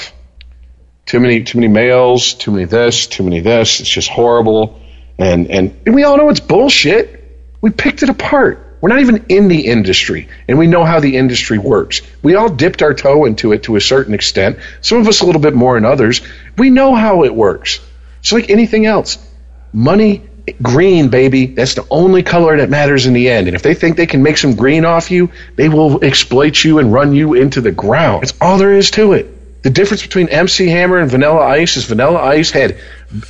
too 1.05 1.19
many, 1.19 1.43
too 1.43 1.59
many 1.59 1.71
males, 1.71 2.33
too 2.33 2.51
many 2.51 2.65
this, 2.65 3.07
too 3.07 3.23
many 3.23 3.39
this. 3.39 3.79
It's 3.79 3.89
just 3.89 4.09
horrible. 4.09 4.81
And 5.17 5.47
and, 5.47 5.79
and 5.85 5.95
we 5.95 6.03
all 6.03 6.17
know 6.17 6.29
it's 6.29 6.39
bullshit. 6.41 7.21
We 7.61 7.69
picked 7.69 8.03
it 8.03 8.09
apart. 8.09 8.62
We're 8.83 8.89
not 8.89 8.99
even 8.99 9.27
in 9.29 9.47
the 9.47 9.67
industry, 9.67 10.27
and 10.45 10.59
we 10.59 10.67
know 10.67 10.83
how 10.83 10.99
the 10.99 11.15
industry 11.15 11.57
works. 11.57 12.01
We 12.21 12.35
all 12.35 12.49
dipped 12.49 12.81
our 12.81 12.93
toe 12.93 13.23
into 13.23 13.53
it 13.53 13.63
to 13.63 13.77
a 13.77 13.79
certain 13.79 14.13
extent. 14.13 14.59
Some 14.81 14.97
of 14.97 15.07
us 15.07 15.21
a 15.21 15.25
little 15.25 15.39
bit 15.39 15.53
more 15.53 15.75
than 15.75 15.85
others. 15.85 16.19
We 16.57 16.69
know 16.69 16.93
how 16.93 17.23
it 17.23 17.33
works. 17.33 17.79
It's 18.19 18.33
like 18.33 18.49
anything 18.49 18.85
else. 18.85 19.25
Money, 19.71 20.23
green, 20.61 21.07
baby. 21.07 21.45
That's 21.45 21.75
the 21.75 21.87
only 21.89 22.23
color 22.23 22.57
that 22.57 22.69
matters 22.69 23.05
in 23.05 23.13
the 23.13 23.29
end. 23.29 23.47
And 23.47 23.55
if 23.55 23.61
they 23.61 23.73
think 23.73 23.95
they 23.95 24.05
can 24.05 24.21
make 24.21 24.35
some 24.35 24.53
green 24.53 24.83
off 24.83 25.11
you, 25.11 25.31
they 25.55 25.69
will 25.69 26.03
exploit 26.03 26.61
you 26.61 26.79
and 26.79 26.91
run 26.91 27.15
you 27.15 27.35
into 27.35 27.61
the 27.61 27.71
ground. 27.71 28.23
That's 28.23 28.33
all 28.41 28.57
there 28.57 28.73
is 28.73 28.91
to 28.91 29.13
it. 29.13 29.63
The 29.63 29.69
difference 29.69 30.01
between 30.01 30.27
MC 30.27 30.67
Hammer 30.67 30.97
and 30.97 31.09
Vanilla 31.09 31.39
Ice 31.39 31.77
is 31.77 31.85
Vanilla 31.85 32.19
Ice 32.19 32.51
had 32.51 32.77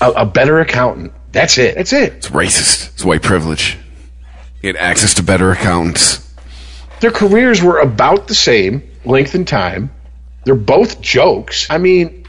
a, 0.01 0.09
a 0.13 0.25
better 0.25 0.59
accountant. 0.61 1.13
That's 1.31 1.59
it. 1.59 1.75
That's 1.75 1.93
it. 1.93 2.13
it's 2.13 2.29
racist. 2.29 2.93
It's 2.93 3.05
white 3.05 3.21
privilege. 3.21 3.77
Get 4.63 4.75
access 4.77 5.15
to 5.15 5.23
better 5.23 5.51
accounts. 5.51 6.19
Their 7.01 7.11
careers 7.11 7.61
were 7.61 7.79
about 7.79 8.27
the 8.27 8.33
same 8.33 8.81
length 9.03 9.35
and 9.35 9.45
time. 9.47 9.91
They're 10.45 10.55
both 10.55 11.01
jokes. 11.01 11.67
I 11.69 11.77
mean, 11.77 12.25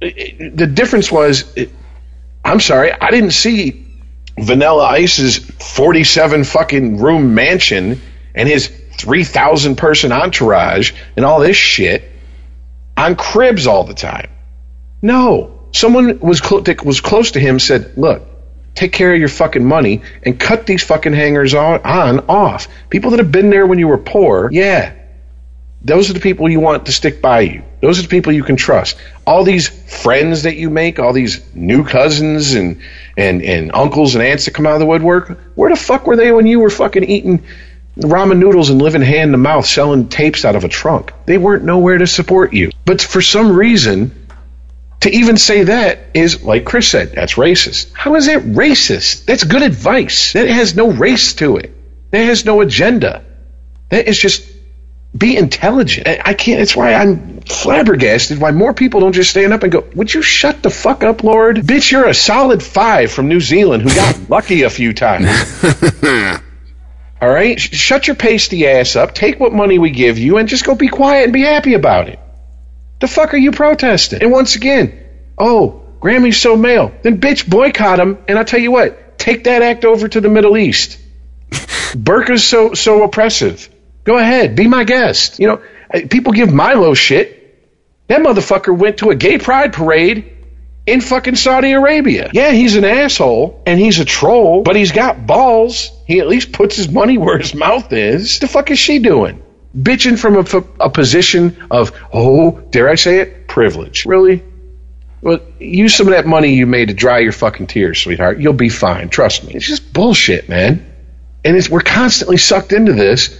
it- 0.00 0.56
the 0.56 0.66
difference 0.66 1.12
was, 1.12 1.44
it, 1.54 1.70
I'm 2.44 2.60
sorry, 2.60 2.92
I 2.92 3.10
didn't 3.10 3.32
see 3.32 3.84
Vanilla 4.38 4.84
Ice's 4.86 5.36
47 5.38 6.44
fucking 6.44 6.98
room 6.98 7.34
mansion 7.34 8.00
and 8.34 8.48
his 8.48 8.68
3,000 8.68 9.76
person 9.76 10.12
entourage 10.12 10.92
and 11.16 11.24
all 11.24 11.40
this 11.40 11.56
shit. 11.56 12.10
on 12.98 13.14
cribs 13.14 13.66
all 13.66 13.84
the 13.84 13.92
time. 13.92 14.30
No, 15.02 15.68
someone 15.72 16.18
was 16.20 16.40
that 16.40 16.82
was 16.82 17.02
close 17.02 17.32
to 17.32 17.40
him 17.40 17.58
said, 17.58 17.92
"Look, 17.98 18.22
take 18.76 18.92
care 18.92 19.12
of 19.12 19.18
your 19.18 19.28
fucking 19.28 19.64
money 19.64 20.02
and 20.22 20.38
cut 20.38 20.66
these 20.66 20.84
fucking 20.84 21.14
hangers 21.14 21.54
on, 21.54 21.80
on 21.82 22.20
off. 22.28 22.68
People 22.90 23.10
that 23.10 23.18
have 23.18 23.32
been 23.32 23.50
there 23.50 23.66
when 23.66 23.80
you 23.80 23.88
were 23.88 23.98
poor, 23.98 24.48
yeah, 24.52 24.94
those 25.82 26.10
are 26.10 26.12
the 26.12 26.20
people 26.20 26.48
you 26.48 26.60
want 26.60 26.86
to 26.86 26.92
stick 26.92 27.20
by 27.20 27.40
you. 27.40 27.62
Those 27.80 27.98
are 27.98 28.02
the 28.02 28.08
people 28.08 28.32
you 28.32 28.44
can 28.44 28.56
trust. 28.56 28.96
All 29.26 29.44
these 29.44 29.68
friends 29.68 30.42
that 30.42 30.56
you 30.56 30.68
make, 30.70 30.98
all 30.98 31.12
these 31.12 31.42
new 31.54 31.84
cousins 31.84 32.54
and 32.54 32.80
and 33.16 33.42
and 33.42 33.70
uncles 33.72 34.14
and 34.14 34.22
aunts 34.22 34.44
that 34.44 34.54
come 34.54 34.66
out 34.66 34.74
of 34.74 34.80
the 34.80 34.86
woodwork, 34.86 35.38
where 35.54 35.70
the 35.70 35.76
fuck 35.76 36.06
were 36.06 36.16
they 36.16 36.32
when 36.32 36.46
you 36.46 36.60
were 36.60 36.70
fucking 36.70 37.04
eating 37.04 37.44
ramen 37.98 38.38
noodles 38.38 38.68
and 38.68 38.82
living 38.82 39.00
hand 39.00 39.32
to 39.32 39.38
mouth 39.38 39.64
selling 39.64 40.08
tapes 40.08 40.44
out 40.44 40.56
of 40.56 40.64
a 40.64 40.68
trunk? 40.68 41.12
They 41.24 41.38
weren't 41.38 41.64
nowhere 41.64 41.98
to 41.98 42.06
support 42.06 42.52
you. 42.52 42.72
But 42.84 43.00
for 43.00 43.22
some 43.22 43.56
reason, 43.56 44.25
to 45.00 45.10
even 45.10 45.36
say 45.36 45.64
that 45.64 45.98
is, 46.14 46.42
like 46.42 46.64
Chris 46.64 46.88
said, 46.88 47.12
that's 47.12 47.34
racist. 47.34 47.92
How 47.92 48.14
is 48.14 48.26
that 48.26 48.42
racist? 48.42 49.24
That's 49.26 49.44
good 49.44 49.62
advice. 49.62 50.32
That 50.32 50.48
has 50.48 50.74
no 50.74 50.90
race 50.90 51.34
to 51.34 51.56
it. 51.58 51.72
That 52.10 52.24
has 52.24 52.44
no 52.44 52.60
agenda. 52.60 53.24
That 53.90 54.08
is 54.08 54.18
just 54.18 54.46
be 55.16 55.36
intelligent. 55.36 56.06
I 56.08 56.34
can't. 56.34 56.60
It's 56.60 56.76
why 56.76 56.94
I'm 56.94 57.40
flabbergasted. 57.40 58.38
Why 58.40 58.50
more 58.50 58.74
people 58.74 59.00
don't 59.00 59.12
just 59.12 59.30
stand 59.30 59.52
up 59.52 59.62
and 59.62 59.72
go, 59.72 59.84
"Would 59.94 60.12
you 60.12 60.22
shut 60.22 60.62
the 60.62 60.70
fuck 60.70 61.04
up, 61.04 61.22
Lorde? 61.22 61.58
Bitch, 61.58 61.90
you're 61.90 62.06
a 62.08 62.14
solid 62.14 62.62
five 62.62 63.10
from 63.12 63.28
New 63.28 63.40
Zealand 63.40 63.82
who 63.82 63.94
got 63.94 64.18
lucky 64.28 64.62
a 64.62 64.70
few 64.70 64.92
times." 64.92 65.28
All 67.22 67.30
right, 67.30 67.58
Sh- 67.58 67.74
shut 67.74 68.06
your 68.06 68.16
pasty 68.16 68.66
ass 68.66 68.94
up. 68.94 69.14
Take 69.14 69.40
what 69.40 69.52
money 69.52 69.78
we 69.78 69.90
give 69.90 70.18
you 70.18 70.36
and 70.36 70.48
just 70.48 70.64
go 70.66 70.74
be 70.74 70.88
quiet 70.88 71.24
and 71.24 71.32
be 71.32 71.42
happy 71.42 71.72
about 71.74 72.08
it. 72.08 72.18
The 73.00 73.08
fuck 73.08 73.34
are 73.34 73.38
you 73.38 73.52
protesting? 73.52 74.22
And 74.22 74.32
once 74.32 74.56
again, 74.56 74.98
oh, 75.38 75.82
Grammy's 76.00 76.40
so 76.40 76.56
male. 76.56 76.92
Then 77.02 77.20
bitch 77.20 77.48
boycott 77.48 78.00
him. 78.00 78.18
And 78.28 78.38
I'll 78.38 78.44
tell 78.44 78.60
you 78.60 78.70
what, 78.70 79.18
take 79.18 79.44
that 79.44 79.62
act 79.62 79.84
over 79.84 80.08
to 80.08 80.20
the 80.20 80.28
Middle 80.28 80.56
East. 80.56 80.98
Burka's 81.96 82.44
so 82.44 82.74
so 82.74 83.02
oppressive. 83.02 83.68
Go 84.04 84.18
ahead, 84.18 84.56
be 84.56 84.68
my 84.68 84.84
guest. 84.84 85.38
You 85.38 85.48
know, 85.48 85.62
people 86.08 86.32
give 86.32 86.52
Milo 86.52 86.94
shit. 86.94 87.34
That 88.08 88.20
motherfucker 88.20 88.76
went 88.76 88.98
to 88.98 89.10
a 89.10 89.16
gay 89.16 89.38
pride 89.38 89.72
parade 89.72 90.32
in 90.86 91.00
fucking 91.00 91.34
Saudi 91.34 91.72
Arabia. 91.72 92.30
Yeah, 92.32 92.52
he's 92.52 92.76
an 92.76 92.84
asshole 92.84 93.62
and 93.66 93.80
he's 93.80 93.98
a 93.98 94.04
troll, 94.04 94.62
but 94.62 94.76
he's 94.76 94.92
got 94.92 95.26
balls. 95.26 95.90
He 96.06 96.20
at 96.20 96.28
least 96.28 96.52
puts 96.52 96.76
his 96.76 96.88
money 96.88 97.18
where 97.18 97.38
his 97.38 97.54
mouth 97.54 97.92
is. 97.92 98.38
The 98.38 98.46
fuck 98.46 98.70
is 98.70 98.78
she 98.78 99.00
doing? 99.00 99.42
Bitching 99.76 100.18
from 100.18 100.36
a 100.80 100.90
position 100.90 101.66
of, 101.70 101.92
oh, 102.12 102.52
dare 102.70 102.88
I 102.88 102.94
say 102.94 103.20
it, 103.20 103.46
privilege. 103.46 104.06
Really? 104.06 104.42
Well, 105.20 105.40
use 105.58 105.94
some 105.94 106.06
of 106.06 106.12
that 106.14 106.26
money 106.26 106.54
you 106.54 106.66
made 106.66 106.88
to 106.88 106.94
dry 106.94 107.18
your 107.18 107.32
fucking 107.32 107.66
tears, 107.66 108.00
sweetheart. 108.00 108.38
You'll 108.38 108.52
be 108.52 108.68
fine. 108.68 109.08
Trust 109.08 109.44
me. 109.44 109.54
It's 109.54 109.66
just 109.66 109.92
bullshit, 109.92 110.48
man. 110.48 110.86
And 111.44 111.56
it's, 111.56 111.68
we're 111.68 111.80
constantly 111.80 112.36
sucked 112.36 112.72
into 112.72 112.92
this. 112.92 113.38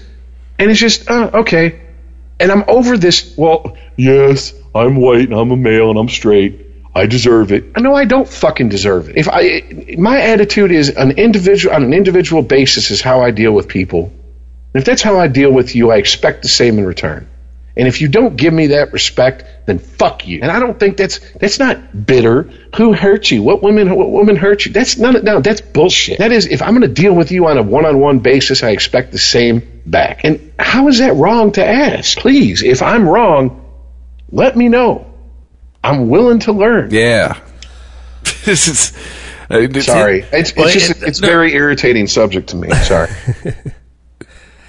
And 0.59 0.71
it's 0.71 0.81
just, 0.81 1.11
uh, 1.11 1.31
okay. 1.35 1.81
And 2.39 2.51
I'm 2.51 2.65
over 2.69 2.99
this. 2.99 3.35
Well, 3.37 3.77
yes, 3.97 4.53
I'm 4.75 4.97
white 4.97 5.29
and 5.29 5.35
I'm 5.35 5.51
a 5.51 5.57
male 5.57 5.91
and 5.91 5.99
I'm 5.99 6.09
straight. 6.09 6.67
I 6.95 7.07
deserve 7.07 7.53
it. 7.53 7.79
No, 7.79 7.95
I 7.95 8.05
don't 8.07 8.29
fucking 8.29 8.69
deserve 8.69 9.11
it. 9.11 9.17
If 9.17 9.29
I, 9.31 9.97
my 9.99 10.21
attitude 10.21 10.73
is 10.73 10.89
an 10.89 11.13
individual 11.13 11.75
on 11.75 11.83
an 11.83 11.93
individual 11.93 12.43
basis 12.43 12.91
is 12.91 13.01
how 13.01 13.21
I 13.21 13.33
deal 13.33 13.53
with 13.53 13.69
people. 13.69 14.13
And 14.77 14.83
if 14.83 14.85
that's 14.85 15.01
how 15.01 15.19
I 15.19 15.27
deal 15.27 15.51
with 15.51 15.75
you, 15.75 15.91
I 15.91 15.97
expect 15.97 16.43
the 16.43 16.49
same 16.51 16.79
in 16.79 16.85
return. 16.85 17.27
And 17.79 17.89
if 17.89 18.03
you 18.03 18.09
don't 18.09 18.37
give 18.37 18.53
me 18.53 18.67
that 18.67 18.93
respect, 18.93 19.43
then 19.65 19.79
fuck 19.79 20.27
you. 20.27 20.41
And 20.43 20.51
I 20.51 20.61
don't 20.61 20.79
think 20.79 20.99
that's 20.99 21.19
that's 21.41 21.59
not 21.59 22.05
bitter. 22.05 22.43
Who 22.77 22.93
hurt 22.93 23.31
you? 23.31 23.43
What 23.43 23.63
women 23.63 23.95
what 23.97 24.11
women 24.11 24.37
hurt 24.37 24.67
you? 24.67 24.73
That's 24.75 24.99
none. 24.99 25.25
No, 25.25 25.41
that's 25.41 25.63
bullshit. 25.63 26.19
That 26.19 26.31
is, 26.31 26.47
if 26.47 26.61
I'm 26.61 26.73
going 26.73 26.83
to 26.83 26.89
deal 26.89 27.15
with 27.15 27.33
you 27.33 27.47
on 27.47 27.57
a 27.57 27.63
one-on-one 27.63 28.19
basis, 28.19 28.63
I 28.63 28.73
expect 28.73 29.13
the 29.13 29.19
same 29.19 29.81
back. 29.87 30.25
And 30.25 30.53
how 30.59 30.89
is 30.89 30.99
that 30.99 31.15
wrong 31.15 31.53
to 31.53 31.65
ask? 31.65 32.19
Please, 32.19 32.63
if 32.63 32.83
I'm 32.83 33.09
wrong, 33.09 33.65
let 34.31 34.59
me 34.59 34.69
know. 34.69 35.07
I'm 35.83 36.11
willing 36.11 36.41
to 36.41 36.53
learn. 36.53 36.91
Yeah. 36.91 37.41
this 38.45 38.69
is. 38.69 38.93
Uh, 39.49 39.81
Sorry, 39.81 40.21
it's, 40.33 40.53
it's 40.55 40.73
just 40.75 40.91
it- 40.91 41.09
it's 41.09 41.19
a 41.23 41.27
very 41.27 41.55
irritating 41.55 42.09
subject 42.09 42.49
to 42.51 42.57
me. 42.57 42.69
Sorry. 42.75 43.09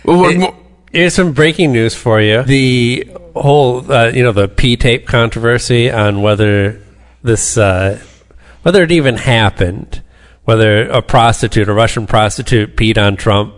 It- 0.08 0.54
Here's 0.94 1.14
some 1.16 1.34
breaking 1.34 1.74
news 1.74 1.94
for 1.94 2.22
you. 2.22 2.44
The 2.44 3.10
whole, 3.36 3.92
uh, 3.92 4.08
you 4.08 4.24
know, 4.24 4.32
the 4.32 4.48
P 4.48 4.78
tape 4.78 5.06
controversy 5.06 5.92
on 5.92 6.22
whether 6.22 6.82
this, 7.22 7.58
uh, 7.58 8.00
whether 8.64 8.84
it 8.84 8.92
even 8.92 9.18
happened, 9.18 10.02
whether 10.46 10.88
a 10.90 11.02
prostitute, 11.02 11.68
a 11.68 11.74
Russian 11.74 12.08
prostitute, 12.08 12.78
peed 12.78 12.98
on 12.98 13.18
Trump. 13.18 13.54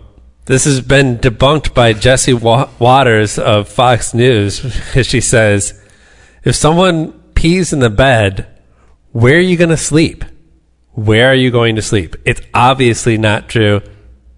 This 0.46 0.64
has 0.64 0.80
been 0.80 1.18
debunked 1.18 1.72
by 1.72 1.92
Jesse 1.92 2.34
Wa- 2.34 2.68
Watters 2.80 3.38
of 3.38 3.68
Fox 3.68 4.12
News 4.12 4.58
she 5.06 5.20
says, 5.20 5.80
if 6.42 6.56
someone 6.56 7.12
pees 7.34 7.72
in 7.72 7.78
the 7.78 7.90
bed, 7.90 8.46
where 9.12 9.36
are 9.36 9.40
you 9.40 9.56
going 9.56 9.70
to 9.70 9.76
sleep? 9.76 10.24
Where 10.94 11.28
are 11.30 11.34
you 11.34 11.52
going 11.52 11.76
to 11.76 11.82
sleep? 11.82 12.16
It's 12.24 12.42
obviously 12.52 13.16
not 13.16 13.48
true. 13.48 13.82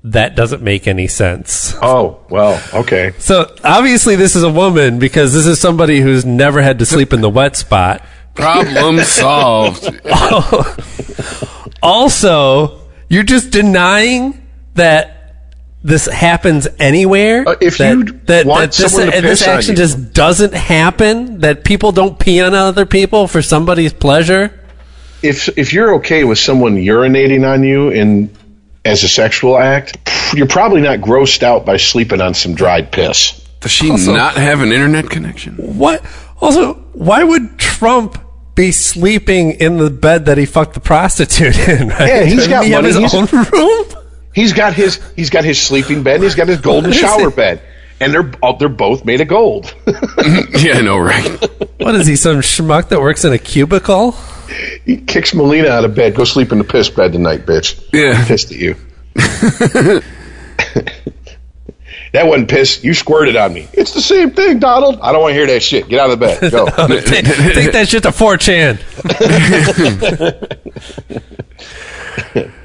That 0.04 0.34
doesn't 0.34 0.62
make 0.62 0.88
any 0.88 1.06
sense. 1.06 1.74
oh 1.80 2.18
well, 2.28 2.60
okay. 2.74 3.12
So 3.18 3.54
obviously, 3.62 4.16
this 4.16 4.34
is 4.34 4.42
a 4.42 4.50
woman 4.50 4.98
because 4.98 5.32
this 5.32 5.46
is 5.46 5.60
somebody 5.60 6.00
who's 6.00 6.24
never 6.24 6.60
had 6.60 6.80
to 6.80 6.86
sleep 6.86 7.12
in 7.12 7.20
the 7.20 7.30
wet 7.30 7.54
spot. 7.56 8.04
problem 8.34 8.98
solved. 9.04 9.88
Also, 11.82 12.80
you're 13.08 13.24
just 13.24 13.50
denying 13.50 14.40
that 14.74 15.34
this 15.82 16.06
happens 16.06 16.68
anywhere. 16.78 17.42
Uh, 17.48 17.56
if 17.60 17.78
that, 17.78 17.96
you 17.96 18.04
that, 18.26 18.46
want 18.46 18.70
that 18.72 18.76
this, 18.76 18.92
someone 18.92 19.10
to 19.10 19.16
and 19.16 19.26
this 19.26 19.40
piss 19.40 19.48
on 19.48 19.56
action 19.56 19.72
you- 19.72 19.76
just 19.76 20.12
doesn't 20.12 20.54
happen. 20.54 21.40
That 21.40 21.64
people 21.64 21.90
don't 21.90 22.18
pee 22.18 22.40
on 22.40 22.54
other 22.54 22.86
people 22.86 23.26
for 23.26 23.42
somebody's 23.42 23.92
pleasure. 23.92 24.58
If 25.22 25.48
if 25.58 25.72
you're 25.72 25.94
okay 25.96 26.22
with 26.24 26.38
someone 26.38 26.76
urinating 26.76 27.48
on 27.48 27.64
you 27.64 27.88
in 27.90 28.28
as 28.84 29.02
a 29.04 29.08
sexual 29.08 29.56
act, 29.58 29.98
you're 30.34 30.46
probably 30.48 30.80
not 30.80 31.00
grossed 31.00 31.42
out 31.42 31.64
by 31.64 31.76
sleeping 31.76 32.20
on 32.20 32.34
some 32.34 32.54
dried 32.54 32.90
piss. 32.92 33.38
Does 33.60 33.70
she 33.70 33.88
not 33.90 34.34
have 34.34 34.60
an 34.60 34.72
internet 34.72 35.08
connection? 35.08 35.54
What? 35.56 36.04
Also, 36.40 36.74
why 36.92 37.22
would 37.22 37.58
Trump 37.58 38.18
be 38.56 38.72
sleeping 38.72 39.52
in 39.52 39.78
the 39.78 39.88
bed 39.90 40.26
that 40.26 40.36
he 40.36 40.46
fucked 40.46 40.74
the 40.74 40.80
prostitute 40.80 41.56
in? 41.68 41.88
Right? 41.88 42.08
Yeah, 42.08 42.24
he's 42.24 42.34
Doesn't 42.36 42.50
got 42.50 42.64
he 42.64 42.72
money. 42.72 42.88
his 42.88 42.96
he's, 42.96 43.14
own 43.14 43.26
room. 43.52 43.86
He's 44.34 44.52
got 44.52 44.74
his 44.74 45.00
he's 45.14 45.30
got 45.30 45.44
his 45.44 45.60
sleeping 45.60 46.02
bed. 46.02 46.16
and 46.16 46.24
He's 46.24 46.34
got 46.34 46.48
his 46.48 46.60
golden 46.60 46.90
shower 46.92 47.28
it? 47.28 47.36
bed, 47.36 47.62
and 48.00 48.12
they're 48.12 48.32
they're 48.58 48.68
both 48.68 49.04
made 49.04 49.20
of 49.20 49.28
gold. 49.28 49.72
Yeah, 50.58 50.74
I 50.78 50.80
know, 50.82 50.98
right? 50.98 51.50
What 51.80 51.94
is 51.96 52.06
he? 52.06 52.14
Some 52.16 52.36
schmuck 52.38 52.88
that 52.90 53.00
works 53.00 53.24
in 53.24 53.32
a 53.32 53.38
cubicle? 53.38 54.12
He 54.84 54.96
kicks 54.98 55.34
Melania 55.34 55.72
out 55.72 55.84
of 55.84 55.94
bed. 55.94 56.14
Go 56.14 56.24
sleep 56.24 56.52
in 56.52 56.58
the 56.58 56.64
piss 56.64 56.88
bed 56.90 57.12
tonight, 57.12 57.46
bitch. 57.46 57.82
Yeah. 57.92 58.18
I'm 58.18 58.26
pissed 58.26 58.52
at 58.52 58.58
you. 58.58 58.74
that 62.12 62.26
wasn't 62.26 62.50
piss. 62.50 62.82
You 62.82 62.94
squirted 62.94 63.36
on 63.36 63.52
me. 63.52 63.68
It's 63.72 63.92
the 63.92 64.00
same 64.00 64.30
thing, 64.32 64.58
Donald. 64.58 64.98
I 65.00 65.12
don't 65.12 65.20
want 65.22 65.32
to 65.32 65.36
hear 65.36 65.46
that 65.48 65.62
shit. 65.62 65.88
Get 65.88 66.00
out 66.00 66.10
of 66.10 66.18
the 66.18 66.26
bed. 66.26 66.50
Go. 66.50 66.66
take, 67.00 67.24
take 67.24 67.72
that 67.72 67.88
shit 67.88 68.02
to 68.04 68.10
4chan. 68.10 68.78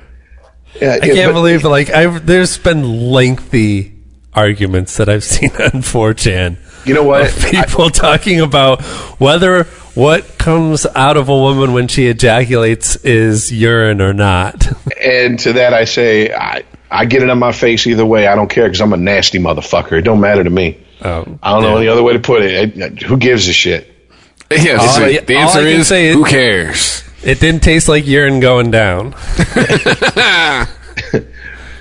Yeah, 0.82 1.00
I 1.02 1.08
can't 1.08 1.34
believe 1.34 1.64
like 1.64 1.90
I've 1.90 2.26
there's 2.26 2.58
been 2.58 3.12
lengthy 3.12 3.96
arguments 4.34 4.98
that 4.98 5.10
I've 5.10 5.24
seen 5.24 5.50
on 5.52 5.82
4chan. 5.82 6.58
You 6.88 6.94
know 6.94 7.04
what? 7.04 7.28
of 7.28 7.46
people 7.52 7.90
talking 7.90 8.40
about 8.42 8.82
whether 9.20 9.66
what 9.94 10.38
comes 10.38 10.86
out 10.96 11.18
of 11.18 11.28
a 11.30 11.36
woman 11.38 11.74
when 11.74 11.88
she 11.88 12.08
ejaculates 12.08 12.96
is 12.98 13.52
urine 13.52 14.02
or 14.02 14.14
not. 14.14 14.68
And 15.02 15.38
to 15.40 15.54
that, 15.54 15.74
I 15.74 15.84
say, 15.86 16.34
I, 16.34 16.64
I 16.90 17.06
get 17.06 17.24
it 17.24 17.30
on 17.30 17.40
my 17.40 17.52
face 17.52 17.86
either 17.88 18.06
way. 18.06 18.28
I 18.28 18.36
don't 18.36 18.50
care 18.50 18.66
because 18.66 18.80
I'm 18.80 18.94
a 18.94 18.98
nasty 18.98 19.40
motherfucker. 19.40 19.94
It 19.94 20.04
don't 20.04 20.22
matter 20.22 20.44
to 20.44 20.50
me. 20.50 20.84
Um, 21.02 21.40
I 21.44 21.52
don't 21.52 21.64
know 21.64 21.78
any 21.78 21.88
other 21.88 22.04
way 22.04 22.14
to 22.14 22.20
put 22.20 22.42
it. 22.44 22.78
It- 22.78 23.02
Who 23.04 23.18
gives 23.18 23.48
a 23.48 23.54
shit? 23.54 23.94
Yeah, 24.50 24.78
All 24.78 24.88
so 24.88 25.02
the 25.06 25.36
answer 25.36 25.60
is 25.60 25.88
say 25.88 26.08
is- 26.08 26.16
who 26.16 26.24
cares? 26.24 27.04
It 27.24 27.40
didn't 27.40 27.64
taste 27.64 27.90
like 27.90 28.06
urine 28.08 28.40
going 28.40 28.72
down. 28.72 29.14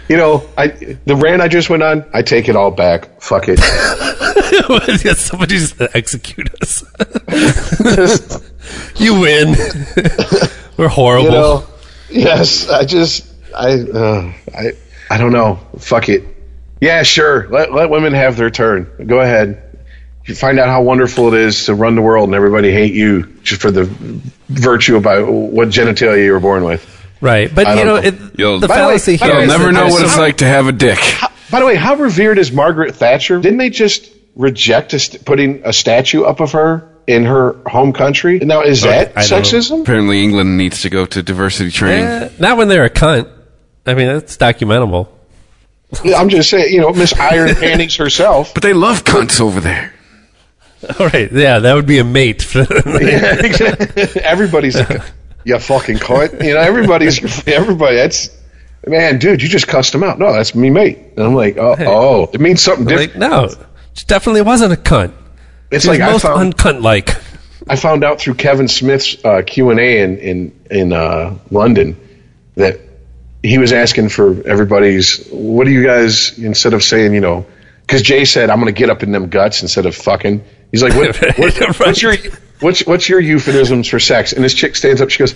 You 0.08 0.16
know, 0.16 0.48
I 0.56 0.68
the 1.04 1.16
rant 1.16 1.42
I 1.42 1.48
just 1.48 1.68
went 1.68 1.82
on, 1.82 2.04
I 2.14 2.22
take 2.22 2.48
it 2.48 2.54
all 2.54 2.70
back. 2.70 3.20
Fuck 3.20 3.46
it. 3.48 3.58
Somebody 5.16 5.58
just 5.58 5.80
execute 5.94 6.48
us. 6.62 6.84
you 8.96 9.20
win. 9.20 9.54
We're 10.76 10.88
horrible. 10.88 11.24
You 11.26 11.30
know, 11.32 11.64
yes. 12.10 12.68
I 12.68 12.84
just, 12.84 13.26
I, 13.56 13.80
uh, 13.80 14.32
I, 14.54 14.72
I 15.10 15.18
don't 15.18 15.32
know. 15.32 15.58
Fuck 15.78 16.08
it. 16.08 16.24
Yeah, 16.80 17.02
sure. 17.02 17.48
Let 17.48 17.72
let 17.72 17.88
women 17.90 18.12
have 18.12 18.36
their 18.36 18.50
turn. 18.50 19.06
Go 19.06 19.20
ahead. 19.20 19.62
You 20.26 20.34
find 20.34 20.58
out 20.58 20.68
how 20.68 20.82
wonderful 20.82 21.32
it 21.32 21.40
is 21.40 21.66
to 21.66 21.74
run 21.74 21.94
the 21.94 22.02
world 22.02 22.28
and 22.28 22.34
everybody 22.34 22.70
hate 22.72 22.92
you 22.92 23.24
just 23.42 23.62
for 23.62 23.70
the 23.70 23.84
virtue 24.48 24.96
about 24.96 25.30
what 25.30 25.68
genitalia 25.68 26.24
you 26.24 26.32
were 26.32 26.40
born 26.40 26.64
with. 26.64 26.84
Right, 27.20 27.52
but 27.54 27.68
you 27.78 27.84
know, 27.84 27.96
know. 27.96 28.02
It, 28.02 28.14
You'll- 28.36 28.58
the 28.58 28.68
By 28.68 28.76
the 28.78 28.82
way- 28.82 28.88
fallacy 28.88 29.16
by 29.16 29.26
here 29.26 29.38
You'll 29.38 29.46
never 29.46 29.72
know 29.72 29.86
what 29.86 30.02
it's 30.02 30.12
some- 30.12 30.20
like 30.20 30.38
to 30.38 30.44
have 30.44 30.66
a 30.66 30.72
dick. 30.72 30.98
By 31.50 31.60
the 31.60 31.66
way, 31.66 31.76
how 31.76 31.94
revered 31.94 32.38
is 32.38 32.50
Margaret 32.52 32.96
Thatcher? 32.96 33.40
Didn't 33.40 33.58
they 33.58 33.70
just 33.70 34.10
reject 34.36 34.92
a 34.92 34.98
st- 34.98 35.24
putting 35.24 35.62
a 35.64 35.72
statue 35.72 36.22
up 36.22 36.40
of 36.40 36.52
her 36.52 36.88
in 37.06 37.24
her 37.24 37.56
home 37.66 37.92
country? 37.92 38.38
Now, 38.38 38.62
is 38.62 38.82
that 38.82 39.16
I 39.16 39.26
don't 39.26 39.30
know. 39.30 39.48
sexism? 39.48 39.82
Apparently, 39.82 40.22
England 40.22 40.56
needs 40.56 40.82
to 40.82 40.90
go 40.90 41.06
to 41.06 41.22
diversity 41.22 41.70
training. 41.70 42.04
Eh, 42.04 42.28
not 42.38 42.56
when 42.56 42.68
they're 42.68 42.84
a 42.84 42.90
cunt. 42.90 43.28
I 43.86 43.94
mean, 43.94 44.08
that's 44.08 44.36
documentable. 44.36 45.08
I'm 46.04 46.28
just 46.28 46.50
saying, 46.50 46.72
you 46.72 46.80
know, 46.80 46.92
Miss 46.92 47.12
Iron 47.14 47.54
Panties 47.54 47.96
herself. 47.96 48.52
But 48.54 48.62
they 48.62 48.72
love 48.72 49.04
cunts 49.04 49.40
over 49.40 49.60
there. 49.60 49.94
All 51.00 51.06
right, 51.08 51.30
yeah, 51.32 51.60
that 51.60 51.74
would 51.74 51.86
be 51.86 51.98
a 51.98 52.04
mate. 52.04 52.46
Yeah, 52.54 53.36
exactly. 53.44 54.22
everybody's 54.22 54.76
like, 54.76 55.02
you 55.44 55.58
fucking 55.58 55.96
cunt. 55.96 56.44
You 56.44 56.54
know, 56.54 56.60
everybody's 56.60 57.46
everybody. 57.46 57.96
That's 57.96 58.30
man, 58.86 59.18
dude. 59.18 59.42
You 59.42 59.48
just 59.48 59.68
cussed 59.68 59.94
him 59.94 60.02
out. 60.02 60.18
No, 60.18 60.32
that's 60.32 60.54
me, 60.54 60.70
mate. 60.70 60.98
And 61.16 61.24
I'm 61.24 61.34
like, 61.34 61.56
oh, 61.56 61.76
oh 61.78 62.30
it 62.32 62.40
means 62.40 62.62
something 62.62 62.86
different. 62.86 63.16
like, 63.16 63.30
no, 63.30 63.48
she 63.96 64.04
definitely 64.06 64.42
wasn't 64.42 64.72
a 64.72 64.76
cunt. 64.76 65.12
it's 65.70 65.84
She 65.84 65.90
like 65.90 66.00
I 66.00 66.12
most 66.12 66.24
uncunt 66.24 66.82
like. 66.82 67.16
I 67.68 67.74
found 67.76 68.04
out 68.04 68.20
through 68.20 68.34
Kevin 68.34 68.68
Smith's 68.68 69.16
uh, 69.24 69.42
Q 69.44 69.70
and 69.70 69.80
A 69.80 70.02
in 70.02 70.18
in 70.18 70.60
in 70.70 70.92
uh, 70.92 71.36
London 71.50 71.96
that 72.54 72.78
he 73.42 73.58
was 73.58 73.72
asking 73.72 74.08
for 74.10 74.46
everybody's. 74.46 75.26
What 75.30 75.64
do 75.64 75.72
you 75.72 75.84
guys 75.84 76.38
instead 76.38 76.74
of 76.74 76.84
saying 76.84 77.12
you 77.14 77.20
know? 77.20 77.46
Because 77.80 78.02
Jay 78.02 78.24
said 78.24 78.50
I'm 78.50 78.60
going 78.60 78.72
to 78.72 78.78
get 78.78 78.90
up 78.90 79.02
in 79.02 79.10
them 79.12 79.28
guts 79.28 79.62
instead 79.62 79.86
of 79.86 79.94
fucking. 79.96 80.44
He's 80.70 80.82
like, 80.82 80.94
what, 80.94 81.16
what, 81.38 81.60
Right. 81.60 81.78
what's 81.80 82.02
your 82.02 82.14
what's 82.60 82.86
what's 82.86 83.08
your 83.08 83.20
euphemisms 83.20 83.88
for 83.88 83.98
sex? 83.98 84.32
And 84.32 84.44
this 84.44 84.54
chick 84.54 84.76
stands 84.76 85.00
up. 85.00 85.10
She 85.10 85.18
goes. 85.20 85.34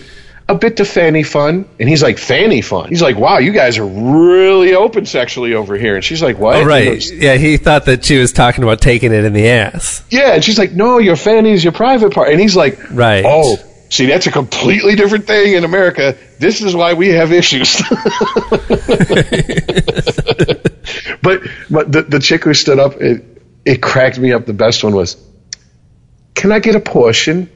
A 0.51 0.55
bit 0.57 0.79
to 0.79 0.85
fanny 0.85 1.23
fun, 1.23 1.65
and 1.79 1.89
he's 1.89 2.03
like 2.03 2.19
fanny 2.19 2.61
fun. 2.61 2.89
He's 2.89 3.01
like, 3.01 3.17
"Wow, 3.17 3.39
you 3.39 3.53
guys 3.53 3.79
are 3.79 3.87
really 3.87 4.75
open 4.75 5.07
sexually 5.07 5.55
over 5.55 5.77
here." 5.77 5.95
And 5.95 6.05
she's 6.05 6.21
like, 6.21 6.39
"What?" 6.41 6.57
Oh, 6.57 6.65
right. 6.65 6.87
goes, 6.87 7.13
Yeah, 7.13 7.37
he 7.37 7.57
thought 7.57 7.85
that 7.85 8.05
she 8.05 8.19
was 8.19 8.33
talking 8.33 8.65
about 8.65 8.81
taking 8.81 9.13
it 9.13 9.25
in 9.25 9.33
the 9.33 9.49
ass. 9.49 10.03
Yeah, 10.11 10.35
and 10.35 10.43
she's 10.43 10.59
like, 10.59 10.73
"No, 10.73 10.99
your 10.99 11.15
fanny 11.15 11.53
is 11.53 11.63
your 11.63 11.73
private 11.73 12.13
part." 12.13 12.31
And 12.31 12.41
he's 12.41 12.57
like, 12.57 12.91
Right. 12.91 13.25
Oh, 13.25 13.59
see, 13.91 14.07
that's 14.07 14.27
a 14.27 14.33
completely 14.33 14.97
different 14.97 15.29
thing 15.29 15.55
in 15.55 15.63
America. 15.63 16.17
This 16.41 16.61
is 16.61 16.75
why 16.75 16.95
we 16.95 17.11
have 17.11 17.31
issues." 17.33 17.81
but 21.23 21.43
but 21.71 21.93
the 21.93 22.07
the 22.09 22.19
chick 22.21 22.43
who 22.43 22.55
stood 22.55 22.81
up, 22.81 23.01
it 23.01 23.23
it 23.65 23.81
cracked 23.81 24.19
me 24.19 24.33
up. 24.33 24.47
The 24.47 24.53
best 24.53 24.83
one 24.83 24.97
was, 24.97 25.17
"Can 26.35 26.51
I 26.51 26.59
get 26.59 26.75
a 26.75 26.81
portion?" 26.81 27.49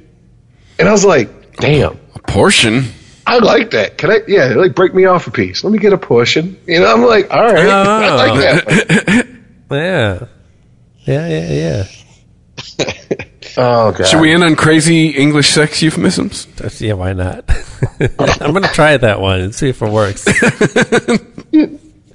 And 0.78 0.88
I 0.88 0.92
was 0.92 1.04
like, 1.04 1.56
"Damn." 1.56 2.03
A 2.24 2.32
portion? 2.32 2.84
I 3.26 3.38
like 3.38 3.70
that. 3.70 3.98
Can 3.98 4.10
I? 4.10 4.20
Yeah, 4.28 4.54
like 4.54 4.74
break 4.74 4.94
me 4.94 5.06
off 5.06 5.26
a 5.26 5.30
piece. 5.30 5.64
Let 5.64 5.72
me 5.72 5.78
get 5.78 5.92
a 5.92 5.98
portion. 5.98 6.58
You 6.66 6.80
know, 6.80 6.92
I'm 6.92 7.02
like, 7.02 7.30
all 7.32 7.42
right, 7.42 7.66
oh, 7.66 7.70
I 7.90 8.14
like 8.14 8.32
oh. 8.32 8.40
that. 8.40 9.28
Yeah. 9.70 10.26
Yeah, 11.04 11.28
yeah, 11.28 11.86
yeah. 12.78 13.24
Oh 13.56 13.92
god. 13.92 14.06
Should 14.06 14.20
we 14.20 14.32
end 14.32 14.44
on 14.44 14.56
crazy 14.56 15.08
English 15.08 15.50
sex 15.50 15.82
euphemisms? 15.82 16.46
That's, 16.56 16.80
yeah, 16.80 16.92
why 16.92 17.12
not? 17.12 17.44
I'm 18.00 18.52
going 18.52 18.62
to 18.62 18.70
try 18.72 18.96
that 18.96 19.20
one 19.20 19.40
and 19.40 19.54
see 19.54 19.68
if 19.68 19.82
it 19.82 19.90
works. 19.90 20.24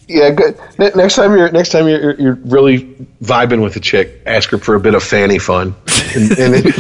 Yeah, 0.09 0.31
good. 0.31 0.59
Next 0.79 1.15
time 1.15 1.37
you're 1.37 1.51
next 1.51 1.69
time 1.69 1.87
you're, 1.87 2.19
you're 2.19 2.33
really 2.33 2.83
vibing 3.21 3.61
with 3.61 3.75
a 3.75 3.79
chick, 3.79 4.23
ask 4.25 4.49
her 4.49 4.57
for 4.57 4.73
a 4.73 4.79
bit 4.79 4.95
of 4.95 5.03
fanny 5.03 5.37
fun, 5.37 5.75
and, 6.15 6.31
and 6.31 6.53
then 6.55 6.73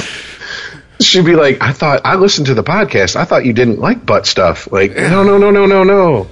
she'd 1.01 1.25
be 1.25 1.35
like, 1.35 1.61
"I 1.61 1.71
thought 1.73 2.01
I 2.05 2.15
listened 2.15 2.47
to 2.47 2.53
the 2.53 2.63
podcast. 2.63 3.15
I 3.15 3.25
thought 3.25 3.45
you 3.45 3.53
didn't 3.53 3.79
like 3.79 4.05
butt 4.05 4.25
stuff." 4.27 4.71
Like, 4.71 4.95
no, 4.95 5.23
no, 5.23 5.37
no, 5.37 5.51
no, 5.51 5.65
no, 5.65 5.83
no. 5.83 6.27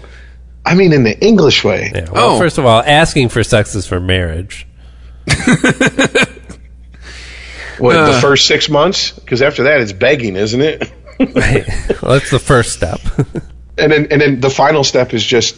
I 0.65 0.75
mean, 0.75 0.91
in 0.93 1.03
the 1.03 1.17
English 1.23 1.63
way. 1.63 1.91
Yeah, 1.95 2.09
well, 2.11 2.35
Oh. 2.35 2.39
first 2.39 2.57
of 2.57 2.65
all, 2.65 2.83
asking 2.85 3.29
for 3.29 3.43
sex 3.43 3.73
is 3.75 3.85
for 3.87 3.99
marriage. 3.99 4.67
What 7.79 7.95
Uh. 7.95 8.11
the 8.15 8.21
first 8.21 8.47
six 8.47 8.69
months? 8.69 9.11
Because 9.11 9.41
after 9.43 9.63
that, 9.65 9.81
it's 9.81 9.91
begging, 9.93 10.35
isn't 10.35 10.61
it? 10.61 10.91
well, 11.19 12.13
that's 12.13 12.31
the 12.31 12.39
first 12.39 12.73
step. 12.73 12.99
And 13.79 13.91
then 13.91 14.07
and 14.09 14.19
then 14.19 14.39
the 14.39 14.49
final 14.49 14.83
step 14.83 15.13
is 15.13 15.23
just. 15.23 15.55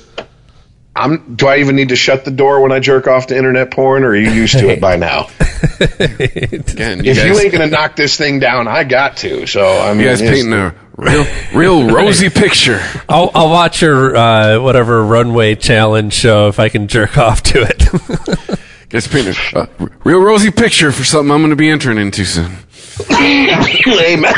I'm, 1.00 1.36
do 1.36 1.48
I 1.48 1.58
even 1.58 1.76
need 1.76 1.90
to 1.90 1.96
shut 1.96 2.26
the 2.26 2.32
door 2.32 2.62
when 2.62 2.72
I 2.72 2.80
jerk 2.80 3.08
off 3.08 3.28
to 3.28 3.38
internet 3.38 3.72
porn, 3.72 4.04
or 4.04 4.10
are 4.10 4.16
you 4.16 4.32
used 4.32 4.60
to 4.60 4.70
it 4.70 4.82
by 4.82 4.98
now? 4.98 5.30
Again, 5.80 7.04
you 7.04 7.12
If 7.12 7.26
you 7.26 7.40
ain't 7.40 7.52
gonna 7.52 7.68
knock 7.68 7.96
this 7.96 8.18
thing 8.18 8.40
down, 8.40 8.68
I 8.68 8.84
got 8.84 9.18
to. 9.18 9.48
So 9.48 9.66
I 9.66 9.94
mean, 9.94 10.02
you 10.02 10.08
guys 10.08 10.22
painting 10.22 10.54
a 10.54 10.76
real, 11.00 11.26
real 11.54 11.90
rosy 11.96 12.30
picture. 12.30 12.82
I'll, 13.08 13.32
I'll 13.34 13.50
watch 13.50 13.82
your 13.82 14.16
uh, 14.16 14.60
whatever 14.60 15.04
runway 15.04 15.56
challenge 15.56 16.14
show 16.14 16.48
if 16.48 16.60
I 16.60 16.70
can 16.70 16.88
jerk 16.88 17.18
off 17.18 17.42
to 17.44 17.62
it. 17.62 18.60
Guys 18.90 19.08
painting 19.08 19.36
a 19.54 19.60
uh, 19.60 19.88
real 20.04 20.20
rosy 20.20 20.50
picture 20.50 20.92
for 20.92 21.04
something 21.04 21.32
I'm 21.32 21.42
going 21.42 21.52
to 21.52 21.56
be 21.56 21.70
entering 21.70 22.00
into 22.00 22.26
soon. 22.26 22.52
Amen. 23.12 24.34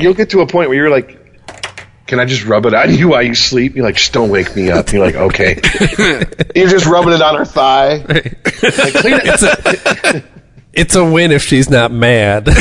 You'll 0.00 0.14
get 0.14 0.30
to 0.30 0.40
a 0.40 0.46
point 0.46 0.70
where 0.70 0.78
you're 0.78 0.90
like, 0.90 1.19
"Can 2.10 2.20
I 2.20 2.26
just 2.26 2.44
rub 2.44 2.66
it 2.66 2.74
on 2.74 2.92
you 2.94 3.08
while 3.08 3.22
you 3.22 3.34
sleep?" 3.34 3.74
You're 3.76 3.84
like, 3.86 3.96
"Just 3.96 4.12
don't 4.12 4.28
wake 4.28 4.54
me 4.54 4.70
up." 4.70 4.92
You're 4.92 5.04
like, 5.06 5.14
"Okay." 5.14 5.54
you're 6.54 6.68
just 6.68 6.84
rubbing 6.86 7.14
it 7.14 7.22
on 7.22 7.36
her 7.36 7.44
thigh. 7.46 8.04
Like, 8.06 8.42
clean 8.94 9.14
it. 9.14 9.22
it's, 9.24 9.42
a, 9.42 10.22
it's 10.74 10.94
a 10.96 11.04
win 11.04 11.30
if 11.32 11.42
she's 11.42 11.70
not 11.70 11.90
mad. 11.90 12.48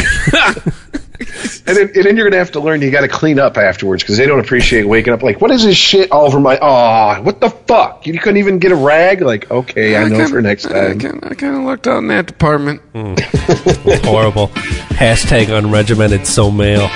And 1.68 1.78
then, 1.78 1.92
and 1.94 2.04
then 2.06 2.18
you're 2.18 2.28
gonna 2.28 2.40
have 2.40 2.52
to 2.54 2.60
learn 2.60 2.82
you 2.82 2.90
got 2.90 3.02
to 3.02 3.08
clean 3.08 3.38
up 3.38 3.56
afterwards 3.58 4.02
because 4.02 4.18
they 4.18 4.26
don't 4.26 4.40
appreciate 4.40 4.86
waking 4.88 5.14
up 5.14 5.22
like, 5.22 5.40
"What 5.40 5.52
is 5.52 5.64
this 5.64 5.78
shit 5.78 6.12
all 6.12 6.26
over 6.26 6.40
my?" 6.40 6.58
Oh, 6.60 7.22
what 7.22 7.40
the 7.42 7.50
fuck? 7.52 8.08
You 8.08 8.18
couldn't 8.18 8.38
even 8.38 8.58
get 8.58 8.72
a 8.72 8.76
rag. 8.76 9.22
Like, 9.22 9.52
okay, 9.52 9.96
I 9.96 10.06
know 10.06 10.16
kinda- 10.16 10.28
for 10.30 10.42
next 10.42 10.64
time. 10.64 11.00
I 11.24 11.36
kind 11.36 11.56
of 11.56 11.62
lucked 11.64 11.88
out 11.88 12.00
in 12.00 12.08
that 12.08 12.26
department. 12.26 12.82
Hmm. 12.94 13.14
Horrible. 14.08 14.48
Hashtag 14.98 15.48
unregimented 15.48 16.26
so 16.26 16.50
male. 16.50 16.90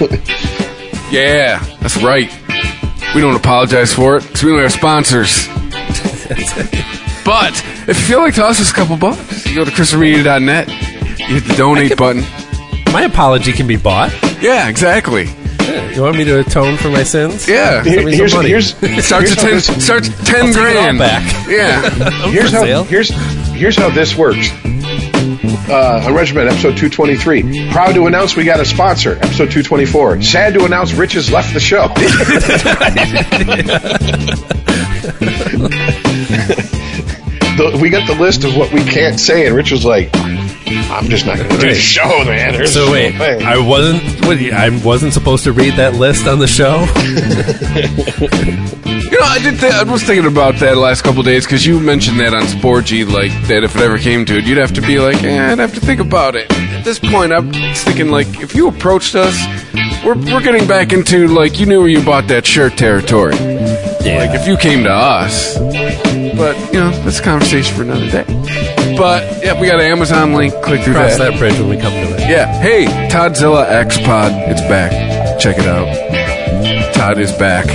Yeah, 1.10 1.58
that's 1.80 1.96
right. 2.02 2.30
We 3.14 3.20
don't 3.20 3.36
apologize 3.36 3.92
for 3.94 4.16
it 4.16 4.22
because 4.24 4.42
we 4.42 4.50
don't 4.50 4.62
have 4.62 4.72
sponsors. 4.72 5.46
but 7.24 7.52
if 7.88 7.98
you 8.00 8.04
feel 8.06 8.18
like 8.20 8.34
toss 8.34 8.60
us 8.60 8.70
a 8.70 8.74
couple 8.74 8.96
bucks, 8.96 9.46
you 9.46 9.54
go 9.54 9.64
to 9.64 9.70
ChristopherMedia.net, 9.70 10.68
you 10.68 11.26
hit 11.40 11.44
the 11.44 11.54
donate 11.56 11.96
button. 11.96 12.22
My 12.92 13.02
apology 13.02 13.52
can 13.52 13.66
be 13.66 13.76
bought. 13.76 14.12
Yeah, 14.42 14.68
exactly. 14.68 15.28
You 15.94 16.02
want 16.02 16.16
me 16.16 16.24
to 16.24 16.40
atone 16.40 16.76
for 16.76 16.90
my 16.90 17.02
sins? 17.02 17.48
Yeah. 17.48 17.82
Here- 17.82 18.08
here's, 18.08 18.34
money. 18.34 18.48
here's, 18.50 18.68
Starts 18.74 19.08
here's 19.08 19.32
at 19.32 19.38
ten. 19.38 19.50
this- 19.54 19.84
Starts 19.84 20.08
at 20.08 20.26
ten 20.26 20.46
take 20.46 20.56
it 20.56 20.76
all 20.76 20.94
grand. 20.94 20.98
back. 20.98 21.48
Yeah. 21.48 21.80
here's 22.30 22.50
for 22.50 22.56
how 22.56 22.62
sale. 22.64 22.84
here's 22.84 23.10
here's 23.52 23.76
how 23.76 23.88
this 23.90 24.14
works. 24.16 24.48
Uh, 25.68 26.00
Unregimented, 26.00 26.52
episode 26.52 26.76
223. 26.76 27.70
Proud 27.72 27.94
to 27.94 28.06
announce 28.06 28.36
we 28.36 28.44
got 28.44 28.60
a 28.60 28.64
sponsor, 28.64 29.12
episode 29.16 29.50
224. 29.50 30.22
Sad 30.22 30.54
to 30.54 30.64
announce 30.64 30.92
Rich 30.92 31.14
has 31.14 31.30
left 31.30 31.52
the 31.52 31.60
show. 31.60 31.92
the, 37.56 37.78
we 37.80 37.90
got 37.90 38.06
the 38.06 38.14
list 38.20 38.44
of 38.44 38.56
what 38.56 38.72
we 38.72 38.82
can't 38.84 39.18
say, 39.18 39.46
and 39.46 39.54
Rich 39.54 39.72
was 39.72 39.84
like, 39.84 40.10
I'm 40.14 41.08
just 41.08 41.26
not 41.26 41.36
going 41.36 41.48
to 41.50 41.56
do 41.58 41.68
the 41.68 41.74
show, 41.74 42.24
man. 42.24 42.52
There's 42.52 42.74
So 42.74 42.90
wait, 42.90 43.18
way." 43.18 43.42
I 43.42 43.58
wasn't. 43.58 44.02
What, 44.26 44.38
I 44.38 44.70
wasn't 44.84 45.12
supposed 45.12 45.44
to 45.44 45.52
read 45.52 45.74
that 45.74 45.94
list 45.94 46.26
on 46.26 46.38
the 46.38 46.46
show. 46.48 46.86
You 49.06 49.20
know, 49.20 49.26
I 49.26 49.38
did. 49.38 49.60
Th- 49.60 49.72
I 49.72 49.84
was 49.84 50.02
thinking 50.02 50.26
about 50.26 50.56
that 50.56 50.76
last 50.76 51.02
couple 51.02 51.22
days 51.22 51.44
because 51.46 51.64
you 51.64 51.78
mentioned 51.78 52.18
that 52.18 52.34
on 52.34 52.42
Sporgy, 52.42 53.08
like 53.08 53.30
that 53.46 53.62
if 53.62 53.76
it 53.76 53.80
ever 53.82 53.98
came 53.98 54.24
to 54.24 54.36
it, 54.38 54.44
you'd 54.44 54.58
have 54.58 54.72
to 54.72 54.80
be 54.80 54.98
like, 54.98 55.22
eh, 55.22 55.52
I'd 55.52 55.60
have 55.60 55.74
to 55.74 55.80
think 55.80 56.00
about 56.00 56.34
it. 56.34 56.50
At 56.50 56.84
this 56.84 56.98
point, 56.98 57.32
I'm 57.32 57.52
thinking 57.52 58.10
like, 58.10 58.26
if 58.40 58.56
you 58.56 58.66
approached 58.66 59.14
us, 59.14 59.36
we're 60.04 60.16
we're 60.16 60.42
getting 60.42 60.66
back 60.66 60.92
into 60.92 61.28
like 61.28 61.60
you 61.60 61.66
knew 61.66 61.80
where 61.80 61.88
you 61.88 62.04
bought 62.04 62.26
that 62.28 62.44
shirt 62.46 62.76
territory. 62.76 63.36
Yeah. 63.36 64.26
Like 64.26 64.40
if 64.40 64.48
you 64.48 64.56
came 64.56 64.82
to 64.82 64.92
us, 64.92 65.56
but 66.36 66.56
you 66.72 66.80
know 66.80 66.90
that's 67.04 67.18
a 67.20 67.22
conversation 67.22 67.74
for 67.76 67.82
another 67.82 68.08
day. 68.10 68.24
But 68.96 69.44
yeah, 69.44 69.60
we 69.60 69.66
got 69.66 69.80
an 69.80 69.86
Amazon 69.86 70.32
link. 70.32 70.54
Click 70.62 70.82
through 70.82 70.94
Cross 70.94 71.18
that. 71.18 71.32
that 71.32 71.38
bridge 71.38 71.58
when 71.58 71.68
we 71.68 71.76
come 71.76 71.92
to 71.92 72.14
it. 72.14 72.20
Yeah. 72.20 72.46
Hey, 72.60 72.86
Toddzilla 73.10 73.68
X 73.68 73.98
Pod, 73.98 74.32
it's 74.50 74.60
back. 74.62 74.90
Check 75.40 75.56
it 75.58 75.66
out. 75.66 76.94
Todd 76.94 77.18
is 77.18 77.32
back. 77.32 77.66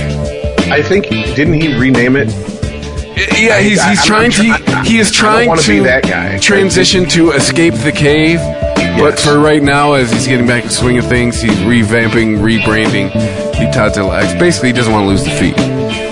I 0.70 0.82
think, 0.82 1.06
didn't 1.08 1.54
he 1.54 1.78
rename 1.78 2.16
it? 2.16 2.28
Yeah, 3.38 3.58
he's 3.60 3.78
I- 3.78 3.90
he's 3.90 4.00
I'm 4.00 4.06
trying 4.06 4.30
not 4.48 4.58
to 4.58 4.64
tr- 4.64 4.76
I- 4.78 4.84
he 4.84 4.98
is 4.98 5.08
I 5.08 5.10
don't 5.10 5.14
trying 5.32 5.48
wanna 5.48 5.62
to 5.62 5.68
be 5.68 5.78
that 5.80 6.02
guy. 6.04 6.38
transition 6.38 7.06
to 7.10 7.32
escape 7.32 7.74
the 7.74 7.92
cave. 7.92 8.38
But 8.98 9.14
Yes. 9.14 9.24
for 9.24 9.38
right 9.38 9.62
now, 9.62 9.92
as 9.94 10.10
he's 10.12 10.26
getting 10.26 10.46
back 10.46 10.62
in 10.62 10.68
the 10.68 10.74
swing 10.74 10.98
of 10.98 11.06
things, 11.06 11.40
he's 11.40 11.56
revamping, 11.60 12.38
rebranding 12.40 13.12
the 13.12 13.70
Todzilla 13.72 14.22
X. 14.22 14.32
Basically, 14.34 14.70
he 14.70 14.72
doesn't 14.72 14.92
want 14.92 15.04
to 15.04 15.08
lose 15.08 15.24
the 15.24 15.30
feet. 15.30 15.56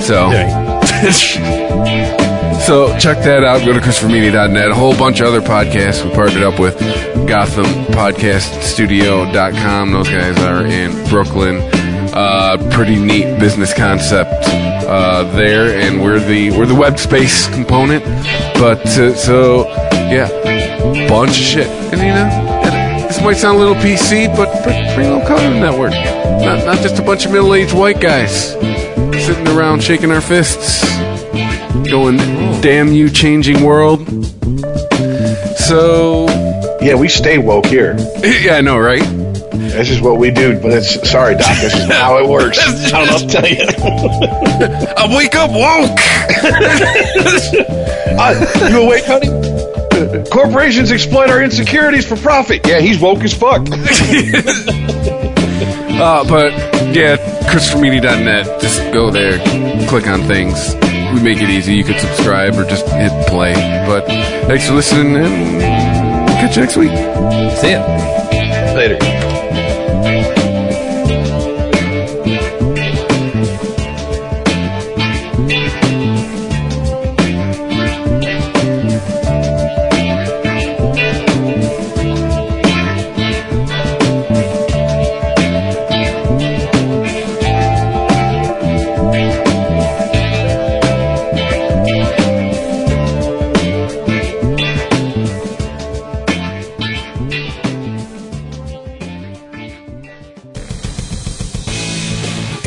So, 0.02 0.30
So 2.66 2.96
check 2.98 3.18
that 3.24 3.42
out. 3.42 3.64
Go 3.64 3.72
to 3.72 3.80
ChristopherMedia.net. 3.80 4.70
A 4.70 4.74
whole 4.74 4.96
bunch 4.96 5.20
of 5.20 5.26
other 5.26 5.40
podcasts 5.40 6.04
we 6.04 6.10
partnered 6.14 6.42
up 6.42 6.60
with. 6.60 6.78
Gotham 7.26 7.64
Podcast 7.94 8.62
Studio.com. 8.62 9.92
Those 9.92 10.08
guys 10.08 10.38
are 10.38 10.64
in 10.66 10.92
Brooklyn. 11.08 11.60
Uh, 12.12 12.56
pretty 12.72 12.96
neat 12.96 13.38
business 13.38 13.72
concept 13.72 14.44
uh, 14.46 15.24
there, 15.36 15.78
and 15.80 16.02
we're 16.02 16.18
the 16.20 16.50
we're 16.52 16.66
the 16.66 16.74
web 16.74 16.98
space 16.98 17.46
component. 17.48 18.04
But 18.54 18.84
uh, 18.98 19.14
so 19.14 19.68
yeah, 20.10 20.28
bunch 21.08 21.30
of 21.30 21.36
shit, 21.36 21.68
and 21.92 22.00
you 22.00 22.08
know 22.08 23.06
this 23.06 23.20
might 23.22 23.36
sound 23.36 23.56
a 23.56 23.60
little 23.60 23.76
PC, 23.76 24.34
but 24.36 24.48
pretty 24.94 25.08
low 25.08 25.24
color 25.26 25.50
network. 25.50 25.92
Not 25.92 26.64
not 26.66 26.78
just 26.78 26.98
a 26.98 27.02
bunch 27.02 27.26
of 27.26 27.32
middle 27.32 27.54
aged 27.54 27.74
white 27.74 28.00
guys 28.00 28.52
sitting 29.24 29.46
around 29.48 29.82
shaking 29.82 30.10
our 30.10 30.20
fists, 30.20 30.82
going 31.90 32.16
"Damn 32.60 32.92
you, 32.92 33.10
changing 33.10 33.62
world." 33.62 34.06
So 35.56 36.26
Yeah, 36.82 36.94
we 36.94 37.08
stay 37.08 37.38
woke 37.38 37.66
here. 37.66 37.96
yeah, 38.22 38.56
I 38.56 38.60
know, 38.62 38.78
right? 38.78 39.02
This 39.52 39.90
is 39.90 40.00
what 40.00 40.16
we 40.18 40.30
do. 40.30 40.58
But 40.58 40.72
it's 40.72 41.10
sorry, 41.10 41.34
Doc. 41.34 41.56
This 41.60 41.74
is 41.74 41.84
how 41.84 42.18
it 42.18 42.28
works. 42.28 42.58
I 42.86 42.90
don't 42.90 43.06
know 43.06 43.12
what 43.12 43.20
to 43.20 43.28
tell 43.28 43.46
you. 43.46 43.58
I 44.96 45.06
wake 45.14 45.36
up 45.36 45.50
woke. 45.50 46.00
Uh, 48.18 48.68
you 48.70 48.82
awake, 48.82 49.04
honey? 49.06 49.28
Corporations 50.30 50.90
exploit 50.90 51.30
our 51.30 51.42
insecurities 51.42 52.06
for 52.06 52.16
profit. 52.16 52.66
Yeah, 52.66 52.80
he's 52.80 52.98
woke 52.98 53.22
as 53.22 53.32
fuck. 53.34 53.60
Uh, 56.00 56.24
but 56.24 56.52
yeah, 56.94 57.16
ChristopherMedia.net. 57.50 58.60
Just 58.60 58.80
go 58.92 59.10
there, 59.10 59.38
click 59.88 60.06
on 60.06 60.22
things. 60.22 60.74
We 61.14 61.22
make 61.22 61.42
it 61.42 61.50
easy. 61.50 61.74
You 61.74 61.84
could 61.84 61.98
subscribe 61.98 62.54
or 62.54 62.64
just 62.64 62.86
hit 62.88 63.12
play. 63.26 63.52
But 63.86 64.06
thanks 64.46 64.66
for 64.68 64.74
listening, 64.74 65.16
and 65.16 66.26
we'll 66.26 66.36
catch 66.38 66.56
you 66.56 66.62
next 66.62 66.76
week. 66.76 66.90
See 67.58 67.72
ya. 67.72 68.74
Later. 68.74 69.19